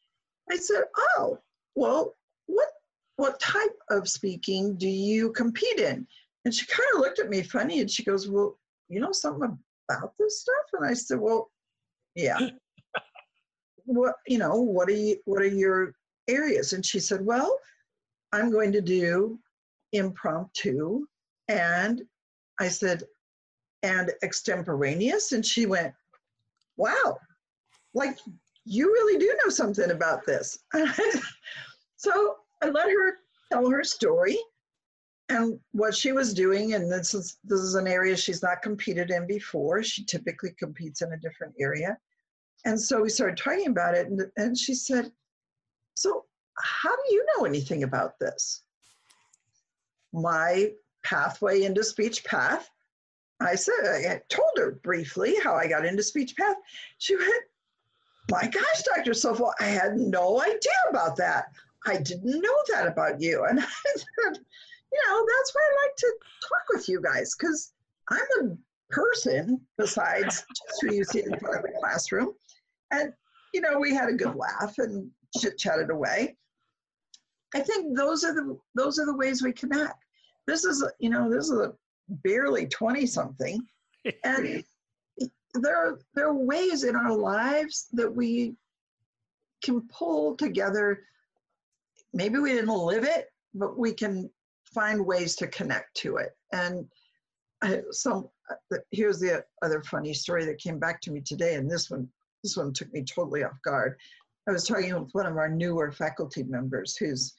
I 0.51 0.57
said, 0.57 0.85
Oh, 1.17 1.39
well, 1.75 2.15
what 2.47 2.69
what 3.17 3.41
type 3.41 3.77
of 3.91 4.09
speaking 4.09 4.77
do 4.77 4.89
you 4.89 5.33
compete 5.33 5.79
in? 5.79 6.07
And 6.45 6.55
she 6.55 6.67
kind 6.67 6.89
of 6.95 7.01
looked 7.01 7.21
at 7.21 7.31
me 7.31 7.43
funny 7.43 7.81
and 7.81 7.91
she 7.91 8.05
goes, 8.05 8.29
Well, 8.29 8.59
you 8.89 9.01
know 9.01 9.13
something 9.13 9.59
about 9.89 10.13
this 10.19 10.43
stuff? 10.43 10.67
And 10.75 10.85
I 10.85 10.93
said, 10.93 11.19
Well, 11.19 11.51
yeah. 12.15 12.39
what 13.87 14.17
you 14.27 14.39
know, 14.39 14.61
what 14.61 14.89
are 14.89 14.93
you 14.93 15.17
what 15.25 15.41
are 15.41 15.47
your 15.47 15.95
areas? 16.29 16.75
And 16.75 16.85
she 16.85 17.01
said, 17.01 17.25
Well, 17.25 17.59
I'm 18.33 18.51
going 18.51 18.73
to 18.73 18.83
do 18.83 19.39
impromptu. 19.95 21.07
And 21.49 22.03
I 22.61 22.69
said, 22.69 23.05
and 23.83 24.13
extemporaneous. 24.23 25.33
And 25.33 25.45
she 25.45 25.67
went, 25.67 25.95
Wow, 26.77 27.19
like 27.93 28.19
you 28.65 28.87
really 28.87 29.19
do 29.19 29.33
know 29.45 29.51
something 29.51 29.91
about 29.91 30.27
this. 30.27 30.59
so 31.97 32.37
I 32.63 32.71
let 32.71 32.89
her 32.89 33.19
tell 33.53 33.69
her 33.71 33.85
story 33.85 34.39
and 35.29 35.59
what 35.73 35.95
she 35.95 36.13
was 36.13 36.35
doing. 36.35 36.75
And 36.75 36.91
this 36.91 37.15
is 37.15 37.37
this 37.45 37.61
is 37.61 37.75
an 37.75 37.87
area 37.87 38.17
she's 38.17 38.43
not 38.43 38.63
competed 38.63 39.11
in 39.11 39.27
before. 39.27 39.83
She 39.83 40.05
typically 40.05 40.55
competes 40.59 41.03
in 41.03 41.13
a 41.13 41.19
different 41.19 41.55
area. 41.61 41.97
And 42.65 42.81
so 42.81 43.03
we 43.03 43.11
started 43.11 43.37
talking 43.37 43.67
about 43.67 43.95
it, 43.95 44.07
and, 44.07 44.23
and 44.37 44.57
she 44.57 44.75
said, 44.75 45.13
So 45.95 46.25
how 46.59 46.95
do 46.95 47.15
you 47.15 47.27
know 47.37 47.45
anything 47.45 47.83
about 47.83 48.19
this? 48.19 48.63
My 50.15 50.71
pathway 51.03 51.65
into 51.65 51.83
speech 51.83 52.25
path. 52.25 52.71
I 53.41 53.57
said, 53.57 53.75
I 53.85 54.21
told 54.29 54.53
her 54.57 54.79
briefly 54.83 55.35
how 55.43 55.55
I 55.55 55.67
got 55.67 55.85
into 55.85 56.03
speech 56.03 56.37
path. 56.37 56.57
She 56.99 57.17
went, 57.17 57.45
My 58.31 58.47
gosh, 58.47 58.83
Dr. 58.95 59.11
Coufal, 59.11 59.53
I 59.61 59.65
had 59.65 59.97
no 59.97 60.41
idea 60.41 60.81
about 60.89 61.17
that. 61.17 61.47
I 61.87 61.97
didn't 61.99 62.41
know 62.41 62.57
that 62.73 62.87
about 62.87 63.21
you. 63.21 63.45
And 63.45 63.61
I 63.63 63.65
said, 63.65 64.39
You 64.93 65.03
know, 65.09 65.27
that's 65.37 65.55
why 65.55 65.61
I 65.61 65.85
like 65.85 65.97
to 65.97 66.15
talk 66.49 66.63
with 66.73 66.89
you 66.89 67.03
guys 67.03 67.35
because 67.39 67.73
I'm 68.09 68.49
a 68.51 68.57
person 68.91 69.61
besides 69.77 70.45
just 70.49 70.81
who 70.81 70.95
you 70.95 71.05
see 71.05 71.25
in 71.25 71.39
front 71.39 71.57
of 71.57 71.63
the 71.63 71.73
classroom. 71.81 72.35
And, 72.93 73.13
you 73.53 73.61
know, 73.61 73.79
we 73.79 73.95
had 73.95 74.09
a 74.09 74.15
good 74.15 74.37
laugh 74.37 74.79
and 74.79 75.11
chit 75.37 75.59
chatted 75.59 75.91
away. 75.91 76.37
I 77.55 77.61
think 77.61 77.97
those 77.97 78.25
are 78.25 78.35
the 78.35 78.59
those 78.75 78.99
are 78.99 79.07
the 79.07 79.17
ways 79.17 79.43
we 79.43 79.53
connect. 79.53 80.04
This 80.47 80.65
is, 80.65 80.83
a- 80.83 80.93
you 80.99 81.11
know, 81.11 81.31
this 81.31 81.49
is 81.49 81.59
a 81.59 81.73
barely 82.09 82.67
20 82.67 83.07
something. 83.07 83.61
And 84.23 84.63
there 85.55 85.77
are, 85.77 85.99
there 86.15 86.27
are 86.29 86.35
ways 86.35 86.85
in 86.85 86.95
our 86.95 87.17
lives 87.17 87.87
that 87.93 88.15
we 88.15 88.55
can 89.63 89.81
pull 89.89 90.37
together. 90.37 91.05
Maybe 92.13 92.39
we 92.39 92.53
didn't 92.53 92.69
live 92.69 93.05
it, 93.05 93.29
but 93.55 93.79
we 93.79 93.95
can 93.95 94.29
find 94.75 95.07
ways 95.07 95.37
to 95.37 95.47
connect 95.47 95.97
to 95.99 96.17
it. 96.17 96.37
And 96.53 96.87
I, 97.63 97.81
so 97.91 98.31
uh, 98.51 98.77
here's 98.91 99.21
the 99.21 99.45
other 99.63 99.83
funny 99.83 100.13
story 100.13 100.45
that 100.45 100.59
came 100.59 100.79
back 100.79 101.01
to 101.03 101.11
me 101.11 101.21
today, 101.21 101.55
and 101.55 101.71
this 101.71 101.91
one 101.91 102.09
this 102.43 102.59
one 102.59 102.75
took 102.75 102.93
me 102.93 103.03
totally 103.03 103.43
off 103.43 103.57
guard. 103.65 103.97
I 104.47 104.53
was 104.53 104.67
talking 104.67 104.95
with 104.95 105.13
one 105.13 105.25
of 105.25 105.39
our 105.39 105.49
newer 105.49 105.91
faculty 105.91 106.43
members 106.43 106.95
who's 106.97 107.33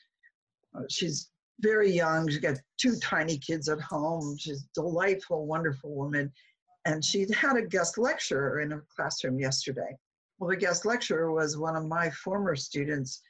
uh, 0.76 0.82
she's 0.90 1.30
very 1.60 1.92
young. 1.92 2.30
She's 2.30 2.40
got 2.40 2.58
two 2.78 2.96
tiny 2.98 3.38
kids 3.38 3.70
at 3.70 3.80
home. 3.80 4.38
She's 4.38 4.64
a 4.64 4.82
delightful, 4.82 5.46
wonderful 5.46 5.94
woman. 5.94 6.32
And 6.86 7.04
she 7.04 7.26
had 7.34 7.58
a 7.58 7.66
guest 7.66 7.98
lecturer 7.98 8.62
in 8.62 8.72
her 8.72 8.86
classroom 8.96 9.40
yesterday. 9.40 9.98
Well, 10.38 10.50
the 10.50 10.58
guest 10.58 10.86
lecturer 10.86 11.32
was 11.32 11.58
one 11.58 11.76
of 11.76 11.86
my 11.86 12.10
former 12.10 12.56
students. 12.56 13.22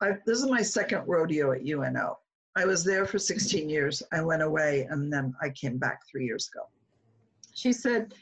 I, 0.00 0.12
this 0.26 0.38
is 0.38 0.46
my 0.46 0.62
second 0.62 1.02
rodeo 1.06 1.52
at 1.52 1.66
UNO. 1.66 2.18
I 2.56 2.64
was 2.64 2.84
there 2.84 3.04
for 3.04 3.18
16 3.18 3.68
years. 3.68 4.02
I 4.12 4.22
went 4.22 4.42
away 4.42 4.86
and 4.90 5.12
then 5.12 5.34
I 5.42 5.50
came 5.50 5.76
back 5.76 6.00
three 6.10 6.24
years 6.24 6.48
ago. 6.52 6.66
She 7.54 7.72
said, 7.72 8.14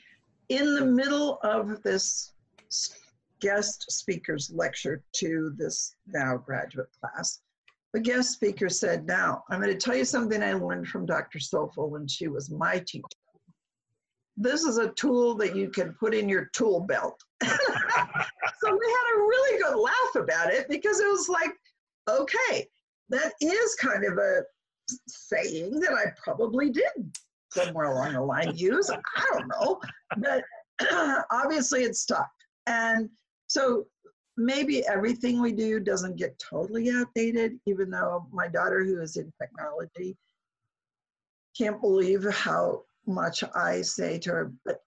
in 0.48 0.74
the 0.74 0.84
middle 0.84 1.38
of 1.42 1.82
this 1.82 2.32
guest 3.40 3.90
speaker's 3.90 4.50
lecture 4.50 5.02
to 5.12 5.52
this 5.56 5.96
now 6.06 6.36
graduate 6.36 6.88
class, 7.00 7.40
the 7.96 8.02
guest 8.02 8.32
speaker 8.32 8.68
said, 8.68 9.06
Now, 9.06 9.42
I'm 9.48 9.58
going 9.58 9.72
to 9.72 9.78
tell 9.78 9.96
you 9.96 10.04
something 10.04 10.42
I 10.42 10.52
learned 10.52 10.86
from 10.86 11.06
Dr. 11.06 11.38
Coufal 11.38 11.88
when 11.88 12.06
she 12.06 12.28
was 12.28 12.50
my 12.50 12.78
teacher. 12.86 13.06
This 14.36 14.64
is 14.64 14.76
a 14.76 14.90
tool 14.90 15.34
that 15.36 15.56
you 15.56 15.70
can 15.70 15.94
put 15.98 16.14
in 16.14 16.28
your 16.28 16.50
tool 16.52 16.80
belt. 16.80 17.18
so 17.42 17.48
we 17.48 17.56
had 17.56 19.14
a 19.14 19.18
really 19.18 19.62
good 19.62 19.78
laugh 19.78 20.14
about 20.14 20.52
it 20.52 20.68
because 20.68 21.00
it 21.00 21.06
was 21.06 21.30
like, 21.30 21.54
okay, 22.06 22.68
that 23.08 23.32
is 23.40 23.74
kind 23.76 24.04
of 24.04 24.18
a 24.18 24.42
saying 25.08 25.80
that 25.80 25.94
I 25.94 26.12
probably 26.22 26.68
did 26.68 27.16
somewhere 27.50 27.86
along 27.86 28.12
the 28.12 28.20
line 28.20 28.54
use. 28.54 28.90
I 28.90 29.24
don't 29.32 29.48
know. 29.48 29.80
But 30.18 30.44
obviously 31.30 31.84
it 31.84 31.96
stuck. 31.96 32.28
And 32.66 33.08
so 33.46 33.86
maybe 34.36 34.86
everything 34.86 35.40
we 35.40 35.52
do 35.52 35.80
doesn't 35.80 36.16
get 36.16 36.38
totally 36.38 36.90
outdated, 36.90 37.58
even 37.66 37.90
though 37.90 38.26
my 38.32 38.48
daughter, 38.48 38.84
who 38.84 39.00
is 39.00 39.16
in 39.16 39.32
technology, 39.40 40.16
can't 41.56 41.80
believe 41.80 42.24
how 42.24 42.82
much 43.06 43.42
I 43.54 43.82
say 43.82 44.18
to 44.20 44.30
her, 44.30 44.52
but 44.64 44.80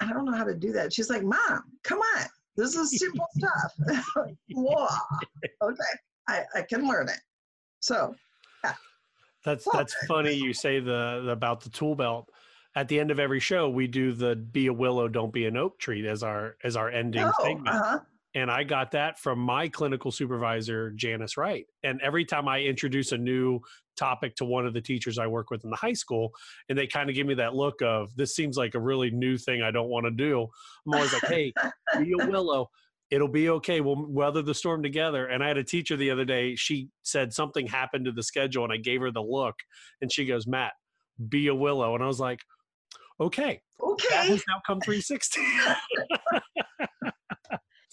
I 0.00 0.12
don't 0.12 0.24
know 0.24 0.36
how 0.36 0.44
to 0.44 0.54
do 0.54 0.72
that. 0.72 0.92
She's 0.92 1.10
like, 1.10 1.22
Mom, 1.22 1.62
come 1.82 1.98
on. 2.16 2.26
This 2.56 2.76
is 2.76 2.98
simple 2.98 3.26
stuff. 3.36 4.04
Whoa. 4.52 4.86
Okay. 5.62 5.82
I, 6.28 6.44
I 6.54 6.62
can 6.62 6.88
learn 6.88 7.08
it. 7.08 7.20
So 7.80 8.14
That's 9.44 9.66
that's 9.70 9.94
funny 10.06 10.32
you 10.32 10.54
say 10.54 10.80
the, 10.80 11.22
the 11.26 11.32
about 11.32 11.60
the 11.60 11.68
tool 11.68 11.94
belt. 11.94 12.30
At 12.76 12.88
the 12.88 12.98
end 12.98 13.10
of 13.10 13.20
every 13.20 13.38
show, 13.40 13.68
we 13.68 13.86
do 13.86 14.12
the 14.12 14.34
"Be 14.34 14.66
a 14.68 14.72
willow, 14.72 15.06
don't 15.06 15.32
be 15.32 15.44
an 15.46 15.56
oak 15.56 15.78
tree" 15.78 16.08
as 16.08 16.22
our 16.22 16.56
as 16.64 16.76
our 16.76 16.88
ending 16.88 17.22
Oh, 17.22 17.44
segment. 17.44 17.68
uh-huh. 17.68 17.98
And 18.34 18.50
I 18.50 18.64
got 18.64 18.90
that 18.92 19.18
from 19.18 19.38
my 19.38 19.68
clinical 19.68 20.10
supervisor, 20.10 20.90
Janice 20.90 21.36
Wright. 21.36 21.66
And 21.84 22.00
every 22.02 22.24
time 22.24 22.48
I 22.48 22.62
introduce 22.62 23.12
a 23.12 23.18
new 23.18 23.60
topic 23.96 24.34
to 24.36 24.44
one 24.44 24.66
of 24.66 24.74
the 24.74 24.80
teachers 24.80 25.18
I 25.18 25.28
work 25.28 25.50
with 25.50 25.62
in 25.62 25.70
the 25.70 25.76
high 25.76 25.92
school, 25.92 26.32
and 26.68 26.76
they 26.76 26.88
kind 26.88 27.08
of 27.08 27.14
give 27.14 27.28
me 27.28 27.34
that 27.34 27.54
look 27.54 27.80
of 27.80 28.14
this 28.16 28.34
seems 28.34 28.56
like 28.56 28.74
a 28.74 28.80
really 28.80 29.10
new 29.10 29.38
thing 29.38 29.62
I 29.62 29.70
don't 29.70 29.88
want 29.88 30.06
to 30.06 30.10
do. 30.10 30.48
I'm 30.86 30.94
always 30.94 31.12
like, 31.12 31.26
hey, 31.26 31.52
be 32.00 32.12
a 32.20 32.26
willow. 32.26 32.70
It'll 33.10 33.28
be 33.28 33.50
okay. 33.50 33.80
We'll 33.80 34.04
weather 34.08 34.42
the 34.42 34.54
storm 34.54 34.82
together. 34.82 35.26
And 35.26 35.44
I 35.44 35.48
had 35.48 35.58
a 35.58 35.64
teacher 35.64 35.96
the 35.96 36.10
other 36.10 36.24
day. 36.24 36.56
She 36.56 36.88
said 37.02 37.32
something 37.32 37.68
happened 37.68 38.06
to 38.06 38.12
the 38.12 38.22
schedule, 38.22 38.64
and 38.64 38.72
I 38.72 38.78
gave 38.78 39.00
her 39.02 39.12
the 39.12 39.22
look, 39.22 39.54
and 40.00 40.10
she 40.12 40.24
goes, 40.24 40.46
"Matt, 40.46 40.72
be 41.28 41.46
a 41.46 41.54
willow." 41.54 41.94
And 41.94 42.02
I 42.02 42.08
was 42.08 42.18
like, 42.18 42.40
"Okay, 43.20 43.60
okay." 43.80 44.08
That 44.10 44.26
has 44.26 44.42
now 44.48 44.60
come 44.66 44.80
360. 44.80 45.40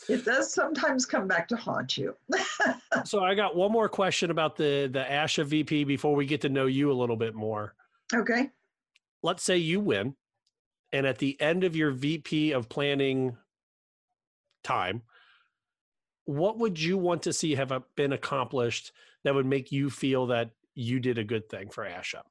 it 0.10 0.26
does 0.26 0.54
sometimes 0.54 1.06
come 1.06 1.28
back 1.28 1.48
to 1.50 1.56
haunt 1.56 1.98
you. 1.98 2.16
so 3.06 3.24
I 3.24 3.36
got 3.36 3.56
one 3.56 3.72
more 3.72 3.90
question 3.90 4.32
about 4.32 4.56
the 4.56 4.90
the 4.92 5.04
ASHA 5.04 5.46
VP 5.46 5.84
before 5.84 6.16
we 6.16 6.26
get 6.26 6.42
to 6.42 6.50
know 6.50 6.66
you 6.66 6.92
a 6.92 6.94
little 6.94 7.16
bit 7.16 7.36
more. 7.36 7.76
Okay. 8.14 8.50
Let's 9.24 9.44
say 9.44 9.58
you 9.58 9.80
win, 9.80 10.16
and 10.92 11.06
at 11.06 11.20
the 11.20 11.40
end 11.40 11.64
of 11.64 11.76
your 11.76 11.92
VP 11.92 12.52
of 12.52 12.70
planning 12.70 13.38
time, 14.64 15.04
what 16.26 16.58
would 16.58 16.80
you 16.80 16.98
want 16.98 17.24
to 17.24 17.34
see 17.34 17.56
have 17.56 17.72
been 17.96 18.14
accomplished 18.14 18.92
that 19.24 19.36
would 19.36 19.46
make 19.46 19.72
you 19.72 19.90
feel 19.90 20.28
that 20.28 20.52
you 20.74 21.00
did 21.00 21.18
a 21.18 21.24
good 21.24 21.50
thing 21.50 21.70
for 21.70 21.86
ASHA? 21.86 22.22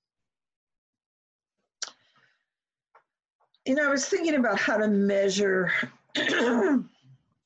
You 3.66 3.74
know, 3.74 3.86
I 3.86 3.90
was 3.90 4.06
thinking 4.06 4.34
about 4.34 4.58
how 4.58 4.78
to 4.78 4.88
measure 4.88 5.70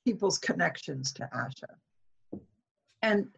people's 0.04 0.38
connections 0.38 1.12
to 1.12 1.28
ASHA. 1.34 2.40
And 3.02 3.28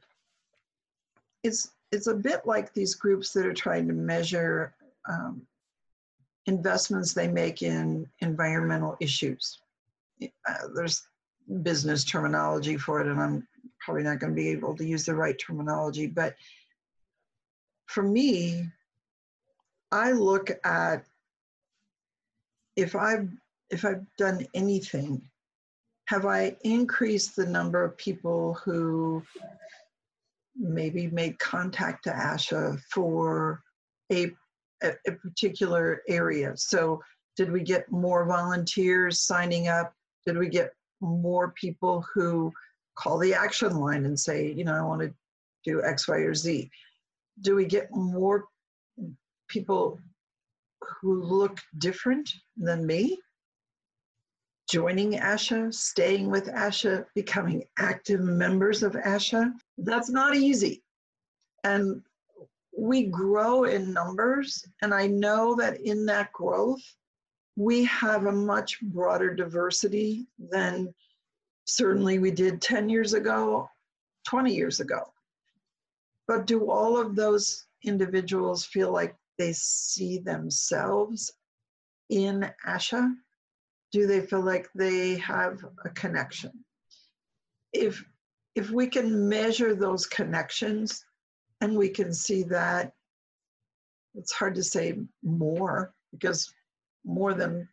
it's 1.42 1.70
it's 1.92 2.08
a 2.08 2.14
bit 2.14 2.44
like 2.44 2.72
these 2.72 2.94
groups 2.94 3.32
that 3.32 3.46
are 3.46 3.54
trying 3.54 3.86
to 3.88 3.94
measure 3.94 4.74
um, 5.08 5.42
investments 6.46 7.14
they 7.14 7.28
make 7.28 7.62
in 7.62 8.08
environmental 8.20 8.96
issues. 9.00 9.60
Uh, 10.22 10.68
there's 10.74 11.06
business 11.62 12.04
terminology 12.04 12.76
for 12.76 13.00
it, 13.00 13.06
and 13.06 13.20
I'm 13.20 13.46
probably 13.80 14.02
not 14.02 14.18
going 14.18 14.32
to 14.32 14.36
be 14.36 14.48
able 14.48 14.76
to 14.76 14.84
use 14.84 15.04
the 15.04 15.14
right 15.14 15.38
terminology. 15.38 16.06
But 16.06 16.34
for 17.86 18.02
me, 18.02 18.68
I 19.92 20.12
look 20.12 20.50
at 20.64 21.04
if 22.74 22.96
I've 22.96 23.30
if 23.70 23.84
I've 23.84 24.04
done 24.16 24.46
anything, 24.54 25.22
have 26.07 26.25
I 26.25 26.57
increased 26.62 27.36
the 27.36 27.47
number 27.47 27.85
of 27.85 27.97
people 27.97 28.55
who 28.65 29.23
maybe 30.57 31.09
made 31.09 31.39
contact 31.39 32.05
to 32.05 32.10
ASHA 32.10 32.81
for 32.93 33.60
a, 34.12 34.31
a, 34.83 34.93
a 35.07 35.12
particular 35.12 36.02
area? 36.09 36.57
So 36.57 37.02
did 37.36 37.51
we 37.51 37.60
get 37.60 37.91
more 37.91 38.25
volunteers 38.25 39.20
signing 39.20 39.68
up? 39.68 39.93
Did 40.25 40.39
we 40.39 40.49
get 40.49 40.73
more 41.01 41.52
people 41.52 42.05
who 42.15 42.52
call 42.97 43.18
the 43.18 43.35
action 43.35 43.76
line 43.76 44.07
and 44.07 44.18
say, 44.18 44.51
you 44.52 44.65
know, 44.65 44.75
I 44.75 44.83
want 44.83 45.02
to 45.02 45.12
do 45.65 45.83
X, 45.83 46.09
Y, 46.09 46.17
or 46.17 46.35
Z? 46.35 46.70
Do 47.41 47.57
we 47.57 47.67
get 47.67 47.89
more 47.91 48.47
people 49.49 50.01
who 50.81 51.23
look 51.23 51.59
different 51.78 52.33
than 52.57 52.86
me? 52.86 53.18
Joining 54.68 55.12
ASHA, 55.12 55.72
staying 55.72 56.30
with 56.30 56.48
ASHA, 56.48 57.06
becoming 57.14 57.64
active 57.78 58.20
members 58.20 58.82
of 58.82 58.92
ASHA? 58.92 59.52
That's 59.78 60.10
not 60.10 60.34
easy. 60.34 60.82
And 61.62 62.02
we 62.76 63.04
grow 63.04 63.64
in 63.64 63.92
numbers, 63.92 64.66
and 64.82 64.92
I 64.92 65.06
know 65.06 65.54
that 65.56 65.80
in 65.80 66.04
that 66.06 66.32
growth, 66.32 66.82
we 67.56 67.84
have 67.84 68.26
a 68.26 68.32
much 68.32 68.80
broader 68.82 69.34
diversity 69.34 70.26
than 70.38 70.92
certainly 71.64 72.18
we 72.18 72.30
did 72.30 72.60
10 72.60 72.88
years 72.88 73.14
ago, 73.14 73.68
20 74.26 74.54
years 74.54 74.80
ago. 74.80 75.12
But 76.28 76.46
do 76.46 76.70
all 76.70 76.98
of 76.98 77.14
those 77.14 77.66
individuals 77.84 78.64
feel 78.64 78.92
like 78.92 79.16
they 79.38 79.52
see 79.52 80.18
themselves 80.18 81.32
in 82.10 82.50
ASHA? 82.66 83.14
Do 83.92 84.06
they 84.06 84.20
feel 84.20 84.42
like 84.42 84.68
they 84.74 85.16
have 85.18 85.65
a 85.84 85.90
connection? 85.90 86.52
If 87.73 88.05
if 88.55 88.70
we 88.70 88.86
can 88.86 89.28
measure 89.28 89.74
those 89.74 90.06
connections 90.06 91.05
and 91.60 91.76
we 91.76 91.90
can 91.90 92.12
see 92.12 92.42
that 92.44 92.92
it's 94.15 94.32
hard 94.32 94.55
to 94.55 94.62
say 94.62 94.98
more 95.23 95.92
because 96.10 96.52
more 97.05 97.34
than 97.34 97.68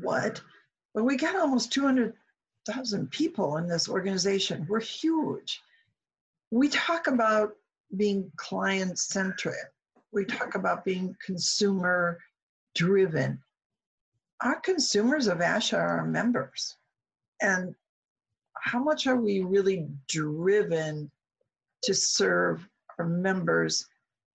what? 0.00 0.40
But 0.94 1.04
we 1.04 1.16
got 1.16 1.36
almost 1.36 1.72
200,000 1.72 3.10
people 3.10 3.58
in 3.58 3.68
this 3.68 3.88
organization. 3.88 4.66
We're 4.68 4.80
huge. 4.80 5.60
We 6.50 6.68
talk 6.70 7.06
about 7.06 7.52
being 7.96 8.32
client 8.36 8.98
centric, 8.98 9.54
we 10.12 10.24
talk 10.24 10.54
about 10.54 10.84
being 10.84 11.14
consumer 11.24 12.18
driven. 12.74 13.42
Our 14.42 14.60
consumers 14.60 15.26
of 15.28 15.38
ASHA 15.38 15.78
are 15.78 15.98
our 15.98 16.06
members. 16.06 16.76
And 17.40 17.74
how 18.54 18.82
much 18.82 19.06
are 19.06 19.16
we 19.16 19.40
really 19.40 19.88
driven 20.08 21.10
to 21.84 21.94
serve 21.94 22.66
our 22.98 23.06
members 23.06 23.86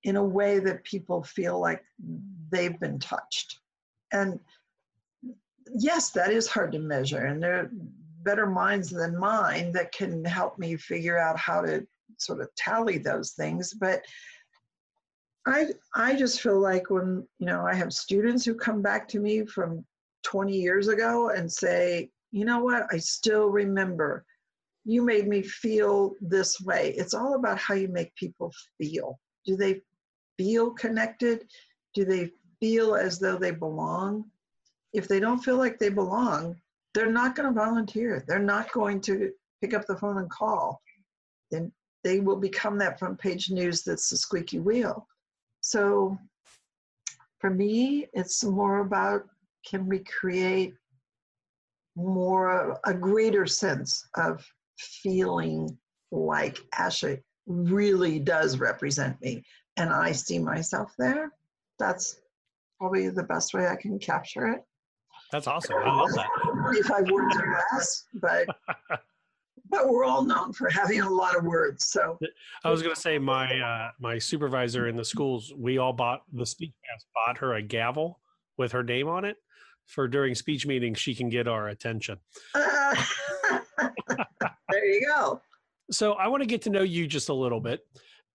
in 0.04 0.16
a 0.16 0.24
way 0.24 0.60
that 0.60 0.84
people 0.84 1.24
feel 1.24 1.60
like 1.60 1.84
they've 2.52 2.80
been 2.80 3.00
touched? 3.00 3.60
And 4.12 4.40
yes, 5.76 6.12
that 6.12 6.32
is 6.32 6.48
hard 6.48 6.72
to 6.72 6.80
measure. 6.80 7.26
And 7.26 7.42
there 7.42 7.60
are 7.60 7.72
better 8.24 8.46
minds 8.46 8.90
than 8.90 9.18
mine 9.18 9.72
that 9.74 9.92
can 9.92 10.24
help 10.26 10.58
me 10.60 10.76
figure 10.78 11.18
out 11.18 11.38
how 11.38 11.62
to 11.62 11.86
sort 12.18 12.42
of 12.42 12.54
tally 12.56 12.98
those 12.98 13.32
things. 13.32 13.74
But 13.74 14.04
I 15.46 15.68
I 15.96 16.16
just 16.16 16.42
feel 16.42 16.60
like 16.60 16.90
when 16.90 17.28
you 17.40 17.48
know 17.48 17.66
I 17.66 17.74
have 17.74 17.94
students 17.94 18.46
who 18.46 18.54
come 18.54 18.82
back 18.82 19.08
to 19.10 19.20
me 19.20 19.46
from 19.46 19.84
20 20.24 20.56
years 20.56 20.88
ago 20.88 21.30
and 21.30 21.52
say, 21.52 22.10
you 22.32 22.46
know 22.46 22.60
what, 22.60 22.88
I 22.92 22.98
still 22.98 23.48
remember 23.50 24.26
you 24.84 25.04
made 25.04 25.28
me 25.28 25.44
feel 25.44 26.16
this 26.22 26.60
way. 26.62 26.94
It's 26.98 27.14
all 27.14 27.36
about 27.36 27.60
how 27.60 27.76
you 27.76 27.88
make 27.88 28.16
people 28.16 28.52
feel. 28.78 29.20
Do 29.46 29.56
they 29.56 29.82
feel 30.38 30.72
connected? 30.72 31.46
Do 31.94 32.06
they 32.06 32.32
feel 32.60 32.96
as 32.96 33.20
though 33.20 33.38
they 33.38 33.52
belong? 33.52 34.26
If 34.94 35.08
they 35.08 35.20
don't 35.20 35.44
feel 35.44 35.58
like 35.58 35.78
they 35.78 35.90
belong, 35.90 36.56
they're 36.94 37.12
not 37.12 37.36
going 37.36 37.48
to 37.48 37.60
volunteer. 37.60 38.24
They're 38.28 38.40
not 38.40 38.72
going 38.72 39.02
to 39.02 39.32
pick 39.62 39.74
up 39.74 39.86
the 39.86 39.98
phone 39.98 40.18
and 40.18 40.30
call. 40.30 40.82
Then 41.52 41.72
they 42.04 42.20
will 42.20 42.38
become 42.38 42.78
that 42.80 42.98
front 42.98 43.20
page 43.20 43.52
news 43.52 43.84
that's 43.84 44.10
the 44.10 44.18
squeaky 44.18 44.60
wheel. 44.60 45.08
So 45.62 46.18
for 47.40 47.52
me, 47.52 48.08
it's 48.14 48.44
more 48.44 48.80
about 48.80 49.24
can 49.66 49.88
we 49.88 50.00
create 50.00 50.74
more 51.96 52.80
a 52.86 52.94
greater 52.94 53.46
sense 53.46 54.08
of 54.16 54.46
feeling 54.78 55.78
like 56.12 56.58
Asha 56.76 57.22
really 57.48 58.20
does 58.20 58.58
represent 58.58 59.22
me 59.22 59.44
and 59.78 59.92
I 59.92 60.12
see 60.12 60.40
myself 60.40 60.94
there. 60.98 61.32
That's 61.80 62.20
probably 62.80 63.10
the 63.10 63.24
best 63.24 63.54
way 63.54 63.68
I 63.68 63.76
can 63.76 64.00
capture 64.00 64.48
it. 64.48 64.64
That's 65.32 65.48
awesome. 65.48 65.76
I 65.84 65.96
love 65.96 66.12
that. 66.14 66.28
25 66.44 67.12
words 67.12 67.38
or 67.38 67.58
less, 67.72 68.06
but 68.16 68.48
but 69.70 69.88
we're 69.88 70.04
all 70.04 70.24
known 70.24 70.52
for 70.52 70.70
having 70.70 71.02
a 71.02 71.10
lot 71.10 71.38
of 71.38 71.46
words. 71.46 71.88
So 71.88 72.20
I 72.64 72.70
was 72.70 72.82
going 72.82 72.94
to 72.94 73.00
say 73.00 73.18
my 73.18 73.60
uh, 73.60 73.92
my 74.00 74.18
supervisor 74.18 74.88
in 74.88 74.96
the 74.98 75.06
schools, 75.06 75.54
we 75.58 75.78
all 75.78 75.94
bought 75.94 76.24
the 76.34 76.46
speech 76.46 76.74
pass 76.84 77.06
bought 77.16 77.38
her 77.38 77.56
a 77.56 77.62
gavel 77.62 78.20
with 78.58 78.74
her 78.74 78.84
name 78.84 79.08
on 79.08 79.24
it. 79.24 79.38
For 79.92 80.08
during 80.08 80.34
speech 80.34 80.66
meetings 80.66 80.98
she 81.00 81.14
can 81.14 81.30
get 81.30 81.48
our 81.48 81.68
attention. 81.68 82.18
Uh, 82.56 82.96
there 84.70 84.86
you 84.86 85.06
go. 85.06 85.42
So 85.92 86.14
I 86.14 86.28
want 86.28 86.42
to 86.42 86.48
get 86.48 86.62
to 86.64 86.70
know 86.70 86.82
you 86.82 87.06
just 87.06 87.30
a 87.30 87.34
little 87.34 87.60
bit, 87.60 87.82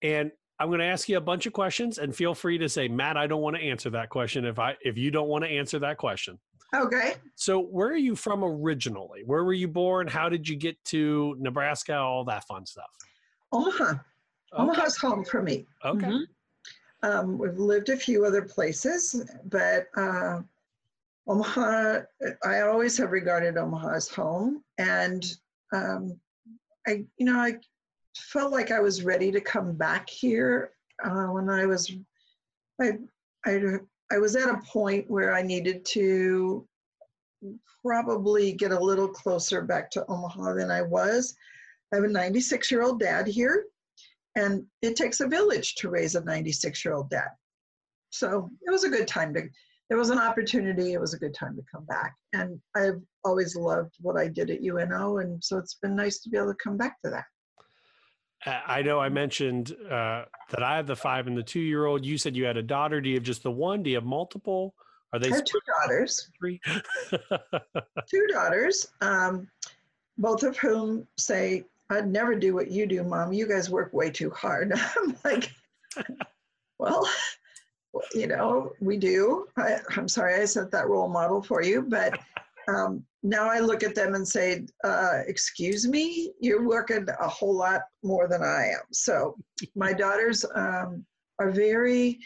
and 0.02 0.30
I'm 0.60 0.68
going 0.68 0.80
to 0.80 0.86
ask 0.86 1.08
you 1.08 1.16
a 1.16 1.20
bunch 1.20 1.46
of 1.46 1.52
questions, 1.52 1.98
and 1.98 2.14
feel 2.14 2.34
free 2.34 2.58
to 2.58 2.68
say, 2.68 2.86
Matt, 2.88 3.16
I 3.16 3.26
don't 3.26 3.40
want 3.40 3.56
to 3.56 3.62
answer 3.62 3.88
that 3.90 4.10
question 4.10 4.44
if 4.44 4.58
I 4.58 4.76
if 4.82 4.98
you 4.98 5.10
don't 5.10 5.28
want 5.28 5.44
to 5.44 5.50
answer 5.50 5.78
that 5.78 5.96
question. 5.96 6.38
Okay. 6.74 7.14
So 7.36 7.60
where 7.60 7.88
are 7.88 7.96
you 7.96 8.14
from 8.14 8.44
originally? 8.44 9.22
Where 9.24 9.44
were 9.44 9.52
you 9.54 9.68
born? 9.68 10.06
How 10.06 10.28
did 10.28 10.48
you 10.48 10.56
get 10.56 10.82
to 10.86 11.36
Nebraska? 11.38 11.96
All 11.96 12.24
that 12.24 12.46
fun 12.46 12.66
stuff. 12.66 12.90
Omaha. 13.52 13.94
Omaha's 14.52 14.96
home 14.96 15.24
for 15.24 15.42
me. 15.42 15.66
Okay. 15.84 16.06
Mhm. 16.06 16.24
Um, 17.02 17.38
we've 17.38 17.56
lived 17.58 17.88
a 17.88 17.96
few 17.96 18.24
other 18.24 18.42
places, 18.42 19.30
but 19.44 19.86
uh, 19.96 20.40
Omaha, 21.28 22.00
I 22.44 22.60
always 22.60 22.96
have 22.98 23.10
regarded 23.10 23.56
Omaha 23.56 23.94
as 23.94 24.08
home. 24.08 24.62
And 24.78 25.24
um, 25.72 26.18
I, 26.86 27.05
you 27.18 27.26
know, 27.26 27.38
I 27.38 27.56
felt 28.16 28.52
like 28.52 28.70
I 28.70 28.80
was 28.80 29.02
ready 29.02 29.32
to 29.32 29.40
come 29.40 29.74
back 29.74 30.08
here 30.08 30.70
uh, 31.05 31.26
when 31.26 31.50
I 31.50 31.66
was, 31.66 31.92
I, 32.80 32.98
I, 33.44 33.60
I 34.12 34.18
was 34.18 34.36
at 34.36 34.48
a 34.48 34.62
point 34.66 35.10
where 35.10 35.34
I 35.34 35.42
needed 35.42 35.84
to 35.86 36.66
probably 37.84 38.52
get 38.52 38.72
a 38.72 38.78
little 38.78 39.08
closer 39.08 39.62
back 39.62 39.90
to 39.92 40.05
Omaha 40.08 40.55
than 40.55 40.70
I 40.70 40.82
was. 40.82 41.36
I 41.92 41.96
have 41.96 42.05
a 42.05 42.08
96 42.08 42.70
year 42.70 42.82
old 42.82 43.00
dad 43.00 43.26
here, 43.26 43.64
and 44.36 44.64
it 44.82 44.96
takes 44.96 45.20
a 45.20 45.28
village 45.28 45.74
to 45.76 45.90
raise 45.90 46.14
a 46.14 46.24
96 46.24 46.84
year 46.84 46.94
old 46.94 47.10
dad. 47.10 47.30
So 48.10 48.50
it 48.66 48.70
was 48.70 48.84
a 48.84 48.88
good 48.88 49.08
time 49.08 49.34
to, 49.34 49.48
there 49.89 49.98
was 49.98 50.10
an 50.10 50.18
opportunity, 50.18 50.92
it 50.92 51.00
was 51.00 51.15
a 51.15 51.18
good 51.18 51.34
time 51.34 51.56
to 51.56 51.62
come 51.73 51.84
back. 51.84 52.15
And 52.32 52.60
I've 52.74 53.00
always 53.24 53.56
loved 53.56 53.94
what 54.00 54.16
I 54.16 54.28
did 54.28 54.50
at 54.50 54.62
UNO, 54.62 55.18
and 55.18 55.42
so 55.42 55.58
it's 55.58 55.74
been 55.74 55.94
nice 55.94 56.18
to 56.20 56.31
be 56.31 56.36
able 56.36 56.52
to 56.52 56.58
come 56.62 56.76
back 56.76 57.00
to 57.05 57.10
that. 57.10 57.24
I 58.44 58.82
know 58.82 59.00
I 59.00 59.08
mentioned 59.08 59.74
uh, 59.86 60.24
that 60.50 60.62
I 60.62 60.76
have 60.76 60.86
the 60.86 60.94
five 60.94 61.26
and 61.26 61.36
the 61.36 61.42
two 61.42 61.60
year 61.60 61.86
old. 61.86 62.05
You 62.05 62.16
said 62.16 62.36
you 62.36 62.44
had 62.44 62.56
a 62.56 62.62
daughter. 62.62 63.00
Do 63.00 63.08
you 63.08 63.16
have 63.16 63.24
just 63.24 63.42
the 63.42 63.50
one? 63.50 63.82
Do 63.82 63.90
you 63.90 63.97
have 63.97 64.05
multiple? 64.05 64.74
Are 65.12 65.18
they 65.18 65.31
two 65.31 65.60
daughters. 65.81 66.31
Three. 66.39 66.60
two 67.10 68.26
daughters, 68.31 68.89
um, 69.00 69.48
both 70.18 70.42
of 70.42 70.56
whom 70.58 71.06
say, 71.16 71.65
I'd 71.90 72.10
never 72.10 72.34
do 72.34 72.55
what 72.55 72.70
you 72.70 72.86
do, 72.86 73.02
mom. 73.02 73.32
You 73.32 73.48
guys 73.48 73.70
work 73.70 73.92
way 73.92 74.10
too 74.10 74.31
hard. 74.31 74.73
I'm 74.97 75.16
like, 75.24 75.50
well, 76.78 77.08
you 78.15 78.26
know, 78.26 78.73
we 78.81 78.97
do. 78.97 79.47
I, 79.57 79.78
I'm 79.97 80.08
sorry 80.08 80.34
I 80.41 80.44
set 80.44 80.70
that 80.73 80.89
role 80.89 81.08
model 81.08 81.42
for 81.42 81.62
you, 81.62 81.83
but 81.83 82.18
um, 82.68 83.05
now 83.23 83.49
I 83.50 83.58
look 83.60 83.83
at 83.83 83.94
them 83.94 84.15
and 84.15 84.26
say, 84.26 84.66
uh, 84.84 85.20
excuse 85.26 85.86
me, 85.89 86.33
you're 86.41 86.66
working 86.66 87.07
a 87.20 87.28
whole 87.28 87.55
lot 87.55 87.83
more 88.02 88.28
than 88.28 88.42
I 88.42 88.66
am. 88.75 88.83
So 88.92 89.36
my 89.75 89.92
daughters 89.92 90.44
um, 90.55 91.05
are 91.39 91.50
very, 91.50 92.18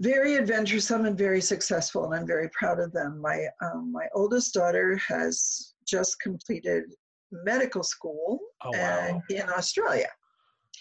very 0.00 0.36
adventuresome 0.36 1.06
and 1.06 1.16
very 1.16 1.40
successful, 1.40 2.04
and 2.04 2.14
I'm 2.14 2.26
very 2.26 2.48
proud 2.50 2.78
of 2.80 2.92
them. 2.92 3.20
My 3.20 3.46
um, 3.62 3.90
my 3.92 4.06
oldest 4.14 4.54
daughter 4.54 4.96
has 5.08 5.74
just 5.86 6.20
completed 6.20 6.84
medical 7.32 7.82
school 7.82 8.38
Oh, 8.64 8.70
wow. 8.72 9.22
in 9.30 9.48
Australia. 9.50 10.08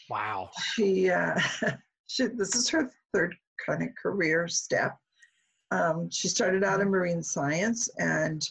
Wow. 0.10 0.50
She, 0.74 1.10
uh, 1.10 1.40
she 2.08 2.28
this 2.28 2.56
is 2.56 2.70
her 2.70 2.92
third 3.14 3.36
kind 3.64 3.84
of 3.84 3.90
career 4.02 4.48
step. 4.48 4.98
Um, 5.72 6.10
she 6.10 6.28
started 6.28 6.64
out 6.64 6.82
in 6.82 6.90
marine 6.90 7.24
science 7.24 7.90
and 7.98 8.48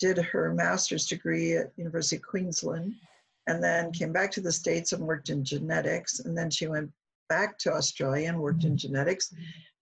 did 0.00 0.18
her 0.18 0.54
master's 0.54 1.06
degree 1.06 1.56
at 1.56 1.72
University 1.76 2.16
of 2.16 2.22
Queensland, 2.22 2.94
and 3.46 3.62
then 3.62 3.92
came 3.92 4.12
back 4.12 4.30
to 4.32 4.40
the 4.40 4.52
states 4.52 4.92
and 4.92 5.04
worked 5.04 5.30
in 5.30 5.44
genetics. 5.44 6.20
And 6.20 6.36
then 6.36 6.50
she 6.50 6.66
went 6.66 6.90
back 7.28 7.58
to 7.58 7.72
Australia 7.72 8.28
and 8.28 8.38
worked 8.38 8.64
in 8.64 8.76
genetics, 8.76 9.32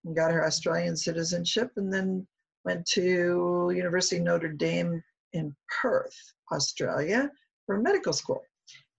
and 0.05 0.15
got 0.15 0.31
her 0.31 0.45
Australian 0.45 0.95
citizenship, 0.95 1.71
and 1.77 1.93
then 1.93 2.25
went 2.65 2.85
to 2.85 3.71
University 3.75 4.17
of 4.17 4.23
Notre 4.23 4.53
Dame 4.53 5.03
in 5.33 5.55
Perth, 5.81 6.15
Australia, 6.51 7.29
for 7.65 7.79
medical 7.79 8.13
school. 8.13 8.41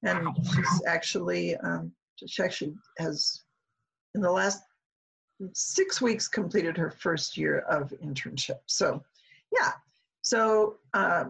And 0.05 0.29
she's 0.55 0.83
actually, 0.87 1.57
um, 1.57 1.93
she 2.27 2.43
actually 2.43 2.75
has, 2.99 3.43
in 4.15 4.21
the 4.21 4.31
last 4.31 4.63
six 5.53 6.01
weeks, 6.01 6.29
completed 6.29 6.77
her 6.77 6.91
first 6.91 7.37
year 7.37 7.61
of 7.61 7.93
internship. 8.05 8.59
So, 8.67 9.03
yeah. 9.53 9.73
So 10.23 10.77
uh, 10.95 11.27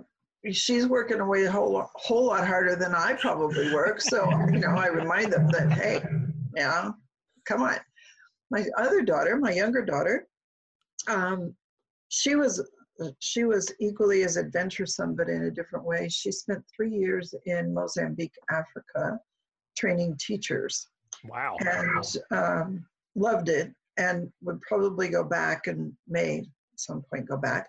she's 0.50 0.86
working 0.86 1.20
away 1.20 1.44
a 1.44 1.50
whole, 1.50 1.72
lot- 1.72 1.90
whole 1.94 2.26
lot 2.26 2.46
harder 2.46 2.76
than 2.76 2.94
I 2.94 3.14
probably 3.14 3.72
work. 3.72 4.00
So, 4.00 4.28
you 4.52 4.60
know, 4.60 4.74
I 4.76 4.86
remind 4.86 5.32
them 5.32 5.48
that, 5.48 5.72
hey, 5.72 6.02
yeah, 6.56 6.90
come 7.46 7.62
on. 7.62 7.76
My 8.50 8.64
other 8.78 9.02
daughter, 9.02 9.36
my 9.36 9.52
younger 9.52 9.84
daughter, 9.84 10.26
um, 11.08 11.54
she 12.08 12.34
was 12.34 12.66
she 13.20 13.44
was 13.44 13.72
equally 13.80 14.24
as 14.24 14.36
adventuresome, 14.36 15.14
but 15.14 15.28
in 15.28 15.44
a 15.44 15.50
different 15.50 15.84
way. 15.84 16.08
She 16.08 16.32
spent 16.32 16.64
three 16.74 16.90
years 16.90 17.34
in 17.46 17.72
Mozambique, 17.72 18.34
Africa, 18.50 19.20
training 19.76 20.16
teachers 20.18 20.88
Wow. 21.24 21.56
and 21.60 22.16
um, 22.30 22.86
loved 23.14 23.48
it 23.48 23.72
and 23.98 24.30
would 24.42 24.60
probably 24.62 25.08
go 25.08 25.24
back 25.24 25.66
and 25.66 25.92
may 26.06 26.38
at 26.38 26.80
some 26.80 27.02
point 27.02 27.28
go 27.28 27.36
back. 27.36 27.68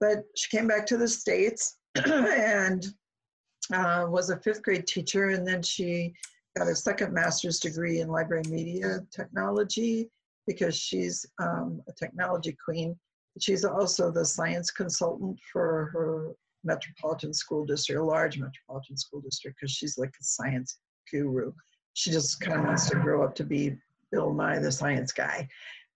But 0.00 0.24
she 0.34 0.54
came 0.54 0.66
back 0.66 0.86
to 0.86 0.96
the 0.96 1.08
States 1.08 1.76
and 2.06 2.86
uh, 3.72 4.06
was 4.08 4.30
a 4.30 4.38
fifth 4.38 4.62
grade 4.62 4.86
teacher. 4.86 5.28
And 5.28 5.46
then 5.46 5.62
she 5.62 6.14
got 6.56 6.68
a 6.68 6.74
second 6.74 7.12
master's 7.12 7.60
degree 7.60 8.00
in 8.00 8.08
library 8.08 8.44
media 8.48 9.00
technology 9.14 10.10
because 10.46 10.76
she's 10.76 11.26
um, 11.40 11.82
a 11.88 11.92
technology 11.92 12.56
queen. 12.64 12.98
She's 13.38 13.64
also 13.64 14.10
the 14.10 14.24
science 14.24 14.70
consultant 14.70 15.38
for 15.52 15.90
her 15.92 16.32
metropolitan 16.64 17.34
school 17.34 17.66
district, 17.66 18.00
a 18.00 18.04
large 18.04 18.38
metropolitan 18.38 18.96
school 18.96 19.20
district, 19.20 19.58
because 19.60 19.72
she's 19.72 19.98
like 19.98 20.08
a 20.08 20.24
science 20.24 20.78
guru. 21.10 21.52
She 21.92 22.10
just 22.10 22.40
kind 22.40 22.58
of 22.58 22.64
wants 22.64 22.88
to 22.90 22.96
grow 22.96 23.24
up 23.24 23.34
to 23.36 23.44
be 23.44 23.76
Bill 24.12 24.32
Nye, 24.32 24.58
the 24.58 24.72
science 24.72 25.12
guy. 25.12 25.48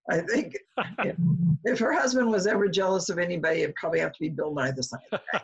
I 0.08 0.20
think 0.20 0.56
if, 0.98 1.16
if 1.64 1.78
her 1.78 1.92
husband 1.92 2.30
was 2.30 2.46
ever 2.46 2.68
jealous 2.68 3.08
of 3.08 3.18
anybody, 3.18 3.62
it'd 3.62 3.74
probably 3.76 4.00
have 4.00 4.12
to 4.12 4.20
be 4.20 4.28
Bill 4.28 4.54
Nye, 4.54 4.72
the 4.72 4.82
science 4.82 5.06
guy. 5.32 5.40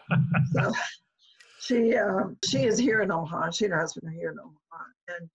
so 0.53 0.73
she 1.61 1.97
um, 1.97 2.37
she 2.45 2.65
is 2.65 2.79
here 2.79 3.03
in 3.03 3.11
Omaha. 3.11 3.51
She 3.51 3.65
and 3.65 3.75
her 3.75 3.81
husband 3.81 4.09
are 4.09 4.17
here 4.17 4.31
in 4.31 4.39
Omaha, 4.39 4.85
and 5.09 5.31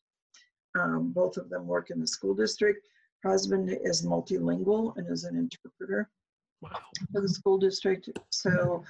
um, 0.80 1.11
both 1.11 1.38
of 1.38 1.50
them 1.50 1.68
work 1.68 1.90
in 1.90 2.00
the 2.00 2.08
school 2.08 2.34
district. 2.34 2.88
Her 3.24 3.32
husband 3.32 3.77
is 3.84 4.06
multilingual 4.06 4.98
and 4.98 5.10
is 5.11 5.26
an 5.26 5.35
interpreter 5.38 6.10
for 7.11 7.22
the 7.22 7.30
school 7.30 7.58
district. 7.58 8.10
So, 8.32 8.84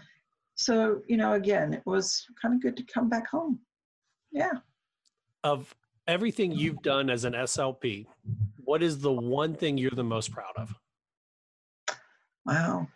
so 0.56 1.02
you 1.08 1.18
know, 1.18 1.34
again, 1.34 1.74
it 1.74 1.84
was 1.86 2.26
kind 2.42 2.54
of 2.54 2.62
good 2.62 2.78
to 2.78 2.84
come 2.84 3.10
back 3.10 3.28
home. 3.28 3.60
Yeah. 4.32 4.54
Of 5.44 5.74
everything 6.12 6.52
you've 6.52 6.82
done 6.82 7.10
as 7.10 7.24
an 7.24 7.34
SLP, 7.34 8.06
what 8.58 8.84
is 8.84 9.00
the 9.00 9.12
one 9.12 9.56
thing 9.56 9.78
you're 9.78 9.92
the 9.92 10.04
most 10.04 10.32
proud 10.32 10.54
of? 10.58 10.76
Wow. 12.46 12.88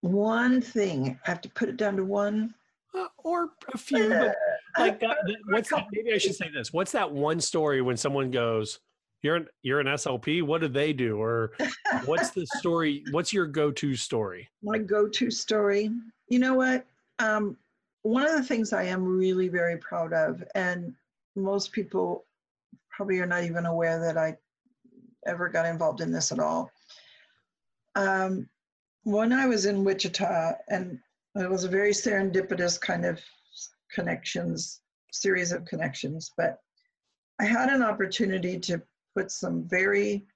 One 0.00 0.60
thing, 0.60 1.18
I 1.26 1.30
have 1.30 1.40
to 1.42 1.48
put 1.50 1.68
it 1.68 1.76
down 1.76 1.96
to 1.96 2.04
one. 2.04 2.54
Uh, 2.96 3.06
or 3.24 3.50
a 3.72 3.78
few, 3.78 4.08
but 4.08 4.36
like 4.78 5.00
that, 5.00 5.16
that- 5.26 5.36
what's 5.48 5.68
that? 5.70 5.86
Maybe 5.92 6.12
I 6.12 6.18
should 6.18 6.36
say 6.36 6.48
this. 6.54 6.72
What's 6.72 6.92
that 6.92 7.10
one 7.10 7.40
story 7.40 7.82
when 7.82 7.96
someone 7.96 8.30
goes, 8.30 8.78
"You're 9.22 9.34
an 9.34 9.48
you're 9.62 9.80
an 9.80 9.88
SLP. 9.88 10.42
What 10.42 10.60
do 10.60 10.68
they 10.68 10.92
do?" 10.92 11.20
Or 11.20 11.54
what's 12.04 12.30
the 12.30 12.46
story? 12.58 13.04
What's 13.10 13.32
your 13.32 13.46
go-to 13.46 13.96
story? 13.96 14.48
my 14.62 14.78
go-to 14.78 15.28
story. 15.28 15.90
You 16.28 16.38
know 16.38 16.54
what? 16.54 16.86
Um, 17.18 17.56
one 18.04 18.26
of 18.26 18.32
the 18.32 18.42
things 18.42 18.72
I 18.72 18.84
am 18.84 19.02
really 19.02 19.48
very 19.48 19.78
proud 19.78 20.12
of, 20.12 20.44
and 20.54 20.94
most 21.36 21.72
people 21.72 22.26
probably 22.90 23.18
are 23.18 23.26
not 23.26 23.44
even 23.44 23.64
aware 23.64 23.98
that 23.98 24.18
I 24.18 24.36
ever 25.26 25.48
got 25.48 25.64
involved 25.64 26.02
in 26.02 26.12
this 26.12 26.30
at 26.30 26.38
all. 26.38 26.70
Um, 27.94 28.48
when 29.04 29.32
I 29.32 29.46
was 29.46 29.64
in 29.64 29.84
Wichita, 29.84 30.52
and 30.68 30.98
it 31.34 31.50
was 31.50 31.64
a 31.64 31.68
very 31.68 31.92
serendipitous 31.92 32.78
kind 32.78 33.06
of 33.06 33.18
connections, 33.90 34.82
series 35.10 35.50
of 35.50 35.64
connections, 35.64 36.30
but 36.36 36.58
I 37.40 37.46
had 37.46 37.70
an 37.70 37.82
opportunity 37.82 38.58
to 38.60 38.82
put 39.16 39.30
some 39.30 39.66
very 39.66 40.26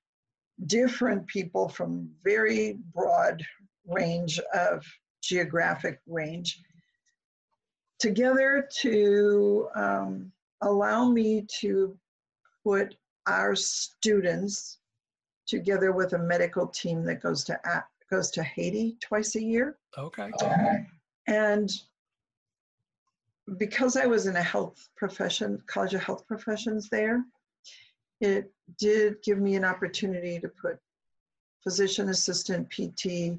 different 0.67 1.27
people 1.27 1.69
from 1.69 2.09
very 2.25 2.79
broad 2.95 3.45
range 3.87 4.41
of 4.55 4.87
geographic 5.21 6.01
range 6.07 6.63
together 7.99 8.68
to 8.81 9.68
um, 9.75 10.33
allow 10.62 11.09
me 11.09 11.47
to 11.60 11.97
put 12.65 12.94
our 13.27 13.55
students 13.55 14.78
together 15.47 15.93
with 15.93 16.12
a 16.12 16.18
medical 16.18 16.67
team 16.67 17.05
that 17.05 17.23
goes 17.23 17.44
to 17.44 17.59
goes 18.10 18.31
to 18.31 18.43
Haiti 18.43 18.97
twice 19.01 19.35
a 19.36 19.43
year. 19.43 19.77
Okay. 19.97 20.31
And 21.27 21.70
because 23.59 23.97
I 23.97 24.07
was 24.07 24.27
in 24.27 24.36
a 24.36 24.43
health 24.43 24.89
profession, 24.97 25.62
College 25.67 25.94
of 25.94 26.02
Health 26.02 26.27
Professions 26.27 26.89
there, 26.89 27.25
it 28.20 28.51
did 28.78 29.17
give 29.23 29.39
me 29.39 29.57
an 29.57 29.65
opportunity 29.65 30.41
to 30.41 30.49
put 30.49 30.78
physician 31.62 32.09
assistant, 32.09 32.70
PT, 32.70 33.39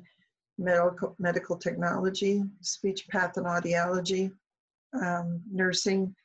medical, 0.57 1.15
medical 1.19 1.55
technology, 1.55 2.43
speech 2.61 3.07
path 3.07 3.38
and 3.38 3.45
audiology, 3.45 4.31
um, 4.93 5.42
nursing, 5.51 6.16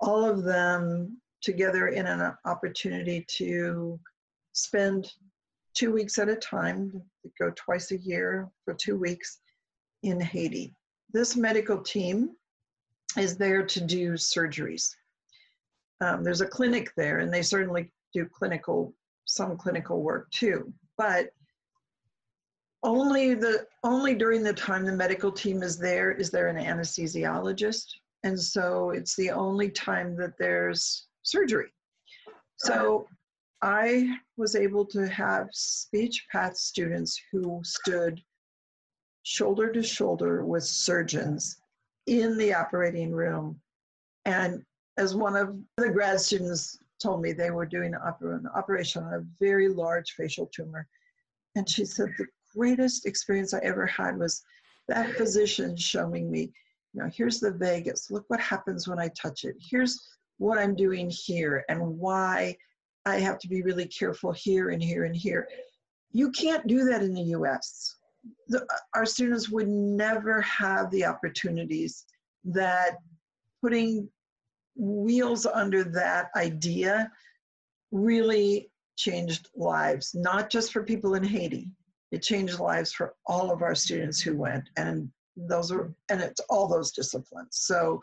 all 0.00 0.24
of 0.24 0.42
them 0.42 1.20
together 1.40 1.88
in 1.88 2.06
an 2.06 2.32
opportunity 2.44 3.24
to 3.28 3.98
spend 4.52 5.12
two 5.74 5.92
weeks 5.92 6.18
at 6.18 6.28
a 6.28 6.36
time, 6.36 7.02
go 7.38 7.52
twice 7.56 7.90
a 7.90 7.98
year 7.98 8.48
for 8.64 8.74
two 8.74 8.98
weeks 8.98 9.40
in 10.02 10.20
Haiti. 10.20 10.74
This 11.12 11.36
medical 11.36 11.78
team 11.78 12.30
is 13.18 13.36
there 13.36 13.64
to 13.64 13.80
do 13.80 14.12
surgeries. 14.12 14.94
Um, 16.00 16.24
there's 16.24 16.40
a 16.40 16.46
clinic 16.46 16.90
there, 16.96 17.18
and 17.18 17.32
they 17.32 17.42
certainly 17.42 17.92
do 18.12 18.26
clinical, 18.26 18.94
some 19.24 19.56
clinical 19.56 20.02
work 20.02 20.30
too. 20.30 20.72
But 20.98 21.30
only 22.82 23.34
the 23.34 23.66
only 23.84 24.14
during 24.14 24.42
the 24.42 24.52
time 24.52 24.84
the 24.84 24.92
medical 24.92 25.30
team 25.30 25.62
is 25.62 25.78
there 25.78 26.12
is 26.12 26.30
there 26.30 26.48
an 26.48 26.56
anesthesiologist, 26.56 27.86
and 28.24 28.38
so 28.38 28.90
it's 28.90 29.14
the 29.16 29.30
only 29.30 29.70
time 29.70 30.16
that 30.16 30.36
there's 30.38 31.06
surgery. 31.22 31.72
So 32.56 33.06
I 33.62 34.16
was 34.36 34.56
able 34.56 34.84
to 34.86 35.08
have 35.08 35.48
speech 35.52 36.26
path 36.30 36.56
students 36.56 37.20
who 37.30 37.60
stood 37.64 38.20
shoulder 39.22 39.72
to 39.72 39.82
shoulder 39.82 40.44
with 40.44 40.64
surgeons 40.64 41.56
in 42.06 42.36
the 42.36 42.52
operating 42.54 43.12
room. 43.12 43.60
And 44.24 44.64
as 44.98 45.14
one 45.14 45.36
of 45.36 45.56
the 45.76 45.90
grad 45.90 46.20
students 46.20 46.78
told 47.00 47.22
me, 47.22 47.32
they 47.32 47.50
were 47.50 47.66
doing 47.66 47.94
an 47.94 48.48
operation 48.54 49.04
on 49.04 49.14
a 49.14 49.26
very 49.40 49.68
large 49.68 50.12
facial 50.12 50.46
tumor. 50.46 50.86
And 51.54 51.68
she 51.68 51.84
said, 51.84 52.08
the 52.18 52.26
greatest 52.56 53.06
experience 53.06 53.54
I 53.54 53.58
ever 53.58 53.86
had 53.86 54.18
was 54.18 54.42
that 54.88 55.16
physician 55.16 55.76
showing 55.76 56.30
me, 56.30 56.52
you 56.92 57.02
know, 57.02 57.10
here's 57.14 57.40
the 57.40 57.52
vagus. 57.52 58.10
Look 58.10 58.24
what 58.28 58.40
happens 58.40 58.88
when 58.88 58.98
I 58.98 59.08
touch 59.08 59.44
it. 59.44 59.56
Here's 59.60 60.08
what 60.38 60.58
I'm 60.58 60.74
doing 60.74 61.10
here 61.10 61.64
and 61.68 61.98
why 61.98 62.56
I 63.06 63.16
have 63.16 63.38
to 63.40 63.48
be 63.48 63.62
really 63.62 63.86
careful 63.86 64.32
here 64.32 64.70
and 64.70 64.82
here 64.82 65.04
and 65.04 65.16
here. 65.16 65.48
You 66.10 66.30
can't 66.30 66.66
do 66.66 66.84
that 66.84 67.02
in 67.02 67.14
the 67.14 67.34
US 67.36 67.96
the, 68.48 68.66
our 68.94 69.06
students 69.06 69.48
would 69.48 69.68
never 69.68 70.40
have 70.42 70.90
the 70.90 71.04
opportunities 71.04 72.04
that 72.44 72.98
putting 73.60 74.08
wheels 74.76 75.46
under 75.46 75.84
that 75.84 76.30
idea 76.36 77.10
really 77.90 78.70
changed 78.96 79.48
lives, 79.54 80.14
not 80.14 80.50
just 80.50 80.72
for 80.72 80.82
people 80.82 81.14
in 81.14 81.22
Haiti. 81.22 81.68
It 82.12 82.22
changed 82.22 82.60
lives 82.60 82.92
for 82.92 83.14
all 83.26 83.50
of 83.50 83.62
our 83.62 83.74
students 83.74 84.20
who 84.20 84.36
went, 84.36 84.68
and 84.76 85.10
those 85.36 85.72
are, 85.72 85.92
and 86.08 86.20
it's 86.20 86.40
all 86.48 86.68
those 86.68 86.92
disciplines. 86.92 87.58
So, 87.58 88.00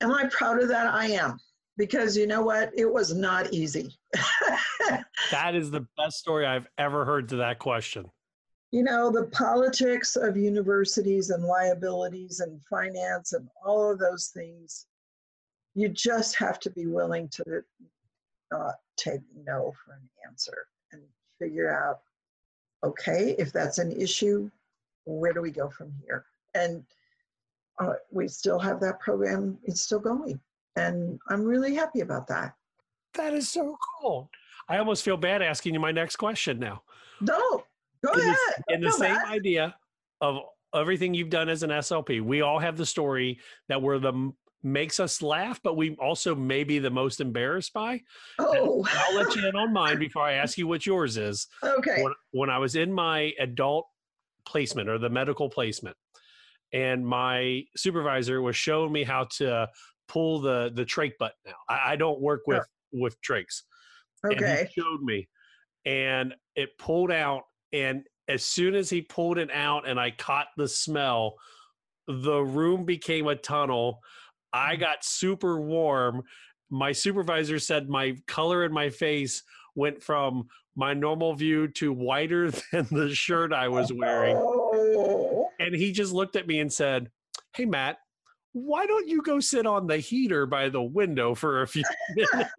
am 0.00 0.12
I 0.12 0.28
proud 0.30 0.62
of 0.62 0.68
that? 0.68 0.94
I 0.94 1.06
am, 1.06 1.38
because 1.76 2.16
you 2.16 2.26
know 2.26 2.42
what? 2.42 2.70
It 2.76 2.92
was 2.92 3.14
not 3.14 3.52
easy. 3.52 3.98
that 5.32 5.54
is 5.54 5.70
the 5.70 5.86
best 5.96 6.18
story 6.18 6.46
I've 6.46 6.68
ever 6.78 7.04
heard 7.04 7.30
to 7.30 7.36
that 7.36 7.58
question 7.58 8.10
you 8.72 8.82
know, 8.82 9.10
the 9.10 9.24
politics 9.26 10.16
of 10.16 10.36
universities 10.36 11.30
and 11.30 11.44
liabilities 11.44 12.40
and 12.40 12.60
finance 12.64 13.32
and 13.32 13.48
all 13.64 13.90
of 13.90 13.98
those 13.98 14.28
things, 14.34 14.86
you 15.74 15.88
just 15.88 16.36
have 16.36 16.58
to 16.60 16.70
be 16.70 16.86
willing 16.86 17.28
to 17.28 17.62
not 18.50 18.74
take 18.96 19.20
no 19.46 19.72
for 19.84 19.92
an 19.94 20.08
answer 20.28 20.66
and 20.92 21.02
figure 21.38 21.72
out, 21.72 22.00
okay, 22.84 23.34
if 23.38 23.52
that's 23.52 23.78
an 23.78 23.92
issue, 23.92 24.50
where 25.04 25.32
do 25.32 25.40
we 25.40 25.50
go 25.50 25.68
from 25.68 25.92
here? 26.04 26.24
And 26.54 26.84
uh, 27.78 27.94
we 28.10 28.28
still 28.28 28.58
have 28.58 28.80
that 28.80 29.00
program, 29.00 29.58
it's 29.64 29.80
still 29.80 29.98
going. 29.98 30.40
And 30.76 31.18
I'm 31.28 31.44
really 31.44 31.74
happy 31.74 32.00
about 32.00 32.26
that. 32.28 32.54
That 33.14 33.34
is 33.34 33.48
so 33.48 33.76
cool. 34.00 34.30
I 34.68 34.78
almost 34.78 35.04
feel 35.04 35.16
bad 35.16 35.42
asking 35.42 35.74
you 35.74 35.80
my 35.80 35.92
next 35.92 36.16
question 36.16 36.58
now. 36.58 36.82
No, 37.20 37.64
Go 38.04 38.12
in 38.12 38.20
ahead. 38.20 38.36
The, 38.68 38.74
in 38.74 38.80
the 38.80 38.92
same 38.92 39.16
idea 39.26 39.74
of 40.20 40.40
everything 40.74 41.14
you've 41.14 41.30
done 41.30 41.48
as 41.48 41.62
an 41.62 41.70
SLP, 41.70 42.22
we 42.22 42.42
all 42.42 42.58
have 42.58 42.76
the 42.76 42.86
story 42.86 43.40
that 43.68 43.80
we're 43.80 43.98
the 43.98 44.32
makes 44.66 45.00
us 45.00 45.22
laugh, 45.22 45.60
but 45.62 45.76
we 45.76 45.96
also 45.96 46.34
may 46.34 46.64
be 46.64 46.78
the 46.78 46.90
most 46.90 47.20
embarrassed 47.20 47.72
by. 47.72 48.00
Oh, 48.38 48.84
and 48.88 48.98
I'll 48.98 49.14
let 49.14 49.34
you 49.34 49.48
in 49.48 49.56
on 49.56 49.72
mine 49.72 49.98
before 49.98 50.22
I 50.22 50.34
ask 50.34 50.58
you 50.58 50.66
what 50.66 50.86
yours 50.86 51.16
is. 51.16 51.46
Okay. 51.64 52.02
When, 52.02 52.12
when 52.32 52.50
I 52.50 52.58
was 52.58 52.74
in 52.74 52.92
my 52.92 53.32
adult 53.38 53.86
placement 54.46 54.88
or 54.88 54.98
the 54.98 55.10
medical 55.10 55.48
placement, 55.48 55.96
and 56.72 57.06
my 57.06 57.62
supervisor 57.76 58.40
was 58.40 58.56
showing 58.56 58.92
me 58.92 59.04
how 59.04 59.28
to 59.38 59.68
pull 60.08 60.40
the 60.40 60.70
the 60.74 60.84
trach 60.84 61.12
button 61.18 61.36
out. 61.48 61.54
I, 61.68 61.92
I 61.92 61.96
don't 61.96 62.20
work 62.20 62.42
with 62.46 62.64
yeah. 62.92 63.02
with 63.02 63.16
trachs. 63.22 63.62
Okay. 64.24 64.36
And 64.36 64.68
he 64.68 64.80
showed 64.80 65.02
me, 65.02 65.28
and 65.84 66.34
it 66.54 66.76
pulled 66.78 67.10
out 67.10 67.42
and 67.72 68.04
as 68.28 68.44
soon 68.44 68.74
as 68.74 68.90
he 68.90 69.02
pulled 69.02 69.38
it 69.38 69.50
out 69.52 69.88
and 69.88 70.00
I 70.00 70.10
caught 70.10 70.48
the 70.56 70.68
smell, 70.68 71.36
the 72.08 72.40
room 72.40 72.84
became 72.84 73.26
a 73.26 73.36
tunnel. 73.36 74.00
I 74.52 74.76
got 74.76 75.04
super 75.04 75.60
warm. 75.60 76.22
My 76.70 76.92
supervisor 76.92 77.58
said 77.58 77.88
my 77.88 78.16
color 78.26 78.64
in 78.64 78.72
my 78.72 78.90
face 78.90 79.42
went 79.74 80.02
from 80.02 80.48
my 80.74 80.94
normal 80.94 81.34
view 81.34 81.68
to 81.68 81.92
whiter 81.92 82.50
than 82.72 82.86
the 82.90 83.14
shirt 83.14 83.52
I 83.52 83.68
was 83.68 83.92
wearing. 83.92 84.36
And 85.58 85.74
he 85.74 85.90
just 85.90 86.12
looked 86.12 86.36
at 86.36 86.46
me 86.46 86.60
and 86.60 86.70
said, 86.70 87.10
Hey, 87.54 87.64
Matt, 87.64 87.96
why 88.52 88.86
don't 88.86 89.08
you 89.08 89.22
go 89.22 89.40
sit 89.40 89.66
on 89.66 89.86
the 89.86 89.96
heater 89.96 90.44
by 90.44 90.68
the 90.68 90.82
window 90.82 91.34
for 91.34 91.62
a 91.62 91.66
few 91.66 91.82
minutes? 92.14 92.50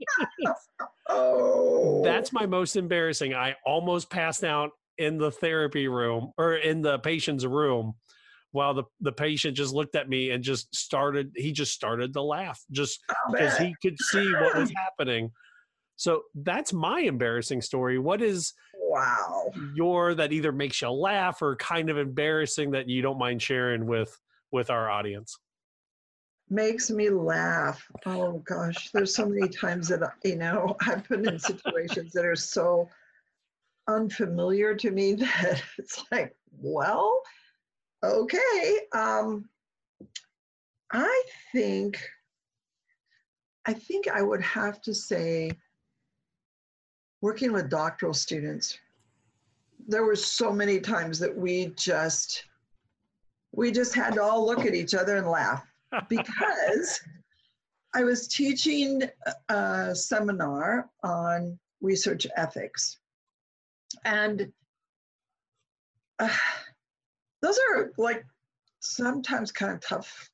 oh. 1.07 2.01
That's 2.03 2.33
my 2.33 2.47
most 2.47 2.75
embarrassing. 2.75 3.35
I 3.35 3.55
almost 3.65 4.09
passed 4.09 4.43
out 4.43 4.71
in 4.97 5.19
the 5.19 5.31
therapy 5.31 5.87
room 5.87 6.31
or 6.39 6.55
in 6.55 6.81
the 6.81 6.97
patient's 6.99 7.45
room 7.45 7.93
while 8.51 8.73
the, 8.73 8.83
the 9.01 9.11
patient 9.11 9.57
just 9.57 9.73
looked 9.73 9.95
at 9.95 10.09
me 10.09 10.31
and 10.31 10.43
just 10.43 10.73
started 10.75 11.31
he 11.35 11.51
just 11.51 11.73
started 11.73 12.13
to 12.13 12.21
laugh 12.21 12.63
just 12.71 12.99
because 13.31 13.57
he 13.57 13.75
could 13.81 13.97
see 13.99 14.31
what 14.33 14.55
was 14.55 14.71
happening. 14.75 15.31
So 15.95 16.23
that's 16.35 16.73
my 16.73 17.01
embarrassing 17.01 17.61
story. 17.61 17.97
What 17.97 18.21
is 18.21 18.53
wow. 18.75 19.51
your 19.75 20.13
that 20.15 20.31
either 20.31 20.51
makes 20.51 20.81
you 20.81 20.89
laugh 20.89 21.41
or 21.41 21.55
kind 21.55 21.89
of 21.89 21.97
embarrassing 21.97 22.71
that 22.71 22.87
you 22.87 23.01
don't 23.01 23.17
mind 23.17 23.41
sharing 23.41 23.85
with 23.85 24.17
with 24.51 24.69
our 24.69 24.89
audience? 24.89 25.37
Makes 26.49 26.89
me 26.89 27.09
laugh. 27.09 27.83
Oh 28.05 28.41
gosh 28.45 28.91
there's 28.91 29.13
so 29.13 29.27
many 29.27 29.49
times 29.49 29.89
that 29.89 30.01
you 30.23 30.37
know 30.37 30.77
i've 30.87 31.07
been 31.09 31.27
in 31.27 31.39
situations 31.39 32.13
that 32.13 32.25
are 32.25 32.35
so 32.35 32.89
unfamiliar 33.87 34.75
to 34.75 34.91
me 34.91 35.13
that 35.15 35.61
it's 35.77 36.03
like, 36.11 36.35
well, 36.59 37.21
okay. 38.03 38.79
Um, 38.93 39.49
I 40.91 41.23
think, 41.51 42.01
I 43.65 43.73
think 43.73 44.07
I 44.07 44.21
would 44.21 44.41
have 44.41 44.81
to 44.83 44.93
say, 44.93 45.51
working 47.21 47.51
with 47.51 47.69
doctoral 47.69 48.13
students, 48.13 48.77
there 49.87 50.03
were 50.03 50.15
so 50.15 50.51
many 50.51 50.79
times 50.79 51.19
that 51.19 51.35
we 51.35 51.73
just, 51.77 52.43
we 53.51 53.71
just 53.71 53.93
had 53.93 54.13
to 54.15 54.23
all 54.23 54.45
look 54.45 54.65
at 54.65 54.75
each 54.75 54.93
other 54.93 55.17
and 55.17 55.27
laugh 55.27 55.65
because 56.09 56.99
I 57.93 58.03
was 58.03 58.27
teaching 58.27 59.03
a 59.49 59.95
seminar 59.95 60.89
on 61.03 61.57
research 61.81 62.27
ethics 62.35 62.99
and 64.05 64.51
uh, 66.19 66.29
those 67.47 67.59
are 67.71 67.91
like 67.97 68.25
sometimes 68.79 69.51
kind 69.51 69.73
of 69.73 69.81
tough. 69.81 70.29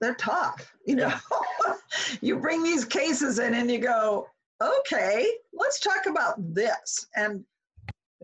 They're 0.00 0.14
tough 0.14 0.72
you 0.88 0.96
know? 0.96 1.12
You 2.20 2.38
bring 2.38 2.62
these 2.62 2.84
cases 2.84 3.38
in 3.38 3.54
and 3.54 3.70
you 3.70 3.78
go 3.78 4.28
okay 4.62 5.26
let's 5.52 5.80
talk 5.80 6.06
about 6.06 6.34
this. 6.54 7.06
And 7.16 7.44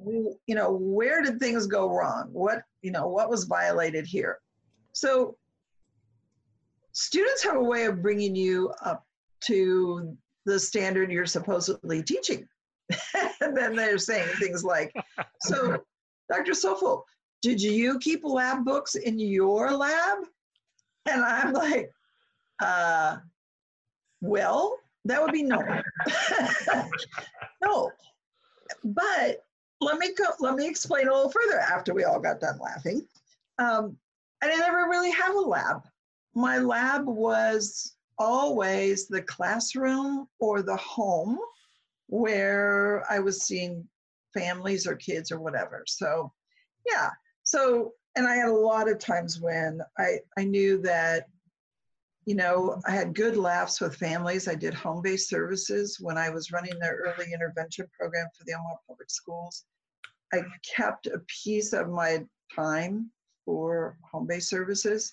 you 0.07 0.55
know 0.55 0.73
where 0.73 1.23
did 1.23 1.39
things 1.39 1.67
go 1.67 1.91
wrong? 1.91 2.29
What 2.33 2.63
you 2.83 2.91
know 2.91 3.09
what 3.09 3.31
was 3.31 3.45
violated 3.45 4.07
here? 4.07 4.39
So 4.93 5.37
students 6.93 7.43
have 7.43 7.57
a 7.57 7.63
way 7.63 7.85
of 7.85 8.03
bringing 8.03 8.35
you 8.37 8.73
up 8.85 9.05
to 9.47 10.17
the 10.47 10.59
standard 10.59 11.11
you're 11.11 11.27
supposedly 11.27 12.03
teaching. 12.03 12.47
And 13.41 13.57
then 13.57 13.77
they're 13.77 13.99
saying 13.99 14.29
things 14.39 14.65
like, 14.65 14.93
"So, 15.43 15.79
Dr. 16.31 16.53
Coufal, 16.53 17.03
did 17.45 17.61
you 17.61 17.99
keep 17.99 18.25
lab 18.25 18.65
books 18.65 18.95
in 18.95 19.19
your 19.19 19.77
lab?" 19.77 20.19
And 21.05 21.23
I'm 21.23 21.53
like, 21.53 21.93
uh, 22.61 23.19
"Well, 24.23 24.79
that 25.05 25.23
would 25.23 25.33
be 25.33 25.43
no, 25.43 25.61
no." 27.63 27.91
But 28.83 29.45
let 29.83 29.99
me 29.99 30.15
go. 30.15 30.25
Let 30.41 30.55
me 30.55 30.67
explain 30.67 31.09
a 31.09 31.13
little 31.13 31.31
further. 31.31 31.61
After 31.61 31.93
we 31.93 32.05
all 32.05 32.19
got 32.19 32.41
done 32.41 32.59
laughing, 32.59 33.07
um, 33.59 33.99
I 34.43 34.47
didn't 34.47 34.65
ever 34.65 34.89
really 34.89 35.11
have 35.11 35.35
a 35.35 35.41
lab. 35.41 35.83
My 36.35 36.59
lab 36.59 37.07
was 37.07 37.95
always 38.19 39.07
the 39.07 39.23
classroom 39.23 40.29
or 40.39 40.63
the 40.63 40.77
home 40.77 41.39
where 42.07 43.05
I 43.11 43.19
was 43.19 43.43
seeing 43.43 43.87
families 44.33 44.87
or 44.87 44.97
kids 44.97 45.31
or 45.31 45.41
whatever. 45.41 45.85
So, 45.87 46.33
yeah. 46.87 47.11
So, 47.55 47.93
and 48.17 48.27
I 48.27 48.35
had 48.35 48.49
a 48.49 48.53
lot 48.53 48.89
of 48.89 48.99
times 48.99 49.39
when 49.39 49.81
I, 49.97 50.19
I 50.37 50.43
knew 50.43 50.83
that, 50.83 51.29
you 52.27 52.35
know, 52.35 52.81
I 52.85 52.91
had 52.91 53.15
good 53.15 53.37
laughs 53.37 53.81
with 53.81 53.95
families. 53.95 54.49
I 54.49 54.57
did 54.57 54.75
home 54.75 55.03
based 55.03 55.29
services 55.29 55.99
when 56.01 56.19
I 56.19 56.31
was 56.31 56.51
running 56.51 56.77
the 56.81 56.89
early 56.89 57.33
intervention 57.33 57.87
program 57.97 58.27
for 58.37 58.43
the 58.45 58.55
Omaha 58.55 58.75
Public 58.89 59.09
Schools. 59.09 59.67
I 60.33 60.43
kept 60.77 61.07
a 61.07 61.21
piece 61.45 61.73
of 61.73 61.91
my 61.91 62.25
time 62.53 63.13
for 63.45 63.99
home 64.03 64.27
based 64.27 64.51
services. 64.51 65.13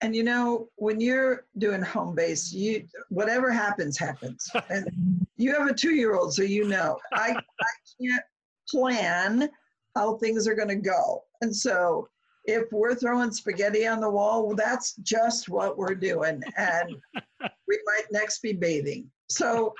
And 0.00 0.16
you 0.16 0.22
know, 0.22 0.70
when 0.76 1.00
you're 1.00 1.44
doing 1.58 1.82
home 1.82 2.14
based, 2.14 2.54
you 2.54 2.86
whatever 3.10 3.50
happens, 3.52 3.98
happens. 3.98 4.50
And 4.70 4.88
you 5.36 5.52
have 5.54 5.68
a 5.68 5.74
two-year-old, 5.74 6.32
so 6.32 6.44
you 6.44 6.66
know. 6.66 6.98
I 7.12 7.36
I 7.36 7.72
can't 8.00 8.24
plan 8.70 9.50
how 9.94 10.16
things 10.16 10.48
are 10.48 10.54
gonna 10.54 10.76
go. 10.76 11.24
And 11.42 11.54
so 11.54 12.08
if 12.44 12.64
we're 12.72 12.94
throwing 12.94 13.30
spaghetti 13.30 13.86
on 13.86 14.00
the 14.00 14.10
wall, 14.10 14.46
well, 14.46 14.56
that's 14.56 14.94
just 15.02 15.48
what 15.48 15.76
we're 15.76 15.94
doing. 15.94 16.42
And 16.56 16.96
we 17.68 17.78
might 17.84 18.06
next 18.10 18.40
be 18.40 18.52
bathing. 18.52 19.10
So 19.28 19.74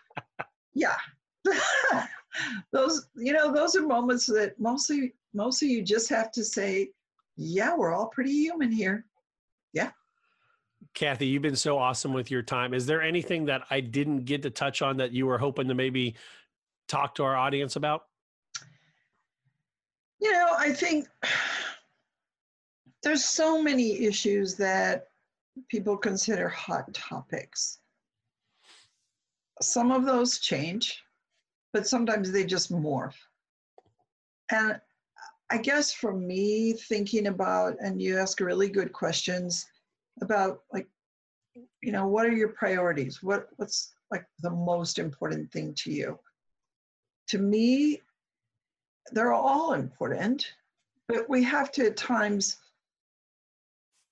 yeah. 0.74 0.96
those, 2.72 3.08
you 3.16 3.32
know, 3.32 3.52
those 3.52 3.74
are 3.76 3.86
moments 3.86 4.26
that 4.26 4.58
mostly 4.58 5.14
mostly 5.34 5.68
you 5.68 5.82
just 5.82 6.08
have 6.10 6.30
to 6.32 6.44
say, 6.44 6.90
yeah, 7.36 7.74
we're 7.74 7.94
all 7.94 8.08
pretty 8.08 8.32
human 8.32 8.70
here. 8.70 9.06
Yeah. 9.72 9.90
Kathy, 10.94 11.26
you've 11.26 11.42
been 11.42 11.56
so 11.56 11.78
awesome 11.78 12.12
with 12.12 12.30
your 12.30 12.42
time. 12.42 12.74
Is 12.74 12.86
there 12.86 13.02
anything 13.02 13.46
that 13.46 13.62
I 13.70 13.80
didn't 13.80 14.24
get 14.24 14.42
to 14.42 14.50
touch 14.50 14.82
on 14.82 14.98
that 14.98 15.12
you 15.12 15.26
were 15.26 15.38
hoping 15.38 15.68
to 15.68 15.74
maybe 15.74 16.16
talk 16.88 17.14
to 17.16 17.24
our 17.24 17.36
audience 17.36 17.76
about? 17.76 18.04
You 20.22 20.30
know, 20.30 20.54
I 20.56 20.72
think 20.72 21.08
there's 23.02 23.24
so 23.24 23.60
many 23.60 24.04
issues 24.04 24.54
that 24.56 25.08
people 25.68 25.96
consider 25.96 26.48
hot 26.48 26.94
topics. 26.94 27.78
Some 29.60 29.90
of 29.90 30.04
those 30.04 30.38
change, 30.38 31.02
but 31.72 31.88
sometimes 31.88 32.30
they 32.30 32.44
just 32.44 32.72
morph. 32.72 33.16
And 34.52 34.80
I 35.50 35.58
guess 35.58 35.92
for 35.92 36.14
me, 36.14 36.74
thinking 36.74 37.26
about, 37.26 37.74
and 37.80 38.00
you 38.00 38.16
ask 38.16 38.38
really 38.38 38.68
good 38.68 38.92
questions 38.92 39.66
about 40.20 40.60
like, 40.72 40.86
you 41.82 41.90
know, 41.90 42.06
what 42.06 42.26
are 42.26 42.32
your 42.32 42.50
priorities? 42.50 43.22
What 43.22 43.48
what's 43.56 43.92
like 44.12 44.24
the 44.40 44.50
most 44.50 44.98
important 45.00 45.50
thing 45.50 45.74
to 45.78 45.90
you? 45.90 46.18
To 47.28 47.38
me, 47.38 48.00
they're 49.10 49.32
all 49.32 49.72
important, 49.72 50.52
but 51.08 51.28
we 51.28 51.42
have 51.42 51.72
to 51.72 51.86
at 51.86 51.96
times 51.96 52.58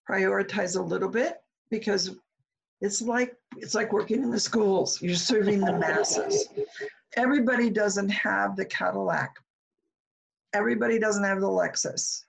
prioritize 0.09 0.77
a 0.77 0.83
little 0.83 1.09
bit 1.09 1.41
because 1.71 2.17
it's 2.81 3.01
like 3.01 3.37
it's 3.57 3.75
like 3.75 3.93
working 3.93 4.23
in 4.23 4.31
the 4.31 4.41
schools. 4.41 5.01
You're 5.01 5.15
serving 5.15 5.61
the 5.61 5.79
masses. 5.79 6.49
Everybody 7.17 7.71
doesn't 7.71 8.09
have 8.09 8.57
the 8.57 8.65
Cadillac. 8.65 9.37
Everybody 10.53 10.99
doesn't 10.99 11.25
have 11.25 11.41
the 11.41 11.47
Lexus 11.47 12.25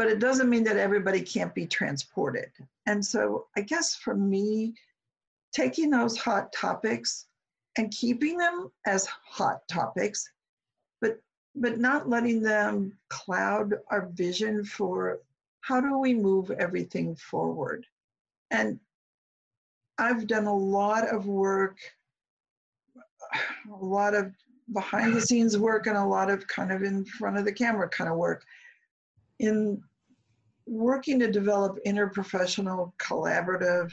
but 0.00 0.08
it 0.08 0.18
doesn't 0.18 0.48
mean 0.48 0.64
that 0.64 0.78
everybody 0.78 1.20
can't 1.20 1.54
be 1.54 1.66
transported. 1.66 2.50
And 2.86 3.04
so 3.04 3.48
I 3.54 3.60
guess 3.60 3.94
for 3.94 4.14
me, 4.14 4.72
taking 5.52 5.90
those 5.90 6.16
hot 6.16 6.54
topics 6.54 7.26
and 7.76 7.90
keeping 7.90 8.38
them 8.38 8.70
as 8.86 9.04
hot 9.04 9.60
topics, 9.68 10.26
but 11.60 11.78
not 11.78 12.08
letting 12.08 12.42
them 12.42 12.96
cloud 13.10 13.74
our 13.90 14.08
vision 14.14 14.64
for 14.64 15.20
how 15.60 15.78
do 15.78 15.98
we 15.98 16.14
move 16.14 16.50
everything 16.52 17.14
forward. 17.16 17.86
And 18.50 18.80
I've 19.98 20.26
done 20.26 20.46
a 20.46 20.56
lot 20.56 21.06
of 21.06 21.26
work, 21.26 21.76
a 23.70 23.84
lot 23.84 24.14
of 24.14 24.32
behind 24.72 25.14
the 25.14 25.20
scenes 25.20 25.58
work 25.58 25.86
and 25.86 25.98
a 25.98 26.04
lot 26.04 26.30
of 26.30 26.48
kind 26.48 26.72
of 26.72 26.82
in 26.82 27.04
front 27.04 27.36
of 27.36 27.44
the 27.44 27.52
camera 27.52 27.88
kind 27.88 28.08
of 28.10 28.16
work 28.16 28.42
in 29.38 29.82
working 30.66 31.18
to 31.18 31.30
develop 31.30 31.78
interprofessional 31.86 32.92
collaborative 32.98 33.90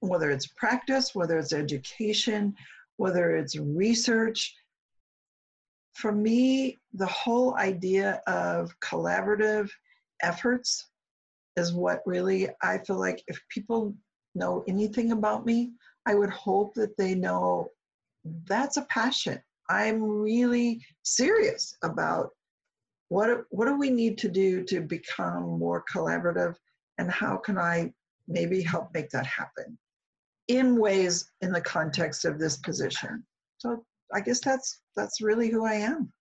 whether 0.00 0.30
it's 0.30 0.48
practice 0.48 1.14
whether 1.14 1.38
it's 1.38 1.52
education 1.52 2.52
whether 2.96 3.36
it's 3.36 3.56
research 3.56 4.54
for 5.94 6.12
me 6.12 6.78
the 6.92 7.06
whole 7.06 7.54
idea 7.56 8.20
of 8.26 8.72
collaborative 8.80 9.70
efforts 10.22 10.90
is 11.56 11.72
what 11.72 12.00
really 12.06 12.48
i 12.62 12.78
feel 12.78 12.98
like 12.98 13.22
if 13.28 13.40
people 13.48 13.94
know 14.34 14.64
anything 14.68 15.12
about 15.12 15.46
me 15.46 15.72
i 16.06 16.14
would 16.14 16.30
hope 16.30 16.74
that 16.74 16.96
they 16.96 17.14
know 17.14 17.68
that's 18.46 18.76
a 18.76 18.82
passion. 18.82 19.40
I'm 19.68 20.02
really 20.02 20.84
serious 21.02 21.76
about 21.82 22.30
what 23.08 23.44
what 23.50 23.66
do 23.66 23.78
we 23.78 23.90
need 23.90 24.18
to 24.18 24.28
do 24.28 24.64
to 24.64 24.80
become 24.80 25.58
more 25.58 25.84
collaborative 25.92 26.54
and 26.98 27.10
how 27.10 27.36
can 27.36 27.58
i 27.58 27.92
maybe 28.26 28.62
help 28.62 28.88
make 28.94 29.10
that 29.10 29.26
happen 29.26 29.78
in 30.48 30.78
ways 30.78 31.30
in 31.40 31.52
the 31.52 31.60
context 31.60 32.24
of 32.24 32.38
this 32.38 32.56
position? 32.56 33.24
So 33.58 33.84
i 34.12 34.20
guess 34.20 34.40
that's 34.40 34.80
that's 34.96 35.20
really 35.20 35.48
who 35.48 35.64
i 35.64 35.74
am 35.74 36.12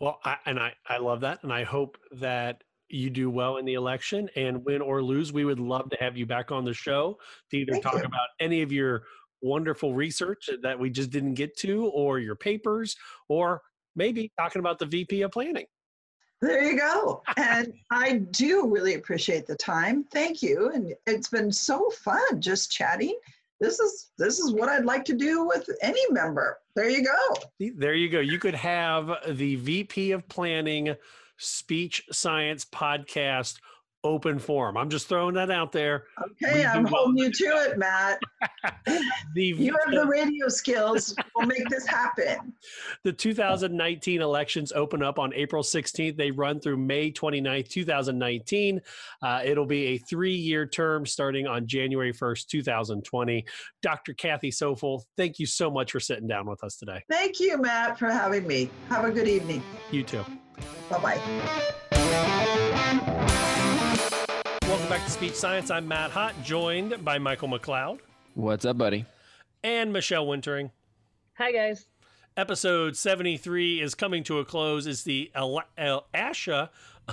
well 0.00 0.18
I, 0.24 0.36
and 0.46 0.58
i 0.58 0.72
i 0.88 0.98
love 0.98 1.20
that 1.20 1.42
and 1.42 1.52
i 1.52 1.64
hope 1.64 1.98
that 2.12 2.62
you 2.90 3.10
do 3.10 3.28
well 3.28 3.58
in 3.58 3.66
the 3.66 3.74
election 3.74 4.30
and 4.34 4.64
win 4.64 4.80
or 4.80 5.02
lose 5.02 5.32
we 5.32 5.44
would 5.44 5.60
love 5.60 5.90
to 5.90 5.96
have 6.00 6.16
you 6.16 6.26
back 6.26 6.50
on 6.50 6.64
the 6.64 6.72
show 6.72 7.18
to 7.50 7.56
either 7.58 7.72
Thank 7.72 7.84
talk 7.84 7.94
you. 7.94 8.04
about 8.04 8.28
any 8.40 8.62
of 8.62 8.72
your 8.72 9.02
wonderful 9.42 9.94
research 9.94 10.48
that 10.62 10.78
we 10.78 10.90
just 10.90 11.10
didn't 11.10 11.34
get 11.34 11.56
to 11.58 11.86
or 11.86 12.18
your 12.18 12.34
papers 12.34 12.96
or 13.28 13.62
maybe 13.94 14.32
talking 14.38 14.60
about 14.60 14.78
the 14.78 14.86
VP 14.86 15.22
of 15.22 15.30
planning. 15.30 15.66
There 16.40 16.62
you 16.62 16.78
go. 16.78 17.22
and 17.36 17.72
I 17.90 18.18
do 18.30 18.68
really 18.68 18.94
appreciate 18.94 19.46
the 19.46 19.56
time. 19.56 20.04
Thank 20.12 20.42
you. 20.42 20.70
And 20.72 20.94
it's 21.06 21.28
been 21.28 21.52
so 21.52 21.90
fun 21.90 22.40
just 22.40 22.70
chatting. 22.70 23.18
This 23.60 23.80
is 23.80 24.10
this 24.18 24.38
is 24.38 24.52
what 24.52 24.68
I'd 24.68 24.84
like 24.84 25.04
to 25.06 25.14
do 25.14 25.44
with 25.46 25.68
any 25.82 26.00
member. 26.10 26.58
There 26.76 26.88
you 26.88 27.04
go. 27.04 27.70
There 27.76 27.94
you 27.94 28.08
go. 28.08 28.20
You 28.20 28.38
could 28.38 28.54
have 28.54 29.10
the 29.28 29.56
VP 29.56 30.12
of 30.12 30.28
planning 30.28 30.94
speech 31.38 32.04
science 32.12 32.64
podcast 32.64 33.56
open 34.08 34.38
forum. 34.38 34.76
I'm 34.76 34.88
just 34.88 35.06
throwing 35.08 35.34
that 35.34 35.50
out 35.50 35.70
there. 35.72 36.04
Okay, 36.42 36.60
We 36.60 36.64
I'm 36.64 36.84
well. 36.84 36.92
holding 37.04 37.18
you 37.18 37.30
to 37.30 37.44
it, 37.44 37.78
Matt. 37.78 38.18
You 39.34 39.72
have 39.84 39.92
the 39.94 40.06
radio 40.06 40.48
skills. 40.48 41.14
We'll 41.36 41.46
make 41.46 41.68
this 41.68 41.86
happen. 41.86 42.52
The 43.04 43.12
2019 43.12 44.20
elections 44.20 44.72
open 44.72 45.02
up 45.02 45.18
on 45.18 45.32
April 45.34 45.62
16th. 45.62 46.16
They 46.16 46.30
run 46.32 46.58
through 46.58 46.78
May 46.78 47.12
29th, 47.12 47.68
2019. 47.68 48.80
Uh, 49.22 49.40
it'll 49.44 49.66
be 49.66 49.84
a 49.86 49.98
three 49.98 50.34
year 50.34 50.66
term 50.66 51.06
starting 51.06 51.46
on 51.46 51.66
January 51.68 52.12
1st, 52.12 52.46
2020. 52.48 53.44
Dr. 53.82 54.14
Kathy 54.14 54.50
Coufal, 54.50 55.02
thank 55.16 55.38
you 55.38 55.46
so 55.46 55.70
much 55.70 55.92
for 55.92 56.00
sitting 56.00 56.26
down 56.26 56.46
with 56.46 56.64
us 56.64 56.76
today. 56.76 57.02
Thank 57.08 57.38
you, 57.38 57.58
Matt, 57.58 57.98
for 57.98 58.10
having 58.10 58.46
me. 58.46 58.70
Have 58.88 59.04
a 59.04 59.10
good 59.12 59.28
evening. 59.28 59.62
You 59.92 60.02
too. 60.02 60.24
Bye 60.90 61.18
bye. 61.92 63.37
Welcome 64.68 64.88
back 64.90 65.04
to 65.04 65.10
Speech 65.10 65.34
Science. 65.34 65.70
I'm 65.70 65.88
Matt 65.88 66.10
Hott, 66.10 66.34
joined 66.44 67.02
by 67.04 67.18
Michael 67.18 67.48
McLeod 67.48 68.00
What's 68.34 68.64
up, 68.64 68.76
buddy? 68.78 69.06
and 69.64 69.92
Michelle 69.92 70.26
Wintering. 70.26 70.70
Hi, 71.38 71.52
guys. 71.52 71.86
Episode 72.36 72.96
73 72.96 73.80
is 73.80 73.94
coming 73.94 74.22
to 74.24 74.38
a 74.38 74.44
close. 74.44 74.86
It's 74.86 75.02
the 75.02 75.30
ele- 75.34 75.62
El- 75.76 76.06
ASHA 76.14 76.68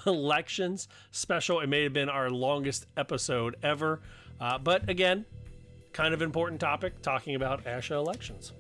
elections 0.06 0.88
special. 1.12 1.60
It 1.62 1.68
may 1.68 1.84
have 1.84 1.94
been 1.94 2.10
our 2.10 2.30
longest 2.30 2.86
episode 2.98 3.56
ever. 3.64 4.02
Uh, 4.40 4.58
but 4.58 4.88
again, 4.90 5.26
kind 5.94 6.14
of 6.14 6.22
important 6.22 6.60
topic 6.62 7.02
talking 7.02 7.36
about 7.36 7.64
ASHA 7.66 7.92
elections. 7.92 8.52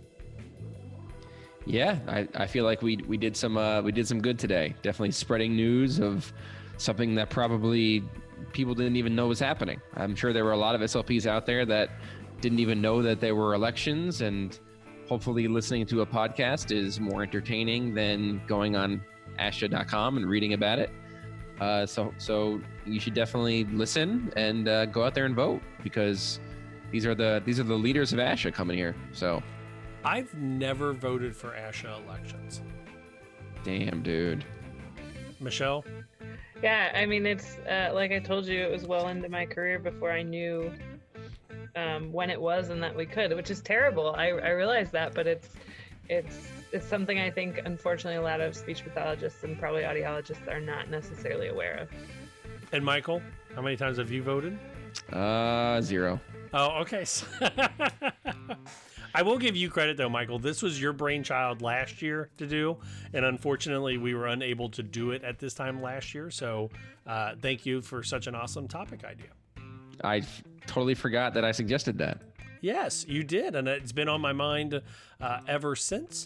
Yeah, 1.65 1.97
I, 2.07 2.27
I 2.35 2.47
feel 2.47 2.63
like 2.63 2.81
we 2.81 2.97
we 3.07 3.17
did 3.17 3.35
some 3.35 3.57
uh, 3.57 3.81
we 3.81 3.91
did 3.91 4.07
some 4.07 4.21
good 4.21 4.37
today. 4.39 4.73
Definitely 4.83 5.11
spreading 5.11 5.55
news 5.55 5.99
of 5.99 6.31
something 6.77 7.15
that 7.15 7.29
probably 7.29 8.03
people 8.53 8.73
didn't 8.73 8.95
even 8.95 9.15
know 9.15 9.27
was 9.27 9.39
happening. 9.39 9.81
I'm 9.95 10.15
sure 10.15 10.33
there 10.33 10.45
were 10.45 10.51
a 10.53 10.57
lot 10.57 10.75
of 10.75 10.81
SLPs 10.81 11.25
out 11.25 11.45
there 11.45 11.65
that 11.65 11.89
didn't 12.41 12.59
even 12.59 12.81
know 12.81 13.01
that 13.01 13.19
there 13.19 13.35
were 13.35 13.53
elections, 13.53 14.21
and 14.21 14.57
hopefully 15.07 15.47
listening 15.47 15.85
to 15.87 16.01
a 16.01 16.05
podcast 16.05 16.71
is 16.71 16.99
more 16.99 17.23
entertaining 17.23 17.93
than 17.93 18.41
going 18.47 18.75
on 18.75 19.01
ASHA.com 19.39 20.17
and 20.17 20.27
reading 20.27 20.53
about 20.53 20.79
it. 20.79 20.89
Uh, 21.59 21.85
so 21.85 22.13
so 22.17 22.59
you 22.85 22.99
should 22.99 23.13
definitely 23.13 23.63
listen 23.65 24.31
and 24.35 24.67
uh, 24.67 24.85
go 24.87 25.03
out 25.05 25.13
there 25.13 25.25
and 25.25 25.35
vote 25.35 25.61
because 25.83 26.39
these 26.91 27.05
are 27.05 27.15
the 27.15 27.41
these 27.45 27.59
are 27.59 27.63
the 27.63 27.75
leaders 27.75 28.11
of 28.11 28.19
ASHA 28.19 28.53
coming 28.53 28.77
here. 28.77 28.95
So 29.13 29.41
I've 30.03 30.33
never 30.35 30.93
voted 30.93 31.35
for 31.35 31.51
ASHA 31.51 32.03
elections. 32.05 32.61
damn, 33.63 34.03
dude. 34.03 34.43
Michelle, 35.39 35.83
Yeah, 36.63 36.91
I 36.95 37.05
mean, 37.05 37.25
it's 37.25 37.57
uh, 37.69 37.91
like 37.93 38.11
I 38.11 38.19
told 38.19 38.45
you, 38.45 38.63
it 38.63 38.71
was 38.71 38.85
well 38.85 39.07
into 39.09 39.29
my 39.29 39.45
career 39.45 39.77
before 39.79 40.11
I 40.11 40.23
knew 40.23 40.71
um, 41.75 42.11
when 42.11 42.29
it 42.29 42.39
was 42.39 42.69
and 42.69 42.81
that 42.81 42.95
we 42.95 43.05
could, 43.05 43.35
which 43.35 43.51
is 43.51 43.61
terrible. 43.61 44.15
I, 44.15 44.27
I 44.29 44.49
realize 44.49 44.91
that, 44.91 45.13
but 45.13 45.27
it's 45.27 45.49
it's 46.09 46.47
it's 46.71 46.87
something 46.87 47.19
I 47.19 47.29
think, 47.29 47.61
unfortunately, 47.65 48.17
a 48.17 48.21
lot 48.21 48.41
of 48.41 48.55
speech 48.55 48.83
pathologists 48.83 49.43
and 49.43 49.57
probably 49.59 49.83
audiologists 49.83 50.47
are 50.47 50.59
not 50.61 50.89
necessarily 50.89 51.47
aware 51.47 51.75
of. 51.77 51.89
and 52.71 52.83
Michael, 52.83 53.21
how 53.55 53.61
many 53.61 53.77
times 53.77 53.97
have 53.97 54.11
you 54.11 54.23
voted? 54.23 54.57
Uh, 55.11 55.81
zero. 55.81 56.19
Oh, 56.53 56.81
okay. 56.81 57.05
I 59.15 59.21
will 59.21 59.37
give 59.37 59.55
you 59.55 59.69
credit 59.69 59.95
though, 59.95 60.09
Michael. 60.09 60.39
This 60.39 60.61
was 60.61 60.81
your 60.81 60.91
brainchild 60.91 61.61
last 61.61 62.01
year 62.01 62.29
to 62.37 62.45
do, 62.45 62.75
and 63.13 63.23
unfortunately, 63.23 63.97
we 63.97 64.13
were 64.13 64.27
unable 64.27 64.67
to 64.71 64.83
do 64.83 65.11
it 65.11 65.23
at 65.23 65.39
this 65.39 65.53
time 65.53 65.81
last 65.81 66.13
year. 66.13 66.29
So, 66.29 66.69
uh, 67.07 67.35
thank 67.41 67.65
you 67.65 67.81
for 67.81 68.03
such 68.03 68.27
an 68.27 68.35
awesome 68.35 68.67
topic 68.67 69.05
idea. 69.05 69.27
I 70.03 70.17
f- 70.17 70.43
totally 70.67 70.95
forgot 70.95 71.33
that 71.35 71.45
I 71.45 71.53
suggested 71.53 71.97
that. 71.99 72.23
Yes, 72.59 73.05
you 73.07 73.23
did, 73.23 73.55
and 73.55 73.69
it's 73.69 73.93
been 73.93 74.09
on 74.09 74.19
my 74.19 74.33
mind 74.33 74.81
uh, 75.21 75.39
ever 75.47 75.77
since. 75.77 76.25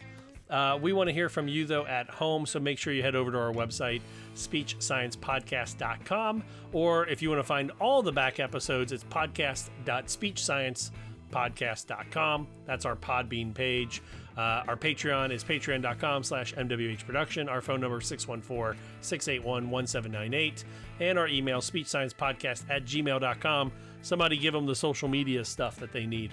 Uh, 0.49 0.79
we 0.81 0.91
want 0.91 1.07
to 1.07 1.13
hear 1.13 1.29
from 1.29 1.47
you 1.47 1.67
though 1.67 1.85
at 1.85 2.09
home, 2.09 2.47
so 2.47 2.59
make 2.59 2.79
sure 2.79 2.91
you 2.91 3.03
head 3.03 3.15
over 3.15 3.31
to 3.31 3.37
our 3.37 3.53
website, 3.53 4.01
speechsciencepodcast.com, 4.35 6.43
or 6.71 7.05
if 7.05 7.21
you 7.21 7.29
want 7.29 7.39
to 7.39 7.43
find 7.43 7.71
all 7.79 8.01
the 8.01 8.11
back 8.11 8.39
episodes, 8.39 8.91
it's 8.91 9.03
podcast.speechsciencepodcast.com. 11.29 12.47
That's 12.65 12.85
our 12.85 12.95
Podbean 12.95 13.53
page. 13.53 14.01
Uh, 14.37 14.63
our 14.67 14.77
Patreon 14.77 15.31
is 15.31 15.43
patreon.com 15.43 16.23
slash 16.23 16.53
MWH 16.55 17.05
Production. 17.05 17.49
Our 17.49 17.61
phone 17.61 17.81
number 17.81 17.99
is 17.99 18.07
614 18.07 18.79
681 19.01 19.69
1798. 19.69 20.63
And 20.99 21.19
our 21.19 21.27
email, 21.27 21.59
speechsciencepodcast 21.59 22.69
at 22.69 22.85
gmail.com. 22.85 23.71
Somebody 24.01 24.37
give 24.37 24.53
them 24.53 24.65
the 24.65 24.75
social 24.75 25.09
media 25.09 25.43
stuff 25.43 25.77
that 25.77 25.91
they 25.91 26.05
need. 26.05 26.31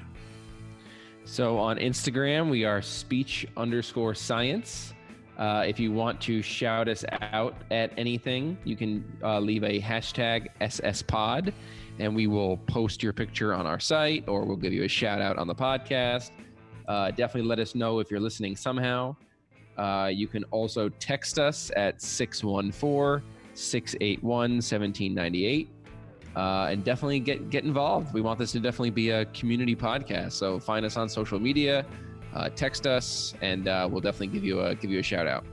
So 1.25 1.59
on 1.59 1.79
Instagram, 1.79 2.51
we 2.51 2.65
are 2.65 2.81
speech 2.81 3.47
underscore 3.57 4.15
science. 4.15 4.95
Uh, 5.37 5.65
if 5.67 5.79
you 5.79 5.93
want 5.93 6.21
to 6.23 6.41
shout 6.41 6.89
us 6.89 7.05
out 7.11 7.57
at 7.71 7.93
anything, 7.99 8.57
you 8.65 8.77
can 8.77 9.05
uh, 9.23 9.39
leave 9.41 9.65
a 9.65 9.81
hashtag 9.81 10.47
SSPod 10.61 11.53
and 11.99 12.15
we 12.15 12.27
will 12.27 12.57
post 12.59 13.03
your 13.03 13.13
picture 13.13 13.55
on 13.55 13.67
our 13.67 13.81
site 13.81 14.29
or 14.29 14.45
we'll 14.45 14.57
give 14.57 14.73
you 14.73 14.85
a 14.85 14.89
shout 14.89 15.21
out 15.21 15.39
on 15.39 15.47
the 15.47 15.55
podcast. 15.55 16.31
Uh, 16.89 17.11
definitely 17.11 17.49
let 17.49 17.59
us 17.59 17.75
know 17.75 17.99
if 17.99 18.11
you're 18.11 18.21
listening 18.21 18.57
somehow. 18.57 19.17
Uh, 19.77 20.11
you 20.13 20.27
can 20.27 20.45
also 20.45 20.89
text 20.89 21.39
us 21.39 21.71
at 21.77 22.01
614 22.01 23.27
681 23.55 24.51
1798. 24.57 25.71
Uh, 26.35 26.69
and 26.71 26.85
definitely 26.85 27.19
get 27.19 27.49
get 27.49 27.65
involved. 27.65 28.13
We 28.13 28.21
want 28.21 28.39
this 28.39 28.53
to 28.53 28.61
definitely 28.61 28.91
be 28.91 29.11
a 29.11 29.25
community 29.27 29.75
podcast. 29.75 30.33
So 30.33 30.61
find 30.61 30.85
us 30.85 30.99
on 30.99 31.09
social 31.09 31.41
media, 31.41 31.87
uh, 32.35 32.51
text 32.51 32.87
us, 32.87 33.33
and 33.41 33.69
uh, 33.69 33.89
we'll 33.91 34.03
definitely 34.03 34.29
give 34.29 34.45
you 34.45 34.61
a 34.61 34.75
give 34.75 34.91
you 34.91 34.99
a 34.99 35.03
shout 35.03 35.27
out. 35.27 35.47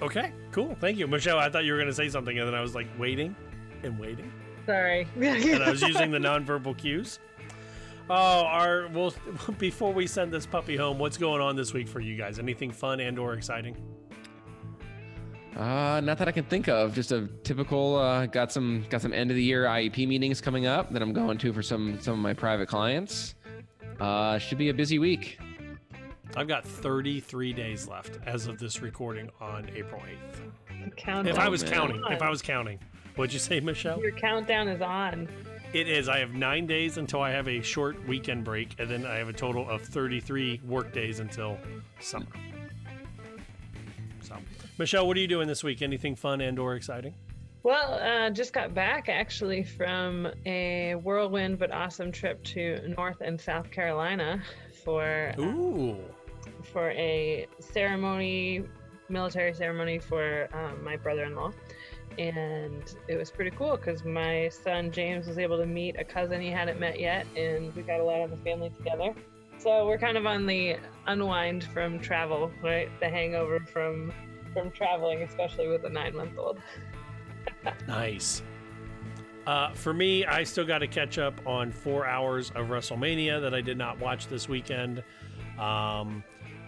Okay, 0.00 0.32
cool. 0.52 0.76
Thank 0.80 0.98
you. 0.98 1.06
Michelle, 1.06 1.38
I 1.38 1.50
thought 1.50 1.64
you 1.64 1.72
were 1.72 1.78
going 1.78 1.88
to 1.88 1.94
say 1.94 2.08
something, 2.08 2.38
and 2.38 2.46
then 2.46 2.54
I 2.54 2.60
was 2.60 2.74
like 2.74 2.86
waiting 2.98 3.34
and 3.82 3.98
waiting. 3.98 4.30
Sorry. 4.66 5.08
and 5.16 5.62
I 5.62 5.70
was 5.70 5.82
using 5.82 6.10
the 6.10 6.18
nonverbal 6.28 6.76
cues. 6.76 7.18
Oh, 8.10 8.44
our 8.44 8.88
well, 8.88 9.12
before 9.58 9.92
we 9.92 10.06
send 10.06 10.32
this 10.32 10.46
puppy 10.46 10.76
home, 10.76 10.98
what's 10.98 11.16
going 11.16 11.42
on 11.42 11.56
this 11.56 11.72
week 11.72 11.88
for 11.88 12.00
you 12.00 12.16
guys? 12.16 12.38
Anything 12.38 12.70
fun 12.70 13.00
and 13.00 13.18
or 13.18 13.34
exciting? 13.34 13.76
Uh, 15.56 16.00
not 16.00 16.18
that 16.18 16.28
I 16.28 16.32
can 16.32 16.44
think 16.44 16.68
of. 16.68 16.94
Just 16.94 17.10
a 17.10 17.28
typical. 17.42 17.96
Uh, 17.96 18.26
got 18.26 18.52
some 18.52 18.86
got 18.88 19.02
some 19.02 19.12
end 19.12 19.30
of 19.30 19.36
the 19.36 19.42
year 19.42 19.64
IEP 19.64 20.06
meetings 20.06 20.40
coming 20.40 20.66
up 20.66 20.92
that 20.92 21.02
I'm 21.02 21.12
going 21.12 21.36
to 21.38 21.52
for 21.52 21.62
some 21.62 22.00
some 22.00 22.14
of 22.14 22.20
my 22.20 22.32
private 22.32 22.68
clients. 22.68 23.34
Uh, 23.98 24.38
should 24.38 24.58
be 24.58 24.68
a 24.68 24.74
busy 24.74 24.98
week. 24.98 25.38
I've 26.36 26.48
got 26.48 26.64
33 26.64 27.52
days 27.52 27.88
left 27.88 28.18
as 28.26 28.46
of 28.46 28.58
this 28.58 28.80
recording 28.82 29.30
on 29.40 29.70
April 29.74 30.00
8th. 30.02 30.96
Countdown 30.96 31.26
If 31.26 31.38
I 31.38 31.48
was 31.48 31.62
counting, 31.62 32.02
on. 32.04 32.12
if 32.12 32.22
I 32.22 32.30
was 32.30 32.42
counting, 32.42 32.78
what'd 33.16 33.32
you 33.32 33.38
say, 33.38 33.60
Michelle? 33.60 34.00
Your 34.00 34.12
countdown 34.12 34.68
is 34.68 34.80
on. 34.80 35.28
It 35.72 35.88
is. 35.88 36.08
I 36.08 36.18
have 36.18 36.34
nine 36.34 36.66
days 36.66 36.96
until 36.96 37.20
I 37.20 37.30
have 37.30 37.48
a 37.48 37.60
short 37.60 38.06
weekend 38.06 38.44
break, 38.44 38.74
and 38.78 38.88
then 38.88 39.04
I 39.04 39.16
have 39.16 39.28
a 39.28 39.32
total 39.32 39.68
of 39.68 39.82
33 39.82 40.60
work 40.64 40.92
days 40.92 41.20
until 41.20 41.58
summer. 42.00 42.26
So, 44.22 44.36
Michelle, 44.78 45.06
what 45.06 45.16
are 45.16 45.20
you 45.20 45.26
doing 45.28 45.48
this 45.48 45.62
week? 45.64 45.82
Anything 45.82 46.14
fun 46.14 46.40
and 46.40 46.58
or 46.58 46.74
exciting? 46.74 47.14
Well, 47.64 47.94
uh, 47.94 48.30
just 48.30 48.52
got 48.52 48.72
back 48.72 49.08
actually 49.08 49.62
from 49.64 50.28
a 50.46 50.94
whirlwind 50.94 51.58
but 51.58 51.72
awesome 51.72 52.12
trip 52.12 52.42
to 52.44 52.94
North 52.96 53.20
and 53.20 53.38
South 53.38 53.70
Carolina 53.70 54.42
for 54.84 55.34
uh, 55.36 55.42
Ooh. 55.42 55.98
For 56.72 56.90
a 56.92 57.46
ceremony, 57.58 58.64
military 59.08 59.54
ceremony 59.54 59.98
for 59.98 60.48
um, 60.52 60.82
my 60.84 60.96
brother-in-law, 60.96 61.52
and 62.18 62.94
it 63.08 63.16
was 63.16 63.30
pretty 63.30 63.50
cool 63.52 63.76
because 63.76 64.04
my 64.04 64.48
son 64.48 64.90
James 64.90 65.26
was 65.26 65.38
able 65.38 65.58
to 65.58 65.66
meet 65.66 65.96
a 65.98 66.04
cousin 66.04 66.40
he 66.40 66.50
hadn't 66.50 66.80
met 66.80 66.98
yet, 66.98 67.26
and 67.36 67.74
we 67.74 67.82
got 67.82 68.00
a 68.00 68.04
lot 68.04 68.20
of 68.22 68.30
the 68.30 68.36
family 68.38 68.70
together. 68.70 69.14
So 69.58 69.86
we're 69.86 69.98
kind 69.98 70.16
of 70.16 70.24
on 70.24 70.46
the 70.46 70.76
unwind 71.06 71.64
from 71.64 71.98
travel, 71.98 72.50
right? 72.62 72.88
The 73.00 73.08
hangover 73.08 73.60
from 73.60 74.12
from 74.52 74.70
traveling, 74.70 75.22
especially 75.22 75.68
with 75.68 75.84
a 75.84 75.90
nine-month-old. 75.90 76.60
Nice. 77.86 78.42
Uh, 79.46 79.72
for 79.72 79.94
me, 79.94 80.26
I 80.26 80.44
still 80.44 80.66
got 80.66 80.78
to 80.78 80.86
catch 80.86 81.18
up 81.18 81.34
on 81.46 81.72
four 81.72 82.06
hours 82.06 82.50
of 82.50 82.66
WrestleMania 82.66 83.40
that 83.40 83.54
I 83.54 83.62
did 83.62 83.78
not 83.78 83.98
watch 83.98 84.28
this 84.28 84.48
weekend. 84.48 85.02
Um, 85.58 86.22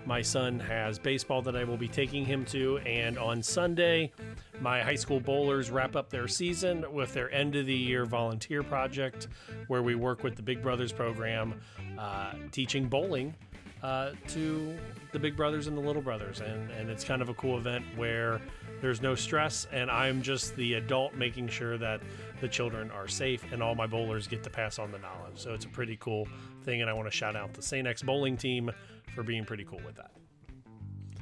my 0.07 0.23
son 0.23 0.59
has 0.61 0.99
baseball 0.99 1.43
that 1.43 1.55
I 1.57 1.65
will 1.65 1.77
be 1.77 1.89
taking 1.89 2.25
him 2.25 2.45
to, 2.47 2.79
and 2.79 3.19
on 3.19 3.43
Sunday, 3.43 4.13
my 4.61 4.83
high 4.83 4.95
school 4.95 5.21
bowlers 5.21 5.71
wrap 5.71 5.97
up 5.97 6.11
their 6.11 6.29
season 6.29 6.85
with 6.93 7.13
their 7.13 7.31
end 7.33 7.57
of 7.57 7.67
the 7.67 7.75
year 7.75 8.05
volunteer 8.05 8.63
project 8.63 9.29
where 9.69 9.83
we 9.83 9.95
work 9.95 10.23
with 10.23 10.37
the 10.37 10.43
Big 10.43 10.63
Brothers 10.63 10.93
program, 10.93 11.61
uh, 11.99 12.33
teaching 12.51 12.89
bowling 12.89 13.35
uh, 13.83 14.13
to 14.29 14.77
the 15.13 15.19
big 15.19 15.37
brothers 15.37 15.67
and 15.67 15.77
the 15.77 15.81
little 15.81 16.03
brothers. 16.03 16.41
And, 16.41 16.71
and 16.73 16.91
it's 16.91 17.05
kind 17.05 17.23
of 17.23 17.29
a 17.29 17.35
cool 17.35 17.59
event 17.59 17.85
where 17.97 18.41
there's 18.81 19.03
no 19.03 19.15
stress, 19.15 19.67
and 19.73 19.91
I'm 19.91 20.23
just 20.23 20.57
the 20.57 20.75
adult 20.75 21.15
making 21.15 21.49
sure 21.49 21.77
that 21.79 22.01
the 22.41 22.49
children 22.49 22.91
are 22.91 23.09
safe 23.09 23.45
and 23.53 23.63
all 23.63 23.75
my 23.75 23.87
bowlers 23.87 24.27
get 24.27 24.43
to 24.45 24.51
pass 24.51 24.79
on 24.79 24.91
the 24.91 24.99
knowledge. 24.99 25.37
So 25.37 25.53
it's 25.53 25.67
a 25.67 25.69
pretty 25.69 25.97
cool 25.97 26.27
thing, 26.63 26.81
and 26.81 26.89
I 26.89 26.93
want 26.93 27.11
to 27.11 27.17
shout 27.17 27.37
out 27.37 27.53
the 27.53 27.63
St. 27.63 27.87
X 27.87 28.03
bowling 28.03 28.37
team 28.37 28.71
for 29.15 29.23
being 29.23 29.45
pretty 29.45 29.65
cool 29.65 29.81
with 29.85 29.97
that. 29.97 30.11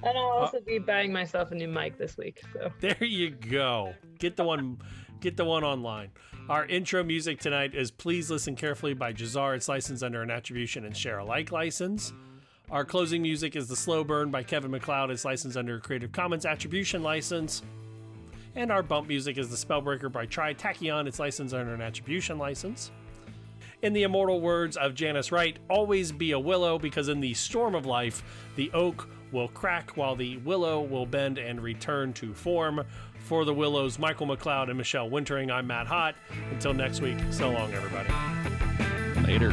And 0.03 0.17
I'll 0.17 0.25
uh, 0.25 0.41
also 0.41 0.61
be 0.61 0.79
buying 0.79 1.13
myself 1.13 1.51
a 1.51 1.55
new 1.55 1.69
mic 1.69 1.99
this 1.99 2.17
week. 2.17 2.43
So 2.53 2.71
There 2.81 3.05
you 3.05 3.31
go. 3.31 3.95
Get 4.19 4.37
the 4.37 4.45
one 4.45 4.79
get 5.21 5.37
the 5.37 5.45
one 5.45 5.65
online. 5.65 6.11
Our 6.49 6.65
intro 6.67 7.03
music 7.03 7.41
tonight 7.41 7.75
is 7.75 7.91
Please 7.91 8.31
Listen 8.31 8.55
Carefully 8.55 8.95
by 8.95 9.13
Jahzzar. 9.13 9.57
It's 9.57 9.69
licensed 9.69 10.03
under 10.03 10.23
an 10.23 10.31
attribution 10.31 10.85
and 10.85 10.97
share 10.97 11.19
alike 11.19 11.53
license. 11.53 12.13
Our 12.71 12.85
closing 12.85 13.23
music 13.23 13.57
is 13.57 13.69
The 13.69 13.77
Slow 13.77 14.05
Burn 14.05 14.31
by 14.31 14.43
Kevin 14.43 14.71
MacLeod. 14.71 15.11
It's 15.11 15.25
licensed 15.25 15.57
under 15.57 15.77
a 15.77 15.81
Creative 15.81 16.13
Commons 16.13 16.47
attribution 16.47 17.03
license. 17.03 17.63
And 18.55 18.71
our 18.71 18.83
bump 18.83 19.09
music 19.09 19.39
is 19.39 19.51
The 19.51 19.57
Spellbreaker 19.57 20.11
by 20.11 20.27
Tri 20.27 20.55
Tachyon. 20.55 21.07
It's 21.07 21.19
licensed 21.19 21.55
under 21.55 21.75
an 21.75 21.81
attribution 21.81 22.39
license. 22.39 22.93
In 23.81 23.93
the 23.93 24.03
immortal 24.03 24.41
words 24.41 24.77
of 24.77 24.97
Janice 24.97 25.31
Wright, 25.31 25.57
always 25.71 26.11
be 26.11 26.33
a 26.33 26.39
willow 26.39 26.81
because 26.81 27.09
in 27.09 27.21
the 27.21 27.33
storm 27.35 27.77
of 27.77 27.87
life, 27.87 28.25
the 28.57 28.73
oak 28.73 29.09
will 29.31 29.47
crack 29.49 29.97
while 29.97 30.17
the 30.17 30.37
willow 30.39 30.81
will 30.81 31.07
bend 31.07 31.39
and 31.39 31.61
return 31.61 32.13
to 32.15 32.35
form. 32.35 32.85
For 33.21 33.45
the 33.45 33.55
Willows, 33.55 33.99
Michael 33.99 34.27
McLeod 34.27 34.69
and 34.69 34.79
Michelle 34.79 35.09
Wintering, 35.09 35.51
I'm 35.51 35.67
Matt 35.67 35.87
Hott. 35.87 36.15
Until 36.51 36.73
next 36.73 37.03
week, 37.03 37.19
so 37.31 37.51
long, 37.51 37.73
everybody. 37.73 38.11
Later. 39.27 39.53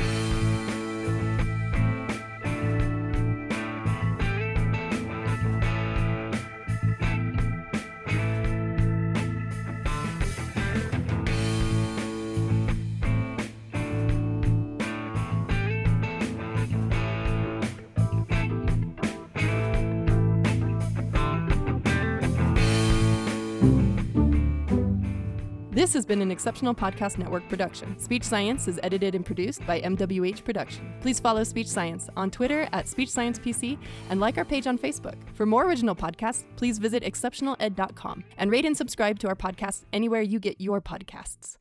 This 25.85 25.93
has 25.93 26.05
been 26.07 26.23
an 26.23 26.31
Exceptional 26.31 26.73
Podcast 26.73 27.19
Network 27.19 27.47
production. 27.47 27.99
Speech 27.99 28.23
Science 28.23 28.67
is 28.67 28.79
edited 28.81 29.13
and 29.13 29.23
produced 29.23 29.63
by 29.67 29.81
MWH 29.81 30.43
Production. 30.43 30.91
Please 30.99 31.19
follow 31.19 31.43
Speech 31.43 31.67
Science 31.67 32.09
on 32.17 32.31
Twitter 32.31 32.67
at 32.73 32.87
Speech 32.87 33.11
Science 33.11 33.37
PC 33.37 33.77
and 34.09 34.19
like 34.19 34.39
our 34.39 34.45
page 34.45 34.65
on 34.65 34.79
Facebook. 34.79 35.13
For 35.35 35.45
more 35.45 35.67
original 35.67 35.95
podcasts, 35.95 36.45
please 36.55 36.79
visit 36.79 37.03
exceptionaled.com 37.03 38.23
and 38.39 38.49
rate 38.49 38.65
and 38.65 38.75
subscribe 38.75 39.19
to 39.19 39.27
our 39.27 39.35
podcast 39.35 39.83
anywhere 39.93 40.23
you 40.23 40.39
get 40.39 40.59
your 40.59 40.81
podcasts. 40.81 41.55